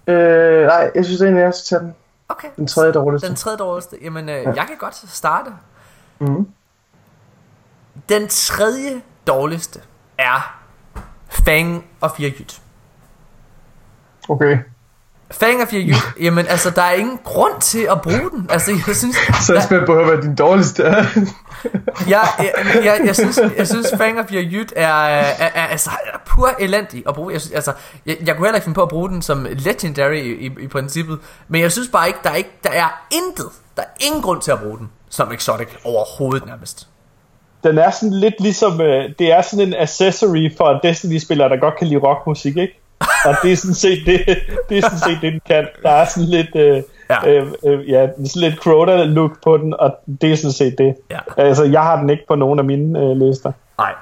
Øh, 0.06 0.66
nej, 0.66 0.90
jeg 0.94 1.04
synes 1.04 1.20
egentlig, 1.20 1.40
jeg 1.40 1.54
skal 1.54 1.78
tage 1.78 1.86
den. 1.86 1.94
Okay. 2.28 2.48
Den 2.56 2.66
tredje 2.66 2.92
dårligste. 2.92 3.28
Den 3.28 3.36
tredje 3.36 3.58
dårligste. 3.58 3.96
Jamen, 4.02 4.28
øh, 4.28 4.42
jeg 4.44 4.64
kan 4.68 4.76
godt 4.78 4.94
starte. 4.94 5.50
Mhm. 6.18 6.48
Den 8.08 8.28
tredje 8.28 9.02
dårligste 9.26 9.80
er 10.18 10.60
Fang 11.28 11.84
og 12.00 12.10
Firjyt. 12.10 12.62
Okay. 14.28 14.58
Fang 15.30 15.62
og 15.62 15.68
Firjyt, 15.68 15.96
jamen 16.20 16.46
altså, 16.46 16.70
der 16.70 16.82
er 16.82 16.92
ingen 16.92 17.18
grund 17.24 17.60
til 17.60 17.88
at 17.90 18.02
bruge 18.02 18.30
den. 18.30 18.46
Altså, 18.50 18.70
jeg 18.86 18.96
synes, 18.96 19.16
Så 19.46 19.52
er 19.52 19.56
jeg 19.56 19.62
spændt 19.62 19.86
på 19.86 19.98
at 19.98 20.06
hvad 20.06 20.22
din 20.22 20.34
dårligste 20.34 20.84
jeg, 22.08 22.28
jeg, 22.38 22.52
jeg, 22.84 23.00
jeg, 23.04 23.16
synes, 23.16 23.40
jeg 23.56 23.66
synes 23.66 23.94
Fang 23.96 24.20
of 24.20 24.32
Your 24.32 24.42
Youth 24.52 24.72
er, 24.76 24.88
er, 24.88 25.34
er, 25.38 25.50
er, 25.54 25.66
altså, 25.66 25.90
er 25.90 26.18
pur 26.26 26.50
elendig 26.60 27.02
at 27.08 27.14
bruge. 27.14 27.32
Jeg, 27.32 27.40
synes, 27.40 27.54
altså, 27.54 27.72
jeg, 28.06 28.16
jeg 28.26 28.36
kunne 28.36 28.46
heller 28.46 28.56
ikke 28.56 28.64
finde 28.64 28.74
på 28.74 28.82
at 28.82 28.88
bruge 28.88 29.08
den 29.08 29.22
som 29.22 29.46
legendary 29.50 30.14
i, 30.14 30.46
i, 30.46 30.50
i 30.60 30.66
princippet. 30.66 31.18
Men 31.48 31.60
jeg 31.60 31.72
synes 31.72 31.88
bare 31.88 32.06
ikke, 32.06 32.18
der 32.22 32.30
er, 32.30 32.34
ikke, 32.34 32.50
der 32.64 32.70
er 32.70 33.06
intet, 33.12 33.48
der 33.76 33.82
er 33.82 34.06
ingen 34.06 34.22
grund 34.22 34.40
til 34.40 34.50
at 34.50 34.58
bruge 34.58 34.78
den 34.78 34.90
som 35.10 35.32
exotic 35.32 35.68
overhovedet 35.84 36.46
nærmest. 36.46 36.88
Den 37.64 37.78
er 37.78 37.90
sådan 37.90 38.12
lidt 38.14 38.34
ligesom, 38.40 38.80
øh, 38.80 39.10
det 39.18 39.32
er 39.32 39.42
sådan 39.42 39.68
en 39.68 39.74
accessory 39.74 40.56
for 40.56 40.80
Destiny-spillere, 40.82 41.48
der 41.48 41.56
godt 41.56 41.78
kan 41.78 41.86
lide 41.86 42.00
rockmusik, 42.00 42.56
ikke? 42.56 42.80
Og 43.00 43.34
det 43.42 43.52
er 43.52 43.56
sådan 43.56 43.74
set 43.74 44.06
det, 44.06 44.26
det, 44.68 44.78
er 44.78 44.82
sådan 44.82 44.98
set 44.98 45.18
det 45.22 45.32
den 45.32 45.40
kan. 45.46 45.68
Der 45.82 45.90
er 45.90 46.04
sådan 46.04 46.28
lidt, 46.28 46.56
øh, 46.56 46.82
Ja. 47.10 47.28
Øh, 47.30 47.52
øh, 47.66 47.90
ja, 47.90 48.06
sådan 48.06 48.50
lidt 48.50 48.54
Crota-look 48.54 49.42
på 49.44 49.56
den, 49.56 49.74
og 49.78 49.98
det 50.22 50.32
er 50.32 50.36
sådan 50.36 50.52
set 50.52 50.78
det. 50.78 50.96
Ja. 51.10 51.18
Altså, 51.36 51.64
jeg 51.64 51.82
har 51.82 52.00
den 52.00 52.10
ikke 52.10 52.24
på 52.28 52.34
nogen 52.34 52.58
af 52.58 52.64
mine 52.64 52.98
øh, 52.98 53.16
lister. 53.16 53.52
Nej, 53.78 53.94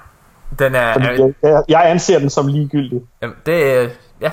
den 0.58 0.74
er... 0.74 0.92
Fordi 0.92 1.06
jeg, 1.06 1.34
jeg, 1.42 1.62
jeg 1.68 1.90
anser 1.90 2.18
den 2.18 2.30
som 2.30 2.46
ligegyldig. 2.46 3.02
jamen, 3.22 3.36
det 3.46 3.78
er... 3.78 3.88
Ja. 4.20 4.30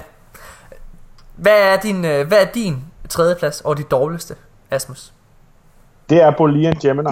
Hvad 1.35 1.73
er 1.73 1.77
din, 1.77 2.05
øh, 2.05 2.27
hvad 2.27 2.41
er 2.41 2.51
din 2.53 2.83
tredje 3.09 3.35
plads 3.35 3.61
og 3.61 3.77
de 3.77 3.83
dårligste, 3.83 4.35
Asmus? 4.71 5.13
Det 6.09 6.21
er 6.21 6.31
Bolian 6.31 6.75
Gemini. 6.81 7.09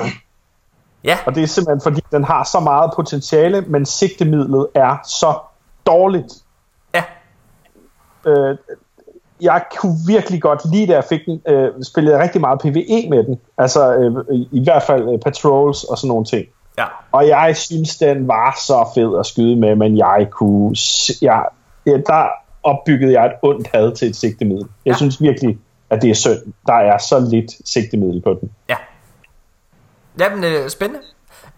Ja, 1.04 1.18
Og 1.26 1.36
det 1.36 1.44
er 1.44 1.48
simpelthen 1.48 1.82
fordi, 1.82 2.02
den 2.12 2.24
har 2.24 2.44
så 2.44 2.60
meget 2.60 2.92
potentiale, 2.96 3.62
men 3.62 3.86
sigtemidlet 3.86 4.68
er 4.76 4.98
så 5.06 5.40
dårligt. 5.86 6.34
Øh, 8.26 8.58
jeg 9.42 9.64
kunne 9.80 9.96
virkelig 10.08 10.42
godt 10.42 10.62
lide, 10.74 10.88
da 10.88 10.94
jeg 10.94 11.04
fik 11.04 11.26
den, 11.26 11.42
øh, 11.48 11.70
spillede 11.84 12.24
rigtig 12.24 12.42
meget 12.42 12.60
PvE 12.60 13.08
med 13.10 13.24
den. 13.24 13.40
Altså 13.58 13.94
øh, 13.96 14.36
i, 14.36 14.48
i 14.52 14.64
hvert 14.64 14.84
fald 14.84 15.14
øh, 15.14 15.20
patrols 15.20 15.84
og 15.84 15.98
sådan 15.98 16.08
nogle 16.08 16.26
ting. 16.26 16.46
ja. 16.78 16.86
Og 17.12 17.28
jeg 17.28 17.58
synes, 17.58 17.98
den 17.98 18.28
var 18.28 18.58
så 18.68 18.90
fed 18.96 19.20
at 19.20 19.26
skyde 19.26 19.56
med, 19.56 19.76
men 19.76 19.98
jeg 19.98 20.28
kunne... 20.32 20.76
Jeg, 21.22 21.46
ja, 21.86 21.92
der 21.92 22.28
opbyggede 22.64 23.12
jeg 23.14 23.26
et 23.26 23.32
ondt 23.42 23.68
had 23.74 23.92
til 23.96 24.10
et 24.10 24.16
sigtemiddel. 24.16 24.68
Jeg 24.86 24.92
Ja. 24.92 24.98
synes 24.98 25.22
virkelig, 25.22 25.58
at 25.90 26.02
det 26.02 26.10
er 26.10 26.14
synd. 26.16 26.54
Der 26.68 26.74
er 26.74 26.98
så 26.98 27.20
lidt 27.32 27.52
sigtemiddel 27.70 28.22
på 28.22 28.38
den. 28.42 28.52
Ja. 28.70 28.76
Jamen, 30.20 30.44
øh, 30.44 30.70
spændende. 30.70 31.02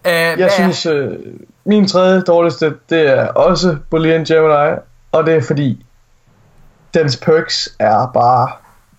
Øh, 0.06 0.12
Jeg 0.40 0.52
synes, 0.52 0.86
øh, 0.86 1.18
min 1.66 1.88
tredje 1.88 2.22
dårligste, 2.22 2.74
det 2.90 3.10
er 3.10 3.28
også 3.28 3.78
Boolean 3.90 4.24
Gemini, 4.24 4.80
og 5.12 5.26
det 5.26 5.34
er 5.36 5.42
fordi, 5.42 5.86
dens 6.94 7.18
perks 7.18 7.76
er 7.80 8.12
bare, 8.14 8.50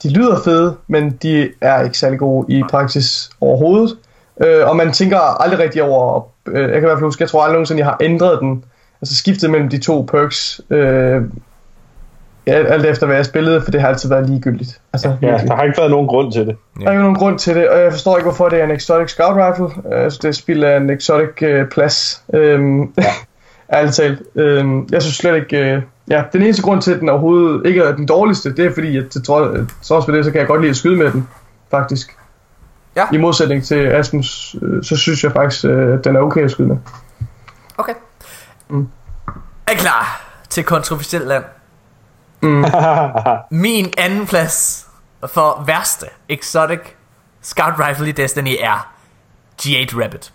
de 0.03 0.09
lyder 0.13 0.37
fede, 0.45 0.77
men 0.89 1.11
de 1.23 1.51
er 1.61 1.83
ikke 1.83 1.99
særlig 1.99 2.19
gode 2.19 2.47
i 2.53 2.63
praksis 2.71 3.31
overhovedet. 3.41 3.97
Øh, 4.45 4.69
og 4.69 4.77
man 4.77 4.93
tænker 4.93 5.19
aldrig 5.43 5.59
rigtig 5.59 5.83
over, 5.83 6.29
øh, 6.47 6.61
jeg 6.63 6.69
kan 6.69 6.79
i 6.79 6.81
hvert 6.81 6.97
fald 6.99 7.05
huske, 7.05 7.23
jeg 7.23 7.29
tror 7.29 7.43
aldrig 7.43 7.53
nogensinde, 7.55 7.79
jeg 7.79 7.87
har 7.87 7.97
ændret 8.01 8.39
den, 8.41 8.65
altså 9.03 9.17
skiftet 9.17 9.51
mellem 9.51 9.69
de 9.69 9.79
to 9.79 10.03
perks, 10.03 10.61
øh, 10.71 11.23
ja, 12.47 12.53
alt 12.53 12.87
efter 12.87 13.07
hvad 13.07 13.17
jeg 13.17 13.25
spillede, 13.25 13.61
for 13.63 13.71
det 13.71 13.81
har 13.81 13.89
altid 13.89 14.09
været 14.09 14.29
ligegyldigt. 14.31 14.81
Altså, 14.93 15.09
Ja, 15.09 15.15
virkelig. 15.31 15.49
der 15.51 15.57
har 15.57 15.63
ikke 15.63 15.79
været 15.79 15.91
nogen 15.91 16.07
grund 16.07 16.33
til 16.33 16.47
det. 16.47 16.57
Der 16.81 16.87
er 16.87 16.91
ikke 16.91 17.03
nogen 17.03 17.17
grund 17.17 17.39
til 17.39 17.55
det, 17.55 17.69
og 17.69 17.81
jeg 17.81 17.93
forstår 17.93 18.17
ikke, 18.17 18.25
hvorfor 18.25 18.49
det 18.49 18.61
er 18.61 18.65
en 18.65 18.71
Exotic 18.71 19.11
Scout 19.11 19.37
Rifle. 19.37 19.93
Altså, 19.93 20.19
det 20.23 20.63
er 20.63 20.69
af 20.69 20.77
en 20.77 20.91
Exotic 20.91 21.43
øh, 21.43 21.69
plads. 21.69 22.23
Øhm, 22.35 22.83
ja. 22.83 23.05
Ærligt 23.77 23.95
talt. 23.95 24.23
Øhm, 24.35 24.89
jeg 24.93 25.03
synes 25.03 25.17
slet 25.17 25.37
ikke... 25.37 25.57
Øh, 25.57 25.83
ja, 26.09 26.25
den 26.33 26.43
eneste 26.43 26.63
grund 26.63 26.83
til, 26.83 26.93
at 26.93 27.01
den 27.01 27.09
overhovedet 27.09 27.67
ikke 27.67 27.81
er 27.81 27.97
den 27.97 28.07
dårligste, 28.07 28.57
det 28.57 28.65
er 28.65 28.75
fordi, 28.75 28.97
at 28.97 29.09
til 29.09 29.25
trods 29.25 30.05
for 30.05 30.13
det, 30.13 30.25
så 30.25 30.31
kan 30.31 30.41
jeg 30.41 30.49
godt 30.49 30.61
lide 30.61 30.71
at 30.71 30.77
skyde 30.77 30.97
med 30.97 31.13
den, 31.13 31.29
faktisk. 31.71 32.17
Ja. 32.97 33.07
I 33.13 33.17
modsætning 33.17 33.65
til 33.65 33.87
Asmus, 33.87 34.57
øh, 34.63 34.85
så 34.85 34.97
synes 34.97 35.25
jeg 35.25 35.33
faktisk, 35.33 35.65
øh, 35.65 35.99
at 35.99 36.05
den 36.05 36.17
er 36.17 36.21
okay 36.21 36.45
at 36.45 36.51
skyde 36.51 36.69
med. 36.69 36.77
Okay. 37.79 37.95
Mm. 38.69 38.89
Er 39.67 39.75
klar 39.75 40.25
til 40.51 40.65
kontroversielt 40.65 41.27
land? 41.27 41.45
Min 43.51 43.93
anden 43.99 44.27
plads 44.27 44.87
for 45.27 45.65
værste 45.67 46.07
exotic 46.29 46.81
scout 47.43 47.75
rifle 47.79 48.09
i 48.09 48.13
Destiny 48.13 48.57
er 48.61 48.95
Jade 49.67 50.05
Rabbit. 50.05 50.33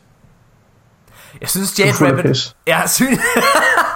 Jeg 1.41 1.49
synes 1.49 1.79
Jade 1.79 1.91
Rabbit... 1.91 2.55
Jeg 2.67 2.83
synes... 2.97 3.19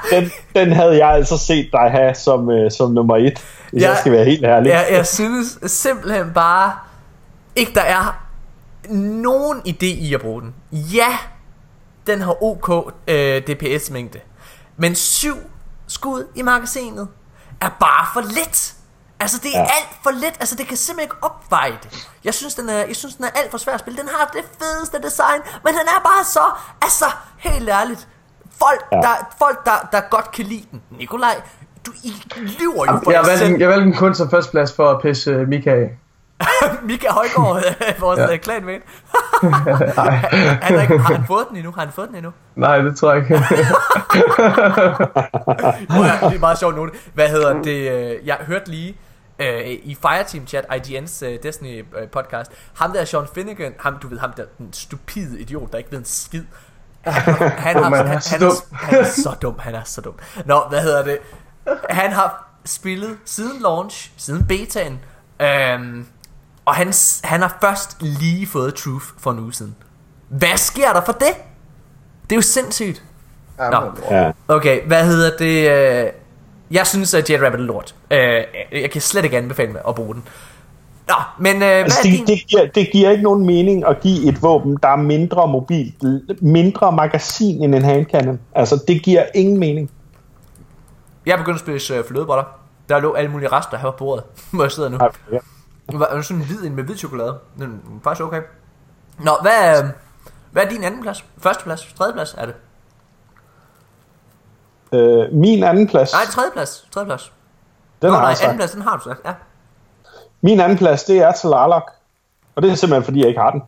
Den, 0.09 0.31
den 0.55 0.71
havde 0.73 0.97
jeg 0.97 1.09
altså 1.09 1.37
set 1.37 1.69
dig 1.73 1.91
have 1.91 2.15
som, 2.15 2.49
øh, 2.51 2.71
som 2.71 2.91
nummer 2.91 3.17
et, 3.17 3.45
hvis 3.71 3.83
Ja. 3.83 3.89
jeg 3.89 3.97
skal 3.97 4.11
være 4.11 4.25
helt 4.25 4.45
ærlig. 4.45 4.69
jeg, 4.69 4.87
jeg 4.91 5.07
synes 5.07 5.59
simpelthen 5.65 6.31
bare 6.33 6.73
ikke 7.55 7.73
der 7.73 7.81
er 7.81 8.23
nogen 8.89 9.59
idé 9.67 9.85
i 9.85 10.13
at 10.13 10.21
bruge 10.21 10.41
den. 10.41 10.55
Ja, 10.71 11.17
den 12.07 12.21
har 12.21 12.43
OK 12.43 12.93
øh, 13.07 13.41
DPS 13.41 13.89
mængde, 13.89 14.19
men 14.77 14.95
syv 14.95 15.35
skud 15.87 16.27
i 16.35 16.41
magasinet 16.41 17.07
er 17.61 17.69
bare 17.79 18.07
for 18.13 18.21
lidt. 18.21 18.73
Altså 19.19 19.37
det 19.43 19.47
er 19.55 19.59
ja. 19.59 19.63
Ja. 19.63 19.63
alt 19.63 19.89
for 20.03 20.11
lidt. 20.11 20.35
Altså 20.39 20.55
det 20.55 20.67
kan 20.67 20.77
simpelthen 20.77 21.05
ikke 21.05 21.15
opveje 21.21 21.77
det. 21.83 22.07
Jeg 22.23 22.33
synes 22.33 22.55
den 22.55 22.69
er, 22.69 22.73
jeg 22.85 22.95
synes 22.95 23.15
den 23.15 23.25
er 23.25 23.29
alt 23.35 23.51
for 23.51 23.57
svær 23.57 23.73
at 23.73 23.79
spille. 23.79 23.99
Den 23.99 24.09
har 24.17 24.31
det 24.33 24.43
fedeste 24.59 24.97
design, 25.07 25.41
men 25.65 25.73
den 25.73 25.87
er 25.97 26.01
bare 26.03 26.23
så, 26.23 26.39
altså 26.81 27.05
helt 27.37 27.69
ærligt. 27.69 28.07
Folk, 28.69 28.81
ja. 28.91 28.97
Der, 28.97 29.35
folk 29.39 29.65
der, 29.65 29.89
der 29.91 30.01
godt 30.09 30.31
kan 30.31 30.45
lide 30.45 30.65
den. 30.71 30.81
Nikolaj, 30.97 31.35
du 31.85 31.91
I 32.03 32.13
lyver 32.35 32.85
jo 32.85 32.99
for 33.03 33.11
Jeg 33.11 33.21
valgte, 33.25 33.37
selv. 33.37 33.59
jeg 33.59 33.69
valgte 33.69 33.85
den 33.85 33.93
kun 33.93 34.15
som 34.15 34.29
førsteplads 34.29 34.73
for 34.75 34.91
at 34.91 35.01
pisse 35.01 35.31
øh, 35.31 35.47
Mika 35.47 35.71
af. 35.71 35.97
Mika 36.89 37.07
Højgaard, 37.11 37.57
øh, 37.57 38.01
vores 38.01 38.19
Ja. 38.19 38.29
ja. 38.31 38.37
klan 38.37 38.65
med. 38.65 38.73
han 39.43 40.75
har, 40.75 40.81
ikke, 40.81 40.97
har 40.97 41.13
han 41.15 41.23
fået 41.27 41.45
den 41.49 41.57
endnu? 41.57 41.71
Har 41.71 41.81
han 41.81 41.91
fået 41.91 42.07
den 42.07 42.15
endnu? 42.15 42.31
Nej, 42.55 42.77
det 42.77 42.97
tror 42.97 43.13
jeg 43.13 43.21
ikke. 43.23 43.33
Ja, 45.89 46.27
det 46.29 46.35
er 46.35 46.39
meget 46.39 46.59
sjovt 46.59 46.75
note. 46.75 46.91
Hvad 47.13 47.29
hedder 47.29 47.61
det? 47.61 47.91
øh, 47.91 48.27
Jeg 48.27 48.35
hørte 48.35 48.69
lige 48.71 48.97
øh, 49.39 49.61
i 49.67 49.97
Fireteam 50.01 50.47
Chat, 50.47 50.65
IGN's 50.71 51.25
øh, 51.25 51.37
Destiny 51.43 51.85
øh, 52.01 52.07
podcast, 52.07 52.51
ham 52.75 52.91
der 52.91 53.05
Sean 53.05 53.25
Finnegan, 53.35 53.73
ham, 53.79 53.97
du 54.01 54.07
ved, 54.07 54.19
ham 54.19 54.31
der 54.37 54.43
den 54.57 54.73
stupide 54.73 55.39
idiot, 55.39 55.71
der 55.71 55.77
ikke 55.77 55.91
ved 55.91 55.99
en 55.99 56.05
skid. 56.05 56.43
Han, 57.03 57.13
han, 57.57 57.83
har, 57.83 57.83
han, 57.83 57.93
han 57.93 58.05
er 58.05 58.07
han, 58.07 58.21
så 58.21 58.35
er, 58.35 58.39
dum. 58.39 58.55
han 58.71 58.99
er 58.99 59.03
så 59.03 59.35
dum, 59.41 59.55
han 59.59 59.75
er 59.75 59.81
så 59.85 60.01
dum. 60.01 60.13
Nå, 60.45 60.63
hvad 60.69 60.81
hedder 60.81 61.03
det? 61.03 61.17
Han 61.89 62.11
har 62.11 62.49
spillet 62.65 63.17
siden 63.25 63.61
launch, 63.61 64.11
siden 64.17 64.45
betaen, 64.45 64.99
øhm, 65.39 66.05
og 66.65 66.75
han, 66.75 66.93
han 67.23 67.41
har 67.41 67.57
først 67.61 67.97
lige 68.01 68.47
fået 68.47 68.75
Truth 68.75 69.05
for 69.19 69.31
en 69.31 69.39
uge 69.39 69.53
siden. 69.53 69.75
Hvad 70.29 70.57
sker 70.57 70.93
der 70.93 71.01
for 71.05 71.11
det? 71.13 71.33
Det 72.23 72.31
er 72.31 72.35
jo 72.35 72.41
sindssygt. 72.41 73.03
Nå. 73.71 73.91
Okay, 74.47 74.87
hvad 74.87 75.05
hedder 75.05 75.37
det? 75.37 75.71
øh, 76.05 76.11
Jeg 76.71 76.87
synes, 76.87 77.13
at 77.13 77.29
Jet 77.29 77.41
Rabbit 77.43 77.59
er 77.59 77.63
lort. 77.63 77.95
Øh, 78.11 78.43
Jeg 78.71 78.91
kan 78.91 79.01
slet 79.01 79.23
ikke 79.25 79.37
anbefale 79.37 79.71
mig 79.71 79.81
at 79.87 79.95
bruge 79.95 80.15
den. 80.15 80.27
Nå, 81.07 81.13
men 81.39 81.55
øh, 81.55 81.59
hvad 81.59 81.67
Altså, 81.67 81.99
er 81.99 82.03
det, 82.03 82.11
din... 82.19 82.27
det, 82.27 82.47
giver, 82.47 82.65
det 82.65 82.89
giver 82.91 83.09
ikke 83.09 83.23
nogen 83.23 83.45
mening 83.45 83.85
at 83.85 83.99
give 83.99 84.29
et 84.29 84.41
våben, 84.41 84.77
der 84.83 84.89
er 84.89 84.95
mindre 84.95 85.47
mobilt, 85.47 85.95
mindre 86.41 86.91
magasin 86.91 87.63
end 87.63 87.75
en 87.75 87.83
handcannon. 87.83 88.39
Altså, 88.55 88.83
det 88.87 89.03
giver 89.03 89.25
ingen 89.35 89.57
mening. 89.57 89.91
Jeg 91.25 91.33
er 91.33 91.37
begyndt 91.37 91.55
at 91.55 91.61
spise 91.61 91.93
øh, 91.95 92.03
flødeboller. 92.07 92.43
Der 92.89 92.99
lå 92.99 93.13
alle 93.13 93.31
mulige 93.31 93.49
rester 93.49 93.77
her 93.77 93.91
på 93.91 93.97
bordet, 93.97 94.23
hvor 94.53 94.63
jeg 94.63 94.71
sidder 94.71 94.89
nu. 94.89 94.97
Ja. 95.31 95.37
Det 95.91 95.99
var 95.99 96.21
sådan 96.21 96.41
en 96.41 96.47
hvid 96.47 96.63
en 96.63 96.75
med 96.75 96.83
hvid 96.83 96.97
chokolade. 96.97 97.39
Den 97.57 97.63
er 97.63 98.03
faktisk 98.03 98.23
okay. 98.23 98.41
Nå, 99.19 99.31
hvad, 99.41 99.83
øh, 99.83 99.89
hvad 100.51 100.63
er 100.63 100.69
din 100.69 100.83
anden 100.83 101.01
plads? 101.01 101.25
Første 101.37 101.63
plads? 101.63 101.93
Tredje 101.97 102.13
plads 102.13 102.35
er 102.37 102.45
det? 102.45 102.55
Øh, 104.93 105.33
min 105.33 105.63
anden 105.63 105.87
plads, 105.87 106.13
Nej, 106.13 106.25
tredje 106.31 106.51
plads. 106.53 106.87
Tredje 106.91 107.05
plads. 107.05 107.31
den 108.01 108.09
Nå, 108.09 108.15
har 108.15 108.21
nej, 108.21 108.35
anden 108.43 108.57
plads, 108.57 108.71
den 108.71 108.81
har 108.81 108.97
du 108.97 109.03
sagt. 109.03 109.21
Ja. 109.25 109.33
Min 110.45 110.59
anden 110.59 110.77
plads, 110.77 111.03
det 111.03 111.17
er 111.17 111.31
Talalok. 111.31 111.91
Og 112.55 112.61
det 112.61 112.71
er 112.71 112.75
simpelthen, 112.75 113.03
fordi 113.03 113.19
jeg 113.19 113.27
ikke 113.27 113.41
har 113.41 113.51
den. 113.51 113.61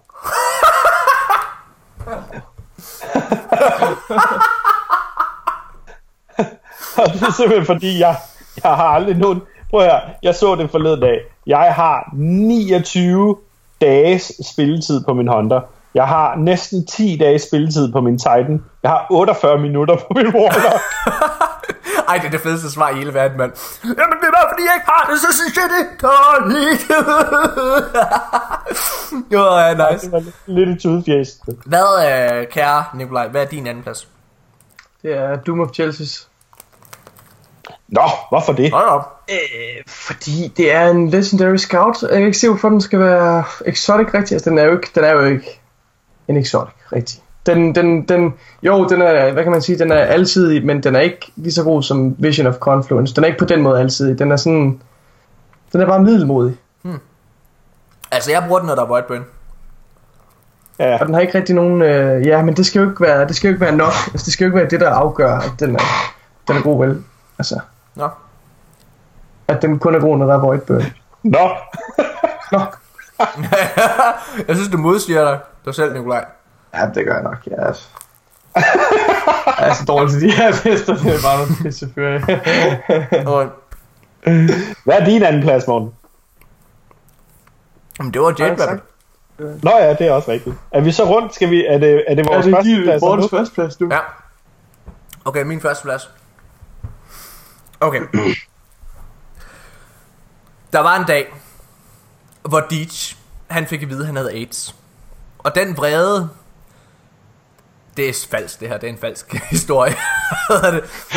og 6.98 7.06
det 7.14 7.22
er 7.22 7.32
simpelthen, 7.32 7.66
fordi 7.66 8.00
jeg, 8.00 8.16
jeg 8.64 8.72
har 8.72 8.88
aldrig 8.88 9.18
nogen... 9.18 9.42
Prøv 9.70 9.80
at 9.82 9.92
høre, 9.92 10.02
jeg 10.24 10.36
så 10.36 10.56
det 10.56 10.72
forleden 10.72 11.00
dag. 11.00 11.20
Jeg 11.48 11.74
har 11.74 12.10
29 12.14 13.38
dages 13.82 14.32
spilletid 14.54 15.04
på 15.04 15.14
min 15.14 15.28
Honda. 15.28 15.60
Jeg 15.94 16.08
har 16.08 16.36
næsten 16.36 16.86
10 16.86 17.18
dages 17.20 17.42
spilletid 17.42 17.92
på 17.92 18.02
min 18.02 18.18
Titan. 18.18 18.64
Jeg 18.84 18.92
har 18.92 19.08
48 19.10 19.60
minutter 19.60 19.96
på 19.96 20.08
min 20.16 20.28
Warlock. 20.36 20.82
Ej, 22.10 22.18
det 22.18 22.26
er 22.26 22.30
det 22.32 22.42
fedeste 22.42 22.72
svar 22.72 22.90
i 22.90 22.96
hele 22.96 23.14
verden, 23.14 23.38
mand. 23.38 23.52
Jamen, 23.84 24.18
det 24.22 24.28
er 24.28 24.32
bare 24.32 24.50
fordi, 24.52 24.64
jeg 24.64 24.74
ikke 24.76 24.88
har 24.88 25.10
det, 25.12 25.20
så 25.20 25.28
synes 25.40 25.56
jeg, 25.58 25.64
det 25.74 25.80
er 25.86 25.90
dårligt. 26.08 26.90
jo, 29.34 29.58
ja, 29.58 29.74
nice. 29.92 30.06
Det 30.06 30.12
var 30.12 30.24
lidt 30.46 30.70
i 30.70 30.76
tudefjæs. 30.82 31.30
Hvad, 31.66 32.40
øh, 32.42 32.48
kære 32.48 32.84
Nikolaj, 32.94 33.28
hvad 33.28 33.42
er 33.42 33.46
din 33.46 33.68
anden 33.68 33.84
plads? 33.84 34.08
Det 35.02 35.18
er 35.18 35.36
Doom 35.36 35.60
of 35.60 35.70
Chelsea's. 35.80 36.28
Nå, 37.88 38.02
hvorfor 38.30 38.54
det? 38.54 38.72
Hold 38.72 38.90
op. 38.90 39.22
Øh, 39.30 39.84
fordi 39.88 40.54
det 40.58 40.74
er 40.74 40.90
en 40.90 41.10
Legendary 41.10 41.56
Scout. 41.56 42.02
Jeg 42.02 42.12
kan 42.12 42.26
ikke 42.26 42.38
se, 42.38 42.50
hvorfor 42.50 42.70
den 42.70 42.82
skal 42.82 43.00
være 43.00 43.44
exotic 43.66 44.14
rigtig. 44.14 44.36
Altså, 44.36 44.50
den 44.50 44.58
er 44.58 44.64
jo 44.64 44.72
ikke, 44.72 44.92
den 44.96 45.04
er 45.04 45.12
jo 45.12 45.26
ikke 45.26 45.62
en 46.28 46.38
exotic 46.38 46.74
rigtig. 46.94 47.22
Den, 47.46 47.76
den, 47.76 48.08
den, 48.08 48.34
jo, 48.64 48.86
den 48.88 49.02
er, 49.02 49.32
hvad 49.32 49.44
kan 49.44 49.52
man 49.52 49.62
sige, 49.62 49.80
den 49.80 49.92
er 49.92 49.96
alsidig, 49.98 50.66
men 50.66 50.84
den 50.84 50.96
er 50.96 51.00
ikke 51.00 51.32
lige 51.36 51.54
så 51.54 51.64
god 51.64 51.84
som 51.84 52.16
Vision 52.20 52.48
of 52.48 52.56
Confluence. 52.56 53.16
Den 53.16 53.24
er 53.24 53.28
ikke 53.28 53.40
på 53.40 53.46
den 53.46 53.62
måde 53.62 53.80
alsidig. 53.80 54.20
Den 54.20 54.32
er 54.32 54.36
sådan, 54.36 54.82
den 55.74 55.82
er 55.82 55.86
bare 55.86 56.04
middelmodig. 56.04 56.58
Altså, 58.12 58.32
jeg 58.32 58.44
bruger 58.48 58.60
den, 58.60 58.68
når 58.68 58.76
der 58.76 58.82
er 58.84 58.92
white 58.92 59.08
burn. 59.08 59.26
Ja, 60.80 60.98
Og 61.00 61.06
den 61.06 61.14
har 61.14 61.22
ikke 61.22 61.38
rigtig 61.38 61.56
nogen, 61.56 61.82
øh, 61.82 62.28
ja, 62.28 62.44
men 62.44 62.56
det 62.56 62.66
skal 62.66 62.82
jo 62.82 62.90
ikke 62.90 63.02
være, 63.02 63.28
det 63.28 63.36
skal 63.36 63.48
jo 63.48 63.54
ikke 63.54 63.66
være 63.66 63.76
nok. 63.76 63.94
Altså, 64.12 64.26
det 64.26 64.34
skal 64.34 64.46
jo 64.46 64.48
ikke 64.48 64.58
være 64.60 64.70
det, 64.70 64.80
der 64.80 64.90
afgør, 64.90 65.38
at 65.38 65.52
den 65.60 65.76
er, 65.76 65.80
den 66.48 66.58
er 66.58 66.62
god, 66.62 66.86
vel? 66.86 67.04
Altså, 67.40 67.60
Nå. 67.96 68.10
at 69.48 69.62
den 69.62 69.80
kun 69.80 69.96
er 69.96 70.00
god, 70.00 70.18
når 70.18 70.26
der 70.26 70.34
er 70.34 70.40
void 70.40 70.60
burn. 70.60 70.84
Nå, 71.24 71.50
Nå, 72.52 72.60
jeg 74.48 74.56
synes, 74.56 74.70
du 74.72 74.78
modsiger 74.78 75.24
dig, 75.26 75.40
dig 75.66 75.76
selv, 75.76 75.94
Nikolaj. 75.94 76.26
Ja, 76.76 76.90
det 76.96 77.06
gør 77.06 77.14
jeg 77.14 77.24
nok, 77.24 77.48
ja. 77.48 77.56
Jeg 79.60 79.70
er 79.70 79.74
så 79.74 79.86
dårlig 79.86 80.12
til 80.12 80.22
de 80.22 80.32
her 80.32 80.54
fester, 80.54 80.96
det 80.98 81.16
er 81.16 81.22
bare 81.22 81.38
noget 81.38 81.58
pisse. 81.62 81.90
Og, 83.36 83.50
hvad 84.84 85.00
er 85.00 85.06
din 85.06 85.24
anden 85.24 85.42
plads, 85.42 85.68
Morten? 85.68 85.94
jamen, 88.00 88.14
det 88.14 88.22
var 88.22 88.36
jeg 88.40 88.60
Rabbit. 88.60 89.64
Nå 89.64 89.72
ja, 89.72 89.94
det 89.94 90.02
er 90.02 90.12
også 90.12 90.32
rigtigt. 90.32 90.56
Er 90.72 90.82
vi 90.82 90.92
så 90.92 91.04
rundt? 91.04 91.36
Skal 91.36 91.50
vi, 91.50 91.66
er 91.66 91.78
det, 91.78 92.04
er 92.08 92.16
det 92.16 92.26
Er 92.26 92.30
vores 92.34 92.46
det 92.46 92.56
første 92.56 92.82
plads 92.84 93.02
Mortens 93.02 93.32
nu? 93.32 93.38
førsteplads 93.38 93.80
nu? 93.80 93.90
Ja. 93.92 94.00
Okay, 95.26 95.44
min 95.44 95.62
første 95.62 95.84
plads. 95.84 96.10
Okay. 97.80 98.02
Der 100.74 100.80
var 100.80 100.96
en 100.96 101.06
dag, 101.06 101.34
hvor 102.42 102.60
Deitch, 102.60 103.18
han 103.48 103.68
fik 103.68 103.84
at 103.84 103.90
vide, 103.90 104.00
at 104.00 104.06
han 104.06 104.16
havde 104.16 104.32
AIDS. 104.32 104.76
Og 105.38 105.56
den 105.56 105.78
vrede... 105.78 106.30
Det 107.98 108.10
er 108.10 108.28
falsk, 108.32 108.60
det 108.60 108.68
her. 108.68 108.78
Det 108.78 108.90
er 108.90 108.94
en 108.94 109.00
falsk 109.00 109.34
historie. 109.56 109.96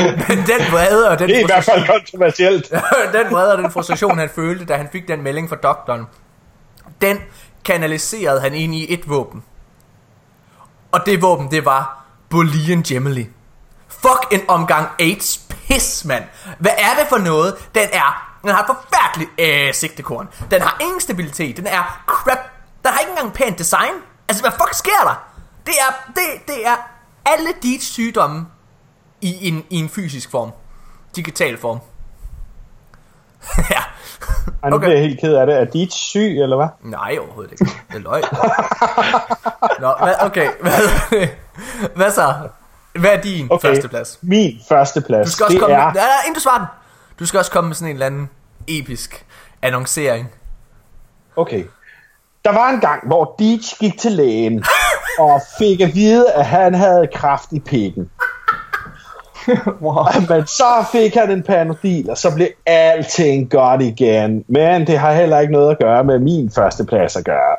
Men 0.03 0.39
den 0.39 0.73
vrede 0.73 1.11
og 1.11 1.19
den 1.19 1.29
Det 1.29 1.37
er 1.37 1.41
i 1.41 1.47
hvert 1.47 1.65
fald 1.65 1.87
kontroversielt. 1.87 2.71
den 3.23 3.33
vrede 3.33 3.53
og 3.53 3.59
den 3.59 3.71
frustration, 3.71 4.19
han 4.19 4.31
følte, 4.35 4.65
da 4.65 4.77
han 4.77 4.89
fik 4.93 5.09
den 5.09 5.23
melding 5.23 5.49
fra 5.49 5.57
doktoren, 5.57 6.07
den 7.01 7.19
kanaliserede 7.65 8.41
han 8.41 8.55
ind 8.55 8.75
i 8.75 8.93
et 8.95 9.09
våben. 9.09 9.45
Og 10.93 11.01
det 11.07 11.23
våben, 11.23 11.51
det 11.51 11.65
var 11.65 12.05
Boolean 12.31 12.83
Gemini. 12.83 13.29
Fuck 13.89 14.27
en 14.33 14.41
omgang 14.49 14.89
AIDS 14.99 15.41
pis, 15.49 16.05
mand. 16.05 16.25
Hvad 16.59 16.73
er 16.79 16.95
det 16.99 17.09
for 17.09 17.19
noget? 17.19 17.55
Den 17.75 17.89
er, 17.93 18.37
den 18.43 18.51
har 18.51 18.61
et 18.61 18.67
forfærdeligt 18.67 19.31
øh, 19.39 19.75
sigtekorn. 19.75 20.29
Den 20.51 20.63
har 20.63 20.77
ingen 20.81 21.01
stabilitet. 21.01 21.57
Den 21.57 21.67
er 21.67 22.03
crap. 22.07 22.39
Den 22.83 22.93
har 22.93 22.99
ikke 23.01 23.11
engang 23.11 23.33
pænt 23.33 23.59
design. 23.59 23.93
Altså, 24.29 24.43
hvad 24.43 24.53
fuck 24.53 24.75
sker 24.75 25.01
der? 25.05 25.28
Det 25.69 25.75
er, 25.89 26.13
det, 26.15 26.47
det 26.47 26.67
er 26.67 26.77
alle 27.27 27.49
de 27.63 27.79
sygdomme 27.81 28.47
i 29.21 29.49
en, 29.49 29.65
i 29.71 29.77
en 29.77 29.89
fysisk 29.89 30.31
form. 30.31 30.51
Digital 31.17 31.59
form. 31.59 31.79
ja. 33.71 33.81
Ej, 34.63 34.71
nu 34.71 34.77
Okay. 34.77 34.87
bliver 34.87 34.99
jeg 34.99 35.09
helt 35.09 35.21
ked 35.21 35.35
af 35.35 35.47
det. 35.47 35.57
Er 35.61 35.65
de 35.65 35.89
syg, 35.91 36.39
eller 36.43 36.57
hvad? 36.57 36.67
Nej, 36.83 37.17
overhovedet 37.21 37.53
ikke. 37.53 37.65
Det 37.65 37.95
er 37.95 37.99
løgn. 37.99 38.25
Nå, 39.83 39.95
hvad, 40.05 40.15
okay. 40.21 40.49
Hvad, 40.61 40.73
hvad 41.97 42.11
så? 42.11 42.35
Hvad 42.93 43.11
er 43.11 43.21
din 43.21 43.47
okay. 43.51 43.69
første 43.69 43.89
plads? 43.89 44.19
Min 44.23 44.61
første 44.69 45.01
plads, 45.01 45.27
Du 45.27 45.31
skal 45.33 45.45
også 45.45 45.53
det 45.55 45.61
komme 45.61 45.77
er... 45.77 45.85
med, 45.85 45.95
nej, 45.95 46.05
nej, 46.05 46.23
inden 46.25 46.35
du 46.35 46.41
svarer 46.41 46.59
den. 46.59 46.67
Du 47.19 47.27
skal 47.27 47.39
også 47.39 47.51
komme 47.51 47.69
med 47.69 47.75
sådan 47.75 47.89
en 47.89 47.97
eller 47.97 48.07
anden 48.07 48.31
episk 48.69 49.27
annoncering. 49.63 50.31
Okay. 51.37 51.65
Der 52.45 52.53
var 52.53 52.69
en 52.71 52.81
gang, 52.81 53.07
hvor 53.07 53.35
Deitch 53.39 53.79
gik 53.79 53.99
til 53.99 54.13
lægen 54.13 54.59
og 55.19 55.41
fik 55.59 55.81
at 55.81 55.95
vide, 55.95 56.33
at 56.33 56.45
han 56.47 56.75
havde 56.75 57.09
kraft 57.15 57.53
i 57.53 57.61
pikken. 57.61 58.11
Wow. 59.83 60.05
Men 60.29 60.47
så 60.47 60.85
fik 60.93 61.15
han 61.15 61.31
en 61.31 61.43
panodil, 61.43 62.11
og 62.11 62.19
så 62.19 62.35
blev 62.35 62.49
alting 62.67 63.51
godt 63.51 63.83
igen. 63.83 64.45
Men 64.49 64.87
det 64.87 64.99
har 64.99 65.13
heller 65.13 65.39
ikke 65.41 65.53
noget 65.53 65.71
at 65.71 65.79
gøre 65.79 66.05
med 66.05 66.19
min 66.19 66.51
første 66.55 66.85
plads 66.85 67.17
at 67.17 67.25
gøre. 67.25 67.57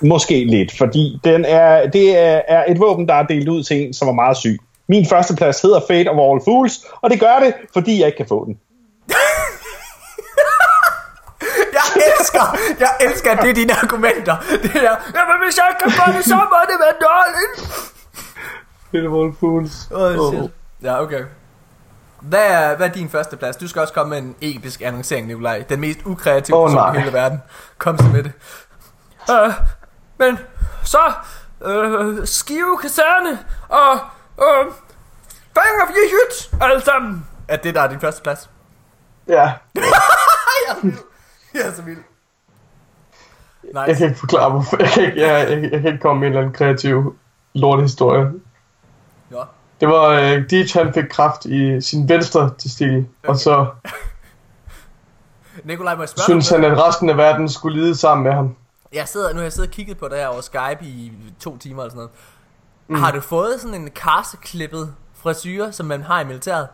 Måske 0.00 0.44
lidt, 0.44 0.78
fordi 0.78 1.20
den 1.24 1.44
er, 1.44 1.86
det 1.86 2.18
er, 2.18 2.64
et 2.68 2.80
våben, 2.80 3.08
der 3.08 3.14
er 3.14 3.22
delt 3.22 3.48
ud 3.48 3.62
til 3.62 3.86
en, 3.86 3.94
som 3.94 4.08
er 4.08 4.12
meget 4.12 4.36
syg. 4.36 4.58
Min 4.88 5.06
første 5.06 5.36
plads 5.36 5.62
hedder 5.62 5.80
Fate 5.88 6.08
of 6.08 6.18
All 6.18 6.40
Fools, 6.44 6.84
og 7.02 7.10
det 7.10 7.20
gør 7.20 7.38
det, 7.44 7.54
fordi 7.72 7.98
jeg 7.98 8.06
ikke 8.06 8.16
kan 8.16 8.28
få 8.28 8.44
den. 8.44 8.58
Jeg 11.72 12.13
elsker, 12.24 12.56
jeg 12.78 12.90
elsker, 13.00 13.30
at 13.32 13.38
det 13.42 13.50
er 13.50 13.54
dine 13.54 13.72
argumenter. 13.82 14.36
Det 14.62 14.76
er, 14.76 14.96
jamen 15.14 15.36
hvis 15.44 15.56
jeg 15.58 15.66
ikke 15.70 15.82
kan 15.82 15.90
få 15.90 16.12
det, 16.12 16.24
så 16.24 16.34
må 16.34 16.58
det 16.70 16.78
være 16.84 16.96
dårligt. 17.08 17.54
Det 18.92 19.04
er 19.04 19.08
Wolf 19.08 19.36
Fools. 19.40 19.88
Oh, 19.90 20.32
shit. 20.32 20.50
Ja, 20.82 21.02
okay. 21.02 21.24
Hvad 22.20 22.46
er, 22.46 22.76
hvad 22.76 22.88
er 22.88 22.92
din 22.92 23.10
første 23.10 23.36
plads? 23.36 23.56
Du 23.56 23.68
skal 23.68 23.82
også 23.82 23.94
komme 23.94 24.10
med 24.10 24.18
en 24.18 24.56
episk 24.56 24.82
annoncering, 24.82 25.26
Nikolaj. 25.26 25.64
Den 25.68 25.80
mest 25.80 25.98
ukreative 26.04 26.56
Åh, 26.56 26.68
person 26.68 26.80
nej. 26.80 26.94
i 26.94 26.98
hele 26.98 27.12
verden. 27.12 27.42
Kom 27.78 27.98
så 27.98 28.04
med 28.04 28.22
det. 28.22 28.32
Uh, 29.30 29.52
men 30.18 30.38
så 30.84 31.12
uh, 31.60 32.24
Skive 32.24 32.78
Kaserne 32.78 33.38
og 33.68 33.92
uh, 34.38 34.72
Bang 35.54 35.82
of 35.82 35.88
Yehut 35.88 36.62
alle 36.62 36.80
sammen. 36.84 37.26
Er 37.48 37.56
det 37.56 37.74
der 37.74 37.80
er 37.80 37.88
din 37.88 38.00
første 38.00 38.22
plads? 38.22 38.50
Ja, 39.28 39.52
Jeg 41.54 41.62
er 41.66 41.72
så 41.72 41.82
vild. 41.82 41.96
jeg 41.98 42.04
Nice. 43.74 43.98
kan 43.98 44.08
ikke 44.08 44.18
forklare, 44.18 44.50
hvorfor. 44.50 44.76
Jeg 44.80 44.88
kan 44.88 45.04
ikke, 45.04 45.20
jeg, 45.20 45.50
jeg, 45.50 45.62
jeg 45.72 45.80
kan 45.80 45.86
ikke 45.86 46.02
komme 46.02 46.20
med 46.20 46.28
en 46.28 46.32
eller 46.32 46.40
anden 46.40 46.54
kreativ 46.54 47.16
lortehistorie. 47.54 48.32
Nå. 49.30 49.44
Det 49.80 49.88
var, 49.88 50.20
uh, 50.20 50.42
Deitch 50.50 50.76
han 50.78 50.94
fik 50.94 51.04
kraft 51.10 51.44
i 51.44 51.80
sin 51.80 52.08
venstre 52.08 52.50
testil, 52.58 53.06
og 53.28 53.36
så 53.36 53.66
Nikolaj, 55.64 55.94
må 55.94 56.02
jeg 56.02 56.08
spørge 56.08 56.24
synes 56.24 56.48
han, 56.48 56.64
at 56.64 56.78
resten 56.78 57.10
af 57.10 57.16
verden 57.16 57.48
skulle 57.48 57.80
lide 57.80 57.96
sammen 57.96 58.24
med 58.24 58.32
ham. 58.32 58.56
Jeg 58.92 59.08
sidder, 59.08 59.32
nu 59.32 59.36
har 59.36 59.42
jeg 59.42 59.52
siddet 59.52 59.68
og 59.68 59.74
kigget 59.74 59.98
på 59.98 60.08
det 60.08 60.18
her 60.18 60.26
over 60.26 60.40
Skype 60.40 60.84
i 60.84 61.12
to 61.40 61.56
timer 61.56 61.82
eller 61.82 61.90
sådan 61.90 61.96
noget. 61.96 62.10
Mm. 62.88 62.94
Har 62.94 63.12
du 63.12 63.20
fået 63.20 63.60
sådan 63.60 63.80
en 63.80 63.90
karseklippet 63.90 64.94
frisyre, 65.14 65.72
som 65.72 65.86
man 65.86 66.02
har 66.02 66.20
i 66.20 66.24
militæret? 66.24 66.68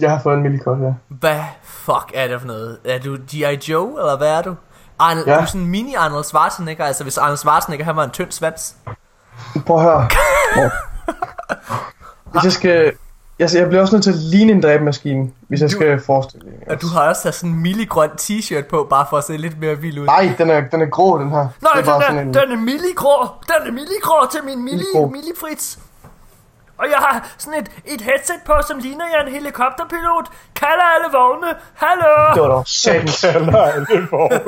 Jeg 0.00 0.10
har 0.10 0.20
fået 0.22 0.36
en 0.36 0.42
millikot, 0.42 0.78
ja. 0.80 0.94
Hvad 1.08 1.40
fuck 1.62 2.10
er 2.14 2.28
det 2.28 2.40
for 2.40 2.46
noget? 2.46 2.78
Er 2.84 2.98
du 2.98 3.16
G.I. 3.16 3.70
Joe, 3.70 3.88
eller 3.88 4.16
hvad 4.16 4.28
er 4.28 4.42
du? 4.42 4.54
Arnold, 5.02 5.26
Ja. 5.26 5.34
Du 5.36 5.40
er 5.40 5.44
sådan 5.44 5.60
en 5.60 5.66
mini 5.66 5.94
Arnold 5.94 6.24
Schwarzenegger, 6.24 6.84
altså 6.84 7.02
hvis 7.02 7.18
Arnold 7.18 7.36
Schwarzenegger 7.38 7.84
han 7.84 7.96
var 7.96 8.04
en 8.04 8.10
tynd 8.10 8.32
svans. 8.32 8.74
Prøv 9.66 9.76
at 9.76 9.82
høre. 9.82 10.08
Hvis 12.32 12.44
jeg 12.44 12.52
skal... 12.52 12.92
Jeg, 13.38 13.48
jeg 13.54 13.68
bliver 13.68 13.80
også 13.82 13.94
nødt 13.94 14.02
til 14.04 14.10
at 14.10 14.16
ligne 14.18 14.52
en 14.52 14.62
dræbemaskine, 14.62 15.30
hvis 15.48 15.60
jeg 15.60 15.70
Du- 15.70 15.74
skal 15.74 16.00
forestille 16.06 16.46
mig. 16.46 16.54
Og 16.76 16.82
du 16.82 16.86
har 16.86 17.08
også 17.08 17.32
sådan 17.32 17.50
en 17.50 17.62
milligrøn 17.62 18.10
t-shirt 18.20 18.62
på, 18.70 18.86
bare 18.90 19.06
for 19.10 19.18
at 19.18 19.24
se 19.24 19.36
lidt 19.36 19.60
mere 19.60 19.74
vild 19.78 19.98
ud. 19.98 20.06
Nej, 20.06 20.34
den 20.38 20.50
er, 20.50 20.60
den 20.60 20.80
er 20.82 20.86
grå, 20.86 21.18
den 21.18 21.30
her. 21.30 21.36
Nej, 21.36 21.72
det 21.76 21.80
er 21.80 21.84
bare 21.84 22.02
sådan 22.02 22.26
en... 22.28 22.34
den 22.34 22.52
er 22.52 22.56
milligrå. 22.56 23.26
Den 23.46 23.66
er 23.68 23.72
milligrå 23.72 24.26
til 24.30 24.40
min 24.44 24.64
milli, 24.64 24.84
millifrits. 25.12 25.78
Og 26.78 26.86
jeg 26.88 26.98
har 26.98 27.34
sådan 27.38 27.60
et, 27.60 27.70
et 27.84 28.00
headset 28.00 28.40
på, 28.46 28.52
som 28.68 28.78
ligner 28.78 29.04
jeg 29.12 29.26
en 29.26 29.32
helikopterpilot. 29.32 30.26
Kalder 30.54 30.84
alle 30.94 31.08
vogne. 31.12 31.46
Hallo. 31.74 32.34
Det 32.34 32.42
var 32.42 32.48
dog 32.48 32.66
satans. 32.66 33.24
Eller 33.34 33.86
en 33.90 34.08
vogn. 34.10 34.32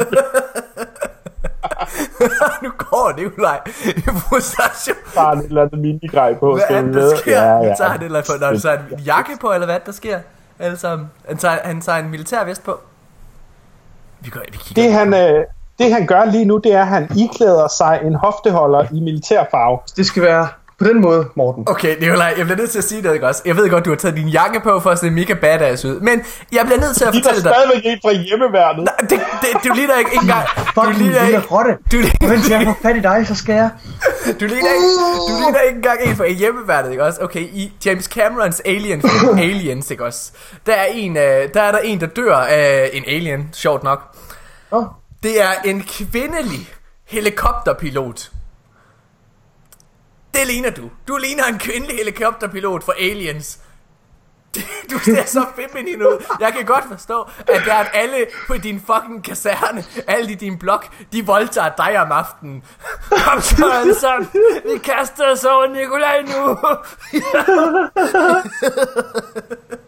nu 2.63 2.71
går 2.79 3.13
Nikolaj 3.17 3.61
i 3.87 4.01
frustration. 4.01 4.97
Der 5.15 5.21
er 5.21 5.33
et 5.33 5.45
eller 5.45 5.63
andet 5.63 5.79
minigrej 5.79 6.35
på. 6.35 6.55
Hvad 6.55 6.77
er 6.77 6.83
det, 6.83 6.95
der 6.95 7.17
sker? 7.17 7.43
Ja, 7.43 7.57
ja. 7.57 7.75
Så 7.75 7.79
tager 7.79 7.91
han 7.91 8.03
eller 8.03 8.23
på, 8.23 8.33
når 8.41 8.59
så 8.59 8.73
en 8.73 8.99
jakke 8.99 9.33
på, 9.41 9.53
eller 9.53 9.67
hvad 9.67 9.81
der 9.87 9.93
sker? 9.93 10.19
Alle 10.59 10.77
sammen. 10.77 11.11
Han 11.29 11.37
tager, 11.37 11.59
han 11.65 11.81
tager 11.81 11.99
en 11.99 12.11
militær 12.11 12.45
vest 12.45 12.65
på. 12.65 12.81
Vi, 14.21 14.31
går, 14.31 14.41
vi 14.53 14.59
kigger. 14.59 14.83
Det 14.83 14.93
han, 14.93 15.15
øh, 15.15 15.45
det 15.79 15.93
han 15.93 16.07
gør 16.07 16.25
lige 16.25 16.45
nu, 16.45 16.59
det 16.59 16.73
er, 16.73 16.81
at 16.81 16.87
han 16.87 17.09
iklæder 17.17 17.69
sig 17.69 18.01
en 18.05 18.15
hofteholder 18.15 18.87
i 18.93 19.01
militærfarve. 19.01 19.79
Det 19.97 20.07
skal 20.07 20.23
være 20.23 20.49
på 20.79 20.85
den 20.85 21.01
måde, 21.01 21.29
Morten. 21.37 21.65
Okay, 21.69 21.97
Nikolaj, 22.01 22.35
jeg 22.39 22.47
bliver 22.47 22.57
nødt 22.59 22.71
til 22.71 22.79
at 22.79 22.85
sige 22.85 23.03
det, 23.03 23.15
ikke 23.15 23.27
også? 23.27 23.43
Jeg 23.45 23.57
ved 23.57 23.71
godt, 23.71 23.85
du 23.85 23.91
har 23.91 23.97
taget 23.97 24.17
din 24.17 24.29
jakke 24.29 24.61
på 24.61 24.81
for 24.81 24.91
at 24.91 24.99
se 24.99 25.11
mega 25.11 25.35
badass 25.35 25.85
ud. 25.85 26.01
Men 26.01 26.23
jeg 26.53 26.63
bliver 26.67 26.81
nødt 26.81 26.97
til 26.97 27.05
at 27.05 27.13
De 27.13 27.19
er 27.19 27.23
fortælle 27.23 27.43
dig... 27.45 27.53
stadigvæk 27.55 27.85
ikke 27.93 28.01
fra 28.05 28.13
hjemmeværnet. 28.13 28.85
Nej, 28.85 28.95
det, 29.01 29.21
det, 29.43 29.65
du 29.71 29.75
ligner 29.75 29.99
ikke 29.99 30.11
engang... 30.23 30.47
Du 30.77 30.83
ligner 30.91 31.23
lille 31.23 31.27
ikke... 31.27 31.49
rotte. 31.51 31.71
Du 31.93 31.97
ligner, 31.97 32.29
Vent 32.29 32.51
jeg 32.51 32.63
får 32.65 32.77
fat 32.83 32.97
i 32.97 33.01
dig, 33.01 33.25
så 33.29 33.35
skal 33.35 33.55
jeg. 33.55 33.71
du 34.41 34.45
ligner 34.45 34.73
ikke, 34.77 34.89
du 35.29 35.35
ligner 35.43 35.61
ikke 35.61 35.77
engang 35.77 36.01
en 36.05 36.17
fra 36.17 36.29
hjemmeværnet, 36.29 36.91
ikke 36.91 37.05
også? 37.05 37.21
Okay, 37.23 37.41
i 37.41 37.73
James 37.87 38.05
Camerons 38.05 38.61
Alien 38.65 39.01
film, 39.03 39.39
Aliens, 39.49 39.91
ikke 39.91 40.05
også? 40.05 40.33
Der 40.67 40.73
er, 40.75 40.85
en, 40.85 41.17
øh, 41.17 41.23
der 41.55 41.63
er 41.63 41.73
der 41.73 41.79
en, 41.79 42.01
der 42.01 42.07
dør 42.07 42.37
af 42.37 42.91
en 42.93 43.05
alien, 43.07 43.49
sjovt 43.53 43.83
nok. 43.85 44.17
Åh, 44.73 44.85
Det 45.23 45.43
er 45.43 45.51
en 45.65 45.83
kvindelig 45.83 46.69
helikopterpilot. 47.07 48.31
Det 50.35 50.47
ligner 50.47 50.71
du. 50.71 50.91
Du 51.09 51.17
ligner 51.17 51.45
en 51.45 51.59
kvindelig 51.59 51.97
helikopterpilot 51.97 52.85
for 52.85 52.93
Aliens. 52.93 53.59
Du 54.91 54.99
ser 54.99 55.25
så 55.27 55.47
feminin 55.57 56.03
ud. 56.03 56.25
Jeg 56.41 56.53
kan 56.53 56.65
godt 56.65 56.85
forstå, 56.89 57.29
at 57.39 57.63
der 57.67 57.73
er 57.75 57.85
alle 57.85 58.27
på 58.47 58.57
din 58.57 58.83
fucking 58.87 59.25
kaserne, 59.25 59.85
alle 60.07 60.33
i 60.33 60.35
din 60.35 60.59
blok, 60.59 60.87
de 61.13 61.27
voldtager 61.27 61.71
dig 61.77 62.01
om 62.01 62.13
aftenen. 62.13 62.65
Kom 63.25 63.41
så 63.41 63.71
alle 63.71 63.95
sammen. 63.95 64.29
Vi 64.65 64.79
kaster 64.79 65.33
os 65.33 65.45
over 65.45 65.67
Nikolaj 65.67 66.23
nu. 66.23 66.59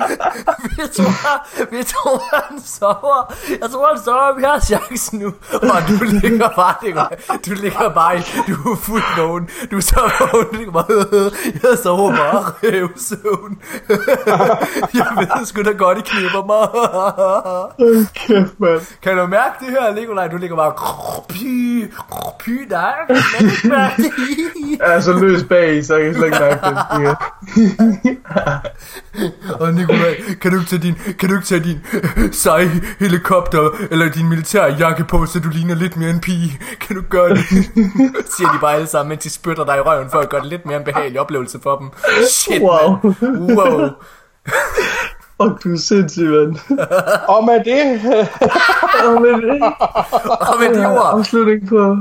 vi 0.76 0.82
tror, 0.96 1.46
vi 1.70 1.82
tror, 1.84 2.22
han 2.34 2.60
sover. 2.64 3.34
Jeg 3.50 3.70
tror, 3.70 3.88
han 3.88 4.02
sover. 4.04 4.36
Vi 4.36 4.44
har 4.44 4.60
chancen 4.60 5.18
nu. 5.18 5.26
Og 5.52 5.82
du 5.88 6.04
ligger 6.04 6.48
bare, 6.56 6.74
Nikolaj. 6.82 7.16
Du 7.46 7.54
ligger 7.54 7.88
bare 7.88 8.16
i, 8.16 8.22
du 8.46 8.72
er 8.72 8.76
fuldt 8.76 9.16
vågen. 9.16 9.48
Du 9.70 9.76
er 9.76 9.80
så 9.80 10.10
vågen. 10.20 10.46
Du 10.52 10.56
ligger 10.56 10.72
bare, 10.72 11.30
jeg 11.62 11.78
sover 11.82 12.10
bare 12.16 12.52
røvsøvn. 12.62 13.58
jeg 14.98 15.06
ved 15.16 15.46
sgu 15.46 15.62
da 15.62 15.72
godt, 15.72 15.98
I 15.98 16.00
knipper 16.00 16.44
mig. 16.50 16.64
kæft, 18.14 18.60
mand. 18.60 18.80
Kan 19.02 19.16
du 19.16 19.26
mærke 19.26 19.54
det 19.60 19.70
her, 19.70 19.94
Nikolaj? 19.94 20.28
Du 20.28 20.36
ligger 20.36 20.56
bare, 20.56 20.72
py, 21.28 21.92
py, 22.40 22.68
nej. 22.70 22.92
Jeg 23.68 24.80
det. 24.80 24.80
Er 24.80 25.00
så 25.00 25.12
løs 25.12 25.44
bag 25.44 25.84
så 25.84 25.96
jeg 25.96 26.04
kan 26.04 26.14
slet 26.14 26.26
ikke 26.26 26.38
mærke 26.40 26.66
det. 26.66 27.16
Og 29.60 29.74
Nikolaj, 29.74 29.89
kan 30.40 30.50
du 30.52 30.58
ikke 30.58 30.70
tage 30.70 30.82
din, 30.82 30.94
kan 31.18 31.28
du 31.28 31.34
ikke 31.34 31.46
tage 31.46 31.60
din 31.64 31.78
seje 32.32 32.70
helikopter, 32.98 33.70
eller 33.90 34.08
din 34.08 34.28
militære 34.28 34.72
jakke 34.78 35.04
på, 35.04 35.26
så 35.26 35.38
du 35.40 35.48
ligner 35.48 35.74
lidt 35.74 35.96
mere 35.96 36.10
en 36.10 36.20
pige? 36.20 36.60
Kan 36.80 36.96
du 36.96 37.02
gøre 37.10 37.28
det? 37.28 37.38
Siger 38.36 38.52
de 38.52 38.58
bare 38.60 38.74
alle 38.74 38.86
sammen, 38.86 39.08
mens 39.08 39.22
de 39.22 39.30
spytter 39.30 39.64
dig 39.64 39.76
i 39.76 39.80
røven, 39.80 40.10
for 40.10 40.18
at 40.18 40.28
gøre 40.28 40.40
det 40.40 40.48
lidt 40.48 40.66
mere 40.66 40.76
en 40.78 40.84
behagelig 40.84 41.20
oplevelse 41.20 41.58
for 41.62 41.76
dem. 41.76 41.90
Shit, 42.28 42.62
Wow. 42.62 42.98
man. 43.20 43.56
Wow. 43.56 43.88
Fuck, 45.42 45.64
du 45.64 45.72
er 45.72 45.78
sindssyg, 45.78 46.22
mand. 46.24 46.56
Og 47.34 47.44
med 47.44 47.64
det, 47.64 48.00
Og 49.04 49.22
med 49.22 49.34
det, 49.42 49.62
Og 50.40 50.56
med 50.60 50.74
de 50.74 50.86
ord, 50.86 51.10
afslutning 51.12 51.68
på... 51.68 51.96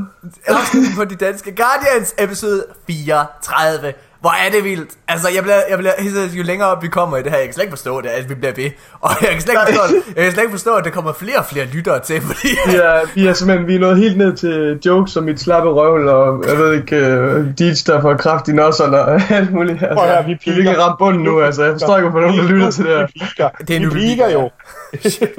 afslutning 0.47 0.95
på 0.95 1.05
de 1.05 1.15
danske 1.15 1.55
Guardians, 1.55 2.13
episode 2.17 2.65
34. 2.87 3.93
Hvor 4.21 4.29
er 4.29 4.51
det 4.51 4.63
vildt. 4.63 4.89
Altså, 5.07 5.29
jeg 5.29 5.43
bliver, 5.43 5.61
jeg 5.69 5.77
bliver 5.77 5.93
jo 6.37 6.43
længere 6.43 6.69
op 6.69 6.83
vi 6.83 6.87
kommer 6.87 7.17
i 7.17 7.23
det 7.23 7.31
her, 7.31 7.37
jeg 7.37 7.47
kan 7.47 7.53
slet 7.53 7.63
ikke 7.63 7.71
forstå 7.71 8.01
det, 8.01 8.09
at 8.09 8.29
vi 8.29 8.33
bliver 8.35 8.53
ved. 8.55 8.69
Og 9.01 9.09
jeg 9.21 9.29
kan 9.29 9.41
slet 9.41 9.53
ikke 9.53 9.77
forstå, 9.77 9.95
jeg 10.15 10.23
kan 10.23 10.31
slet 10.33 10.43
ikke 10.43 10.51
forstå 10.51 10.75
at 10.75 10.83
der 10.85 10.89
kommer 10.91 11.13
flere 11.13 11.37
og 11.37 11.45
flere 11.45 11.65
lyttere 11.65 11.99
til, 11.99 12.21
fordi... 12.21 12.47
Vi 12.67 12.75
er, 12.75 13.01
vi 13.15 13.27
er 13.27 13.33
simpelthen 13.33 13.67
vi 13.67 13.75
er 13.75 13.79
nået 13.79 13.97
helt 13.97 14.17
ned 14.17 14.37
til 14.37 14.79
jokes 14.85 15.11
som 15.11 15.23
mit 15.23 15.39
slappe 15.41 15.69
røvl, 15.69 16.07
og 16.07 16.43
jeg 16.47 16.57
ved 16.57 16.73
ikke, 16.73 16.95
uh, 16.95 17.45
Deej 17.59 17.73
der 17.87 18.01
får 18.01 18.15
kraft 18.17 18.47
i 18.47 18.51
nosserne 18.51 18.99
og 19.01 19.21
alt 19.37 19.51
muligt. 19.53 19.83
Altså, 19.83 19.95
Prøv 19.95 20.07
høre, 20.07 20.25
vi 20.25 20.27
vi 20.45 20.51
er 20.51 20.55
virkelig 20.55 20.55
piker. 20.73 20.83
ramt 20.83 20.97
bunden 20.99 21.23
nu, 21.23 21.41
altså. 21.41 21.63
Jeg 21.63 21.73
forstår 21.73 21.97
ikke, 21.97 22.09
hvorfor 22.09 22.27
nogen 22.27 22.43
der 22.45 22.51
lytter 22.51 22.71
til 22.71 22.83
det 22.85 22.97
her. 22.97 23.05
Vi 23.13 23.19
piker. 23.25 23.49
Det 23.67 23.75
er 23.75 23.79
nu, 23.79 23.89
vi 23.89 23.95
vi 23.99 23.99
piker 24.07 24.25
piker. 24.27 24.39
jo. 24.41 24.49
Shit, 25.09 25.29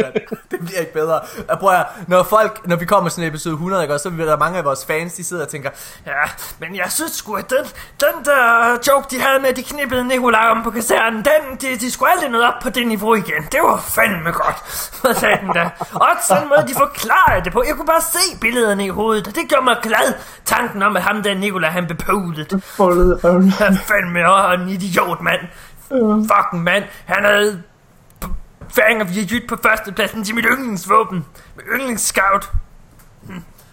det 0.51 0.59
bliver 0.67 0.81
ikke 0.81 0.93
bedre. 0.93 1.21
Jeg 1.49 1.59
prøver, 1.59 1.73
at- 1.73 1.87
når 2.07 2.23
folk, 2.23 2.61
når 2.67 2.77
vi 2.77 2.85
kommer 2.85 3.11
til 3.11 3.15
sådan 3.15 3.25
en 3.25 3.31
episode 3.31 3.53
100, 3.53 3.83
ikke, 3.83 3.99
så 3.99 4.11
vil 4.11 4.27
der 4.27 4.37
mange 4.39 4.59
af 4.59 4.65
vores 4.65 4.87
fans, 4.87 5.13
de 5.15 5.25
sidder 5.25 5.43
og 5.43 5.49
tænker, 5.49 5.71
ja, 6.07 6.13
men 6.61 6.77
jeg 6.77 6.87
synes 6.89 7.13
sgu, 7.13 7.35
at 7.35 7.51
den, 7.51 7.65
den 8.01 8.25
der 8.25 8.70
joke, 8.89 9.07
de 9.11 9.21
havde 9.21 9.41
med, 9.41 9.49
at 9.49 9.57
de 9.57 9.63
knippede 9.63 10.09
Nikolaj 10.09 10.49
om 10.51 10.63
på 10.63 10.71
kasernen, 10.71 11.25
den, 11.25 11.57
de, 11.61 11.79
de 11.79 11.91
skulle 11.91 12.13
aldrig 12.13 12.31
noget 12.31 12.47
op 12.47 12.55
på 12.63 12.71
det 12.71 12.87
niveau 12.87 13.15
igen. 13.15 13.43
Det 13.53 13.61
var 13.63 13.81
fandme 13.81 14.31
godt. 14.31 14.57
Hvad 15.03 15.15
sagde 15.15 15.39
den 15.41 15.53
da? 15.55 15.71
Og 15.95 16.09
sådan 16.29 16.49
måde, 16.49 16.69
de 16.69 16.75
forklarede 16.75 17.45
det 17.45 17.53
på. 17.53 17.63
Jeg 17.67 17.75
kunne 17.75 17.87
bare 17.87 18.01
se 18.01 18.39
billederne 18.41 18.85
i 18.85 18.89
hovedet, 18.89 19.29
og 19.29 19.35
det 19.35 19.49
gjorde 19.49 19.65
mig 19.65 19.77
glad. 19.83 20.15
Tanken 20.45 20.83
om, 20.83 20.97
at 20.97 21.03
ham 21.03 21.23
der 21.23 21.35
Nikolaj, 21.35 21.71
han 21.71 21.87
blev 21.87 21.99
polet. 21.99 22.63
Foldet 22.65 23.25
røvl. 23.25 23.43
Han 23.51 23.77
fandme 23.77 24.33
også 24.33 24.63
en 24.63 24.69
idiot, 24.69 25.21
mand. 25.21 25.41
Fucking 26.33 26.63
mand. 26.65 26.85
Han 27.07 27.25
havde 27.25 27.63
Fang 28.75 29.03
of 29.03 29.09
Jyt 29.17 29.43
på 29.49 29.57
førstepladsen 29.63 30.25
til 30.25 30.35
mit 30.35 30.45
yndlingsvåben. 30.51 31.27
Mit 31.57 31.67
yndlingsscout. 31.75 32.51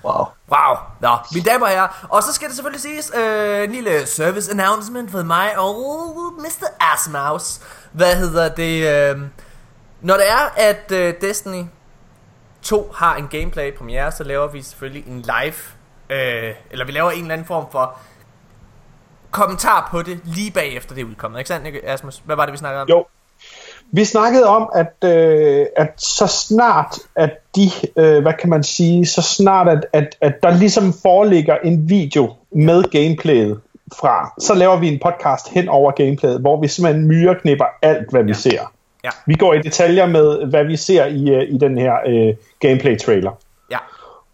Wow. 0.03 0.25
Wow. 0.49 0.75
Nå, 0.99 1.17
mine 1.33 1.45
damer 1.45 1.65
og 1.65 1.71
herrer. 1.71 2.07
Og 2.09 2.23
så 2.23 2.33
skal 2.33 2.47
det 2.47 2.55
selvfølgelig 2.55 2.81
siges, 2.81 3.11
øh, 3.15 3.63
en 3.63 3.71
lille 3.71 4.05
service 4.05 4.51
announcement 4.51 5.11
for 5.11 5.23
mig 5.23 5.59
og 5.59 5.75
Mr. 6.37 6.93
Asmouse. 6.93 7.61
Hvad 7.91 8.15
hedder 8.15 8.49
det? 8.49 9.11
Øh, 9.11 9.21
når 10.01 10.13
det 10.13 10.29
er, 10.29 10.49
at 10.57 10.91
øh, 10.91 11.13
Destiny 11.21 11.63
2 12.61 12.91
har 12.95 13.15
en 13.15 13.27
gameplay 13.27 13.77
premiere, 13.77 14.11
så 14.11 14.23
laver 14.23 14.47
vi 14.47 14.61
selvfølgelig 14.61 15.07
en 15.07 15.21
live, 15.21 15.55
øh, 16.09 16.55
eller 16.71 16.85
vi 16.85 16.91
laver 16.91 17.11
en 17.11 17.21
eller 17.21 17.33
anden 17.33 17.47
form 17.47 17.71
for 17.71 17.97
kommentar 19.31 19.87
på 19.91 20.01
det 20.01 20.21
lige 20.23 20.51
bagefter 20.51 20.95
det 20.95 21.01
er 21.01 21.05
udkommet. 21.05 21.39
Ikke 21.39 21.47
sandt, 21.47 21.67
Asmus? 21.83 22.21
Hvad 22.25 22.35
var 22.35 22.45
det, 22.45 22.51
vi 22.51 22.57
snakkede 22.57 22.81
om? 22.81 22.87
Jo. 22.89 23.05
Vi 23.91 24.05
snakkede 24.05 24.45
om, 24.45 24.69
at, 24.75 25.09
øh, 25.09 25.65
at 25.77 25.93
så 25.97 26.27
snart, 26.27 26.99
at 27.15 27.31
de, 27.55 27.69
øh, 27.97 28.21
hvad 28.21 28.33
kan 28.39 28.49
man 28.49 28.63
sige, 28.63 29.05
så 29.05 29.21
snart, 29.21 29.67
at, 29.67 29.85
at, 29.93 30.15
at 30.21 30.33
der 30.43 30.57
ligesom 30.57 30.93
foreligger 31.01 31.55
en 31.63 31.89
video 31.89 32.33
med 32.51 32.83
gameplayet 32.83 33.59
fra, 33.99 34.33
så 34.39 34.53
laver 34.53 34.77
vi 34.77 34.87
en 34.87 34.99
podcast 35.03 35.49
hen 35.49 35.69
over 35.69 35.91
gameplayet, 35.91 36.39
hvor 36.39 36.61
vi 36.61 36.67
simpelthen 36.67 37.07
myreknipper 37.07 37.65
alt, 37.81 38.11
hvad 38.11 38.23
vi 38.23 38.33
ser. 38.33 38.73
Ja. 39.03 39.09
Vi 39.25 39.33
går 39.33 39.53
i 39.53 39.61
detaljer 39.61 40.05
med, 40.05 40.45
hvad 40.45 40.65
vi 40.65 40.77
ser 40.77 41.05
i, 41.05 41.29
øh, 41.29 41.43
i 41.49 41.57
den 41.57 41.77
her 41.77 41.93
øh, 42.07 42.35
gameplay-trailer. 42.59 43.31
Ja. 43.71 43.77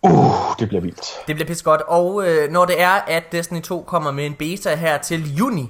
Uh, 0.01 0.33
det 0.59 0.67
bliver 0.67 0.81
vildt. 0.81 1.07
Det 1.27 1.35
bliver 1.35 1.47
pisse 1.47 1.63
godt. 1.63 1.81
Og 1.81 2.27
øh, 2.27 2.51
når 2.51 2.65
det 2.65 2.81
er, 2.81 3.01
at 3.07 3.23
Destiny 3.31 3.61
2 3.61 3.81
kommer 3.81 4.11
med 4.11 4.25
en 4.25 4.33
beta 4.33 4.75
her 4.75 4.97
til 4.97 5.35
juni, 5.35 5.69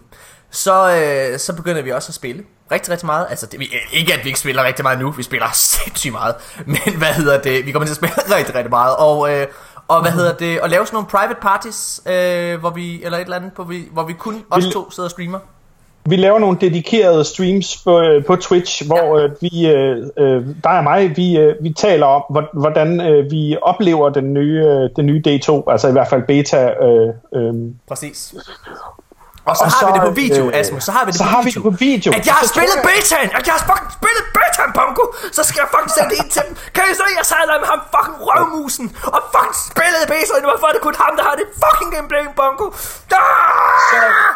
så, 0.49 0.95
øh, 0.95 1.39
så 1.39 1.55
begynder 1.55 1.81
vi 1.81 1.91
også 1.91 2.09
at 2.09 2.13
spille. 2.13 2.43
Rigtig, 2.71 2.91
rigtig 2.91 3.05
meget. 3.05 3.25
Altså, 3.29 3.45
det, 3.45 3.59
vi, 3.59 3.69
ikke 3.93 4.13
at 4.13 4.19
vi 4.23 4.27
ikke 4.29 4.39
spiller 4.39 4.63
rigtig 4.63 4.83
meget 4.83 4.99
nu. 4.99 5.11
Vi 5.11 5.23
spiller 5.23 5.47
sindssygt 5.53 6.11
meget. 6.13 6.35
Men 6.65 6.77
hvad 6.97 7.07
hedder 7.07 7.41
det? 7.41 7.65
Vi 7.65 7.71
kommer 7.71 7.85
til 7.87 7.93
at 7.93 7.95
spille 7.97 8.15
rigtig, 8.37 8.55
rigtig 8.55 8.69
meget. 8.69 8.95
Og, 8.95 9.31
øh, 9.33 9.47
og 9.87 10.01
hvad 10.01 10.11
hedder 10.11 10.33
det? 10.33 10.61
Og 10.61 10.69
lave 10.69 10.85
sådan 10.85 10.95
nogle 10.95 11.07
private 11.07 11.35
parties, 11.41 12.01
øh, 12.05 12.59
hvor 12.59 12.69
vi, 12.69 13.03
eller 13.03 13.17
et 13.17 13.23
eller 13.23 13.35
andet, 13.37 13.51
hvor 13.55 13.63
vi, 13.63 13.87
hvor 13.91 14.03
vi 14.03 14.13
kun 14.13 14.43
os 14.51 14.63
to 14.73 14.91
sidder 14.91 15.07
og 15.07 15.11
streamer. 15.11 15.39
Vi 16.05 16.15
laver 16.15 16.39
nogle 16.39 16.57
dedikerede 16.61 17.23
streams 17.25 17.81
på, 17.83 17.99
øh, 18.01 18.25
på 18.25 18.35
Twitch, 18.35 18.87
hvor 18.87 19.17
øh, 19.17 19.29
vi, 19.41 19.67
øh, 19.67 19.97
øh, 20.17 20.45
dig 20.63 20.77
og 20.77 20.83
mig, 20.83 21.13
vi, 21.17 21.37
øh, 21.37 21.55
vi 21.63 21.73
taler 21.73 22.05
om, 22.05 22.23
hvor- 22.29 22.59
hvordan 22.59 23.01
øh, 23.01 23.31
vi 23.31 23.57
oplever 23.61 24.09
den 24.09 24.33
nye, 24.33 24.63
øh, 24.65 24.89
den 24.95 25.05
nye 25.05 25.21
D2, 25.27 25.63
altså 25.71 25.87
i 25.87 25.91
hvert 25.91 26.07
fald 26.07 26.23
beta. 26.27 26.69
Øh, 26.83 27.09
øh, 27.35 27.53
Præcis. 27.87 28.35
Og 29.49 29.53
så 29.59 29.63
Og 29.65 29.69
har 29.73 29.79
så, 29.81 29.85
vi 29.87 29.91
det 29.97 30.03
på 30.09 30.13
video, 30.23 30.43
øh, 30.49 30.59
Asmus. 30.59 30.81
Så 30.87 30.91
har 30.95 31.03
vi 31.05 31.09
det 31.11 31.17
så 31.21 31.25
på 31.27 31.31
har 31.35 31.41
vi 31.41 31.45
video. 31.49 31.59
det 31.63 31.67
på 31.69 31.73
video. 31.89 32.09
At 32.17 32.23
jeg 32.29 32.35
har 32.39 32.45
spillet 32.53 32.77
jeg- 32.79 32.87
betaen! 32.91 33.29
At 33.37 33.43
jeg 33.47 33.53
har 33.57 33.63
fucking 33.71 33.91
spillet 33.99 34.23
betaen, 34.37 34.71
Bongo! 34.79 35.03
Så 35.37 35.41
skal 35.49 35.59
jeg 35.63 35.69
fucking 35.75 35.91
sende 35.97 36.09
det 36.11 36.17
ind 36.23 36.29
til 36.35 36.41
dem. 36.47 36.53
Kan 36.75 36.83
I 36.91 36.93
så, 36.99 37.05
jeg 37.19 37.25
sejler 37.31 37.53
med 37.63 37.67
ham 37.73 37.81
fucking 37.95 38.17
røvmusen, 38.27 38.85
og 39.15 39.19
fucking 39.33 39.55
spillede 39.71 40.05
betaen, 40.13 40.43
hvorfor 40.49 40.67
er 40.69 40.73
det 40.77 40.81
kun 40.87 40.95
ham, 41.03 41.13
der 41.19 41.23
har 41.29 41.35
det 41.41 41.47
fucking 41.63 41.89
gameplay, 41.95 42.23
Bongo? 42.39 42.65
Ah! 43.19 44.31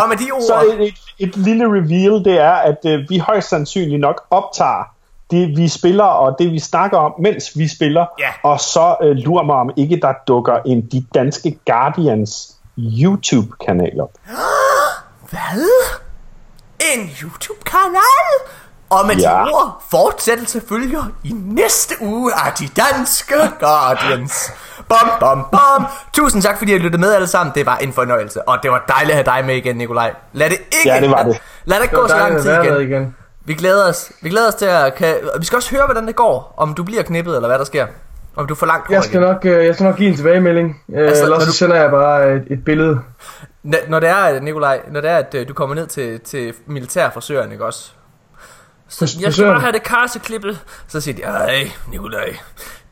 Og 0.00 0.04
med 0.10 0.16
de 0.22 0.26
ord... 0.38 0.46
Så 0.50 0.56
et, 0.72 0.80
et, 0.88 0.96
et 1.24 1.32
lille 1.48 1.64
reveal, 1.78 2.14
det 2.28 2.36
er, 2.50 2.56
at 2.70 2.80
øh, 2.92 2.96
vi 3.10 3.16
højst 3.18 3.48
sandsynligt 3.54 4.00
nok 4.00 4.18
optager 4.30 4.84
det, 5.30 5.42
vi 5.60 5.68
spiller, 5.68 6.04
og 6.04 6.36
det, 6.38 6.46
vi 6.52 6.58
snakker 6.72 6.98
om, 6.98 7.12
mens 7.26 7.44
vi 7.60 7.68
spiller. 7.68 8.04
Ja. 8.18 8.30
Og 8.42 8.60
så 8.60 8.96
øh, 9.02 9.16
lurer 9.16 9.44
mig, 9.44 9.56
om 9.56 9.70
ikke 9.76 9.96
der 10.02 10.12
dukker 10.28 10.56
en 10.66 10.80
De 10.92 11.04
Danske 11.14 11.58
Guardians 11.66 12.56
YouTube-kanal 12.78 14.00
op. 14.00 14.10
Hvad? 15.30 15.68
En 16.94 17.10
YouTube-kanal? 17.22 18.56
Og 18.90 19.06
med 19.06 19.16
ja. 19.16 19.30
de 19.30 19.52
ord, 19.52 19.82
fortsættelse 19.90 20.62
følger 20.68 21.04
i 21.24 21.32
næste 21.32 21.94
uge 22.00 22.32
af 22.34 22.52
de 22.52 22.68
danske 22.76 23.34
Guardians. 23.60 24.52
Bom, 24.88 25.10
bom, 25.20 25.46
bom. 25.52 25.86
Tusind 26.12 26.42
tak, 26.42 26.58
fordi 26.58 26.74
I 26.74 26.78
lyttede 26.78 27.00
med 27.00 27.12
alle 27.12 27.26
sammen. 27.26 27.54
Det 27.54 27.66
var 27.66 27.76
en 27.76 27.92
fornøjelse. 27.92 28.48
Og 28.48 28.58
det 28.62 28.70
var 28.70 28.84
dejligt 28.88 29.18
at 29.18 29.26
have 29.28 29.38
dig 29.38 29.46
med 29.46 29.56
igen, 29.56 29.76
Nikolaj. 29.76 30.14
Lad 30.32 30.50
det 30.50 30.58
ikke, 30.58 30.94
ja, 30.94 31.00
det 31.00 31.10
var 31.10 31.22
det. 31.22 31.26
Lad, 31.26 31.78
lad 31.78 31.80
det, 31.80 31.90
det 31.90 31.98
gå 31.98 32.08
så 32.08 32.16
lang 32.16 32.42
tid 32.42 32.52
igen. 32.52 32.80
igen. 32.80 33.16
Vi 33.44 33.54
glæder 33.54 33.88
os. 33.88 34.12
Vi 34.22 34.30
glæder 34.30 34.48
os 34.48 34.54
til 34.54 34.66
at... 34.66 34.94
Kan, 34.94 35.16
vi 35.38 35.44
skal 35.44 35.56
også 35.56 35.70
høre, 35.70 35.84
hvordan 35.84 36.06
det 36.06 36.16
går. 36.16 36.54
Om 36.56 36.74
du 36.74 36.82
bliver 36.82 37.02
knippet, 37.02 37.36
eller 37.36 37.48
hvad 37.48 37.58
der 37.58 37.64
sker. 37.64 37.86
Og 38.34 38.48
du 38.48 38.54
får 38.54 38.66
langt 38.66 38.90
jeg 38.90 39.04
skal, 39.04 39.20
nok, 39.20 39.44
øh, 39.44 39.64
jeg 39.64 39.74
skal 39.74 39.84
nok 39.84 39.96
give 39.96 40.08
en 40.08 40.16
tilbagemelding, 40.16 40.82
øh, 40.92 41.08
altså, 41.08 41.24
ellers 41.24 41.44
du... 41.44 41.52
sender 41.52 41.76
jeg 41.76 41.90
bare 41.90 42.36
et, 42.36 42.44
et 42.50 42.64
billede. 42.64 43.00
N 43.62 43.74
når 43.88 44.00
det 44.00 44.08
er, 44.08 44.40
Nikolaj, 44.40 44.80
når 44.90 45.00
det 45.00 45.10
er, 45.10 45.16
at 45.16 45.34
øh, 45.34 45.48
du 45.48 45.54
kommer 45.54 45.74
ned 45.74 45.86
til, 45.86 46.20
til 46.20 46.54
militærforsøgeren, 46.66 47.52
ikke 47.52 47.64
også? 47.64 47.90
Så 48.88 49.18
jeg 49.20 49.32
skal 49.32 49.44
bare 49.44 49.60
have 49.60 49.72
det 49.72 49.82
karseklippet. 49.82 50.60
Så 50.88 51.00
siger 51.00 51.14
de, 51.14 51.22
ej, 51.22 51.70
Nikolaj, 51.90 52.36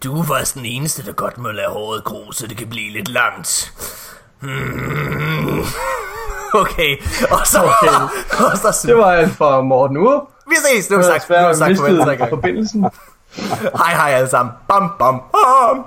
du 0.04 0.16
var 0.16 0.22
faktisk 0.22 0.54
den 0.54 0.64
eneste, 0.64 1.06
der 1.06 1.12
godt 1.12 1.38
må 1.38 1.50
lade 1.50 1.68
håret 1.68 2.04
gro, 2.04 2.32
så 2.32 2.46
det 2.46 2.56
kan 2.56 2.68
blive 2.68 2.92
lidt 2.92 3.08
langt. 3.08 3.72
Hmm. 4.40 5.64
Okay, 6.54 6.96
og 7.30 7.46
så... 7.46 7.58
Okay. 7.58 7.94
og 8.52 8.58
så 8.58 8.84
det 8.86 8.96
var 8.96 9.12
alt 9.12 9.32
fra 9.32 9.60
Morten 9.62 9.96
Urup. 9.96 10.22
Vi 10.48 10.54
ses, 10.54 10.90
nu 10.90 10.96
har 10.96 11.02
sagt, 11.02 11.30
nu 11.30 11.36
har 11.36 11.52
sagt, 11.52 11.78
sagt, 11.78 11.90
nu 11.90 12.82
har 12.82 12.92
hi 13.38 13.92
hi, 13.94 14.26
Sam. 14.26 14.52
Bum 14.68 14.90
bum 14.98 15.20
bum. 15.32 15.84